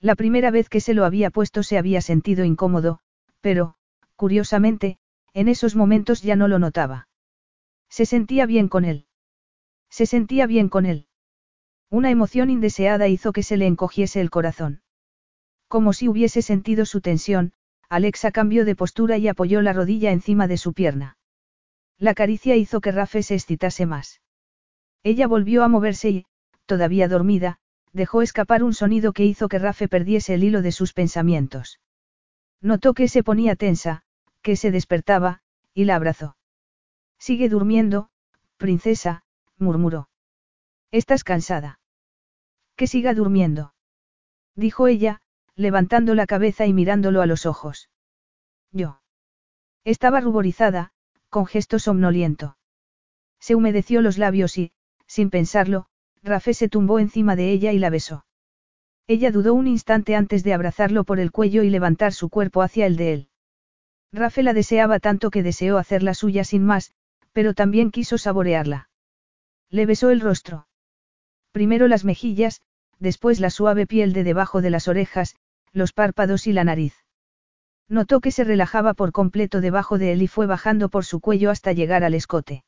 La 0.02 0.16
primera 0.16 0.50
vez 0.50 0.68
que 0.68 0.82
se 0.82 0.96
lo 0.96 1.06
había 1.06 1.30
puesto 1.30 1.62
se 1.62 1.78
había 1.78 2.02
sentido 2.02 2.44
incómodo, 2.44 3.02
pero, 3.40 3.76
curiosamente, 4.16 4.98
en 5.36 5.48
esos 5.48 5.76
momentos 5.76 6.24
ya 6.24 6.36
no 6.36 6.48
lo 6.48 6.58
notaba. 6.58 7.08
Se 7.88 8.08
sentía 8.08 8.48
bien 8.48 8.68
con 8.68 8.84
él. 8.84 9.06
Se 9.92 10.08
sentía 10.08 10.48
bien 10.48 10.70
con 10.70 10.88
él. 10.88 11.06
Una 11.92 12.10
emoción 12.10 12.50
indeseada 12.50 13.08
hizo 13.08 13.32
que 13.32 13.44
se 13.44 13.58
le 13.58 13.68
encogiese 13.68 14.22
el 14.22 14.32
corazón. 14.32 14.82
Como 15.68 15.94
si 15.94 16.08
hubiese 16.08 16.42
sentido 16.42 16.86
su 16.86 17.00
tensión, 17.00 17.54
Alexa 17.90 18.32
cambió 18.32 18.66
de 18.66 18.76
postura 18.76 19.20
y 19.20 19.28
apoyó 19.28 19.62
la 19.62 19.74
rodilla 19.74 20.12
encima 20.12 20.48
de 20.48 20.58
su 20.58 20.74
pierna. 20.74 21.19
La 22.00 22.14
caricia 22.14 22.56
hizo 22.56 22.80
que 22.80 22.94
Rafe 22.94 23.24
se 23.24 23.36
excitase 23.36 23.86
más. 23.86 24.22
Ella 25.04 25.28
volvió 25.28 25.64
a 25.64 25.68
moverse 25.68 26.10
y, 26.10 26.26
todavía 26.66 27.10
dormida, 27.10 27.60
dejó 27.92 28.22
escapar 28.22 28.64
un 28.64 28.74
sonido 28.74 29.12
que 29.12 29.26
hizo 29.26 29.50
que 29.50 29.60
Rafe 29.60 29.88
perdiese 29.90 30.34
el 30.34 30.44
hilo 30.44 30.62
de 30.62 30.72
sus 30.72 30.94
pensamientos. 30.94 31.80
Notó 32.62 32.94
que 32.94 33.08
se 33.08 33.22
ponía 33.22 33.56
tensa, 33.56 34.04
que 34.42 34.56
se 34.56 34.72
despertaba, 34.72 35.42
y 35.74 35.86
la 35.86 35.96
abrazó. 35.96 36.38
Sigue 37.18 37.50
durmiendo, 37.50 38.10
princesa, 38.58 39.24
murmuró. 39.58 40.10
¿Estás 40.92 41.24
cansada? 41.24 41.80
Que 42.76 42.88
siga 42.88 43.14
durmiendo. 43.14 43.74
Dijo 44.56 44.88
ella, 44.88 45.22
levantando 45.56 46.16
la 46.16 46.26
cabeza 46.26 46.66
y 46.66 46.74
mirándolo 46.74 47.22
a 47.22 47.26
los 47.26 47.46
ojos. 47.46 47.90
Yo. 48.72 49.02
Estaba 49.84 50.22
ruborizada, 50.22 50.94
con 51.30 51.46
gesto 51.46 51.80
somnoliento. 51.80 52.58
Se 53.40 53.56
humedeció 53.56 54.02
los 54.02 54.18
labios 54.18 54.58
y, 54.58 54.72
sin 55.08 55.30
pensarlo, 55.30 55.88
Rafé 56.24 56.54
se 56.54 56.70
tumbó 56.70 57.00
encima 57.00 57.36
de 57.36 57.52
ella 57.52 57.72
y 57.72 57.80
la 57.80 57.90
besó. 57.90 58.26
Ella 59.08 59.32
dudó 59.32 59.54
un 59.54 59.68
instante 59.68 60.16
antes 60.16 60.44
de 60.44 60.54
abrazarlo 60.54 61.04
por 61.04 61.20
el 61.20 61.32
cuello 61.32 61.64
y 61.64 61.70
levantar 61.70 62.14
su 62.14 62.30
cuerpo 62.30 62.62
hacia 62.62 62.86
el 62.86 62.96
de 62.96 63.14
él. 63.14 63.30
Rafe 64.12 64.44
la 64.44 64.54
deseaba 64.54 65.00
tanto 65.00 65.32
que 65.32 65.44
deseó 65.44 65.78
hacerla 65.78 66.14
suya 66.14 66.44
sin 66.44 66.64
más, 66.64 66.94
pero 67.32 67.54
también 67.54 67.92
quiso 67.92 68.18
saborearla. 68.18 68.90
Le 69.70 69.86
besó 69.86 70.10
el 70.10 70.20
rostro. 70.20 70.68
Primero 71.52 71.88
las 71.88 72.06
mejillas, 72.06 72.62
después 73.00 73.40
la 73.40 73.50
suave 73.50 73.88
piel 73.88 74.14
de 74.14 74.24
debajo 74.24 74.62
de 74.62 74.70
las 74.70 74.88
orejas, 74.88 75.36
los 75.72 75.94
párpados 75.94 76.48
y 76.48 76.54
la 76.54 76.64
nariz. 76.64 76.94
Notó 77.90 78.22
que 78.22 78.32
se 78.32 78.44
relajaba 78.44 78.94
por 78.94 79.12
completo 79.12 79.62
debajo 79.62 79.98
de 79.98 80.12
él 80.12 80.22
y 80.22 80.28
fue 80.28 80.46
bajando 80.46 80.90
por 80.90 81.06
su 81.06 81.20
cuello 81.20 81.50
hasta 81.50 81.74
llegar 81.74 82.04
al 82.04 82.14
escote. 82.14 82.64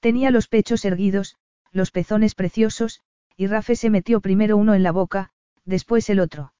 Tenía 0.00 0.30
los 0.30 0.48
pechos 0.48 0.84
erguidos, 0.86 1.36
los 1.72 1.90
pezones 1.90 2.34
preciosos, 2.34 3.02
y 3.36 3.46
Rafe 3.46 3.76
se 3.76 3.90
metió 3.90 4.20
primero 4.20 4.56
uno 4.56 4.74
en 4.74 4.82
la 4.82 4.92
boca, 4.92 5.30
después 5.66 6.08
el 6.08 6.20
otro. 6.20 6.54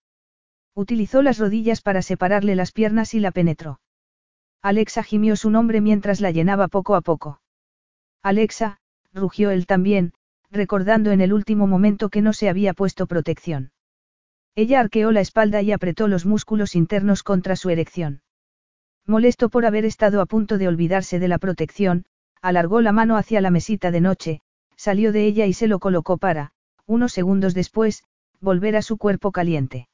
Utilizó 0.74 1.22
las 1.22 1.38
rodillas 1.38 1.80
para 1.80 2.02
separarle 2.02 2.54
las 2.54 2.70
piernas 2.70 3.14
y 3.14 3.20
la 3.20 3.32
penetró. 3.32 3.80
Alexa 4.62 5.02
gimió 5.02 5.36
su 5.36 5.50
nombre 5.50 5.80
mientras 5.80 6.20
la 6.20 6.30
llenaba 6.30 6.68
poco 6.68 6.94
a 6.94 7.00
poco. 7.00 7.40
Alexa, 8.22 8.78
rugió 9.14 9.50
él 9.50 9.66
también, 9.66 10.12
recordando 10.50 11.12
en 11.12 11.22
el 11.22 11.32
último 11.32 11.66
momento 11.66 12.10
que 12.10 12.20
no 12.20 12.34
se 12.34 12.50
había 12.50 12.74
puesto 12.74 13.06
protección. 13.06 13.72
Ella 14.54 14.80
arqueó 14.80 15.12
la 15.12 15.20
espalda 15.20 15.62
y 15.62 15.72
apretó 15.72 16.08
los 16.08 16.26
músculos 16.26 16.74
internos 16.74 17.22
contra 17.22 17.56
su 17.56 17.70
erección. 17.70 18.22
Molesto 19.06 19.48
por 19.48 19.66
haber 19.66 19.84
estado 19.84 20.20
a 20.20 20.26
punto 20.26 20.58
de 20.58 20.68
olvidarse 20.68 21.18
de 21.18 21.28
la 21.28 21.38
protección, 21.38 22.04
alargó 22.42 22.80
la 22.80 22.92
mano 22.92 23.16
hacia 23.16 23.40
la 23.40 23.50
mesita 23.50 23.90
de 23.90 24.00
noche, 24.00 24.40
salió 24.76 25.12
de 25.12 25.26
ella 25.26 25.46
y 25.46 25.52
se 25.52 25.68
lo 25.68 25.78
colocó 25.78 26.16
para, 26.16 26.52
unos 26.86 27.12
segundos 27.12 27.54
después, 27.54 28.02
volver 28.40 28.76
a 28.76 28.82
su 28.82 28.96
cuerpo 28.96 29.32
caliente. 29.32 29.88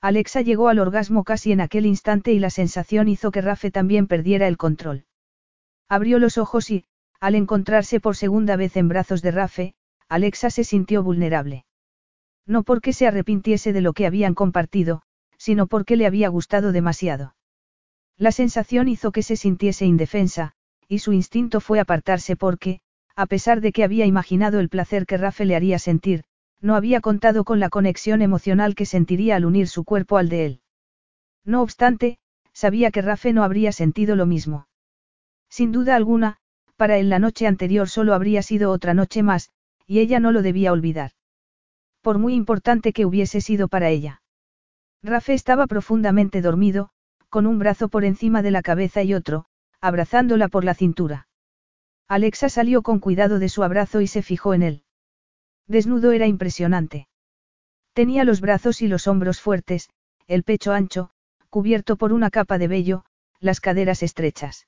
Alexa 0.00 0.40
llegó 0.40 0.68
al 0.68 0.78
orgasmo 0.78 1.24
casi 1.24 1.52
en 1.52 1.60
aquel 1.60 1.86
instante 1.86 2.32
y 2.32 2.38
la 2.38 2.50
sensación 2.50 3.08
hizo 3.08 3.30
que 3.30 3.40
Rafe 3.40 3.70
también 3.70 4.06
perdiera 4.06 4.48
el 4.48 4.56
control. 4.56 5.04
Abrió 5.88 6.18
los 6.18 6.38
ojos 6.38 6.70
y, 6.70 6.84
al 7.20 7.36
encontrarse 7.36 8.00
por 8.00 8.16
segunda 8.16 8.56
vez 8.56 8.76
en 8.76 8.88
brazos 8.88 9.22
de 9.22 9.30
Rafe, 9.30 9.74
Alexa 10.08 10.50
se 10.50 10.64
sintió 10.64 11.02
vulnerable. 11.02 11.64
No 12.46 12.62
porque 12.62 12.92
se 12.92 13.06
arrepintiese 13.06 13.72
de 13.72 13.80
lo 13.80 13.92
que 13.92 14.06
habían 14.06 14.34
compartido, 14.34 15.02
sino 15.36 15.66
porque 15.66 15.96
le 15.96 16.06
había 16.06 16.28
gustado 16.28 16.72
demasiado. 16.72 17.34
La 18.16 18.32
sensación 18.32 18.88
hizo 18.88 19.12
que 19.12 19.22
se 19.22 19.36
sintiese 19.36 19.86
indefensa, 19.86 20.52
y 20.88 20.98
su 20.98 21.12
instinto 21.12 21.60
fue 21.60 21.80
apartarse 21.80 22.36
porque, 22.36 22.80
a 23.16 23.26
pesar 23.26 23.60
de 23.60 23.72
que 23.72 23.84
había 23.84 24.06
imaginado 24.06 24.60
el 24.60 24.68
placer 24.68 25.06
que 25.06 25.16
Rafe 25.16 25.44
le 25.44 25.56
haría 25.56 25.78
sentir, 25.78 26.24
no 26.60 26.76
había 26.76 27.00
contado 27.00 27.44
con 27.44 27.60
la 27.60 27.68
conexión 27.68 28.22
emocional 28.22 28.74
que 28.74 28.86
sentiría 28.86 29.36
al 29.36 29.44
unir 29.44 29.68
su 29.68 29.84
cuerpo 29.84 30.16
al 30.16 30.28
de 30.28 30.46
él. 30.46 30.60
No 31.44 31.62
obstante, 31.62 32.18
sabía 32.52 32.90
que 32.90 33.02
Rafe 33.02 33.32
no 33.32 33.42
habría 33.42 33.72
sentido 33.72 34.14
lo 34.14 34.26
mismo. 34.26 34.68
Sin 35.48 35.72
duda 35.72 35.96
alguna, 35.96 36.36
para 36.76 36.98
él 36.98 37.08
la 37.08 37.18
noche 37.18 37.46
anterior 37.46 37.88
solo 37.88 38.14
habría 38.14 38.42
sido 38.42 38.70
otra 38.70 38.94
noche 38.94 39.22
más, 39.22 39.50
y 39.86 39.98
ella 39.98 40.20
no 40.20 40.30
lo 40.32 40.42
debía 40.42 40.72
olvidar. 40.72 41.12
Por 42.02 42.18
muy 42.18 42.34
importante 42.34 42.92
que 42.92 43.06
hubiese 43.06 43.40
sido 43.40 43.68
para 43.68 43.88
ella. 43.88 44.22
Rafe 45.02 45.34
estaba 45.34 45.66
profundamente 45.66 46.42
dormido, 46.42 46.90
con 47.28 47.46
un 47.46 47.58
brazo 47.58 47.88
por 47.88 48.04
encima 48.04 48.42
de 48.42 48.50
la 48.50 48.60
cabeza 48.60 49.02
y 49.02 49.14
otro, 49.14 49.46
abrazándola 49.80 50.48
por 50.48 50.64
la 50.64 50.74
cintura. 50.74 51.28
Alexa 52.08 52.48
salió 52.48 52.82
con 52.82 52.98
cuidado 52.98 53.38
de 53.38 53.48
su 53.48 53.62
abrazo 53.62 54.00
y 54.00 54.06
se 54.06 54.22
fijó 54.22 54.52
en 54.52 54.62
él. 54.62 54.84
Desnudo 55.66 56.12
era 56.12 56.26
impresionante. 56.26 57.08
Tenía 57.94 58.24
los 58.24 58.40
brazos 58.40 58.82
y 58.82 58.88
los 58.88 59.06
hombros 59.06 59.40
fuertes, 59.40 59.88
el 60.26 60.42
pecho 60.42 60.72
ancho, 60.72 61.10
cubierto 61.50 61.96
por 61.96 62.12
una 62.12 62.30
capa 62.30 62.58
de 62.58 62.68
vello, 62.68 63.04
las 63.40 63.60
caderas 63.60 64.02
estrechas. 64.02 64.66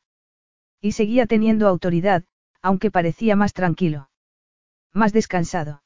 Y 0.81 0.93
seguía 0.93 1.27
teniendo 1.27 1.69
autoridad, 1.69 2.25
aunque 2.63 2.91
parecía 2.91 3.37
más 3.37 3.53
tranquilo. 3.53 4.11
Más 4.93 5.13
descansado. 5.13 5.84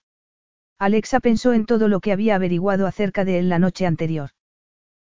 Alexa 0.79 1.19
pensó 1.19 1.53
en 1.53 1.67
todo 1.67 1.89
lo 1.89 2.01
que 2.01 2.13
había 2.13 2.37
averiguado 2.37 2.87
acerca 2.87 3.25
de 3.25 3.41
él 3.41 3.49
la 3.49 3.59
noche 3.59 3.85
anterior. 3.85 4.31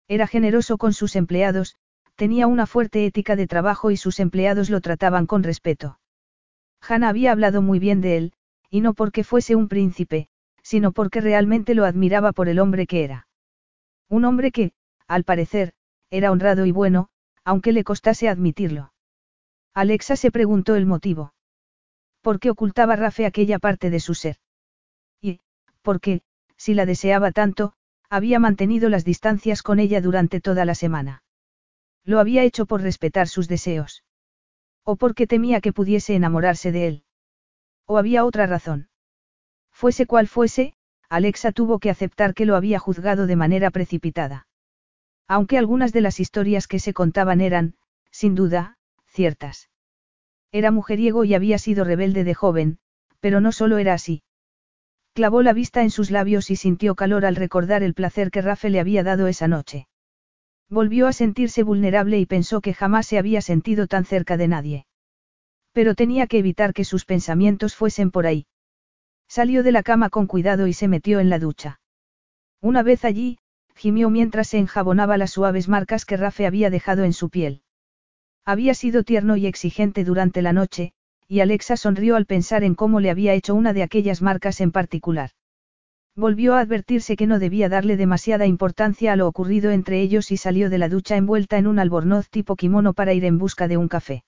Era 0.10 0.28
generoso 0.28 0.78
con 0.78 0.92
sus 0.92 1.16
empleados, 1.16 1.78
tenía 2.16 2.48
una 2.48 2.68
fuerte 2.68 3.06
ética 3.06 3.38
de 3.38 3.48
trabajo 3.48 3.90
y 3.90 3.98
sus 3.98 4.20
empleados 4.20 4.70
lo 4.70 4.82
trataban 4.82 5.28
con 5.28 5.44
respeto. 5.44 6.00
Hannah 6.82 7.10
había 7.10 7.32
hablado 7.32 7.62
muy 7.62 7.80
bien 7.80 8.02
de 8.02 8.18
él, 8.18 8.34
y 8.70 8.82
no 8.82 8.94
porque 8.94 9.24
fuese 9.24 9.56
un 9.56 9.70
príncipe, 9.70 10.28
sino 10.62 10.92
porque 10.92 11.22
realmente 11.22 11.74
lo 11.74 11.86
admiraba 11.86 12.34
por 12.34 12.50
el 12.50 12.60
hombre 12.60 12.86
que 12.86 13.06
era. 13.06 13.28
Un 14.10 14.26
hombre 14.26 14.52
que, 14.52 14.74
al 15.08 15.24
parecer, 15.24 15.74
era 16.10 16.32
honrado 16.32 16.66
y 16.66 16.72
bueno, 16.72 17.08
aunque 17.46 17.72
le 17.72 17.86
costase 17.86 18.28
admitirlo. 18.28 18.92
Alexa 19.74 20.18
se 20.18 20.32
preguntó 20.32 20.76
el 20.76 20.86
motivo. 20.86 21.34
¿Por 22.22 22.40
qué 22.40 22.50
ocultaba 22.50 22.98
Rafe 22.98 23.26
aquella 23.26 23.58
parte 23.58 23.90
de 23.90 24.02
su 24.02 24.14
ser? 24.14 24.36
Y, 25.82 25.84
por 25.84 26.00
qué, 26.00 26.22
si 26.58 26.76
la 26.76 26.86
deseaba 26.86 27.32
tanto, 27.32 27.74
había 28.10 28.40
mantenido 28.40 28.88
las 28.90 29.04
distancias 29.04 29.64
con 29.64 29.80
ella 29.80 30.00
durante 30.00 30.40
toda 30.40 30.64
la 30.64 30.76
semana. 30.76 31.24
Lo 32.04 32.20
había 32.20 32.44
hecho 32.44 32.66
por 32.68 32.82
respetar 32.82 33.28
sus 33.28 33.48
deseos. 33.48 34.04
O 34.84 34.96
porque 34.96 35.26
temía 35.26 35.60
que 35.60 35.74
pudiese 35.74 36.14
enamorarse 36.16 36.72
de 36.72 36.88
él. 36.88 37.04
¿O 37.88 37.98
había 37.98 38.26
otra 38.26 38.46
razón? 38.46 38.90
Fuese 39.72 40.06
cual 40.06 40.28
fuese, 40.28 40.76
Alexa 41.10 41.52
tuvo 41.52 41.80
que 41.80 41.90
aceptar 41.90 42.34
que 42.36 42.46
lo 42.46 42.56
había 42.56 42.78
juzgado 42.78 43.26
de 43.26 43.36
manera 43.36 43.72
precipitada. 43.72 44.48
Aunque 45.28 45.58
algunas 45.58 45.94
de 45.94 46.02
las 46.02 46.20
historias 46.20 46.68
que 46.68 46.80
se 46.80 46.94
contaban 46.94 47.42
eran, 47.42 47.76
sin 48.12 48.36
duda, 48.36 48.78
ciertas. 49.08 49.70
Era 50.52 50.70
mujeriego 50.70 51.24
y 51.24 51.34
había 51.34 51.58
sido 51.58 51.84
rebelde 51.86 52.24
de 52.24 52.34
joven, 52.34 52.80
pero 53.20 53.42
no 53.42 53.52
solo 53.52 53.78
era 53.78 53.94
así. 53.94 54.22
Clavó 55.14 55.42
la 55.42 55.54
vista 55.54 55.82
en 55.82 55.90
sus 55.90 56.10
labios 56.10 56.50
y 56.52 56.56
sintió 56.56 56.96
calor 56.96 57.26
al 57.26 57.36
recordar 57.36 57.84
el 57.84 57.94
placer 57.94 58.32
que 58.32 58.42
Rafe 58.42 58.70
le 58.70 58.80
había 58.80 59.04
dado 59.04 59.28
esa 59.28 59.48
noche. 59.48 59.88
Volvió 60.70 61.08
a 61.08 61.14
sentirse 61.14 61.64
vulnerable 61.64 62.18
y 62.18 62.26
pensó 62.26 62.62
que 62.62 62.74
jamás 62.74 63.08
se 63.08 63.18
había 63.18 63.42
sentido 63.42 63.88
tan 63.88 64.06
cerca 64.06 64.38
de 64.38 64.48
nadie. 64.48 64.86
Pero 65.74 65.96
tenía 65.96 66.28
que 66.28 66.38
evitar 66.38 66.74
que 66.74 66.86
sus 66.86 67.04
pensamientos 67.04 67.76
fuesen 67.76 68.10
por 68.10 68.26
ahí. 68.26 68.46
Salió 69.28 69.64
de 69.64 69.74
la 69.74 69.84
cama 69.84 70.10
con 70.10 70.28
cuidado 70.28 70.68
y 70.68 70.74
se 70.74 70.88
metió 70.88 71.20
en 71.20 71.30
la 71.30 71.40
ducha. 71.40 71.82
Una 72.62 72.84
vez 72.84 73.04
allí, 73.04 73.38
gimió 73.76 74.10
mientras 74.10 74.48
se 74.48 74.60
enjabonaba 74.60 75.18
las 75.18 75.32
suaves 75.32 75.68
marcas 75.68 76.06
que 76.06 76.16
Rafe 76.16 76.46
había 76.46 76.70
dejado 76.70 77.04
en 77.04 77.14
su 77.14 77.30
piel. 77.30 77.64
Había 78.46 78.74
sido 78.74 79.04
tierno 79.04 79.36
y 79.36 79.46
exigente 79.46 80.04
durante 80.04 80.42
la 80.42 80.54
noche, 80.54 80.94
y 81.32 81.40
Alexa 81.40 81.78
sonrió 81.78 82.18
al 82.18 82.26
pensar 82.26 82.66
en 82.66 82.76
cómo 82.76 83.00
le 83.00 83.10
había 83.10 83.34
hecho 83.34 83.56
una 83.56 83.72
de 83.72 83.84
aquellas 83.84 84.22
marcas 84.22 84.60
en 84.60 84.74
particular. 84.74 85.30
Volvió 86.14 86.56
a 86.56 86.60
advertirse 86.60 87.16
que 87.16 87.26
no 87.26 87.40
debía 87.40 87.70
darle 87.70 87.96
demasiada 87.96 88.48
importancia 88.48 89.14
a 89.14 89.16
lo 89.16 89.30
ocurrido 89.30 89.72
entre 89.72 90.02
ellos 90.02 90.30
y 90.32 90.36
salió 90.36 90.70
de 90.70 90.78
la 90.78 90.90
ducha 90.90 91.16
envuelta 91.16 91.58
en 91.58 91.68
un 91.68 91.80
albornoz 91.80 92.28
tipo 92.30 92.58
kimono 92.58 92.92
para 92.92 93.14
ir 93.14 93.24
en 93.24 93.38
busca 93.38 93.70
de 93.70 93.78
un 93.78 93.88
café. 93.88 94.26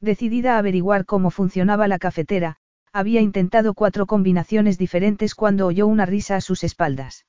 Decidida 0.00 0.56
a 0.56 0.58
averiguar 0.58 1.04
cómo 1.04 1.30
funcionaba 1.30 1.86
la 1.86 2.00
cafetera, 2.00 2.56
había 2.92 3.20
intentado 3.20 3.72
cuatro 3.74 4.06
combinaciones 4.06 4.78
diferentes 4.78 5.36
cuando 5.36 5.68
oyó 5.68 5.86
una 5.86 6.06
risa 6.06 6.34
a 6.34 6.40
sus 6.40 6.64
espaldas. 6.64 7.24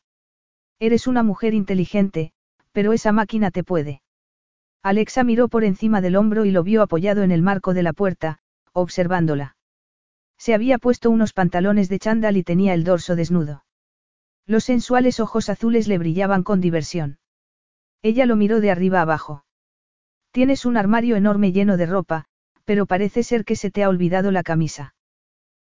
Eres 0.80 1.06
una 1.06 1.22
mujer 1.22 1.54
inteligente, 1.54 2.32
pero 2.72 2.94
esa 2.94 3.12
máquina 3.12 3.52
te 3.52 3.64
puede. 3.64 4.02
Alexa 4.82 5.24
miró 5.24 5.50
por 5.50 5.66
encima 5.66 6.02
del 6.02 6.16
hombro 6.16 6.46
y 6.46 6.50
lo 6.50 6.64
vio 6.64 6.82
apoyado 6.82 7.22
en 7.22 7.30
el 7.30 7.44
marco 7.44 7.76
de 7.76 7.84
la 7.84 7.94
puerta, 7.94 8.40
observándola. 8.82 9.56
Se 10.38 10.54
había 10.54 10.78
puesto 10.78 11.10
unos 11.10 11.34
pantalones 11.34 11.90
de 11.90 12.00
chándal 12.00 12.38
y 12.38 12.44
tenía 12.44 12.74
el 12.74 12.84
dorso 12.84 13.16
desnudo. 13.16 13.64
Los 14.46 14.66
sensuales 14.66 15.20
ojos 15.20 15.50
azules 15.50 15.88
le 15.88 15.98
brillaban 15.98 16.44
con 16.44 16.62
diversión. 16.62 17.20
Ella 18.02 18.26
lo 18.26 18.36
miró 18.36 18.62
de 18.62 18.72
arriba 18.72 19.02
abajo. 19.02 19.44
Tienes 20.32 20.66
un 20.66 20.78
armario 20.78 21.16
enorme 21.16 21.52
lleno 21.52 21.78
de 21.78 21.86
ropa, 21.86 22.26
pero 22.64 22.86
parece 22.86 23.24
ser 23.24 23.46
que 23.46 23.56
se 23.56 23.72
te 23.72 23.84
ha 23.84 23.90
olvidado 23.90 24.32
la 24.32 24.44
camisa. 24.44 24.94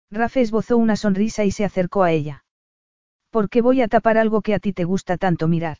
Rafe 0.09 0.41
esbozó 0.41 0.77
una 0.77 0.95
sonrisa 0.95 1.43
y 1.43 1.51
se 1.51 1.65
acercó 1.65 2.03
a 2.03 2.11
ella. 2.11 2.43
¿Por 3.29 3.49
qué 3.49 3.61
voy 3.61 3.81
a 3.81 3.87
tapar 3.87 4.17
algo 4.17 4.41
que 4.41 4.53
a 4.53 4.59
ti 4.59 4.73
te 4.73 4.83
gusta 4.83 5.17
tanto 5.17 5.47
mirar? 5.47 5.77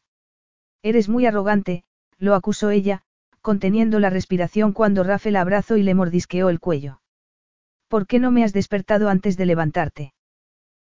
Eres 0.82 1.10
muy 1.10 1.26
arrogante, 1.26 1.84
lo 2.18 2.36
acusó 2.36 2.70
ella, 2.70 3.04
conteniendo 3.42 4.00
la 4.00 4.10
respiración 4.10 4.74
cuando 4.74 5.04
Rafe 5.04 5.32
la 5.32 5.42
abrazó 5.42 5.78
y 5.78 5.84
le 5.84 5.94
mordisqueó 5.94 6.50
el 6.50 6.60
cuello. 6.60 7.03
¿Por 7.94 8.08
qué 8.08 8.18
no 8.18 8.32
me 8.32 8.44
has 8.44 8.54
despertado 8.54 9.08
antes 9.08 9.38
de 9.38 9.46
levantarte? 9.46 10.16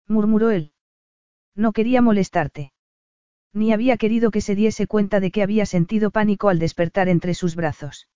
murmuró 0.08 0.50
él. 0.50 0.72
No 1.54 1.72
quería 1.72 2.02
molestarte. 2.02 2.74
Ni 3.54 3.72
había 3.74 3.98
querido 3.98 4.32
que 4.32 4.42
se 4.42 4.56
diese 4.56 4.88
cuenta 4.88 5.20
de 5.20 5.30
que 5.30 5.44
había 5.44 5.68
sentido 5.68 6.10
pánico 6.10 6.50
al 6.50 6.58
despertar 6.58 7.08
entre 7.08 7.36
sus 7.36 7.56
brazos. 7.56 8.08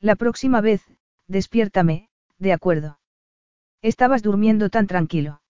La 0.00 0.16
próxima 0.16 0.62
vez, 0.62 0.80
Despiértame, 1.28 2.08
de 2.38 2.54
acuerdo. 2.54 3.00
Estabas 3.82 4.22
durmiendo 4.22 4.70
tan 4.70 4.86
tranquilo. 4.86 5.42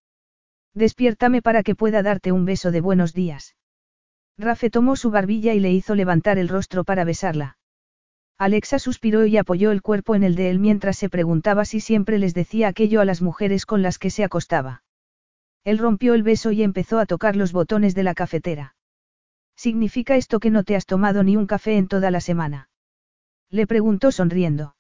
Despiértame 0.74 1.42
para 1.42 1.62
que 1.62 1.76
pueda 1.76 2.02
darte 2.02 2.32
un 2.32 2.46
beso 2.46 2.72
de 2.72 2.80
buenos 2.80 3.14
días. 3.14 3.54
Rafe 4.36 4.70
tomó 4.70 4.96
su 4.96 5.12
barbilla 5.12 5.54
y 5.54 5.60
le 5.60 5.70
hizo 5.70 5.94
levantar 5.94 6.36
el 6.36 6.48
rostro 6.48 6.82
para 6.82 7.04
besarla. 7.04 7.58
Alexa 8.38 8.78
suspiró 8.78 9.24
y 9.24 9.38
apoyó 9.38 9.70
el 9.70 9.80
cuerpo 9.80 10.14
en 10.14 10.22
el 10.22 10.34
de 10.34 10.50
él 10.50 10.58
mientras 10.58 10.98
se 10.98 11.08
preguntaba 11.08 11.64
si 11.64 11.80
siempre 11.80 12.18
les 12.18 12.34
decía 12.34 12.68
aquello 12.68 13.00
a 13.00 13.06
las 13.06 13.22
mujeres 13.22 13.64
con 13.64 13.80
las 13.82 13.98
que 13.98 14.10
se 14.10 14.24
acostaba. 14.24 14.82
Él 15.64 15.78
rompió 15.78 16.14
el 16.14 16.22
beso 16.22 16.52
y 16.52 16.62
empezó 16.62 16.98
a 16.98 17.06
tocar 17.06 17.34
los 17.34 17.52
botones 17.52 17.94
de 17.94 18.02
la 18.02 18.14
cafetera. 18.14 18.76
¿Significa 19.56 20.16
esto 20.16 20.38
que 20.38 20.50
no 20.50 20.64
te 20.64 20.76
has 20.76 20.84
tomado 20.84 21.22
ni 21.22 21.36
un 21.36 21.46
café 21.46 21.78
en 21.78 21.88
toda 21.88 22.10
la 22.10 22.20
semana? 22.20 22.68
Le 23.50 23.66
preguntó 23.66 24.12
sonriendo. 24.12 24.76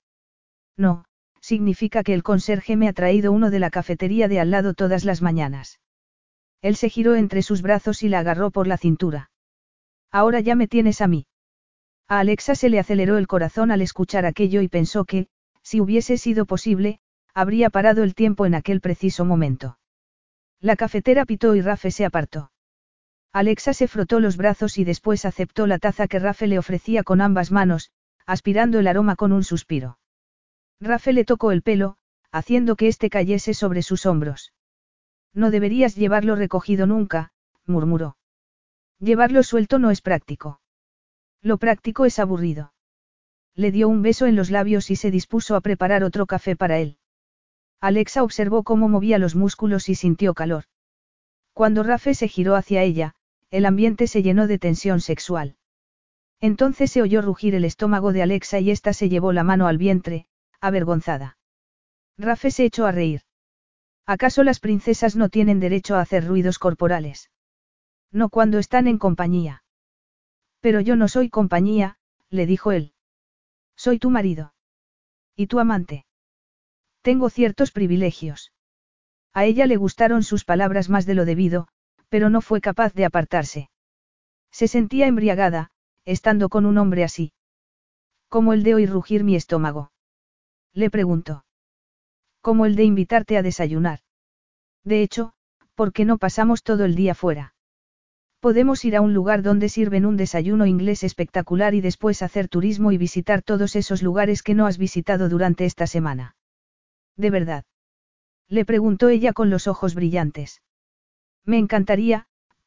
No, 0.76 1.06
significa 1.40 2.02
que 2.02 2.12
el 2.12 2.22
conserje 2.22 2.76
me 2.76 2.88
ha 2.88 2.92
traído 2.92 3.32
uno 3.32 3.50
de 3.50 3.58
la 3.58 3.70
cafetería 3.70 4.28
de 4.28 4.38
al 4.38 4.50
lado 4.50 4.74
todas 4.74 5.04
las 5.06 5.22
mañanas. 5.22 5.80
Él 6.60 6.76
se 6.76 6.90
giró 6.90 7.14
entre 7.14 7.40
sus 7.40 7.62
brazos 7.62 8.02
y 8.02 8.08
la 8.10 8.18
agarró 8.18 8.50
por 8.50 8.66
la 8.66 8.76
cintura. 8.76 9.30
Ahora 10.10 10.40
ya 10.40 10.56
me 10.56 10.68
tienes 10.68 11.00
a 11.00 11.06
mí. 11.06 11.26
A 12.08 12.20
Alexa 12.20 12.54
se 12.54 12.68
le 12.68 12.78
aceleró 12.78 13.18
el 13.18 13.26
corazón 13.26 13.70
al 13.72 13.82
escuchar 13.82 14.26
aquello 14.26 14.62
y 14.62 14.68
pensó 14.68 15.04
que, 15.04 15.26
si 15.62 15.80
hubiese 15.80 16.18
sido 16.18 16.46
posible, 16.46 17.00
habría 17.34 17.68
parado 17.68 18.04
el 18.04 18.14
tiempo 18.14 18.46
en 18.46 18.54
aquel 18.54 18.80
preciso 18.80 19.24
momento. 19.24 19.78
La 20.60 20.76
cafetera 20.76 21.24
pitó 21.24 21.56
y 21.56 21.60
Rafe 21.60 21.90
se 21.90 22.04
apartó. 22.04 22.52
Alexa 23.32 23.74
se 23.74 23.88
frotó 23.88 24.20
los 24.20 24.36
brazos 24.36 24.78
y 24.78 24.84
después 24.84 25.24
aceptó 25.24 25.66
la 25.66 25.78
taza 25.78 26.06
que 26.06 26.18
Rafe 26.18 26.46
le 26.46 26.58
ofrecía 26.58 27.02
con 27.02 27.20
ambas 27.20 27.50
manos, 27.50 27.90
aspirando 28.24 28.78
el 28.78 28.86
aroma 28.86 29.16
con 29.16 29.32
un 29.32 29.44
suspiro. 29.44 29.98
Rafe 30.80 31.12
le 31.12 31.24
tocó 31.24 31.50
el 31.50 31.62
pelo, 31.62 31.96
haciendo 32.30 32.76
que 32.76 32.88
éste 32.88 33.10
cayese 33.10 33.52
sobre 33.52 33.82
sus 33.82 34.06
hombros. 34.06 34.52
No 35.34 35.50
deberías 35.50 35.96
llevarlo 35.96 36.36
recogido 36.36 36.86
nunca, 36.86 37.32
murmuró. 37.66 38.16
Llevarlo 39.00 39.42
suelto 39.42 39.78
no 39.78 39.90
es 39.90 40.00
práctico. 40.00 40.60
Lo 41.46 41.58
práctico 41.58 42.06
es 42.06 42.18
aburrido. 42.18 42.72
Le 43.54 43.70
dio 43.70 43.88
un 43.88 44.02
beso 44.02 44.26
en 44.26 44.34
los 44.34 44.50
labios 44.50 44.90
y 44.90 44.96
se 44.96 45.12
dispuso 45.12 45.54
a 45.54 45.60
preparar 45.60 46.02
otro 46.02 46.26
café 46.26 46.56
para 46.56 46.80
él. 46.80 46.98
Alexa 47.80 48.24
observó 48.24 48.64
cómo 48.64 48.88
movía 48.88 49.18
los 49.18 49.36
músculos 49.36 49.88
y 49.88 49.94
sintió 49.94 50.34
calor. 50.34 50.64
Cuando 51.52 51.84
Rafe 51.84 52.14
se 52.14 52.26
giró 52.26 52.56
hacia 52.56 52.82
ella, 52.82 53.14
el 53.52 53.64
ambiente 53.64 54.08
se 54.08 54.24
llenó 54.24 54.48
de 54.48 54.58
tensión 54.58 55.00
sexual. 55.00 55.54
Entonces 56.40 56.90
se 56.90 57.00
oyó 57.00 57.22
rugir 57.22 57.54
el 57.54 57.64
estómago 57.64 58.12
de 58.12 58.22
Alexa 58.22 58.58
y 58.58 58.72
ésta 58.72 58.92
se 58.92 59.08
llevó 59.08 59.32
la 59.32 59.44
mano 59.44 59.68
al 59.68 59.78
vientre, 59.78 60.26
avergonzada. 60.60 61.38
Rafe 62.18 62.50
se 62.50 62.64
echó 62.64 62.86
a 62.86 62.90
reír. 62.90 63.20
¿Acaso 64.04 64.42
las 64.42 64.58
princesas 64.58 65.14
no 65.14 65.28
tienen 65.28 65.60
derecho 65.60 65.94
a 65.94 66.00
hacer 66.00 66.26
ruidos 66.26 66.58
corporales? 66.58 67.30
No 68.10 68.30
cuando 68.30 68.58
están 68.58 68.88
en 68.88 68.98
compañía. 68.98 69.62
Pero 70.66 70.80
yo 70.80 70.96
no 70.96 71.06
soy 71.06 71.30
compañía, 71.30 71.96
le 72.28 72.44
dijo 72.44 72.72
él. 72.72 72.92
Soy 73.76 74.00
tu 74.00 74.10
marido. 74.10 74.52
¿Y 75.36 75.46
tu 75.46 75.60
amante? 75.60 76.06
Tengo 77.02 77.30
ciertos 77.30 77.70
privilegios. 77.70 78.52
A 79.32 79.44
ella 79.44 79.66
le 79.66 79.76
gustaron 79.76 80.24
sus 80.24 80.44
palabras 80.44 80.88
más 80.88 81.06
de 81.06 81.14
lo 81.14 81.24
debido, 81.24 81.68
pero 82.08 82.30
no 82.30 82.40
fue 82.40 82.60
capaz 82.60 82.94
de 82.94 83.04
apartarse. 83.04 83.70
Se 84.50 84.66
sentía 84.66 85.06
embriagada, 85.06 85.70
estando 86.04 86.48
con 86.48 86.66
un 86.66 86.78
hombre 86.78 87.04
así. 87.04 87.32
Como 88.28 88.52
el 88.52 88.64
de 88.64 88.74
oír 88.74 88.90
rugir 88.90 89.22
mi 89.22 89.36
estómago. 89.36 89.92
Le 90.72 90.90
preguntó. 90.90 91.44
Como 92.40 92.66
el 92.66 92.74
de 92.74 92.82
invitarte 92.82 93.38
a 93.38 93.42
desayunar. 93.42 94.00
De 94.82 95.00
hecho, 95.02 95.32
¿por 95.76 95.92
qué 95.92 96.04
no 96.04 96.18
pasamos 96.18 96.64
todo 96.64 96.84
el 96.84 96.96
día 96.96 97.14
fuera? 97.14 97.54
Podemos 98.40 98.84
ir 98.84 98.96
a 98.96 99.00
un 99.00 99.14
lugar 99.14 99.42
donde 99.42 99.68
sirven 99.68 100.06
un 100.06 100.16
desayuno 100.16 100.66
inglés 100.66 101.02
espectacular 101.02 101.74
y 101.74 101.80
después 101.80 102.22
hacer 102.22 102.48
turismo 102.48 102.92
y 102.92 102.98
visitar 102.98 103.42
todos 103.42 103.76
esos 103.76 104.02
lugares 104.02 104.42
que 104.42 104.54
no 104.54 104.66
has 104.66 104.78
visitado 104.78 105.28
durante 105.28 105.64
esta 105.64 105.86
semana. 105.86 106.36
¿De 107.16 107.30
verdad? 107.30 107.64
Le 108.48 108.64
preguntó 108.64 109.08
ella 109.08 109.32
con 109.32 109.50
los 109.50 109.66
ojos 109.66 109.94
brillantes. 109.94 110.62
Me 111.44 111.58
encantaría, 111.58 112.26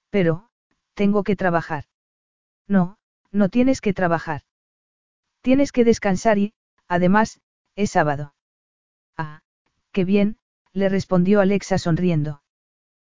pero, 0.09 0.49
tengo 0.95 1.23
que 1.23 1.35
trabajar. 1.35 1.85
No, 2.67 2.97
no 3.31 3.49
tienes 3.49 3.79
que 3.79 3.93
trabajar. 3.93 4.41
Tienes 5.41 5.71
que 5.71 5.85
descansar 5.85 6.37
y, 6.37 6.53
además, 6.87 7.39
es 7.75 7.91
sábado. 7.91 8.33
Ah, 9.15 9.41
qué 9.91 10.03
bien, 10.03 10.37
le 10.73 10.89
respondió 10.89 11.39
Alexa 11.39 11.77
sonriendo. 11.77 12.41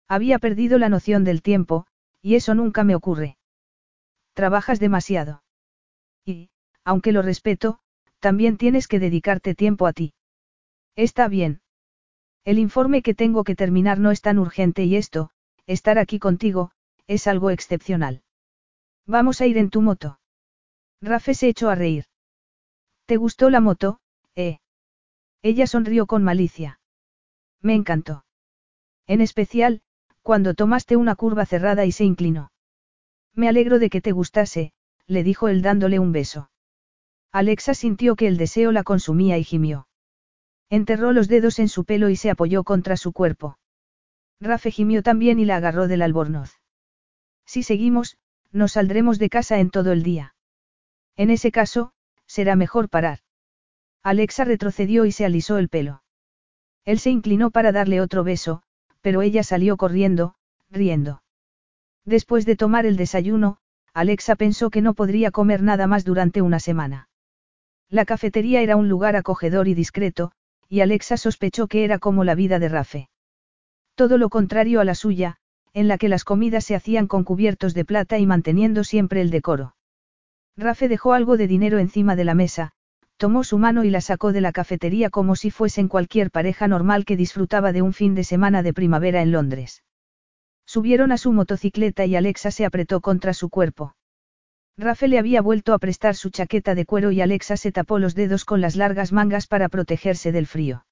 Había 0.07 0.39
perdido 0.39 0.77
la 0.77 0.89
noción 0.89 1.23
del 1.23 1.41
tiempo, 1.41 1.87
y 2.23 2.35
eso 2.35 2.55
nunca 2.55 2.83
me 2.83 2.95
ocurre. 2.95 3.37
Trabajas 4.33 4.79
demasiado. 4.79 5.43
Y, 6.25 6.49
aunque 6.83 7.11
lo 7.11 7.21
respeto, 7.21 7.79
también 8.19 8.57
tienes 8.57 8.87
que 8.87 8.99
dedicarte 8.99 9.53
tiempo 9.53 9.85
a 9.85 9.93
ti. 9.93 10.13
Está 10.95 11.27
bien. 11.27 11.61
El 12.45 12.57
informe 12.57 13.01
que 13.01 13.13
tengo 13.13 13.43
que 13.43 13.55
terminar 13.55 13.99
no 13.99 14.09
es 14.09 14.21
tan 14.21 14.39
urgente 14.39 14.85
y 14.85 14.95
esto, 14.95 15.31
estar 15.67 15.99
aquí 15.99 16.17
contigo, 16.17 16.71
es 17.07 17.27
algo 17.27 17.49
excepcional. 17.49 18.23
Vamos 19.05 19.41
a 19.41 19.45
ir 19.45 19.57
en 19.57 19.69
tu 19.69 19.81
moto. 19.81 20.19
Rafe 21.01 21.33
se 21.33 21.49
echó 21.49 21.69
a 21.69 21.75
reír. 21.75 22.05
¿Te 23.05 23.17
gustó 23.17 23.49
la 23.49 23.59
moto, 23.59 23.99
eh? 24.35 24.59
Ella 25.41 25.67
sonrió 25.67 26.05
con 26.05 26.23
malicia. 26.23 26.79
Me 27.61 27.75
encantó. 27.75 28.23
En 29.07 29.19
especial, 29.19 29.81
cuando 30.23 30.53
tomaste 30.53 30.95
una 30.95 31.15
curva 31.15 31.45
cerrada 31.45 31.85
y 31.85 31.91
se 31.91 32.05
inclinó. 32.05 32.51
Me 33.35 33.49
alegro 33.49 33.77
de 33.77 33.89
que 33.89 34.01
te 34.01 34.11
gustase, 34.11 34.73
le 35.05 35.23
dijo 35.23 35.49
él 35.49 35.61
dándole 35.61 35.99
un 35.99 36.11
beso. 36.11 36.49
Alexa 37.31 37.73
sintió 37.73 38.15
que 38.15 38.27
el 38.27 38.37
deseo 38.37 38.71
la 38.71 38.83
consumía 38.83 39.37
y 39.37 39.43
gimió. 39.43 39.87
Enterró 40.69 41.11
los 41.11 41.27
dedos 41.27 41.59
en 41.59 41.67
su 41.67 41.83
pelo 41.83 42.09
y 42.09 42.15
se 42.15 42.29
apoyó 42.29 42.63
contra 42.63 42.95
su 42.95 43.11
cuerpo. 43.11 43.57
Rafe 44.39 44.71
gimió 44.71 45.03
también 45.03 45.39
y 45.39 45.45
la 45.45 45.57
agarró 45.57 45.87
del 45.87 46.01
albornoz. 46.01 46.59
Si 47.45 47.63
seguimos, 47.63 48.17
nos 48.51 48.73
saldremos 48.73 49.19
de 49.19 49.29
casa 49.29 49.59
en 49.59 49.71
todo 49.71 49.91
el 49.91 50.03
día. 50.03 50.35
En 51.15 51.29
ese 51.29 51.51
caso, 51.51 51.91
será 52.25 52.55
mejor 52.55 52.89
parar. 52.89 53.19
Alexa 54.03 54.45
retrocedió 54.45 55.05
y 55.05 55.11
se 55.11 55.25
alisó 55.25 55.57
el 55.57 55.69
pelo. 55.69 56.03
Él 56.85 56.99
se 56.99 57.09
inclinó 57.09 57.51
para 57.51 57.71
darle 57.71 58.01
otro 58.01 58.23
beso, 58.23 58.63
pero 59.03 59.21
ella 59.21 59.43
salió 59.43 59.75
corriendo, 59.75 60.35
riendo. 60.71 61.21
Después 62.05 62.45
de 62.45 62.55
tomar 62.55 62.85
el 62.85 62.95
desayuno, 62.95 63.57
Alexa 63.93 64.35
pensó 64.35 64.69
que 64.69 64.81
no 64.81 64.93
podría 64.93 65.29
comer 65.29 65.61
nada 65.61 65.87
más 65.87 66.05
durante 66.05 66.41
una 66.41 66.59
semana. 66.59 67.09
La 67.89 68.05
cafetería 68.05 68.61
era 68.61 68.77
un 68.77 68.87
lugar 68.87 69.17
acogedor 69.17 69.67
y 69.67 69.73
discreto, 69.73 70.31
y 70.69 70.79
Alexa 70.79 71.17
sospechó 71.17 71.67
que 71.67 71.83
era 71.83 71.99
como 71.99 72.23
la 72.23 72.33
vida 72.33 72.59
de 72.59 72.69
Rafe. 72.69 73.09
Todo 73.93 74.17
lo 74.17 74.29
contrario 74.29 74.79
a 74.79 74.85
la 74.85 74.95
suya, 74.95 75.35
en 75.73 75.89
la 75.89 75.97
que 75.97 76.07
las 76.07 76.23
comidas 76.23 76.63
se 76.63 76.73
hacían 76.73 77.07
con 77.07 77.25
cubiertos 77.25 77.73
de 77.73 77.83
plata 77.83 78.19
y 78.19 78.25
manteniendo 78.25 78.85
siempre 78.85 79.19
el 79.19 79.31
decoro. 79.31 79.75
Rafe 80.55 80.87
dejó 80.87 81.11
algo 81.13 81.35
de 81.35 81.47
dinero 81.47 81.77
encima 81.77 82.15
de 82.15 82.23
la 82.23 82.35
mesa, 82.35 82.71
tomó 83.23 83.45
su 83.45 83.57
mano 83.57 83.85
y 83.85 83.89
la 83.89 84.01
sacó 84.01 84.33
de 84.33 84.41
la 84.41 84.51
cafetería 84.51 85.09
como 85.09 85.37
si 85.37 85.49
fuesen 85.49 85.87
cualquier 85.87 86.29
pareja 86.29 86.67
normal 86.67 87.05
que 87.05 87.15
disfrutaba 87.15 87.71
de 87.71 87.81
un 87.81 87.93
fin 87.93 88.15
de 88.15 88.25
semana 88.25 88.63
de 88.63 88.73
primavera 88.73 89.21
en 89.21 89.31
Londres. 89.31 89.81
Subieron 90.65 91.13
a 91.13 91.17
su 91.17 91.31
motocicleta 91.31 92.05
y 92.05 92.17
Alexa 92.17 92.51
se 92.51 92.65
apretó 92.65 92.99
contra 92.99 93.33
su 93.33 93.49
cuerpo. 93.49 93.95
Rafe 94.77 95.07
le 95.07 95.19
había 95.19 95.41
vuelto 95.41 95.73
a 95.73 95.79
prestar 95.79 96.15
su 96.15 96.31
chaqueta 96.31 96.75
de 96.75 96.85
cuero 96.85 97.11
y 97.11 97.21
Alexa 97.21 97.55
se 97.55 97.71
tapó 97.71 97.97
los 97.97 98.13
dedos 98.13 98.43
con 98.43 98.59
las 98.59 98.75
largas 98.75 99.13
mangas 99.13 99.47
para 99.47 99.69
protegerse 99.69 100.33
del 100.33 100.45
frío. 100.45 100.85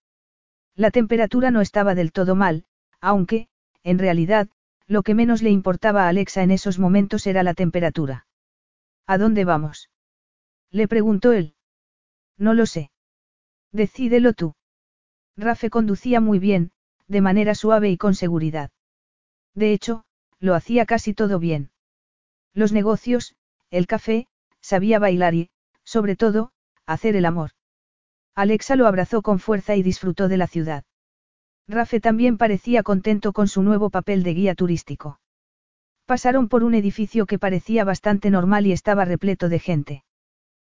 La 0.73 0.89
temperatura 0.89 1.51
no 1.51 1.59
estaba 1.59 1.95
del 1.95 2.13
todo 2.13 2.35
mal, 2.35 2.63
aunque, 3.01 3.49
en 3.83 3.99
realidad, 3.99 4.47
lo 4.87 5.03
que 5.03 5.15
menos 5.15 5.41
le 5.41 5.49
importaba 5.49 6.05
a 6.05 6.07
Alexa 6.07 6.43
en 6.43 6.51
esos 6.51 6.79
momentos 6.79 7.27
era 7.27 7.43
la 7.43 7.55
temperatura. 7.55 8.25
¿A 9.05 9.17
dónde 9.17 9.43
vamos? 9.43 9.89
Le 10.69 10.87
preguntó 10.87 11.33
él. 11.33 11.55
No 12.37 12.53
lo 12.53 12.65
sé. 12.65 12.91
Decídelo 13.71 14.33
tú. 14.33 14.53
Rafe 15.37 15.69
conducía 15.69 16.19
muy 16.19 16.39
bien, 16.39 16.71
de 17.07 17.21
manera 17.21 17.55
suave 17.55 17.89
y 17.89 17.97
con 17.97 18.15
seguridad. 18.15 18.71
De 19.53 19.73
hecho, 19.73 20.03
lo 20.39 20.55
hacía 20.55 20.85
casi 20.85 21.13
todo 21.13 21.39
bien. 21.39 21.71
Los 22.53 22.71
negocios, 22.71 23.35
el 23.69 23.87
café, 23.87 24.27
sabía 24.59 24.99
bailar 24.99 25.33
y, 25.33 25.49
sobre 25.83 26.15
todo, 26.15 26.51
hacer 26.85 27.15
el 27.15 27.25
amor. 27.25 27.51
Alexa 28.35 28.75
lo 28.75 28.87
abrazó 28.87 29.21
con 29.21 29.39
fuerza 29.39 29.75
y 29.75 29.83
disfrutó 29.83 30.27
de 30.27 30.37
la 30.37 30.47
ciudad. 30.47 30.83
Rafe 31.67 31.99
también 31.99 32.37
parecía 32.37 32.83
contento 32.83 33.33
con 33.33 33.47
su 33.47 33.61
nuevo 33.63 33.89
papel 33.89 34.23
de 34.23 34.33
guía 34.33 34.55
turístico. 34.55 35.19
Pasaron 36.05 36.49
por 36.49 36.63
un 36.63 36.73
edificio 36.73 37.25
que 37.25 37.39
parecía 37.39 37.83
bastante 37.83 38.29
normal 38.29 38.67
y 38.67 38.73
estaba 38.73 39.05
repleto 39.05 39.47
de 39.47 39.59
gente. 39.59 40.03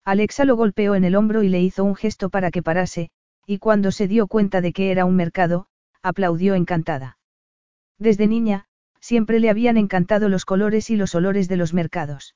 Alexa 0.04 0.46
lo 0.46 0.56
golpeó 0.56 0.96
en 0.96 1.04
el 1.04 1.16
hombro 1.16 1.44
y 1.44 1.50
le 1.50 1.62
hizo 1.62 1.84
un 1.84 1.96
gesto 1.96 2.30
para 2.30 2.52
que 2.52 2.64
parase, 2.64 3.10
y 3.46 3.60
cuando 3.60 3.92
se 3.92 4.08
dio 4.08 4.28
cuenta 4.28 4.62
de 4.62 4.74
que 4.74 4.92
era 4.92 5.06
un 5.06 5.16
mercado, 5.16 5.68
aplaudió 6.02 6.56
encantada. 6.56 7.18
Desde 8.00 8.28
niña, 8.28 8.66
siempre 9.00 9.40
le 9.40 9.50
habían 9.50 9.78
encantado 9.78 10.30
los 10.30 10.46
colores 10.46 10.90
y 10.90 10.96
los 10.96 11.14
olores 11.16 11.48
de 11.48 11.58
los 11.58 11.74
mercados. 11.74 12.36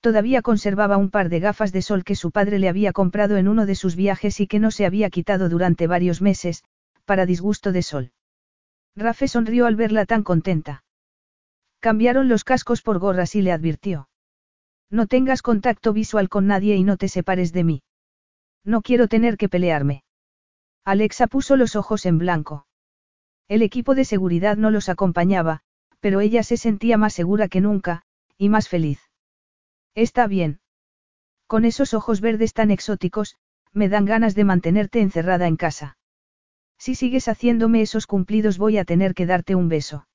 Todavía 0.00 0.40
conservaba 0.40 0.96
un 0.96 1.10
par 1.10 1.28
de 1.28 1.40
gafas 1.40 1.72
de 1.72 1.82
sol 1.82 2.04
que 2.04 2.14
su 2.14 2.30
padre 2.30 2.58
le 2.58 2.68
había 2.68 2.92
comprado 2.92 3.36
en 3.36 3.48
uno 3.48 3.66
de 3.66 3.74
sus 3.74 3.96
viajes 3.96 4.40
y 4.40 4.46
que 4.46 4.58
no 4.58 4.70
se 4.70 4.86
había 4.86 5.10
quitado 5.10 5.48
durante 5.48 5.86
varios 5.86 6.22
meses, 6.22 6.64
para 7.04 7.26
disgusto 7.26 7.72
de 7.72 7.82
sol. 7.82 8.12
Rafe 8.96 9.28
sonrió 9.28 9.66
al 9.66 9.76
verla 9.76 10.06
tan 10.06 10.22
contenta. 10.22 10.84
Cambiaron 11.80 12.28
los 12.28 12.44
cascos 12.44 12.82
por 12.82 12.98
gorras 12.98 13.34
y 13.34 13.42
le 13.42 13.52
advirtió. 13.52 14.09
No 14.90 15.06
tengas 15.06 15.42
contacto 15.42 15.92
visual 15.92 16.28
con 16.28 16.46
nadie 16.46 16.76
y 16.76 16.84
no 16.84 16.96
te 16.96 17.08
separes 17.08 17.52
de 17.52 17.64
mí. 17.64 17.82
No 18.64 18.82
quiero 18.82 19.08
tener 19.08 19.36
que 19.36 19.48
pelearme. 19.48 20.02
Alexa 20.84 21.28
puso 21.28 21.56
los 21.56 21.76
ojos 21.76 22.06
en 22.06 22.18
blanco. 22.18 22.66
El 23.48 23.62
equipo 23.62 23.94
de 23.94 24.04
seguridad 24.04 24.56
no 24.56 24.70
los 24.70 24.88
acompañaba, 24.88 25.60
pero 26.00 26.20
ella 26.20 26.42
se 26.42 26.56
sentía 26.56 26.96
más 26.96 27.14
segura 27.14 27.48
que 27.48 27.60
nunca, 27.60 28.02
y 28.36 28.48
más 28.48 28.68
feliz. 28.68 29.00
Está 29.94 30.26
bien. 30.26 30.60
Con 31.46 31.64
esos 31.64 31.94
ojos 31.94 32.20
verdes 32.20 32.52
tan 32.52 32.70
exóticos, 32.70 33.36
me 33.72 33.88
dan 33.88 34.04
ganas 34.04 34.34
de 34.34 34.44
mantenerte 34.44 35.00
encerrada 35.00 35.46
en 35.46 35.56
casa. 35.56 35.98
Si 36.78 36.94
sigues 36.94 37.28
haciéndome 37.28 37.82
esos 37.82 38.06
cumplidos 38.06 38.56
voy 38.56 38.78
a 38.78 38.84
tener 38.84 39.14
que 39.14 39.26
darte 39.26 39.54
un 39.54 39.68
beso. 39.68 40.06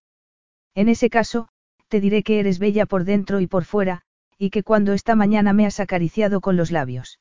En 0.73 0.89
ese 0.89 1.09
caso, 1.09 1.47
te 1.87 2.01
diré 2.01 2.23
que 2.23 2.39
eres 2.39 2.57
bella 2.57 2.85
por 2.85 3.03
dentro 3.03 3.39
y 3.39 3.47
por 3.47 3.65
fuera, 3.65 4.04
y 4.37 4.49
que 4.49 4.63
cuando 4.63 4.93
esta 4.93 5.15
mañana 5.15 5.53
me 5.53 5.65
has 5.65 5.79
acariciado 5.79 6.41
con 6.41 6.57
los 6.57 6.71
labios. 6.71 7.19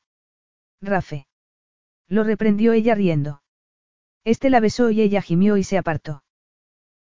Rafe. 0.81 1.27
Lo 2.07 2.23
reprendió 2.23 2.73
ella 2.73 2.95
riendo. 2.95 3.41
Este 4.23 4.49
la 4.49 4.59
besó 4.59 4.89
y 4.89 5.01
ella 5.01 5.21
gimió 5.21 5.57
y 5.57 5.63
se 5.63 5.77
apartó. 5.77 6.23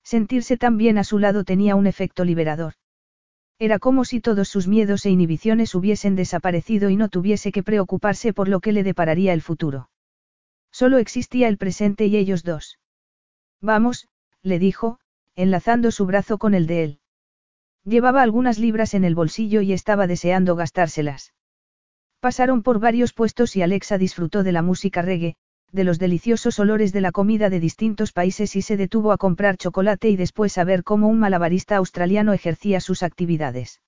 Sentirse 0.04 0.58
tan 0.58 0.78
bien 0.78 0.98
a 0.98 1.04
su 1.04 1.20
lado 1.20 1.44
tenía 1.44 1.76
un 1.76 1.88
efecto 1.88 2.26
liberador. 2.26 2.74
Era 3.60 3.80
como 3.80 4.04
si 4.04 4.20
todos 4.20 4.50
sus 4.50 4.68
miedos 4.68 5.06
e 5.06 5.10
inhibiciones 5.10 5.76
hubiesen 5.76 6.16
desaparecido 6.16 6.90
y 6.90 6.98
no 6.98 7.08
tuviese 7.08 7.52
que 7.52 7.64
preocuparse 7.64 8.34
por 8.34 8.50
lo 8.50 8.60
que 8.60 8.74
le 8.74 8.84
depararía 8.84 9.34
el 9.34 9.42
futuro. 9.42 9.90
Solo 10.72 10.98
existía 10.98 11.48
el 11.48 11.58
presente 11.58 12.08
y 12.08 12.18
ellos 12.18 12.44
dos. 12.44 12.80
Vamos, 13.62 14.10
le 14.42 14.60
dijo, 14.60 15.00
enlazando 15.36 15.92
su 15.92 16.06
brazo 16.06 16.38
con 16.38 16.54
el 16.54 16.68
de 16.68 16.84
él. 16.84 17.00
Llevaba 17.86 18.22
algunas 18.22 18.60
libras 18.60 18.94
en 18.94 19.04
el 19.04 19.16
bolsillo 19.16 19.62
y 19.62 19.74
estaba 19.74 20.08
deseando 20.08 20.56
gastárselas. 20.56 21.34
Pasaron 22.20 22.64
por 22.64 22.80
varios 22.80 23.12
puestos 23.12 23.56
y 23.56 23.62
Alexa 23.62 23.98
disfrutó 23.98 24.44
de 24.44 24.54
la 24.54 24.62
música 24.62 25.02
reggae, 25.02 25.36
de 25.74 25.84
los 25.84 26.00
deliciosos 26.00 26.60
olores 26.60 26.94
de 26.94 27.02
la 27.02 27.12
comida 27.12 27.50
de 27.50 27.60
distintos 27.60 28.14
países 28.14 28.56
y 28.56 28.62
se 28.62 28.78
detuvo 28.78 29.12
a 29.12 29.18
comprar 29.18 29.58
chocolate 29.58 30.10
y 30.10 30.16
después 30.16 30.58
a 30.58 30.64
ver 30.64 30.84
cómo 30.84 31.08
un 31.08 31.20
malabarista 31.20 31.76
australiano 31.76 32.32
ejercía 32.32 32.80
sus 32.80 33.04
actividades. 33.04 33.82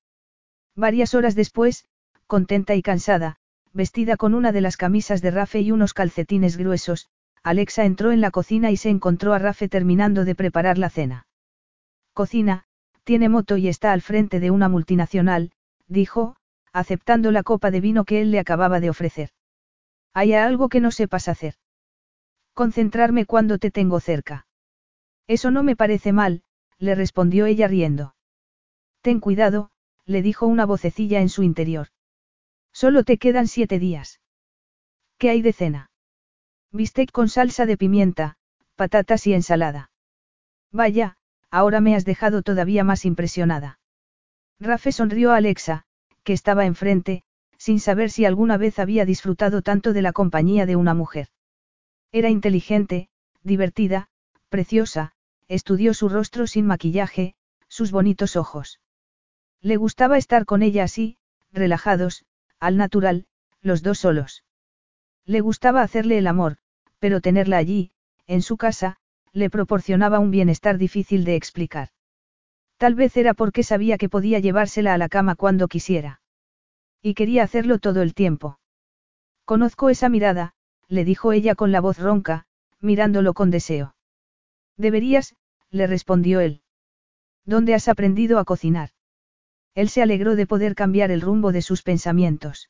Varias 0.75 1.13
horas 1.13 1.35
después, 1.35 1.85
contenta 2.27 2.75
y 2.75 2.81
cansada, 2.81 3.37
vestida 3.71 4.17
con 4.17 4.33
una 4.33 4.51
de 4.51 4.61
las 4.61 4.77
camisas 4.77 5.21
de 5.21 5.31
Rafe 5.31 5.61
y 5.61 5.71
unos 5.71 5.93
calcetines 5.93 6.57
gruesos, 6.57 7.07
Alexa 7.43 7.85
entró 7.85 8.11
en 8.11 8.19
la 8.19 8.31
cocina 8.31 8.71
y 8.71 8.77
se 8.77 8.89
encontró 8.89 9.33
a 9.33 9.39
Rafe 9.39 9.69
terminando 9.69 10.25
de 10.25 10.33
preparar 10.33 10.77
la 10.79 10.89
cena. 10.89 11.27
Cocina, 12.13 12.65
tiene 13.05 13.29
moto 13.29 13.55
y 13.55 13.69
está 13.69 13.93
al 13.93 14.01
frente 14.01 14.39
de 14.39 14.51
una 14.51 14.67
multinacional, 14.67 15.51
dijo, 15.87 16.35
aceptando 16.73 17.31
la 17.31 17.43
copa 17.43 17.71
de 17.71 17.79
vino 17.79 18.03
que 18.03 18.19
él 18.19 18.31
le 18.31 18.39
acababa 18.39 18.79
de 18.79 18.89
ofrecer. 18.89 19.29
¿Hay 20.13 20.33
algo 20.33 20.67
que 20.69 20.81
no 20.81 20.91
sepas 20.91 21.27
hacer? 21.27 21.53
Concentrarme 22.53 23.25
cuando 23.25 23.59
te 23.59 23.69
tengo 23.69 23.99
cerca. 23.99 24.47
Eso 25.27 25.51
no 25.51 25.61
me 25.61 25.75
parece 25.75 26.13
mal, 26.13 26.43
le 26.79 26.95
respondió 26.95 27.45
ella 27.45 27.67
riendo. 27.67 28.15
Ten 29.01 29.19
cuidado, 29.19 29.69
le 30.05 30.21
dijo 30.21 30.47
una 30.47 30.65
vocecilla 30.65 31.21
en 31.21 31.29
su 31.29 31.43
interior. 31.43 31.87
Solo 32.73 33.03
te 33.03 33.17
quedan 33.17 33.47
siete 33.47 33.77
días. 33.77 34.19
¿Qué 35.17 35.29
hay 35.29 35.41
de 35.41 35.53
cena? 35.53 35.91
Bistec 36.71 37.11
con 37.11 37.29
salsa 37.29 37.65
de 37.65 37.77
pimienta, 37.77 38.37
patatas 38.75 39.27
y 39.27 39.33
ensalada. 39.33 39.91
Vaya, 40.71 41.17
ahora 41.51 41.81
me 41.81 41.95
has 41.95 42.05
dejado 42.05 42.41
todavía 42.41 42.83
más 42.83 43.05
impresionada. 43.05 43.79
Rafe 44.59 44.91
sonrió 44.91 45.31
a 45.31 45.37
Alexa, 45.37 45.83
que 46.23 46.33
estaba 46.33 46.65
enfrente, 46.65 47.23
sin 47.57 47.79
saber 47.79 48.11
si 48.11 48.25
alguna 48.25 48.57
vez 48.57 48.79
había 48.79 49.05
disfrutado 49.05 49.61
tanto 49.61 49.93
de 49.93 50.01
la 50.01 50.13
compañía 50.13 50.65
de 50.65 50.75
una 50.75 50.93
mujer. 50.93 51.29
Era 52.11 52.29
inteligente, 52.29 53.09
divertida, 53.43 54.09
preciosa, 54.49 55.13
estudió 55.47 55.93
su 55.93 56.09
rostro 56.09 56.47
sin 56.47 56.65
maquillaje, 56.65 57.35
sus 57.67 57.91
bonitos 57.91 58.35
ojos. 58.35 58.79
Le 59.61 59.77
gustaba 59.77 60.17
estar 60.17 60.45
con 60.45 60.63
ella 60.63 60.83
así, 60.83 61.17
relajados, 61.51 62.25
al 62.59 62.77
natural, 62.77 63.27
los 63.61 63.81
dos 63.81 63.99
solos. 63.99 64.43
Le 65.25 65.41
gustaba 65.41 65.81
hacerle 65.81 66.17
el 66.17 66.27
amor, 66.27 66.57
pero 66.99 67.21
tenerla 67.21 67.57
allí, 67.57 67.91
en 68.27 68.41
su 68.41 68.57
casa, 68.57 68.97
le 69.35 69.49
proporcionaba 69.49 70.19
un 70.19 70.31
bienestar 70.31 70.77
difícil 70.77 71.25
de 71.25 71.35
explicar. 71.35 71.89
Tal 72.77 72.95
vez 72.95 73.17
era 73.17 73.33
porque 73.33 73.63
sabía 73.63 73.97
que 73.97 74.07
podía 74.07 74.39
llevársela 74.39 74.93
a 74.93 74.97
la 74.97 75.09
cama 75.09 75.35
cuando 75.35 75.67
quisiera. 75.67 76.21
Y 77.01 77.15
quería 77.15 77.43
hacerlo 77.43 77.79
todo 77.79 78.01
el 78.01 78.13
tiempo. 78.13 78.59
Conozco 79.43 79.89
esa 79.89 80.07
mirada, 80.07 80.53
le 80.87 81.03
dijo 81.03 81.33
ella 81.33 81.53
con 81.53 81.73
la 81.73 81.81
voz 81.81 81.99
ronca, 81.99 82.45
mirándolo 82.79 83.33
con 83.33 83.51
deseo. 83.51 83.95
Deberías, 84.77 85.35
le 85.69 85.85
respondió 85.85 86.39
él. 86.39 86.61
¿Dónde 87.43 87.75
has 87.75 87.89
aprendido 87.89 88.39
a 88.39 88.45
cocinar? 88.45 88.91
Él 89.73 89.89
se 89.89 90.01
alegró 90.01 90.37
de 90.37 90.47
poder 90.47 90.75
cambiar 90.75 91.11
el 91.11 91.19
rumbo 91.19 91.51
de 91.51 91.61
sus 91.61 91.83
pensamientos. 91.83 92.69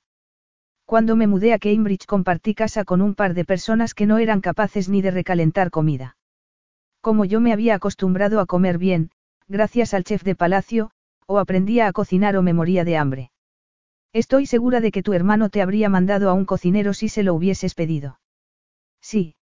Cuando 0.85 1.16
me 1.16 1.27
mudé 1.27 1.53
a 1.53 1.60
Cambridge 1.60 2.08
compartí 2.08 2.56
casa 2.56 2.85
con 2.85 3.03
un 3.03 3.14
par 3.14 3.35
de 3.35 3.45
personas 3.45 3.94
que 3.94 4.08
no 4.08 4.18
eran 4.18 4.42
capaces 4.42 4.90
ni 4.90 5.03
de 5.03 5.11
recalentar 5.11 5.69
comida. 5.69 6.18
Como 7.06 7.24
yo 7.24 7.40
me 7.40 7.53
había 7.53 7.75
acostumbrado 7.75 8.40
a 8.40 8.48
comer 8.48 8.80
bien, 8.80 9.11
gracias 9.48 9.93
al 9.93 10.03
chef 10.03 10.24
de 10.24 10.34
palacio, 10.34 10.90
o 11.27 11.38
aprendía 11.38 11.85
a 11.85 11.93
cocinar 11.93 12.35
o 12.35 12.42
me 12.42 12.51
moría 12.51 12.84
de 12.84 12.98
hambre. 12.98 13.32
Estoy 14.11 14.48
segura 14.48 14.82
de 14.82 14.90
que 14.92 15.03
tu 15.03 15.14
hermano 15.14 15.51
te 15.51 15.61
habría 15.61 15.88
mandado 15.88 16.32
a 16.32 16.34
un 16.34 16.45
cocinero 16.45 16.95
si 16.95 17.08
se 17.08 17.22
lo 17.22 17.35
hubieses 17.35 17.75
pedido. 17.75 18.19
Sí, 19.01 19.35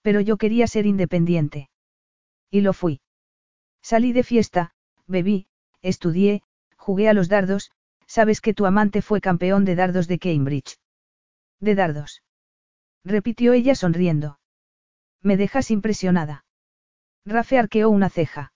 pero 0.00 0.22
yo 0.22 0.38
quería 0.38 0.66
ser 0.66 0.86
independiente. 0.86 1.68
Y 2.50 2.62
lo 2.62 2.72
fui. 2.72 3.02
Salí 3.82 4.14
de 4.14 4.22
fiesta, 4.22 4.72
bebí, 5.06 5.46
estudié, 5.82 6.42
jugué 6.78 7.10
a 7.10 7.12
los 7.12 7.28
dardos, 7.28 7.70
sabes 8.06 8.40
que 8.40 8.54
tu 8.54 8.64
amante 8.64 9.02
fue 9.02 9.20
campeón 9.20 9.66
de 9.66 9.74
dardos 9.74 10.08
de 10.08 10.18
Cambridge. 10.18 10.78
De 11.60 11.74
dardos. 11.74 12.22
Repitió 13.04 13.52
ella 13.52 13.74
sonriendo. 13.74 14.38
Me 15.20 15.36
dejas 15.36 15.70
impresionada. 15.70 16.46
Rafe 17.24 17.58
arqueó 17.58 17.90
una 17.90 18.08
ceja. 18.08 18.52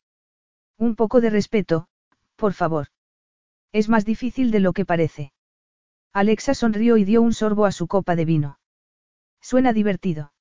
Un 0.78 0.96
poco 0.96 1.20
de 1.20 1.30
respeto, 1.30 1.88
por 2.36 2.52
favor. 2.52 2.88
Es 3.72 3.88
más 3.88 4.04
difícil 4.04 4.50
de 4.50 4.60
lo 4.60 4.72
que 4.72 4.84
parece. 4.84 5.32
Alexa 6.12 6.54
sonrió 6.54 6.96
y 6.96 7.04
dio 7.04 7.22
un 7.22 7.32
sorbo 7.32 7.66
a 7.66 7.72
su 7.72 7.86
copa 7.86 8.16
de 8.16 8.24
vino. 8.24 8.58
Suena 9.40 9.72
divertido. 9.72 10.32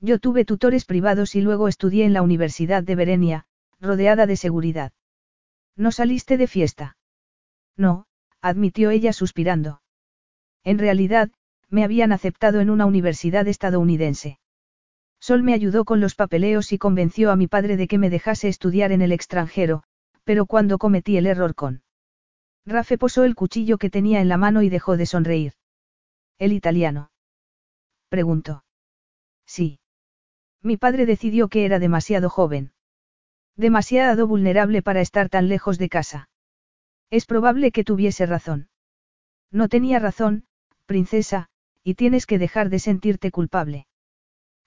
Yo 0.00 0.18
tuve 0.18 0.44
tutores 0.44 0.84
privados 0.84 1.34
y 1.34 1.40
luego 1.40 1.68
estudié 1.68 2.04
en 2.04 2.12
la 2.12 2.22
Universidad 2.22 2.82
de 2.82 2.94
Berenia, 2.94 3.46
rodeada 3.80 4.26
de 4.26 4.36
seguridad. 4.36 4.92
¿No 5.76 5.92
saliste 5.92 6.36
de 6.36 6.46
fiesta? 6.46 6.96
No, 7.76 8.06
admitió 8.40 8.90
ella 8.90 9.12
suspirando. 9.12 9.82
En 10.64 10.78
realidad, 10.78 11.30
me 11.68 11.84
habían 11.84 12.12
aceptado 12.12 12.60
en 12.60 12.70
una 12.70 12.86
universidad 12.86 13.46
estadounidense. 13.46 14.38
Sol 15.20 15.42
me 15.42 15.54
ayudó 15.54 15.84
con 15.84 16.00
los 16.00 16.14
papeleos 16.14 16.72
y 16.72 16.78
convenció 16.78 17.30
a 17.30 17.36
mi 17.36 17.46
padre 17.46 17.76
de 17.76 17.88
que 17.88 17.98
me 17.98 18.10
dejase 18.10 18.48
estudiar 18.48 18.92
en 18.92 19.02
el 19.02 19.12
extranjero, 19.12 19.82
pero 20.24 20.46
cuando 20.46 20.78
cometí 20.78 21.16
el 21.16 21.26
error 21.26 21.54
con 21.54 21.82
Rafe 22.66 22.98
posó 22.98 23.24
el 23.24 23.34
cuchillo 23.34 23.78
que 23.78 23.90
tenía 23.90 24.20
en 24.20 24.28
la 24.28 24.36
mano 24.36 24.62
y 24.62 24.68
dejó 24.68 24.96
de 24.96 25.06
sonreír. 25.06 25.54
¿El 26.38 26.52
italiano? 26.52 27.10
Preguntó. 28.08 28.62
Sí. 29.46 29.80
Mi 30.62 30.76
padre 30.76 31.06
decidió 31.06 31.48
que 31.48 31.64
era 31.64 31.78
demasiado 31.78 32.28
joven. 32.28 32.72
Demasiado 33.56 34.26
vulnerable 34.26 34.82
para 34.82 35.00
estar 35.00 35.28
tan 35.28 35.48
lejos 35.48 35.78
de 35.78 35.88
casa. 35.88 36.28
Es 37.10 37.26
probable 37.26 37.72
que 37.72 37.84
tuviese 37.84 38.26
razón. 38.26 38.68
No 39.50 39.68
tenía 39.68 39.98
razón, 39.98 40.44
princesa, 40.86 41.48
y 41.82 41.94
tienes 41.94 42.26
que 42.26 42.38
dejar 42.38 42.68
de 42.68 42.78
sentirte 42.78 43.30
culpable. 43.30 43.87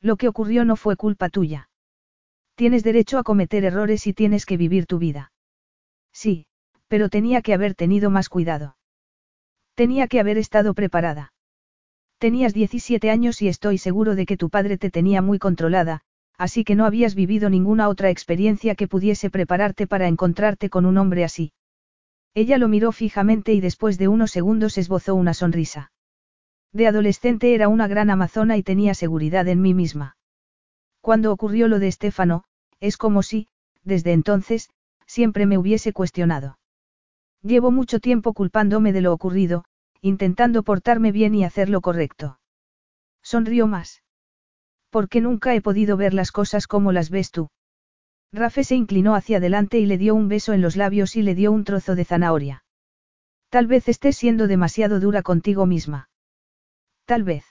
Lo 0.02 0.18
que 0.18 0.28
ocurrió 0.28 0.66
no 0.66 0.76
fue 0.76 0.96
culpa 0.96 1.30
tuya. 1.30 1.70
Tienes 2.56 2.84
derecho 2.84 3.18
a 3.18 3.24
cometer 3.24 3.64
errores 3.64 4.08
y 4.08 4.14
tienes 4.14 4.46
que 4.46 4.58
vivir 4.58 4.86
tu 4.86 4.98
vida. 4.98 5.32
Sí, 6.12 6.46
pero 6.88 7.10
tenía 7.10 7.42
que 7.42 7.54
haber 7.54 7.76
tenido 7.76 8.10
más 8.10 8.28
cuidado. 8.28 8.76
Tenía 9.76 10.08
que 10.08 10.20
haber 10.20 10.38
estado 10.38 10.74
preparada. 10.74 11.34
Tenías 12.18 12.54
17 12.54 13.10
años 13.10 13.42
y 13.42 13.48
estoy 13.48 13.78
seguro 13.78 14.16
de 14.16 14.26
que 14.26 14.38
tu 14.38 14.50
padre 14.50 14.78
te 14.78 14.92
tenía 14.92 15.22
muy 15.22 15.40
controlada, 15.40 16.02
así 16.38 16.64
que 16.64 16.76
no 16.76 16.86
habías 16.86 17.16
vivido 17.16 17.50
ninguna 17.50 17.88
otra 17.88 18.10
experiencia 18.10 18.76
que 18.76 18.88
pudiese 18.88 19.30
prepararte 19.30 19.88
para 19.88 20.08
encontrarte 20.08 20.70
con 20.70 20.86
un 20.86 20.98
hombre 20.98 21.24
así. 21.24 21.54
Ella 22.34 22.58
lo 22.58 22.68
miró 22.68 22.92
fijamente 22.92 23.54
y 23.54 23.62
después 23.62 23.98
de 23.98 24.08
unos 24.08 24.32
segundos 24.32 24.78
esbozó 24.78 25.16
una 25.16 25.34
sonrisa. 25.34 25.92
De 26.74 26.88
adolescente 26.88 27.53
era 27.53 27.67
una 27.67 27.88
gran 27.88 28.09
amazona 28.09 28.58
y 28.58 28.64
tenía 28.64 28.93
seguridad 28.93 29.48
en 29.48 29.61
mí 29.61 29.74
misma. 29.74 30.16
Cuando 31.01 31.32
ocurrió 31.32 31.67
lo 31.67 31.80
de 31.80 31.88
Estefano, 31.88 32.43
es 32.80 32.98
como 32.98 33.24
si, 33.24 33.48
desde 33.83 34.14
entonces, 34.14 34.69
siempre 35.06 35.45
me 35.45 35.58
hubiese 35.58 35.91
cuestionado. 35.93 36.59
Llevo 37.41 37.72
mucho 37.72 38.00
tiempo 38.00 38.33
culpándome 38.33 38.93
de 38.93 39.01
lo 39.01 39.11
ocurrido, 39.14 39.66
intentando 40.01 40.64
portarme 40.64 41.11
bien 41.11 41.35
y 41.35 41.43
hacer 41.43 41.69
lo 41.69 41.82
correcto. 41.82 42.40
Sonrió 43.22 43.67
más. 43.67 44.03
Porque 44.90 45.22
nunca 45.22 45.56
he 45.56 45.61
podido 45.61 45.98
ver 45.98 46.14
las 46.14 46.32
cosas 46.32 46.67
como 46.67 46.91
las 46.91 47.09
ves 47.09 47.32
tú. 47.32 47.50
Rafe 48.32 48.64
se 48.64 48.75
inclinó 48.75 49.16
hacia 49.16 49.38
adelante 49.38 49.80
y 49.80 49.85
le 49.85 49.98
dio 49.98 50.16
un 50.16 50.30
beso 50.30 50.53
en 50.53 50.61
los 50.61 50.75
labios 50.75 51.16
y 51.16 51.22
le 51.22 51.35
dio 51.35 51.51
un 51.51 51.64
trozo 51.66 51.95
de 51.95 52.06
zanahoria. 52.06 52.64
Tal 53.50 53.67
vez 53.67 53.90
estés 53.90 54.16
siendo 54.16 54.48
demasiado 54.48 55.00
dura 55.00 55.22
contigo 55.22 55.66
misma. 55.66 56.11
Tal 57.12 57.26
vez. 57.26 57.44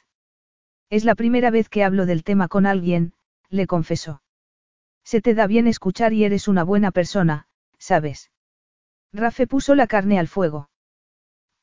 Es 0.89 1.05
la 1.05 1.15
primera 1.15 1.51
vez 1.51 1.69
que 1.69 1.85
hablo 1.85 2.07
del 2.07 2.25
tema 2.25 2.49
con 2.49 2.65
alguien, 2.65 3.13
le 3.51 3.67
confesó. 3.67 4.23
Se 5.05 5.21
te 5.21 5.35
da 5.35 5.47
bien 5.47 5.67
escuchar 5.67 6.15
y 6.15 6.25
eres 6.25 6.49
una 6.49 6.65
buena 6.65 6.93
persona, 6.93 7.47
¿sabes? 7.77 8.31
Rafe 9.13 9.47
puso 9.47 9.75
la 9.75 9.87
carne 9.87 10.19
al 10.19 10.29
fuego. 10.29 10.71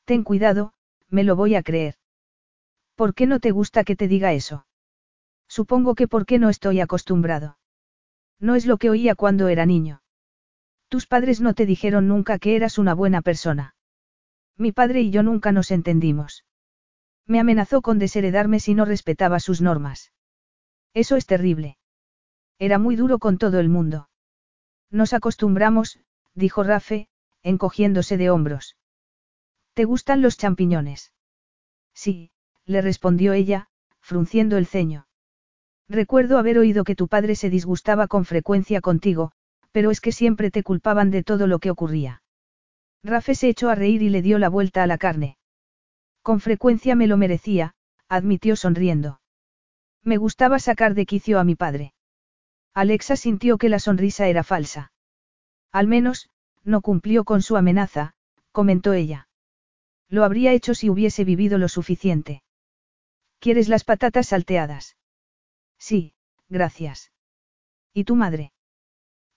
Ten 0.04 0.22
cuidado, 0.22 0.74
me 1.08 1.24
lo 1.24 1.34
voy 1.34 1.56
a 1.56 1.64
creer. 1.64 1.96
¿Por 2.94 3.14
qué 3.14 3.26
no 3.26 3.40
te 3.40 3.50
gusta 3.50 3.82
que 3.82 3.96
te 3.96 4.06
diga 4.06 4.32
eso? 4.32 4.64
Supongo 5.48 5.96
que 5.96 6.06
porque 6.06 6.38
no 6.38 6.50
estoy 6.50 6.78
acostumbrado. 6.78 7.58
No 8.38 8.54
es 8.54 8.64
lo 8.64 8.76
que 8.76 8.90
oía 8.90 9.16
cuando 9.16 9.48
era 9.48 9.66
niño. 9.66 10.02
Tus 10.86 11.08
padres 11.08 11.40
no 11.40 11.52
te 11.52 11.66
dijeron 11.66 12.06
nunca 12.06 12.38
que 12.38 12.54
eras 12.54 12.78
una 12.78 12.94
buena 12.94 13.22
persona. 13.22 13.74
Mi 14.56 14.70
padre 14.70 15.00
y 15.00 15.10
yo 15.10 15.24
nunca 15.24 15.50
nos 15.50 15.72
entendimos. 15.72 16.44
Me 17.28 17.38
amenazó 17.38 17.82
con 17.82 17.98
desheredarme 17.98 18.58
si 18.58 18.74
no 18.74 18.84
respetaba 18.84 19.38
sus 19.38 19.60
normas. 19.60 20.12
Eso 20.94 21.16
es 21.16 21.26
terrible. 21.26 21.76
Era 22.58 22.78
muy 22.78 22.96
duro 22.96 23.18
con 23.18 23.38
todo 23.38 23.60
el 23.60 23.68
mundo. 23.68 24.08
Nos 24.90 25.12
acostumbramos, 25.12 26.00
dijo 26.34 26.64
Rafe, 26.64 27.08
encogiéndose 27.42 28.16
de 28.16 28.30
hombros. 28.30 28.76
¿Te 29.74 29.84
gustan 29.84 30.22
los 30.22 30.38
champiñones? 30.38 31.12
Sí, 31.94 32.32
le 32.64 32.80
respondió 32.80 33.34
ella, 33.34 33.68
frunciendo 34.00 34.56
el 34.56 34.66
ceño. 34.66 35.06
Recuerdo 35.88 36.38
haber 36.38 36.58
oído 36.58 36.84
que 36.84 36.96
tu 36.96 37.08
padre 37.08 37.34
se 37.34 37.50
disgustaba 37.50 38.08
con 38.08 38.24
frecuencia 38.24 38.80
contigo, 38.80 39.32
pero 39.72 39.90
es 39.90 40.00
que 40.00 40.12
siempre 40.12 40.50
te 40.50 40.62
culpaban 40.62 41.10
de 41.10 41.22
todo 41.22 41.46
lo 41.46 41.58
que 41.58 41.70
ocurría. 41.70 42.22
Rafe 43.02 43.34
se 43.34 43.48
echó 43.48 43.68
a 43.68 43.74
reír 43.74 44.02
y 44.02 44.08
le 44.08 44.22
dio 44.22 44.38
la 44.38 44.48
vuelta 44.48 44.82
a 44.82 44.86
la 44.86 44.98
carne. 44.98 45.37
Con 46.28 46.40
frecuencia 46.40 46.94
me 46.94 47.06
lo 47.06 47.16
merecía, 47.16 47.72
admitió 48.06 48.54
sonriendo. 48.54 49.18
Me 50.04 50.18
gustaba 50.18 50.58
sacar 50.58 50.92
de 50.92 51.06
quicio 51.06 51.38
a 51.38 51.44
mi 51.44 51.54
padre. 51.54 51.94
Alexa 52.74 53.16
sintió 53.16 53.56
que 53.56 53.70
la 53.70 53.78
sonrisa 53.78 54.28
era 54.28 54.44
falsa. 54.44 54.92
Al 55.72 55.86
menos, 55.86 56.28
no 56.64 56.82
cumplió 56.82 57.24
con 57.24 57.40
su 57.40 57.56
amenaza, 57.56 58.12
comentó 58.52 58.92
ella. 58.92 59.30
Lo 60.10 60.22
habría 60.22 60.52
hecho 60.52 60.74
si 60.74 60.90
hubiese 60.90 61.24
vivido 61.24 61.56
lo 61.56 61.66
suficiente. 61.66 62.42
¿Quieres 63.38 63.70
las 63.70 63.84
patatas 63.84 64.28
salteadas? 64.28 64.98
Sí, 65.78 66.12
gracias. 66.50 67.10
¿Y 67.94 68.04
tu 68.04 68.16
madre? 68.16 68.52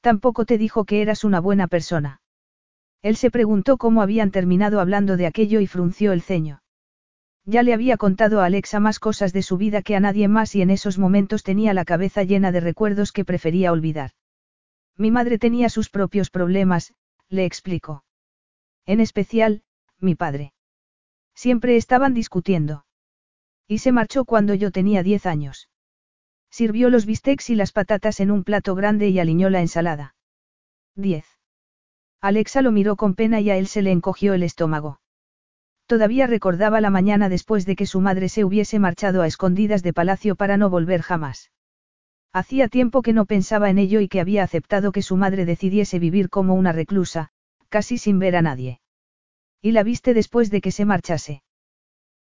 Tampoco 0.01 0.43
te 0.43 0.57
dijo 0.57 0.83
que 0.83 1.01
eras 1.01 1.23
una 1.23 1.39
buena 1.39 1.67
persona. 1.67 2.21
Él 3.01 3.15
se 3.15 3.31
preguntó 3.31 3.77
cómo 3.77 4.01
habían 4.01 4.31
terminado 4.31 4.81
hablando 4.81 5.15
de 5.15 5.27
aquello 5.27 5.61
y 5.61 5.67
frunció 5.67 6.11
el 6.11 6.21
ceño. 6.21 6.61
Ya 7.45 7.63
le 7.63 7.73
había 7.73 7.97
contado 7.97 8.41
a 8.41 8.45
Alexa 8.45 8.79
más 8.79 8.99
cosas 8.99 9.33
de 9.33 9.41
su 9.41 9.57
vida 9.57 9.81
que 9.81 9.95
a 9.95 9.99
nadie 9.99 10.27
más 10.27 10.55
y 10.55 10.61
en 10.61 10.69
esos 10.69 10.99
momentos 10.99 11.43
tenía 11.43 11.73
la 11.73 11.85
cabeza 11.85 12.23
llena 12.23 12.51
de 12.51 12.59
recuerdos 12.59 13.11
que 13.11 13.25
prefería 13.25 13.71
olvidar. 13.71 14.11
Mi 14.95 15.09
madre 15.09 15.39
tenía 15.39 15.69
sus 15.69 15.89
propios 15.89 16.29
problemas, 16.29 16.93
le 17.29 17.45
explicó. 17.45 18.03
En 18.85 18.99
especial, 18.99 19.63
mi 19.99 20.15
padre. 20.15 20.53
Siempre 21.33 21.77
estaban 21.77 22.13
discutiendo. 22.13 22.85
Y 23.67 23.79
se 23.79 23.91
marchó 23.91 24.25
cuando 24.25 24.53
yo 24.53 24.71
tenía 24.71 25.01
diez 25.01 25.25
años. 25.25 25.69
Sirvió 26.51 26.89
los 26.89 27.05
bistecs 27.05 27.49
y 27.49 27.55
las 27.55 27.71
patatas 27.71 28.19
en 28.19 28.29
un 28.29 28.43
plato 28.43 28.75
grande 28.75 29.09
y 29.09 29.19
aliñó 29.19 29.49
la 29.49 29.61
ensalada. 29.61 30.15
Diez. 30.95 31.25
Alexa 32.19 32.61
lo 32.61 32.71
miró 32.71 32.97
con 32.97 33.15
pena 33.15 33.39
y 33.39 33.49
a 33.49 33.57
él 33.57 33.67
se 33.67 33.81
le 33.81 33.91
encogió 33.91 34.33
el 34.33 34.43
estómago. 34.43 35.00
Todavía 35.91 36.25
recordaba 36.25 36.79
la 36.79 36.89
mañana 36.89 37.27
después 37.27 37.65
de 37.65 37.75
que 37.75 37.85
su 37.85 37.99
madre 37.99 38.29
se 38.29 38.45
hubiese 38.45 38.79
marchado 38.79 39.23
a 39.23 39.27
escondidas 39.27 39.83
de 39.83 39.91
palacio 39.91 40.37
para 40.37 40.55
no 40.55 40.69
volver 40.69 41.01
jamás. 41.01 41.51
Hacía 42.31 42.69
tiempo 42.69 43.01
que 43.01 43.11
no 43.11 43.25
pensaba 43.25 43.69
en 43.69 43.77
ello 43.77 43.99
y 43.99 44.07
que 44.07 44.21
había 44.21 44.43
aceptado 44.43 44.93
que 44.93 45.01
su 45.01 45.17
madre 45.17 45.43
decidiese 45.43 45.99
vivir 45.99 46.29
como 46.29 46.53
una 46.53 46.71
reclusa, 46.71 47.33
casi 47.67 47.97
sin 47.97 48.19
ver 48.19 48.37
a 48.37 48.41
nadie. 48.41 48.79
¿Y 49.61 49.73
la 49.73 49.83
viste 49.83 50.13
después 50.13 50.49
de 50.49 50.61
que 50.61 50.71
se 50.71 50.85
marchase? 50.85 51.43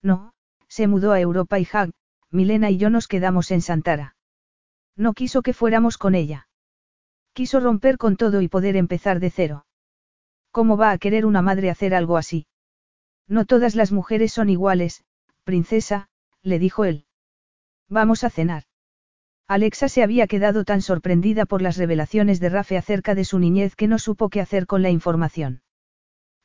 No, 0.02 0.32
se 0.66 0.88
mudó 0.88 1.12
a 1.12 1.20
Europa 1.20 1.60
y 1.60 1.68
Hag, 1.72 1.92
Milena 2.28 2.70
y 2.70 2.76
yo 2.76 2.90
nos 2.90 3.06
quedamos 3.06 3.52
en 3.52 3.62
Santara. 3.62 4.16
No 4.96 5.12
quiso 5.12 5.42
que 5.42 5.52
fuéramos 5.52 5.96
con 5.96 6.16
ella. 6.16 6.48
Quiso 7.34 7.60
romper 7.60 7.98
con 7.98 8.16
todo 8.16 8.40
y 8.40 8.48
poder 8.48 8.74
empezar 8.74 9.20
de 9.20 9.30
cero. 9.30 9.64
¿Cómo 10.50 10.76
va 10.76 10.90
a 10.90 10.98
querer 10.98 11.24
una 11.24 11.40
madre 11.40 11.70
hacer 11.70 11.94
algo 11.94 12.16
así? 12.16 12.48
No 13.28 13.44
todas 13.44 13.74
las 13.74 13.92
mujeres 13.92 14.32
son 14.32 14.48
iguales, 14.48 15.04
princesa, 15.44 16.08
le 16.42 16.58
dijo 16.58 16.84
él. 16.84 17.04
Vamos 17.88 18.24
a 18.24 18.30
cenar. 18.30 18.64
Alexa 19.46 19.88
se 19.88 20.02
había 20.02 20.28
quedado 20.28 20.64
tan 20.64 20.80
sorprendida 20.80 21.44
por 21.44 21.60
las 21.60 21.76
revelaciones 21.76 22.38
de 22.38 22.50
Rafe 22.50 22.76
acerca 22.76 23.14
de 23.14 23.24
su 23.24 23.38
niñez 23.38 23.74
que 23.74 23.88
no 23.88 23.98
supo 23.98 24.28
qué 24.28 24.40
hacer 24.40 24.66
con 24.66 24.82
la 24.82 24.90
información. 24.90 25.62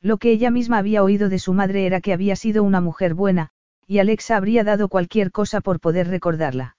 Lo 0.00 0.18
que 0.18 0.30
ella 0.30 0.50
misma 0.50 0.78
había 0.78 1.02
oído 1.04 1.28
de 1.28 1.38
su 1.38 1.52
madre 1.52 1.86
era 1.86 2.00
que 2.00 2.12
había 2.12 2.34
sido 2.36 2.64
una 2.64 2.80
mujer 2.80 3.14
buena, 3.14 3.50
y 3.86 3.98
Alexa 3.98 4.36
habría 4.36 4.64
dado 4.64 4.88
cualquier 4.88 5.30
cosa 5.30 5.60
por 5.60 5.78
poder 5.78 6.08
recordarla. 6.08 6.76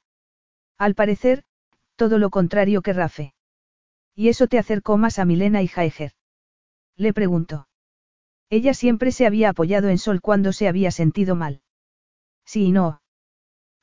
Al 0.77 0.95
parecer, 0.95 1.43
todo 1.95 2.19
lo 2.19 2.30
contrario 2.30 2.82
que 2.82 2.93
Rafe. 2.93 3.34
¿Y 4.14 4.30
eso 4.30 4.48
te 4.48 4.59
acercó 4.59 4.98
más 4.98 5.19
a 5.19 5.26
Milena 5.26 5.61
y 5.61 5.67
Jaiger? 5.67 6.11
Le 6.98 7.14
preguntó. 7.14 7.67
Ella 8.50 8.74
siempre 8.74 9.11
se 9.11 9.26
había 9.26 9.50
apoyado 9.50 9.90
en 9.90 9.98
Sol 9.98 10.22
cuando 10.22 10.53
se 10.53 10.67
había 10.67 10.92
sentido 10.92 11.35
mal. 11.35 11.61
Sí 12.45 12.66
y 12.66 12.72
no. 12.72 13.01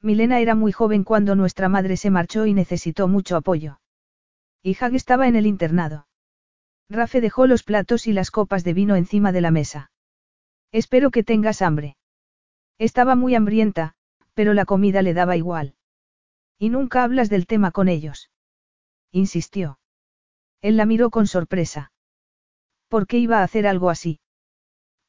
Milena 0.00 0.40
era 0.40 0.54
muy 0.54 0.72
joven 0.72 1.04
cuando 1.04 1.34
nuestra 1.34 1.68
madre 1.68 1.96
se 1.96 2.10
marchó 2.10 2.46
y 2.46 2.54
necesitó 2.54 3.08
mucho 3.08 3.36
apoyo. 3.36 3.80
Y 4.62 4.76
Hag 4.80 4.94
estaba 4.94 5.28
en 5.28 5.36
el 5.36 5.46
internado. 5.46 6.06
Rafe 6.88 7.20
dejó 7.20 7.46
los 7.46 7.62
platos 7.62 8.06
y 8.06 8.12
las 8.12 8.30
copas 8.30 8.64
de 8.64 8.74
vino 8.74 8.96
encima 8.96 9.32
de 9.32 9.40
la 9.40 9.50
mesa. 9.50 9.90
Espero 10.72 11.10
que 11.10 11.22
tengas 11.22 11.62
hambre. 11.62 11.96
Estaba 12.78 13.14
muy 13.14 13.34
hambrienta, 13.34 13.94
pero 14.34 14.54
la 14.54 14.64
comida 14.64 15.02
le 15.02 15.14
daba 15.14 15.36
igual. 15.36 15.74
Y 16.58 16.70
nunca 16.70 17.02
hablas 17.02 17.30
del 17.30 17.46
tema 17.46 17.70
con 17.70 17.88
ellos. 17.88 18.30
Insistió. 19.12 19.78
Él 20.60 20.76
la 20.76 20.86
miró 20.86 21.10
con 21.10 21.26
sorpresa. 21.26 21.92
¿Por 22.88 23.06
qué 23.06 23.18
iba 23.18 23.40
a 23.40 23.42
hacer 23.42 23.66
algo 23.66 23.90
así? 23.90 24.20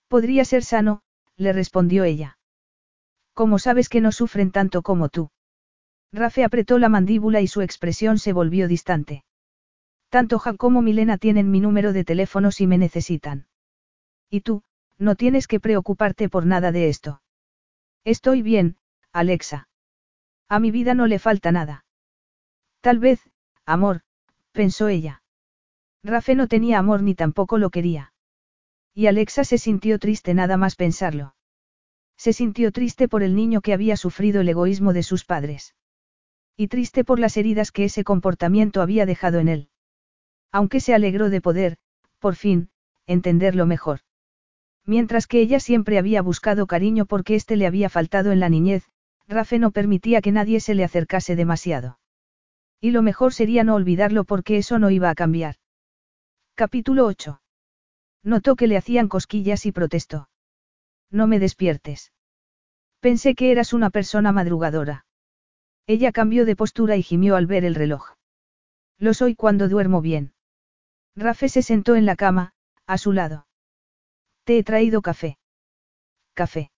Podría 0.08 0.46
ser 0.46 0.64
sano, 0.64 1.02
le 1.38 1.54
respondió 1.54 2.04
ella. 2.04 2.38
¿Cómo 3.34 3.60
sabes 3.60 3.90
que 3.90 4.02
no 4.02 4.12
sufren 4.12 4.52
tanto 4.52 4.82
como 4.82 5.10
tú? 5.10 5.30
Rafe 6.14 6.44
apretó 6.44 6.80
la 6.80 6.90
mandíbula 6.90 7.42
y 7.42 7.48
su 7.48 7.62
expresión 7.62 8.18
se 8.18 8.32
volvió 8.32 8.68
distante. 8.68 9.26
Tanto 10.10 10.42
Jack 10.44 10.56
como 10.58 10.82
Milena 10.82 11.18
tienen 11.18 11.52
mi 11.52 11.60
número 11.60 11.92
de 11.92 12.06
teléfono 12.06 12.52
si 12.52 12.68
me 12.68 12.78
necesitan. 12.78 13.48
Y 14.30 14.42
tú, 14.42 14.64
no 14.98 15.16
tienes 15.16 15.48
que 15.48 15.60
preocuparte 15.60 16.30
por 16.30 16.46
nada 16.46 16.72
de 16.72 16.88
esto. 16.88 17.22
Estoy 18.06 18.42
bien, 18.42 18.78
Alexa. 19.12 19.68
A 20.48 20.60
mi 20.60 20.72
vida 20.72 20.94
no 20.94 21.08
le 21.08 21.20
falta 21.20 21.52
nada. 21.52 21.86
Tal 22.80 23.00
vez, 23.00 23.20
amor, 23.66 24.02
pensó 24.52 24.88
ella. 24.88 25.24
Rafe 26.04 26.36
no 26.36 26.48
tenía 26.48 26.80
amor 26.80 27.02
ni 27.02 27.16
tampoco 27.16 27.58
lo 27.58 27.72
quería. 27.72 28.14
Y 28.98 29.08
Alexa 29.08 29.44
se 29.44 29.58
sintió 29.58 30.00
triste 30.00 30.34
nada 30.34 30.56
más 30.56 30.78
pensarlo. 30.78 31.36
Se 32.16 32.32
sintió 32.32 32.72
triste 32.72 33.10
por 33.10 33.24
el 33.24 33.36
niño 33.36 33.60
que 33.60 33.74
había 33.74 33.98
sufrido 33.98 34.40
el 34.40 34.48
egoísmo 34.48 34.94
de 34.94 35.04
sus 35.04 35.26
padres. 35.26 35.76
Y 36.56 36.70
triste 36.70 37.04
por 37.04 37.20
las 37.20 37.36
heridas 37.36 37.74
que 37.74 37.84
ese 37.84 38.06
comportamiento 38.06 38.82
había 38.82 39.06
dejado 39.06 39.40
en 39.40 39.50
él. 39.50 39.70
Aunque 40.50 40.80
se 40.80 40.94
alegró 40.94 41.30
de 41.30 41.42
poder, 41.42 41.78
por 42.20 42.36
fin, 42.36 42.70
entenderlo 43.06 43.66
mejor. 43.66 44.00
Mientras 44.86 45.28
que 45.28 45.42
ella 45.42 45.60
siempre 45.60 45.98
había 45.98 46.22
buscado 46.22 46.66
cariño 46.66 47.06
porque 47.06 47.36
éste 47.36 47.58
le 47.58 47.68
había 47.68 47.90
faltado 47.90 48.32
en 48.32 48.40
la 48.40 48.48
niñez, 48.48 48.90
Rafe 49.28 49.60
no 49.60 49.72
permitía 49.72 50.22
que 50.22 50.32
nadie 50.32 50.62
se 50.62 50.74
le 50.74 50.86
acercase 50.86 51.36
demasiado. 51.36 52.00
Y 52.80 52.92
lo 52.92 53.02
mejor 53.02 53.34
sería 53.34 53.66
no 53.66 53.76
olvidarlo 53.76 54.24
porque 54.24 54.58
eso 54.58 54.80
no 54.80 54.90
iba 54.90 55.10
a 55.10 55.16
cambiar. 55.16 55.56
Capítulo 56.56 57.06
8. 57.08 57.42
Notó 58.26 58.56
que 58.56 58.66
le 58.66 58.76
hacían 58.76 59.08
cosquillas 59.08 59.68
y 59.68 59.72
protestó. 59.72 60.30
No 61.12 61.28
me 61.28 61.38
despiertes. 61.38 62.12
Pensé 63.00 63.36
que 63.36 63.52
eras 63.52 63.72
una 63.72 63.92
persona 63.92 64.32
madrugadora. 64.32 65.06
Ella 65.86 66.12
cambió 66.12 66.46
de 66.46 66.56
postura 66.56 66.98
y 66.98 67.04
gimió 67.04 67.36
al 67.36 67.46
ver 67.46 67.64
el 67.66 67.76
reloj. 67.76 68.16
Lo 68.98 69.14
soy 69.14 69.36
cuando 69.36 69.70
duermo 69.70 70.02
bien. 70.02 70.34
Rafe 71.16 71.50
se 71.50 71.62
sentó 71.62 71.96
en 71.96 72.08
la 72.08 72.16
cama, 72.16 72.54
a 72.88 72.98
su 72.98 73.14
lado. 73.14 73.46
Te 74.44 74.58
he 74.58 74.64
traído 74.64 75.04
café. 75.04 75.38
Café. 76.34 76.72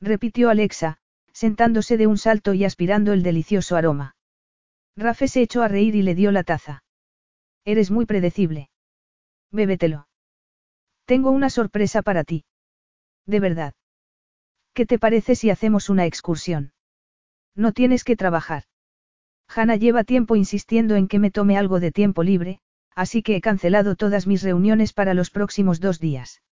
Repitió 0.00 0.50
Alexa, 0.50 0.98
sentándose 1.32 1.96
de 1.96 2.08
un 2.08 2.18
salto 2.18 2.52
y 2.52 2.64
aspirando 2.64 3.12
el 3.12 3.22
delicioso 3.22 3.76
aroma. 3.76 4.16
Rafe 4.96 5.28
se 5.28 5.42
echó 5.42 5.62
a 5.62 5.68
reír 5.68 5.94
y 5.94 6.02
le 6.02 6.16
dio 6.16 6.32
la 6.32 6.42
taza. 6.42 6.82
Eres 7.64 7.92
muy 7.92 8.06
predecible. 8.06 8.70
Bébetelo. 9.52 10.08
Tengo 11.06 11.30
una 11.30 11.50
sorpresa 11.50 12.02
para 12.02 12.24
ti. 12.24 12.44
De 13.26 13.40
verdad. 13.40 13.74
¿Qué 14.72 14.86
te 14.86 14.98
parece 14.98 15.34
si 15.34 15.50
hacemos 15.50 15.88
una 15.88 16.06
excursión? 16.06 16.72
No 17.54 17.72
tienes 17.72 18.04
que 18.04 18.16
trabajar. 18.16 18.64
Hannah 19.48 19.76
lleva 19.76 20.04
tiempo 20.04 20.36
insistiendo 20.36 20.96
en 20.96 21.06
que 21.06 21.18
me 21.18 21.30
tome 21.30 21.56
algo 21.56 21.78
de 21.78 21.92
tiempo 21.92 22.22
libre, 22.22 22.60
así 22.94 23.22
que 23.22 23.36
he 23.36 23.40
cancelado 23.40 23.94
todas 23.94 24.26
mis 24.26 24.42
reuniones 24.42 24.92
para 24.92 25.14
los 25.14 25.30
próximos 25.30 25.80
dos 25.80 26.00
días. 26.00 26.42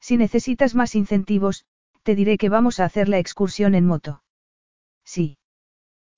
Si 0.00 0.16
necesitas 0.16 0.74
más 0.74 0.94
incentivos, 0.94 1.64
te 2.02 2.14
diré 2.14 2.38
que 2.38 2.48
vamos 2.48 2.80
a 2.80 2.84
hacer 2.84 3.08
la 3.08 3.18
excursión 3.18 3.74
en 3.74 3.86
moto. 3.86 4.22
Sí. 5.04 5.38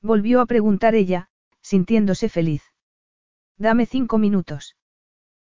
Volvió 0.01 0.41
a 0.41 0.47
preguntar 0.47 0.95
ella, 0.95 1.29
sintiéndose 1.61 2.29
feliz. 2.29 2.63
Dame 3.57 3.87
cinco 3.87 4.19
minutos. 4.19 4.77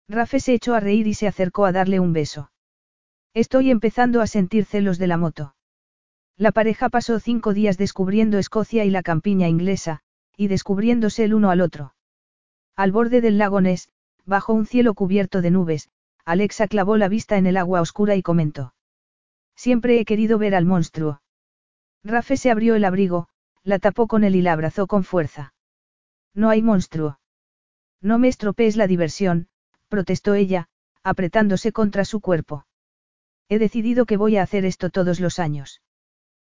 Rafe 0.07 0.40
se 0.40 0.53
echó 0.53 0.73
a 0.75 0.80
reír 0.80 1.07
y 1.07 1.14
se 1.14 1.27
acercó 1.27 1.65
a 1.65 1.72
darle 1.72 1.99
un 1.99 2.14
beso. 2.14 2.51
Estoy 3.33 3.72
empezando 3.72 4.22
a 4.22 4.27
sentir 4.27 4.65
celos 4.65 4.98
de 4.98 5.07
la 5.07 5.17
moto. 5.17 5.56
La 6.38 6.51
pareja 6.51 6.90
pasó 6.90 7.19
cinco 7.19 7.53
días 7.53 7.77
descubriendo 7.77 8.38
Escocia 8.38 8.85
y 8.85 8.90
la 8.90 9.03
campiña 9.03 9.48
inglesa, 9.48 10.01
y 10.35 10.48
descubriéndose 10.48 11.23
el 11.23 11.33
uno 11.33 11.51
al 11.51 11.61
otro. 11.61 11.93
Al 12.75 12.91
borde 12.91 13.22
del 13.22 13.38
lago 13.38 13.61
Ness, 13.61 13.90
bajo 14.25 14.53
un 14.53 14.65
cielo 14.65 14.93
cubierto 14.93 15.41
de 15.41 15.51
nubes, 15.51 15.90
Alexa 16.25 16.67
clavó 16.67 16.98
la 16.98 17.07
vista 17.07 17.38
en 17.38 17.45
el 17.45 17.57
agua 17.57 17.82
oscura 17.82 18.15
y 18.15 18.23
comentó. 18.23 18.73
Siempre 19.56 19.99
he 19.99 20.06
querido 20.06 20.38
ver 20.38 20.56
al 20.56 20.65
monstruo. 20.65 21.22
Rafe 22.03 22.38
se 22.38 22.49
abrió 22.49 22.75
el 22.75 22.85
abrigo, 22.85 23.27
la 23.64 23.80
tapó 23.80 24.07
con 24.07 24.23
él 24.23 24.35
y 24.35 24.41
la 24.41 24.53
abrazó 24.53 24.88
con 24.88 25.03
fuerza. 25.03 25.53
No 26.33 26.49
hay 26.49 26.61
monstruo. 26.61 27.19
No 28.01 28.17
me 28.17 28.27
estropees 28.27 28.75
la 28.75 28.88
diversión, 28.88 29.48
protestó 29.93 30.33
ella, 30.33 30.69
apretándose 31.03 31.72
contra 31.72 32.03
su 32.03 32.19
cuerpo. 32.19 32.65
He 33.47 33.59
decidido 33.59 34.07
que 34.07 34.17
voy 34.17 34.38
a 34.38 34.41
hacer 34.41 34.65
esto 34.65 34.89
todos 34.89 35.19
los 35.19 35.38
años. 35.38 35.83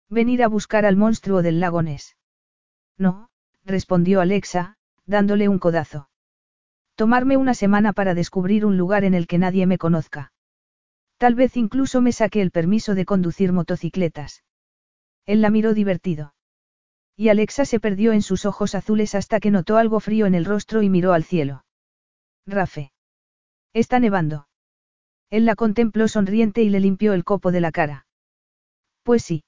Venir 0.10 0.44
a 0.44 0.50
buscar 0.50 0.86
al 0.86 0.98
monstruo 0.98 1.42
del 1.42 1.62
lago 1.62 1.82
Ness. 1.82 2.18
No, 2.98 3.30
respondió 3.64 4.20
Alexa, 4.20 4.76
dándole 5.06 5.48
un 5.48 5.58
codazo. 5.58 6.10
Tomarme 6.96 7.38
una 7.38 7.54
semana 7.54 7.94
para 7.94 8.14
descubrir 8.14 8.66
un 8.66 8.76
lugar 8.76 9.06
en 9.06 9.14
el 9.14 9.26
que 9.26 9.38
nadie 9.38 9.66
me 9.66 9.78
conozca. 9.78 10.34
Tal 11.18 11.34
vez 11.34 11.56
incluso 11.56 12.02
me 12.02 12.12
saque 12.12 12.42
el 12.42 12.52
permiso 12.52 12.94
de 12.94 13.06
conducir 13.06 13.54
motocicletas. 13.54 14.44
Él 15.26 15.40
la 15.40 15.50
miró 15.50 15.74
divertido. 15.74 16.34
Y 17.16 17.30
Alexa 17.30 17.64
se 17.64 17.80
perdió 17.80 18.12
en 18.12 18.22
sus 18.22 18.46
ojos 18.46 18.76
azules 18.76 19.16
hasta 19.16 19.40
que 19.40 19.50
notó 19.50 19.78
algo 19.78 20.02
frío 20.02 20.26
en 20.26 20.36
el 20.36 20.44
rostro 20.44 20.82
y 20.82 20.90
miró 20.90 21.14
al 21.14 21.24
cielo. 21.24 21.64
Rafe. 22.46 22.92
Está 23.74 24.00
nevando. 24.00 24.48
Él 25.30 25.46
la 25.46 25.56
contempló 25.56 26.08
sonriente 26.08 26.64
y 26.64 26.70
le 26.70 26.80
limpió 26.80 27.14
el 27.14 27.24
copo 27.24 27.52
de 27.52 27.62
la 27.62 27.72
cara. 27.72 28.08
Pues 29.04 29.24
sí. 29.24 29.44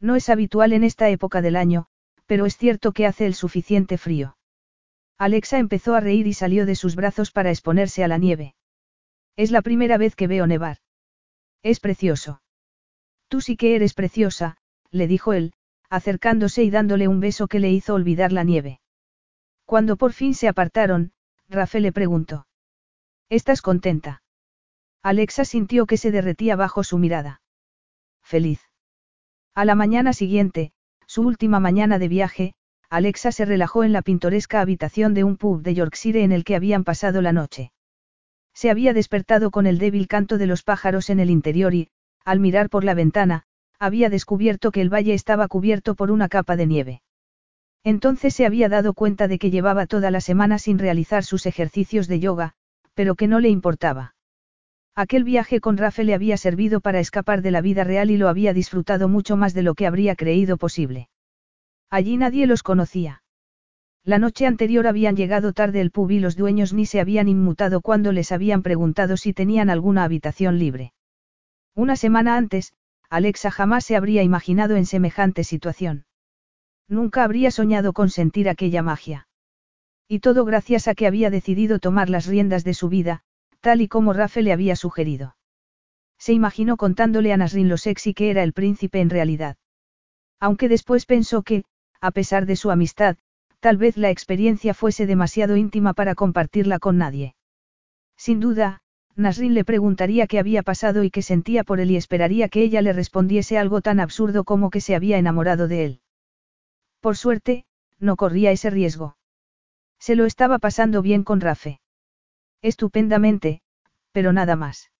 No 0.00 0.16
es 0.16 0.28
habitual 0.28 0.72
en 0.72 0.84
esta 0.84 1.08
época 1.10 1.42
del 1.42 1.56
año, 1.56 1.86
pero 2.26 2.46
es 2.46 2.56
cierto 2.56 2.92
que 2.92 3.06
hace 3.06 3.26
el 3.26 3.34
suficiente 3.34 3.98
frío. 3.98 4.36
Alexa 5.18 5.58
empezó 5.58 5.94
a 5.94 6.00
reír 6.00 6.26
y 6.26 6.32
salió 6.32 6.66
de 6.66 6.74
sus 6.74 6.96
brazos 6.96 7.30
para 7.30 7.50
exponerse 7.50 8.02
a 8.02 8.08
la 8.08 8.18
nieve. 8.18 8.54
Es 9.36 9.50
la 9.50 9.62
primera 9.62 9.98
vez 9.98 10.16
que 10.16 10.26
veo 10.26 10.46
nevar. 10.46 10.78
Es 11.62 11.80
precioso. 11.80 12.42
Tú 13.28 13.40
sí 13.40 13.56
que 13.56 13.74
eres 13.74 13.94
preciosa, 13.94 14.56
le 14.90 15.06
dijo 15.06 15.32
él, 15.32 15.54
acercándose 15.90 16.64
y 16.64 16.70
dándole 16.70 17.08
un 17.08 17.20
beso 17.20 17.46
que 17.46 17.60
le 17.60 17.70
hizo 17.70 17.94
olvidar 17.94 18.32
la 18.32 18.44
nieve. 18.44 18.80
Cuando 19.64 19.96
por 19.96 20.12
fin 20.12 20.34
se 20.34 20.48
apartaron, 20.48 21.12
Rafael 21.48 21.84
le 21.84 21.92
preguntó. 21.92 22.46
¿Estás 23.34 23.62
contenta? 23.62 24.22
Alexa 25.02 25.44
sintió 25.44 25.86
que 25.86 25.96
se 25.96 26.12
derretía 26.12 26.54
bajo 26.54 26.84
su 26.84 26.98
mirada. 26.98 27.42
Feliz. 28.22 28.60
A 29.56 29.64
la 29.64 29.74
mañana 29.74 30.12
siguiente, 30.12 30.70
su 31.08 31.22
última 31.22 31.58
mañana 31.58 31.98
de 31.98 32.06
viaje, 32.06 32.54
Alexa 32.90 33.32
se 33.32 33.44
relajó 33.44 33.82
en 33.82 33.92
la 33.92 34.02
pintoresca 34.02 34.60
habitación 34.60 35.14
de 35.14 35.24
un 35.24 35.36
pub 35.36 35.62
de 35.62 35.74
Yorkshire 35.74 36.22
en 36.22 36.30
el 36.30 36.44
que 36.44 36.54
habían 36.54 36.84
pasado 36.84 37.22
la 37.22 37.32
noche. 37.32 37.72
Se 38.54 38.70
había 38.70 38.92
despertado 38.92 39.50
con 39.50 39.66
el 39.66 39.78
débil 39.78 40.06
canto 40.06 40.38
de 40.38 40.46
los 40.46 40.62
pájaros 40.62 41.10
en 41.10 41.18
el 41.18 41.28
interior 41.28 41.74
y, 41.74 41.88
al 42.24 42.38
mirar 42.38 42.70
por 42.70 42.84
la 42.84 42.94
ventana, 42.94 43.46
había 43.80 44.10
descubierto 44.10 44.70
que 44.70 44.80
el 44.80 44.94
valle 44.94 45.12
estaba 45.12 45.48
cubierto 45.48 45.96
por 45.96 46.12
una 46.12 46.28
capa 46.28 46.54
de 46.54 46.66
nieve. 46.66 47.02
Entonces 47.82 48.32
se 48.32 48.46
había 48.46 48.68
dado 48.68 48.94
cuenta 48.94 49.26
de 49.26 49.40
que 49.40 49.50
llevaba 49.50 49.86
toda 49.88 50.12
la 50.12 50.20
semana 50.20 50.60
sin 50.60 50.78
realizar 50.78 51.24
sus 51.24 51.46
ejercicios 51.46 52.06
de 52.06 52.20
yoga, 52.20 52.54
pero 52.94 53.14
que 53.14 53.28
no 53.28 53.40
le 53.40 53.48
importaba. 53.48 54.14
Aquel 54.96 55.24
viaje 55.24 55.60
con 55.60 55.76
Rafe 55.76 56.04
le 56.04 56.14
había 56.14 56.36
servido 56.36 56.80
para 56.80 57.00
escapar 57.00 57.42
de 57.42 57.50
la 57.50 57.60
vida 57.60 57.82
real 57.82 58.10
y 58.10 58.16
lo 58.16 58.28
había 58.28 58.52
disfrutado 58.52 59.08
mucho 59.08 59.36
más 59.36 59.52
de 59.52 59.62
lo 59.62 59.74
que 59.74 59.86
habría 59.86 60.14
creído 60.14 60.56
posible. 60.56 61.08
Allí 61.90 62.16
nadie 62.16 62.46
los 62.46 62.62
conocía. 62.62 63.22
La 64.04 64.18
noche 64.18 64.46
anterior 64.46 64.86
habían 64.86 65.16
llegado 65.16 65.52
tarde 65.52 65.80
el 65.80 65.90
pub 65.90 66.10
y 66.10 66.20
los 66.20 66.36
dueños 66.36 66.72
ni 66.72 66.86
se 66.86 67.00
habían 67.00 67.26
inmutado 67.26 67.80
cuando 67.80 68.12
les 68.12 68.32
habían 68.32 68.62
preguntado 68.62 69.16
si 69.16 69.32
tenían 69.32 69.70
alguna 69.70 70.04
habitación 70.04 70.58
libre. 70.58 70.92
Una 71.74 71.96
semana 71.96 72.36
antes, 72.36 72.74
Alexa 73.10 73.50
jamás 73.50 73.84
se 73.84 73.96
habría 73.96 74.22
imaginado 74.22 74.76
en 74.76 74.86
semejante 74.86 75.42
situación. 75.42 76.04
Nunca 76.86 77.24
habría 77.24 77.50
soñado 77.50 77.92
con 77.92 78.10
sentir 78.10 78.48
aquella 78.48 78.82
magia. 78.82 79.26
Y 80.08 80.20
todo 80.20 80.44
gracias 80.44 80.88
a 80.88 80.94
que 80.94 81.06
había 81.06 81.30
decidido 81.30 81.78
tomar 81.78 82.10
las 82.10 82.26
riendas 82.26 82.64
de 82.64 82.74
su 82.74 82.88
vida, 82.88 83.22
tal 83.60 83.80
y 83.80 83.88
como 83.88 84.12
Rafe 84.12 84.42
le 84.42 84.52
había 84.52 84.76
sugerido. 84.76 85.36
Se 86.18 86.32
imaginó 86.32 86.76
contándole 86.76 87.32
a 87.32 87.36
Nasrin 87.36 87.68
lo 87.68 87.76
sexy 87.76 88.14
que 88.14 88.30
era 88.30 88.42
el 88.42 88.52
príncipe 88.52 89.00
en 89.00 89.10
realidad. 89.10 89.56
Aunque 90.40 90.68
después 90.68 91.06
pensó 91.06 91.42
que, 91.42 91.64
a 92.00 92.10
pesar 92.10 92.46
de 92.46 92.56
su 92.56 92.70
amistad, 92.70 93.16
tal 93.60 93.78
vez 93.78 93.96
la 93.96 94.10
experiencia 94.10 94.74
fuese 94.74 95.06
demasiado 95.06 95.56
íntima 95.56 95.94
para 95.94 96.14
compartirla 96.14 96.78
con 96.78 96.98
nadie. 96.98 97.34
Sin 98.16 98.40
duda, 98.40 98.82
Nasrin 99.16 99.54
le 99.54 99.64
preguntaría 99.64 100.26
qué 100.26 100.38
había 100.38 100.62
pasado 100.62 101.04
y 101.04 101.10
qué 101.10 101.22
sentía 101.22 101.64
por 101.64 101.80
él 101.80 101.90
y 101.90 101.96
esperaría 101.96 102.48
que 102.48 102.62
ella 102.62 102.82
le 102.82 102.92
respondiese 102.92 103.56
algo 103.58 103.80
tan 103.80 104.00
absurdo 104.00 104.44
como 104.44 104.70
que 104.70 104.80
se 104.80 104.94
había 104.94 105.18
enamorado 105.18 105.68
de 105.68 105.84
él. 105.84 106.00
Por 107.00 107.16
suerte, 107.16 107.64
no 107.98 108.16
corría 108.16 108.50
ese 108.50 108.70
riesgo. 108.70 109.16
Se 109.98 110.16
lo 110.16 110.26
estaba 110.26 110.58
pasando 110.58 111.02
bien 111.02 111.24
con 111.24 111.40
Rafe. 111.40 111.80
Estupendamente, 112.62 113.62
pero 114.12 114.32
nada 114.32 114.56
más. 114.56 114.90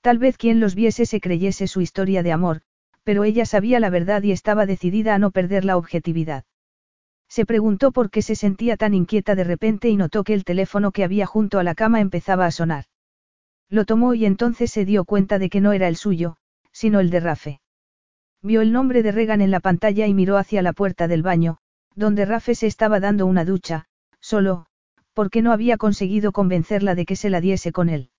Tal 0.00 0.18
vez 0.18 0.36
quien 0.36 0.60
los 0.60 0.74
viese 0.74 1.06
se 1.06 1.20
creyese 1.20 1.66
su 1.66 1.80
historia 1.80 2.22
de 2.22 2.32
amor, 2.32 2.62
pero 3.04 3.24
ella 3.24 3.46
sabía 3.46 3.80
la 3.80 3.90
verdad 3.90 4.22
y 4.22 4.32
estaba 4.32 4.66
decidida 4.66 5.14
a 5.14 5.18
no 5.18 5.30
perder 5.30 5.64
la 5.64 5.76
objetividad. 5.76 6.44
Se 7.28 7.44
preguntó 7.44 7.92
por 7.92 8.10
qué 8.10 8.22
se 8.22 8.34
sentía 8.34 8.76
tan 8.76 8.94
inquieta 8.94 9.34
de 9.34 9.44
repente 9.44 9.88
y 9.88 9.96
notó 9.96 10.24
que 10.24 10.34
el 10.34 10.44
teléfono 10.44 10.92
que 10.92 11.04
había 11.04 11.26
junto 11.26 11.58
a 11.58 11.64
la 11.64 11.74
cama 11.74 12.00
empezaba 12.00 12.46
a 12.46 12.50
sonar. 12.50 12.84
Lo 13.68 13.84
tomó 13.84 14.14
y 14.14 14.24
entonces 14.24 14.70
se 14.70 14.84
dio 14.84 15.04
cuenta 15.04 15.38
de 15.38 15.50
que 15.50 15.60
no 15.60 15.72
era 15.72 15.88
el 15.88 15.96
suyo, 15.96 16.36
sino 16.72 17.00
el 17.00 17.10
de 17.10 17.20
Rafe. 17.20 17.60
Vio 18.40 18.60
el 18.62 18.72
nombre 18.72 19.02
de 19.02 19.12
Regan 19.12 19.42
en 19.42 19.50
la 19.50 19.60
pantalla 19.60 20.06
y 20.06 20.14
miró 20.14 20.36
hacia 20.36 20.62
la 20.62 20.72
puerta 20.72 21.08
del 21.08 21.22
baño, 21.22 21.58
donde 21.94 22.24
Rafe 22.24 22.54
se 22.54 22.66
estaba 22.66 23.00
dando 23.00 23.26
una 23.26 23.44
ducha, 23.44 23.87
solo, 24.20 24.66
porque 25.12 25.42
no 25.42 25.52
había 25.52 25.76
conseguido 25.76 26.32
convencerla 26.32 26.94
de 26.94 27.04
que 27.04 27.16
se 27.16 27.30
la 27.30 27.40
diese 27.40 27.72
con 27.72 27.88
él. 27.88 28.10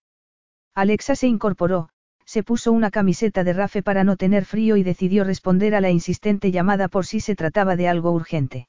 Alexa 0.75 1.15
se 1.15 1.27
incorporó, 1.27 1.89
se 2.25 2.43
puso 2.43 2.71
una 2.71 2.91
camiseta 2.91 3.43
de 3.43 3.53
Rafe 3.53 3.81
para 3.81 4.03
no 4.03 4.15
tener 4.15 4.45
frío 4.45 4.77
y 4.77 4.83
decidió 4.83 5.23
responder 5.23 5.73
a 5.75 5.81
la 5.81 5.89
insistente 5.89 6.51
llamada 6.51 6.87
por 6.87 7.05
si 7.05 7.21
se 7.21 7.35
trataba 7.35 7.75
de 7.75 7.87
algo 7.87 8.11
urgente. 8.11 8.67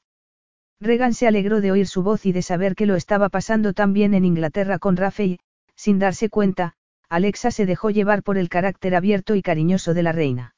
Regan 0.81 1.13
se 1.13 1.27
alegró 1.27 1.61
de 1.61 1.73
oír 1.73 1.87
su 1.87 2.03
voz 2.03 2.25
y 2.25 2.33
de 2.33 2.41
saber 2.41 2.75
que 2.75 2.87
lo 2.87 2.97
estaba 2.97 3.29
pasando 3.29 3.75
tan 3.75 3.93
bien 3.93 4.15
en 4.15 4.25
Inglaterra 4.25 4.79
con 4.79 4.97
Rafe 4.97 5.25
y, 5.25 5.41
sin 5.77 5.99
darse 5.99 6.31
cuenta, 6.31 6.75
Alexa 7.11 7.51
se 7.51 7.67
dejó 7.67 7.91
llevar 7.91 8.23
por 8.23 8.39
el 8.39 8.49
carácter 8.49 8.95
abierto 8.95 9.35
y 9.35 9.43
cariñoso 9.43 9.93
de 9.93 10.03
la 10.03 10.13
reina. 10.13 10.55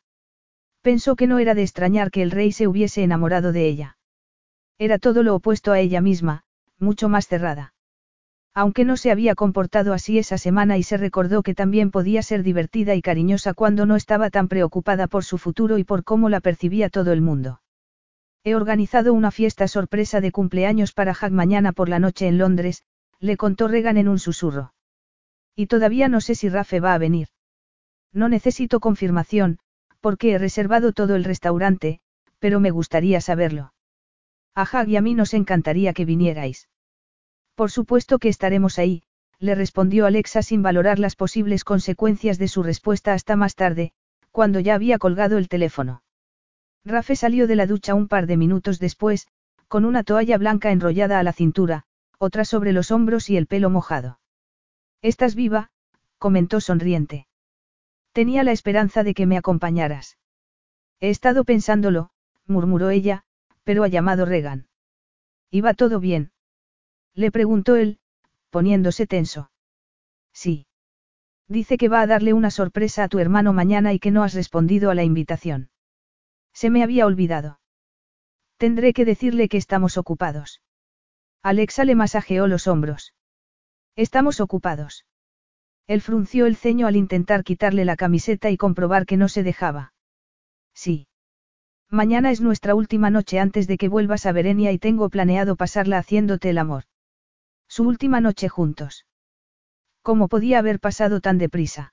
Pensó 0.82 1.16
que 1.16 1.26
no 1.26 1.38
era 1.38 1.54
de 1.54 1.62
extrañar 1.62 2.10
que 2.10 2.22
el 2.22 2.30
rey 2.30 2.52
se 2.52 2.68
hubiese 2.68 3.02
enamorado 3.02 3.52
de 3.52 3.66
ella. 3.66 3.96
Era 4.78 4.98
todo 4.98 5.22
lo 5.22 5.34
opuesto 5.34 5.72
a 5.72 5.80
ella 5.80 6.00
misma, 6.00 6.44
mucho 6.82 7.08
más 7.08 7.26
cerrada. 7.28 7.72
Aunque 8.54 8.84
no 8.84 8.98
se 8.98 9.10
había 9.10 9.34
comportado 9.34 9.94
así 9.94 10.18
esa 10.18 10.36
semana 10.36 10.76
y 10.76 10.82
se 10.82 10.98
recordó 10.98 11.42
que 11.42 11.54
también 11.54 11.90
podía 11.90 12.22
ser 12.22 12.42
divertida 12.42 12.94
y 12.94 13.00
cariñosa 13.00 13.54
cuando 13.54 13.86
no 13.86 13.96
estaba 13.96 14.28
tan 14.28 14.48
preocupada 14.48 15.06
por 15.06 15.24
su 15.24 15.38
futuro 15.38 15.78
y 15.78 15.84
por 15.84 16.04
cómo 16.04 16.28
la 16.28 16.40
percibía 16.40 16.90
todo 16.90 17.12
el 17.12 17.22
mundo. 17.22 17.62
He 18.44 18.54
organizado 18.54 19.14
una 19.14 19.30
fiesta 19.30 19.68
sorpresa 19.68 20.20
de 20.20 20.32
cumpleaños 20.32 20.92
para 20.92 21.14
Jack 21.14 21.30
mañana 21.30 21.72
por 21.72 21.88
la 21.88 21.98
noche 21.98 22.26
en 22.26 22.36
Londres, 22.36 22.82
le 23.20 23.36
contó 23.36 23.68
Regan 23.68 23.96
en 23.96 24.08
un 24.08 24.18
susurro. 24.18 24.74
Y 25.54 25.66
todavía 25.66 26.08
no 26.08 26.20
sé 26.20 26.34
si 26.34 26.48
Rafe 26.48 26.80
va 26.80 26.92
a 26.92 26.98
venir. 26.98 27.28
No 28.12 28.28
necesito 28.28 28.80
confirmación, 28.80 29.58
porque 30.00 30.32
he 30.32 30.38
reservado 30.38 30.92
todo 30.92 31.14
el 31.14 31.24
restaurante, 31.24 32.00
pero 32.38 32.60
me 32.60 32.70
gustaría 32.70 33.20
saberlo. 33.20 33.71
A 34.54 34.62
Hag 34.62 34.88
y 34.88 34.96
a 34.96 35.00
mí 35.00 35.14
nos 35.14 35.34
encantaría 35.34 35.92
que 35.92 36.04
vinierais. 36.04 36.68
Por 37.54 37.70
supuesto 37.70 38.18
que 38.18 38.28
estaremos 38.28 38.78
ahí, 38.78 39.02
le 39.38 39.54
respondió 39.54 40.06
Alexa 40.06 40.42
sin 40.42 40.62
valorar 40.62 40.98
las 40.98 41.16
posibles 41.16 41.64
consecuencias 41.64 42.38
de 42.38 42.48
su 42.48 42.62
respuesta 42.62 43.12
hasta 43.12 43.34
más 43.34 43.54
tarde, 43.54 43.92
cuando 44.30 44.60
ya 44.60 44.74
había 44.74 44.98
colgado 44.98 45.38
el 45.38 45.48
teléfono. 45.48 46.02
Rafe 46.84 47.16
salió 47.16 47.46
de 47.46 47.56
la 47.56 47.66
ducha 47.66 47.94
un 47.94 48.08
par 48.08 48.26
de 48.26 48.36
minutos 48.36 48.78
después, 48.78 49.28
con 49.68 49.84
una 49.84 50.02
toalla 50.02 50.38
blanca 50.38 50.70
enrollada 50.70 51.18
a 51.18 51.22
la 51.22 51.32
cintura, 51.32 51.84
otra 52.18 52.44
sobre 52.44 52.72
los 52.72 52.90
hombros 52.90 53.30
y 53.30 53.36
el 53.36 53.46
pelo 53.46 53.70
mojado. 53.70 54.20
Estás 55.00 55.34
viva, 55.34 55.70
comentó 56.18 56.60
sonriente. 56.60 57.26
Tenía 58.12 58.44
la 58.44 58.52
esperanza 58.52 59.02
de 59.02 59.14
que 59.14 59.26
me 59.26 59.36
acompañaras. 59.36 60.18
He 61.00 61.10
estado 61.10 61.44
pensándolo, 61.44 62.10
murmuró 62.46 62.90
ella, 62.90 63.24
pero 63.64 63.84
ha 63.84 63.88
llamado 63.88 64.24
Regan. 64.24 64.68
¿Iba 65.50 65.74
todo 65.74 66.00
bien? 66.00 66.32
Le 67.14 67.30
preguntó 67.30 67.76
él, 67.76 67.98
poniéndose 68.50 69.06
tenso. 69.06 69.50
Sí. 70.32 70.66
Dice 71.48 71.76
que 71.76 71.88
va 71.88 72.00
a 72.00 72.06
darle 72.06 72.32
una 72.32 72.50
sorpresa 72.50 73.04
a 73.04 73.08
tu 73.08 73.18
hermano 73.18 73.52
mañana 73.52 73.92
y 73.92 73.98
que 73.98 74.10
no 74.10 74.22
has 74.22 74.34
respondido 74.34 74.90
a 74.90 74.94
la 74.94 75.04
invitación. 75.04 75.70
Se 76.54 76.70
me 76.70 76.82
había 76.82 77.06
olvidado. 77.06 77.60
Tendré 78.56 78.92
que 78.92 79.04
decirle 79.04 79.48
que 79.48 79.56
estamos 79.58 79.98
ocupados. 79.98 80.62
Alexa 81.42 81.84
le 81.84 81.94
masajeó 81.94 82.46
los 82.46 82.66
hombros. 82.66 83.14
Estamos 83.96 84.40
ocupados. 84.40 85.04
Él 85.86 86.00
frunció 86.00 86.46
el 86.46 86.56
ceño 86.56 86.86
al 86.86 86.96
intentar 86.96 87.44
quitarle 87.44 87.84
la 87.84 87.96
camiseta 87.96 88.50
y 88.50 88.56
comprobar 88.56 89.04
que 89.04 89.16
no 89.16 89.28
se 89.28 89.42
dejaba. 89.42 89.92
Sí. 90.72 91.08
Mañana 91.92 92.30
es 92.30 92.40
nuestra 92.40 92.74
última 92.74 93.10
noche 93.10 93.38
antes 93.38 93.66
de 93.66 93.76
que 93.76 93.88
vuelvas 93.90 94.24
a 94.24 94.32
Berenia 94.32 94.72
y 94.72 94.78
tengo 94.78 95.10
planeado 95.10 95.56
pasarla 95.56 95.98
haciéndote 95.98 96.48
el 96.48 96.56
amor. 96.56 96.84
Su 97.68 97.86
última 97.86 98.18
noche 98.22 98.48
juntos. 98.48 99.04
¿Cómo 100.00 100.28
podía 100.28 100.58
haber 100.58 100.80
pasado 100.80 101.20
tan 101.20 101.36
deprisa? 101.36 101.92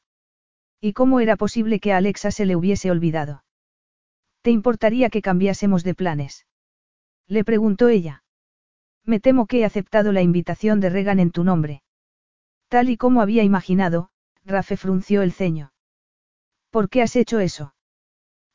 ¿Y 0.79 0.93
cómo 0.93 1.19
era 1.19 1.35
posible 1.35 1.81
que 1.81 1.91
a 1.91 1.97
Alexa 1.97 2.31
se 2.31 2.45
le 2.45 2.55
hubiese 2.55 2.89
olvidado? 2.89 3.43
¿Te 4.41 4.51
importaría 4.51 5.09
que 5.09 5.21
cambiásemos 5.21 5.83
de 5.83 5.95
planes? 5.95 6.47
Le 7.27 7.43
preguntó 7.43 7.89
ella. 7.89 8.23
Me 9.03 9.19
temo 9.19 9.47
que 9.47 9.59
he 9.59 9.65
aceptado 9.65 10.13
la 10.13 10.21
invitación 10.21 10.79
de 10.79 10.91
Regan 10.91 11.19
en 11.19 11.31
tu 11.31 11.43
nombre. 11.43 11.83
Tal 12.69 12.89
y 12.89 12.95
como 12.95 13.21
había 13.21 13.43
imaginado, 13.43 14.11
Rafe 14.45 14.77
frunció 14.77 15.23
el 15.23 15.33
ceño. 15.33 15.73
¿Por 16.69 16.87
qué 16.87 17.01
has 17.01 17.17
hecho 17.17 17.41
eso? 17.41 17.73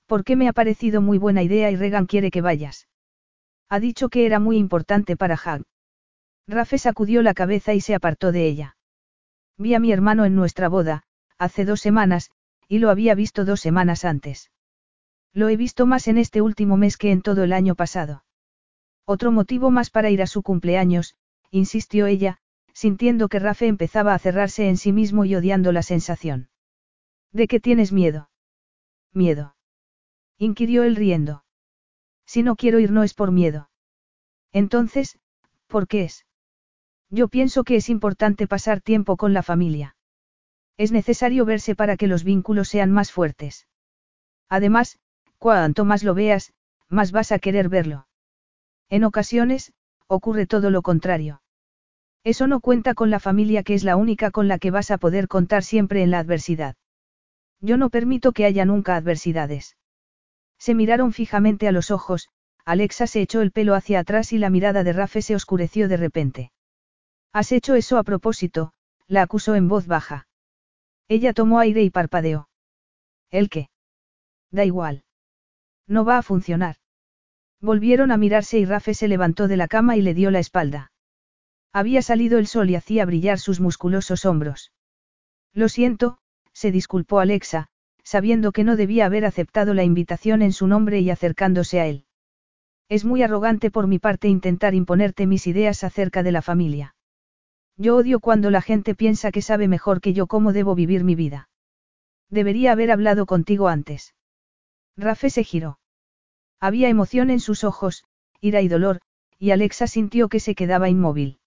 Porque 0.07 0.37
me 0.37 0.49
ha 0.49 0.53
parecido 0.53 1.01
muy 1.01 1.19
buena 1.19 1.43
idea 1.43 1.71
y 1.71 1.77
Regan 1.77 2.07
quiere 2.07 2.31
que 2.31 2.41
vayas. 2.41 2.89
Ha 3.69 3.81
dicho 3.81 4.09
que 4.09 4.27
era 4.27 4.39
muy 4.39 4.59
importante 4.59 5.17
para 5.17 5.35
Hag. 5.43 5.63
Rafe 6.47 6.79
sacudió 6.79 7.23
la 7.23 7.35
cabeza 7.35 7.73
y 7.73 7.81
se 7.81 7.95
apartó 7.95 8.31
de 8.31 8.47
ella. 8.47 8.77
Vi 9.57 9.75
a 9.75 9.81
mi 9.81 9.93
hermano 9.93 10.25
en 10.25 10.35
nuestra 10.35 10.69
boda, 10.69 11.05
hace 11.39 11.65
dos 11.65 11.81
semanas, 11.81 12.31
y 12.69 12.79
lo 12.79 12.91
había 12.91 13.15
visto 13.15 13.45
dos 13.45 13.61
semanas 13.61 14.05
antes. 14.05 14.51
Lo 15.33 15.49
he 15.49 15.57
visto 15.57 15.87
más 15.87 16.07
en 16.07 16.19
este 16.19 16.43
último 16.43 16.77
mes 16.77 16.97
que 16.97 17.11
en 17.11 17.23
todo 17.23 17.43
el 17.45 17.53
año 17.53 17.75
pasado. 17.75 18.25
Otro 19.07 19.33
motivo 19.33 19.71
más 19.71 19.91
para 19.91 20.11
ir 20.11 20.23
a 20.23 20.27
su 20.27 20.43
cumpleaños, 20.43 21.17
insistió 21.51 22.07
ella, 22.07 22.39
sintiendo 22.73 23.29
que 23.29 23.39
Rafe 23.39 23.67
empezaba 23.67 24.15
a 24.15 24.19
cerrarse 24.19 24.69
en 24.69 24.77
sí 24.77 24.93
mismo 24.93 25.25
y 25.25 25.35
odiando 25.35 25.73
la 25.73 25.83
sensación. 25.83 26.49
¿De 27.33 27.47
qué 27.47 27.61
tienes 27.61 27.93
miedo? 27.93 28.31
Miedo. 29.13 29.54
Inquirió 30.39 30.83
él 30.83 30.97
riendo. 30.97 31.45
Si 32.27 32.43
no 32.43 32.57
quiero 32.57 32.79
ir 32.79 32.91
no 32.91 33.03
es 33.03 33.15
por 33.15 33.31
miedo. 33.33 33.71
Entonces, 34.53 35.19
¿por 35.67 35.87
qué 35.89 36.05
es? 36.05 36.27
Yo 37.11 37.29
pienso 37.29 37.65
que 37.65 37.77
es 37.77 37.89
importante 37.89 38.47
pasar 38.47 38.81
tiempo 38.81 39.17
con 39.17 39.33
la 39.33 39.43
familia. 39.43 39.97
Es 40.77 40.91
necesario 40.91 41.45
verse 41.45 41.75
para 41.75 41.97
que 41.97 42.07
los 42.07 42.25
vínculos 42.25 42.69
sean 42.69 42.91
más 42.91 43.13
fuertes. 43.13 43.69
Además, 44.49 44.99
cuanto 45.39 45.85
más 45.85 46.03
lo 46.03 46.15
veas, 46.15 46.53
más 46.89 47.13
vas 47.13 47.33
a 47.33 47.39
querer 47.39 47.69
verlo. 47.69 48.07
En 48.89 49.05
ocasiones, 49.05 49.73
ocurre 50.07 50.47
todo 50.47 50.71
lo 50.71 50.83
contrario. 50.83 51.43
Eso 52.25 52.47
no 52.47 52.61
cuenta 52.61 52.95
con 52.95 53.11
la 53.11 53.21
familia 53.21 53.63
que 53.63 53.75
es 53.75 53.85
la 53.85 53.97
única 53.97 54.31
con 54.31 54.49
la 54.49 54.59
que 54.59 54.71
vas 54.71 54.91
a 54.91 54.99
poder 54.99 55.29
contar 55.29 55.63
siempre 55.63 56.03
en 56.03 56.11
la 56.11 56.19
adversidad. 56.19 56.77
Yo 57.61 57.77
no 57.77 57.91
permito 57.91 58.33
que 58.33 58.45
haya 58.45 58.65
nunca 58.65 58.97
adversidades. 58.97 59.77
Se 60.65 60.75
miraron 60.75 61.13
fijamente 61.13 61.69
a 61.69 61.73
los 61.73 61.91
ojos, 61.91 62.31
Alexa 62.65 63.07
se 63.07 63.21
echó 63.21 63.43
el 63.43 63.53
pelo 63.53 63.75
hacia 63.75 63.99
atrás 63.99 64.33
y 64.33 64.39
la 64.39 64.49
mirada 64.49 64.83
de 64.83 64.95
Rafe 64.95 65.21
se 65.21 65.35
oscureció 65.35 65.89
de 65.89 65.99
repente. 65.99 66.53
Has 67.35 67.53
hecho 67.53 67.75
eso 67.75 67.99
a 67.99 68.03
propósito, 68.03 68.73
la 69.07 69.21
acusó 69.21 69.57
en 69.57 69.69
voz 69.69 69.87
baja. 69.87 70.27
Ella 71.07 71.35
tomó 71.35 71.59
aire 71.59 71.83
y 71.83 71.91
parpadeó. 71.91 72.49
¿El 73.31 73.51
qué? 73.51 73.69
Da 74.51 74.65
igual. 74.65 75.05
No 75.87 76.07
va 76.07 76.17
a 76.17 76.23
funcionar. 76.23 76.77
Volvieron 77.61 78.11
a 78.11 78.17
mirarse 78.17 78.59
y 78.59 78.65
Rafe 78.65 78.95
se 78.95 79.07
levantó 79.07 79.49
de 79.49 79.59
la 79.59 79.69
cama 79.69 79.99
y 79.99 80.01
le 80.01 80.15
dio 80.15 80.31
la 80.31 80.39
espalda. 80.39 80.93
Había 81.75 82.01
salido 82.01 82.39
el 82.39 82.47
sol 82.47 82.71
y 82.71 82.77
hacía 82.77 83.05
brillar 83.05 83.39
sus 83.39 83.61
musculosos 83.61 84.25
hombros. 84.25 84.73
Lo 85.53 85.69
siento, 85.69 86.17
se 86.55 86.73
disculpó 86.73 87.21
Alexa, 87.21 87.69
sabiendo 88.05 88.53
que 88.53 88.63
no 88.63 88.77
debía 88.77 89.07
haber 89.07 89.25
aceptado 89.25 89.75
la 89.75 89.83
invitación 89.83 90.43
en 90.43 90.53
su 90.53 90.67
nombre 90.67 91.01
y 91.01 91.11
acercándose 91.11 91.81
a 91.81 91.87
él. 91.87 92.05
Es 92.89 93.05
muy 93.05 93.23
arrogante 93.23 93.71
por 93.71 93.87
mi 93.87 93.99
parte 93.99 94.29
intentar 94.29 94.75
imponerte 94.75 95.27
mis 95.27 95.47
ideas 95.47 95.83
acerca 95.83 96.23
de 96.23 96.33
la 96.33 96.43
familia. 96.43 96.95
Yo 97.77 97.97
odio 97.97 98.21
cuando 98.21 98.51
la 98.51 98.63
gente 98.63 98.95
piensa 98.95 99.33
que 99.33 99.43
sabe 99.43 99.67
mejor 99.67 100.01
que 100.01 100.13
yo 100.13 100.27
cómo 100.27 100.53
debo 100.53 100.75
vivir 100.75 101.03
mi 101.03 101.15
vida. 101.15 101.49
Debería 102.31 102.73
haber 102.73 102.91
hablado 102.91 103.27
contigo 103.27 103.69
antes. 103.69 104.15
Rafe 104.97 105.31
se 105.31 105.43
giró. 105.43 105.79
Había 106.61 106.89
emoción 106.89 107.31
en 107.31 107.41
sus 107.41 107.65
ojos, 107.65 108.05
ira 108.41 108.61
y 108.61 108.69
dolor, 108.69 109.01
y 109.39 109.51
Alexa 109.51 109.87
sintió 109.87 110.29
que 110.29 110.41
se 110.41 110.55
quedaba 110.55 110.89
inmóvil. 110.89 111.39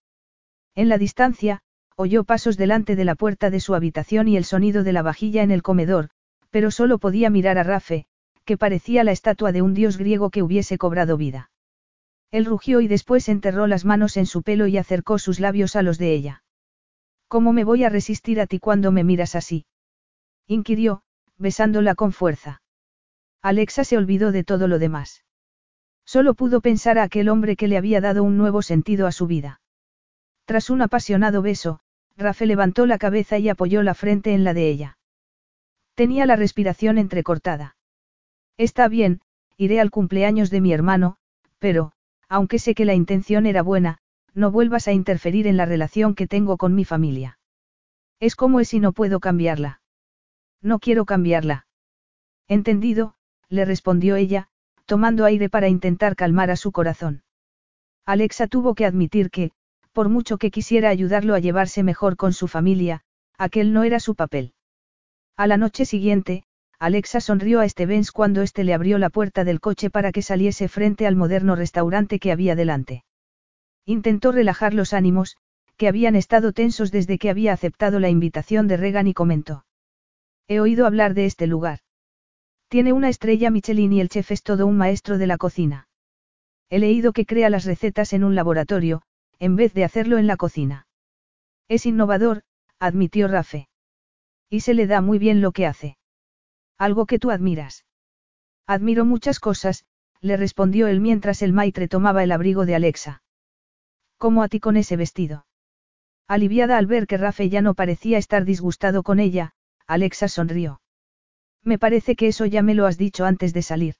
En 0.75 0.89
la 0.89 0.97
distancia, 0.97 1.61
oyó 1.95 2.23
pasos 2.23 2.57
delante 2.57 2.95
de 2.95 3.05
la 3.05 3.15
puerta 3.15 3.49
de 3.49 3.59
su 3.59 3.73
habitación 3.73 4.27
y 4.27 4.37
el 4.37 4.43
sonido 4.43 4.83
de 4.83 4.93
la 4.93 5.01
vajilla 5.01 5.43
en 5.43 5.51
el 5.51 5.63
comedor, 5.63 6.09
pero 6.49 6.71
solo 6.71 6.97
podía 6.97 7.29
mirar 7.29 7.57
a 7.57 7.63
Rafe, 7.63 8.05
que 8.45 8.57
parecía 8.57 9.03
la 9.03 9.11
estatua 9.11 9.51
de 9.51 9.61
un 9.61 9.73
dios 9.73 9.97
griego 9.97 10.29
que 10.29 10.43
hubiese 10.43 10.77
cobrado 10.77 11.17
vida. 11.17 11.51
Él 12.31 12.45
rugió 12.45 12.81
y 12.81 12.87
después 12.87 13.29
enterró 13.29 13.67
las 13.67 13.85
manos 13.85 14.17
en 14.17 14.25
su 14.25 14.43
pelo 14.43 14.67
y 14.67 14.77
acercó 14.77 15.19
sus 15.19 15.39
labios 15.39 15.75
a 15.75 15.81
los 15.81 15.97
de 15.97 16.13
ella. 16.13 16.43
¿Cómo 17.27 17.53
me 17.53 17.63
voy 17.63 17.83
a 17.83 17.89
resistir 17.89 18.39
a 18.39 18.47
ti 18.47 18.59
cuando 18.59 18.91
me 18.91 19.03
miras 19.03 19.35
así? 19.35 19.65
inquirió, 20.47 21.03
besándola 21.37 21.95
con 21.95 22.13
fuerza. 22.13 22.61
Alexa 23.41 23.83
se 23.83 23.97
olvidó 23.97 24.31
de 24.31 24.43
todo 24.43 24.67
lo 24.67 24.79
demás. 24.79 25.23
Solo 26.05 26.33
pudo 26.33 26.61
pensar 26.61 26.97
a 26.97 27.03
aquel 27.03 27.27
hombre 27.27 27.57
que 27.57 27.67
le 27.67 27.77
había 27.77 27.99
dado 27.99 28.23
un 28.23 28.37
nuevo 28.37 28.61
sentido 28.61 29.07
a 29.07 29.11
su 29.11 29.27
vida. 29.27 29.61
Tras 30.45 30.69
un 30.69 30.81
apasionado 30.81 31.41
beso, 31.41 31.81
Rafe 32.15 32.45
levantó 32.45 32.85
la 32.85 32.97
cabeza 32.97 33.37
y 33.37 33.49
apoyó 33.49 33.83
la 33.83 33.93
frente 33.93 34.33
en 34.33 34.45
la 34.45 34.53
de 34.53 34.69
ella. 34.69 34.96
Tenía 35.97 36.27
la 36.27 36.35
respiración 36.35 36.99
entrecortada. 36.99 37.75
Está 38.55 38.87
bien, 38.87 39.19
iré 39.57 39.79
al 39.79 39.89
cumpleaños 39.89 40.51
de 40.51 40.61
mi 40.61 40.71
hermano, 40.71 41.17
pero, 41.57 41.91
aunque 42.29 42.59
sé 42.59 42.75
que 42.75 42.85
la 42.85 42.93
intención 42.93 43.47
era 43.47 43.63
buena, 43.63 43.97
no 44.35 44.51
vuelvas 44.51 44.87
a 44.87 44.91
interferir 44.91 45.47
en 45.47 45.57
la 45.57 45.65
relación 45.65 46.13
que 46.13 46.27
tengo 46.27 46.57
con 46.57 46.75
mi 46.75 46.85
familia. 46.85 47.39
Es 48.19 48.35
como 48.35 48.59
es 48.59 48.75
y 48.75 48.79
no 48.79 48.93
puedo 48.93 49.19
cambiarla. 49.19 49.81
No 50.61 50.77
quiero 50.77 51.03
cambiarla. 51.05 51.65
Entendido, 52.47 53.15
le 53.49 53.65
respondió 53.65 54.17
ella, 54.17 54.49
tomando 54.85 55.25
aire 55.25 55.49
para 55.49 55.67
intentar 55.67 56.15
calmar 56.15 56.51
a 56.51 56.57
su 56.57 56.71
corazón. 56.71 57.23
Alexa 58.05 58.45
tuvo 58.45 58.75
que 58.75 58.85
admitir 58.85 59.31
que, 59.31 59.49
por 59.93 60.09
mucho 60.09 60.37
que 60.37 60.51
quisiera 60.51 60.89
ayudarlo 60.89 61.33
a 61.33 61.39
llevarse 61.39 61.81
mejor 61.81 62.17
con 62.17 62.33
su 62.33 62.47
familia, 62.47 63.01
aquel 63.39 63.73
no 63.73 63.83
era 63.83 63.99
su 63.99 64.13
papel. 64.13 64.53
A 65.37 65.45
la 65.45 65.57
noche 65.57 65.85
siguiente, 65.85 66.45
Alexa 66.79 67.21
sonrió 67.21 67.59
a 67.59 67.69
Stevens 67.69 68.11
cuando 68.11 68.41
éste 68.41 68.63
le 68.63 68.73
abrió 68.73 68.97
la 68.97 69.11
puerta 69.11 69.43
del 69.43 69.59
coche 69.59 69.91
para 69.91 70.11
que 70.11 70.23
saliese 70.23 70.67
frente 70.67 71.05
al 71.05 71.15
moderno 71.15 71.55
restaurante 71.55 72.17
que 72.17 72.31
había 72.31 72.55
delante. 72.55 73.03
Intentó 73.85 74.31
relajar 74.31 74.73
los 74.73 74.93
ánimos, 74.93 75.37
que 75.77 75.87
habían 75.87 76.15
estado 76.15 76.53
tensos 76.53 76.91
desde 76.91 77.19
que 77.19 77.29
había 77.29 77.53
aceptado 77.53 77.99
la 77.99 78.09
invitación 78.09 78.67
de 78.67 78.77
Regan 78.77 79.05
y 79.05 79.13
comentó. 79.13 79.63
He 80.47 80.59
oído 80.59 80.87
hablar 80.87 81.13
de 81.13 81.25
este 81.25 81.45
lugar. 81.45 81.81
Tiene 82.67 82.91
una 82.91 83.09
estrella 83.09 83.51
Michelin 83.51 83.93
y 83.93 84.01
el 84.01 84.09
chef 84.09 84.31
es 84.31 84.41
todo 84.41 84.65
un 84.65 84.75
maestro 84.75 85.19
de 85.19 85.27
la 85.27 85.37
cocina. 85.37 85.87
He 86.71 86.79
leído 86.79 87.13
que 87.13 87.27
crea 87.27 87.51
las 87.51 87.65
recetas 87.65 88.11
en 88.13 88.23
un 88.23 88.33
laboratorio, 88.33 89.03
en 89.37 89.55
vez 89.55 89.75
de 89.75 89.83
hacerlo 89.83 90.17
en 90.17 90.25
la 90.25 90.35
cocina. 90.35 90.87
Es 91.67 91.85
innovador, 91.85 92.41
admitió 92.79 93.27
Rafe. 93.27 93.67
Y 94.49 94.61
se 94.61 94.73
le 94.73 94.87
da 94.87 95.01
muy 95.01 95.19
bien 95.19 95.41
lo 95.41 95.51
que 95.51 95.65
hace. 95.65 95.97
Algo 96.77 97.05
que 97.05 97.19
tú 97.19 97.31
admiras. 97.31 97.85
Admiro 98.65 99.05
muchas 99.05 99.39
cosas, 99.39 99.85
le 100.21 100.37
respondió 100.37 100.87
él 100.87 100.99
mientras 100.99 101.41
el 101.41 101.53
maitre 101.53 101.87
tomaba 101.87 102.23
el 102.23 102.31
abrigo 102.31 102.65
de 102.65 102.75
Alexa. 102.75 103.23
¿Cómo 104.17 104.43
a 104.43 104.47
ti 104.47 104.59
con 104.59 104.77
ese 104.77 104.97
vestido? 104.97 105.45
Aliviada 106.27 106.77
al 106.77 106.87
ver 106.87 107.07
que 107.07 107.17
Rafe 107.17 107.49
ya 107.49 107.61
no 107.61 107.73
parecía 107.73 108.17
estar 108.17 108.45
disgustado 108.45 109.03
con 109.03 109.19
ella, 109.19 109.53
Alexa 109.85 110.27
sonrió. 110.27 110.81
Me 111.63 111.79
parece 111.79 112.15
que 112.15 112.27
eso 112.27 112.45
ya 112.45 112.61
me 112.61 112.75
lo 112.75 112.85
has 112.85 112.97
dicho 112.97 113.25
antes 113.25 113.53
de 113.53 113.61
salir. 113.61 113.95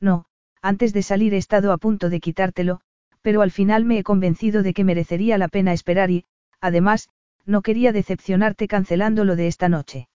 No, 0.00 0.26
antes 0.60 0.92
de 0.92 1.02
salir 1.02 1.34
he 1.34 1.38
estado 1.38 1.72
a 1.72 1.78
punto 1.78 2.10
de 2.10 2.20
quitártelo, 2.20 2.80
pero 3.22 3.42
al 3.42 3.50
final 3.50 3.84
me 3.84 3.98
he 3.98 4.02
convencido 4.02 4.62
de 4.62 4.74
que 4.74 4.84
merecería 4.84 5.38
la 5.38 5.48
pena 5.48 5.72
esperar 5.72 6.10
y, 6.10 6.24
además, 6.60 7.08
no 7.48 7.62
quería 7.62 7.92
decepcionarte 7.92 8.68
cancelando 8.68 9.24
lo 9.24 9.34
de 9.34 9.46
esta 9.46 9.70
noche. 9.70 10.08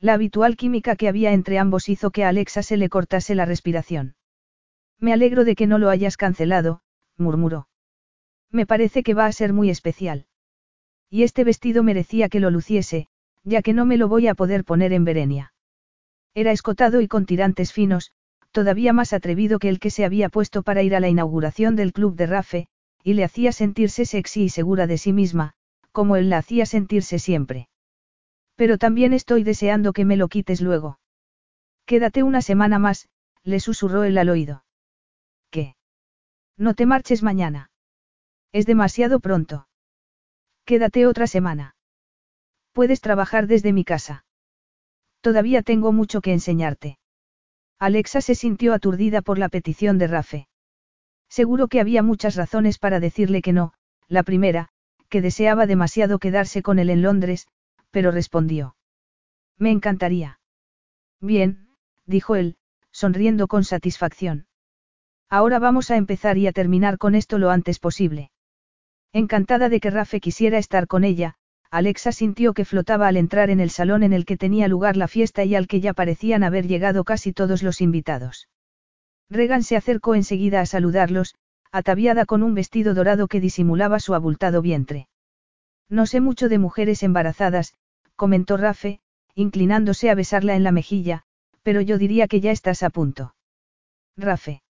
La 0.00 0.14
habitual 0.14 0.56
química 0.56 0.96
que 0.96 1.08
había 1.08 1.32
entre 1.32 1.56
ambos 1.58 1.88
hizo 1.88 2.10
que 2.10 2.24
a 2.24 2.28
Alexa 2.28 2.64
se 2.64 2.76
le 2.76 2.88
cortase 2.88 3.36
la 3.36 3.44
respiración. 3.44 4.16
Me 4.98 5.12
alegro 5.12 5.44
de 5.44 5.54
que 5.54 5.68
no 5.68 5.78
lo 5.78 5.88
hayas 5.88 6.16
cancelado, 6.16 6.80
murmuró. 7.16 7.68
Me 8.50 8.66
parece 8.66 9.04
que 9.04 9.14
va 9.14 9.26
a 9.26 9.32
ser 9.32 9.52
muy 9.52 9.70
especial. 9.70 10.26
Y 11.08 11.22
este 11.22 11.44
vestido 11.44 11.84
merecía 11.84 12.28
que 12.28 12.40
lo 12.40 12.50
luciese, 12.50 13.06
ya 13.44 13.62
que 13.62 13.72
no 13.72 13.86
me 13.86 13.96
lo 13.96 14.08
voy 14.08 14.26
a 14.26 14.34
poder 14.34 14.64
poner 14.64 14.92
en 14.92 15.04
Berenia. 15.04 15.52
Era 16.34 16.50
escotado 16.50 17.00
y 17.00 17.06
con 17.06 17.24
tirantes 17.24 17.72
finos, 17.72 18.10
todavía 18.50 18.92
más 18.92 19.12
atrevido 19.12 19.60
que 19.60 19.68
el 19.68 19.78
que 19.78 19.90
se 19.90 20.04
había 20.04 20.28
puesto 20.28 20.64
para 20.64 20.82
ir 20.82 20.96
a 20.96 21.00
la 21.00 21.08
inauguración 21.08 21.76
del 21.76 21.92
club 21.92 22.16
de 22.16 22.26
Rafe, 22.26 22.66
y 23.04 23.14
le 23.14 23.22
hacía 23.22 23.52
sentirse 23.52 24.04
sexy 24.04 24.44
y 24.44 24.48
segura 24.48 24.88
de 24.88 24.98
sí 24.98 25.12
misma, 25.12 25.54
como 25.92 26.16
él 26.16 26.30
la 26.30 26.38
hacía 26.38 26.66
sentirse 26.66 27.18
siempre. 27.18 27.68
Pero 28.56 28.78
también 28.78 29.12
estoy 29.12 29.44
deseando 29.44 29.92
que 29.92 30.04
me 30.04 30.16
lo 30.16 30.28
quites 30.28 30.60
luego. 30.60 30.98
Quédate 31.86 32.22
una 32.22 32.42
semana 32.42 32.78
más, 32.78 33.08
le 33.44 33.60
susurró 33.60 34.04
él 34.04 34.18
al 34.18 34.28
oído. 34.28 34.64
¿Qué? 35.50 35.76
No 36.56 36.74
te 36.74 36.86
marches 36.86 37.22
mañana. 37.22 37.70
Es 38.52 38.66
demasiado 38.66 39.20
pronto. 39.20 39.68
Quédate 40.64 41.06
otra 41.06 41.26
semana. 41.26 41.76
Puedes 42.72 43.00
trabajar 43.00 43.46
desde 43.46 43.72
mi 43.72 43.84
casa. 43.84 44.24
Todavía 45.20 45.62
tengo 45.62 45.92
mucho 45.92 46.20
que 46.20 46.32
enseñarte. 46.32 46.98
Alexa 47.78 48.20
se 48.20 48.34
sintió 48.34 48.74
aturdida 48.74 49.22
por 49.22 49.38
la 49.38 49.48
petición 49.48 49.98
de 49.98 50.08
Rafe. 50.08 50.48
Seguro 51.28 51.68
que 51.68 51.80
había 51.80 52.02
muchas 52.02 52.34
razones 52.34 52.78
para 52.78 53.00
decirle 53.00 53.42
que 53.42 53.52
no, 53.52 53.72
la 54.08 54.22
primera, 54.22 54.68
que 55.08 55.22
deseaba 55.22 55.66
demasiado 55.66 56.18
quedarse 56.18 56.62
con 56.62 56.78
él 56.78 56.90
en 56.90 57.02
Londres, 57.02 57.46
pero 57.90 58.10
respondió. 58.10 58.76
Me 59.58 59.70
encantaría. 59.70 60.40
Bien, 61.20 61.68
dijo 62.06 62.36
él, 62.36 62.56
sonriendo 62.90 63.48
con 63.48 63.64
satisfacción. 63.64 64.46
Ahora 65.28 65.58
vamos 65.58 65.90
a 65.90 65.96
empezar 65.96 66.38
y 66.38 66.46
a 66.46 66.52
terminar 66.52 66.98
con 66.98 67.14
esto 67.14 67.38
lo 67.38 67.50
antes 67.50 67.78
posible. 67.78 68.30
Encantada 69.12 69.68
de 69.68 69.80
que 69.80 69.90
Rafe 69.90 70.20
quisiera 70.20 70.58
estar 70.58 70.86
con 70.86 71.04
ella, 71.04 71.36
Alexa 71.70 72.12
sintió 72.12 72.54
que 72.54 72.64
flotaba 72.64 73.08
al 73.08 73.16
entrar 73.16 73.50
en 73.50 73.60
el 73.60 73.70
salón 73.70 74.02
en 74.02 74.14
el 74.14 74.24
que 74.24 74.38
tenía 74.38 74.68
lugar 74.68 74.96
la 74.96 75.08
fiesta 75.08 75.44
y 75.44 75.54
al 75.54 75.66
que 75.66 75.80
ya 75.80 75.92
parecían 75.92 76.42
haber 76.42 76.66
llegado 76.66 77.04
casi 77.04 77.32
todos 77.32 77.62
los 77.62 77.80
invitados. 77.80 78.48
Regan 79.28 79.62
se 79.62 79.76
acercó 79.76 80.14
enseguida 80.14 80.60
a 80.62 80.66
saludarlos, 80.66 81.34
ataviada 81.72 82.26
con 82.26 82.42
un 82.42 82.54
vestido 82.54 82.94
dorado 82.94 83.28
que 83.28 83.40
disimulaba 83.40 84.00
su 84.00 84.14
abultado 84.14 84.62
vientre. 84.62 85.08
No 85.88 86.06
sé 86.06 86.20
mucho 86.20 86.48
de 86.48 86.58
mujeres 86.58 87.02
embarazadas, 87.02 87.74
comentó 88.16 88.56
Rafe, 88.56 89.00
inclinándose 89.34 90.10
a 90.10 90.14
besarla 90.14 90.54
en 90.56 90.64
la 90.64 90.72
mejilla, 90.72 91.24
pero 91.62 91.80
yo 91.80 91.98
diría 91.98 92.28
que 92.28 92.40
ya 92.40 92.50
estás 92.50 92.82
a 92.82 92.90
punto. 92.90 93.34
Rafe. 94.16 94.62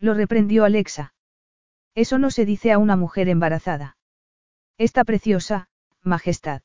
Lo 0.00 0.14
reprendió 0.14 0.64
Alexa. 0.64 1.14
Eso 1.94 2.18
no 2.18 2.30
se 2.30 2.44
dice 2.44 2.72
a 2.72 2.78
una 2.78 2.96
mujer 2.96 3.28
embarazada. 3.28 3.96
Está 4.76 5.04
preciosa, 5.04 5.68
Majestad. 6.02 6.62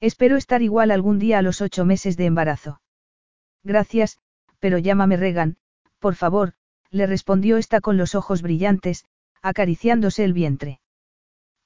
Espero 0.00 0.36
estar 0.36 0.62
igual 0.62 0.90
algún 0.90 1.18
día 1.18 1.38
a 1.38 1.42
los 1.42 1.60
ocho 1.60 1.84
meses 1.84 2.16
de 2.16 2.26
embarazo. 2.26 2.80
Gracias, 3.62 4.18
pero 4.58 4.78
llámame 4.78 5.16
Regan, 5.16 5.58
por 5.98 6.14
favor, 6.14 6.54
le 6.90 7.06
respondió 7.06 7.56
esta 7.56 7.80
con 7.80 7.96
los 7.96 8.14
ojos 8.14 8.42
brillantes, 8.42 9.04
acariciándose 9.42 10.24
el 10.24 10.32
vientre. 10.32 10.80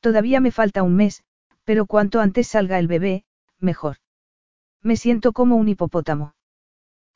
Todavía 0.01 0.41
me 0.41 0.51
falta 0.51 0.83
un 0.83 0.97
mes, 0.97 1.23
pero 1.65 1.87
cuanto 1.87 2.21
antes 2.21 2.49
salga 2.49 2.79
el 2.79 2.89
bebé, 2.89 3.25
mejor. 3.59 3.99
Me 4.83 4.97
siento 4.97 5.33
como 5.33 5.57
un 5.57 5.69
hipopótamo. 5.69 6.35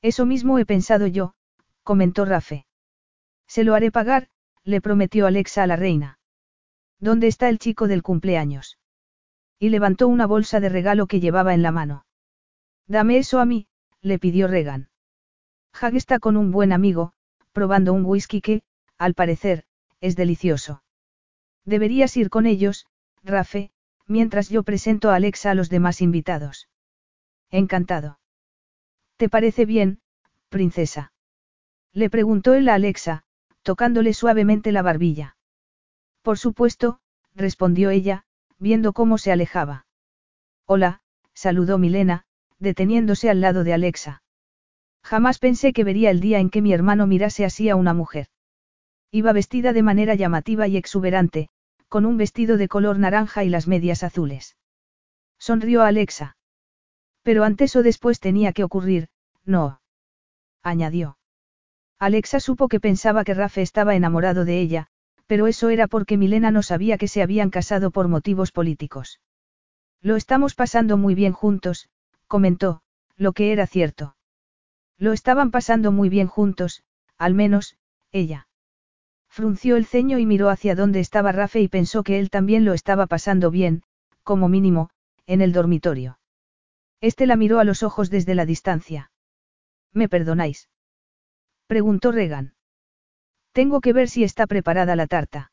Eso 0.02 0.24
mismo 0.24 0.58
he 0.58 0.66
pensado 0.66 1.06
yo, 1.06 1.34
comentó 1.82 2.24
Rafe. 2.24 2.66
Se 3.48 3.64
lo 3.64 3.74
haré 3.74 3.90
pagar, 3.90 4.28
le 4.62 4.80
prometió 4.80 5.26
Alexa 5.26 5.64
a 5.64 5.66
la 5.66 5.76
reina. 5.76 6.18
¿Dónde 7.00 7.26
está 7.26 7.48
el 7.48 7.58
chico 7.58 7.88
del 7.88 8.02
cumpleaños? 8.02 8.78
Y 9.58 9.70
levantó 9.70 10.08
una 10.08 10.26
bolsa 10.26 10.60
de 10.60 10.68
regalo 10.68 11.06
que 11.06 11.20
llevaba 11.20 11.54
en 11.54 11.62
la 11.62 11.72
mano. 11.72 12.06
Dame 12.86 13.18
eso 13.18 13.40
a 13.40 13.44
mí, 13.44 13.66
le 14.00 14.18
pidió 14.18 14.46
Regan. 14.46 14.90
Hag 15.72 15.96
está 15.96 16.18
con 16.18 16.36
un 16.36 16.52
buen 16.52 16.72
amigo, 16.72 17.12
probando 17.56 17.94
un 17.94 18.04
whisky 18.04 18.42
que, 18.42 18.60
al 18.98 19.14
parecer, 19.14 19.64
es 20.02 20.14
delicioso. 20.14 20.82
Deberías 21.64 22.14
ir 22.18 22.28
con 22.28 22.44
ellos, 22.44 22.84
Rafe, 23.24 23.70
mientras 24.06 24.50
yo 24.50 24.62
presento 24.62 25.08
a 25.08 25.14
Alexa 25.14 25.52
a 25.52 25.54
los 25.54 25.70
demás 25.70 26.02
invitados. 26.02 26.68
Encantado. 27.50 28.18
¿Te 29.16 29.30
parece 29.30 29.64
bien, 29.64 30.00
princesa? 30.50 31.14
Le 31.94 32.10
preguntó 32.10 32.52
él 32.52 32.68
a 32.68 32.74
Alexa, 32.74 33.24
tocándole 33.62 34.12
suavemente 34.12 34.70
la 34.70 34.82
barbilla. 34.82 35.38
Por 36.20 36.36
supuesto, 36.36 37.00
respondió 37.34 37.88
ella, 37.88 38.26
viendo 38.58 38.92
cómo 38.92 39.16
se 39.16 39.32
alejaba. 39.32 39.86
Hola, 40.66 41.00
saludó 41.32 41.78
Milena, 41.78 42.26
deteniéndose 42.58 43.30
al 43.30 43.40
lado 43.40 43.64
de 43.64 43.72
Alexa. 43.72 44.22
Jamás 45.06 45.38
pensé 45.38 45.72
que 45.72 45.84
vería 45.84 46.10
el 46.10 46.18
día 46.18 46.40
en 46.40 46.50
que 46.50 46.60
mi 46.60 46.72
hermano 46.72 47.06
mirase 47.06 47.44
así 47.44 47.68
a 47.68 47.76
una 47.76 47.94
mujer. 47.94 48.26
Iba 49.12 49.32
vestida 49.32 49.72
de 49.72 49.84
manera 49.84 50.16
llamativa 50.16 50.66
y 50.66 50.76
exuberante, 50.76 51.48
con 51.88 52.04
un 52.06 52.16
vestido 52.16 52.56
de 52.56 52.66
color 52.66 52.98
naranja 52.98 53.44
y 53.44 53.48
las 53.48 53.68
medias 53.68 54.02
azules. 54.02 54.56
Sonrió 55.38 55.84
Alexa. 55.84 56.36
Pero 57.22 57.44
antes 57.44 57.76
o 57.76 57.84
después 57.84 58.18
tenía 58.18 58.52
que 58.52 58.64
ocurrir, 58.64 59.06
no. 59.44 59.80
Añadió. 60.64 61.18
Alexa 62.00 62.40
supo 62.40 62.66
que 62.66 62.80
pensaba 62.80 63.22
que 63.22 63.34
Rafe 63.34 63.62
estaba 63.62 63.94
enamorado 63.94 64.44
de 64.44 64.58
ella, 64.60 64.88
pero 65.28 65.46
eso 65.46 65.68
era 65.68 65.86
porque 65.86 66.16
Milena 66.16 66.50
no 66.50 66.62
sabía 66.64 66.98
que 66.98 67.06
se 67.06 67.22
habían 67.22 67.50
casado 67.50 67.92
por 67.92 68.08
motivos 68.08 68.50
políticos. 68.50 69.20
Lo 70.02 70.16
estamos 70.16 70.56
pasando 70.56 70.96
muy 70.96 71.14
bien 71.14 71.32
juntos, 71.32 71.90
comentó, 72.26 72.80
lo 73.16 73.32
que 73.34 73.52
era 73.52 73.68
cierto. 73.68 74.15
Lo 74.98 75.12
estaban 75.12 75.50
pasando 75.50 75.92
muy 75.92 76.08
bien 76.08 76.26
juntos, 76.26 76.82
al 77.18 77.34
menos, 77.34 77.76
ella. 78.12 78.48
Frunció 79.28 79.76
el 79.76 79.84
ceño 79.84 80.18
y 80.18 80.24
miró 80.24 80.48
hacia 80.48 80.74
donde 80.74 81.00
estaba 81.00 81.32
Rafe 81.32 81.60
y 81.60 81.68
pensó 81.68 82.02
que 82.02 82.18
él 82.18 82.30
también 82.30 82.64
lo 82.64 82.72
estaba 82.72 83.06
pasando 83.06 83.50
bien, 83.50 83.82
como 84.22 84.48
mínimo, 84.48 84.88
en 85.26 85.42
el 85.42 85.52
dormitorio. 85.52 86.18
Este 87.02 87.26
la 87.26 87.36
miró 87.36 87.58
a 87.58 87.64
los 87.64 87.82
ojos 87.82 88.08
desde 88.08 88.34
la 88.34 88.46
distancia. 88.46 89.10
¿Me 89.92 90.08
perdonáis? 90.08 90.70
Preguntó 91.66 92.12
Regan. 92.12 92.54
Tengo 93.52 93.80
que 93.80 93.92
ver 93.92 94.08
si 94.08 94.24
está 94.24 94.46
preparada 94.46 94.96
la 94.96 95.06
tarta. 95.06 95.52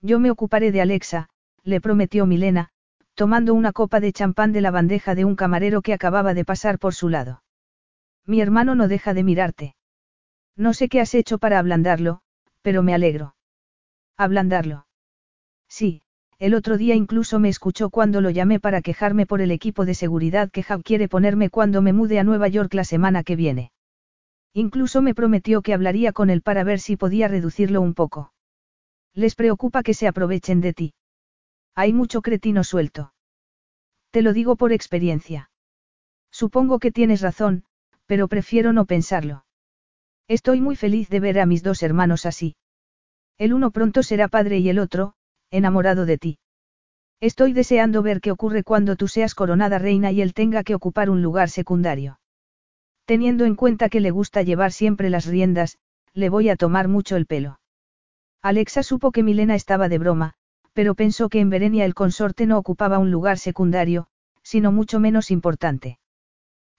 Yo 0.00 0.18
me 0.18 0.30
ocuparé 0.30 0.72
de 0.72 0.80
Alexa, 0.80 1.28
le 1.62 1.80
prometió 1.80 2.26
Milena, 2.26 2.70
tomando 3.14 3.54
una 3.54 3.72
copa 3.72 4.00
de 4.00 4.12
champán 4.12 4.52
de 4.52 4.60
la 4.62 4.70
bandeja 4.70 5.14
de 5.14 5.24
un 5.24 5.36
camarero 5.36 5.82
que 5.82 5.92
acababa 5.92 6.34
de 6.34 6.44
pasar 6.44 6.78
por 6.78 6.94
su 6.94 7.08
lado. 7.08 7.43
Mi 8.26 8.40
hermano 8.40 8.74
no 8.74 8.88
deja 8.88 9.14
de 9.14 9.24
mirarte. 9.24 9.76
No 10.56 10.72
sé 10.72 10.88
qué 10.88 11.00
has 11.00 11.14
hecho 11.14 11.38
para 11.38 11.58
ablandarlo, 11.58 12.20
pero 12.62 12.82
me 12.82 12.94
alegro. 12.94 13.34
Ablandarlo. 14.16 14.86
Sí, 15.68 16.02
el 16.38 16.54
otro 16.54 16.76
día 16.76 16.94
incluso 16.94 17.38
me 17.38 17.48
escuchó 17.48 17.90
cuando 17.90 18.20
lo 18.20 18.30
llamé 18.30 18.60
para 18.60 18.82
quejarme 18.82 19.26
por 19.26 19.40
el 19.40 19.50
equipo 19.50 19.84
de 19.84 19.94
seguridad 19.94 20.50
que 20.50 20.62
Jav 20.62 20.82
quiere 20.82 21.08
ponerme 21.08 21.50
cuando 21.50 21.82
me 21.82 21.92
mude 21.92 22.18
a 22.18 22.24
Nueva 22.24 22.48
York 22.48 22.72
la 22.74 22.84
semana 22.84 23.24
que 23.24 23.36
viene. 23.36 23.72
Incluso 24.52 25.02
me 25.02 25.14
prometió 25.14 25.62
que 25.62 25.74
hablaría 25.74 26.12
con 26.12 26.30
él 26.30 26.40
para 26.42 26.62
ver 26.64 26.78
si 26.78 26.96
podía 26.96 27.28
reducirlo 27.28 27.80
un 27.80 27.94
poco. 27.94 28.32
Les 29.12 29.34
preocupa 29.34 29.82
que 29.82 29.94
se 29.94 30.06
aprovechen 30.06 30.60
de 30.60 30.72
ti. 30.72 30.94
Hay 31.74 31.92
mucho 31.92 32.22
cretino 32.22 32.62
suelto. 32.62 33.12
Te 34.10 34.22
lo 34.22 34.32
digo 34.32 34.54
por 34.54 34.72
experiencia. 34.72 35.50
Supongo 36.30 36.78
que 36.78 36.92
tienes 36.92 37.20
razón, 37.20 37.64
pero 38.06 38.28
prefiero 38.28 38.72
no 38.72 38.84
pensarlo. 38.84 39.44
Estoy 40.28 40.60
muy 40.60 40.76
feliz 40.76 41.08
de 41.08 41.20
ver 41.20 41.38
a 41.38 41.46
mis 41.46 41.62
dos 41.62 41.82
hermanos 41.82 42.26
así. 42.26 42.56
El 43.38 43.52
uno 43.52 43.70
pronto 43.70 44.02
será 44.02 44.28
padre 44.28 44.58
y 44.58 44.68
el 44.68 44.78
otro, 44.78 45.14
enamorado 45.50 46.06
de 46.06 46.18
ti. 46.18 46.38
Estoy 47.20 47.52
deseando 47.52 48.02
ver 48.02 48.20
qué 48.20 48.30
ocurre 48.30 48.64
cuando 48.64 48.96
tú 48.96 49.08
seas 49.08 49.34
coronada 49.34 49.78
reina 49.78 50.12
y 50.12 50.20
él 50.20 50.34
tenga 50.34 50.62
que 50.62 50.74
ocupar 50.74 51.10
un 51.10 51.22
lugar 51.22 51.48
secundario. 51.48 52.20
Teniendo 53.06 53.44
en 53.44 53.54
cuenta 53.54 53.88
que 53.88 54.00
le 54.00 54.10
gusta 54.10 54.42
llevar 54.42 54.72
siempre 54.72 55.10
las 55.10 55.26
riendas, 55.26 55.78
le 56.12 56.28
voy 56.28 56.48
a 56.48 56.56
tomar 56.56 56.88
mucho 56.88 57.16
el 57.16 57.26
pelo. 57.26 57.60
Alexa 58.42 58.82
supo 58.82 59.10
que 59.10 59.22
Milena 59.22 59.54
estaba 59.54 59.88
de 59.88 59.98
broma, 59.98 60.34
pero 60.74 60.94
pensó 60.94 61.28
que 61.28 61.40
en 61.40 61.50
Berenia 61.50 61.84
el 61.84 61.94
consorte 61.94 62.46
no 62.46 62.58
ocupaba 62.58 62.98
un 62.98 63.10
lugar 63.10 63.38
secundario, 63.38 64.06
sino 64.42 64.72
mucho 64.72 65.00
menos 65.00 65.30
importante. 65.30 65.98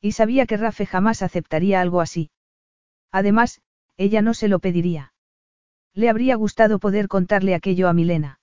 Y 0.05 0.11
sabía 0.11 0.45
que 0.45 0.55
Rafe 0.55 0.85
jamás 0.85 1.23
aceptaría 1.23 1.81
algo 1.81 1.99
así. 1.99 2.29
Además, 3.11 3.61
ella 3.97 4.21
no 4.21 4.35
se 4.35 4.47
lo 4.47 4.59
pediría. 4.59 5.13
Le 5.95 6.09
habría 6.09 6.35
gustado 6.35 6.77
poder 6.77 7.07
contarle 7.07 7.55
aquello 7.55 7.89
a 7.89 7.93
Milena. 7.93 8.39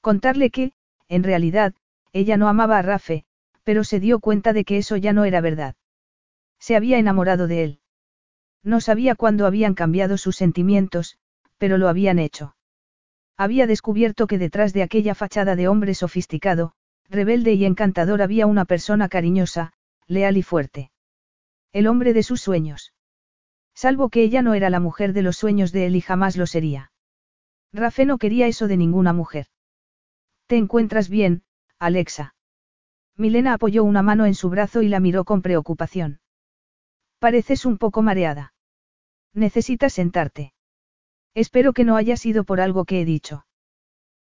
Contarle 0.00 0.50
que, 0.50 0.72
en 1.06 1.22
realidad, 1.22 1.72
ella 2.12 2.36
no 2.36 2.48
amaba 2.48 2.78
a 2.78 2.82
Rafe, 2.82 3.22
pero 3.62 3.84
se 3.84 4.00
dio 4.00 4.18
cuenta 4.18 4.52
de 4.52 4.64
que 4.64 4.76
eso 4.76 4.96
ya 4.96 5.12
no 5.12 5.24
era 5.24 5.40
verdad. 5.40 5.76
Se 6.58 6.74
había 6.74 6.98
enamorado 6.98 7.46
de 7.46 7.62
él. 7.62 7.80
No 8.64 8.80
sabía 8.80 9.14
cuándo 9.14 9.46
habían 9.46 9.74
cambiado 9.74 10.18
sus 10.18 10.34
sentimientos, 10.34 11.16
pero 11.58 11.78
lo 11.78 11.88
habían 11.88 12.18
hecho. 12.18 12.56
Había 13.36 13.68
descubierto 13.68 14.26
que 14.26 14.36
detrás 14.36 14.72
de 14.72 14.82
aquella 14.82 15.14
fachada 15.14 15.54
de 15.54 15.68
hombre 15.68 15.94
sofisticado, 15.94 16.72
rebelde 17.08 17.52
y 17.52 17.66
encantador 17.66 18.20
había 18.20 18.48
una 18.48 18.64
persona 18.64 19.08
cariñosa, 19.08 19.74
leal 20.06 20.36
y 20.36 20.42
fuerte. 20.42 20.90
El 21.72 21.86
hombre 21.86 22.12
de 22.12 22.22
sus 22.22 22.40
sueños. 22.40 22.92
Salvo 23.74 24.10
que 24.10 24.22
ella 24.22 24.42
no 24.42 24.54
era 24.54 24.70
la 24.70 24.80
mujer 24.80 25.12
de 25.12 25.22
los 25.22 25.36
sueños 25.36 25.72
de 25.72 25.86
él 25.86 25.96
y 25.96 26.00
jamás 26.00 26.36
lo 26.36 26.46
sería. 26.46 26.92
Rafe 27.72 28.04
no 28.04 28.18
quería 28.18 28.46
eso 28.46 28.68
de 28.68 28.76
ninguna 28.76 29.12
mujer. 29.12 29.46
¿Te 30.46 30.56
encuentras 30.56 31.08
bien, 31.08 31.44
Alexa? 31.78 32.34
Milena 33.16 33.54
apoyó 33.54 33.84
una 33.84 34.02
mano 34.02 34.26
en 34.26 34.34
su 34.34 34.50
brazo 34.50 34.82
y 34.82 34.88
la 34.88 35.00
miró 35.00 35.24
con 35.24 35.42
preocupación. 35.42 36.20
Pareces 37.18 37.64
un 37.64 37.78
poco 37.78 38.02
mareada. 38.02 38.52
Necesitas 39.32 39.94
sentarte. 39.94 40.52
Espero 41.34 41.72
que 41.72 41.84
no 41.84 41.96
haya 41.96 42.16
sido 42.16 42.44
por 42.44 42.60
algo 42.60 42.84
que 42.84 43.00
he 43.00 43.04
dicho. 43.04 43.46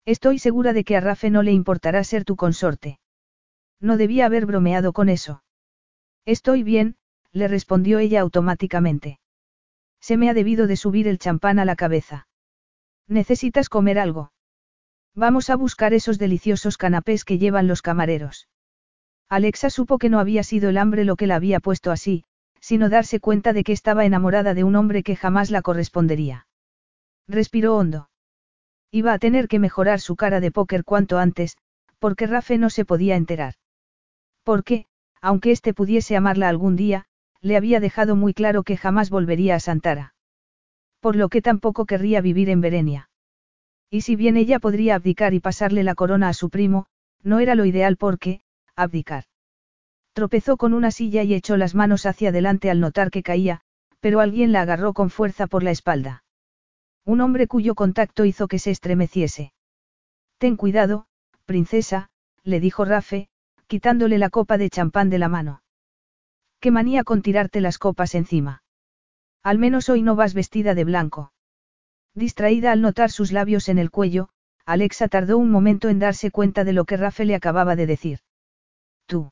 Estoy 0.06 0.38
segura 0.38 0.74
de 0.74 0.84
que 0.84 0.96
a 0.96 1.02
Rafe 1.02 1.30
no 1.30 1.42
le 1.42 1.52
importará 1.52 2.04
ser 2.04 2.26
tu 2.26 2.36
consorte. 2.36 3.00
No 3.80 3.98
debía 3.98 4.26
haber 4.26 4.46
bromeado 4.46 4.94
con 4.94 5.10
eso. 5.10 5.42
Estoy 6.26 6.64
bien, 6.64 6.96
le 7.32 7.48
respondió 7.48 8.00
ella 8.00 8.22
automáticamente. 8.22 9.20
Se 10.02 10.18
me 10.18 10.30
ha 10.30 10.34
debido 10.34 10.68
de 10.68 10.78
subir 10.78 11.08
el 11.08 11.20
champán 11.20 11.60
a 11.60 11.66
la 11.66 11.76
cabeza. 11.76 12.28
Necesitas 13.08 13.70
comer 13.70 14.00
algo. 14.00 14.32
Vamos 15.16 15.50
a 15.50 15.56
buscar 15.56 15.94
esos 15.94 16.20
deliciosos 16.20 16.78
canapés 16.78 17.26
que 17.26 17.38
llevan 17.38 17.68
los 17.68 17.82
camareros. 17.82 18.48
Alexa 19.28 19.70
supo 19.70 19.98
que 19.98 20.10
no 20.10 20.20
había 20.20 20.44
sido 20.44 20.70
el 20.70 20.78
hambre 20.78 21.06
lo 21.06 21.16
que 21.16 21.28
la 21.28 21.36
había 21.36 21.60
puesto 21.60 21.92
así, 21.92 22.24
sino 22.62 22.90
darse 22.90 23.20
cuenta 23.20 23.54
de 23.54 23.64
que 23.64 23.74
estaba 23.74 24.06
enamorada 24.06 24.54
de 24.54 24.64
un 24.64 24.76
hombre 24.76 25.04
que 25.04 25.16
jamás 25.16 25.52
la 25.52 25.62
correspondería. 25.62 26.48
Respiró 27.28 27.76
hondo. 27.76 28.10
Iba 28.92 29.14
a 29.14 29.20
tener 29.20 29.48
que 29.48 29.60
mejorar 29.60 30.00
su 30.00 30.16
cara 30.16 30.40
de 30.40 30.52
póker 30.52 30.84
cuanto 30.84 31.20
antes, 31.20 31.58
porque 32.00 32.26
Rafe 32.26 32.58
no 32.58 32.70
se 32.70 32.86
podía 32.86 33.16
enterar. 33.16 33.54
Porque, 34.44 34.88
aunque 35.22 35.52
éste 35.52 35.74
pudiese 35.74 36.16
amarla 36.16 36.50
algún 36.50 36.76
día, 36.76 37.06
le 37.42 37.58
había 37.58 37.80
dejado 37.80 38.16
muy 38.16 38.34
claro 38.34 38.64
que 38.64 38.78
jamás 38.78 39.10
volvería 39.10 39.56
a 39.56 39.60
Santara. 39.60 40.14
Por 41.00 41.16
lo 41.16 41.30
que 41.30 41.42
tampoco 41.42 41.86
querría 41.86 42.22
vivir 42.22 42.50
en 42.50 42.62
Berenia. 42.62 43.10
Y 43.90 44.02
si 44.02 44.16
bien 44.16 44.38
ella 44.38 44.60
podría 44.60 44.96
abdicar 44.96 45.34
y 45.34 45.40
pasarle 45.40 45.84
la 45.84 45.96
corona 45.96 46.30
a 46.30 46.34
su 46.34 46.50
primo, 46.50 46.86
no 47.24 47.40
era 47.40 47.56
lo 47.56 47.66
ideal 47.66 47.98
porque, 47.98 48.42
abdicar. 48.76 49.26
Tropezó 50.14 50.58
con 50.58 50.74
una 50.74 50.92
silla 50.92 51.24
y 51.24 51.34
echó 51.34 51.58
las 51.58 51.76
manos 51.76 52.06
hacia 52.06 52.30
adelante 52.30 52.70
al 52.70 52.80
notar 52.80 53.10
que 53.10 53.24
caía, 53.24 53.62
pero 54.00 54.20
alguien 54.20 54.52
la 54.52 54.62
agarró 54.62 54.94
con 54.94 55.10
fuerza 55.10 55.48
por 55.48 55.64
la 55.64 55.72
espalda. 55.72 56.24
Un 57.06 57.22
hombre 57.22 57.48
cuyo 57.48 57.76
contacto 57.76 58.26
hizo 58.26 58.48
que 58.48 58.60
se 58.60 58.72
estremeciese. 58.72 59.54
Ten 60.38 60.56
cuidado, 60.56 61.08
princesa, 61.46 62.10
le 62.44 62.60
dijo 62.60 62.86
Rafe, 62.86 63.30
quitándole 63.70 64.18
la 64.18 64.32
copa 64.32 64.58
de 64.58 64.72
champán 64.72 65.12
de 65.12 65.20
la 65.20 65.30
mano. 65.30 65.62
Qué 66.60 66.72
manía 66.72 67.04
con 67.04 67.22
tirarte 67.22 67.62
las 67.62 67.78
copas 67.78 68.16
encima. 68.16 68.64
Al 69.44 69.60
menos 69.60 69.90
hoy 69.90 70.02
no 70.02 70.16
vas 70.16 70.34
vestida 70.34 70.74
de 70.74 70.86
blanco. 70.86 71.32
Distraída 72.16 72.72
al 72.72 72.82
notar 72.82 73.12
sus 73.12 73.32
labios 73.32 73.70
en 73.70 73.78
el 73.78 73.92
cuello, 73.92 74.30
Alexa 74.66 75.08
tardó 75.08 75.38
un 75.38 75.52
momento 75.52 75.88
en 75.88 76.00
darse 76.00 76.32
cuenta 76.32 76.64
de 76.64 76.74
lo 76.74 76.86
que 76.86 76.98
Rafe 76.98 77.26
le 77.26 77.36
acababa 77.36 77.76
de 77.76 77.86
decir. 77.86 78.20
Tú. 79.06 79.32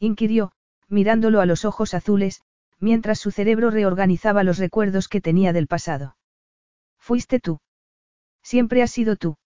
inquirió, 0.00 0.50
mirándolo 0.88 1.40
a 1.40 1.46
los 1.46 1.64
ojos 1.64 1.94
azules, 1.94 2.42
mientras 2.80 3.20
su 3.20 3.30
cerebro 3.30 3.70
reorganizaba 3.70 4.42
los 4.42 4.58
recuerdos 4.58 5.06
que 5.06 5.20
tenía 5.20 5.52
del 5.52 5.68
pasado. 5.68 6.16
Fuiste 6.98 7.38
tú. 7.38 7.60
Siempre 8.42 8.82
has 8.82 8.90
sido 8.90 9.14
tú. 9.14 9.36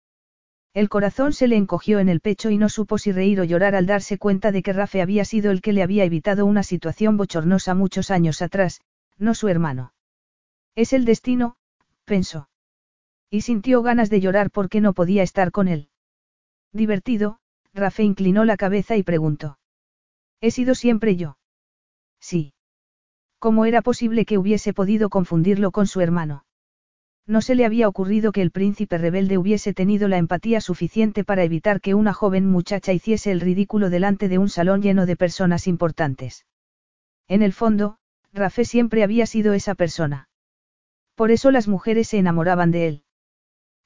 El 0.75 0.89
corazón 0.89 1.33
se 1.33 1.49
le 1.49 1.57
encogió 1.57 1.99
en 1.99 2.09
el 2.09 2.21
pecho 2.21 2.51
y 2.51 2.59
no 2.59 2.69
supo 2.69 2.99
si 2.99 3.11
reír 3.13 3.41
o 3.41 3.45
llorar 3.45 3.75
al 3.75 3.87
darse 3.87 4.19
cuenta 4.19 4.53
de 4.53 4.63
que 4.63 4.73
Rafe 4.73 5.03
había 5.03 5.25
sido 5.25 5.51
el 5.51 5.61
que 5.61 5.73
le 5.73 5.83
había 5.83 6.05
evitado 6.05 6.47
una 6.47 6.63
situación 6.63 7.17
bochornosa 7.17 7.75
muchos 7.75 8.11
años 8.11 8.43
atrás, 8.43 8.81
no 9.17 9.35
su 9.35 9.49
hermano. 9.49 9.95
Es 10.75 10.93
el 10.93 11.05
destino, 11.05 11.57
pensó. 12.05 12.49
Y 13.31 13.41
sintió 13.43 13.83
ganas 13.83 14.11
de 14.11 14.21
llorar 14.21 14.51
porque 14.51 14.81
no 14.81 14.93
podía 14.93 15.23
estar 15.23 15.51
con 15.51 15.69
él. 15.69 15.91
Divertido, 16.73 17.41
Rafe 17.75 18.03
inclinó 18.03 18.45
la 18.45 18.57
cabeza 18.57 18.97
y 18.97 19.03
preguntó. 19.03 19.59
¿He 20.41 20.51
sido 20.51 20.75
siempre 20.75 21.17
yo? 21.17 21.39
Sí. 22.21 22.53
¿Cómo 23.39 23.65
era 23.65 23.83
posible 23.83 24.25
que 24.25 24.39
hubiese 24.39 24.73
podido 24.73 25.11
confundirlo 25.11 25.71
con 25.71 25.87
su 25.87 26.01
hermano? 26.01 26.45
No 27.29 27.43
se 27.43 27.55
le 27.55 27.67
había 27.67 27.89
ocurrido 27.89 28.33
que 28.33 28.41
el 28.41 28.51
príncipe 28.51 28.97
rebelde 28.97 29.37
hubiese 29.37 29.75
tenido 29.75 30.09
la 30.09 30.17
empatía 30.17 30.63
suficiente 30.63 31.25
para 31.25 31.45
evitar 31.45 31.83
que 31.83 31.95
una 31.95 32.15
joven 32.15 32.47
muchacha 32.47 32.95
hiciese 32.95 33.31
el 33.31 33.43
ridículo 33.43 33.91
delante 33.91 34.31
de 34.31 34.39
un 34.39 34.49
salón 34.49 34.81
lleno 34.81 35.05
de 35.05 35.15
personas 35.15 35.67
importantes. 35.67 36.47
En 37.29 37.43
el 37.43 37.53
fondo, 37.53 37.99
Rafé 38.33 38.65
siempre 38.65 39.03
había 39.03 39.27
sido 39.27 39.53
esa 39.53 39.75
persona. 39.75 40.31
Por 41.17 41.31
eso 41.31 41.51
las 41.51 41.69
mujeres 41.69 42.09
se 42.09 42.17
enamoraban 42.17 42.71
de 42.71 42.89
él. 42.89 43.03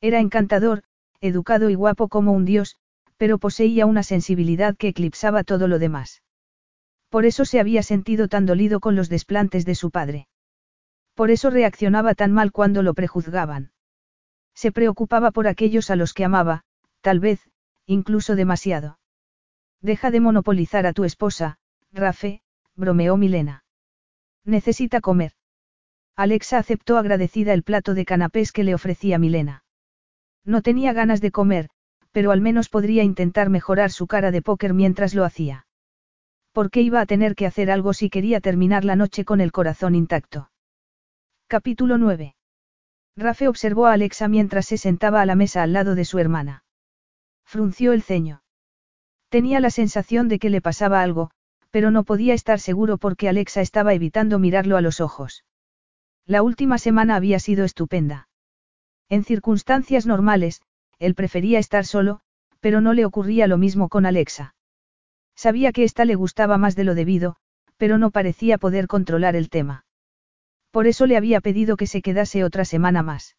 Era 0.01 0.21
encantador, 0.21 0.85
educado 1.21 1.69
y 1.69 1.75
guapo 1.75 2.07
como 2.07 2.31
un 2.33 2.45
dios, 2.45 2.77
pero 3.17 3.39
poseía 3.39 3.87
una 3.87 4.05
sensibilidad 4.05 4.77
que 4.77 4.89
eclipsaba 4.89 5.43
todo 5.43 5.67
lo 5.67 5.81
demás. 5.81 6.23
Por 7.09 7.27
eso 7.27 7.45
se 7.45 7.59
había 7.59 7.83
sentido 7.83 8.29
tan 8.29 8.47
dolido 8.47 8.79
con 8.79 8.95
los 8.95 9.09
desplantes 9.09 9.65
de 9.65 9.75
su 9.75 9.91
padre. 9.91 10.29
Por 11.15 11.31
eso 11.31 11.51
reaccionaba 11.51 12.15
tan 12.15 12.33
mal 12.33 12.53
cuando 12.53 12.83
lo 12.83 12.95
prejuzgaban. 12.95 13.73
Se 14.55 14.73
preocupaba 14.73 15.31
por 15.31 15.47
aquellos 15.47 15.91
a 15.91 15.97
los 15.97 16.15
que 16.15 16.25
amaba, 16.25 16.65
tal 17.01 17.21
vez, 17.21 17.41
incluso 17.87 18.37
demasiado. 18.37 18.99
Deja 19.81 20.11
de 20.11 20.21
monopolizar 20.21 20.87
a 20.87 20.93
tu 20.93 21.05
esposa, 21.05 21.59
Rafe, 21.93 22.43
bromeó 22.77 23.17
Milena. 23.17 23.65
Necesita 24.45 25.01
comer. 25.01 25.33
Alexa 26.17 26.59
aceptó 26.59 26.99
agradecida 26.99 27.53
el 27.53 27.63
plato 27.63 27.95
de 27.95 28.05
canapés 28.05 28.53
que 28.53 28.65
le 28.65 28.75
ofrecía 28.75 29.19
Milena. 29.19 29.65
No 30.45 30.63
tenía 30.63 30.93
ganas 30.93 31.21
de 31.21 31.31
comer, 31.31 31.69
pero 32.13 32.31
al 32.31 32.41
menos 32.41 32.69
podría 32.69 33.03
intentar 33.03 33.51
mejorar 33.51 33.91
su 33.91 34.07
cara 34.07 34.31
de 34.31 34.43
póker 34.43 34.75
mientras 34.75 35.15
lo 35.15 35.25
hacía. 35.25 35.67
¿Por 36.53 36.71
qué 36.71 36.83
iba 36.83 37.01
a 37.01 37.07
tener 37.07 37.35
que 37.35 37.47
hacer 37.47 37.71
algo 37.71 37.95
si 37.95 38.11
quería 38.11 38.41
terminar 38.41 38.85
la 38.85 38.95
noche 38.95 39.25
con 39.25 39.41
el 39.41 39.53
corazón 39.53 39.95
intacto? 39.95 40.52
Capítulo 41.53 41.99
9. 41.99 42.35
Rafe 43.15 43.47
observó 43.47 43.85
a 43.85 43.93
Alexa 43.93 44.27
mientras 44.27 44.65
se 44.65 44.79
sentaba 44.79 45.21
a 45.21 45.27
la 45.27 45.35
mesa 45.35 45.63
al 45.63 45.75
lado 45.75 45.95
de 45.95 46.07
su 46.07 46.19
hermana. 46.19 46.65
Frunció 47.45 47.93
el 47.93 48.03
ceño. 48.03 48.43
Tenía 49.29 49.61
la 49.61 49.69
sensación 49.69 50.29
de 50.29 50.39
que 50.39 50.49
le 50.49 50.63
pasaba 50.63 51.03
algo, 51.03 51.31
pero 51.71 51.91
no 51.91 52.05
podía 52.05 52.33
estar 52.33 52.59
seguro 52.59 52.97
porque 52.97 53.29
Alexa 53.29 53.61
estaba 53.61 53.93
evitando 53.93 54.39
mirarlo 54.39 54.79
a 54.79 54.81
los 54.81 55.03
ojos. 55.03 55.45
La 56.25 56.43
última 56.43 56.79
semana 56.79 57.17
había 57.17 57.39
sido 57.39 57.67
estupenda. 57.67 58.31
En 59.11 59.23
circunstancias 59.23 60.07
normales, 60.07 60.63
él 60.99 61.15
prefería 61.15 61.59
estar 61.59 61.85
solo, 61.85 62.21
pero 62.61 62.81
no 62.81 62.95
le 62.95 63.05
ocurría 63.05 63.47
lo 63.47 63.59
mismo 63.59 63.91
con 63.91 64.07
Alexa. 64.07 64.55
Sabía 65.37 65.73
que 65.73 65.85
ésta 65.85 66.07
le 66.07 66.15
gustaba 66.15 66.57
más 66.57 66.77
de 66.77 66.85
lo 66.85 66.95
debido, 66.95 67.37
pero 67.77 67.99
no 67.99 68.11
parecía 68.11 68.57
poder 68.57 68.87
controlar 68.87 69.37
el 69.37 69.51
tema. 69.51 69.85
Por 70.73 70.87
eso 70.87 71.07
le 71.07 71.17
había 71.17 71.41
pedido 71.41 71.77
que 71.77 71.87
se 71.87 72.03
quedase 72.03 72.43
otra 72.43 72.65
semana 72.65 73.03
más. 73.03 73.37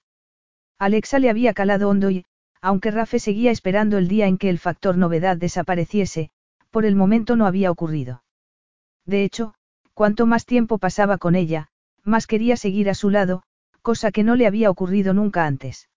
Alexa 0.79 1.17
le 1.19 1.29
había 1.29 1.53
calado 1.53 1.89
hondo 1.89 2.11
y, 2.11 2.25
aunque 2.61 2.91
Rafe 2.91 3.19
seguía 3.19 3.51
esperando 3.51 3.97
el 3.97 4.07
día 4.07 4.27
en 4.27 4.37
que 4.37 4.49
el 4.49 4.59
factor 4.59 4.97
novedad 4.97 5.35
desapareciese, 5.35 6.29
por 6.69 6.85
el 6.85 6.95
momento 6.95 7.35
no 7.35 7.47
había 7.47 7.71
ocurrido. 7.71 8.23
De 9.05 9.23
hecho, 9.23 9.55
cuanto 9.93 10.25
más 10.27 10.45
tiempo 10.45 10.77
pasaba 10.77 11.17
con 11.17 11.35
ella, 11.35 11.69
más 12.03 12.27
quería 12.27 12.55
seguir 12.55 12.89
a 12.89 12.93
su 12.93 13.09
lado, 13.09 13.43
cosa 13.81 14.11
que 14.11 14.23
no 14.23 14.35
le 14.35 14.47
había 14.47 14.69
ocurrido 14.69 15.13
nunca 15.13 15.45
antes. 15.45 15.89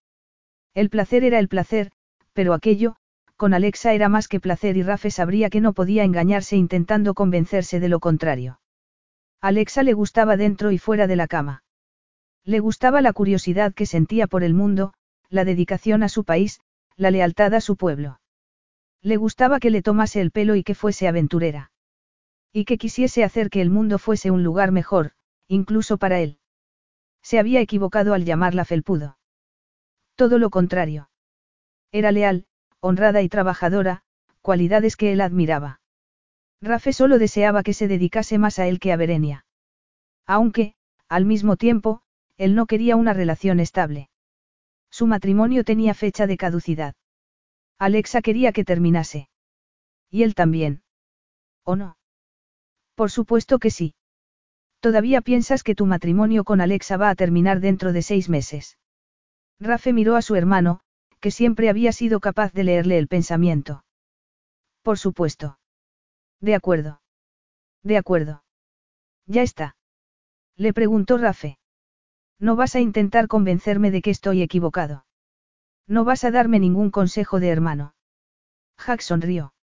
El 0.74 0.90
placer 0.90 1.22
era 1.22 1.38
el 1.38 1.48
placer, 1.48 1.92
pero 2.32 2.54
aquello, 2.54 2.96
con 3.36 3.54
Alexa 3.54 3.92
era 3.92 4.08
más 4.08 4.26
que 4.26 4.40
placer 4.40 4.76
y 4.76 4.82
Rafe 4.82 5.10
sabría 5.10 5.50
que 5.50 5.60
no 5.60 5.74
podía 5.74 6.04
engañarse 6.04 6.56
intentando 6.56 7.14
convencerse 7.14 7.78
de 7.78 7.88
lo 7.88 8.00
contrario. 8.00 8.58
Alexa 9.46 9.84
le 9.84 9.92
gustaba 9.92 10.36
dentro 10.36 10.72
y 10.72 10.78
fuera 10.78 11.06
de 11.06 11.14
la 11.14 11.28
cama. 11.28 11.62
Le 12.44 12.58
gustaba 12.58 13.00
la 13.00 13.12
curiosidad 13.12 13.72
que 13.74 13.86
sentía 13.86 14.26
por 14.26 14.42
el 14.42 14.54
mundo, 14.54 14.92
la 15.28 15.44
dedicación 15.44 16.02
a 16.02 16.08
su 16.08 16.24
país, 16.24 16.60
la 16.96 17.12
lealtad 17.12 17.54
a 17.54 17.60
su 17.60 17.76
pueblo. 17.76 18.18
Le 19.02 19.16
gustaba 19.16 19.60
que 19.60 19.70
le 19.70 19.82
tomase 19.82 20.20
el 20.20 20.32
pelo 20.32 20.56
y 20.56 20.64
que 20.64 20.74
fuese 20.74 21.06
aventurera. 21.06 21.70
Y 22.52 22.64
que 22.64 22.76
quisiese 22.76 23.22
hacer 23.22 23.48
que 23.48 23.60
el 23.60 23.70
mundo 23.70 24.00
fuese 24.00 24.32
un 24.32 24.42
lugar 24.42 24.72
mejor, 24.72 25.12
incluso 25.46 25.96
para 25.96 26.18
él. 26.18 26.40
Se 27.22 27.38
había 27.38 27.60
equivocado 27.60 28.14
al 28.14 28.24
llamarla 28.24 28.64
felpudo. 28.64 29.16
Todo 30.16 30.38
lo 30.38 30.50
contrario. 30.50 31.08
Era 31.92 32.10
leal, 32.10 32.46
honrada 32.80 33.22
y 33.22 33.28
trabajadora, 33.28 34.02
cualidades 34.42 34.96
que 34.96 35.12
él 35.12 35.20
admiraba. 35.20 35.78
Rafe 36.60 36.92
solo 36.92 37.18
deseaba 37.18 37.62
que 37.62 37.74
se 37.74 37.88
dedicase 37.88 38.38
más 38.38 38.58
a 38.58 38.66
él 38.66 38.78
que 38.78 38.92
a 38.92 38.96
Berenia. 38.96 39.44
Aunque, 40.26 40.74
al 41.08 41.24
mismo 41.24 41.56
tiempo, 41.56 42.02
él 42.36 42.54
no 42.54 42.66
quería 42.66 42.96
una 42.96 43.12
relación 43.12 43.60
estable. 43.60 44.08
Su 44.90 45.06
matrimonio 45.06 45.64
tenía 45.64 45.94
fecha 45.94 46.26
de 46.26 46.36
caducidad. 46.36 46.94
Alexa 47.78 48.22
quería 48.22 48.52
que 48.52 48.64
terminase. 48.64 49.28
Y 50.10 50.22
él 50.22 50.34
también. 50.34 50.82
¿O 51.64 51.76
no? 51.76 51.98
Por 52.94 53.10
supuesto 53.10 53.58
que 53.58 53.70
sí. 53.70 53.94
¿Todavía 54.80 55.20
piensas 55.20 55.62
que 55.62 55.74
tu 55.74 55.84
matrimonio 55.84 56.44
con 56.44 56.60
Alexa 56.60 56.96
va 56.96 57.10
a 57.10 57.14
terminar 57.14 57.60
dentro 57.60 57.92
de 57.92 58.02
seis 58.02 58.28
meses? 58.28 58.78
Rafe 59.60 59.92
miró 59.92 60.16
a 60.16 60.22
su 60.22 60.34
hermano, 60.34 60.80
que 61.20 61.30
siempre 61.30 61.68
había 61.68 61.92
sido 61.92 62.20
capaz 62.20 62.52
de 62.52 62.64
leerle 62.64 62.98
el 62.98 63.08
pensamiento. 63.08 63.84
Por 64.82 64.98
supuesto. 64.98 65.58
De 66.40 66.54
acuerdo. 66.54 67.00
De 67.82 67.96
acuerdo. 67.96 68.44
Ya 69.26 69.42
está. 69.42 69.76
Le 70.56 70.72
preguntó 70.72 71.18
Rafe. 71.18 71.58
No 72.38 72.56
vas 72.56 72.74
a 72.74 72.80
intentar 72.80 73.28
convencerme 73.28 73.90
de 73.90 74.02
que 74.02 74.10
estoy 74.10 74.42
equivocado. 74.42 75.06
No 75.86 76.04
vas 76.04 76.24
a 76.24 76.30
darme 76.30 76.58
ningún 76.58 76.90
consejo 76.90 77.40
de 77.40 77.48
hermano. 77.48 77.94
Jack 78.78 79.00
sonrió. 79.00 79.54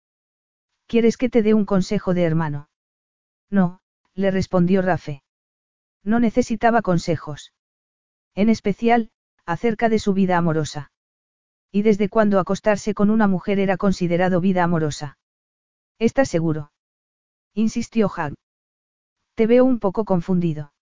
¿Quieres 0.86 1.16
que 1.16 1.28
te 1.28 1.42
dé 1.42 1.54
un 1.54 1.64
consejo 1.64 2.14
de 2.14 2.24
hermano? 2.24 2.68
No, 3.50 3.80
le 4.14 4.30
respondió 4.30 4.82
Rafe. 4.82 5.22
No 6.02 6.20
necesitaba 6.20 6.82
consejos. 6.82 7.52
En 8.34 8.48
especial, 8.48 9.10
acerca 9.44 9.88
de 9.88 9.98
su 9.98 10.14
vida 10.14 10.36
amorosa. 10.36 10.90
¿Y 11.70 11.82
desde 11.82 12.08
cuándo 12.08 12.38
acostarse 12.38 12.94
con 12.94 13.10
una 13.10 13.26
mujer 13.26 13.58
era 13.58 13.76
considerado 13.76 14.40
vida 14.40 14.64
amorosa? 14.64 15.18
¿Estás 16.02 16.28
seguro? 16.28 16.72
Insistió 17.54 18.10
Hag. 18.12 18.34
Te 19.36 19.46
veo 19.46 19.64
un 19.64 19.78
poco 19.78 20.04
confundido. 20.04 20.72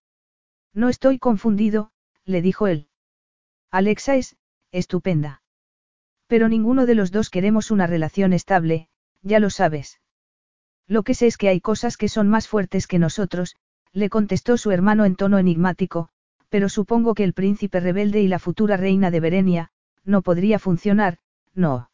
No 0.73 0.89
estoy 0.89 1.19
confundido, 1.19 1.91
le 2.25 2.41
dijo 2.41 2.65
él. 2.65 2.87
Alexa 3.69 4.15
es, 4.15 4.35
estupenda. 4.71 5.43
Pero 6.25 6.49
ninguno 6.49 6.87
de 6.87 6.95
los 6.95 7.11
dos 7.11 7.29
queremos 7.29 7.69
una 7.69 7.85
relación 7.85 8.33
estable, 8.33 8.87
ya 9.21 9.39
lo 9.39 9.51
sabes. 9.51 10.01
Lo 10.87 11.03
que 11.03 11.13
sé 11.13 11.27
es 11.27 11.37
que 11.37 11.49
hay 11.49 11.61
cosas 11.61 11.97
que 11.97 12.09
son 12.09 12.27
más 12.27 12.47
fuertes 12.47 12.87
que 12.87 12.97
nosotros, 12.97 13.55
le 13.91 14.09
contestó 14.09 14.57
su 14.57 14.71
hermano 14.71 15.05
en 15.05 15.15
tono 15.15 15.37
enigmático, 15.37 16.09
pero 16.49 16.67
supongo 16.67 17.13
que 17.13 17.25
el 17.25 17.33
príncipe 17.33 17.79
rebelde 17.79 18.21
y 18.21 18.27
la 18.27 18.39
futura 18.39 18.75
reina 18.75 19.11
de 19.11 19.19
Berenia, 19.19 19.71
no 20.03 20.23
podría 20.23 20.57
funcionar, 20.57 21.19
no. 21.53 21.91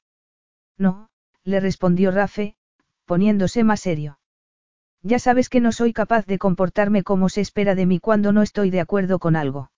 No, 0.77 1.09
le 1.43 1.59
respondió 1.59 2.11
Rafe, 2.11 2.56
poniéndose 3.07 3.63
más 3.63 3.79
serio. 3.79 4.19
Ya 5.01 5.17
sabes 5.17 5.49
que 5.49 5.61
no 5.61 5.71
soy 5.71 5.93
capaz 5.93 6.25
de 6.25 6.37
comportarme 6.37 7.01
como 7.01 7.29
se 7.29 7.41
espera 7.41 7.73
de 7.73 7.85
mí 7.85 7.99
cuando 7.99 8.31
no 8.33 8.41
estoy 8.43 8.69
de 8.69 8.81
acuerdo 8.81 9.17
con 9.17 9.35
algo. 9.35 9.71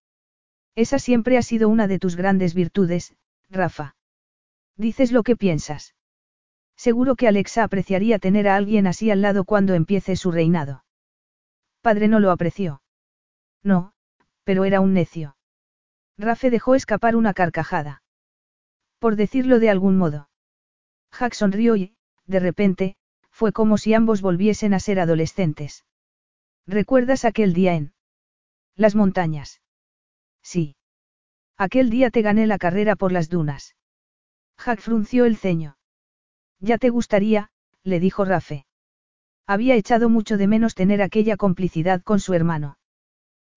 Esa 0.75 0.98
siempre 0.98 1.38
ha 1.38 1.41
sido 1.43 1.69
una 1.69 1.88
de 1.88 1.99
tus 1.99 2.16
grandes 2.16 2.53
virtudes, 2.53 3.16
Rafa. 3.49 3.95
Dices 4.75 5.11
lo 5.11 5.24
que 5.24 5.35
piensas. 5.35 5.95
Seguro 6.75 7.16
que 7.16 7.27
Alexa 7.27 7.64
apreciaría 7.64 8.17
tener 8.17 8.48
a 8.48 8.56
alguien 8.56 8.88
así 8.88 9.11
al 9.11 9.22
lado 9.22 9.43
cuando 9.43 9.74
empiece 9.74 10.16
su 10.16 10.32
reinado. 10.32 10.83
Padre 11.82 12.08
no 12.08 12.19
lo 12.19 12.32
apreció. 12.32 12.82
No, 13.61 13.93
pero 14.43 14.66
era 14.66 14.80
un 14.80 14.93
necio. 14.93 15.35
Rafe 16.17 16.49
dejó 16.49 16.75
escapar 16.75 17.16
una 17.16 17.33
carcajada. 17.33 18.01
Por 18.98 19.16
decirlo 19.16 19.59
de 19.59 19.69
algún 19.69 19.98
modo. 19.98 20.30
Jack 21.11 21.33
sonrió 21.33 21.75
y, 21.75 21.95
de 22.25 22.40
repente, 22.40 22.95
fue 23.40 23.53
como 23.53 23.77
si 23.77 23.93
ambos 23.93 24.22
volviesen 24.22 24.74
a 24.74 24.82
ser 24.82 25.00
adolescentes. 25.00 25.85
¿Recuerdas 26.68 27.24
aquel 27.24 27.53
día 27.53 27.76
en 27.76 27.93
las 28.76 28.95
montañas? 28.95 29.61
Sí. 30.43 30.76
Aquel 31.58 31.90
día 31.90 32.09
te 32.09 32.22
gané 32.22 32.48
la 32.48 32.58
carrera 32.58 32.98
por 32.98 33.14
las 33.14 33.30
dunas. 33.30 33.77
Jack 34.58 34.82
frunció 34.82 35.24
el 35.24 35.38
ceño. 35.38 35.77
Ya 36.59 36.77
te 36.77 36.90
gustaría, 36.90 37.50
le 37.82 38.01
dijo 38.01 38.26
Rafe. 38.26 38.66
Había 39.48 39.76
echado 39.76 40.09
mucho 40.09 40.35
de 40.35 40.48
menos 40.48 40.76
tener 40.76 41.01
aquella 41.01 41.38
complicidad 41.38 42.01
con 42.03 42.19
su 42.19 42.34
hermano. 42.34 42.77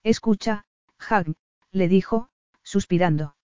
Escucha, 0.05 0.65
Jack, 1.01 1.27
le 1.73 1.89
dijo, 1.89 2.29
suspirando. 2.63 3.35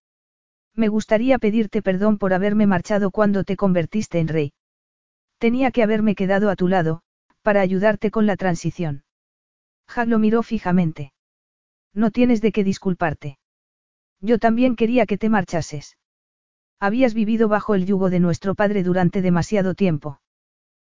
Me 0.73 0.87
gustaría 0.87 1.41
pedirte 1.41 1.83
perdón 1.83 2.17
por 2.17 2.33
haberme 2.33 2.69
marchado 2.69 3.11
cuando 3.11 3.43
te 3.43 3.57
convertiste 3.57 4.21
en 4.21 4.29
rey. 4.29 4.53
Tenía 5.39 5.71
que 5.71 5.83
haberme 5.83 6.15
quedado 6.15 6.51
a 6.51 6.57
tu 6.57 6.69
lado, 6.69 7.03
para 7.43 7.61
ayudarte 7.61 8.11
con 8.11 8.27
la 8.27 8.37
transición. 8.37 9.05
Hag 9.87 10.09
lo 10.09 10.19
miró 10.19 10.43
fijamente. 10.43 11.13
No 11.95 12.11
tienes 12.11 12.41
de 12.41 12.53
qué 12.53 12.65
disculparte. 12.65 13.39
Yo 14.21 14.39
también 14.39 14.77
quería 14.77 15.07
que 15.07 15.17
te 15.17 15.29
marchases. 15.29 15.97
Habías 16.81 17.15
vivido 17.15 17.49
bajo 17.49 17.75
el 17.75 17.87
yugo 17.87 18.11
de 18.11 18.21
nuestro 18.21 18.55
padre 18.55 18.83
durante 18.83 19.23
demasiado 19.23 19.75
tiempo. 19.75 20.21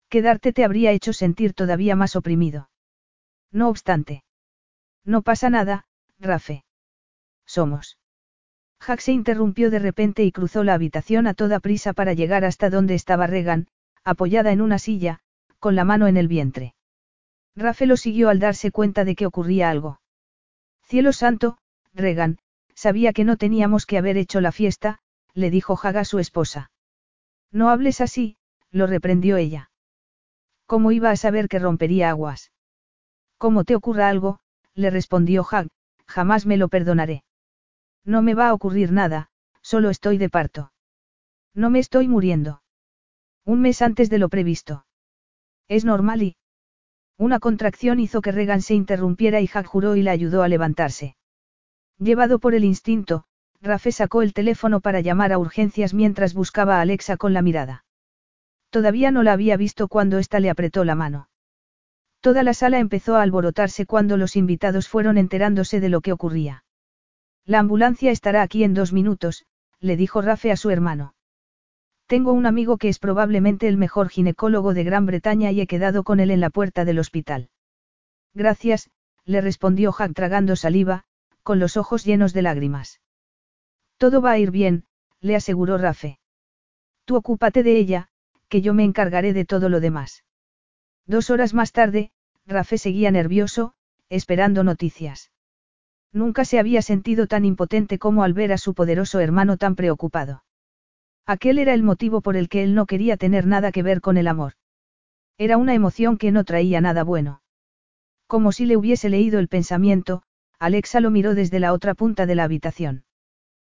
Quedarte 0.09 0.53
te 0.53 0.65
habría 0.65 0.91
hecho 0.93 1.13
sentir 1.13 1.55
todavía 1.55 1.95
más 1.95 2.17
oprimido. 2.17 2.71
No 3.53 3.69
obstante. 3.69 4.25
No 5.05 5.23
pasa 5.23 5.51
nada, 5.51 5.87
Rafe. 6.19 6.65
Somos. 7.47 7.99
Jack 8.87 9.01
se 9.01 9.13
interrumpió 9.13 9.71
de 9.71 9.79
repente 9.79 10.25
y 10.25 10.33
cruzó 10.33 10.65
la 10.65 10.75
habitación 10.75 11.27
a 11.27 11.35
toda 11.35 11.61
prisa 11.61 11.93
para 11.93 12.15
llegar 12.15 12.45
hasta 12.45 12.71
donde 12.71 12.95
estaba 12.95 13.27
Regan, 13.27 13.69
apoyada 14.05 14.53
en 14.53 14.61
una 14.61 14.79
silla, 14.79 15.21
con 15.59 15.77
la 15.77 15.85
mano 15.85 16.07
en 16.07 16.17
el 16.17 16.29
vientre. 16.29 16.75
Rafe 17.57 17.87
lo 17.87 17.97
siguió 17.97 18.29
al 18.29 18.39
darse 18.39 18.71
cuenta 18.71 19.05
de 19.05 19.15
que 19.15 19.27
ocurría 19.27 19.71
algo. 19.71 20.01
Cielo 20.83 21.13
santo, 21.13 21.59
Regan, 21.93 22.39
sabía 22.75 23.13
que 23.13 23.25
no 23.25 23.37
teníamos 23.37 23.87
que 23.87 23.99
haber 23.99 24.17
hecho 24.17 24.41
la 24.41 24.53
fiesta, 24.53 24.99
le 25.35 25.51
dijo 25.51 25.79
Hag 25.81 25.99
a 25.99 26.05
su 26.05 26.19
esposa. 26.19 26.71
No 27.53 27.69
hables 27.69 28.01
así, 28.01 28.37
lo 28.71 28.87
reprendió 28.87 29.37
ella. 29.37 29.71
¿Cómo 30.67 30.93
iba 30.93 31.11
a 31.11 31.17
saber 31.17 31.49
que 31.49 31.59
rompería 31.59 32.11
aguas? 32.11 32.53
Como 33.39 33.65
te 33.65 33.75
ocurra 33.75 34.09
algo, 34.09 34.41
le 34.75 34.91
respondió 34.91 35.47
Hag, 35.51 35.69
jamás 36.07 36.47
me 36.47 36.57
lo 36.57 36.69
perdonaré. 36.69 37.25
No 38.05 38.23
me 38.23 38.35
va 38.35 38.49
a 38.49 38.55
ocurrir 38.55 38.93
nada, 38.93 39.31
solo 39.63 39.91
estoy 39.91 40.19
de 40.19 40.31
parto. 40.31 40.73
No 41.55 41.71
me 41.71 41.81
estoy 41.81 42.09
muriendo. 42.09 42.63
Un 43.53 43.63
mes 43.63 43.83
antes 43.83 44.09
de 44.11 44.19
lo 44.19 44.29
previsto. 44.29 44.87
Es 45.67 45.85
normal 45.85 46.23
y... 46.23 46.37
Una 47.19 47.41
contracción 47.41 47.99
hizo 47.99 48.21
que 48.21 48.31
Regan 48.31 48.63
se 48.63 48.75
interrumpiera 48.75 49.41
y 49.41 49.49
Jack 49.49 49.67
juró 49.67 49.97
y 49.97 50.05
la 50.05 50.13
ayudó 50.13 50.45
a 50.45 50.49
levantarse. 50.49 51.17
Llevado 51.99 52.39
por 52.39 52.55
el 52.55 52.63
instinto, 52.63 53.25
Rafe 53.61 53.91
sacó 53.91 54.23
el 54.23 54.35
teléfono 54.35 54.79
para 54.81 55.01
llamar 55.01 55.33
a 55.33 55.39
urgencias 55.39 55.95
mientras 55.95 56.33
buscaba 56.33 56.77
a 56.77 56.81
Alexa 56.83 57.17
con 57.17 57.33
la 57.33 57.43
mirada. 57.43 57.85
Todavía 58.71 59.11
no 59.11 59.25
la 59.25 59.33
había 59.33 59.57
visto 59.57 59.89
cuando 59.89 60.19
ésta 60.19 60.39
le 60.39 60.49
apretó 60.49 60.85
la 60.85 60.95
mano. 60.95 61.29
Toda 62.21 62.45
la 62.45 62.55
sala 62.55 62.79
empezó 62.79 63.17
a 63.17 63.23
alborotarse 63.23 63.85
cuando 63.85 64.17
los 64.17 64.37
invitados 64.37 64.87
fueron 64.87 65.19
enterándose 65.19 65.81
de 65.81 65.89
lo 65.89 66.03
que 66.03 66.13
ocurría. 66.13 66.63
La 67.45 67.59
ambulancia 67.59 68.13
estará 68.13 68.43
aquí 68.43 68.63
en 68.63 68.75
dos 68.75 68.93
minutos, 68.93 69.45
le 69.81 69.97
dijo 69.97 70.23
Rafe 70.23 70.53
a 70.53 70.57
su 70.57 70.71
hermano. 70.71 71.15
Tengo 72.11 72.33
un 72.33 72.45
amigo 72.45 72.77
que 72.77 72.89
es 72.89 72.99
probablemente 72.99 73.69
el 73.69 73.77
mejor 73.77 74.09
ginecólogo 74.09 74.75
de 74.75 74.83
Gran 74.83 75.07
Bretaña 75.07 75.53
y 75.53 75.61
he 75.61 75.69
quedado 75.69 76.03
con 76.03 76.19
él 76.19 76.33
en 76.33 76.41
la 76.41 76.51
puerta 76.51 76.85
del 76.85 76.99
hospital. 76.99 77.51
Gracias, 78.35 78.91
le 79.25 79.41
respondió 79.41 79.95
Jack 79.97 80.13
tragando 80.13 80.57
saliva, 80.57 81.05
con 81.45 81.61
los 81.61 81.77
ojos 81.77 82.05
llenos 82.05 82.33
de 82.33 82.43
lágrimas. 82.43 83.01
Todo 83.97 84.21
va 84.21 84.33
a 84.33 84.39
ir 84.39 84.51
bien, 84.51 84.87
le 85.21 85.37
aseguró 85.37 85.79
Rafe. 85.79 86.19
Tú 87.05 87.15
ocúpate 87.15 87.63
de 87.63 87.77
ella, 87.77 88.09
que 88.49 88.61
yo 88.61 88.75
me 88.75 88.83
encargaré 88.83 89.33
de 89.33 89.45
todo 89.45 89.69
lo 89.69 89.79
demás. 89.79 90.25
Dos 91.07 91.31
horas 91.31 91.55
más 91.55 91.71
tarde, 91.71 92.11
Rafe 92.45 92.77
seguía 92.77 93.13
nervioso, 93.13 93.75
esperando 94.09 94.65
noticias. 94.65 95.31
Nunca 96.13 96.45
se 96.45 96.59
había 96.59 96.83
sentido 96.83 97.29
tan 97.29 97.45
impotente 97.45 98.01
como 98.01 98.25
al 98.25 98.33
ver 98.33 98.53
a 98.53 98.59
su 98.59 98.75
poderoso 98.75 99.21
hermano 99.21 99.59
tan 99.59 99.77
preocupado. 99.77 100.43
Aquel 101.31 101.61
era 101.61 101.75
el 101.75 101.85
motivo 101.85 102.23
por 102.23 102.37
el 102.37 102.49
que 102.49 102.65
él 102.65 102.75
no 102.75 102.87
quería 102.87 103.17
tener 103.17 103.47
nada 103.47 103.71
que 103.71 103.85
ver 103.85 104.01
con 104.01 104.17
el 104.17 104.27
amor. 104.27 104.55
Era 105.39 105.59
una 105.59 105.75
emoción 105.75 106.19
que 106.19 106.33
no 106.33 106.43
traía 106.43 106.81
nada 106.81 107.05
bueno. 107.05 107.41
Como 108.27 108.51
si 108.51 108.67
le 108.67 108.77
hubiese 108.77 109.09
leído 109.09 109.39
el 109.39 109.47
pensamiento, 109.47 110.25
Alexa 110.59 110.99
lo 110.99 111.13
miró 111.13 111.37
desde 111.37 111.61
la 111.61 111.73
otra 111.73 111.95
punta 111.95 112.27
de 112.27 112.35
la 112.35 112.43
habitación. 112.43 113.05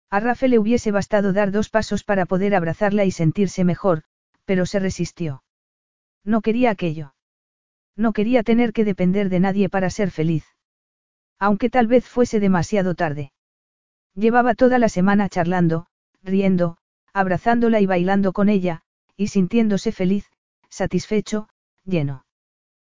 A 0.09 0.19
Rafe 0.19 0.47
le 0.47 0.57
hubiese 0.57 0.89
bastado 0.89 1.31
dar 1.31 1.51
dos 1.51 1.69
pasos 1.69 2.03
para 2.03 2.25
poder 2.25 2.55
abrazarla 2.55 3.05
y 3.05 3.11
sentirse 3.11 3.63
mejor, 3.63 4.01
pero 4.45 4.65
se 4.65 4.79
resistió. 4.79 5.43
No 6.23 6.41
quería 6.41 6.71
aquello. 6.71 7.13
No 7.95 8.13
quería 8.13 8.41
tener 8.41 8.73
que 8.73 8.83
depender 8.83 9.29
de 9.29 9.39
nadie 9.39 9.69
para 9.69 9.91
ser 9.91 10.09
feliz. 10.09 10.43
Aunque 11.37 11.69
tal 11.69 11.85
vez 11.85 12.03
fuese 12.03 12.39
demasiado 12.39 12.95
tarde. 12.95 13.31
Llevaba 14.15 14.55
toda 14.55 14.79
la 14.79 14.89
semana 14.89 15.29
charlando, 15.29 15.85
riendo, 16.23 16.77
abrazándola 17.13 17.79
y 17.79 17.85
bailando 17.85 18.33
con 18.33 18.49
ella, 18.49 18.81
y 19.15 19.27
sintiéndose 19.27 19.91
feliz, 19.91 20.31
satisfecho, 20.69 21.47
lleno. 21.85 22.25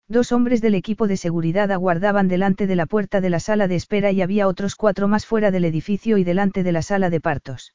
Dos 0.07 0.33
hombres 0.33 0.61
del 0.61 0.75
equipo 0.75 1.09
de 1.09 1.17
seguridad 1.17 1.73
aguardaban 1.73 2.29
delante 2.29 2.67
de 2.67 2.77
la 2.77 2.87
puerta 2.87 3.21
de 3.21 3.31
la 3.31 3.41
sala 3.41 3.69
de 3.69 3.77
espera 3.77 4.13
y 4.13 4.23
había 4.23 4.47
otros 4.47 4.77
cuatro 4.77 5.09
más 5.09 5.27
fuera 5.27 5.51
del 5.51 5.65
edificio 5.65 6.19
y 6.19 6.25
delante 6.25 6.63
de 6.63 6.73
la 6.73 6.83
sala 6.83 7.11
de 7.11 7.21
partos. 7.21 7.75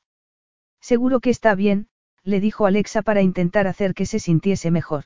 Seguro 0.80 1.20
que 1.20 1.32
está 1.32 1.56
bien, 1.56 1.88
le 2.24 2.40
dijo 2.40 2.66
Alexa 2.66 3.02
para 3.02 3.22
intentar 3.22 3.68
hacer 3.68 3.94
que 3.94 4.06
se 4.06 4.20
sintiese 4.20 4.72
mejor. 4.72 5.06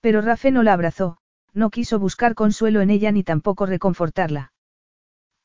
Pero 0.00 0.20
Rafe 0.20 0.50
no 0.50 0.62
la 0.62 0.74
abrazó, 0.74 1.16
no 1.54 1.70
quiso 1.70 1.98
buscar 1.98 2.34
consuelo 2.34 2.82
en 2.82 2.90
ella 2.90 3.10
ni 3.10 3.24
tampoco 3.24 3.64
reconfortarla. 3.64 4.52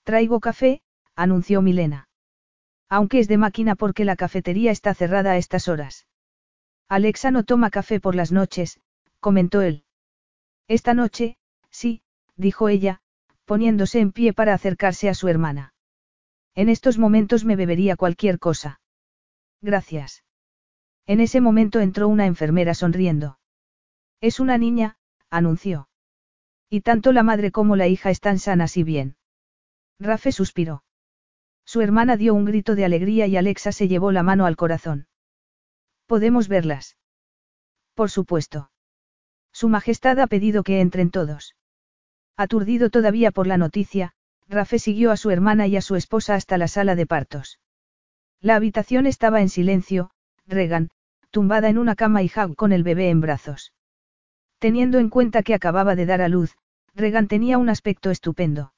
Traigo 0.04 0.40
café, 0.40 0.82
anunció 1.16 1.62
Milena. 1.62 2.10
Aunque 2.92 3.20
es 3.20 3.30
de 3.30 3.38
máquina 3.38 3.76
porque 3.76 4.04
la 4.04 4.18
cafetería 4.18 4.70
está 4.70 4.94
cerrada 4.94 5.32
a 5.32 5.38
estas 5.38 5.70
horas. 5.70 6.08
Alexa 6.90 7.32
no 7.32 7.46
toma 7.46 7.70
café 7.70 8.02
por 8.02 8.16
las 8.16 8.34
noches, 8.34 8.82
comentó 9.22 9.62
él. 9.62 9.86
Esta 10.68 10.94
noche, 10.94 11.38
sí, 11.70 12.02
dijo 12.36 12.68
ella, 12.68 13.00
poniéndose 13.46 14.02
en 14.02 14.12
pie 14.12 14.34
para 14.34 14.54
acercarse 14.54 15.08
a 15.08 15.14
su 15.14 15.30
hermana. 15.30 15.74
En 16.54 16.68
estos 16.68 16.98
momentos 16.98 17.46
me 17.46 17.56
bebería 17.56 17.96
cualquier 17.96 18.40
cosa. 18.40 18.82
Gracias. 19.62 20.26
En 21.08 21.22
ese 21.22 21.40
momento 21.40 21.80
entró 21.80 22.10
una 22.10 22.26
enfermera 22.26 22.74
sonriendo. 22.74 23.40
Es 24.20 24.42
una 24.42 24.58
niña, 24.58 24.98
anunció. 25.30 25.88
Y 26.70 26.82
tanto 26.82 27.14
la 27.14 27.24
madre 27.24 27.52
como 27.52 27.78
la 27.78 27.88
hija 27.88 28.10
están 28.10 28.38
sanas 28.38 28.76
y 28.76 28.84
bien. 28.84 29.16
Rafe 29.98 30.34
suspiró. 30.34 30.84
Su 31.72 31.80
hermana 31.80 32.18
dio 32.18 32.34
un 32.34 32.44
grito 32.44 32.76
de 32.76 32.84
alegría 32.84 33.28
y 33.28 33.38
Alexa 33.38 33.72
se 33.72 33.88
llevó 33.88 34.12
la 34.12 34.24
mano 34.24 34.46
al 34.46 34.58
corazón. 34.58 35.08
¿Podemos 36.06 36.50
verlas? 36.50 36.98
Por 37.94 38.12
supuesto. 38.12 38.72
Su 39.54 39.70
Majestad 39.70 40.20
ha 40.20 40.28
pedido 40.28 40.64
que 40.64 40.82
entren 40.82 41.12
todos. 41.12 41.56
Aturdido 42.36 42.90
todavía 42.90 43.32
por 43.32 43.48
la 43.48 43.56
noticia, 43.56 44.12
Rafe 44.50 44.80
siguió 44.80 45.12
a 45.12 45.16
su 45.16 45.30
hermana 45.32 45.66
y 45.66 45.78
a 45.78 45.82
su 45.82 45.96
esposa 45.96 46.36
hasta 46.36 46.58
la 46.58 46.68
sala 46.68 46.96
de 46.96 47.06
partos. 47.06 47.58
La 48.42 48.58
habitación 48.58 49.06
estaba 49.06 49.40
en 49.40 49.48
silencio, 49.48 50.12
Regan, 50.46 50.90
tumbada 51.30 51.70
en 51.70 51.78
una 51.78 51.96
cama 51.96 52.22
y 52.22 52.30
Hag 52.36 52.54
con 52.58 52.74
el 52.74 52.84
bebé 52.84 53.10
en 53.10 53.22
brazos. 53.22 53.72
Teniendo 54.60 55.00
en 55.00 55.08
cuenta 55.08 55.42
que 55.42 55.54
acababa 55.54 55.96
de 55.96 56.06
dar 56.06 56.22
a 56.22 56.28
luz, 56.28 56.58
Regan 56.96 57.30
tenía 57.30 57.58
un 57.58 57.70
aspecto 57.70 58.12
estupendo. 58.12 58.74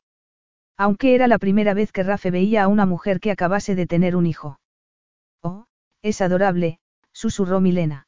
Aunque 0.78 1.16
era 1.16 1.28
la 1.28 1.38
primera 1.38 1.74
vez 1.74 1.92
que 1.92 2.04
Rafe 2.04 2.32
veía 2.32 2.64
a 2.64 2.68
una 2.68 2.86
mujer 2.86 3.20
que 3.20 3.32
acabase 3.32 3.76
de 3.76 3.88
tener 3.88 4.16
un 4.16 4.26
hijo. 4.26 4.60
Oh, 5.42 5.66
es 6.02 6.22
adorable, 6.22 6.80
susurró 7.12 7.60
Milena. 7.62 8.08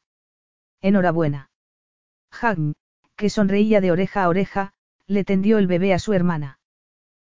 Enhorabuena. 0.80 1.50
Hagn, 2.30 2.74
que 3.16 3.30
sonreía 3.30 3.80
de 3.80 3.92
oreja 3.92 4.24
a 4.24 4.28
oreja, 4.28 4.72
le 5.06 5.24
tendió 5.24 5.58
el 5.58 5.66
bebé 5.66 5.94
a 5.94 5.98
su 5.98 6.12
hermana. 6.12 6.58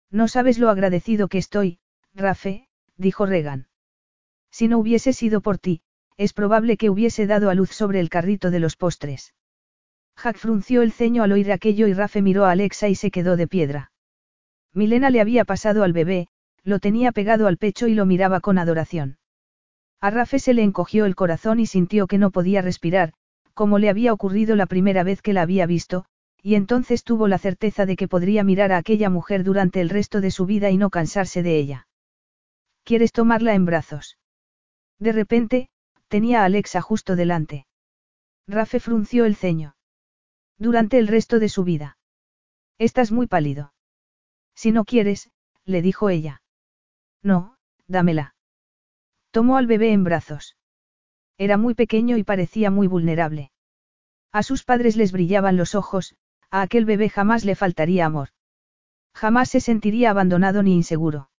No 0.09 0.27
sabes 0.27 0.57
lo 0.57 0.69
agradecido 0.69 1.27
que 1.27 1.37
estoy, 1.37 1.79
Rafe, 2.13 2.67
dijo 2.97 3.25
Regan. 3.25 3.67
Si 4.49 4.67
no 4.67 4.79
hubiese 4.79 5.13
sido 5.13 5.41
por 5.41 5.59
ti, 5.59 5.81
es 6.17 6.33
probable 6.33 6.77
que 6.77 6.89
hubiese 6.89 7.27
dado 7.27 7.49
a 7.49 7.53
luz 7.53 7.71
sobre 7.71 7.99
el 7.99 8.09
carrito 8.09 8.49
de 8.49 8.59
los 8.59 8.75
postres. 8.75 9.35
Hag 10.15 10.37
frunció 10.37 10.81
el 10.81 10.91
ceño 10.91 11.21
al 11.21 11.31
oír 11.31 11.51
aquello 11.51 11.87
y 11.87 11.93
Rafe 11.93 12.23
miró 12.23 12.45
a 12.45 12.51
Alexa 12.51 12.87
y 12.87 12.95
se 12.95 13.11
quedó 13.11 13.37
de 13.37 13.47
piedra. 13.47 13.91
Milena 14.73 15.09
le 15.09 15.21
había 15.21 15.45
pasado 15.45 15.83
al 15.83 15.93
bebé, 15.93 16.27
lo 16.63 16.79
tenía 16.79 17.11
pegado 17.11 17.47
al 17.47 17.57
pecho 17.57 17.87
y 17.87 17.95
lo 17.95 18.05
miraba 18.05 18.41
con 18.41 18.57
adoración. 18.57 19.17
A 19.99 20.09
Rafe 20.11 20.39
se 20.39 20.53
le 20.53 20.63
encogió 20.63 21.05
el 21.05 21.15
corazón 21.15 21.59
y 21.59 21.65
sintió 21.65 22.07
que 22.07 22.17
no 22.17 22.29
podía 22.29 22.61
respirar, 22.61 23.13
como 23.53 23.79
le 23.79 23.89
había 23.89 24.13
ocurrido 24.13 24.55
la 24.55 24.67
primera 24.67 25.03
vez 25.03 25.21
que 25.21 25.33
la 25.33 25.41
había 25.41 25.65
visto, 25.65 26.05
y 26.43 26.55
entonces 26.55 27.03
tuvo 27.03 27.27
la 27.27 27.39
certeza 27.39 27.85
de 27.85 27.95
que 27.95 28.07
podría 28.07 28.43
mirar 28.43 28.71
a 28.71 28.77
aquella 28.77 29.09
mujer 29.09 29.43
durante 29.43 29.81
el 29.81 29.89
resto 29.89 30.21
de 30.21 30.31
su 30.31 30.45
vida 30.45 30.69
y 30.69 30.77
no 30.77 30.89
cansarse 30.89 31.41
de 31.41 31.57
ella. 31.57 31.87
¿Quieres 32.83 33.11
tomarla 33.11 33.55
en 33.55 33.65
brazos? 33.65 34.17
De 34.99 35.11
repente, 35.11 35.69
tenía 36.07 36.41
a 36.41 36.45
Alexa 36.45 36.81
justo 36.81 37.15
delante. 37.15 37.65
Rafe 38.47 38.79
frunció 38.79 39.25
el 39.25 39.35
ceño. 39.35 39.75
Durante 40.57 40.99
el 40.99 41.07
resto 41.07 41.39
de 41.39 41.49
su 41.49 41.63
vida. 41.63 41.97
Estás 42.77 43.11
muy 43.11 43.27
pálido. 43.27 43.73
Si 44.57 44.71
no 44.71 44.85
quieres, 44.85 45.29
le 45.65 45.83
dijo 45.83 46.09
ella. 46.09 46.41
No, 47.21 47.57
dámela. 47.87 48.33
Tomó 49.29 49.57
al 49.57 49.67
bebé 49.67 49.93
en 49.93 50.03
brazos. 50.03 50.57
Era 51.37 51.57
muy 51.57 51.75
pequeño 51.75 52.17
y 52.17 52.23
parecía 52.23 52.71
muy 52.71 52.87
vulnerable. 52.87 53.51
A 54.31 54.41
sus 54.41 54.63
padres 54.63 54.97
les 54.97 55.11
brillaban 55.11 55.57
los 55.57 55.75
ojos, 55.75 56.15
a 56.49 56.63
aquel 56.63 56.85
bebé 56.85 57.07
jamás 57.07 57.45
le 57.45 57.53
faltaría 57.53 58.07
amor. 58.07 58.29
Jamás 59.13 59.49
se 59.49 59.59
sentiría 59.59 60.09
abandonado 60.09 60.63
ni 60.63 60.73
inseguro. 60.73 61.29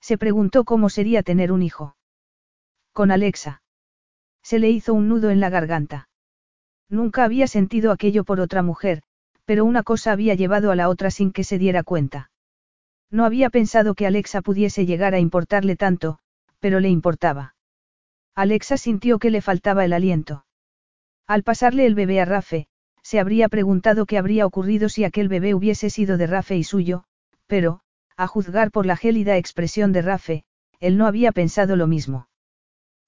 Se 0.00 0.16
preguntó 0.16 0.62
cómo 0.62 0.88
sería 0.88 1.24
tener 1.24 1.50
un 1.50 1.62
hijo. 1.62 1.96
Con 2.92 3.10
Alexa. 3.10 3.62
Se 4.44 4.60
le 4.60 4.70
hizo 4.70 4.94
un 4.94 5.08
nudo 5.08 5.30
en 5.30 5.40
la 5.40 5.50
garganta. 5.50 6.08
Nunca 6.88 7.24
había 7.24 7.48
sentido 7.48 7.90
aquello 7.90 8.22
por 8.22 8.38
otra 8.38 8.62
mujer, 8.62 9.02
pero 9.44 9.64
una 9.64 9.82
cosa 9.82 10.12
había 10.12 10.34
llevado 10.34 10.70
a 10.70 10.76
la 10.76 10.88
otra 10.88 11.10
sin 11.10 11.32
que 11.32 11.42
se 11.42 11.58
diera 11.58 11.82
cuenta. 11.82 12.30
No 13.10 13.24
había 13.24 13.50
pensado 13.50 13.94
que 13.94 14.06
Alexa 14.06 14.42
pudiese 14.42 14.86
llegar 14.86 15.14
a 15.14 15.20
importarle 15.20 15.76
tanto, 15.76 16.18
pero 16.60 16.80
le 16.80 16.88
importaba. 16.88 17.54
Alexa 18.34 18.76
sintió 18.76 19.18
que 19.18 19.30
le 19.30 19.40
faltaba 19.40 19.84
el 19.84 19.92
aliento. 19.92 20.44
Al 21.26 21.42
pasarle 21.42 21.86
el 21.86 21.94
bebé 21.94 22.20
a 22.20 22.24
Rafe, 22.24 22.68
se 23.02 23.20
habría 23.20 23.48
preguntado 23.48 24.06
qué 24.06 24.18
habría 24.18 24.46
ocurrido 24.46 24.88
si 24.88 25.04
aquel 25.04 25.28
bebé 25.28 25.54
hubiese 25.54 25.90
sido 25.90 26.16
de 26.16 26.26
Rafe 26.26 26.56
y 26.56 26.64
suyo, 26.64 27.04
pero, 27.46 27.80
a 28.16 28.26
juzgar 28.26 28.70
por 28.70 28.86
la 28.86 28.96
gélida 28.96 29.36
expresión 29.36 29.92
de 29.92 30.02
Rafe, 30.02 30.44
él 30.80 30.96
no 30.96 31.06
había 31.06 31.32
pensado 31.32 31.76
lo 31.76 31.86
mismo. 31.86 32.28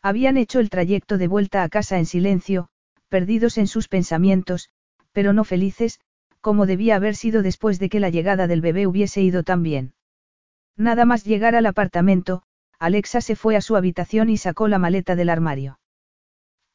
Habían 0.02 0.36
hecho 0.36 0.60
el 0.60 0.70
trayecto 0.70 1.18
de 1.18 1.28
vuelta 1.28 1.62
a 1.62 1.68
casa 1.68 1.98
en 1.98 2.06
silencio, 2.06 2.68
perdidos 3.08 3.58
en 3.58 3.66
sus 3.66 3.88
pensamientos, 3.88 4.70
pero 5.12 5.32
no 5.32 5.44
felices, 5.44 6.00
como 6.48 6.64
debía 6.64 6.96
haber 6.96 7.14
sido 7.14 7.42
después 7.42 7.78
de 7.78 7.90
que 7.90 8.00
la 8.00 8.08
llegada 8.08 8.46
del 8.46 8.62
bebé 8.62 8.86
hubiese 8.86 9.20
ido 9.20 9.42
tan 9.42 9.62
bien. 9.62 9.92
Nada 10.78 11.04
más 11.04 11.22
llegar 11.22 11.54
al 11.54 11.66
apartamento, 11.66 12.42
Alexa 12.78 13.20
se 13.20 13.36
fue 13.36 13.54
a 13.54 13.60
su 13.60 13.76
habitación 13.76 14.30
y 14.30 14.38
sacó 14.38 14.66
la 14.66 14.78
maleta 14.78 15.14
del 15.14 15.28
armario. 15.28 15.78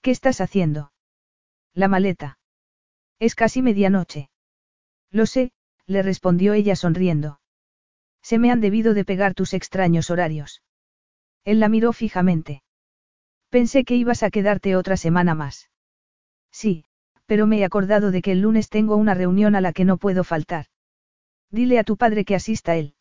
¿Qué 0.03 0.11
estás 0.11 0.41
haciendo? 0.41 0.93
La 1.73 1.87
maleta. 1.87 2.37
Es 3.17 3.33
casi 3.33 3.63
medianoche. 3.63 4.29
Lo 5.09 5.25
sé, 5.25 5.53
le 5.87 6.03
respondió 6.03 6.53
ella 6.53 6.75
sonriendo. 6.75 7.39
Se 8.21 8.37
me 8.37 8.51
han 8.51 8.61
debido 8.61 8.93
de 8.93 9.05
pegar 9.05 9.33
tus 9.33 9.55
extraños 9.55 10.11
horarios. 10.11 10.61
Él 11.45 11.59
la 11.59 11.67
miró 11.67 11.93
fijamente. 11.93 12.61
Pensé 13.49 13.85
que 13.85 13.95
ibas 13.95 14.21
a 14.21 14.29
quedarte 14.29 14.75
otra 14.75 14.97
semana 14.97 15.33
más. 15.33 15.71
Sí, 16.51 16.85
pero 17.25 17.47
me 17.47 17.59
he 17.59 17.65
acordado 17.65 18.11
de 18.11 18.21
que 18.21 18.31
el 18.31 18.41
lunes 18.41 18.69
tengo 18.69 18.95
una 18.95 19.13
reunión 19.13 19.55
a 19.55 19.61
la 19.61 19.73
que 19.73 19.85
no 19.85 19.97
puedo 19.97 20.23
faltar. 20.23 20.65
Dile 21.49 21.79
a 21.79 21.83
tu 21.83 21.97
padre 21.97 22.25
que 22.25 22.35
asista 22.35 22.75
él. 22.75 22.95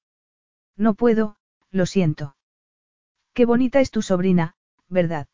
No 0.76 0.94
puedo, 0.94 1.36
lo 1.70 1.86
siento. 1.86 2.36
Qué 3.34 3.44
bonita 3.46 3.80
es 3.80 3.90
tu 3.90 4.02
sobrina, 4.02 4.56
¿verdad? 4.88 5.26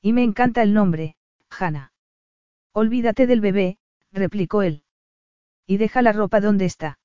Y 0.00 0.12
me 0.12 0.24
encanta 0.24 0.62
el 0.62 0.74
nombre, 0.74 1.16
Hannah. 1.50 1.92
Olvídate 2.72 3.26
del 3.26 3.40
bebé, 3.40 3.78
replicó 4.10 4.62
él. 4.62 4.82
Y 5.66 5.76
deja 5.76 6.02
la 6.02 6.12
ropa 6.12 6.40
donde 6.40 6.64
está. 6.64 6.98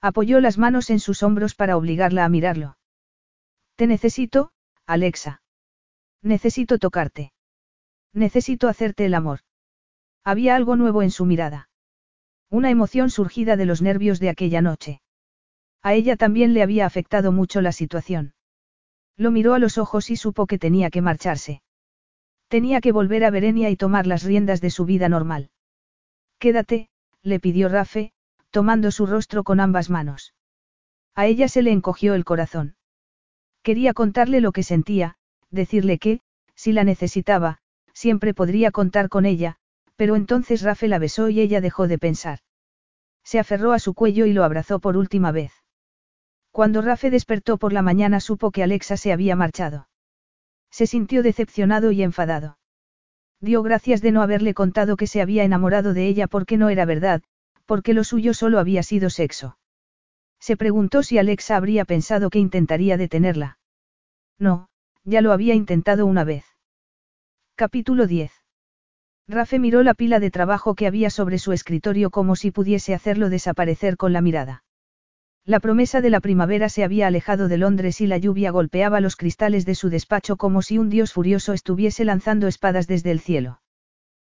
Apoyó 0.00 0.40
las 0.40 0.58
manos 0.58 0.90
en 0.90 1.00
sus 1.00 1.22
hombros 1.22 1.54
para 1.54 1.76
obligarla 1.76 2.24
a 2.24 2.28
mirarlo. 2.28 2.78
Te 3.76 3.86
necesito, 3.86 4.52
Alexa. 4.86 5.42
Necesito 6.22 6.78
tocarte. 6.78 7.32
Necesito 8.12 8.68
hacerte 8.68 9.04
el 9.04 9.14
amor. 9.14 9.40
Había 10.24 10.56
algo 10.56 10.76
nuevo 10.76 11.02
en 11.02 11.10
su 11.10 11.26
mirada. 11.26 11.68
Una 12.50 12.70
emoción 12.70 13.10
surgida 13.10 13.56
de 13.56 13.66
los 13.66 13.82
nervios 13.82 14.20
de 14.20 14.30
aquella 14.30 14.62
noche. 14.62 15.02
A 15.82 15.92
ella 15.92 16.16
también 16.16 16.54
le 16.54 16.62
había 16.62 16.86
afectado 16.86 17.30
mucho 17.30 17.60
la 17.60 17.72
situación. 17.72 18.32
Lo 19.16 19.30
miró 19.30 19.52
a 19.52 19.58
los 19.58 19.76
ojos 19.76 20.08
y 20.10 20.16
supo 20.16 20.46
que 20.46 20.58
tenía 20.58 20.90
que 20.90 21.02
marcharse. 21.02 21.62
Tenía 22.48 22.80
que 22.80 22.92
volver 22.92 23.24
a 23.24 23.30
Berenia 23.30 23.68
y 23.68 23.76
tomar 23.76 24.06
las 24.06 24.22
riendas 24.22 24.60
de 24.60 24.70
su 24.70 24.86
vida 24.86 25.08
normal. 25.08 25.50
Quédate, 26.38 26.88
le 27.22 27.38
pidió 27.38 27.68
Rafe, 27.68 28.12
tomando 28.50 28.90
su 28.90 29.06
rostro 29.06 29.44
con 29.44 29.60
ambas 29.60 29.90
manos. 29.90 30.34
A 31.14 31.26
ella 31.26 31.48
se 31.48 31.62
le 31.62 31.70
encogió 31.70 32.14
el 32.14 32.24
corazón. 32.24 32.76
Quería 33.62 33.92
contarle 33.92 34.40
lo 34.40 34.52
que 34.52 34.62
sentía, 34.62 35.16
decirle 35.50 35.98
que, 35.98 36.20
si 36.54 36.72
la 36.72 36.84
necesitaba, 36.84 37.58
siempre 37.92 38.34
podría 38.34 38.70
contar 38.70 39.08
con 39.08 39.26
ella, 39.26 39.58
pero 39.96 40.16
entonces 40.16 40.62
Rafe 40.62 40.88
la 40.88 40.98
besó 40.98 41.28
y 41.28 41.40
ella 41.40 41.60
dejó 41.60 41.88
de 41.88 41.98
pensar. 41.98 42.40
Se 43.22 43.38
aferró 43.38 43.72
a 43.72 43.78
su 43.78 43.94
cuello 43.94 44.26
y 44.26 44.32
lo 44.32 44.44
abrazó 44.44 44.80
por 44.80 44.96
última 44.96 45.32
vez. 45.32 45.52
Cuando 46.50 46.82
Rafe 46.82 47.10
despertó 47.10 47.58
por 47.58 47.72
la 47.72 47.82
mañana 47.82 48.20
supo 48.20 48.50
que 48.50 48.62
Alexa 48.62 48.96
se 48.96 49.12
había 49.12 49.34
marchado. 49.34 49.88
Se 50.70 50.86
sintió 50.86 51.22
decepcionado 51.22 51.90
y 51.90 52.02
enfadado. 52.02 52.58
Dio 53.40 53.62
gracias 53.62 54.00
de 54.02 54.12
no 54.12 54.22
haberle 54.22 54.54
contado 54.54 54.96
que 54.96 55.06
se 55.06 55.20
había 55.20 55.44
enamorado 55.44 55.94
de 55.94 56.06
ella 56.06 56.26
porque 56.26 56.56
no 56.56 56.68
era 56.68 56.84
verdad, 56.84 57.22
porque 57.66 57.94
lo 57.94 58.04
suyo 58.04 58.34
solo 58.34 58.58
había 58.58 58.82
sido 58.82 59.10
sexo. 59.10 59.58
Se 60.38 60.56
preguntó 60.56 61.02
si 61.02 61.18
Alexa 61.18 61.56
habría 61.56 61.84
pensado 61.84 62.30
que 62.30 62.38
intentaría 62.38 62.96
detenerla. 62.96 63.58
No, 64.38 64.68
ya 65.04 65.22
lo 65.22 65.32
había 65.32 65.54
intentado 65.54 66.06
una 66.06 66.24
vez. 66.24 66.44
Capítulo 67.56 68.06
10. 68.06 68.43
Rafe 69.26 69.58
miró 69.58 69.82
la 69.82 69.94
pila 69.94 70.20
de 70.20 70.30
trabajo 70.30 70.74
que 70.74 70.86
había 70.86 71.08
sobre 71.08 71.38
su 71.38 71.52
escritorio 71.52 72.10
como 72.10 72.36
si 72.36 72.50
pudiese 72.50 72.94
hacerlo 72.94 73.30
desaparecer 73.30 73.96
con 73.96 74.12
la 74.12 74.20
mirada. 74.20 74.64
La 75.46 75.60
promesa 75.60 76.00
de 76.00 76.10
la 76.10 76.20
primavera 76.20 76.68
se 76.68 76.84
había 76.84 77.06
alejado 77.06 77.48
de 77.48 77.58
Londres 77.58 78.00
y 78.00 78.06
la 78.06 78.18
lluvia 78.18 78.50
golpeaba 78.50 79.00
los 79.00 79.16
cristales 79.16 79.66
de 79.66 79.74
su 79.74 79.90
despacho 79.90 80.36
como 80.36 80.62
si 80.62 80.78
un 80.78 80.88
dios 80.88 81.12
furioso 81.12 81.52
estuviese 81.52 82.04
lanzando 82.04 82.46
espadas 82.48 82.86
desde 82.86 83.10
el 83.10 83.20
cielo. 83.20 83.60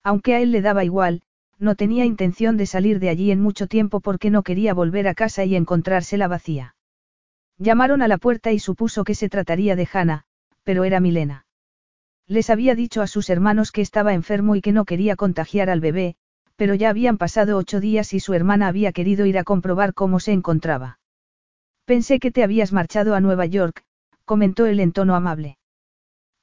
Aunque 0.03 0.35
a 0.35 0.39
él 0.39 0.51
le 0.51 0.61
daba 0.61 0.83
igual, 0.83 1.22
no 1.57 1.75
tenía 1.75 2.05
intención 2.05 2.57
de 2.57 2.65
salir 2.65 2.99
de 2.99 3.09
allí 3.09 3.31
en 3.31 3.41
mucho 3.41 3.67
tiempo 3.67 4.01
porque 4.01 4.30
no 4.30 4.43
quería 4.43 4.73
volver 4.73 5.07
a 5.07 5.15
casa 5.15 5.45
y 5.45 5.55
encontrársela 5.55 6.27
vacía. 6.27 6.75
Llamaron 7.57 8.01
a 8.01 8.07
la 8.07 8.17
puerta 8.17 8.51
y 8.51 8.59
supuso 8.59 9.03
que 9.03 9.15
se 9.15 9.30
trataría 9.30 9.75
de 9.75 9.88
Hannah, 9.91 10.25
pero 10.64 10.83
era 10.83 10.99
Milena. 10.99 11.44
Les 12.27 12.49
había 12.49 12.73
dicho 12.73 13.01
a 13.01 13.07
sus 13.07 13.29
hermanos 13.29 13.71
que 13.71 13.81
estaba 13.81 14.13
enfermo 14.13 14.55
y 14.55 14.61
que 14.61 14.71
no 14.71 14.85
quería 14.85 15.15
contagiar 15.15 15.69
al 15.69 15.79
bebé, 15.79 16.15
pero 16.55 16.73
ya 16.73 16.89
habían 16.89 17.17
pasado 17.17 17.57
ocho 17.57 17.79
días 17.79 18.13
y 18.13 18.19
su 18.19 18.33
hermana 18.33 18.67
había 18.67 18.91
querido 18.91 19.25
ir 19.25 19.37
a 19.37 19.43
comprobar 19.43 19.93
cómo 19.93 20.19
se 20.19 20.31
encontraba. 20.31 20.99
Pensé 21.85 22.19
que 22.19 22.31
te 22.31 22.43
habías 22.43 22.73
marchado 22.73 23.13
a 23.13 23.19
Nueva 23.19 23.45
York, 23.45 23.83
comentó 24.25 24.65
él 24.65 24.79
en 24.79 24.91
tono 24.91 25.15
amable. 25.15 25.57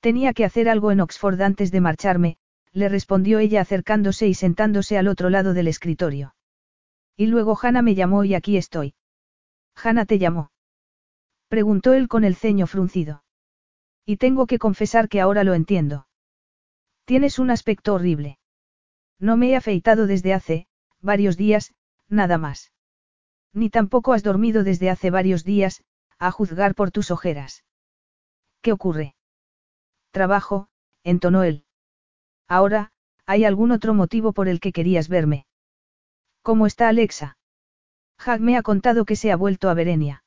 Tenía 0.00 0.32
que 0.34 0.44
hacer 0.44 0.68
algo 0.68 0.92
en 0.92 1.00
Oxford 1.00 1.40
antes 1.40 1.72
de 1.72 1.80
marcharme, 1.80 2.36
le 2.72 2.88
respondió 2.88 3.38
ella 3.38 3.60
acercándose 3.60 4.28
y 4.28 4.34
sentándose 4.34 4.98
al 4.98 5.08
otro 5.08 5.30
lado 5.30 5.52
del 5.52 5.68
escritorio. 5.68 6.34
Y 7.16 7.26
luego 7.26 7.58
Hannah 7.60 7.82
me 7.82 7.94
llamó 7.94 8.24
y 8.24 8.34
aquí 8.34 8.56
estoy. 8.56 8.94
Hannah 9.74 10.06
te 10.06 10.18
llamó. 10.18 10.50
Preguntó 11.48 11.92
él 11.92 12.08
con 12.08 12.24
el 12.24 12.36
ceño 12.36 12.66
fruncido. 12.66 13.21
Y 14.04 14.16
tengo 14.16 14.46
que 14.46 14.58
confesar 14.58 15.08
que 15.08 15.20
ahora 15.20 15.44
lo 15.44 15.54
entiendo. 15.54 16.06
Tienes 17.04 17.38
un 17.38 17.50
aspecto 17.50 17.94
horrible. 17.94 18.38
No 19.18 19.36
me 19.36 19.50
he 19.50 19.56
afeitado 19.56 20.06
desde 20.06 20.34
hace, 20.34 20.66
varios 21.00 21.36
días, 21.36 21.74
nada 22.08 22.38
más. 22.38 22.72
Ni 23.52 23.70
tampoco 23.70 24.12
has 24.12 24.22
dormido 24.22 24.64
desde 24.64 24.90
hace 24.90 25.10
varios 25.10 25.44
días, 25.44 25.84
a 26.18 26.30
juzgar 26.30 26.74
por 26.74 26.90
tus 26.90 27.10
ojeras. 27.10 27.64
¿Qué 28.60 28.72
ocurre? 28.72 29.14
Trabajo, 30.10 30.68
entonó 31.04 31.42
él. 31.42 31.64
Ahora, 32.48 32.92
¿hay 33.26 33.44
algún 33.44 33.72
otro 33.72 33.94
motivo 33.94 34.32
por 34.32 34.48
el 34.48 34.60
que 34.60 34.72
querías 34.72 35.08
verme? 35.08 35.46
¿Cómo 36.42 36.66
está 36.66 36.88
Alexa? 36.88 37.36
Hag 38.18 38.40
me 38.40 38.56
ha 38.56 38.62
contado 38.62 39.04
que 39.04 39.16
se 39.16 39.32
ha 39.32 39.36
vuelto 39.36 39.68
a 39.68 39.74
Verenia. 39.74 40.24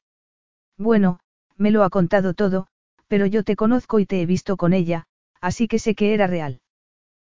Bueno, 0.78 1.20
me 1.56 1.72
lo 1.72 1.84
ha 1.84 1.90
contado 1.90 2.34
todo, 2.34 2.68
pero 3.08 3.26
yo 3.26 3.44
te 3.44 3.56
conozco 3.56 4.00
y 4.00 4.06
te 4.06 4.22
he 4.22 4.26
visto 4.26 4.58
con 4.58 4.74
ella, 4.74 5.06
así 5.42 5.68
que 5.68 5.80
sé 5.80 5.96
que 5.96 6.14
era 6.14 6.28
real. 6.28 6.62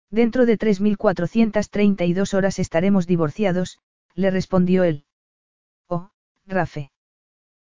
Dentro 0.10 0.46
de 0.46 0.58
3.432 0.58 2.34
horas 2.34 2.60
estaremos 2.60 3.08
divorciados, 3.08 3.80
le 4.14 4.30
respondió 4.30 4.84
él. 4.84 5.06
Oh, 5.88 6.10
Rafe. 6.46 6.92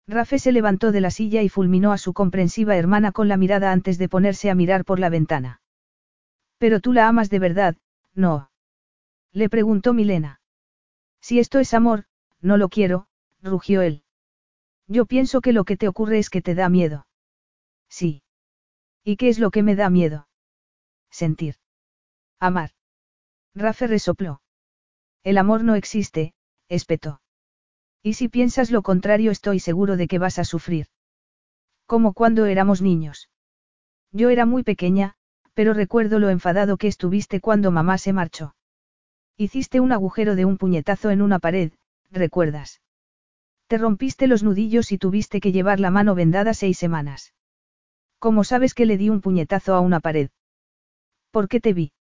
Rafe 0.07 0.39
se 0.39 0.53
levantó 0.53 0.93
de 0.93 1.01
la 1.01 1.11
silla 1.11 1.43
y 1.43 1.49
fulminó 1.49 1.93
a 1.93 1.99
su 1.99 2.13
comprensiva 2.13 2.77
hermana 2.77 3.11
con 3.11 3.27
la 3.27 3.37
mirada 3.37 3.73
antes 3.73 3.99
de 3.99 4.09
ponerse 4.09 4.51
a 4.51 4.55
mirar 4.55 4.85
por 4.85 5.01
la 5.01 5.09
ventana. 5.09 5.61
Pero 6.59 6.81
tú 6.81 6.93
la 6.93 7.09
amas 7.09 7.29
de 7.29 7.41
verdad, 7.41 7.77
¿no? 8.15 8.51
Le 9.33 9.49
preguntó 9.49 9.93
Milena. 9.93 10.41
Si 11.21 11.41
esto 11.41 11.59
es 11.59 11.75
amor, 11.75 12.05
no 12.41 12.57
lo 12.57 12.69
quiero, 12.69 13.09
rugió 13.43 13.83
él. 13.83 14.05
Yo 14.87 15.07
pienso 15.07 15.41
que 15.41 15.53
lo 15.53 15.65
que 15.65 15.77
te 15.77 15.89
ocurre 15.89 16.19
es 16.19 16.31
que 16.31 16.41
te 16.41 16.55
da 16.55 16.69
miedo. 16.69 17.07
Sí. 17.99 18.23
¿Y 19.05 19.17
qué 19.17 19.31
es 19.31 19.39
lo 19.39 19.51
que 19.51 19.63
me 19.63 19.75
da 19.75 19.89
miedo? 19.89 20.29
Sentir. 21.11 21.55
Amar. 22.39 22.73
Rafe 23.55 23.87
resopló. 23.87 24.43
El 25.25 25.39
amor 25.39 25.65
no 25.65 25.77
existe, 25.77 26.35
espetó. 26.69 27.23
Y 28.03 28.13
si 28.13 28.29
piensas 28.29 28.71
lo 28.71 28.83
contrario 28.83 29.31
estoy 29.31 29.61
seguro 29.61 29.97
de 29.97 30.09
que 30.09 30.19
vas 30.19 30.39
a 30.39 30.45
sufrir. 30.45 30.89
Como 31.87 32.13
cuando 32.13 32.45
éramos 32.45 32.83
niños. 32.83 33.31
Yo 34.13 34.29
era 34.29 34.45
muy 34.45 34.63
pequeña, 34.63 35.15
pero 35.55 35.73
recuerdo 35.73 36.19
lo 36.19 36.29
enfadado 36.29 36.77
que 36.77 36.89
estuviste 36.89 37.41
cuando 37.41 37.71
mamá 37.71 37.97
se 37.97 38.13
marchó. 38.13 38.57
Hiciste 39.39 39.81
un 39.81 39.93
agujero 39.93 40.37
de 40.37 40.45
un 40.45 40.59
puñetazo 40.59 41.09
en 41.09 41.23
una 41.23 41.39
pared, 41.39 41.73
¿recuerdas? 42.11 42.83
Te 43.69 43.79
rompiste 43.79 44.27
los 44.27 44.43
nudillos 44.43 44.93
y 44.93 44.99
tuviste 44.99 45.41
que 45.41 45.53
llevar 45.53 45.81
la 45.81 45.91
mano 45.91 46.15
vendada 46.15 46.53
seis 46.53 46.77
semanas. 46.77 47.33
¿Cómo 48.27 48.43
sabes 48.43 48.75
que 48.75 48.87
le 48.87 48.99
di 48.99 49.09
un 49.09 49.21
puñetazo 49.21 49.73
a 49.77 49.79
una 49.79 50.01
pared? 50.01 50.31
¿Por 51.31 51.47
qué 51.47 51.61
te 51.61 51.73
vi? 51.73 51.93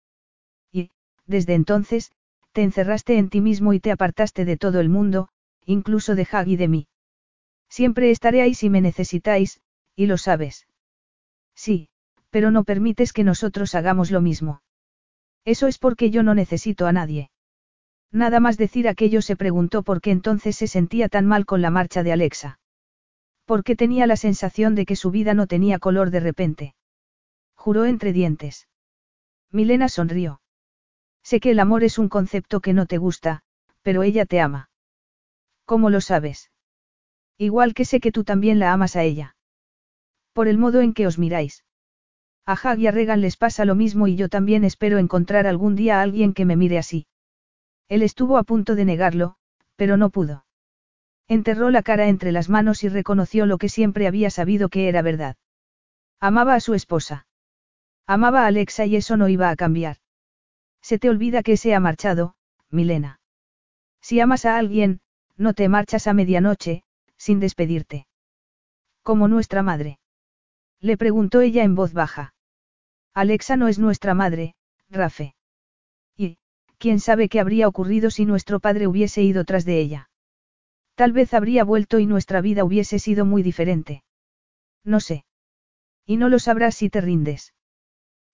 Y, 0.73 0.89
desde 1.27 1.53
entonces, 1.53 2.13
te 2.53 2.63
encerraste 2.63 3.19
en 3.19 3.29
ti 3.29 3.43
mismo 3.43 3.75
y 3.75 3.79
te 3.79 3.91
apartaste 3.91 4.47
de 4.47 4.57
todo 4.57 4.81
el 4.81 4.89
mundo, 4.89 5.29
incluso 5.67 6.15
de 6.15 6.27
Hag 6.33 6.49
y 6.49 6.57
de 6.57 6.69
mí. 6.69 6.89
Siempre 7.69 8.11
estaré 8.11 8.41
ahí 8.41 8.55
si 8.55 8.71
me 8.71 8.81
necesitáis, 8.81 9.61
y 9.95 10.07
lo 10.07 10.17
sabes. 10.17 10.67
Sí, 11.55 11.91
pero 12.31 12.51
no 12.51 12.65
permites 12.65 13.13
que 13.13 13.23
nosotros 13.23 13.75
hagamos 13.75 14.11
lo 14.11 14.23
mismo. 14.23 14.63
Eso 15.45 15.67
es 15.67 15.77
porque 15.77 16.11
yo 16.11 16.23
no 16.23 16.35
necesito 16.35 16.87
a 16.87 16.93
nadie. 16.93 17.31
Nada 18.11 18.41
más 18.41 18.57
decir 18.57 18.89
aquello 18.89 19.21
se 19.21 19.37
preguntó 19.37 19.83
por 19.83 20.01
qué 20.01 20.11
entonces 20.11 20.57
se 20.57 20.69
sentía 20.69 21.11
tan 21.11 21.27
mal 21.27 21.45
con 21.45 21.61
la 21.61 21.69
marcha 21.69 22.03
de 22.03 22.13
Alexa. 22.13 22.61
Porque 23.45 23.77
tenía 23.77 24.07
la 24.07 24.17
sensación 24.17 24.75
de 24.75 24.87
que 24.87 24.97
su 24.97 25.11
vida 25.11 25.35
no 25.35 25.47
tenía 25.47 25.79
color 25.79 26.11
de 26.11 26.21
repente. 26.21 26.75
Juró 27.55 27.85
entre 27.85 28.13
dientes. 28.13 28.69
Milena 29.51 29.89
sonrió. 29.89 30.41
Sé 31.23 31.41
que 31.41 31.51
el 31.51 31.61
amor 31.61 31.85
es 31.85 31.99
un 31.99 32.09
concepto 32.09 32.61
que 32.61 32.73
no 32.73 32.87
te 32.87 32.99
gusta, 32.99 33.43
pero 33.83 34.03
ella 34.03 34.27
te 34.27 34.41
ama. 34.41 34.71
¿Cómo 35.65 35.91
lo 35.91 36.01
sabes? 36.01 36.51
Igual 37.39 37.75
que 37.75 37.85
sé 37.85 38.01
que 38.01 38.13
tú 38.13 38.25
también 38.25 38.59
la 38.59 38.73
amas 38.73 38.97
a 38.97 39.03
ella. 39.03 39.37
Por 40.33 40.49
el 40.49 40.59
modo 40.59 40.81
en 40.81 40.93
que 40.93 41.07
os 41.07 41.19
miráis. 41.19 41.65
A 42.47 42.53
Hag 42.53 42.79
y 42.79 42.87
a 42.87 42.91
Regan 42.91 43.21
les 43.23 43.37
pasa 43.37 43.65
lo 43.65 43.75
mismo 43.75 44.07
y 44.07 44.17
yo 44.17 44.29
también 44.29 44.65
espero 44.65 44.99
encontrar 44.99 45.47
algún 45.47 45.77
día 45.77 45.99
a 45.99 46.03
alguien 46.03 46.35
que 46.35 46.45
me 46.45 46.57
mire 46.57 46.79
así. 46.79 47.07
Él 47.89 48.03
estuvo 48.03 48.37
a 48.37 48.43
punto 48.43 48.75
de 48.75 48.85
negarlo, 48.85 49.37
pero 49.77 49.97
no 49.97 50.11
pudo. 50.11 50.45
Enterró 51.29 51.71
la 51.71 51.83
cara 51.83 52.09
entre 52.09 52.33
las 52.33 52.49
manos 52.49 52.85
y 52.85 52.89
reconoció 52.89 53.47
lo 53.47 53.59
que 53.59 53.69
siempre 53.69 54.07
había 54.07 54.31
sabido 54.31 54.69
que 54.69 54.89
era 54.89 55.03
verdad. 55.03 55.37
Amaba 56.21 56.55
a 56.55 56.61
su 56.61 56.75
esposa. 56.75 57.27
Amaba 58.07 58.45
a 58.45 58.47
Alexa 58.47 58.85
y 58.85 58.97
eso 58.97 59.17
no 59.17 59.29
iba 59.29 59.49
a 59.49 59.57
cambiar. 59.57 59.97
Se 60.83 60.99
te 60.99 61.09
olvida 61.09 61.43
que 61.43 61.57
se 61.57 61.75
ha 61.75 61.81
marchado, 61.81 62.35
Milena. 62.71 63.21
Si 64.03 64.21
amas 64.21 64.45
a 64.45 64.59
alguien, 64.59 65.01
no 65.37 65.55
te 65.55 65.69
marchas 65.71 66.07
a 66.07 66.13
medianoche, 66.13 66.85
sin 67.17 67.41
despedirte. 67.41 68.07
Como 69.03 69.29
nuestra 69.29 69.63
madre. 69.63 69.99
Le 70.81 70.99
preguntó 70.99 71.41
ella 71.41 71.65
en 71.65 71.75
voz 71.75 71.95
baja. 71.95 72.35
Alexa 73.15 73.57
no 73.57 73.69
es 73.69 73.79
nuestra 73.79 74.13
madre, 74.13 74.55
Rafe. 74.91 75.35
Y, 76.17 76.37
quién 76.79 77.01
sabe 77.01 77.31
qué 77.31 77.41
habría 77.41 77.69
ocurrido 77.69 78.11
si 78.11 78.27
nuestro 78.27 78.61
padre 78.61 78.87
hubiese 78.87 79.23
ido 79.23 79.45
tras 79.45 79.65
de 79.65 79.81
ella. 79.81 80.11
Tal 80.95 81.13
vez 81.13 81.35
habría 81.35 81.65
vuelto 81.65 81.99
y 81.99 82.07
nuestra 82.07 82.41
vida 82.41 82.65
hubiese 82.65 82.99
sido 82.99 83.25
muy 83.25 83.43
diferente. 83.43 84.05
No 84.85 85.01
sé. 85.01 85.25
Y 86.07 86.17
no 86.17 86.29
lo 86.29 86.39
sabrás 86.39 86.77
si 86.77 86.91
te 86.91 87.01
rindes. 87.01 87.55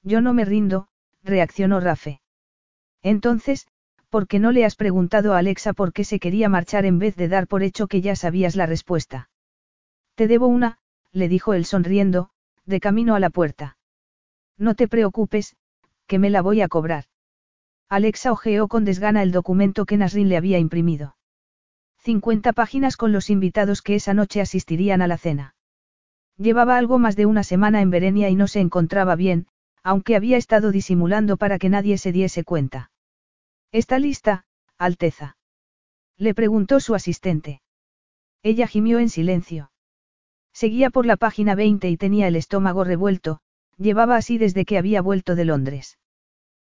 Yo 0.02 0.20
no 0.20 0.34
me 0.34 0.44
rindo, 0.44 0.88
reaccionó 1.22 1.80
Rafe. 1.80 2.20
Entonces, 3.02 3.66
¿por 4.08 4.26
qué 4.26 4.38
no 4.38 4.52
le 4.52 4.64
has 4.64 4.76
preguntado 4.76 5.34
a 5.34 5.38
Alexa 5.38 5.72
por 5.72 5.92
qué 5.92 6.04
se 6.04 6.18
quería 6.18 6.48
marchar 6.48 6.84
en 6.84 6.98
vez 6.98 7.16
de 7.16 7.28
dar 7.28 7.46
por 7.46 7.62
hecho 7.62 7.86
que 7.86 8.00
ya 8.00 8.16
sabías 8.16 8.56
la 8.56 8.66
respuesta? 8.66 9.30
Te 10.14 10.26
debo 10.26 10.48
una, 10.48 10.78
le 11.12 11.28
dijo 11.28 11.54
él 11.54 11.64
sonriendo, 11.64 12.30
de 12.66 12.80
camino 12.80 13.14
a 13.14 13.20
la 13.20 13.30
puerta. 13.30 13.78
No 14.58 14.74
te 14.74 14.88
preocupes, 14.88 15.56
que 16.06 16.18
me 16.18 16.28
la 16.28 16.42
voy 16.42 16.60
a 16.60 16.68
cobrar. 16.68 17.04
Alexa 17.88 18.32
ojeó 18.32 18.68
con 18.68 18.84
desgana 18.84 19.22
el 19.22 19.32
documento 19.32 19.86
que 19.86 19.96
Nasrin 19.96 20.28
le 20.28 20.36
había 20.36 20.58
imprimido. 20.58 21.16
50 22.02 22.52
páginas 22.52 22.96
con 22.96 23.12
los 23.12 23.30
invitados 23.30 23.82
que 23.82 23.94
esa 23.94 24.14
noche 24.14 24.40
asistirían 24.40 25.02
a 25.02 25.06
la 25.06 25.18
cena. 25.18 25.54
Llevaba 26.36 26.76
algo 26.78 26.98
más 26.98 27.16
de 27.16 27.26
una 27.26 27.44
semana 27.44 27.82
en 27.82 27.90
Berenia 27.90 28.30
y 28.30 28.34
no 28.34 28.48
se 28.48 28.60
encontraba 28.60 29.16
bien, 29.16 29.46
aunque 29.82 30.16
había 30.16 30.36
estado 30.36 30.72
disimulando 30.72 31.36
para 31.36 31.58
que 31.58 31.68
nadie 31.68 31.98
se 31.98 32.12
diese 32.12 32.44
cuenta. 32.44 32.90
¿Está 33.72 33.98
lista, 33.98 34.44
Alteza? 34.78 35.36
Le 36.16 36.34
preguntó 36.34 36.80
su 36.80 36.94
asistente. 36.94 37.60
Ella 38.42 38.66
gimió 38.66 38.98
en 38.98 39.10
silencio. 39.10 39.70
Seguía 40.52 40.90
por 40.90 41.06
la 41.06 41.16
página 41.16 41.54
20 41.54 41.88
y 41.88 41.96
tenía 41.96 42.28
el 42.28 42.36
estómago 42.36 42.84
revuelto, 42.84 43.40
Llevaba 43.80 44.16
así 44.16 44.36
desde 44.36 44.66
que 44.66 44.76
había 44.76 45.00
vuelto 45.00 45.34
de 45.34 45.46
Londres. 45.46 45.98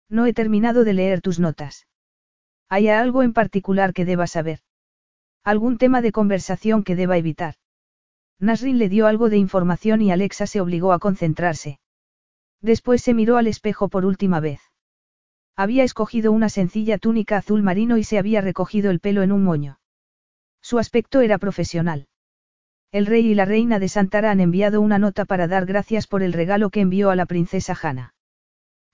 No 0.09 0.27
he 0.27 0.33
terminado 0.33 0.83
de 0.83 0.93
leer 0.93 1.21
tus 1.21 1.39
notas. 1.39 1.87
¿Hay 2.67 2.87
algo 2.87 3.23
en 3.23 3.33
particular 3.33 3.93
que 3.93 4.05
deba 4.05 4.27
saber? 4.27 4.59
¿Algún 5.43 5.77
tema 5.77 6.01
de 6.01 6.11
conversación 6.11 6.83
que 6.83 6.95
deba 6.95 7.17
evitar? 7.17 7.55
Nasrin 8.39 8.77
le 8.77 8.89
dio 8.89 9.07
algo 9.07 9.29
de 9.29 9.37
información 9.37 10.01
y 10.01 10.11
Alexa 10.11 10.47
se 10.47 10.61
obligó 10.61 10.93
a 10.93 10.99
concentrarse. 10.99 11.79
Después 12.61 13.01
se 13.01 13.13
miró 13.13 13.37
al 13.37 13.47
espejo 13.47 13.89
por 13.89 14.05
última 14.05 14.39
vez. 14.39 14.61
Había 15.55 15.83
escogido 15.83 16.31
una 16.31 16.49
sencilla 16.49 16.97
túnica 16.97 17.37
azul 17.37 17.63
marino 17.63 17.97
y 17.97 18.03
se 18.03 18.17
había 18.17 18.41
recogido 18.41 18.91
el 18.91 18.99
pelo 18.99 19.23
en 19.23 19.31
un 19.31 19.43
moño. 19.43 19.79
Su 20.61 20.79
aspecto 20.79 21.21
era 21.21 21.37
profesional. 21.37 22.07
El 22.91 23.05
rey 23.05 23.27
y 23.27 23.35
la 23.35 23.45
reina 23.45 23.77
de 23.77 23.87
Santara 23.87 24.31
han 24.31 24.39
enviado 24.39 24.81
una 24.81 24.99
nota 24.99 25.25
para 25.25 25.47
dar 25.47 25.65
gracias 25.65 26.07
por 26.07 26.23
el 26.23 26.33
regalo 26.33 26.69
que 26.69 26.81
envió 26.81 27.11
a 27.11 27.15
la 27.15 27.25
princesa 27.25 27.77
Hanna. 27.81 28.15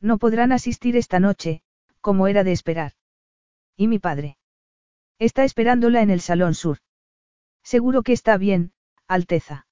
No 0.02 0.18
podrán 0.18 0.52
asistir 0.52 0.98
esta 0.98 1.20
noche, 1.20 1.62
como 2.02 2.28
era 2.28 2.44
de 2.44 2.52
esperar. 2.52 2.94
¿Y 3.78 3.88
mi 3.88 4.00
padre? 4.00 4.38
Está 5.20 5.44
esperándola 5.44 6.02
en 6.02 6.10
el 6.10 6.22
salón 6.22 6.54
sur. 6.54 6.80
Seguro 7.64 8.04
que 8.04 8.14
está 8.14 8.38
bien, 8.38 8.74
Alteza. 9.08 9.68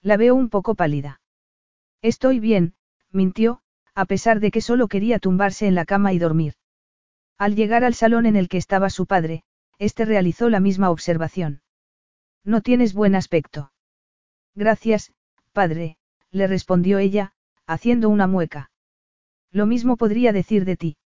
La 0.00 0.16
veo 0.16 0.34
un 0.34 0.48
poco 0.48 0.74
pálida. 0.74 1.20
Estoy 2.02 2.40
bien, 2.40 2.74
mintió, 3.10 3.62
a 3.94 4.04
pesar 4.04 4.40
de 4.40 4.50
que 4.50 4.60
solo 4.60 4.88
quería 4.88 5.18
tumbarse 5.18 5.66
en 5.66 5.74
la 5.74 5.84
cama 5.84 6.12
y 6.12 6.18
dormir. 6.18 6.54
Al 7.36 7.56
llegar 7.56 7.84
al 7.84 7.94
salón 7.94 8.26
en 8.26 8.36
el 8.36 8.48
que 8.48 8.58
estaba 8.58 8.90
su 8.90 9.06
padre, 9.06 9.42
éste 9.78 10.04
realizó 10.04 10.48
la 10.48 10.60
misma 10.60 10.90
observación. 10.90 11.62
No 12.44 12.60
tienes 12.60 12.94
buen 12.94 13.14
aspecto. 13.14 13.72
Gracias, 14.54 15.12
padre, 15.52 15.96
le 16.30 16.46
respondió 16.46 16.98
ella, 16.98 17.32
haciendo 17.66 18.08
una 18.08 18.26
mueca. 18.26 18.70
Lo 19.50 19.66
mismo 19.66 19.96
podría 19.96 20.32
decir 20.32 20.64
de 20.64 20.76
ti. 20.76 20.96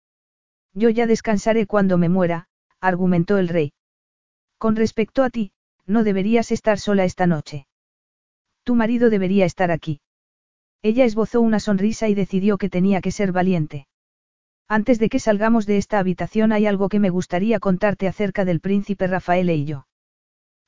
Yo 0.74 0.90
ya 0.90 1.06
descansaré 1.06 1.66
cuando 1.66 1.98
me 1.98 2.08
muera, 2.08 2.48
argumentó 2.84 3.38
el 3.38 3.48
rey. 3.48 3.72
Con 4.58 4.76
respecto 4.76 5.22
a 5.22 5.30
ti, 5.30 5.52
no 5.86 6.04
deberías 6.04 6.52
estar 6.52 6.78
sola 6.78 7.04
esta 7.04 7.26
noche. 7.26 7.66
Tu 8.62 8.74
marido 8.74 9.10
debería 9.10 9.44
estar 9.44 9.70
aquí. 9.70 10.00
Ella 10.82 11.04
esbozó 11.04 11.40
una 11.40 11.60
sonrisa 11.60 12.08
y 12.08 12.14
decidió 12.14 12.58
que 12.58 12.68
tenía 12.68 13.00
que 13.00 13.10
ser 13.10 13.32
valiente. 13.32 13.86
Antes 14.68 14.98
de 14.98 15.08
que 15.08 15.18
salgamos 15.18 15.66
de 15.66 15.78
esta 15.78 15.98
habitación 15.98 16.52
hay 16.52 16.66
algo 16.66 16.88
que 16.88 17.00
me 17.00 17.10
gustaría 17.10 17.58
contarte 17.58 18.06
acerca 18.06 18.44
del 18.44 18.60
príncipe 18.60 19.06
Rafael 19.06 19.50
y 19.50 19.64
yo. 19.64 19.86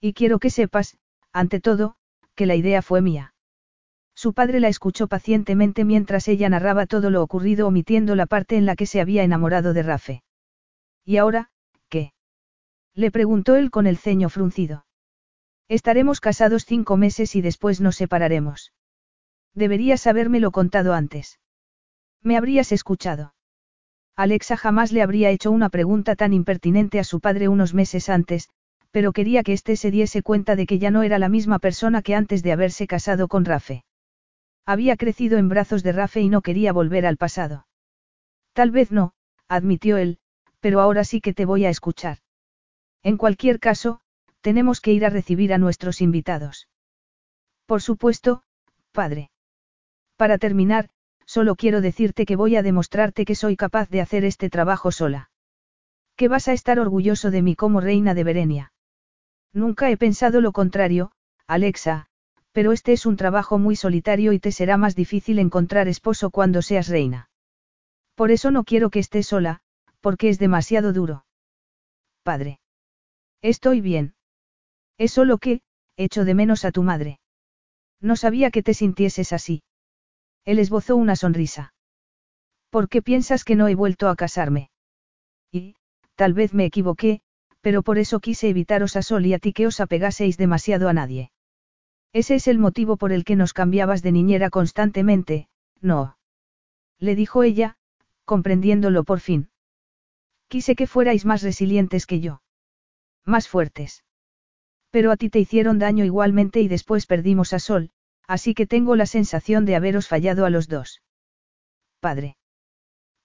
Y 0.00 0.12
quiero 0.12 0.38
que 0.38 0.50
sepas, 0.50 0.98
ante 1.32 1.60
todo, 1.60 1.96
que 2.34 2.46
la 2.46 2.54
idea 2.54 2.82
fue 2.82 3.00
mía. 3.02 3.34
Su 4.14 4.32
padre 4.32 4.60
la 4.60 4.68
escuchó 4.68 5.06
pacientemente 5.06 5.84
mientras 5.84 6.28
ella 6.28 6.48
narraba 6.48 6.86
todo 6.86 7.10
lo 7.10 7.22
ocurrido 7.22 7.66
omitiendo 7.66 8.14
la 8.14 8.24
parte 8.24 8.56
en 8.56 8.64
la 8.64 8.74
que 8.74 8.86
se 8.86 9.02
había 9.02 9.22
enamorado 9.22 9.74
de 9.74 9.82
Rafe. 9.82 10.22
¿Y 11.04 11.18
ahora? 11.18 11.50
Le 12.96 13.10
preguntó 13.10 13.56
él 13.56 13.70
con 13.70 13.86
el 13.86 13.98
ceño 13.98 14.30
fruncido. 14.30 14.86
Estaremos 15.68 16.18
casados 16.20 16.64
cinco 16.64 16.96
meses 16.96 17.36
y 17.36 17.42
después 17.42 17.82
nos 17.82 17.94
separaremos. 17.96 18.72
Deberías 19.54 20.06
habérmelo 20.06 20.50
contado 20.50 20.94
antes. 20.94 21.38
Me 22.22 22.38
habrías 22.38 22.72
escuchado. 22.72 23.34
Alexa 24.16 24.56
jamás 24.56 24.92
le 24.92 25.02
habría 25.02 25.28
hecho 25.28 25.50
una 25.50 25.68
pregunta 25.68 26.16
tan 26.16 26.32
impertinente 26.32 26.98
a 26.98 27.04
su 27.04 27.20
padre 27.20 27.48
unos 27.48 27.74
meses 27.74 28.08
antes, 28.08 28.48
pero 28.90 29.12
quería 29.12 29.42
que 29.42 29.52
éste 29.52 29.76
se 29.76 29.90
diese 29.90 30.22
cuenta 30.22 30.56
de 30.56 30.66
que 30.66 30.78
ya 30.78 30.90
no 30.90 31.02
era 31.02 31.18
la 31.18 31.28
misma 31.28 31.58
persona 31.58 32.00
que 32.00 32.14
antes 32.14 32.42
de 32.42 32.52
haberse 32.52 32.86
casado 32.86 33.28
con 33.28 33.44
Rafe. 33.44 33.84
Había 34.64 34.96
crecido 34.96 35.36
en 35.36 35.50
brazos 35.50 35.82
de 35.82 35.92
Rafe 35.92 36.22
y 36.22 36.30
no 36.30 36.40
quería 36.40 36.72
volver 36.72 37.04
al 37.04 37.18
pasado. 37.18 37.66
Tal 38.54 38.70
vez 38.70 38.90
no, 38.90 39.12
admitió 39.48 39.98
él, 39.98 40.18
pero 40.60 40.80
ahora 40.80 41.04
sí 41.04 41.20
que 41.20 41.34
te 41.34 41.44
voy 41.44 41.66
a 41.66 41.70
escuchar. 41.70 42.18
En 43.06 43.18
cualquier 43.18 43.60
caso, 43.60 44.00
tenemos 44.40 44.80
que 44.80 44.92
ir 44.92 45.06
a 45.06 45.10
recibir 45.10 45.52
a 45.52 45.58
nuestros 45.58 46.00
invitados. 46.00 46.66
Por 47.64 47.80
supuesto, 47.80 48.42
padre. 48.90 49.30
Para 50.16 50.38
terminar, 50.38 50.88
solo 51.24 51.54
quiero 51.54 51.80
decirte 51.80 52.26
que 52.26 52.34
voy 52.34 52.56
a 52.56 52.64
demostrarte 52.64 53.24
que 53.24 53.36
soy 53.36 53.54
capaz 53.54 53.88
de 53.90 54.00
hacer 54.00 54.24
este 54.24 54.50
trabajo 54.50 54.90
sola. 54.90 55.30
Que 56.16 56.26
vas 56.26 56.48
a 56.48 56.52
estar 56.52 56.80
orgulloso 56.80 57.30
de 57.30 57.42
mí 57.42 57.54
como 57.54 57.80
reina 57.80 58.12
de 58.12 58.24
Berenia. 58.24 58.72
Nunca 59.52 59.88
he 59.88 59.96
pensado 59.96 60.40
lo 60.40 60.50
contrario, 60.50 61.12
Alexa, 61.46 62.08
pero 62.50 62.72
este 62.72 62.92
es 62.92 63.06
un 63.06 63.14
trabajo 63.14 63.56
muy 63.56 63.76
solitario 63.76 64.32
y 64.32 64.40
te 64.40 64.50
será 64.50 64.78
más 64.78 64.96
difícil 64.96 65.38
encontrar 65.38 65.86
esposo 65.86 66.30
cuando 66.30 66.60
seas 66.60 66.88
reina. 66.88 67.30
Por 68.16 68.32
eso 68.32 68.50
no 68.50 68.64
quiero 68.64 68.90
que 68.90 68.98
estés 68.98 69.28
sola, 69.28 69.60
porque 70.00 70.28
es 70.28 70.40
demasiado 70.40 70.92
duro. 70.92 71.24
Padre. 72.24 72.58
Estoy 73.42 73.80
bien. 73.80 74.14
Es 74.98 75.12
solo 75.12 75.38
que, 75.38 75.60
echo 75.96 76.24
de 76.24 76.34
menos 76.34 76.64
a 76.64 76.72
tu 76.72 76.82
madre. 76.82 77.20
No 78.00 78.16
sabía 78.16 78.50
que 78.50 78.62
te 78.62 78.74
sintieses 78.74 79.32
así. 79.32 79.62
Él 80.44 80.58
esbozó 80.58 80.96
una 80.96 81.16
sonrisa. 81.16 81.74
¿Por 82.70 82.88
qué 82.88 83.02
piensas 83.02 83.44
que 83.44 83.56
no 83.56 83.68
he 83.68 83.74
vuelto 83.74 84.08
a 84.08 84.16
casarme? 84.16 84.70
Y, 85.50 85.76
tal 86.14 86.34
vez 86.34 86.54
me 86.54 86.64
equivoqué, 86.64 87.20
pero 87.60 87.82
por 87.82 87.98
eso 87.98 88.20
quise 88.20 88.48
evitaros 88.48 88.96
a 88.96 89.02
Sol 89.02 89.26
y 89.26 89.34
a 89.34 89.38
ti 89.38 89.52
que 89.52 89.66
os 89.66 89.80
apegaseis 89.80 90.36
demasiado 90.36 90.88
a 90.88 90.92
nadie. 90.92 91.32
Ese 92.12 92.36
es 92.36 92.48
el 92.48 92.58
motivo 92.58 92.96
por 92.96 93.12
el 93.12 93.24
que 93.24 93.36
nos 93.36 93.52
cambiabas 93.52 94.02
de 94.02 94.12
niñera 94.12 94.50
constantemente, 94.50 95.48
no. 95.80 96.16
Le 96.98 97.14
dijo 97.14 97.42
ella, 97.42 97.76
comprendiéndolo 98.24 99.04
por 99.04 99.20
fin. 99.20 99.50
Quise 100.48 100.76
que 100.76 100.86
fuerais 100.86 101.24
más 101.24 101.42
resilientes 101.42 102.06
que 102.06 102.20
yo. 102.20 102.40
Más 103.26 103.48
fuertes. 103.48 104.04
Pero 104.90 105.10
a 105.10 105.16
ti 105.16 105.28
te 105.28 105.40
hicieron 105.40 105.78
daño 105.78 106.04
igualmente 106.04 106.60
y 106.60 106.68
después 106.68 107.06
perdimos 107.06 107.52
a 107.52 107.58
Sol, 107.58 107.90
así 108.26 108.54
que 108.54 108.66
tengo 108.66 108.96
la 108.96 109.06
sensación 109.06 109.64
de 109.66 109.76
haberos 109.76 110.08
fallado 110.08 110.46
a 110.46 110.50
los 110.50 110.68
dos. 110.68 111.02
Padre. 112.00 112.36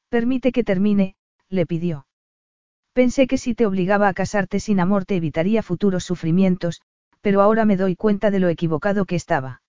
Permite 0.09 0.51
que 0.51 0.63
termine, 0.63 1.15
le 1.49 1.65
pidió. 1.65 2.07
Pensé 2.93 3.27
que 3.27 3.37
si 3.37 3.55
te 3.55 3.65
obligaba 3.65 4.09
a 4.09 4.13
casarte 4.13 4.59
sin 4.59 4.79
amor 4.79 5.05
te 5.05 5.15
evitaría 5.15 5.63
futuros 5.63 6.03
sufrimientos, 6.03 6.81
pero 7.21 7.41
ahora 7.41 7.63
me 7.63 7.77
doy 7.77 7.95
cuenta 7.95 8.31
de 8.31 8.39
lo 8.39 8.49
equivocado 8.49 9.05
que 9.05 9.15
estaba. 9.15 9.61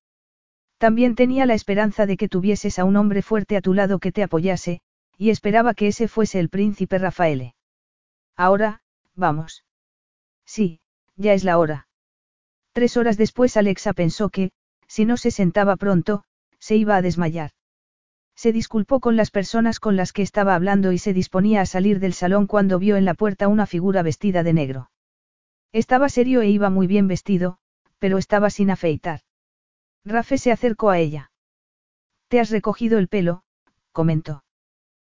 También 0.79 1.15
tenía 1.15 1.47
la 1.47 1.55
esperanza 1.55 2.07
de 2.07 2.17
que 2.17 2.29
tuvieses 2.29 2.79
a 2.81 2.85
un 2.85 2.97
hombre 2.97 3.23
fuerte 3.23 3.57
a 3.57 3.61
tu 3.61 3.75
lado 3.75 4.01
que 4.01 4.11
te 4.11 4.25
apoyase, 4.25 4.81
y 5.17 5.31
esperaba 5.31 5.75
que 5.75 5.89
ese 5.89 6.09
fuese 6.09 6.41
el 6.41 6.49
príncipe 6.49 6.99
Rafaele. 6.99 7.55
Ahora, 8.37 8.83
vamos. 9.15 9.65
Sí, 10.45 10.81
ya 11.17 11.33
es 11.35 11.45
la 11.45 11.59
hora. 11.59 11.89
Tres 12.73 12.97
horas 12.97 13.17
después 13.17 13.57
Alexa 13.57 13.93
pensó 13.93 14.31
que, 14.31 14.51
si 14.87 15.05
no 15.05 15.17
se 15.17 15.31
sentaba 15.31 15.77
pronto, 15.77 16.25
se 16.59 16.77
iba 16.77 16.97
a 16.97 17.03
desmayar. 17.03 17.51
Se 18.35 18.53
disculpó 18.53 19.01
con 19.01 19.17
las 19.17 19.31
personas 19.31 19.79
con 19.79 19.97
las 19.97 20.13
que 20.13 20.23
estaba 20.23 20.55
hablando 20.55 20.93
y 20.93 20.99
se 20.99 21.13
disponía 21.13 21.61
a 21.61 21.67
salir 21.67 22.01
del 22.01 22.15
salón 22.15 22.47
cuando 22.47 22.79
vio 22.79 22.97
en 22.97 23.05
la 23.05 23.15
puerta 23.15 23.49
una 23.49 23.67
figura 23.67 24.03
vestida 24.03 24.43
de 24.43 24.53
negro. 24.53 24.91
Estaba 25.73 26.09
serio 26.09 26.43
e 26.43 26.49
iba 26.49 26.71
muy 26.71 26.87
bien 26.87 27.09
vestido, 27.09 27.59
pero 27.99 28.19
estaba 28.19 28.51
sin 28.51 28.71
afeitar. 28.71 29.21
Rafe 30.05 30.39
se 30.39 30.53
acercó 30.53 30.91
a 30.91 30.99
ella. 30.99 31.31
¿Te 32.29 32.41
has 32.41 32.51
recogido 32.51 32.99
el 32.99 33.09
pelo? 33.09 33.45
comentó. 33.93 34.45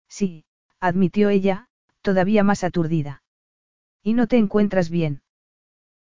Sí, 0.07 0.45
admitió 0.79 1.29
ella, 1.29 1.67
todavía 2.01 2.43
más 2.43 2.63
aturdida. 2.63 3.23
¿Y 4.06 4.14
no 4.14 4.27
te 4.27 4.38
encuentras 4.38 4.92
bien? 4.92 5.24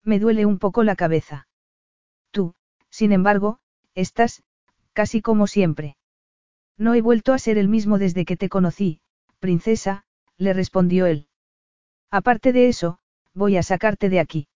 Me 0.04 0.20
duele 0.20 0.46
un 0.46 0.60
poco 0.60 0.84
la 0.84 0.98
cabeza. 0.98 1.48
Tú, 2.32 2.54
sin 2.90 3.14
embargo, 3.14 3.60
estás, 3.96 4.44
casi 4.92 5.22
como 5.22 5.48
siempre. 5.48 5.96
No 6.78 6.96
he 6.96 7.02
vuelto 7.02 7.32
a 7.32 7.40
ser 7.40 7.58
el 7.58 7.70
mismo 7.70 7.98
desde 7.98 8.26
que 8.26 8.36
te 8.36 8.50
conocí, 8.50 9.00
princesa, 9.40 10.04
le 10.38 10.52
respondió 10.52 11.06
él. 11.06 11.30
Aparte 12.12 12.52
de 12.52 12.68
eso, 12.68 13.00
voy 13.34 13.56
a 13.56 13.64
sacarte 13.64 14.10
de 14.10 14.20
aquí. 14.20 14.50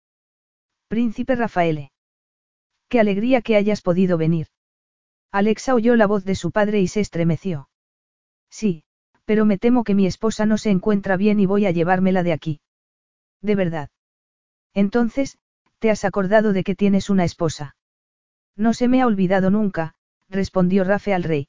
Príncipe 0.89 1.37
Rafaele. 1.37 1.93
Qué 2.89 2.99
alegría 2.99 3.43
que 3.43 3.55
hayas 3.55 3.81
podido 3.81 4.19
venir. 4.19 4.49
Alexa 5.31 5.77
oyó 5.77 5.95
la 5.95 6.09
voz 6.09 6.25
de 6.25 6.35
su 6.35 6.51
padre 6.51 6.81
y 6.81 6.89
se 6.89 6.99
estremeció. 6.99 7.69
Sí, 8.51 8.83
pero 9.25 9.45
me 9.45 9.57
temo 9.57 9.85
que 9.85 9.95
mi 9.95 10.09
esposa 10.09 10.47
no 10.47 10.59
se 10.59 10.71
encuentra 10.71 11.17
bien 11.17 11.39
y 11.39 11.47
voy 11.47 11.65
a 11.67 11.71
llevármela 11.71 12.25
de 12.25 12.33
aquí. 12.33 12.61
De 13.47 13.55
verdad. 13.55 13.91
Entonces, 14.75 15.39
¿te 15.79 15.91
has 15.91 16.05
acordado 16.05 16.53
de 16.53 16.65
que 16.65 16.75
tienes 16.75 17.11
una 17.11 17.23
esposa? 17.23 17.77
No 18.57 18.75
se 18.75 18.89
me 18.89 19.01
ha 19.01 19.07
olvidado 19.07 19.51
nunca, 19.51 19.95
respondió 20.29 20.83
Rafe 20.83 21.15
al 21.15 21.23
rey. 21.23 21.49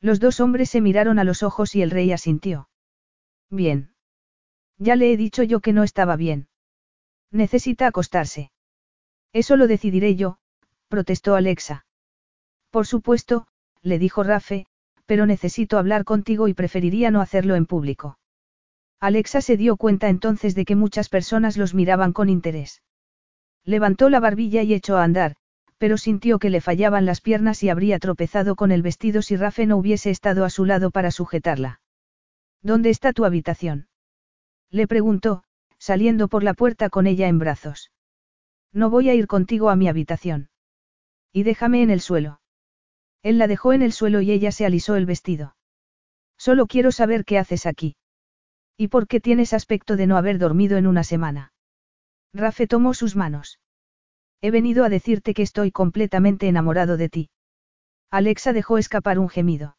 Los 0.00 0.20
dos 0.20 0.38
hombres 0.38 0.70
se 0.70 0.80
miraron 0.80 1.18
a 1.18 1.24
los 1.24 1.42
ojos 1.42 1.74
y 1.74 1.82
el 1.82 1.90
rey 1.90 2.12
asintió. 2.12 2.68
Bien. 3.50 3.94
Ya 4.76 4.94
le 4.94 5.12
he 5.12 5.16
dicho 5.16 5.42
yo 5.42 5.58
que 5.58 5.72
no 5.72 5.82
estaba 5.82 6.14
bien. 6.14 6.46
Necesita 7.32 7.88
acostarse. 7.88 8.52
Eso 9.32 9.56
lo 9.56 9.66
decidiré 9.66 10.14
yo, 10.14 10.38
protestó 10.86 11.34
Alexa. 11.34 11.84
Por 12.70 12.86
supuesto, 12.86 13.48
le 13.82 13.98
dijo 13.98 14.22
Rafe, 14.22 14.66
pero 15.04 15.26
necesito 15.26 15.78
hablar 15.78 16.04
contigo 16.04 16.46
y 16.46 16.54
preferiría 16.54 17.10
no 17.10 17.20
hacerlo 17.20 17.56
en 17.56 17.66
público. 17.66 18.18
Alexa 19.00 19.40
se 19.40 19.56
dio 19.56 19.76
cuenta 19.76 20.08
entonces 20.08 20.54
de 20.54 20.64
que 20.64 20.74
muchas 20.74 21.08
personas 21.08 21.56
los 21.56 21.72
miraban 21.72 22.12
con 22.12 22.28
interés. 22.28 22.82
Levantó 23.64 24.08
la 24.08 24.18
barbilla 24.18 24.62
y 24.62 24.74
echó 24.74 24.96
a 24.96 25.04
andar, 25.04 25.36
pero 25.78 25.96
sintió 25.96 26.40
que 26.40 26.50
le 26.50 26.60
fallaban 26.60 27.06
las 27.06 27.20
piernas 27.20 27.62
y 27.62 27.68
habría 27.68 28.00
tropezado 28.00 28.56
con 28.56 28.72
el 28.72 28.82
vestido 28.82 29.22
si 29.22 29.36
Rafe 29.36 29.66
no 29.66 29.76
hubiese 29.76 30.10
estado 30.10 30.44
a 30.44 30.50
su 30.50 30.64
lado 30.64 30.90
para 30.90 31.12
sujetarla. 31.12 31.80
¿Dónde 32.60 32.90
está 32.90 33.12
tu 33.12 33.24
habitación? 33.24 33.86
Le 34.70 34.88
preguntó, 34.88 35.44
saliendo 35.78 36.26
por 36.26 36.42
la 36.42 36.54
puerta 36.54 36.90
con 36.90 37.06
ella 37.06 37.28
en 37.28 37.38
brazos. 37.38 37.92
No 38.72 38.90
voy 38.90 39.08
a 39.08 39.14
ir 39.14 39.28
contigo 39.28 39.70
a 39.70 39.76
mi 39.76 39.88
habitación. 39.88 40.50
Y 41.32 41.44
déjame 41.44 41.82
en 41.82 41.90
el 41.90 42.00
suelo. 42.00 42.40
Él 43.22 43.38
la 43.38 43.46
dejó 43.46 43.72
en 43.72 43.82
el 43.82 43.92
suelo 43.92 44.20
y 44.20 44.32
ella 44.32 44.50
se 44.50 44.66
alisó 44.66 44.96
el 44.96 45.06
vestido. 45.06 45.56
Solo 46.36 46.66
quiero 46.66 46.90
saber 46.90 47.24
qué 47.24 47.38
haces 47.38 47.64
aquí. 47.66 47.96
¿Y 48.80 48.88
por 48.88 49.08
qué 49.08 49.20
tienes 49.20 49.52
aspecto 49.52 49.96
de 49.96 50.06
no 50.06 50.16
haber 50.16 50.38
dormido 50.38 50.78
en 50.78 50.86
una 50.86 51.02
semana? 51.02 51.52
Rafe 52.32 52.68
tomó 52.68 52.94
sus 52.94 53.16
manos. 53.16 53.58
He 54.40 54.52
venido 54.52 54.84
a 54.84 54.88
decirte 54.88 55.34
que 55.34 55.42
estoy 55.42 55.72
completamente 55.72 56.46
enamorado 56.46 56.96
de 56.96 57.08
ti. 57.08 57.30
Alexa 58.08 58.52
dejó 58.52 58.78
escapar 58.78 59.18
un 59.18 59.28
gemido. 59.28 59.76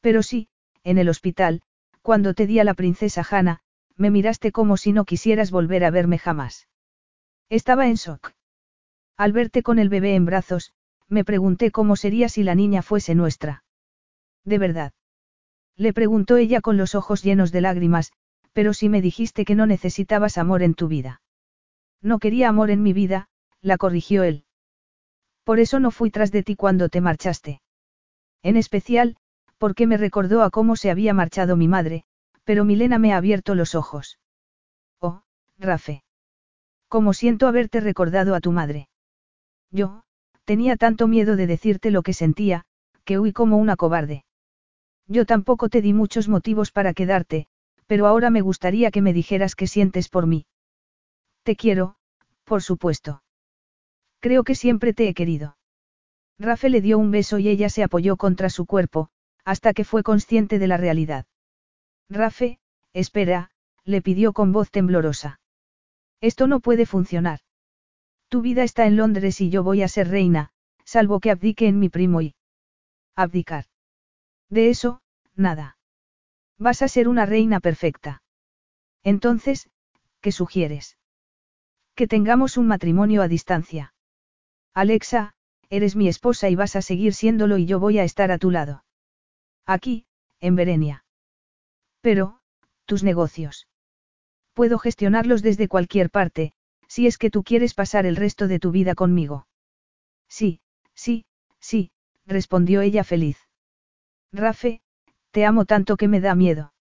Pero 0.00 0.22
sí, 0.22 0.48
en 0.82 0.96
el 0.96 1.10
hospital, 1.10 1.60
cuando 2.00 2.32
te 2.32 2.46
di 2.46 2.58
a 2.58 2.64
la 2.64 2.72
princesa 2.72 3.22
Hannah, 3.28 3.60
me 3.96 4.10
miraste 4.10 4.50
como 4.50 4.78
si 4.78 4.92
no 4.92 5.04
quisieras 5.04 5.50
volver 5.50 5.84
a 5.84 5.90
verme 5.90 6.18
jamás. 6.18 6.68
Estaba 7.50 7.86
en 7.86 7.96
shock. 7.96 8.32
Al 9.18 9.32
verte 9.32 9.62
con 9.62 9.78
el 9.78 9.90
bebé 9.90 10.14
en 10.14 10.24
brazos, 10.24 10.72
me 11.06 11.22
pregunté 11.22 11.70
cómo 11.70 11.96
sería 11.96 12.30
si 12.30 12.44
la 12.44 12.54
niña 12.54 12.80
fuese 12.80 13.14
nuestra. 13.14 13.64
¿De 14.44 14.58
verdad? 14.58 14.92
Le 15.76 15.92
preguntó 15.92 16.36
ella 16.36 16.60
con 16.60 16.76
los 16.76 16.94
ojos 16.94 17.22
llenos 17.22 17.52
de 17.52 17.60
lágrimas, 17.60 18.12
pero 18.52 18.72
si 18.72 18.88
me 18.88 19.02
dijiste 19.02 19.44
que 19.44 19.54
no 19.54 19.66
necesitabas 19.66 20.38
amor 20.38 20.62
en 20.62 20.74
tu 20.74 20.88
vida. 20.88 21.20
No 22.02 22.18
quería 22.18 22.48
amor 22.48 22.70
en 22.70 22.82
mi 22.82 22.92
vida, 22.92 23.28
la 23.60 23.76
corrigió 23.76 24.22
él. 24.22 24.44
Por 25.44 25.60
eso 25.60 25.80
no 25.80 25.90
fui 25.90 26.10
tras 26.10 26.32
de 26.32 26.42
ti 26.42 26.56
cuando 26.56 26.88
te 26.88 27.00
marchaste. 27.00 27.60
En 28.42 28.56
especial, 28.56 29.16
porque 29.58 29.86
me 29.86 29.96
recordó 29.96 30.42
a 30.42 30.50
cómo 30.50 30.76
se 30.76 30.90
había 30.90 31.14
marchado 31.14 31.56
mi 31.56 31.68
madre, 31.68 32.04
pero 32.44 32.64
Milena 32.64 32.98
me 32.98 33.12
ha 33.12 33.16
abierto 33.16 33.54
los 33.54 33.74
ojos. 33.74 34.18
Oh, 35.00 35.22
Rafe. 35.58 36.02
Cómo 36.88 37.12
siento 37.12 37.48
haberte 37.48 37.80
recordado 37.80 38.34
a 38.34 38.40
tu 38.40 38.52
madre. 38.52 38.88
Yo, 39.70 40.04
tenía 40.44 40.76
tanto 40.76 41.08
miedo 41.08 41.36
de 41.36 41.46
decirte 41.46 41.90
lo 41.90 42.02
que 42.02 42.12
sentía, 42.12 42.64
que 43.04 43.18
huí 43.18 43.32
como 43.32 43.56
una 43.56 43.76
cobarde. 43.76 44.25
Yo 45.08 45.24
tampoco 45.24 45.68
te 45.68 45.82
di 45.82 45.92
muchos 45.92 46.28
motivos 46.28 46.72
para 46.72 46.92
quedarte, 46.92 47.46
pero 47.86 48.06
ahora 48.06 48.30
me 48.30 48.40
gustaría 48.40 48.90
que 48.90 49.02
me 49.02 49.12
dijeras 49.12 49.54
qué 49.54 49.66
sientes 49.66 50.08
por 50.08 50.26
mí. 50.26 50.46
Te 51.44 51.54
quiero, 51.54 51.96
por 52.44 52.62
supuesto. 52.62 53.22
Creo 54.20 54.42
que 54.42 54.54
siempre 54.54 54.92
te 54.92 55.08
he 55.08 55.14
querido. 55.14 55.56
Rafe 56.38 56.68
le 56.68 56.80
dio 56.80 56.98
un 56.98 57.10
beso 57.10 57.38
y 57.38 57.48
ella 57.48 57.68
se 57.68 57.82
apoyó 57.82 58.16
contra 58.16 58.50
su 58.50 58.66
cuerpo, 58.66 59.10
hasta 59.44 59.72
que 59.72 59.84
fue 59.84 60.02
consciente 60.02 60.58
de 60.58 60.66
la 60.66 60.76
realidad. 60.76 61.26
Rafe, 62.10 62.58
espera, 62.92 63.50
le 63.84 64.02
pidió 64.02 64.32
con 64.32 64.52
voz 64.52 64.70
temblorosa. 64.70 65.40
Esto 66.20 66.46
no 66.48 66.60
puede 66.60 66.86
funcionar. 66.86 67.40
Tu 68.28 68.42
vida 68.42 68.64
está 68.64 68.86
en 68.86 68.96
Londres 68.96 69.40
y 69.40 69.50
yo 69.50 69.62
voy 69.62 69.82
a 69.82 69.88
ser 69.88 70.08
reina, 70.08 70.50
salvo 70.84 71.20
que 71.20 71.30
abdique 71.30 71.68
en 71.68 71.78
mi 71.78 71.88
primo 71.88 72.20
y... 72.20 72.34
Abdicar. 73.14 73.66
De 74.48 74.70
eso, 74.70 75.00
nada. 75.34 75.76
Vas 76.58 76.82
a 76.82 76.88
ser 76.88 77.08
una 77.08 77.26
reina 77.26 77.60
perfecta. 77.60 78.22
Entonces, 79.02 79.68
¿qué 80.20 80.32
sugieres? 80.32 80.98
Que 81.94 82.06
tengamos 82.06 82.56
un 82.56 82.66
matrimonio 82.66 83.22
a 83.22 83.28
distancia. 83.28 83.94
Alexa, 84.74 85.34
eres 85.70 85.96
mi 85.96 86.08
esposa 86.08 86.48
y 86.48 86.54
vas 86.54 86.76
a 86.76 86.82
seguir 86.82 87.14
siéndolo 87.14 87.58
y 87.58 87.66
yo 87.66 87.80
voy 87.80 87.98
a 87.98 88.04
estar 88.04 88.30
a 88.30 88.38
tu 88.38 88.50
lado. 88.50 88.84
Aquí, 89.64 90.06
en 90.40 90.56
Berenia. 90.56 91.04
Pero, 92.00 92.40
tus 92.84 93.02
negocios. 93.02 93.66
Puedo 94.54 94.78
gestionarlos 94.78 95.42
desde 95.42 95.68
cualquier 95.68 96.10
parte, 96.10 96.52
si 96.88 97.06
es 97.06 97.18
que 97.18 97.30
tú 97.30 97.42
quieres 97.42 97.74
pasar 97.74 98.06
el 98.06 98.16
resto 98.16 98.48
de 98.48 98.58
tu 98.58 98.70
vida 98.70 98.94
conmigo. 98.94 99.46
Sí, 100.28 100.60
sí, 100.94 101.26
sí, 101.60 101.90
respondió 102.26 102.80
ella 102.80 103.04
feliz. 103.04 103.45
Rafe, 104.32 104.80
te 105.30 105.44
amo 105.44 105.64
tanto 105.64 105.96
que 105.96 106.08
me 106.08 106.20
da 106.20 106.34
miedo. 106.34 106.72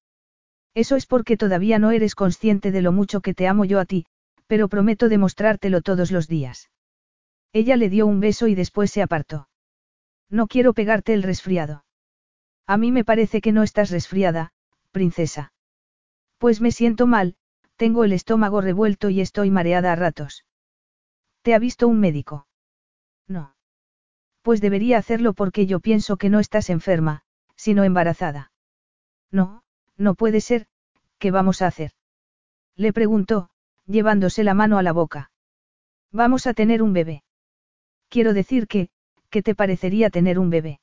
Eso 0.74 0.96
es 0.96 1.06
porque 1.06 1.38
todavía 1.38 1.80
no 1.80 1.92
eres 1.92 2.16
consciente 2.16 2.72
de 2.72 2.82
lo 2.82 2.92
mucho 2.92 3.22
que 3.22 3.34
te 3.34 3.48
amo 3.48 3.66
yo 3.66 3.80
a 3.80 3.86
ti, 3.86 4.06
pero 4.48 4.68
prometo 4.68 5.10
demostrártelo 5.10 5.82
todos 5.82 6.12
los 6.12 6.28
días. 6.28 6.70
Ella 7.54 7.78
le 7.78 7.90
dio 7.90 8.06
un 8.06 8.20
beso 8.20 8.48
y 8.48 8.56
después 8.56 8.92
se 8.92 9.02
apartó. 9.02 9.48
No 10.30 10.48
quiero 10.48 10.74
pegarte 10.74 11.14
el 11.14 11.24
resfriado. 11.24 11.86
A 12.68 12.78
mí 12.78 12.92
me 12.92 13.06
parece 13.06 13.42
que 13.42 13.52
no 13.52 13.64
estás 13.64 13.92
resfriada, 13.92 14.52
princesa. 14.92 15.54
Pues 16.38 16.62
me 16.62 16.72
siento 16.72 17.08
mal, 17.08 17.36
tengo 17.76 18.04
el 18.04 18.14
estómago 18.14 18.62
revuelto 18.62 19.10
y 19.10 19.22
estoy 19.22 19.52
mareada 19.52 19.94
a 19.94 19.96
ratos. 19.96 20.46
¿Te 21.42 21.54
ha 21.54 21.60
visto 21.60 21.88
un 21.88 22.00
médico? 22.00 22.48
No. 23.28 23.56
Pues 24.42 24.62
debería 24.62 24.98
hacerlo 24.98 25.34
porque 25.34 25.66
yo 25.66 25.80
pienso 25.80 26.18
que 26.18 26.30
no 26.30 26.40
estás 26.40 26.70
enferma, 26.70 27.24
sino 27.66 27.84
embarazada. 27.84 28.52
No, 29.32 29.64
no 29.98 30.14
puede 30.14 30.40
ser, 30.40 30.68
¿qué 31.18 31.32
vamos 31.32 31.64
a 31.64 31.66
hacer? 31.66 31.94
Le 32.76 32.94
preguntó, 32.94 33.50
llevándose 33.88 34.44
la 34.44 34.54
mano 34.54 34.78
a 34.78 34.84
la 34.84 34.92
boca. 34.92 35.32
Vamos 36.12 36.46
a 36.46 36.54
tener 36.54 36.84
un 36.84 36.94
bebé. 36.94 37.24
Quiero 38.08 38.34
decir 38.34 38.68
que, 38.68 38.90
¿qué 39.32 39.42
te 39.42 39.56
parecería 39.56 40.12
tener 40.12 40.38
un 40.38 40.52
bebé? 40.52 40.80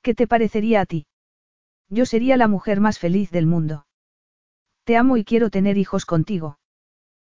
¿Qué 0.00 0.14
te 0.14 0.28
parecería 0.28 0.80
a 0.82 0.86
ti? 0.86 1.08
Yo 1.88 2.06
sería 2.06 2.36
la 2.36 2.46
mujer 2.46 2.78
más 2.80 3.00
feliz 3.00 3.32
del 3.32 3.46
mundo. 3.46 3.88
Te 4.84 4.96
amo 4.96 5.16
y 5.16 5.24
quiero 5.24 5.50
tener 5.50 5.76
hijos 5.76 6.06
contigo. 6.06 6.60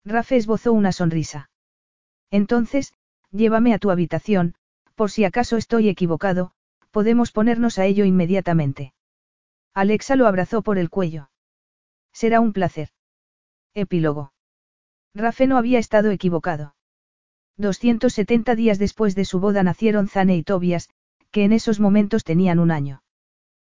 Rafe 0.04 0.36
esbozó 0.36 0.72
una 0.72 0.92
sonrisa. 0.92 1.50
Entonces, 2.30 2.94
llévame 3.32 3.74
a 3.74 3.80
tu 3.80 3.90
habitación, 3.90 4.54
por 4.94 5.10
si 5.10 5.24
acaso 5.24 5.56
estoy 5.56 5.88
equivocado, 5.88 6.53
podemos 6.94 7.32
ponernos 7.32 7.80
a 7.80 7.86
ello 7.86 8.04
inmediatamente. 8.04 8.94
Alexa 9.74 10.14
lo 10.14 10.28
abrazó 10.28 10.62
por 10.62 10.78
el 10.78 10.90
cuello. 10.90 11.28
Será 12.12 12.38
un 12.38 12.52
placer. 12.52 12.90
Epílogo. 13.74 14.32
Rafe 15.12 15.48
no 15.48 15.58
había 15.58 15.80
estado 15.80 16.12
equivocado. 16.12 16.76
270 17.56 18.54
días 18.54 18.78
después 18.78 19.16
de 19.16 19.24
su 19.24 19.40
boda 19.40 19.64
nacieron 19.64 20.06
Zane 20.06 20.36
y 20.36 20.44
Tobias, 20.44 20.88
que 21.32 21.42
en 21.42 21.52
esos 21.52 21.80
momentos 21.80 22.22
tenían 22.22 22.60
un 22.60 22.70
año. 22.70 23.02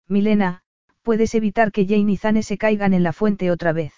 Milena, 0.06 0.62
¿puedes 1.00 1.34
evitar 1.34 1.72
que 1.72 1.86
Jane 1.86 2.12
y 2.12 2.18
Zane 2.18 2.42
se 2.42 2.58
caigan 2.58 2.92
en 2.92 3.02
la 3.02 3.14
fuente 3.14 3.50
otra 3.50 3.72
vez? 3.72 3.94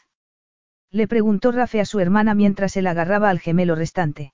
Le 0.92 1.08
preguntó 1.08 1.50
Rafe 1.50 1.80
a 1.80 1.84
su 1.84 1.98
hermana 1.98 2.34
mientras 2.36 2.76
él 2.76 2.86
agarraba 2.86 3.30
al 3.30 3.40
gemelo 3.40 3.74
restante. 3.74 4.32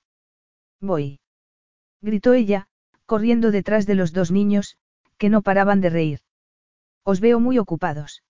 Voy. 0.79 1.21
Gritó 2.03 2.35
ella, 2.35 2.69
corriendo 3.07 3.51
detrás 3.51 3.87
de 3.87 3.95
los 3.95 4.13
dos 4.13 4.31
niños, 4.31 4.77
que 5.19 5.29
no 5.29 5.43
paraban 5.43 5.81
de 5.81 5.91
reír. 5.91 6.21
Os 7.05 7.21
veo 7.21 7.41
muy 7.41 7.59
ocupados. 7.59 8.23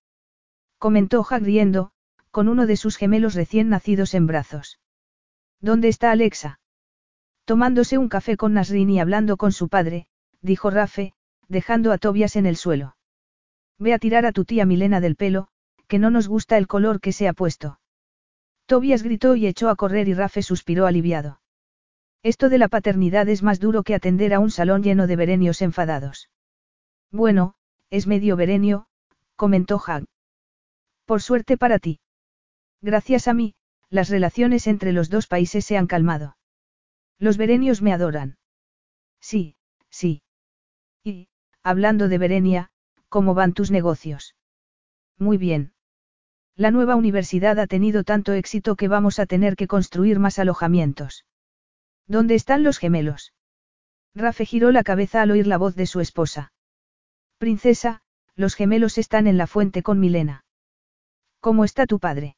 Comentó 0.79 1.25
Jack 1.29 1.43
riendo, 1.43 1.93
con 2.31 2.49
uno 2.49 2.67
de 2.67 2.77
sus 2.77 2.97
gemelos 2.97 3.35
recién 3.35 3.69
nacidos 3.69 4.15
en 4.15 4.27
brazos. 4.27 4.81
¿Dónde 5.61 5.89
está 5.89 6.11
Alexa? 6.11 6.61
Tomándose 7.45 7.99
un 7.99 8.09
café 8.09 8.37
con 8.37 8.55
Nasrin 8.55 8.91
y 8.91 9.01
hablando 9.01 9.37
con 9.37 9.53
su 9.53 9.69
padre, 9.69 10.09
dijo 10.41 10.71
Rafe, 10.71 11.15
dejando 11.49 11.93
a 11.93 11.99
Tobias 11.99 12.37
en 12.37 12.47
el 12.47 12.57
suelo. 12.57 12.97
Ve 13.79 13.93
a 13.95 13.99
tirar 13.99 14.27
a 14.27 14.33
tu 14.33 14.45
tía 14.45 14.67
Milena 14.67 15.01
del 15.01 15.17
pelo, 15.17 15.49
que 15.87 15.99
no 15.99 16.11
nos 16.11 16.29
gusta 16.29 16.59
el 16.59 16.67
color 16.67 17.01
que 17.01 17.13
se 17.13 17.29
ha 17.29 17.33
puesto. 17.33 17.81
Tobias 18.67 19.03
gritó 19.03 19.37
y 19.37 19.47
echó 19.47 19.69
a 19.69 19.77
correr 19.77 20.09
y 20.09 20.15
Rafe 20.15 20.43
suspiró 20.43 20.87
aliviado. 20.87 21.41
Esto 22.25 22.49
de 22.49 22.57
la 22.57 22.69
paternidad 22.69 23.29
es 23.29 23.43
más 23.43 23.61
duro 23.61 23.83
que 23.83 23.95
atender 23.95 24.33
a 24.33 24.39
un 24.39 24.51
salón 24.51 24.83
lleno 24.83 25.07
de 25.07 25.15
berenios 25.15 25.61
enfadados. 25.61 26.31
Bueno, 27.13 27.55
es 27.91 28.07
medio 28.07 28.35
berenio, 28.35 28.87
comentó 29.37 29.79
Hag. 29.87 30.07
Por 31.05 31.21
suerte 31.21 31.59
para 31.59 31.79
ti. 31.79 32.01
Gracias 32.81 33.29
a 33.29 33.35
mí, 33.35 33.55
las 33.91 34.09
relaciones 34.09 34.67
entre 34.67 34.93
los 34.93 35.11
dos 35.11 35.27
países 35.27 35.67
se 35.67 35.77
han 35.77 35.87
calmado. 35.87 36.39
Los 37.19 37.37
berenios 37.37 37.83
me 37.83 37.93
adoran. 37.93 38.39
Sí, 39.21 39.57
sí. 39.91 40.23
Y, 41.05 41.29
hablando 41.63 42.09
de 42.09 42.17
Berenia, 42.17 42.71
¿cómo 43.11 43.35
van 43.35 43.53
tus 43.53 43.71
negocios? 43.71 44.35
Muy 45.19 45.37
bien. 45.37 45.75
La 46.57 46.71
nueva 46.71 46.97
universidad 46.97 47.59
ha 47.59 47.67
tenido 47.67 48.03
tanto 48.03 48.33
éxito 48.33 48.77
que 48.77 48.89
vamos 48.89 49.19
a 49.19 49.27
tener 49.27 49.57
que 49.57 49.67
construir 49.67 50.19
más 50.19 50.39
alojamientos. 50.39 51.27
¿Dónde 52.07 52.35
están 52.35 52.63
los 52.63 52.79
gemelos? 52.79 53.33
Rafe 54.15 54.45
giró 54.45 54.71
la 54.71 54.85
cabeza 54.85 55.23
al 55.23 55.31
oír 55.31 55.47
la 55.47 55.59
voz 55.59 55.75
de 55.75 55.87
su 55.87 56.01
esposa. 56.01 56.53
Princesa, 57.39 58.03
los 58.37 58.55
gemelos 58.55 58.99
están 58.99 59.27
en 59.27 59.39
la 59.39 59.47
fuente 59.47 59.83
con 59.83 59.99
Milena. 59.99 60.45
¿Cómo 61.41 61.65
está 61.65 61.87
tu 61.87 61.99
padre? 61.99 62.37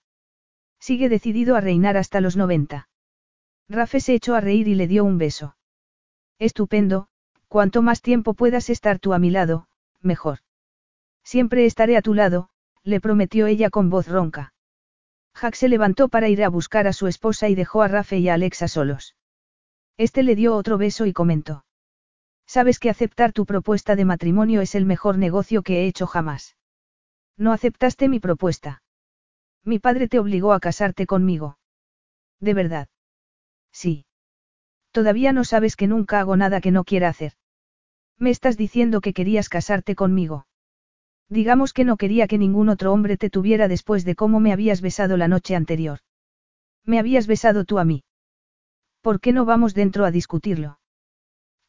Sigue 0.79 1.09
decidido 1.09 1.57
a 1.57 1.61
reinar 1.61 1.97
hasta 1.97 2.21
los 2.21 2.37
90. 2.37 2.89
Rafe 3.69 4.01
se 4.01 4.15
echó 4.15 4.35
a 4.35 4.41
reír 4.41 4.69
y 4.69 4.75
le 4.75 4.87
dio 4.87 5.05
un 5.05 5.19
beso. 5.19 5.57
Estupendo, 6.39 7.09
cuanto 7.49 7.83
más 7.83 8.03
tiempo 8.03 8.35
puedas 8.35 8.71
estar 8.71 8.99
tú 8.99 9.13
a 9.13 9.19
mi 9.19 9.31
lado, 9.31 9.69
mejor. 10.01 10.39
Siempre 11.25 11.67
estaré 11.67 11.97
a 11.97 12.03
tu 12.03 12.15
lado, 12.15 12.51
le 12.85 13.01
prometió 13.01 13.47
ella 13.47 13.71
con 13.71 13.91
voz 13.91 14.07
ronca. 14.07 14.55
Jack 15.41 15.55
se 15.55 15.69
levantó 15.69 16.09
para 16.09 16.29
ir 16.29 16.45
a 16.45 16.49
buscar 16.49 16.87
a 16.87 16.93
su 16.93 17.09
esposa 17.09 17.49
y 17.49 17.55
dejó 17.55 17.83
a 17.83 17.89
Rafe 17.89 18.19
y 18.19 18.29
a 18.29 18.35
Alexa 18.35 18.69
solos. 18.69 19.16
Este 19.99 20.23
le 20.23 20.35
dio 20.35 20.55
otro 20.55 20.79
beso 20.79 21.07
y 21.07 21.13
comentó. 21.13 21.65
Sabes 22.47 22.79
que 22.79 22.91
aceptar 22.91 23.33
tu 23.33 23.47
propuesta 23.47 23.97
de 23.97 24.05
matrimonio 24.05 24.61
es 24.61 24.75
el 24.75 24.87
mejor 24.87 25.19
negocio 25.19 25.63
que 25.63 25.81
he 25.81 25.87
hecho 25.87 26.07
jamás. 26.07 26.57
No 27.37 27.53
aceptaste 27.53 28.09
mi 28.09 28.21
propuesta. 28.21 28.83
Mi 29.65 29.79
padre 29.79 30.07
te 30.09 30.19
obligó 30.19 30.53
a 30.53 30.61
casarte 30.61 31.07
conmigo. 31.07 31.59
¿De 32.41 32.55
verdad? 32.55 32.89
Sí. 33.73 34.07
Todavía 34.93 35.33
no 35.33 35.45
sabes 35.45 35.77
que 35.77 35.87
nunca 35.87 36.21
hago 36.21 36.37
nada 36.37 36.61
que 36.61 36.71
no 36.71 36.85
quiera 36.85 37.09
hacer. 37.09 37.33
Me 38.19 38.31
estás 38.31 38.57
diciendo 38.57 39.01
que 39.01 39.13
querías 39.13 39.49
casarte 39.49 39.95
conmigo. 39.95 40.47
Digamos 41.29 41.73
que 41.73 41.85
no 41.85 41.97
quería 41.97 42.29
que 42.29 42.39
ningún 42.39 42.69
otro 42.69 42.93
hombre 42.93 43.17
te 43.17 43.29
tuviera 43.29 43.69
después 43.69 44.05
de 44.05 44.15
cómo 44.15 44.41
me 44.41 44.53
habías 44.53 44.81
besado 44.81 45.17
la 45.17 45.29
noche 45.29 45.57
anterior. 45.57 45.99
Me 46.85 46.99
habías 46.99 47.27
besado 47.27 47.65
tú 47.65 47.79
a 47.79 47.85
mí. 47.85 48.05
¿Por 49.07 49.21
qué 49.21 49.33
no 49.33 49.45
vamos 49.45 49.73
dentro 49.73 50.05
a 50.05 50.11
discutirlo? 50.11 50.81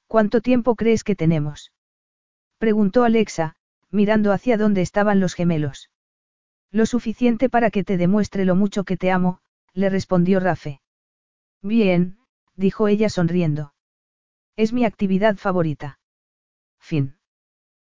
¿Cuánto 0.07 0.41
tiempo 0.41 0.75
crees 0.75 1.03
que 1.03 1.15
tenemos? 1.15 1.71
Preguntó 2.57 3.03
Alexa, 3.03 3.53
mirando 3.91 4.31
hacia 4.31 4.57
donde 4.57 4.81
estaban 4.81 5.19
los 5.19 5.35
gemelos. 5.35 5.91
Lo 6.71 6.87
suficiente 6.87 7.47
para 7.47 7.69
que 7.69 7.83
te 7.83 7.95
demuestre 7.95 8.43
lo 8.43 8.55
mucho 8.55 8.85
que 8.85 8.97
te 8.97 9.11
amo, 9.11 9.39
le 9.73 9.91
respondió 9.91 10.39
Rafe. 10.39 10.81
Bien, 11.61 12.17
dijo 12.55 12.87
ella 12.87 13.07
sonriendo. 13.07 13.75
Es 14.55 14.73
mi 14.73 14.83
actividad 14.83 15.35
favorita. 15.35 15.99
Fin. 16.79 17.16